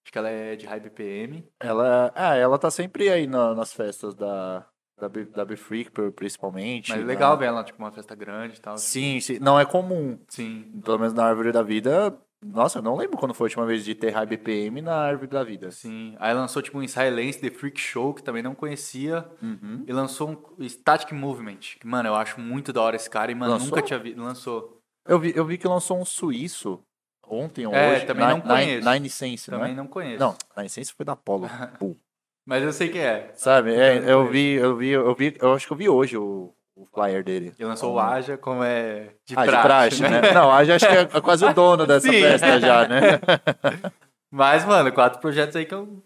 Acho 0.07 0.11
que 0.13 0.17
ela 0.17 0.29
é 0.29 0.55
de 0.55 0.65
High 0.65 0.79
BPM. 0.79 1.43
Ela, 1.59 2.13
ah, 2.15 2.33
ela 2.33 2.57
tá 2.57 2.71
sempre 2.71 3.09
aí 3.09 3.27
na- 3.27 3.53
nas 3.53 3.73
festas 3.73 4.15
da, 4.15 4.65
da, 4.97 5.09
Be- 5.09 5.25
da 5.25 5.43
Be 5.43 5.57
Freak, 5.57 5.91
principalmente. 6.15 6.91
Mas 6.91 6.99
é 6.99 7.01
na- 7.01 7.07
legal 7.07 7.37
ver 7.37 7.47
ela, 7.47 7.61
tipo, 7.61 7.77
uma 7.77 7.91
festa 7.91 8.15
grande 8.15 8.55
e 8.57 8.61
tal. 8.61 8.77
Sim, 8.77 9.19
sim. 9.19 9.37
Não 9.39 9.59
é 9.59 9.65
comum. 9.65 10.17
Sim. 10.29 10.79
Pelo 10.81 10.97
menos 10.99 11.13
na 11.13 11.25
Árvore 11.25 11.51
da 11.51 11.61
Vida. 11.61 12.17
Nossa, 12.41 12.79
eu 12.79 12.83
não 12.83 12.95
lembro 12.95 13.17
quando 13.17 13.33
foi 13.33 13.47
a 13.47 13.49
última 13.49 13.65
vez 13.65 13.83
de 13.83 13.93
ter 13.95 14.11
High 14.11 14.25
BPM 14.27 14.81
na 14.81 14.95
Árvore 14.95 15.27
da 15.27 15.43
Vida. 15.43 15.71
Sim. 15.71 16.15
Aí 16.19 16.33
lançou, 16.33 16.61
tipo, 16.61 16.79
um 16.79 16.87
Silence, 16.87 17.41
The 17.41 17.49
Freak 17.49 17.77
Show, 17.77 18.13
que 18.13 18.23
também 18.23 18.41
não 18.41 18.55
conhecia. 18.55 19.29
Uhum. 19.43 19.83
E 19.85 19.91
lançou 19.91 20.55
um 20.57 20.63
Static 20.69 21.11
Movement. 21.11 21.57
Que, 21.81 21.85
mano, 21.85 22.07
eu 22.07 22.15
acho 22.15 22.39
muito 22.39 22.71
da 22.71 22.81
hora 22.81 22.95
esse 22.95 23.09
cara. 23.09 23.29
E, 23.29 23.35
mano, 23.35 23.51
Lançou? 23.51 23.67
nunca 23.71 23.81
tinha 23.81 23.99
visto. 23.99 24.21
Lançou. 24.21 24.77
Eu, 25.05 25.19
vi, 25.19 25.33
eu 25.35 25.43
vi 25.45 25.57
que 25.57 25.67
lançou 25.67 25.99
um 25.99 26.05
suíço 26.05 26.81
ontem 27.29 27.65
ou 27.65 27.73
É, 27.73 27.95
hoje. 27.95 28.05
também 28.05 28.27
não 28.27 28.41
conheço. 28.41 29.09
Sense, 29.09 29.51
não 29.51 29.59
Também 29.59 29.73
é? 29.73 29.75
não 29.75 29.87
conheço. 29.87 30.19
Não, 30.19 30.35
Nine 30.55 30.69
Sense 30.69 30.93
foi 30.93 31.05
da. 31.05 31.15
Pô. 31.15 31.41
Mas 32.45 32.63
eu 32.63 32.71
sei 32.71 32.89
que 32.89 32.97
é. 32.97 33.31
Sabe? 33.35 33.73
É, 33.73 33.99
Não 33.99 34.07
eu 34.09 34.27
vi, 34.29 34.53
eu 34.53 34.75
vi, 34.77 34.89
eu 34.89 35.13
vi, 35.13 35.37
eu 35.39 35.53
acho 35.53 35.67
que 35.67 35.73
eu 35.73 35.77
vi 35.77 35.89
hoje 35.89 36.17
o, 36.17 36.53
o 36.75 36.85
flyer 36.85 37.21
dele. 37.23 37.53
E 37.59 37.65
lançou 37.65 37.93
o 37.95 37.99
Aja, 37.99 38.37
como 38.37 38.63
é 38.63 39.13
de 39.25 39.35
ah, 39.35 39.43
praxe, 39.43 39.51
de 39.51 39.61
praxe, 39.61 40.01
né? 40.03 40.31
Não, 40.33 40.49
a 40.49 40.57
acho 40.59 40.79
que 40.79 40.85
é 40.85 41.05
quase 41.21 41.43
o 41.43 41.53
dono 41.53 41.85
dessa 41.85 42.09
Sim. 42.09 42.21
festa 42.21 42.57
já, 42.59 42.87
né? 42.87 42.99
Mas, 44.31 44.63
mano, 44.65 44.91
quatro 44.93 45.19
projetos 45.19 45.55
aí 45.55 45.65
que 45.65 45.73
eu 45.73 46.01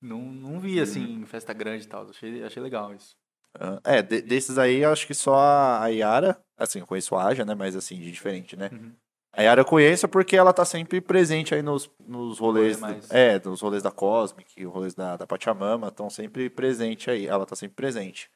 não, 0.00 0.18
não 0.20 0.60
vi, 0.60 0.80
assim, 0.80 1.04
Uhum. 1.16 1.22
em 1.22 1.26
festa 1.26 1.52
grande 1.52 1.84
e 1.84 1.88
tal. 1.88 2.08
Achei, 2.08 2.42
achei 2.44 2.62
legal 2.62 2.94
isso. 2.94 3.16
Ah, 3.58 3.80
É, 3.84 4.02
de- 4.02 4.22
desses 4.22 4.58
aí, 4.58 4.78
eu 4.78 4.92
acho 4.92 5.06
que 5.06 5.14
só 5.14 5.34
a 5.36 5.86
Yara, 5.88 6.40
assim, 6.56 6.78
eu 6.80 6.86
conheço 6.86 7.14
a 7.16 7.24
Aja, 7.26 7.44
né? 7.44 7.54
Mas 7.54 7.74
assim, 7.74 7.98
de 7.98 8.10
diferente, 8.12 8.56
né? 8.56 8.70
Uhum. 8.72 8.92
A 9.32 9.42
Yara 9.42 9.60
eu 9.60 9.64
conheço 9.64 10.08
porque 10.08 10.36
ela 10.36 10.52
tá 10.52 10.64
sempre 10.64 11.00
presente 11.00 11.54
aí 11.54 11.62
nos, 11.62 11.88
nos 12.06 12.38
rolês. 12.38 12.80
rolê 12.80 12.92
mais- 12.94 13.10
É, 13.10 13.38
nos 13.44 13.60
rolês 13.60 13.82
da 13.82 13.90
Cosmic, 13.90 14.66
os 14.66 14.72
rolês 14.72 14.94
da, 14.94 15.16
da 15.16 15.26
Pachamama, 15.26 15.88
estão 15.88 16.10
sempre 16.10 16.50
presente 16.50 17.10
aí. 17.10 17.26
Ela 17.26 17.46
tá 17.46 17.54
sempre 17.54 17.76
presente. 17.76 18.28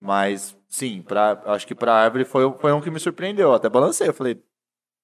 Mas, 0.00 0.56
sim, 0.68 1.02
pra, 1.02 1.42
acho 1.46 1.66
que 1.66 1.74
pra 1.74 1.94
Árvore 1.94 2.24
foi, 2.24 2.52
foi 2.60 2.72
um 2.72 2.80
que 2.80 2.90
me 2.90 3.00
surpreendeu. 3.00 3.48
Eu 3.48 3.54
até 3.54 3.68
balancei, 3.68 4.08
eu 4.08 4.14
falei, 4.14 4.40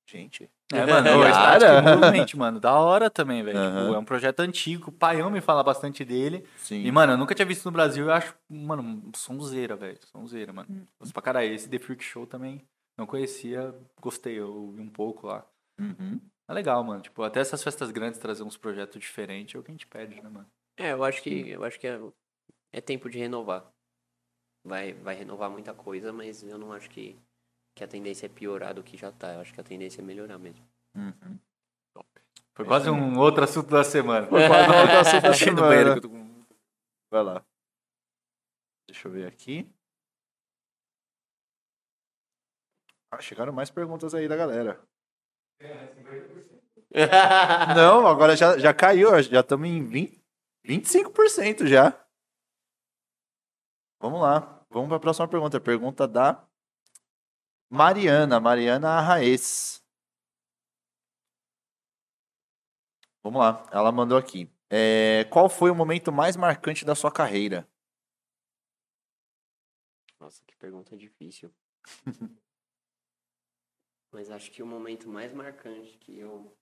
gente. 0.09 0.49
É, 0.73 0.87
mano, 0.87 1.09
Yara? 1.25 1.59
Static 1.61 1.83
Movement, 1.97 2.27
mano, 2.39 2.61
da 2.61 2.75
hora 2.79 3.11
também, 3.11 3.43
velho. 3.43 3.59
Aham. 3.59 3.83
Tipo, 3.85 3.95
é 3.95 3.99
um 3.99 4.05
projeto 4.05 4.41
antigo. 4.41 4.91
O 4.91 4.93
Paião 4.93 5.31
me 5.31 5.41
fala 5.41 5.65
bastante 5.65 6.05
dele. 6.05 6.47
Sim. 6.59 6.85
E, 6.85 6.93
mano, 6.93 7.15
eu 7.15 7.17
nunca 7.19 7.35
tinha 7.35 7.47
visto 7.47 7.65
no 7.65 7.73
Brasil. 7.73 8.05
Eu 8.05 8.13
acho, 8.13 8.35
mano, 8.49 8.83
um 8.83 9.11
sonzeira, 9.17 9.75
velho. 9.77 9.99
Sonzeira, 10.13 10.53
mano. 10.53 10.87
Gosto 11.01 11.13
pra 11.13 11.23
caralho. 11.23 11.53
Esse 11.53 11.69
The 11.69 11.79
Freak 11.79 12.05
Show 12.05 12.27
também 12.27 12.63
não 12.97 13.07
conhecia. 13.07 13.75
Gostei, 14.01 14.39
eu 14.39 14.53
ouvi 14.53 14.81
um 14.81 14.89
pouco 14.89 15.27
lá. 15.27 15.47
Uhum. 15.79 16.21
É 16.49 16.53
legal, 16.53 16.83
mano. 16.85 17.03
Tipo, 17.03 17.23
até 17.23 17.41
essas 17.41 17.63
festas 17.63 17.91
grandes 17.91 18.21
trazer 18.21 18.43
uns 18.43 18.57
projetos 18.57 19.01
diferentes 19.01 19.55
é 19.55 19.59
o 19.59 19.63
que 19.63 19.71
a 19.71 19.75
gente 19.75 19.87
pede, 19.87 20.21
né, 20.23 20.29
mano? 20.29 20.47
É, 20.77 20.93
eu 20.93 21.05
acho 21.05 21.23
que, 21.23 21.49
eu 21.51 21.65
acho 21.65 21.79
que 21.79 21.87
é, 21.87 22.01
é 22.73 22.81
tempo 22.81 23.09
de 23.09 23.19
renovar. 23.19 23.73
Vai, 24.67 24.93
vai 24.93 25.15
renovar 25.15 25.51
muita 25.51 25.75
coisa, 25.75 26.13
mas 26.13 26.43
eu 26.43 26.59
não 26.59 26.73
acho 26.73 26.89
que, 26.91 27.17
que 27.77 27.85
a 27.85 27.89
tendência 27.89 28.27
é 28.27 28.29
piorar 28.29 28.75
do 28.75 28.83
que 28.83 28.97
já 28.97 29.13
tá. 29.13 29.35
Eu 29.35 29.41
acho 29.41 29.53
que 29.53 29.61
a 29.61 29.65
tendência 29.65 30.01
é 30.01 30.05
melhorar 30.05 30.39
mesmo. 30.39 30.65
Uhum. 30.97 31.39
Foi 32.55 32.65
quase 32.65 32.89
um 32.89 33.19
outro 33.19 33.43
assunto 33.43 33.69
da 33.69 33.83
semana. 33.83 34.29
Foi 34.29 34.47
quase 34.47 34.71
um 34.71 34.81
outro 34.81 34.99
assunto 34.99 35.23
da 35.23 35.33
semana. 35.35 36.01
Vai 37.11 37.23
lá. 37.23 37.45
Deixa 38.89 39.09
eu 39.09 39.13
ver 39.13 39.27
aqui. 39.27 39.69
Ah, 43.15 43.21
chegaram 43.21 43.53
mais 43.53 43.71
perguntas 43.71 44.13
aí 44.13 44.27
da 44.27 44.35
galera. 44.37 44.85
Não, 47.77 48.07
agora 48.09 48.37
já, 48.37 48.59
já 48.59 48.75
caiu, 48.75 49.23
já 49.23 49.41
estamos 49.41 49.69
em 49.69 49.85
20, 49.85 50.21
25% 50.65 51.67
já. 51.67 51.93
Vamos 54.01 54.21
lá, 54.21 54.67
vamos 54.69 54.89
para 54.89 54.97
a 54.97 55.01
próxima 55.01 55.29
pergunta. 55.29 55.61
Pergunta 55.61 56.09
da 56.09 56.45
Mariana, 57.71 58.41
Mariana 58.41 58.99
Arraes. 58.99 59.81
Vamos 63.23 63.41
lá, 63.41 63.65
ela 63.71 63.93
mandou 63.93 64.19
aqui. 64.19 64.51
É, 64.69 65.25
qual 65.31 65.49
foi 65.49 65.71
o 65.71 65.75
momento 65.75 66.11
mais 66.11 66.37
marcante 66.37 66.85
da 66.85 66.97
sua 66.97 67.13
carreira? 67.13 67.69
Nossa, 70.19 70.43
que 70.45 70.57
pergunta 70.57 70.97
difícil. 70.97 71.55
Mas 74.15 74.31
acho 74.31 74.49
que 74.53 74.63
o 74.63 74.67
momento 74.67 75.09
mais 75.09 75.33
marcante 75.33 75.99
que 75.99 76.17
eu 76.17 76.57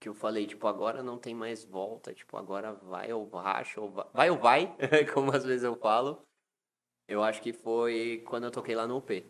que 0.00 0.08
eu 0.08 0.14
falei, 0.14 0.46
tipo, 0.46 0.66
agora 0.66 1.00
não 1.00 1.16
tem 1.16 1.32
mais 1.32 1.64
volta, 1.64 2.12
tipo, 2.12 2.36
agora 2.36 2.72
vai 2.72 3.12
ou 3.12 3.28
racha, 3.28 3.80
ou 3.80 3.88
vai, 3.88 4.06
vai 4.12 4.30
ou 4.30 4.36
vai, 4.36 4.76
como 5.14 5.30
às 5.30 5.44
vezes 5.44 5.62
eu 5.62 5.76
falo. 5.76 6.26
Eu 7.06 7.22
acho 7.22 7.40
que 7.40 7.52
foi 7.52 8.24
quando 8.26 8.44
eu 8.44 8.50
toquei 8.50 8.74
lá 8.74 8.84
no 8.84 8.96
UP. 8.96 9.24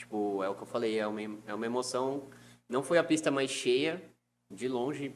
Tipo, 0.00 0.42
é 0.42 0.48
o 0.48 0.56
que 0.56 0.62
eu 0.62 0.66
falei, 0.66 0.98
é 0.98 1.06
uma, 1.06 1.20
é 1.20 1.54
uma 1.54 1.66
emoção. 1.66 2.28
Não 2.68 2.82
foi 2.82 2.98
a 2.98 3.04
pista 3.04 3.30
mais 3.30 3.50
cheia, 3.50 4.02
de 4.50 4.66
longe, 4.66 5.14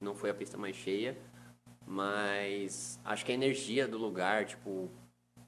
não 0.00 0.14
foi 0.14 0.30
a 0.30 0.34
pista 0.34 0.56
mais 0.56 0.76
cheia, 0.76 1.18
mas 1.84 3.00
acho 3.04 3.24
que 3.24 3.32
a 3.32 3.34
energia 3.34 3.88
do 3.88 3.98
lugar, 3.98 4.44
tipo, 4.44 4.88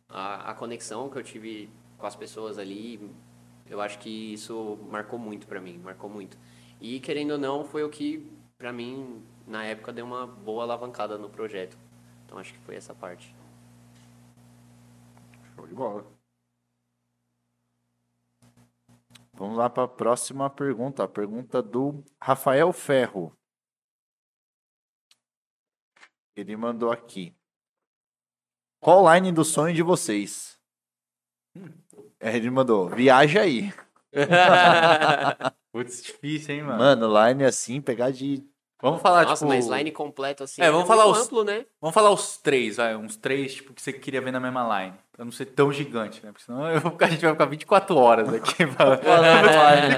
a, 0.09 0.51
a 0.51 0.55
conexão 0.55 1.09
que 1.09 1.19
eu 1.19 1.23
tive 1.23 1.71
com 1.97 2.07
as 2.07 2.17
pessoas 2.17 2.59
ali, 2.59 2.99
eu 3.69 3.81
acho 3.81 3.99
que 3.99 4.35
isso 4.35 4.79
marcou 4.91 5.19
muito 5.19 5.47
pra 5.47 5.61
mim, 5.61 5.79
marcou 5.79 6.09
muito. 6.11 6.39
E 6.81 7.01
querendo 7.01 7.33
ou 7.33 7.39
não, 7.39 7.65
foi 7.65 7.83
o 7.83 7.91
que 7.91 8.31
pra 8.59 8.73
mim 8.73 9.25
na 9.47 9.65
época 9.65 9.93
deu 9.93 10.05
uma 10.05 10.27
boa 10.27 10.65
alavancada 10.65 11.17
no 11.19 11.31
projeto. 11.31 11.77
Então 12.25 12.39
acho 12.39 12.53
que 12.53 12.59
foi 12.61 12.77
essa 12.77 12.95
parte. 12.95 13.35
Show 15.55 15.67
de 15.67 15.75
bola. 15.75 16.05
Vamos 19.33 19.57
lá 19.57 19.69
para 19.69 19.85
a 19.85 19.89
próxima 19.89 20.49
pergunta. 20.49 21.05
A 21.05 21.09
pergunta 21.09 21.63
do 21.63 22.05
Rafael 22.21 22.73
Ferro. 22.73 23.37
Ele 26.37 26.57
mandou 26.57 26.91
aqui. 26.91 27.35
Qual 28.81 29.05
o 29.05 29.15
line 29.15 29.33
do 29.33 29.45
sonho 29.45 29.75
de 29.75 29.83
vocês? 29.83 30.61
É, 31.57 31.61
Ele 32.33 32.51
mandou, 32.51 32.89
viaja 32.89 33.43
aí. 33.43 33.73
Putz, 35.73 36.03
difícil, 36.03 36.55
hein, 36.55 36.63
mano? 36.63 36.79
Mano, 36.79 37.27
line 37.29 37.45
assim, 37.45 37.81
pegar 37.81 38.11
de. 38.11 38.43
Vamos 38.81 39.01
falar, 39.01 39.25
Nossa, 39.25 39.45
tipo... 39.45 39.49
mas 39.49 39.67
line 39.67 39.91
completo 39.91 40.45
assim. 40.45 40.61
É, 40.63 40.67
vamos 40.71 40.87
muito 40.87 40.89
falar 40.89 41.07
os- 41.11 41.19
amplo, 41.27 41.43
né? 41.43 41.65
Vamos 41.81 41.95
falar 41.95 42.11
os 42.11 42.37
três, 42.39 42.77
vai. 42.77 42.95
Uns 42.97 43.17
três, 43.17 43.55
tipo, 43.55 43.73
que 43.73 43.81
você 43.83 43.93
queria 43.93 44.21
ver 44.21 44.31
na 44.31 44.41
mesma 44.41 44.63
line. 44.85 44.95
Pra 45.13 45.25
não 45.25 45.33
ser 45.33 45.47
tão 45.47 45.73
gigante, 45.73 46.25
né? 46.25 46.33
Porque 46.33 46.45
senão 46.45 46.71
eu 46.71 46.81
vou 46.81 46.93
ficar- 46.93 47.07
a 47.07 47.11
gente 47.11 47.23
vai 47.23 47.33
ficar 47.33 47.47
24 47.47 47.97
horas 47.97 48.33
aqui. 48.33 48.55
Tem 48.59 48.67
que 48.69 48.75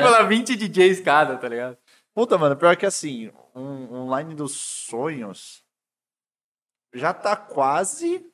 falar 0.03 0.23
20 0.24 0.57
DJs 0.57 1.01
cada, 1.01 1.36
tá 1.36 1.48
ligado? 1.48 1.77
Puta, 2.15 2.39
mano, 2.39 2.57
pior 2.57 2.77
que 2.77 2.86
assim, 2.86 3.31
um, 3.55 4.05
um 4.05 4.16
line 4.19 4.35
dos 4.35 4.53
sonhos 4.53 5.62
já 6.94 7.12
tá 7.12 7.36
quase 7.36 8.24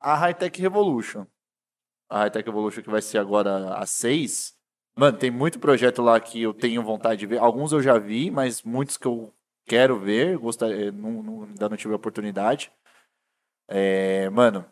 a 0.00 0.14
Hightech 0.14 0.60
Revolution. 0.60 1.26
A 2.14 2.20
Hightech 2.20 2.46
Revolution 2.46 2.82
que 2.82 2.90
vai 2.90 3.02
ser 3.02 3.18
agora 3.18 3.74
a 3.74 3.84
6. 3.86 4.54
Mano, 4.96 5.18
tem 5.18 5.30
muito 5.30 5.58
projeto 5.58 6.00
lá 6.00 6.20
que 6.20 6.40
eu 6.40 6.54
tenho 6.54 6.80
vontade 6.82 7.18
de 7.18 7.26
ver. 7.26 7.38
Alguns 7.38 7.72
eu 7.72 7.82
já 7.82 7.98
vi, 7.98 8.30
mas 8.30 8.62
muitos 8.62 8.96
que 8.96 9.06
eu 9.06 9.34
quero 9.66 9.98
ver, 9.98 10.38
gostaria, 10.38 10.92
não, 10.92 11.22
não, 11.22 11.42
ainda 11.42 11.68
não 11.68 11.76
tive 11.76 11.92
a 11.92 11.96
oportunidade. 11.96 12.70
É, 13.66 14.30
mano, 14.30 14.64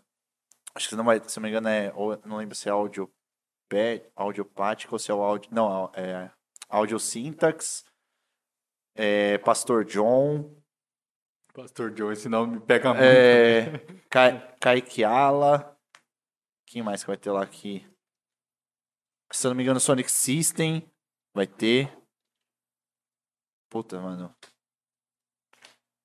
acho 0.75 0.89
que 0.89 0.95
não 0.95 1.03
vai, 1.05 1.21
se 1.25 1.37
não 1.39 1.43
me 1.43 1.49
engano, 1.49 1.67
é, 1.69 1.93
não 2.25 2.37
lembro 2.37 2.55
se 2.55 2.69
é 2.69 2.73
audio, 2.73 3.11
audiopática 4.15 4.95
ou 4.95 4.99
se 4.99 5.11
é 5.11 5.15
o 5.15 5.23
áudio. 5.23 5.51
Não, 5.53 5.91
é 5.95 6.31
Audio 6.69 7.01
Syntax, 7.01 7.85
é, 8.95 9.39
Pastor 9.39 9.85
John, 9.85 10.55
Pastor 11.53 11.93
Joe, 11.97 12.13
esse 12.13 12.29
nome 12.29 12.55
me 12.55 12.61
pega 12.61 12.91
muito. 12.95 13.03
é, 13.05 13.79
Kai- 14.09 14.57
Kaikiala. 14.61 15.72
Quem 16.73 16.83
mais 16.83 17.03
que 17.03 17.07
vai 17.07 17.19
ter 17.19 17.31
lá 17.31 17.43
aqui? 17.43 17.87
Se 19.31 19.47
eu 19.47 19.51
não 19.51 19.57
me 19.57 19.63
engano, 19.63 19.79
Sonic 19.79 20.11
System 20.11 20.83
vai 21.35 21.47
ter. 21.47 21.95
Puta, 23.69 24.01
mano. 24.01 24.35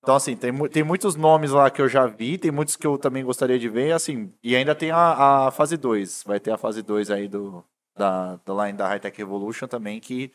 Então, 0.03 0.17
assim, 0.17 0.35
tem, 0.35 0.51
tem 0.67 0.83
muitos 0.83 1.15
nomes 1.15 1.51
lá 1.51 1.71
que 1.71 1.81
eu 1.81 1.87
já 1.87 2.05
vi, 2.05 2.37
tem 2.37 2.51
muitos 2.51 2.75
que 2.75 2.85
eu 2.85 2.97
também 2.97 3.23
gostaria 3.23 3.57
de 3.57 3.69
ver, 3.69 3.93
assim, 3.93 4.29
e 4.43 4.57
ainda 4.57 4.75
tem 4.75 4.91
a, 4.91 5.47
a 5.47 5.51
fase 5.51 5.77
2. 5.77 6.23
Vai 6.23 6.37
ter 6.37 6.51
a 6.51 6.57
fase 6.57 6.81
2 6.81 7.11
aí 7.11 7.29
do, 7.29 7.63
da, 7.95 8.35
da 8.35 8.65
line 8.65 8.77
da 8.77 8.89
Hightech 8.89 9.17
Revolution 9.17 9.69
também, 9.69 10.01
que 10.01 10.33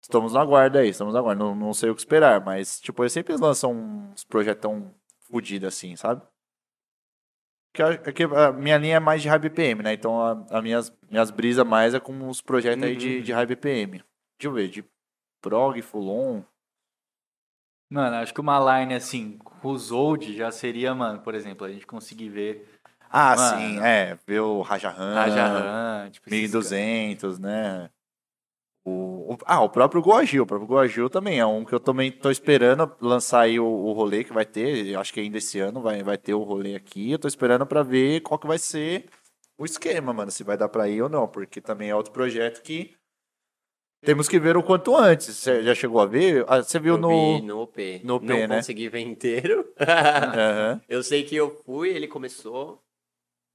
estamos 0.00 0.34
na 0.34 0.44
guarda 0.44 0.78
aí, 0.78 0.90
estamos 0.90 1.14
na 1.14 1.20
guarda. 1.20 1.44
Não, 1.44 1.52
não 1.52 1.74
sei 1.74 1.90
o 1.90 1.96
que 1.96 2.00
esperar, 2.00 2.44
mas, 2.44 2.78
tipo, 2.78 3.02
eles 3.02 3.12
sempre 3.12 3.34
lançam 3.34 3.72
uns 3.72 4.22
projetão 4.22 4.94
fudido 5.28 5.66
assim, 5.66 5.96
sabe? 5.96 6.22
Que, 7.78 7.82
a- 7.82 7.96
que 8.12 8.24
a 8.24 8.50
minha 8.50 8.76
linha 8.76 8.96
é 8.96 8.98
mais 8.98 9.22
de 9.22 9.28
high 9.28 9.38
BPM, 9.38 9.84
né? 9.84 9.92
Então, 9.92 10.20
a, 10.20 10.44
a 10.50 10.60
minhas, 10.60 10.92
minhas 11.08 11.30
brisas 11.30 11.64
mais 11.64 11.94
é 11.94 12.00
com 12.00 12.28
os 12.28 12.40
projetos 12.40 12.82
aí 12.82 12.96
de, 12.96 13.18
Uhum. 13.18 13.22
de 13.22 13.32
high 13.32 13.46
BPM. 13.46 13.92
Deixa 13.92 14.04
eu 14.46 14.52
ver, 14.52 14.68
de 14.68 14.84
prog, 15.40 15.80
full 15.80 16.08
on. 16.10 16.42
Mano, 17.88 18.16
acho 18.16 18.34
que 18.34 18.40
uma 18.40 18.58
line 18.80 18.94
assim, 18.94 19.38
com 19.38 19.68
os 19.70 19.92
old 19.92 20.36
já 20.36 20.50
seria, 20.50 20.92
mano, 20.92 21.20
por 21.20 21.36
exemplo, 21.36 21.64
a 21.64 21.70
gente 21.70 21.86
conseguir 21.86 22.28
ver 22.30 22.68
Ah, 23.10 23.36
Mano. 23.36 23.56
sim, 23.56 23.78
é. 23.80 24.18
Ver 24.26 24.40
o 24.40 24.60
Rajahan, 24.60 25.14
Raja 25.14 25.46
Han, 25.46 26.10
tipo, 26.10 26.28
esses 26.28 26.40
1200, 26.40 27.38
né? 27.38 27.88
O, 28.84 29.34
o- 29.34 29.38
ah, 29.44 29.62
o 29.62 29.68
próprio 29.68 30.00
Goagil. 30.00 30.42
O 30.44 30.46
próprio 30.46 30.66
Goagil 30.68 31.10
também 31.10 31.38
é 31.38 31.44
um 31.46 31.64
que 31.64 31.74
eu 31.74 31.80
também 31.80 32.10
tô 32.10 32.30
esperando 32.30 32.90
lançar 33.00 33.40
aí 33.42 33.58
o, 33.60 33.66
o 33.66 33.92
rolê 33.92 34.24
que 34.24 34.32
vai 34.32 34.46
ter. 34.46 34.94
Acho 34.96 35.12
que 35.12 35.20
ainda 35.20 35.38
esse 35.38 35.58
ano 35.60 35.80
vai, 35.80 36.02
vai 36.02 36.16
ter 36.16 36.34
o 36.34 36.42
rolê 36.42 36.74
aqui. 36.74 37.10
Eu 37.12 37.18
tô 37.18 37.28
esperando 37.28 37.66
pra 37.66 37.82
ver 37.82 38.20
qual 38.22 38.38
que 38.38 38.46
vai 38.46 38.58
ser 38.58 39.08
o 39.58 39.64
esquema, 39.64 40.12
mano. 40.12 40.30
Se 40.30 40.42
vai 40.44 40.56
dar 40.56 40.68
pra 40.68 40.88
ir 40.88 41.02
ou 41.02 41.08
não. 41.08 41.28
Porque 41.28 41.60
também 41.60 41.90
é 41.90 41.94
outro 41.94 42.12
projeto 42.12 42.62
que 42.62 42.96
temos 44.02 44.28
que 44.28 44.38
ver 44.38 44.56
o 44.56 44.62
quanto 44.62 44.96
antes. 44.96 45.36
Você 45.36 45.62
já 45.62 45.74
chegou 45.74 46.00
a 46.00 46.06
ver? 46.06 46.44
Ah, 46.48 46.62
Você 46.62 46.78
viu 46.78 46.94
Eu 46.94 47.00
no. 47.00 47.08
vi 47.36 47.42
no 47.42 47.58
OP. 47.60 48.00
no 48.04 48.14
OP, 48.14 48.26
Não 48.26 48.46
né? 48.46 48.56
consegui 48.56 48.88
ver 48.88 49.00
inteiro. 49.00 49.70
Aham. 49.78 50.80
eu 50.88 51.02
sei 51.02 51.24
que 51.24 51.34
eu 51.36 51.50
fui, 51.64 51.90
ele 51.90 52.06
começou. 52.08 52.82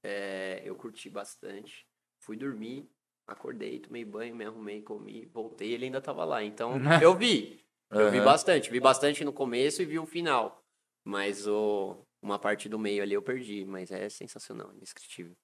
é, 0.04 0.62
eu 0.64 0.74
curti 0.76 1.08
bastante. 1.10 1.86
Fui 2.20 2.36
dormir, 2.36 2.88
acordei, 3.26 3.78
tomei 3.78 4.04
banho, 4.04 4.34
me 4.34 4.44
arrumei, 4.44 4.82
comi, 4.82 5.26
voltei, 5.32 5.72
ele 5.72 5.86
ainda 5.86 6.00
tava 6.00 6.24
lá. 6.24 6.42
Então, 6.42 6.72
eu 7.02 7.14
vi. 7.14 7.62
Eu 7.90 8.10
vi 8.10 8.16
Aham. 8.18 8.24
bastante. 8.24 8.70
Vi 8.70 8.80
bastante 8.80 9.24
no 9.24 9.32
começo 9.32 9.80
e 9.82 9.84
vi 9.84 9.98
o 9.98 10.06
final. 10.06 10.62
Mas 11.04 11.46
o, 11.46 11.96
uma 12.20 12.38
parte 12.38 12.68
do 12.68 12.78
meio 12.78 13.02
ali 13.02 13.14
eu 13.14 13.22
perdi. 13.22 13.64
Mas 13.64 13.90
é 13.90 14.08
sensacional, 14.08 14.72
indescritível. 14.74 15.36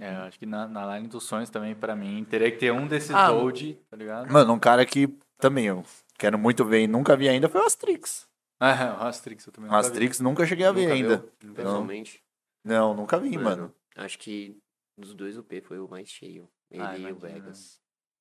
É, 0.00 0.14
eu 0.16 0.20
acho 0.22 0.38
que 0.38 0.46
na, 0.46 0.66
na 0.66 0.96
line 0.96 1.08
dos 1.08 1.24
sonhos 1.24 1.50
também, 1.50 1.74
pra 1.74 1.94
mim, 1.94 2.24
teria 2.24 2.50
que 2.50 2.58
ter 2.58 2.72
um 2.72 2.86
desses 2.86 3.14
Ah, 3.14 3.32
old, 3.32 3.74
tá 3.90 3.96
ligado? 3.96 4.30
Mano, 4.30 4.52
um 4.54 4.58
cara 4.58 4.84
que 4.84 5.08
também 5.38 5.66
eu 5.66 5.84
quero 6.18 6.38
muito 6.38 6.64
ver 6.64 6.82
e 6.82 6.86
nunca 6.86 7.16
vi 7.16 7.28
ainda 7.28 7.48
foi 7.48 7.60
o 7.60 7.64
Astrix. 7.64 8.28
Ah, 8.60 8.98
o 9.00 9.06
Astrix, 9.06 9.46
eu 9.46 9.52
também 9.52 9.70
O 9.70 9.74
Astrix 9.74 10.18
nunca 10.20 10.44
cheguei 10.44 10.66
a 10.66 10.72
ver 10.72 10.82
Nunca 10.82 10.94
ainda. 10.94 11.16
viu, 11.18 11.32
Não. 11.42 11.54
Pessoalmente. 11.54 12.24
Não, 12.64 12.92
nunca 12.94 13.18
vi, 13.18 13.38
mano. 13.38 13.72
Acho 13.96 14.18
que 14.18 14.56
dos 14.96 15.14
dois 15.14 15.38
o 15.38 15.44
P 15.44 15.60
foi 15.60 15.78
o 15.78 15.88
mais 15.88 16.08
cheio. 16.08 16.48
Ele 16.70 16.82
Ah, 16.82 16.98
e 16.98 17.12
o. 17.12 17.16
Vegas. 17.16 17.80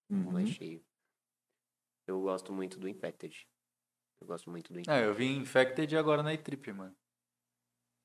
Uhum. 0.09 0.31
mais 0.31 0.49
cheio. 0.49 0.83
Eu 2.07 2.21
gosto 2.21 2.53
muito 2.53 2.79
do 2.79 2.87
Infected. 2.87 3.47
Eu 4.21 4.27
gosto 4.27 4.49
muito 4.49 4.71
do 4.71 4.79
Infected. 4.79 5.03
eu 5.05 5.13
vi 5.13 5.27
Infected 5.35 5.95
agora 5.97 6.23
na 6.23 6.33
E-Trip, 6.33 6.71
mano. 6.71 6.95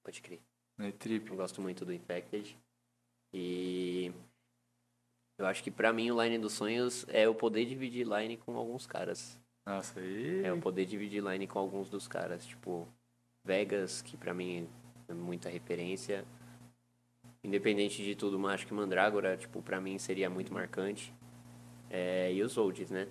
Pode 0.05 0.21
crer. 0.21 0.43
Na 0.77 0.89
E-Trip. 0.89 1.31
Eu 1.31 1.37
gosto 1.37 1.61
muito 1.62 1.85
do 1.85 1.93
Infected. 1.93 2.59
E 3.33 4.12
eu 5.39 5.47
acho 5.47 5.62
que 5.62 5.71
pra 5.71 5.93
mim 5.93 6.11
o 6.11 6.23
line 6.23 6.39
dos 6.39 6.53
sonhos 6.53 7.07
é 7.09 7.27
eu 7.27 7.35
poder 7.35 7.65
dividir 7.65 8.07
line 8.07 8.37
com 8.37 8.57
alguns 8.57 8.87
caras. 8.87 9.41
Nossa, 9.65 10.01
aí... 10.01 10.45
É 10.45 10.51
eu 10.51 10.61
poder 10.61 10.85
dividir 10.85 11.23
line 11.23 11.47
com 11.47 11.59
alguns 11.59 11.89
dos 11.89 12.09
caras. 12.09 12.45
Tipo, 12.45 12.89
Vegas, 13.45 14.03
que 14.03 14.17
pra 14.17 14.35
mim 14.35 14.69
é 15.09 15.15
muita 15.15 15.49
referência. 15.49 16.25
Independente 17.45 18.05
de 18.05 18.15
tudo, 18.15 18.39
mas 18.39 18.55
acho 18.55 18.67
que 18.67 18.75
Mandrágora, 18.75 19.37
tipo, 19.37 19.61
pra 19.62 19.81
mim 19.81 19.99
seria 19.99 20.31
muito 20.31 20.53
marcante. 20.55 21.12
É, 21.91 22.33
e 22.33 22.43
os 22.43 22.57
Olds, 22.57 22.91
né? 22.91 23.09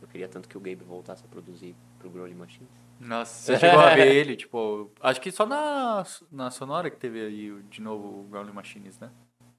Eu 0.00 0.08
queria 0.08 0.28
tanto 0.28 0.48
que 0.48 0.56
o 0.56 0.60
Gabe 0.60 0.84
voltasse 0.84 1.24
a 1.24 1.28
produzir 1.28 1.74
pro 1.98 2.08
Growly 2.08 2.34
Machines. 2.34 2.70
Nossa, 3.00 3.54
você 3.54 3.58
chegou 3.58 3.80
a 3.80 3.94
ver 3.94 4.14
ele, 4.14 4.36
tipo... 4.36 4.90
Acho 5.00 5.20
que 5.20 5.32
só 5.32 5.44
na, 5.44 6.04
na 6.30 6.50
Sonora 6.50 6.88
que 6.88 6.96
teve 6.96 7.20
aí 7.20 7.52
de 7.68 7.82
novo 7.82 8.20
o 8.20 8.24
Growling 8.24 8.52
Machines, 8.52 8.98
né? 8.98 9.10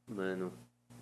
Mano, 0.08 0.54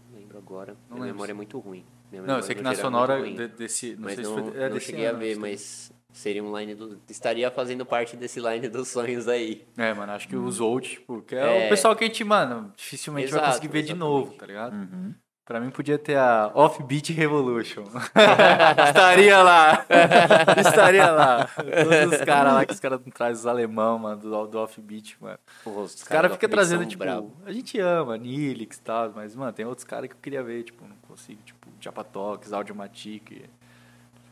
não 0.10 0.19
lembro 0.19 0.38
agora. 0.38 0.74
Não 0.90 0.95
Minha 0.95 1.06
lembro 1.06 1.14
memória 1.14 1.32
é 1.32 1.35
muito 1.35 1.60
ruim. 1.60 1.85
Minha 2.11 2.24
Não, 2.24 2.38
eu 2.38 2.43
sei 2.43 2.56
que 2.56 2.61
na 2.61 2.72
é 2.72 2.76
Sonora 2.76 3.22
desse... 3.48 3.95
Não 3.95 4.03
mas 4.03 4.16
sei 4.16 4.24
não, 4.24 4.35
se 4.35 4.51
foi... 4.51 4.61
É 4.61 4.69
não 4.69 4.80
cheguei 4.80 5.06
a 5.06 5.10
ano, 5.11 5.19
ver, 5.19 5.34
se 5.35 5.40
mas 5.40 5.93
seria 6.11 6.43
um 6.43 6.57
line 6.57 6.75
do. 6.75 6.99
Estaria 7.09 7.49
fazendo 7.51 7.85
parte 7.85 8.15
desse 8.15 8.40
line 8.40 8.67
dos 8.67 8.88
sonhos 8.90 9.27
aí. 9.27 9.65
É, 9.77 9.93
mano, 9.93 10.11
acho 10.11 10.27
que 10.27 10.35
os 10.35 10.59
old, 10.59 10.88
tipo, 10.88 11.22
que 11.22 11.35
é, 11.35 11.64
É. 11.64 11.65
o 11.65 11.69
pessoal 11.69 11.95
que 11.95 12.03
a 12.03 12.07
gente, 12.07 12.23
mano, 12.23 12.72
dificilmente 12.75 13.31
vai 13.31 13.40
Exato, 13.40 13.53
conseguir 13.56 13.67
ver 13.73 13.83
de 13.83 13.91
exatamente. 13.91 13.99
novo, 14.09 14.33
tá 14.33 14.45
ligado? 14.45 14.73
Uhum. 14.73 15.14
Pra 15.43 15.59
mim 15.59 15.69
podia 15.69 15.98
ter 15.98 16.15
a 16.17 16.49
Offbeat 16.53 17.11
Revolution. 17.11 17.83
Estaria 18.88 19.41
lá. 19.41 19.85
Estaria 20.57 21.11
lá. 21.11 21.45
Todos 21.56 22.19
os 22.19 22.25
caras 22.25 22.53
lá 22.53 22.65
que 22.65 22.73
os 22.73 22.80
caras 22.80 22.99
trazem 23.14 23.41
os 23.41 23.45
alemão, 23.48 23.99
mano, 23.99 24.22
do, 24.22 24.48
do 24.48 24.59
Offbeat, 24.59 25.17
mano. 25.19 25.40
Porra, 25.64 25.81
Os 25.81 26.03
caras 26.03 26.31
ficam 26.33 26.49
trazendo, 26.49 26.85
tipo, 26.85 27.03
Bravo. 27.03 27.33
a 27.45 27.51
gente 27.51 27.77
ama, 27.80 28.17
Nilix 28.17 28.77
e 28.77 28.81
tal, 28.81 29.11
mas, 29.14 29.35
mano, 29.35 29.51
tem 29.51 29.65
outros 29.65 29.83
caras 29.83 30.07
que 30.09 30.15
eu 30.15 30.19
queria 30.22 30.43
ver, 30.43 30.64
tipo, 30.64 30.85
não 30.88 30.95
consigo, 31.07 31.41
tipo, 31.43 31.67
Japatox, 31.81 32.53
Audiomatic. 32.53 33.43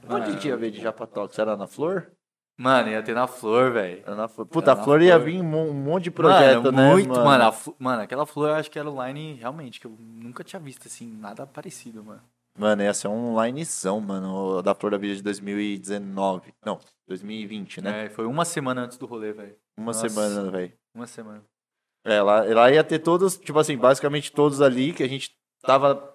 Onde 0.07 0.29
a 0.29 0.31
gente 0.31 0.47
ia 0.47 0.57
ver 0.57 0.71
de 0.71 0.81
Japatox? 0.81 1.37
Era 1.37 1.55
na 1.57 1.67
Flor? 1.67 2.11
Mano, 2.57 2.89
ia 2.89 3.01
ter 3.01 3.15
na 3.15 3.25
Flor, 3.25 3.71
velho. 3.71 4.01
Era 4.05 4.15
na 4.15 4.27
Flor. 4.27 4.45
Puta, 4.45 4.73
a 4.73 4.75
na 4.75 4.83
Flor 4.83 5.01
ia 5.01 5.15
Flor. 5.15 5.25
vir 5.25 5.41
um 5.41 5.73
monte 5.73 6.05
de 6.05 6.11
projeto, 6.11 6.63
mano, 6.65 6.77
né? 6.77 6.89
muito, 6.91 7.09
mano. 7.19 7.43
a 7.45 7.51
Flo- 7.51 7.75
mano, 7.79 8.01
aquela 8.01 8.25
Flor 8.25 8.49
eu 8.49 8.55
acho 8.55 8.69
que 8.69 8.77
era 8.77 8.89
o 8.89 9.05
line, 9.05 9.33
realmente, 9.35 9.79
que 9.79 9.87
eu 9.87 9.95
nunca 9.97 10.43
tinha 10.43 10.59
visto, 10.59 10.87
assim, 10.87 11.07
nada 11.07 11.47
parecido, 11.47 12.03
mano. 12.03 12.21
Mano, 12.57 12.83
ia 12.83 12.93
ser 12.93 13.07
um 13.07 13.41
linezão, 13.41 14.01
mano, 14.01 14.61
da 14.61 14.75
Flor 14.75 14.91
da 14.91 14.97
Vida 14.97 15.15
de 15.15 15.23
2019. 15.23 16.53
Não, 16.65 16.79
2020, 17.07 17.81
né? 17.81 18.05
É, 18.05 18.09
foi 18.09 18.25
uma 18.25 18.43
semana 18.43 18.81
antes 18.81 18.97
do 18.97 19.05
rolê, 19.05 19.31
velho. 19.31 19.55
Uma 19.77 19.87
nossa. 19.87 20.09
semana, 20.09 20.51
velho. 20.51 20.73
Uma 20.93 21.07
semana. 21.07 21.41
É, 22.03 22.21
lá, 22.21 22.43
lá 22.43 22.71
ia 22.71 22.83
ter 22.83 22.99
todos, 22.99 23.37
tipo 23.37 23.57
assim, 23.59 23.77
basicamente 23.77 24.31
todos 24.31 24.61
ali 24.61 24.91
que 24.91 25.03
a 25.03 25.07
gente 25.07 25.31
tava. 25.61 26.13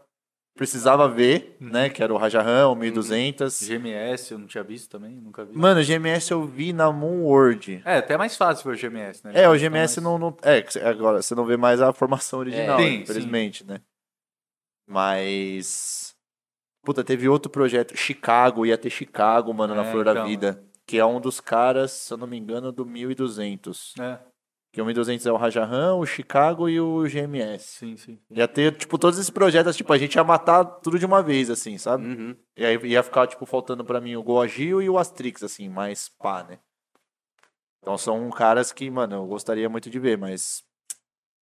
Precisava 0.57 1.08
ver, 1.08 1.57
né? 1.58 1.91
Que 1.91 2.00
era 2.00 2.15
o 2.15 2.16
Rajahan, 2.16 2.68
o 2.68 2.76
1200. 2.76 3.60
GMS 3.66 4.31
eu 4.33 4.39
não 4.39 4.47
tinha 4.47 4.62
visto 4.62 4.89
também, 4.89 5.10
nunca 5.16 5.44
vi. 5.44 5.57
Mano, 5.58 5.81
o 5.81 5.84
GMS 5.84 6.31
eu 6.31 6.47
vi 6.47 6.73
na 6.73 6.92
Moonword. 6.92 7.83
É, 7.84 7.97
até 7.97 8.16
mais 8.16 8.36
fácil 8.36 8.70
ver 8.70 8.76
o 8.76 8.78
GMS, 8.91 9.24
né? 9.26 9.33
É, 9.34 9.49
o 9.49 9.52
Tá 9.52 9.58
GMS 9.58 10.00
mais- 10.00 10.05
não, 10.05 10.16
não. 10.16 10.36
É, 10.42 10.65
agora 10.89 11.20
você 11.20 11.34
não 11.34 11.44
vê 11.44 11.57
mais 11.57 11.81
a 11.83 11.92
formação 11.92 12.39
original, 12.39 12.78
É. 12.78 12.83
Sim, 12.84 12.94
infelizmente, 13.02 13.65
né? 13.66 13.81
Mas. 14.89 16.15
Puta, 16.84 17.02
teve 17.02 17.28
outro 17.28 17.50
projeto. 17.50 17.97
Chicago, 17.97 18.65
ia 18.66 18.78
ter 18.78 18.91
Chicago, 18.91 19.52
mano, 19.52 19.74
na 19.74 19.84
É, 19.86 19.91
Flor 19.91 20.05
da 20.05 20.12
então, 20.12 20.26
Vida. 20.26 20.62
Que 20.86 20.99
é 20.99 21.05
um 21.07 21.18
dos 21.20 21.41
caras, 21.41 21.91
se 21.92 22.12
eu 22.12 22.16
não 22.18 22.26
me 22.26 22.36
engano, 22.39 22.70
do 22.70 22.84
1200. 22.86 23.94
É. 23.99 24.18
Que 24.75 24.83
o 24.83 24.85
1200 24.85 25.25
é 25.25 25.31
o 25.31 25.36
Rajahan, 25.36 25.94
o 25.94 26.05
Chicago 26.05 26.69
e 26.69 26.81
o 26.81 27.05
GMS. 27.05 27.78
Sim, 27.78 27.97
sim. 27.97 28.19
Ia 28.28 28.49
ter, 28.49 28.77
tipo, 28.77 28.99
todos 28.99 29.20
esses 29.20 29.31
projetos, 29.31 29.77
tipo, 29.77 29.93
a 29.93 29.97
gente 29.97 30.17
ia 30.17 30.25
matar 30.25 30.65
tudo 30.65 30.99
de 30.99 31.07
uma 31.07 31.23
vez, 31.23 31.49
assim, 31.49 31.78
sabe? 31.78 32.05
Uhum. 32.05 32.36
E 32.57 32.67
aí 32.67 32.77
ia 32.85 33.05
ficar, 33.05 33.28
tipo, 33.28 33.47
faltando 33.47 33.85
pra 33.85 34.01
mim 34.01 34.17
o 34.17 34.23
Goagil 34.25 34.83
e 34.83 34.91
o 34.91 34.99
Astrix, 34.99 35.44
assim, 35.44 35.69
mais 35.69 36.09
pá, 36.09 36.43
né? 36.43 36.59
Então 37.78 37.97
são 37.97 38.28
caras 38.31 38.73
que, 38.73 38.91
mano, 38.91 39.15
eu 39.15 39.27
gostaria 39.27 39.69
muito 39.69 39.89
de 39.89 40.01
ver, 40.01 40.19
mas 40.19 40.65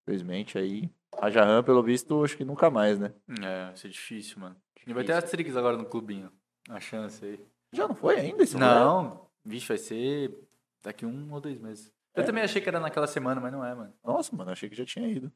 infelizmente 0.03 0.59
aí. 0.59 0.91
Rajahan, 1.19 1.63
pelo 1.63 1.83
visto, 1.83 2.23
acho 2.23 2.37
que 2.37 2.45
nunca 2.45 2.69
mais, 2.69 2.99
né? 2.99 3.15
É, 3.43 3.65
vai 3.65 3.77
ser 3.77 3.89
difícil, 3.89 4.41
mano. 4.41 4.57
E 4.87 4.93
vai 4.93 5.05
ter 5.05 5.13
Asterix 5.13 5.57
agora 5.57 5.79
no 5.79 5.87
clubinho. 5.87 6.31
A 6.69 6.79
chance 6.81 7.25
aí. 7.25 7.41
Já 7.73 7.89
não 7.89 7.95
foi 7.95 8.21
ainda 8.21 8.43
esse? 8.43 8.59
Não, 8.59 9.27
vixe, 9.43 9.69
vai 9.69 9.79
ser 9.79 10.39
daqui 10.83 11.07
um 11.07 11.33
ou 11.33 11.41
dois 11.41 11.59
meses. 11.59 11.91
Eu 12.15 12.23
É? 12.23 12.27
também 12.27 12.43
achei 12.45 12.61
que 12.61 12.69
era 12.69 12.79
naquela 12.81 13.07
semana, 13.07 13.41
mas 13.41 13.53
não 13.53 13.65
é, 13.65 13.75
mano. 13.75 13.93
Nossa, 14.05 14.35
mano, 14.37 14.51
achei 14.51 14.69
que 14.69 14.77
já 14.77 14.85
tinha 14.85 15.09
ido. 15.09 15.33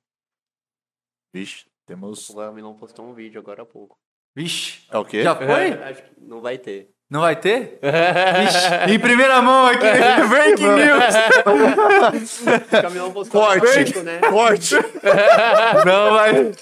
Vixe, 1.33 1.67
temos. 1.87 2.29
O 2.31 2.37
Gamilon 2.37 2.75
postou 2.75 3.07
um 3.07 3.15
vídeo 3.15 3.41
agora 3.41 3.63
há 3.63 3.67
pouco. 3.67 3.97
Vixe, 4.35 4.85
É 4.91 4.99
o 4.99 5.05
quê? 5.05 5.23
já 5.23 5.35
foi? 5.35 5.73
Acho 5.73 6.03
que 6.03 6.11
não 6.21 6.41
vai 6.41 6.59
ter. 6.59 6.91
Não 7.09 7.21
vai 7.21 7.37
ter? 7.37 7.79
Vixe, 8.43 8.93
em 8.93 8.99
primeira 8.99 9.41
mão 9.41 9.67
aqui, 9.67 9.79
breaking 10.29 10.67
news. 10.67 11.15
O 12.79 12.83
Gamilon 12.83 13.13
postou 13.13 13.41
Corte. 13.41 13.67
um 13.67 13.73
vídeo, 13.73 14.03
né? 14.03 14.21
Corte! 14.21 14.75
Não 15.87 16.11
vai. 16.15 16.53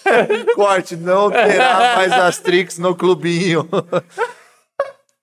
Corte! 0.55 0.97
Não 0.97 1.31
terá 1.31 1.97
mais 1.97 2.13
Astrix 2.13 2.79
no 2.79 2.95
clubinho. 2.95 3.67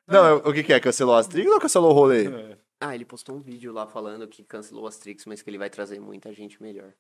Não, 0.08 0.38
o 0.38 0.52
que, 0.54 0.64
que 0.64 0.74
é? 0.74 0.80
Cancelou 0.80 1.16
Astrix 1.16 1.50
ou 1.50 1.60
cancelou 1.60 1.92
o 1.92 1.94
rolê? 1.94 2.58
Ah, 2.82 2.96
ele 2.96 3.06
postou 3.06 3.36
um 3.36 3.40
vídeo 3.42 3.72
lá 3.72 3.86
falando 3.88 4.28
que 4.28 4.44
cancelou 4.44 4.88
as 4.88 4.98
tricks, 4.98 5.26
mas 5.26 5.42
que 5.42 5.50
ele 5.50 5.58
vai 5.60 5.70
trazer 5.70 6.00
muita 6.00 6.34
gente 6.34 6.62
melhor. 6.62 6.94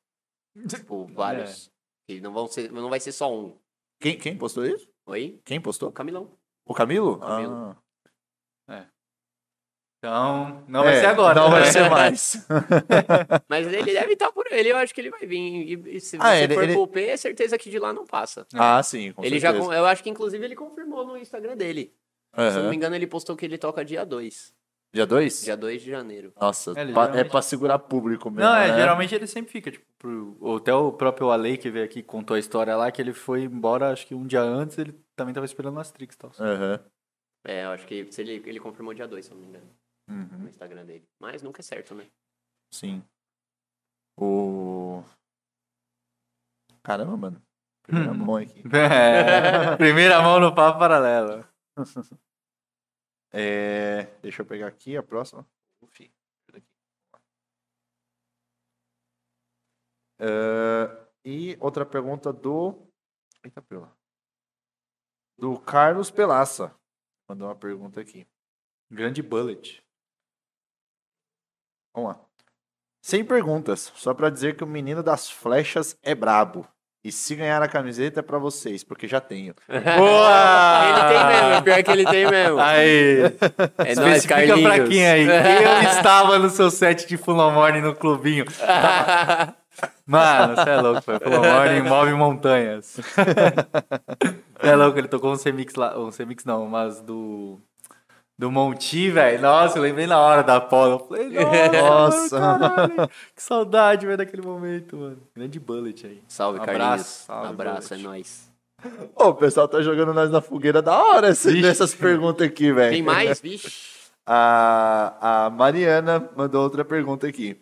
Tipo, 0.67 1.05
vários. 1.07 1.71
Ele 2.07 2.21
não, 2.21 2.31
vão 2.31 2.47
ser, 2.47 2.71
não 2.71 2.89
vai 2.89 2.99
ser 2.99 3.11
só 3.11 3.33
um. 3.33 3.57
Quem, 3.99 4.17
quem 4.17 4.37
postou 4.37 4.65
isso? 4.65 4.87
Oi? 5.07 5.39
Quem 5.45 5.57
O 5.59 5.61
postou? 5.61 5.91
Camilão. 5.91 6.37
O 6.65 6.73
Camilo? 6.73 7.17
Camilo. 7.19 7.77
Ah. 8.67 8.85
Então, 10.03 10.63
não 10.67 10.83
vai 10.83 10.95
É, 10.95 10.99
ser 10.99 11.05
agora. 11.05 11.39
Não 11.39 11.51
vai 11.51 11.61
né? 11.61 11.65
ser 11.67 11.89
mais. 11.89 12.47
Mas 13.47 13.67
ele 13.67 13.93
deve 13.93 14.13
estar 14.13 14.31
por 14.31 14.45
ele, 14.51 14.71
eu 14.71 14.77
acho 14.77 14.93
que 14.95 15.01
ele 15.01 15.11
vai 15.11 15.27
vir. 15.27 15.37
E, 15.37 15.95
e 15.97 15.99
se 15.99 16.17
Ah, 16.19 16.31
você 16.35 16.43
ele- 16.43 16.53
for 16.55 16.63
ele- 16.63 16.73
pro 16.73 16.87
P, 16.87 17.05
é 17.05 17.17
certeza 17.17 17.55
que 17.57 17.69
de 17.69 17.77
lá 17.77 17.93
não 17.93 18.05
passa. 18.07 18.45
ah, 18.55 18.81
sim, 18.81 19.11
com 19.13 19.23
ele 19.23 19.39
já, 19.39 19.49
certeza. 19.51 19.67
con- 19.69 19.73
eu 19.73 19.85
acho 19.85 20.01
que 20.03 20.09
inclusive 20.09 20.43
ele 20.43 20.55
confirmou 20.55 21.05
no 21.05 21.15
Instagram 21.17 21.55
dele. 21.55 21.93
Se 22.35 22.57
eu 22.57 22.63
não 22.63 22.69
me 22.71 22.75
engano, 22.75 22.95
ele 22.95 23.05
postou 23.05 23.35
que 23.35 23.45
ele 23.45 23.57
toca 23.59 23.85
dia 23.85 24.03
2. 24.03 24.53
Dia 24.93 25.05
2? 25.05 25.43
Dia 25.43 25.55
2 25.55 25.81
de 25.81 25.89
janeiro. 25.89 26.33
Nossa, 26.39 26.71
É, 26.71 26.81
é 26.83 26.87
geralmente- 26.87 27.29
pra 27.29 27.41
segurar 27.41 27.79
público 27.79 28.29
mesmo. 28.29 28.49
Não, 28.49 28.57
é, 28.57 28.67
né? 28.71 28.75
geralmente 28.77 29.15
ele 29.15 29.25
sempre 29.25 29.51
fica, 29.51 29.71
tipo, 29.71 29.85
pro, 29.97 30.55
até 30.57 30.73
o 30.73 30.91
próprio 30.91 31.31
Ale 31.31 31.57
que 31.57 31.69
veio 31.69 31.85
aqui 31.85 31.99
e 31.99 32.03
contou 32.03 32.35
a 32.35 32.39
história 32.39 32.75
lá, 32.75 32.91
que 32.91 33.01
ele 33.01 33.13
foi 33.13 33.43
embora, 33.43 33.91
acho 33.91 34.05
que 34.05 34.13
um 34.13 34.27
dia 34.27 34.41
antes, 34.41 34.77
ele 34.77 34.93
também 35.15 35.33
tava 35.33 35.45
esperando 35.45 35.79
as 35.79 35.91
tricks 35.91 36.15
e 36.15 36.19
tal. 36.19 36.31
Aham. 36.39 36.79
É, 37.45 37.63
eu 37.65 37.69
acho 37.71 37.87
que 37.87 38.11
se 38.11 38.21
ele, 38.21 38.43
ele 38.45 38.59
confirmou 38.59 38.93
dia 38.93 39.07
2, 39.07 39.25
se 39.25 39.31
eu 39.31 39.35
não 39.35 39.41
me 39.43 39.47
engano, 39.49 39.65
no 40.07 40.15
Uhum, 40.43 40.47
Instagram 40.49 40.85
dele. 40.85 41.07
Mas 41.19 41.41
nunca 41.41 41.61
é 41.61 41.63
certo, 41.63 41.95
né? 41.95 42.05
sim. 42.73 43.01
O. 44.17 45.03
Caramba, 46.83 47.15
mano. 47.17 47.41
Primeira 47.83 48.11
Hum. 48.11 48.17
mão 48.17 48.35
aqui. 48.35 48.61
É, 49.73 49.77
primeira 49.77 50.21
mão 50.21 50.39
no 50.39 50.53
papo 50.53 50.77
paralelo. 50.79 51.45
É, 53.31 54.03
deixa 54.21 54.41
eu 54.41 54.45
pegar 54.45 54.67
aqui 54.67 54.97
a 54.97 55.03
próxima. 55.03 55.47
Enfim, 55.81 56.11
aqui. 56.53 56.67
É, 60.19 61.07
e 61.23 61.57
outra 61.59 61.85
pergunta 61.85 62.33
do. 62.33 62.87
Eita, 63.43 63.61
pela. 63.61 63.95
Do 65.37 65.59
Carlos 65.59 66.11
Pelaça. 66.11 66.75
Mandou 67.27 67.47
uma 67.47 67.55
pergunta 67.55 68.01
aqui. 68.01 68.27
Grande 68.91 69.21
bullet. 69.21 69.81
Vamos 71.93 72.15
lá. 72.15 72.25
Sem 73.01 73.25
perguntas, 73.25 73.91
só 73.95 74.13
pra 74.13 74.29
dizer 74.29 74.55
que 74.55 74.63
o 74.63 74.67
menino 74.67 75.01
das 75.01 75.29
flechas 75.29 75.97
é 76.03 76.13
brabo. 76.13 76.67
E 77.03 77.11
se 77.11 77.35
ganhar 77.35 77.61
a 77.63 77.67
camiseta 77.67 78.19
é 78.19 78.23
pra 78.23 78.38
vocês, 78.38 78.83
porque 78.83 79.07
já 79.07 79.19
tenho. 79.19 79.55
Boa! 79.67 80.81
Ele 80.85 81.09
tem 81.09 81.25
mesmo, 81.49 81.63
pior 81.63 81.83
que 81.83 81.91
ele 81.91 82.05
tem 82.05 82.30
mesmo. 82.30 82.59
Aí, 82.59 83.23
É 83.80 83.95
nóis, 83.95 84.25
Carlinhos. 84.25 84.61
pra 84.61 84.88
quem 84.88 85.07
aí. 85.07 85.25
Eu 85.25 85.89
estava 85.89 86.38
no 86.38 86.49
seu 86.49 86.69
set 86.69 87.07
de 87.07 87.17
Morning 87.25 87.81
no 87.81 87.95
clubinho. 87.95 88.45
Mano, 90.05 90.55
você 90.55 90.69
é 90.69 90.75
louco, 90.81 91.01
foi. 91.01 91.15
Morning 91.19 91.81
move 91.89 92.13
montanhas. 92.13 92.99
Você 94.61 94.67
é 94.69 94.75
louco, 94.75 94.99
ele 94.99 95.07
tocou 95.07 95.31
um 95.31 95.35
semix 95.35 95.73
lá. 95.73 95.97
Um 95.97 96.11
semix 96.11 96.45
não, 96.45 96.67
mas 96.67 97.01
do. 97.01 97.59
Do 98.41 98.49
Monti, 98.51 99.11
velho. 99.11 99.39
Nossa, 99.39 99.77
eu 99.77 99.83
lembrei 99.83 100.07
na 100.07 100.19
hora 100.19 100.41
da 100.41 100.55
Apollo. 100.55 100.93
Eu 100.93 100.99
falei, 101.07 101.29
nossa, 101.79 102.39
mano. 102.39 103.07
Que 103.35 103.43
saudade, 103.43 104.03
velho, 104.07 104.17
daquele 104.17 104.41
momento, 104.41 104.97
mano. 104.97 105.21
Grande 105.35 105.59
bullet 105.59 106.07
aí. 106.07 106.23
Salve, 106.27 106.57
Um 106.59 106.63
Carlinhos. 106.63 106.87
abraço, 106.89 107.25
salve, 107.27 107.47
abraço, 107.49 107.93
é 107.93 107.97
Bullet. 107.97 108.03
nóis. 108.09 108.51
Ô, 109.15 109.25
o 109.25 109.35
pessoal 109.35 109.67
tá 109.67 109.79
jogando 109.83 110.11
nós 110.11 110.31
na 110.31 110.41
fogueira 110.41 110.81
da 110.81 110.97
hora 110.97 111.29
esse- 111.29 111.61
nessas 111.61 111.93
perguntas 111.93 112.47
aqui, 112.47 112.73
velho. 112.73 112.89
Tem 112.91 113.03
mais? 113.03 113.39
Vixe. 113.41 113.91
A, 114.25 115.45
a 115.45 115.49
Mariana 115.51 116.27
mandou 116.35 116.63
outra 116.63 116.83
pergunta 116.83 117.27
aqui. 117.27 117.61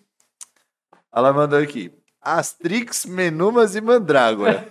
Ela 1.14 1.34
mandou 1.34 1.60
aqui. 1.60 1.92
Astrix, 2.22 3.06
Menumas 3.06 3.76
e 3.76 3.82
Mandrágora. 3.82 4.66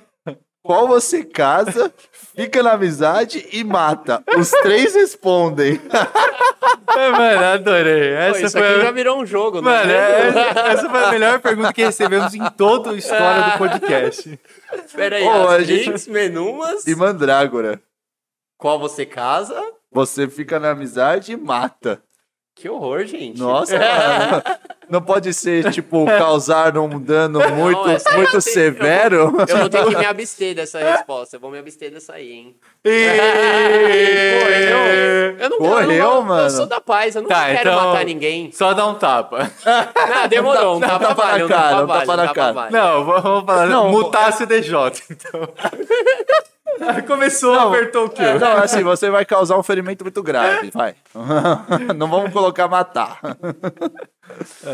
Qual 0.63 0.87
você 0.87 1.25
casa, 1.25 1.93
fica 2.37 2.63
na 2.63 2.73
amizade 2.73 3.47
e 3.53 3.65
mata? 3.65 4.23
Os 4.37 4.51
três 4.51 4.95
respondem. 4.95 5.81
É, 6.97 7.11
mano, 7.11 7.45
adorei. 7.45 8.11
Pô, 8.11 8.15
Essa 8.23 8.41
isso 8.47 8.59
foi 8.59 8.67
aqui 8.69 8.81
a- 8.81 8.85
já 8.85 8.91
virou 8.91 9.19
um 9.21 9.25
jogo, 9.27 9.61
né? 9.63 9.71
Mano, 9.71 9.91
é- 9.93 10.29
essa, 10.29 10.41
essa 10.61 10.91
foi 10.91 11.05
a 11.05 11.11
melhor 11.11 11.41
pergunta 11.41 11.73
que 11.73 11.85
recebemos 11.85 12.35
em 12.35 12.45
toda 12.51 12.91
a 12.91 12.95
história 12.95 13.53
do 13.53 13.59
podcast. 13.59 14.41
Pera 14.95 15.17
aí, 15.17 15.27
a 15.27 15.57
Asterix, 15.57 16.07
Menumas, 16.09 16.87
E 16.87 16.95
Mandrágora. 16.95 17.81
qual 18.59 18.79
você 18.79 19.07
casa? 19.07 19.63
Você 19.93 20.29
fica 20.29 20.59
na 20.61 20.71
amizade 20.71 21.33
e 21.33 21.37
mata. 21.37 22.03
Que 22.55 22.69
horror, 22.69 23.05
gente. 23.05 23.39
Nossa, 23.39 23.79
mano. 23.79 24.43
Não 24.91 25.01
pode 25.03 25.33
ser, 25.35 25.71
tipo, 25.71 26.07
causar 26.19 26.77
um 26.79 26.99
dano 27.01 27.41
muito, 27.51 27.89
essa 27.91 28.09
aí 28.09 28.15
eu 28.15 28.19
muito 28.19 28.31
tenho- 28.31 28.41
severo. 28.43 29.17
Eu 29.47 29.57
vou 29.59 29.69
ter 29.69 29.85
que 29.87 29.97
me 29.97 30.05
abster 30.07 30.55
dessa 30.55 30.79
resposta. 30.79 31.37
Eu 31.37 31.41
vou 31.41 31.51
me 31.51 31.59
abster 31.59 31.91
dessa 31.91 32.15
aí, 32.15 32.33
hein? 32.33 32.57
Correu. 34.43 34.79
Eu 35.39 35.51
não 35.51 35.59
Correu, 35.59 35.91
eu 35.93 36.15
não- 36.15 36.23
mano. 36.23 36.43
Eu 36.47 36.51
sou 36.51 36.67
da 36.67 36.81
paz, 36.81 37.15
eu 37.15 37.23
não 37.23 37.29
Tá, 37.29 37.47
quero 37.47 37.61
então- 37.71 37.91
matar 37.91 38.05
ninguém. 38.05 38.51
Só 38.51 38.73
dá 38.75 38.87
um 38.87 38.95
tapa. 38.95 39.49
Ah, 39.65 40.27
demorou. 40.27 40.77
Um 40.79 40.81
tapa 40.81 40.99
tapa 40.99 41.23
na 41.25 41.31
vale, 41.31 41.45
um 41.45 41.49
cara, 41.49 41.71
tapa 41.71 41.83
um 41.83 41.87
tapa 41.87 42.17
na 42.17 42.23
um 42.23 42.27
tapa 42.27 42.35
cara. 42.35 42.53
vale. 42.53 42.73
Não, 42.73 43.05
vamos 43.05 43.45
falar. 43.47 43.67
Não, 43.67 43.89
Mutasse 43.91 44.43
o 44.43 44.47
DJ, 44.47 44.75
então. 45.11 45.49
Começou, 47.07 47.55
apertou 47.55 48.07
o 48.07 48.11
kill. 48.11 48.39
Não, 48.39 48.57
assim, 48.59 48.83
você 48.83 49.11
vai 49.11 49.25
causar 49.25 49.59
um 49.59 49.63
ferimento 49.63 50.05
muito 50.05 50.23
grave, 50.23 50.71
vai. 50.71 50.95
Não 51.97 52.09
vamos 52.09 52.33
colocar 52.33 52.69
matar. 52.69 53.21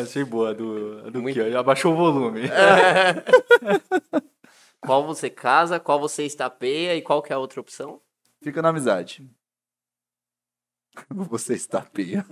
Achei 0.02 0.24
boa 0.24 0.50
a 0.50 0.52
do, 0.52 1.10
do 1.10 1.22
Muito- 1.22 1.34
kill. 1.34 1.58
Abaixou 1.58 1.92
o 1.92 1.96
volume. 1.96 2.42
Qual 4.80 5.06
você 5.06 5.30
casa, 5.30 5.80
qual 5.80 5.98
você 5.98 6.26
estapeia 6.26 6.94
e 6.94 7.00
qual 7.00 7.22
que 7.22 7.32
é 7.32 7.36
a 7.36 7.38
outra 7.38 7.58
opção? 7.58 8.02
Fica 8.42 8.60
na 8.60 8.68
amizade. 8.68 9.26
Você 11.08 11.54
está 11.54 11.80
pia. 11.80 12.22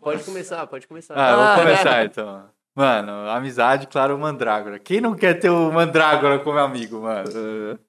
Pode 0.00 0.24
começar, 0.24 0.66
pode 0.66 0.88
começar. 0.88 1.14
Ah, 1.16 1.54
vou 1.54 1.64
começar 1.64 2.04
então. 2.04 2.50
Mano, 2.74 3.28
amizade, 3.28 3.86
claro, 3.86 4.16
o 4.16 4.18
Mandrágora. 4.18 4.78
Quem 4.78 5.00
não 5.00 5.14
quer 5.14 5.34
ter 5.38 5.50
o 5.50 5.70
Mandrágora 5.70 6.38
como 6.38 6.58
amigo, 6.58 7.02
mano? 7.02 7.28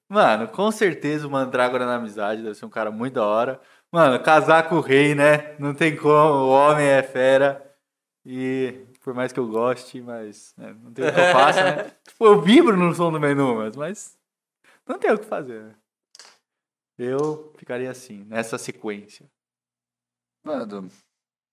Mano, 0.08 0.48
com 0.48 0.70
certeza 0.70 1.26
o 1.26 1.30
Mandrágora 1.30 1.86
na 1.86 1.96
amizade 1.96 2.42
deve 2.42 2.54
ser 2.54 2.66
um 2.66 2.70
cara 2.70 2.90
muito 2.90 3.14
da 3.14 3.24
hora. 3.24 3.60
Mano, 3.90 4.22
casar 4.22 4.68
com 4.68 4.76
o 4.76 4.80
rei, 4.80 5.14
né? 5.14 5.56
Não 5.58 5.72
tem 5.72 5.96
como, 5.96 6.34
o 6.34 6.48
homem 6.50 6.86
é 6.86 7.02
fera. 7.02 7.64
E 8.26 8.86
por 9.00 9.14
mais 9.14 9.32
que 9.32 9.40
eu 9.40 9.46
goste, 9.48 10.02
mas 10.02 10.54
né, 10.56 10.76
não 10.82 10.92
tem 10.92 11.06
o 11.06 11.12
que 11.12 11.20
eu 11.20 11.32
faça, 11.32 11.62
né? 11.62 11.92
Tipo, 12.06 12.26
eu 12.26 12.40
vibro 12.40 12.76
no 12.76 12.94
som 12.94 13.10
do 13.12 13.20
menu, 13.20 13.56
mas, 13.56 13.76
mas 13.76 14.18
não 14.86 14.98
tem 14.98 15.12
o 15.12 15.18
que 15.18 15.26
fazer, 15.26 15.62
né? 15.62 15.74
Eu 16.98 17.52
ficaria 17.56 17.90
assim, 17.90 18.24
nessa 18.24 18.58
sequência. 18.58 19.30
Mano, 20.42 20.88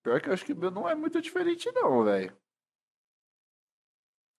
pior 0.03 0.22
que 0.22 0.30
eu 0.30 0.34
acho 0.34 0.45
que 0.45 0.53
o 0.53 0.56
meu 0.56 0.72
não 0.72 0.88
é 0.88 0.95
muito 0.95 1.22
diferente, 1.22 1.72
não, 1.74 2.03
velho. 2.03 2.35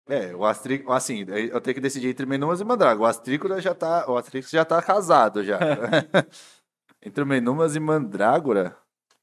É, 0.09 0.35
o 0.35 0.45
Astrix, 0.45 0.85
assim, 0.89 1.25
eu 1.29 1.61
tenho 1.61 1.75
que 1.75 1.81
decidir 1.81 2.09
entre 2.09 2.27
Menumas 2.27 2.61
e 2.61 2.65
Mandrágora. 2.65 3.07
O 3.07 3.07
Astrícola 3.07 3.61
já 3.61 3.75
tá, 3.75 4.05
o 4.11 4.17
Astrix 4.17 4.51
já 4.51 4.65
tá 4.65 4.83
casado 4.83 5.45
já. 5.45 5.59
entre 7.01 7.23
o 7.23 7.27
Menumas 7.27 7.77
e 7.77 7.81
Mandrágora, 7.81 8.77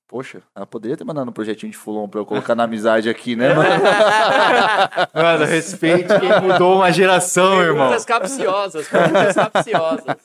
Poxa, 0.09 0.39
ela 0.55 0.65
poderia 0.65 0.97
ter 0.97 1.03
mandado 1.03 1.29
um 1.29 1.31
projetinho 1.31 1.71
de 1.71 1.77
Fulon 1.77 2.07
pra 2.09 2.19
eu 2.19 2.25
colocar 2.25 2.55
na 2.55 2.63
amizade 2.63 3.07
aqui, 3.07 3.35
né, 3.35 3.53
mano? 3.53 3.69
Mano, 5.13 5.45
respeite 5.45 6.07
quem 6.19 6.41
mudou 6.41 6.77
uma 6.77 6.91
geração, 6.91 7.61
irmão. 7.61 7.89
Perguntas 7.89 8.05
capciosas, 8.05 8.87
perguntas 8.87 9.35
capciosas. 9.35 10.15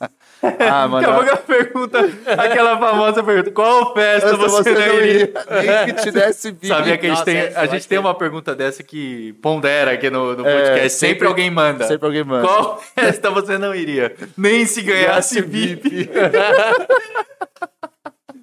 Ah, 0.59 0.89
mano. 0.89 1.07
Daqui 1.07 1.11
a 1.11 1.15
pouco 1.15 1.33
a 1.33 1.37
pergunta, 1.37 1.99
aquela 2.39 2.79
famosa 2.79 3.23
pergunta, 3.23 3.51
qual 3.51 3.93
festa 3.93 4.29
essa 4.29 4.37
você, 4.39 4.71
não 4.73 4.81
iria? 4.81 5.33
Nem 5.51 5.85
que 5.95 6.03
te 6.03 6.11
desse 6.11 6.51
vídeo. 6.51 6.69
Sabia 6.77 6.97
que 6.97 7.05
a 7.07 7.09
gente 7.11 7.19
Nossa, 7.19 7.25
tem, 7.27 7.41
a 7.55 7.67
gente 7.67 7.87
tem 7.87 7.99
uma 7.99 8.15
pergunta 8.15 8.55
dessa 8.55 8.83
que 8.83 9.35
pondera 9.43 9.93
aqui 9.93 10.09
no, 10.09 10.35
no 10.35 10.47
É, 10.47 10.61
podcast. 10.63 10.91
sempre, 10.99 11.13
sempre- 11.15 11.27
alguém 11.29 11.51
manda. 11.51 11.87
Sempre 11.87 12.07
alguém 12.07 12.25
manda. 12.25 12.47
Qual 12.49 12.81
festa 12.99 13.31
você 13.31 13.59
não 13.59 13.75
iria? 13.75 14.15
Nem 14.35 14.65
se 14.65 14.81
ganhasse 14.81 15.43
VIP. 15.43 16.09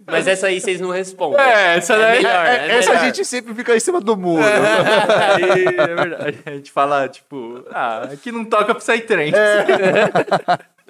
Mas 0.05 0.27
essa 0.27 0.47
aí 0.47 0.59
vocês 0.59 0.79
não 0.79 0.89
respondem. 0.89 1.39
É, 1.39 1.77
essa 1.77 1.97
daí. 1.97 2.17
melhor, 2.17 2.45
É, 2.45 2.67
é 2.67 2.71
essa 2.77 2.91
a 2.93 2.95
gente 2.97 3.23
sempre 3.25 3.53
fica 3.53 3.75
em 3.75 3.79
cima 3.79 4.01
do 4.01 4.17
muro. 4.17 4.43
Aí, 4.43 5.65
é 5.67 5.95
verdade. 5.95 6.39
A 6.45 6.51
gente 6.51 6.71
fala, 6.71 7.07
tipo, 7.07 7.63
ah, 7.71 8.09
aqui 8.11 8.31
não 8.31 8.43
toca 8.45 8.73
Psytrance. 8.75 9.33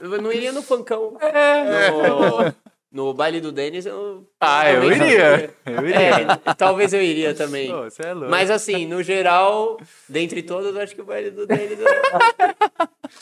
Eu 0.02 0.22
não 0.22 0.32
iria 0.32 0.52
no 0.52 0.62
funkão. 0.62 1.18
É. 1.20 1.92
No, 1.92 2.54
no 2.92 3.14
baile 3.14 3.40
do 3.40 3.52
Denis, 3.52 3.86
eu. 3.86 4.28
Ah, 4.40 4.70
eu 4.70 4.92
iria. 4.92 5.54
Eu 5.66 5.88
iria. 5.88 6.40
É, 6.46 6.54
talvez 6.58 6.92
eu 6.94 7.02
iria 7.02 7.34
também. 7.34 7.70
Pô, 7.70 7.84
você 7.84 8.02
é 8.04 8.14
louco. 8.14 8.30
Mas 8.30 8.50
assim, 8.50 8.86
no 8.86 9.04
geral, 9.04 9.78
dentre 10.10 10.42
todos, 10.42 10.76
eu 10.76 10.82
acho 10.82 10.96
que 10.96 11.02
o 11.02 11.06
baile 11.06 11.32
do 11.32 11.46
Denis. 11.46 11.80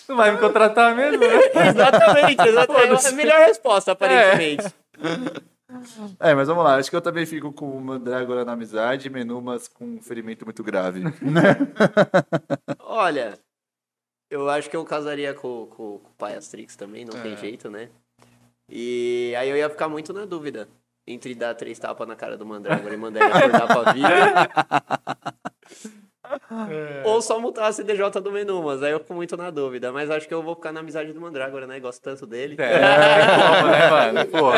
Não 0.08 0.16
vai 0.16 0.32
me 0.32 0.38
contratar 0.38 0.96
mesmo, 0.96 1.20
né? 1.20 1.40
exatamente, 1.70 2.48
exatamente. 2.48 3.06
É 3.06 3.10
a 3.10 3.12
melhor 3.12 3.40
resposta, 3.46 3.92
aparentemente. 3.92 4.66
É, 4.66 5.50
mas 6.36 6.48
vamos 6.48 6.64
lá. 6.64 6.76
Acho 6.78 6.90
que 6.90 6.96
eu 6.96 7.02
também 7.02 7.26
fico 7.26 7.52
com 7.54 7.78
o 7.78 7.82
Mandrágora 7.82 8.44
na 8.44 8.54
amizade 8.54 9.08
e 9.08 9.12
Menumas 9.12 9.68
com 9.68 9.86
um 9.86 10.02
ferimento 10.02 10.46
muito 10.46 10.64
grave. 10.64 11.04
Olha, 12.80 13.38
eu 14.30 14.50
acho 14.50 14.70
que 14.70 14.76
eu 14.76 14.84
casaria 14.84 15.34
com, 15.34 15.68
com, 15.68 16.00
com 16.00 16.10
o 16.10 16.14
pai 16.18 16.36
Astrix 16.36 16.76
também, 16.76 17.06
não 17.06 17.18
É. 17.20 17.22
tem 17.22 17.38
jeito, 17.38 17.70
né? 17.70 17.90
E 18.68 19.34
aí 19.38 19.50
eu 19.50 19.56
ia 19.58 19.70
ficar 19.70 19.88
muito 19.90 20.14
na 20.14 20.26
dúvida 20.26 20.68
entre 21.08 21.34
dar 21.34 21.56
três 21.56 21.80
tapas 21.80 22.08
na 22.08 22.16
cara 22.16 22.38
do 22.38 22.46
Mandrágora 22.46 22.94
e 22.94 22.98
mandar 22.98 23.22
ele 23.26 23.34
acordar 23.34 23.68
pra 23.68 23.94
vida. 23.94 24.10
Ou 27.06 27.22
só 27.22 27.40
multar 27.40 27.66
a 27.66 27.72
CDJ 27.72 28.22
do 28.22 28.32
Menumas, 28.32 28.82
aí 28.84 28.92
eu 28.92 29.00
fico 29.00 29.14
muito 29.14 29.36
na 29.38 29.50
dúvida. 29.50 29.92
Mas 29.92 30.10
acho 30.12 30.28
que 30.28 30.34
eu 30.34 30.42
vou 30.44 30.56
ficar 30.56 30.72
na 30.72 30.80
amizade 30.82 31.12
do 31.14 31.20
Mandrágora, 31.22 31.66
né? 31.68 31.80
Gosto 31.80 32.02
tanto 32.02 32.26
dele. 32.26 32.56
É, 32.60 32.80
como, 33.60 33.68
né, 33.72 33.90
mano? 33.90 34.26
Pô. 34.28 34.52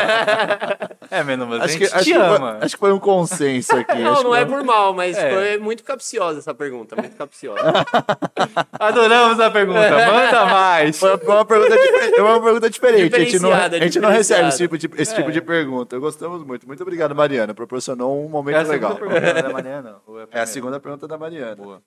É, 1.10 1.22
menino, 1.24 1.46
mas 1.46 1.60
a 1.60 1.64
Acho 1.64 1.72
gente 1.78 1.88
que, 1.88 1.94
acho, 1.94 2.04
te 2.04 2.12
que 2.12 2.16
ama. 2.18 2.36
foi, 2.56 2.64
acho 2.66 2.74
que 2.74 2.80
foi 2.80 2.92
um 2.92 2.98
consenso 2.98 3.76
aqui. 3.76 3.98
Não, 3.98 4.12
Acho 4.12 4.22
não 4.24 4.30
que 4.32 4.36
é 4.38 4.44
por 4.44 4.64
mal, 4.64 4.94
mas 4.94 5.16
É. 5.18 5.30
foi 5.30 5.58
muito 5.58 5.82
capciosa 5.84 6.38
essa 6.38 6.54
pergunta, 6.54 6.96
muito 6.96 7.16
capciosa. 7.16 7.60
Adoramos 8.78 9.38
a 9.40 9.50
pergunta. 9.50 9.90
Manda 9.90 10.46
mais. 10.46 10.98
Foi 10.98 11.10
uma 11.16 11.44
pergunta, 11.44 11.76
diferente, 11.76 12.18
é 12.18 12.22
uma 12.22 12.42
pergunta 12.42 12.70
diferente. 12.70 13.14
A 13.14 13.18
gente 13.18 13.38
não, 13.38 13.52
a 13.52 13.68
gente 13.68 14.00
não 14.00 14.10
recebe 14.10 14.48
esse 14.48 14.58
tipo, 14.58 14.78
de, 14.78 14.90
esse 14.98 15.14
tipo 15.14 15.28
É. 15.28 15.32
de 15.32 15.40
pergunta. 15.40 15.98
Gostamos 15.98 16.44
muito. 16.44 16.66
Muito 16.66 16.82
obrigado, 16.82 17.14
Mariana. 17.14 17.54
Proporcionou 17.54 18.24
um 18.24 18.28
momento 18.28 18.56
É 18.56 18.60
a 18.60 18.62
legal. 18.62 18.92
segunda 18.94 19.10
pergunta 19.20 19.42
da 19.42 19.48
Mariana? 19.52 19.96
Ou 20.06 20.20
É 20.30 20.40
a 20.40 20.46
segunda 20.46 20.80
pergunta 20.80 21.08
da 21.08 21.18
Mariana. 21.18 21.61
Boa. 21.62 21.84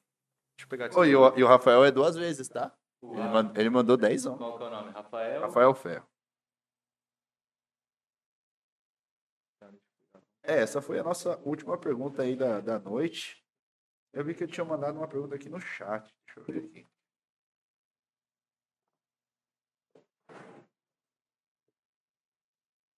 Deixa 0.57 0.65
eu 0.65 0.67
pegar 0.69 0.85
aqui. 0.85 0.97
Oi, 0.97 1.09
e, 1.09 1.15
o, 1.15 1.37
e 1.37 1.43
o 1.43 1.47
Rafael 1.47 1.83
é 1.83 1.91
duas 1.91 2.15
vezes, 2.15 2.47
tá? 2.47 2.75
Ele, 3.03 3.59
ele 3.59 3.69
mandou 3.69 3.97
10 3.97 4.25
ó. 4.25 4.37
Qual 4.37 4.57
que 4.57 4.63
é 4.63 4.67
o 4.67 4.69
nome? 4.69 4.91
Rafael? 4.91 5.41
Rafael 5.41 5.75
Ferro. 5.75 6.07
É, 10.43 10.61
essa 10.61 10.81
foi 10.81 10.99
a 10.99 11.03
nossa 11.03 11.39
última 11.39 11.77
pergunta 11.77 12.21
aí 12.21 12.35
da, 12.35 12.61
da 12.61 12.79
noite. 12.79 13.43
Eu 14.13 14.23
vi 14.23 14.33
que 14.33 14.43
eu 14.43 14.47
tinha 14.47 14.63
mandado 14.63 14.97
uma 14.97 15.07
pergunta 15.07 15.35
aqui 15.35 15.49
no 15.49 15.59
chat. 15.59 16.13
Deixa 16.25 16.39
eu 16.39 16.45
ver 16.45 16.65
aqui. 16.65 16.87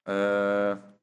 Ah, 0.06 0.98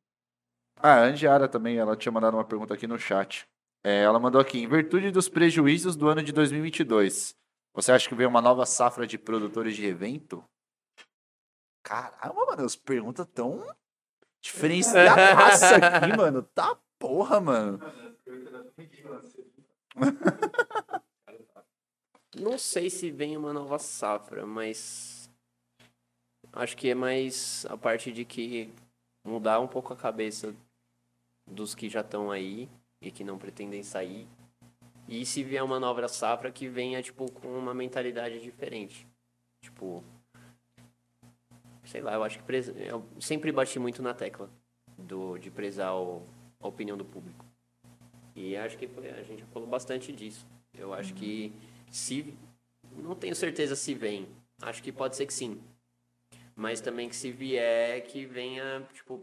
a 0.77 1.01
Andiara 1.01 1.49
também, 1.49 1.79
ela 1.79 1.97
tinha 1.97 2.13
mandado 2.13 2.37
uma 2.37 2.45
pergunta 2.45 2.75
aqui 2.75 2.87
no 2.87 2.99
chat. 2.99 3.47
É, 3.87 4.01
ela 4.01 4.19
mandou 4.19 4.41
aqui, 4.41 4.61
em 4.61 4.67
virtude 4.67 5.11
dos 5.11 5.29
prejuízos 5.29 5.95
do 5.95 6.09
ano 6.09 6.23
de 6.23 6.33
2022, 6.33 7.37
você 7.75 7.93
acha 7.93 8.09
que 8.09 8.15
veio 8.15 8.31
uma 8.31 8.41
nova 8.41 8.65
safra 8.65 9.07
de 9.07 9.19
produtores 9.19 9.77
de 9.77 9.85
evento? 9.85 10.43
Caramba, 11.85 12.47
mano, 12.47 12.65
as 12.65 12.75
perguntas 12.75 13.27
tão 13.27 13.63
diferenciadas 14.43 15.63
aqui, 15.75 16.17
mano. 16.17 16.43
Tá 16.43 16.79
porra, 16.99 17.41
mano. 17.41 17.79
Não 22.41 22.57
sei 22.57 22.89
se 22.89 23.11
vem 23.11 23.37
uma 23.37 23.53
nova 23.53 23.79
safra, 23.79 24.47
mas 24.47 25.31
acho 26.55 26.75
que 26.75 26.89
é 26.89 26.95
mais 26.95 27.67
a 27.67 27.77
parte 27.77 28.11
de 28.11 28.25
que 28.25 28.73
mudar 29.23 29.61
um 29.61 29.69
pouco 29.69 29.93
a 29.93 29.97
cabeça 29.97 30.57
dos 31.47 31.75
que 31.75 31.91
já 31.91 32.01
estão 32.01 32.31
aí 32.31 32.69
e 33.05 33.11
que 33.11 33.23
não 33.25 33.39
pretendem 33.39 33.83
sair. 33.83 34.27
E 35.07 35.25
se 35.27 35.43
vier 35.43 35.63
uma 35.63 35.79
nova 35.79 36.09
safra 36.09 36.51
que 36.51 36.67
venha 36.69 37.03
tipo 37.03 37.31
com 37.31 37.49
uma 37.49 37.75
mentalidade 37.75 38.41
diferente. 38.41 39.07
Tipo, 39.61 40.03
sei 41.85 42.01
lá, 42.01 42.15
eu 42.15 42.25
acho 42.25 42.39
que 42.39 42.45
eu 42.91 43.05
sempre 43.21 43.53
bati 43.53 43.79
muito 43.79 44.03
na 44.03 44.15
tecla 44.15 44.51
do 44.97 45.37
de 45.39 45.51
prezar 45.51 45.95
o- 45.95 46.23
a 46.61 46.69
opinião 46.69 46.97
do 46.97 47.05
público. 47.05 47.45
E 48.35 48.57
acho 48.57 48.77
que 48.79 48.87
a 48.87 49.23
gente 49.23 49.41
já 49.41 49.47
falou 49.47 49.69
bastante 49.69 50.13
disso. 50.13 50.47
Eu 50.73 50.93
acho 50.93 51.15
que 51.15 51.53
se 51.91 52.35
não 52.97 53.15
tenho 53.15 53.35
certeza 53.35 53.77
se 53.77 53.95
vem. 53.95 54.27
Acho 54.63 54.83
que 54.83 54.91
pode 54.91 55.17
ser 55.17 55.27
que 55.27 55.35
sim. 55.35 55.61
Mas 56.57 56.81
também 56.81 57.09
que 57.09 57.17
se 57.17 57.31
vier 57.31 58.07
que 58.07 58.25
venha, 58.25 58.87
tipo, 58.93 59.21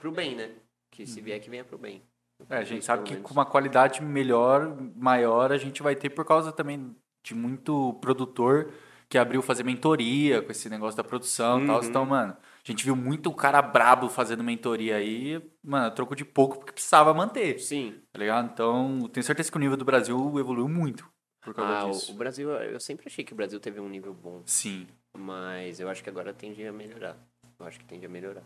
pro 0.00 0.10
bem, 0.10 0.34
né? 0.34 0.54
Que 0.90 1.06
se 1.06 1.20
vier 1.20 1.40
que 1.40 1.50
venha 1.50 1.64
pro 1.64 1.76
bem. 1.78 2.02
É, 2.48 2.58
a 2.58 2.64
gente 2.64 2.84
sabe 2.84 3.02
que 3.04 3.16
com 3.16 3.32
uma 3.32 3.44
qualidade 3.44 4.02
melhor, 4.02 4.76
maior, 4.96 5.52
a 5.52 5.58
gente 5.58 5.82
vai 5.82 5.96
ter 5.96 6.10
por 6.10 6.24
causa 6.24 6.52
também 6.52 6.94
de 7.22 7.34
muito 7.34 7.94
produtor 8.00 8.72
que 9.08 9.16
abriu 9.16 9.40
fazer 9.40 9.64
mentoria 9.64 10.42
com 10.42 10.50
esse 10.52 10.68
negócio 10.68 10.96
da 10.96 11.02
produção 11.02 11.62
e 11.62 11.66
tal. 11.66 11.80
Uhum. 11.80 11.88
Então, 11.88 12.06
mano, 12.06 12.36
a 12.36 12.70
gente 12.70 12.84
viu 12.84 12.94
muito 12.94 13.32
cara 13.32 13.62
brabo 13.62 14.08
fazendo 14.08 14.44
mentoria 14.44 14.96
aí, 14.96 15.42
mano, 15.62 15.90
troco 15.94 16.14
de 16.14 16.24
pouco 16.24 16.58
porque 16.58 16.72
precisava 16.72 17.14
manter, 17.14 17.58
Sim. 17.58 17.94
tá 18.12 18.18
ligado? 18.18 18.50
Então, 18.52 19.08
tenho 19.10 19.24
certeza 19.24 19.50
que 19.50 19.56
o 19.56 19.60
nível 19.60 19.76
do 19.76 19.84
Brasil 19.84 20.38
evoluiu 20.38 20.68
muito 20.68 21.10
por 21.40 21.54
causa 21.54 21.72
Ah, 21.72 21.86
o, 21.86 21.90
disso. 21.90 22.12
o 22.12 22.14
Brasil, 22.14 22.50
eu 22.50 22.78
sempre 22.78 23.06
achei 23.06 23.24
que 23.24 23.32
o 23.32 23.36
Brasil 23.36 23.58
teve 23.58 23.80
um 23.80 23.88
nível 23.88 24.12
bom. 24.12 24.42
Sim. 24.44 24.86
Mas 25.16 25.80
eu 25.80 25.88
acho 25.88 26.04
que 26.04 26.10
agora 26.10 26.34
tende 26.34 26.64
a 26.66 26.72
melhorar. 26.72 27.16
Eu 27.58 27.66
acho 27.66 27.78
que 27.78 27.86
tende 27.86 28.04
a 28.04 28.08
melhorar. 28.08 28.44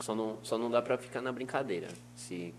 Só 0.00 0.14
não, 0.14 0.38
só 0.42 0.56
não 0.56 0.70
dá 0.70 0.80
pra 0.80 0.96
ficar 0.96 1.20
na 1.20 1.32
brincadeira. 1.32 1.88
Se 2.14 2.54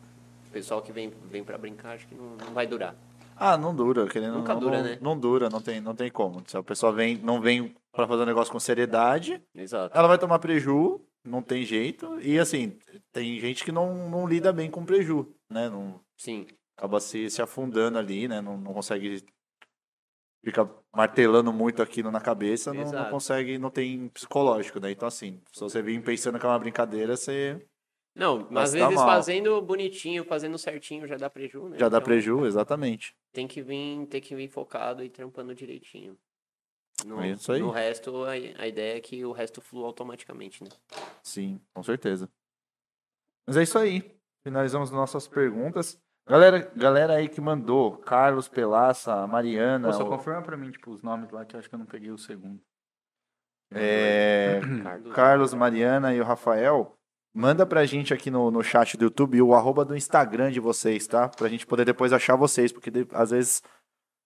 o 0.47 0.51
pessoal 0.51 0.81
que 0.81 0.91
vem, 0.91 1.11
vem 1.29 1.43
pra 1.43 1.57
brincar, 1.57 1.95
acho 1.95 2.07
que 2.07 2.15
não, 2.15 2.35
não 2.35 2.53
vai 2.53 2.67
durar. 2.67 2.95
Ah, 3.35 3.57
não 3.57 3.73
dura, 3.73 4.05
querendo 4.07 4.33
Nunca 4.33 4.53
não, 4.53 4.59
dura, 4.59 4.77
não, 4.77 4.83
né? 4.83 4.97
Não 5.01 5.17
dura, 5.17 5.49
não 5.49 5.61
tem, 5.61 5.79
não 5.79 5.95
tem 5.95 6.11
como. 6.11 6.43
Se 6.45 6.57
a 6.57 6.61
pessoa 6.63 6.91
vem, 6.91 7.17
não 7.17 7.39
vem 7.39 7.73
pra 7.93 8.05
fazer 8.05 8.23
um 8.23 8.25
negócio 8.25 8.51
com 8.51 8.59
seriedade, 8.59 9.41
Exato. 9.55 9.97
ela 9.97 10.09
vai 10.09 10.17
tomar 10.17 10.39
preju, 10.39 10.99
não 11.23 11.41
tem 11.41 11.63
jeito. 11.63 12.19
E 12.19 12.37
assim, 12.37 12.77
tem 13.13 13.39
gente 13.39 13.63
que 13.63 13.71
não, 13.71 14.09
não 14.09 14.27
lida 14.27 14.51
bem 14.51 14.69
com 14.69 14.83
preju, 14.83 15.33
né? 15.49 15.69
Não, 15.69 16.01
Sim. 16.17 16.47
acaba 16.77 16.99
se, 16.99 17.29
se 17.29 17.41
afundando 17.41 17.97
ali, 17.97 18.27
né? 18.27 18.41
Não, 18.41 18.57
não 18.57 18.73
consegue. 18.73 19.23
Fica 20.43 20.69
martelando 20.95 21.51
muito 21.51 21.81
aquilo 21.81 22.09
na 22.09 22.21
cabeça, 22.21 22.73
não, 22.73 22.91
não 22.91 23.09
consegue, 23.09 23.57
não 23.57 23.69
tem 23.69 24.07
psicológico, 24.07 24.79
né? 24.79 24.91
Então, 24.91 25.07
assim, 25.07 25.41
se 25.51 25.59
você 25.59 25.81
vir 25.81 26.01
pensando 26.01 26.39
que 26.39 26.45
é 26.45 26.49
uma 26.49 26.57
brincadeira, 26.57 27.17
você 27.17 27.61
Não, 28.15 28.45
Vai 28.45 28.63
às 28.63 28.71
vezes 28.71 28.95
mal. 28.95 29.05
fazendo 29.05 29.61
bonitinho, 29.61 30.23
fazendo 30.23 30.57
certinho 30.57 31.05
já 31.07 31.17
dá 31.17 31.29
preju, 31.29 31.67
né? 31.67 31.77
já 31.77 31.89
dá 31.89 31.97
Então, 31.97 32.05
preju, 32.05 32.45
exatamente. 32.45 33.13
Tem 33.33 33.47
que 33.47 33.61
vir, 33.61 34.05
tem 34.07 34.21
que 34.21 34.33
vir 34.33 34.47
focado 34.47 35.03
e 35.03 35.09
trampando 35.09 35.53
direitinho. 35.53 36.17
No, 37.05 37.21
É 37.21 37.31
isso 37.31 37.51
aí. 37.51 37.59
no 37.59 37.69
resto, 37.69 38.23
a, 38.23 38.31
a 38.31 38.67
ideia 38.67 38.97
é 38.97 39.01
que 39.01 39.23
o 39.25 39.31
resto 39.31 39.61
flua 39.61 39.87
automaticamente, 39.87 40.63
né? 40.63 40.69
Sim, 41.21 41.59
com 41.73 41.83
certeza. 41.83 42.29
Mas 43.45 43.57
é 43.57 43.63
isso 43.63 43.77
aí. 43.77 44.17
Finalizamos 44.43 44.91
nossas 44.91 45.27
perguntas. 45.27 45.99
Galera, 46.29 46.71
galera 46.75 47.13
aí 47.15 47.27
que 47.27 47.41
mandou, 47.41 47.97
Carlos 47.97 48.47
Pelaça, 48.47 49.25
Mariana, 49.25 49.87
Pô, 49.87 49.93
só 49.93 50.03
o- 50.03 50.09
confirma 50.09 50.41
pra 50.43 50.55
mim, 50.55 50.69
tipo, 50.69 50.91
os 50.91 51.01
nomes 51.01 51.31
lá, 51.31 51.43
que 51.43 51.55
eu 51.55 51.59
acho 51.59 51.67
que 51.67 51.73
eu 51.73 51.79
não 51.79 51.85
peguei 51.87 52.11
o 52.11 52.17
segundo. 52.19 52.61
é, 53.73 54.59
Carlos, 54.83 55.13
Carlos, 55.13 55.53
Mariana 55.53 56.13
e 56.13 56.21
o 56.21 56.23
Rafael, 56.23 56.93
manda 57.33 57.65
pra 57.65 57.85
gente 57.85 58.13
aqui 58.13 58.29
no, 58.29 58.51
no 58.51 58.63
chat 58.63 58.95
do 58.97 59.05
YouTube 59.05 59.41
o 59.41 59.53
arroba 59.55 59.83
do 59.83 59.95
Instagram 59.95 60.51
de 60.51 60.59
vocês, 60.59 61.07
tá? 61.07 61.27
Pra 61.29 61.47
gente 61.47 61.65
poder 61.65 61.85
depois 61.85 62.13
achar 62.13 62.35
vocês, 62.35 62.71
porque 62.71 62.91
de- 62.91 63.07
às 63.11 63.31
vezes 63.31 63.61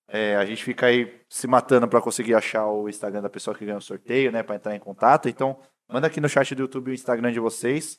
é, 0.09 0.35
a 0.35 0.45
gente 0.45 0.63
fica 0.63 0.87
aí 0.87 1.21
se 1.29 1.47
matando 1.47 1.87
pra 1.87 2.01
conseguir 2.01 2.35
achar 2.35 2.67
o 2.67 2.89
Instagram 2.89 3.21
da 3.21 3.29
pessoa 3.29 3.55
que 3.55 3.65
ganhou 3.65 3.79
o 3.79 3.81
sorteio, 3.81 4.31
né? 4.31 4.43
Pra 4.43 4.55
entrar 4.57 4.75
em 4.75 4.79
contato. 4.79 5.27
Então, 5.29 5.57
manda 5.89 6.07
aqui 6.07 6.19
no 6.19 6.27
chat 6.29 6.53
do 6.53 6.61
YouTube 6.63 6.91
o 6.91 6.93
Instagram 6.93 7.31
de 7.31 7.39
vocês. 7.39 7.97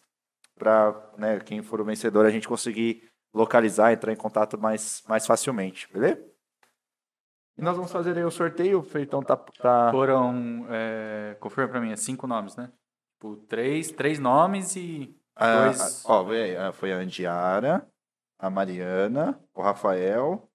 para 0.59 0.95
né, 1.19 1.41
quem 1.41 1.63
for 1.63 1.81
o 1.81 1.85
vencedor 1.85 2.25
a 2.27 2.31
gente 2.31 2.47
conseguir 2.47 3.03
localizar, 3.35 3.93
entrar 3.93 4.13
em 4.13 4.17
contato 4.17 4.57
mais, 4.57 5.03
mais 5.09 5.27
facilmente, 5.27 5.93
beleza? 5.93 6.25
E 7.59 7.63
nós 7.63 7.77
vamos 7.77 7.93
fazer 7.93 8.17
aí 8.17 8.25
o 8.25 8.31
sorteio, 8.31 8.79
o 8.79 8.83
Feitão 8.83 9.23
tá... 9.23 9.37
tá... 9.37 9.91
Foram, 9.91 10.67
é, 10.71 11.37
confirma 11.41 11.71
pra 11.71 11.81
mim, 11.81 11.93
é 11.93 11.97
cinco 11.97 12.27
nomes, 12.27 12.57
né? 12.57 12.73
Tipo, 13.15 13.37
três, 13.47 13.91
três 13.93 14.19
nomes 14.19 14.75
e 14.77 15.17
Ah, 15.37 15.65
dois... 15.67 16.05
ah, 16.07 16.13
ó, 16.13 16.23
vê 16.25 16.43
aí, 16.45 16.57
ah, 16.57 16.73
foi 16.73 16.93
a 16.93 16.97
Andiara, 16.97 17.87
a 18.39 18.49
Mariana, 18.51 19.41
o 19.55 19.63
Rafael 19.63 20.49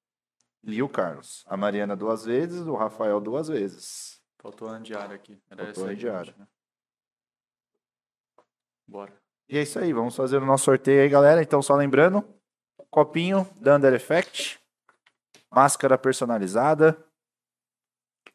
e 0.63 0.81
o 0.83 0.89
Carlos. 0.89 1.43
A 1.47 1.55
Mariana 1.55 1.95
duas 1.95 2.25
vezes, 2.25 2.61
o 2.67 2.75
Rafael 2.75 3.19
duas 3.21 3.47
vezes. 3.47 4.21
Faltou 4.41 4.67
a 4.69 4.71
Andiara 4.71 5.15
aqui. 5.15 5.41
Era 5.49 5.65
Faltou 5.65 5.83
essa 5.83 5.91
a 5.91 5.93
Andiara. 5.93 6.35
né? 6.37 6.47
Bora. 8.87 9.13
E 9.47 9.57
é 9.57 9.61
isso 9.61 9.79
aí, 9.79 9.93
vamos 9.93 10.15
fazer 10.15 10.37
o 10.37 10.45
nosso 10.45 10.65
sorteio 10.65 11.01
aí, 11.01 11.09
galera. 11.09 11.41
Então, 11.41 11.61
só 11.61 11.75
lembrando, 11.75 12.23
copinho 12.91 13.45
da 13.61 13.75
Under 13.75 13.93
Effect, 13.93 14.59
máscara 15.51 15.97
personalizada 15.97 17.05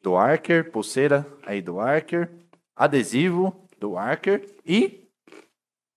do 0.03 0.17
Arker, 0.17 0.71
pulseira 0.71 1.27
aí 1.43 1.63
do 1.63 1.81
Arker, 1.81 2.31
adesivo 2.77 3.69
do 3.79 3.97
Arker 3.97 4.45
e 4.65 5.11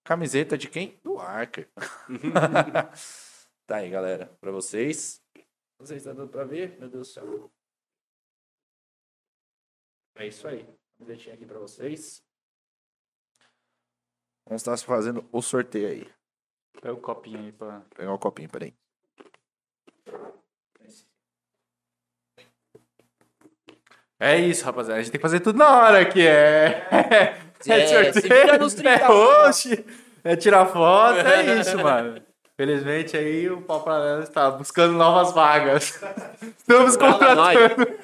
camiseta 0.04 0.58
de 0.58 0.70
quem? 0.70 0.98
Do 1.04 1.20
Arker. 1.20 1.70
tá 3.68 3.78
aí, 3.78 3.90
galera, 3.90 4.28
pra 4.40 4.52
vocês. 4.52 5.22
Não 5.80 5.86
sei 5.86 6.00
se 6.00 6.06
tá 6.06 6.14
dando 6.14 6.32
pra 6.32 6.44
ver, 6.44 6.80
meu 6.80 6.90
Deus 6.90 7.10
do 7.10 7.14
céu. 7.14 7.52
É 10.16 10.28
isso 10.28 10.48
aí. 10.48 10.66
Camisetinha 10.98 11.36
aqui 11.36 11.46
pra 11.46 11.60
vocês. 11.60 12.24
Vamos 14.48 14.62
estar 14.62 14.78
fazendo 14.78 15.28
o 15.32 15.42
sorteio 15.42 15.90
aí. 15.90 16.17
Pega 16.82 16.94
o 16.94 16.98
copinho 16.98 17.40
aí 17.40 17.52
pra... 17.52 17.82
pegar 17.96 18.14
o 18.14 18.20
copinho, 18.20 18.50
peraí. 18.50 18.74
É 24.20 24.36
isso, 24.40 24.66
rapaziada. 24.66 25.00
A 25.00 25.04
gente 25.04 25.12
tem 25.12 25.20
que 25.20 25.28
fazer 25.28 25.40
tudo 25.40 25.60
na 25.60 25.70
hora 25.78 26.02
aqui. 26.02 26.26
É, 26.26 26.88
É, 27.66 28.58
nos 28.58 28.74
30 28.76 28.90
É, 28.90 29.10
oxe, 29.10 29.86
é 30.24 30.36
tirar 30.36 30.68
foto, 30.68 31.20
é 31.20 31.60
isso, 31.60 31.78
mano. 31.80 32.22
Felizmente 32.56 33.16
aí 33.16 33.50
o 33.50 33.62
Pau 33.62 33.84
Paralelo 33.84 34.24
está 34.24 34.50
buscando 34.52 34.94
novas 34.94 35.34
vagas. 35.34 36.00
Estamos 36.58 36.98
contratando. 36.98 38.00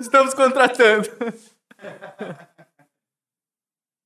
Estamos 0.00 0.34
contratando. 0.34 1.08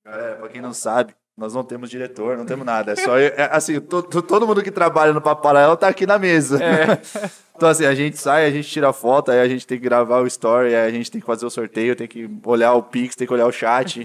Galera, 0.04 0.36
pra 0.36 0.48
quem 0.48 0.60
não 0.60 0.72
sabe, 0.72 1.14
nós 1.36 1.52
não 1.52 1.64
temos 1.64 1.90
diretor, 1.90 2.36
não 2.36 2.46
temos 2.46 2.64
nada. 2.64 2.92
É 2.92 2.96
só, 2.96 3.18
é, 3.18 3.48
assim, 3.50 3.80
to- 3.80 4.02
to- 4.02 4.22
todo 4.22 4.46
mundo 4.46 4.62
que 4.62 4.70
trabalha 4.70 5.12
no 5.12 5.20
Papo 5.20 5.42
Paralelo 5.42 5.76
tá 5.76 5.88
aqui 5.88 6.06
na 6.06 6.18
mesa. 6.18 6.58
Então, 7.56 7.68
assim, 7.68 7.86
a 7.86 7.94
gente 7.94 8.16
sai, 8.16 8.46
a 8.46 8.50
gente 8.50 8.68
tira 8.68 8.92
foto, 8.92 9.30
aí 9.30 9.38
a 9.38 9.46
gente 9.46 9.64
tem 9.64 9.78
que 9.78 9.84
gravar 9.84 10.18
o 10.20 10.26
story, 10.26 10.74
aí 10.74 10.88
a 10.88 10.90
gente 10.90 11.08
tem 11.08 11.20
que 11.20 11.26
fazer 11.26 11.46
o 11.46 11.50
sorteio, 11.50 11.94
tem 11.94 12.08
que 12.08 12.28
olhar 12.44 12.74
o 12.74 12.82
Pix, 12.82 13.14
tem 13.14 13.28
que 13.28 13.32
olhar 13.32 13.46
o 13.46 13.52
chat. 13.52 14.04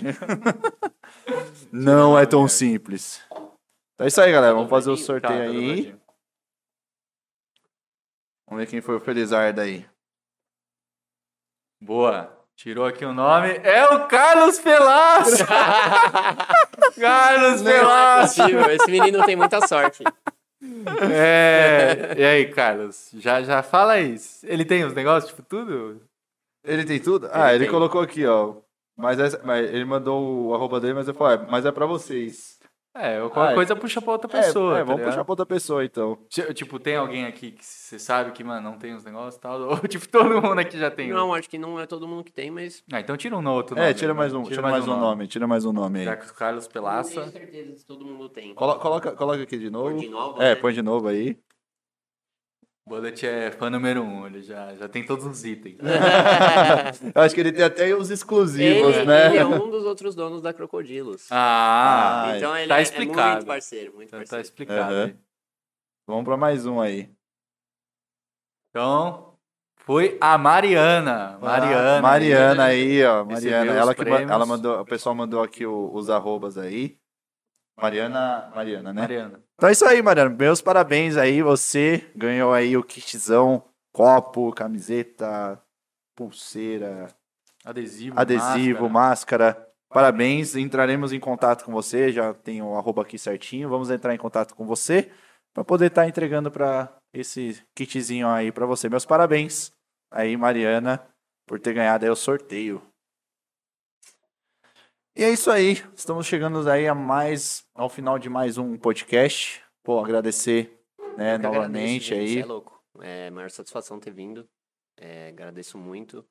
não 1.74 2.16
é 2.18 2.28
tão 2.28 2.48
simples. 2.48 3.20
Então 3.32 4.06
é 4.06 4.08
isso 4.08 4.22
aí, 4.22 4.32
galera. 4.32 4.54
Vamos 4.54 4.70
fazer 4.70 4.92
o 4.92 4.96
sorteio 4.96 5.40
Tá, 5.40 5.46
tá 5.46 5.52
aí. 5.52 5.96
Vamos 8.48 8.64
ver 8.64 8.70
quem 8.70 8.82
foi 8.82 8.98
o 8.98 9.00
Felizardo 9.00 9.62
aí. 9.62 9.84
Boa. 11.82 12.39
Tirou 12.62 12.86
aqui 12.86 13.06
o 13.06 13.14
nome. 13.14 13.52
É 13.64 13.86
o 13.86 14.06
Carlos 14.08 14.60
Pelácio. 14.60 15.48
Carlos 17.00 17.62
Não 17.62 17.72
é 17.72 17.80
Pelácio. 17.80 18.44
possível, 18.44 18.70
esse 18.72 18.92
menino 18.92 19.24
tem 19.26 19.38
muita 19.38 19.66
sorte. 19.66 20.04
É. 21.10 22.16
E 22.18 22.24
aí, 22.24 22.46
Carlos? 22.52 23.12
Já, 23.14 23.42
já 23.42 23.64
fala 23.64 23.94
aí. 23.94 24.18
Ele 24.44 24.66
tem 24.66 24.84
os 24.84 24.94
negócios, 24.94 25.32
tipo, 25.32 25.42
tudo? 25.42 26.02
Ele 26.66 26.84
tem 26.84 27.00
tudo? 27.00 27.30
Ah, 27.32 27.54
ele 27.54 27.64
tem. 27.64 27.72
colocou 27.72 28.02
aqui, 28.02 28.26
ó. 28.26 28.56
Mas, 28.98 29.18
essa- 29.20 29.40
mas 29.46 29.70
ele 29.74 29.86
mandou 29.86 30.48
o 30.50 30.54
arroba 30.54 30.82
dele, 30.82 30.96
mas 30.96 31.08
eu 31.08 31.14
falei, 31.14 31.46
mas 31.50 31.66
é 31.66 31.72
pra 31.72 31.86
vocês. 31.86 32.59
É, 32.96 33.20
qualquer 33.30 33.52
Ah, 33.52 33.54
coisa 33.56 33.76
puxa 33.76 34.02
pra 34.02 34.14
outra 34.14 34.28
É, 34.38 34.42
pessoa. 34.42 34.74
é, 34.76 34.78
tá 34.80 34.84
vamos 34.84 34.98
ligado? 35.00 35.12
puxar 35.12 35.24
pra 35.24 35.32
outra 35.32 35.46
pessoa, 35.46 35.86
então. 35.86 36.18
Ti- 36.28 36.54
Tipo, 36.56 36.80
tem 36.80 36.96
alguém 36.96 37.26
aqui 37.26 37.52
que 37.52 37.64
você 37.64 38.00
sabe 38.00 38.32
que, 38.32 38.44
mano, 38.44 38.72
não 38.72 38.78
tem 38.80 38.94
os 38.96 39.04
negócios 39.06 39.36
e 39.36 39.40
tal? 39.40 39.62
Ou, 39.70 39.88
tipo, 39.88 40.08
todo 40.10 40.42
mundo 40.42 40.60
aqui 40.60 40.78
já 40.78 40.90
tem? 40.90 41.12
um? 41.14 41.16
Não, 41.16 41.34
acho 41.34 41.48
que 41.50 41.58
não 41.60 41.80
é 41.80 41.86
todo 41.86 42.08
mundo 42.08 42.24
que 42.24 42.32
tem, 42.34 42.50
mas 42.50 42.84
Ah, 42.92 43.00
então 43.00 43.16
tira 43.16 43.38
um 43.38 43.42
no 43.42 43.52
outro 43.54 43.76
nome. 43.76 43.88
É, 43.88 43.94
tira 43.94 44.14
mais 44.14 44.34
um, 44.34 44.42
tira 44.44 44.62
mais 44.64 44.88
um 44.88 44.98
nome, 44.98 45.28
tira 45.28 45.48
mais 45.48 45.66
um 45.66 45.72
nome 45.72 46.00
aí. 46.00 46.18
que 46.18 46.34
Carlos 46.34 46.66
não 46.66 46.72
Pelaça. 46.74 47.22
tenho 47.22 47.32
certeza 47.32 47.76
se 47.78 47.86
todo 47.86 48.04
mundo 48.04 48.28
tem. 48.28 48.54
Colo- 48.56 48.80
Coloca, 48.80 49.12
coloca 49.12 49.44
aqui 49.44 49.58
de 49.60 49.70
novo. 49.70 49.92
Cor 49.92 50.00
de 50.04 50.10
novo, 50.10 50.42
É, 50.42 50.50
né? 50.50 50.56
põe 50.56 50.74
de 50.74 50.82
novo 50.82 51.08
aí. 51.08 51.38
Bullet 52.88 53.24
é 53.28 53.52
fã 53.52 53.70
número 53.70 54.02
um, 54.02 54.26
ele 54.26 54.42
já, 54.42 54.74
já 54.76 54.88
tem 54.90 55.06
todos 55.06 55.24
os 55.26 55.46
itens. 55.46 55.78
Eu 57.16 57.22
acho 57.22 57.36
que 57.36 57.42
ele 57.42 57.52
tem 57.52 57.64
até 57.64 57.94
os 57.96 58.10
exclusivos, 58.10 58.96
ele, 58.96 59.06
né? 59.06 59.28
ele 59.28 59.38
é 59.38 59.46
um 59.46 59.70
dos 59.70 59.86
outros 59.86 60.16
donos 60.16 60.42
da 60.42 60.52
Crocodilos. 60.54 61.28
Ah, 61.32 62.26
Ah, 62.32 62.38
então 62.38 62.58
ele 62.58 62.68
tá 62.68 62.78
é, 62.78 62.80
é 62.80 62.84
explicado. 62.84 63.34
muito 63.36 63.46
parceiro, 63.46 63.94
muito 63.94 64.08
então 64.08 64.20
tá 64.20 64.24
parceiro. 64.26 64.42
explicado. 64.44 64.94
Aham. 64.94 65.06
aí. 65.06 65.16
Vamos 66.08 66.26
pra 66.26 66.36
mais 66.38 66.66
um 66.66 66.82
aí. 66.82 67.12
Então, 68.70 69.34
foi 69.78 70.18
a 70.22 70.38
Mariana. 70.38 71.38
Mariana. 71.42 71.98
Ah, 71.98 72.02
Mariana 72.02 72.64
aí, 72.66 73.04
ó. 73.06 73.24
Mariana. 73.26 73.72
Ela 73.74 73.96
que 73.96 74.04
prêmios. 74.04 74.30
ela 74.32 74.46
mandou, 74.46 74.80
o 74.82 74.86
pessoal 74.86 75.16
mandou 75.16 75.42
aqui 75.42 75.66
o- 75.66 75.92
os 75.94 76.10
arrobas 76.10 76.58
aí. 76.58 76.99
Mariana, 77.82 78.52
Mariana, 78.54 78.94
né? 78.94 79.02
Mariana. 79.02 79.44
Então 79.56 79.70
é 79.70 79.72
isso 79.72 79.86
aí, 79.86 80.02
Mariana. 80.02 80.30
Meus 80.30 80.62
parabéns 80.62 81.18
aí. 81.18 81.42
Você 81.42 82.10
ganhou 82.16 82.54
aí 82.54 82.76
o 82.76 82.84
kitzão, 82.84 83.64
copo, 83.94 84.52
camiseta, 84.54 85.62
pulseira, 86.16 87.08
Adesivo. 87.64 88.20
adesivo, 88.20 88.90
máscara. 88.90 89.46
máscara. 89.46 89.70
Parabéns, 89.92 90.56
entraremos 90.56 91.12
em 91.12 91.20
contato 91.20 91.66
com 91.66 91.72
você, 91.72 92.12
já 92.12 92.32
tem 92.32 92.62
o 92.62 92.76
arroba 92.76 93.02
aqui 93.02 93.18
certinho. 93.18 93.70
Vamos 93.70 93.90
entrar 93.90 94.14
em 94.14 94.20
contato 94.20 94.54
com 94.54 94.66
você 94.66 95.10
para 95.54 95.64
poder 95.64 95.88
estar 95.88 96.08
entregando 96.08 96.52
para 96.52 96.96
esse 97.14 97.64
kitzinho 97.76 98.28
aí 98.28 98.52
para 98.52 98.68
você. 98.68 98.88
Meus 98.88 99.06
parabéns 99.06 99.72
aí, 100.12 100.38
Mariana, 100.38 101.02
por 101.48 101.60
ter 101.60 101.74
ganhado 101.74 102.06
aí 102.06 102.12
o 102.12 102.16
sorteio. 102.16 102.82
E 105.20 105.24
é 105.24 105.30
isso 105.34 105.52
aí, 105.52 105.84
estamos 105.94 106.26
chegando 106.26 106.66
aí 106.70 106.88
a 106.88 106.96
mais 106.96 107.66
ao 107.76 107.90
final 107.90 108.18
de 108.18 108.30
mais 108.30 108.58
um 108.58 108.78
podcast. 108.78 109.62
Pô, 109.84 110.00
agradecer, 110.00 110.80
né, 111.18 111.38
novamente 111.38 112.14
agradeço, 112.14 112.38
aí. 112.38 112.42
É 112.42 112.46
louco. 112.46 112.82
É 113.02 113.30
maior 113.30 113.50
satisfação 113.50 114.00
ter 114.00 114.12
vindo. 114.12 114.48
É, 114.96 115.28
agradeço 115.28 115.78
muito. 115.78 116.26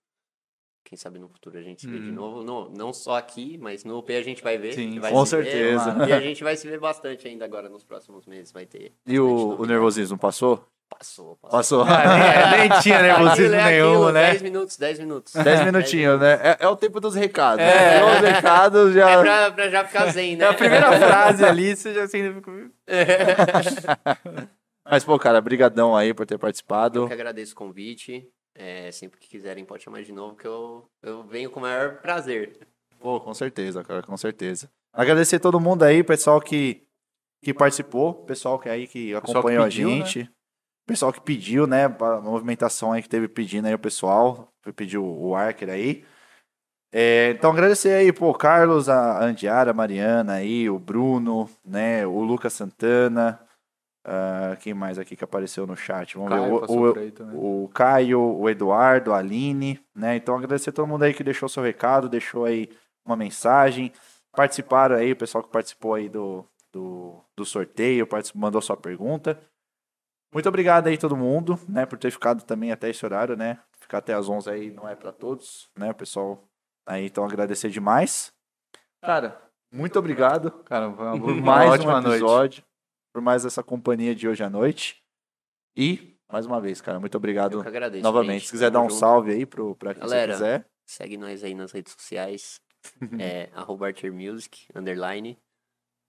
Quem 0.86 0.96
sabe 0.96 1.18
no 1.18 1.28
futuro 1.28 1.58
a 1.58 1.60
gente 1.60 1.82
se 1.82 1.86
vê 1.86 1.98
de 1.98 2.08
Hum. 2.10 2.14
novo. 2.14 2.42
No, 2.42 2.70
não 2.70 2.94
só 2.94 3.16
aqui, 3.18 3.58
mas 3.58 3.84
no 3.84 3.98
UP 3.98 4.10
a 4.10 4.22
gente 4.22 4.42
vai 4.42 4.56
ver. 4.56 4.72
Sim, 4.72 4.98
vai 4.98 5.12
com 5.12 5.26
se 5.26 5.36
ver, 5.36 5.44
certeza. 5.44 6.08
e 6.08 6.12
a 6.14 6.20
gente 6.20 6.42
vai 6.42 6.56
se 6.56 6.66
ver 6.66 6.80
bastante 6.80 7.28
ainda 7.28 7.44
agora 7.44 7.68
nos 7.68 7.84
próximos 7.84 8.24
meses. 8.24 8.52
Vai 8.52 8.64
ter. 8.64 8.94
E 9.06 9.20
o, 9.20 9.60
o 9.60 9.66
nervosismo 9.66 10.16
passou? 10.16 10.66
Passou, 10.88 11.36
passou. 11.36 11.50
Passou. 11.50 11.82
Ah, 11.82 12.56
nem, 12.56 12.68
nem 12.68 12.80
tinha 12.80 13.02
nervosismo 13.02 13.54
Aquilo 13.54 13.54
é 13.54 13.64
nenhum, 13.70 13.88
aquilo, 13.88 14.12
né? 14.12 14.30
10 14.30 14.42
minutos, 14.42 14.76
10 14.76 14.98
minutos. 14.98 15.32
10 15.34 15.64
minutinhos, 15.64 16.20
né? 16.20 16.40
É, 16.42 16.56
é 16.60 16.68
o 16.68 16.76
tempo 16.76 16.98
dos 16.98 17.14
recados. 17.14 17.64
É. 17.64 18.00
né? 18.00 18.04
Os 18.04 18.20
recados 18.20 18.94
já. 18.94 19.10
É 19.10 19.20
pra, 19.22 19.50
pra 19.52 19.68
já 19.68 19.84
ficar 19.84 20.10
zen, 20.10 20.36
né? 20.36 20.44
É 20.46 20.48
a 20.48 20.54
primeira 20.54 20.92
frase 20.98 21.44
ali, 21.44 21.76
você 21.76 21.94
já 21.94 22.04
assim. 22.04 22.42
Mas, 24.90 25.04
pô, 25.04 25.18
cara, 25.18 25.40
brigadão 25.40 25.94
aí 25.94 26.14
por 26.14 26.26
ter 26.26 26.34
Eu 26.34 26.38
participado. 26.38 27.06
que 27.06 27.12
agradeço 27.12 27.52
o 27.52 27.56
convite. 27.56 28.26
É, 28.54 28.90
sempre 28.90 29.20
que 29.20 29.28
quiserem, 29.28 29.64
pode 29.64 29.84
chamar 29.84 30.02
de 30.02 30.10
novo, 30.10 30.34
que 30.34 30.46
eu, 30.46 30.84
eu 31.00 31.22
venho 31.22 31.48
com 31.48 31.60
o 31.60 31.62
maior 31.62 31.98
prazer. 32.00 32.58
Pô, 32.98 33.20
com 33.20 33.32
certeza, 33.32 33.84
cara, 33.84 34.02
com 34.02 34.16
certeza. 34.16 34.68
Agradecer 34.92 35.38
todo 35.38 35.60
mundo 35.60 35.84
aí, 35.84 36.02
pessoal 36.02 36.40
que, 36.40 36.82
que 37.40 37.54
participou, 37.54 38.14
pessoal 38.14 38.58
que 38.58 38.68
aí 38.68 38.88
que 38.88 39.12
Pessoal 39.12 39.22
que 39.22 39.30
acompanhou 39.30 39.64
pediu, 39.64 39.88
a 39.88 39.92
gente. 39.92 40.28
Pessoal 40.88 41.12
que 41.12 41.20
pediu, 41.20 41.66
né? 41.66 41.84
A 41.84 42.20
movimentação 42.20 42.92
aí 42.92 43.02
que 43.02 43.08
teve 43.08 43.28
pedindo 43.28 43.66
aí 43.68 43.74
o 43.74 43.78
pessoal. 43.78 44.48
Foi 44.62 44.72
pedir 44.72 44.96
o, 44.98 45.04
o 45.04 45.36
Arker 45.36 45.68
aí. 45.68 46.02
É, 46.90 47.32
então, 47.32 47.50
agradecer 47.52 47.92
aí, 47.92 48.10
pô, 48.10 48.32
Carlos, 48.32 48.88
a 48.88 49.22
Andiara, 49.22 49.72
a 49.72 49.74
Mariana 49.74 50.32
aí, 50.32 50.70
o 50.70 50.78
Bruno, 50.78 51.48
né? 51.62 52.06
O 52.06 52.22
Lucas 52.22 52.54
Santana. 52.54 53.38
ah, 54.06 54.56
quem 54.62 54.72
mais 54.72 54.98
aqui 54.98 55.14
que 55.14 55.22
apareceu 55.24 55.66
no 55.66 55.76
chat? 55.76 56.16
Vamos 56.16 56.32
ver. 56.32 56.40
Caio 56.40 56.54
O- 56.54 56.60
passou 56.60 56.88
o- 56.88 57.10
também. 57.12 57.36
o 57.38 57.68
Caio, 57.74 58.20
o 58.20 58.48
Eduardo, 58.48 59.12
a 59.12 59.18
Aline, 59.18 59.78
né? 59.94 60.16
Então 60.16 60.34
agradecer 60.34 60.70
a 60.70 60.72
todo 60.72 60.86
mundo 60.88 61.02
aí 61.02 61.12
que 61.12 61.22
deixou 61.22 61.46
seu 61.50 61.62
recado, 61.62 62.08
deixou 62.08 62.46
aí 62.46 62.70
uma 63.04 63.16
mensagem, 63.16 63.92
participaram 64.34 64.96
aí, 64.96 65.12
o 65.12 65.16
pessoal 65.16 65.44
que 65.44 65.50
participou 65.50 65.92
aí 65.92 66.08
do, 66.08 66.42
do, 66.72 67.22
do 67.36 67.44
sorteio, 67.44 68.08
mandou 68.34 68.62
sua 68.62 68.76
pergunta. 68.78 69.38
Muito 70.32 70.48
obrigado 70.48 70.88
aí 70.88 70.98
todo 70.98 71.16
mundo, 71.16 71.58
né, 71.68 71.86
por 71.86 71.98
ter 71.98 72.10
ficado 72.10 72.42
também 72.44 72.70
até 72.70 72.90
esse 72.90 73.04
horário, 73.04 73.36
né? 73.36 73.58
Ficar 73.80 73.98
até 73.98 74.12
às 74.12 74.28
11 74.28 74.50
aí 74.50 74.70
não 74.70 74.86
é 74.88 74.94
para 74.94 75.10
todos, 75.12 75.70
né, 75.78 75.92
pessoal? 75.92 76.46
Aí 76.86 77.06
então 77.06 77.24
agradecer 77.24 77.70
demais. 77.70 78.32
Cara, 79.02 79.40
muito 79.72 79.98
obrigado 79.98 80.50
Cara, 80.64 80.92
foi 80.92 81.20
por 81.20 81.30
uma 81.32 81.40
mais 81.40 81.70
um 81.70 81.72
ótima 81.72 82.00
noite. 82.00 82.16
episódio, 82.22 82.64
por 83.12 83.22
mais 83.22 83.44
essa 83.44 83.62
companhia 83.62 84.14
de 84.14 84.28
hoje 84.28 84.42
à 84.44 84.50
noite. 84.50 85.02
E, 85.76 86.16
mais 86.30 86.44
uma 86.44 86.60
vez, 86.60 86.80
cara, 86.80 86.98
muito 87.00 87.14
Eu 87.14 87.18
obrigado 87.18 87.62
que 87.62 87.68
agradeço. 87.68 88.02
novamente. 88.02 88.40
gente. 88.40 88.46
Se 88.46 88.52
quiser 88.52 88.70
dar 88.70 88.80
um 88.80 88.90
junto. 88.90 88.98
salve 88.98 89.32
aí 89.32 89.46
pro, 89.46 89.74
pra 89.76 89.94
quem 89.94 90.02
Galera, 90.02 90.32
você 90.32 90.38
quiser. 90.44 90.66
Segue 90.86 91.16
nós 91.16 91.44
aí 91.44 91.54
nas 91.54 91.72
redes 91.72 91.92
sociais. 91.92 92.60
é 93.20 93.48
arroba 93.54 93.86
Archer 93.86 94.12
Music, 94.12 94.66
underline. 94.74 95.38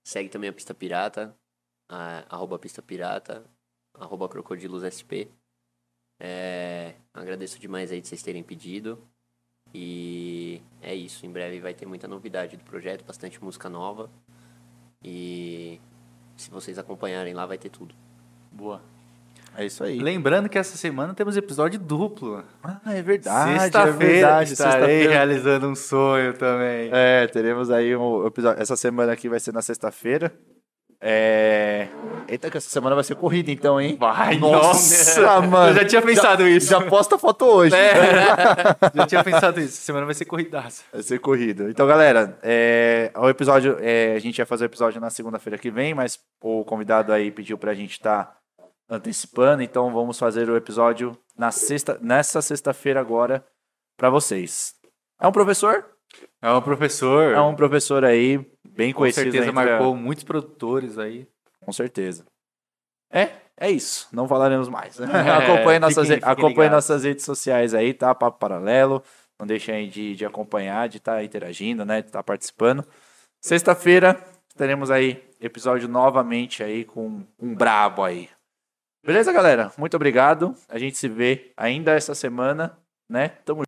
Segue 0.06 0.28
também 0.28 0.50
a 0.50 0.52
Pista 0.52 0.74
Pirata. 0.74 1.34
A, 1.88 2.24
arroba 2.34 2.58
Pista 2.58 2.82
Pirata. 2.82 3.44
Arroba 4.00 4.28
Crocodilos 4.28 4.82
SP. 4.82 5.28
É, 6.18 6.94
agradeço 7.14 7.58
demais 7.58 7.92
aí 7.92 8.00
de 8.00 8.08
vocês 8.08 8.22
terem 8.22 8.42
pedido. 8.42 8.98
E 9.72 10.60
é 10.82 10.94
isso. 10.94 11.24
Em 11.24 11.30
breve 11.30 11.60
vai 11.60 11.74
ter 11.74 11.86
muita 11.86 12.08
novidade 12.08 12.56
do 12.56 12.64
projeto, 12.64 13.04
bastante 13.04 13.42
música 13.42 13.68
nova. 13.68 14.10
E 15.02 15.80
se 16.36 16.50
vocês 16.50 16.78
acompanharem 16.78 17.32
lá, 17.34 17.46
vai 17.46 17.56
ter 17.58 17.68
tudo. 17.70 17.94
Boa. 18.50 18.82
É 19.56 19.66
isso 19.66 19.82
aí. 19.82 19.98
Lembrando 19.98 20.48
que 20.48 20.58
essa 20.58 20.76
semana 20.76 21.12
temos 21.14 21.36
episódio 21.36 21.78
duplo. 21.78 22.44
Ah, 22.62 22.80
é 22.94 23.02
verdade. 23.02 23.52
é 23.52 23.58
Sexta-feira 23.60 23.96
verdade. 23.96 24.52
estarei 24.52 24.78
Sexta-feira. 24.78 25.10
realizando 25.12 25.68
um 25.68 25.74
sonho 25.74 26.34
também. 26.34 26.88
É, 26.92 27.26
teremos 27.26 27.70
aí 27.70 27.96
um 27.96 28.26
episódio. 28.26 28.62
Essa 28.62 28.76
semana 28.76 29.12
aqui 29.12 29.28
vai 29.28 29.40
ser 29.40 29.52
na 29.52 29.60
sexta-feira. 29.62 30.32
É. 31.02 31.88
Eita, 32.28 32.50
que 32.50 32.58
essa 32.58 32.68
semana 32.68 32.94
vai 32.94 33.02
ser 33.02 33.14
corrida 33.14 33.50
então, 33.50 33.80
hein? 33.80 33.96
Vai, 33.98 34.38
Nossa, 34.38 35.20
nossa. 35.22 35.40
mano. 35.46 35.70
Eu 35.70 35.82
já 35.82 35.84
tinha 35.88 36.02
pensado 36.02 36.46
isso. 36.46 36.70
Já 36.70 36.80
posta 36.82 37.18
foto 37.18 37.46
hoje. 37.46 37.74
É, 37.74 37.94
já 38.94 39.06
tinha 39.06 39.24
pensado 39.24 39.58
isso. 39.60 39.74
Essa 39.74 39.82
semana 39.82 40.04
vai 40.04 40.14
ser 40.14 40.26
corridaça. 40.26 40.84
Vai 40.92 41.02
ser 41.02 41.18
corrido. 41.18 41.70
Então, 41.70 41.86
galera, 41.86 42.38
é, 42.42 43.10
o 43.16 43.28
episódio. 43.28 43.78
é, 43.80 44.14
a 44.14 44.18
gente 44.18 44.36
vai 44.36 44.46
fazer 44.46 44.64
o 44.64 44.66
episódio 44.66 45.00
na 45.00 45.08
segunda-feira 45.10 45.58
que 45.58 45.70
vem, 45.70 45.94
mas 45.94 46.18
o 46.42 46.64
convidado 46.64 47.12
aí 47.12 47.30
pediu 47.30 47.56
pra 47.56 47.74
gente 47.74 47.92
estar 47.92 48.36
antecipando, 48.88 49.62
então 49.62 49.92
vamos 49.92 50.18
fazer 50.18 50.50
o 50.50 50.56
episódio 50.56 51.16
na 51.38 51.50
sexta, 51.52 51.98
nessa 52.02 52.42
sexta-feira 52.42 53.00
agora 53.00 53.44
pra 53.96 54.10
vocês. 54.10 54.74
É 55.20 55.26
um 55.28 55.32
professor? 55.32 55.84
É 56.42 56.50
um 56.52 56.60
professor. 56.62 57.34
É 57.34 57.40
um 57.40 57.54
professor 57.54 58.04
aí, 58.04 58.38
bem 58.66 58.92
com 58.92 58.98
conhecido. 59.00 59.24
certeza 59.32 59.50
entre 59.50 59.60
a- 59.60 59.64
marcou 59.64 59.94
muitos 59.96 60.24
produtores 60.24 60.98
aí. 60.98 61.26
Com 61.64 61.72
certeza. 61.72 62.24
É, 63.12 63.30
é 63.56 63.70
isso. 63.70 64.08
Não 64.12 64.26
falaremos 64.28 64.68
mais. 64.68 64.98
É, 65.00 65.30
acompanhe 65.30 65.78
nossas, 65.78 66.06
fiquem- 66.08 66.16
fiquem 66.20 66.32
acompanhe 66.32 66.70
nossas 66.70 67.04
redes 67.04 67.24
sociais 67.24 67.74
aí, 67.74 67.92
tá? 67.94 68.14
Papo 68.14 68.38
Paralelo. 68.38 69.02
Não 69.38 69.46
deixem 69.46 69.74
aí 69.74 69.88
de, 69.88 70.14
de 70.14 70.24
acompanhar, 70.26 70.88
de 70.88 70.98
estar 70.98 71.22
interagindo, 71.24 71.84
né? 71.84 72.00
De 72.02 72.08
estar 72.08 72.22
participando. 72.22 72.84
Sexta-feira 73.42 74.22
teremos 74.56 74.90
aí 74.90 75.24
episódio 75.40 75.88
novamente 75.88 76.62
aí 76.62 76.84
com 76.84 77.22
um 77.40 77.54
brabo 77.54 78.04
aí. 78.04 78.28
Beleza, 79.04 79.32
galera? 79.32 79.72
Muito 79.78 79.96
obrigado. 79.96 80.54
A 80.68 80.78
gente 80.78 80.98
se 80.98 81.08
vê 81.08 81.52
ainda 81.56 81.92
essa 81.92 82.14
semana, 82.14 82.76
né? 83.10 83.28
Tamo 83.46 83.58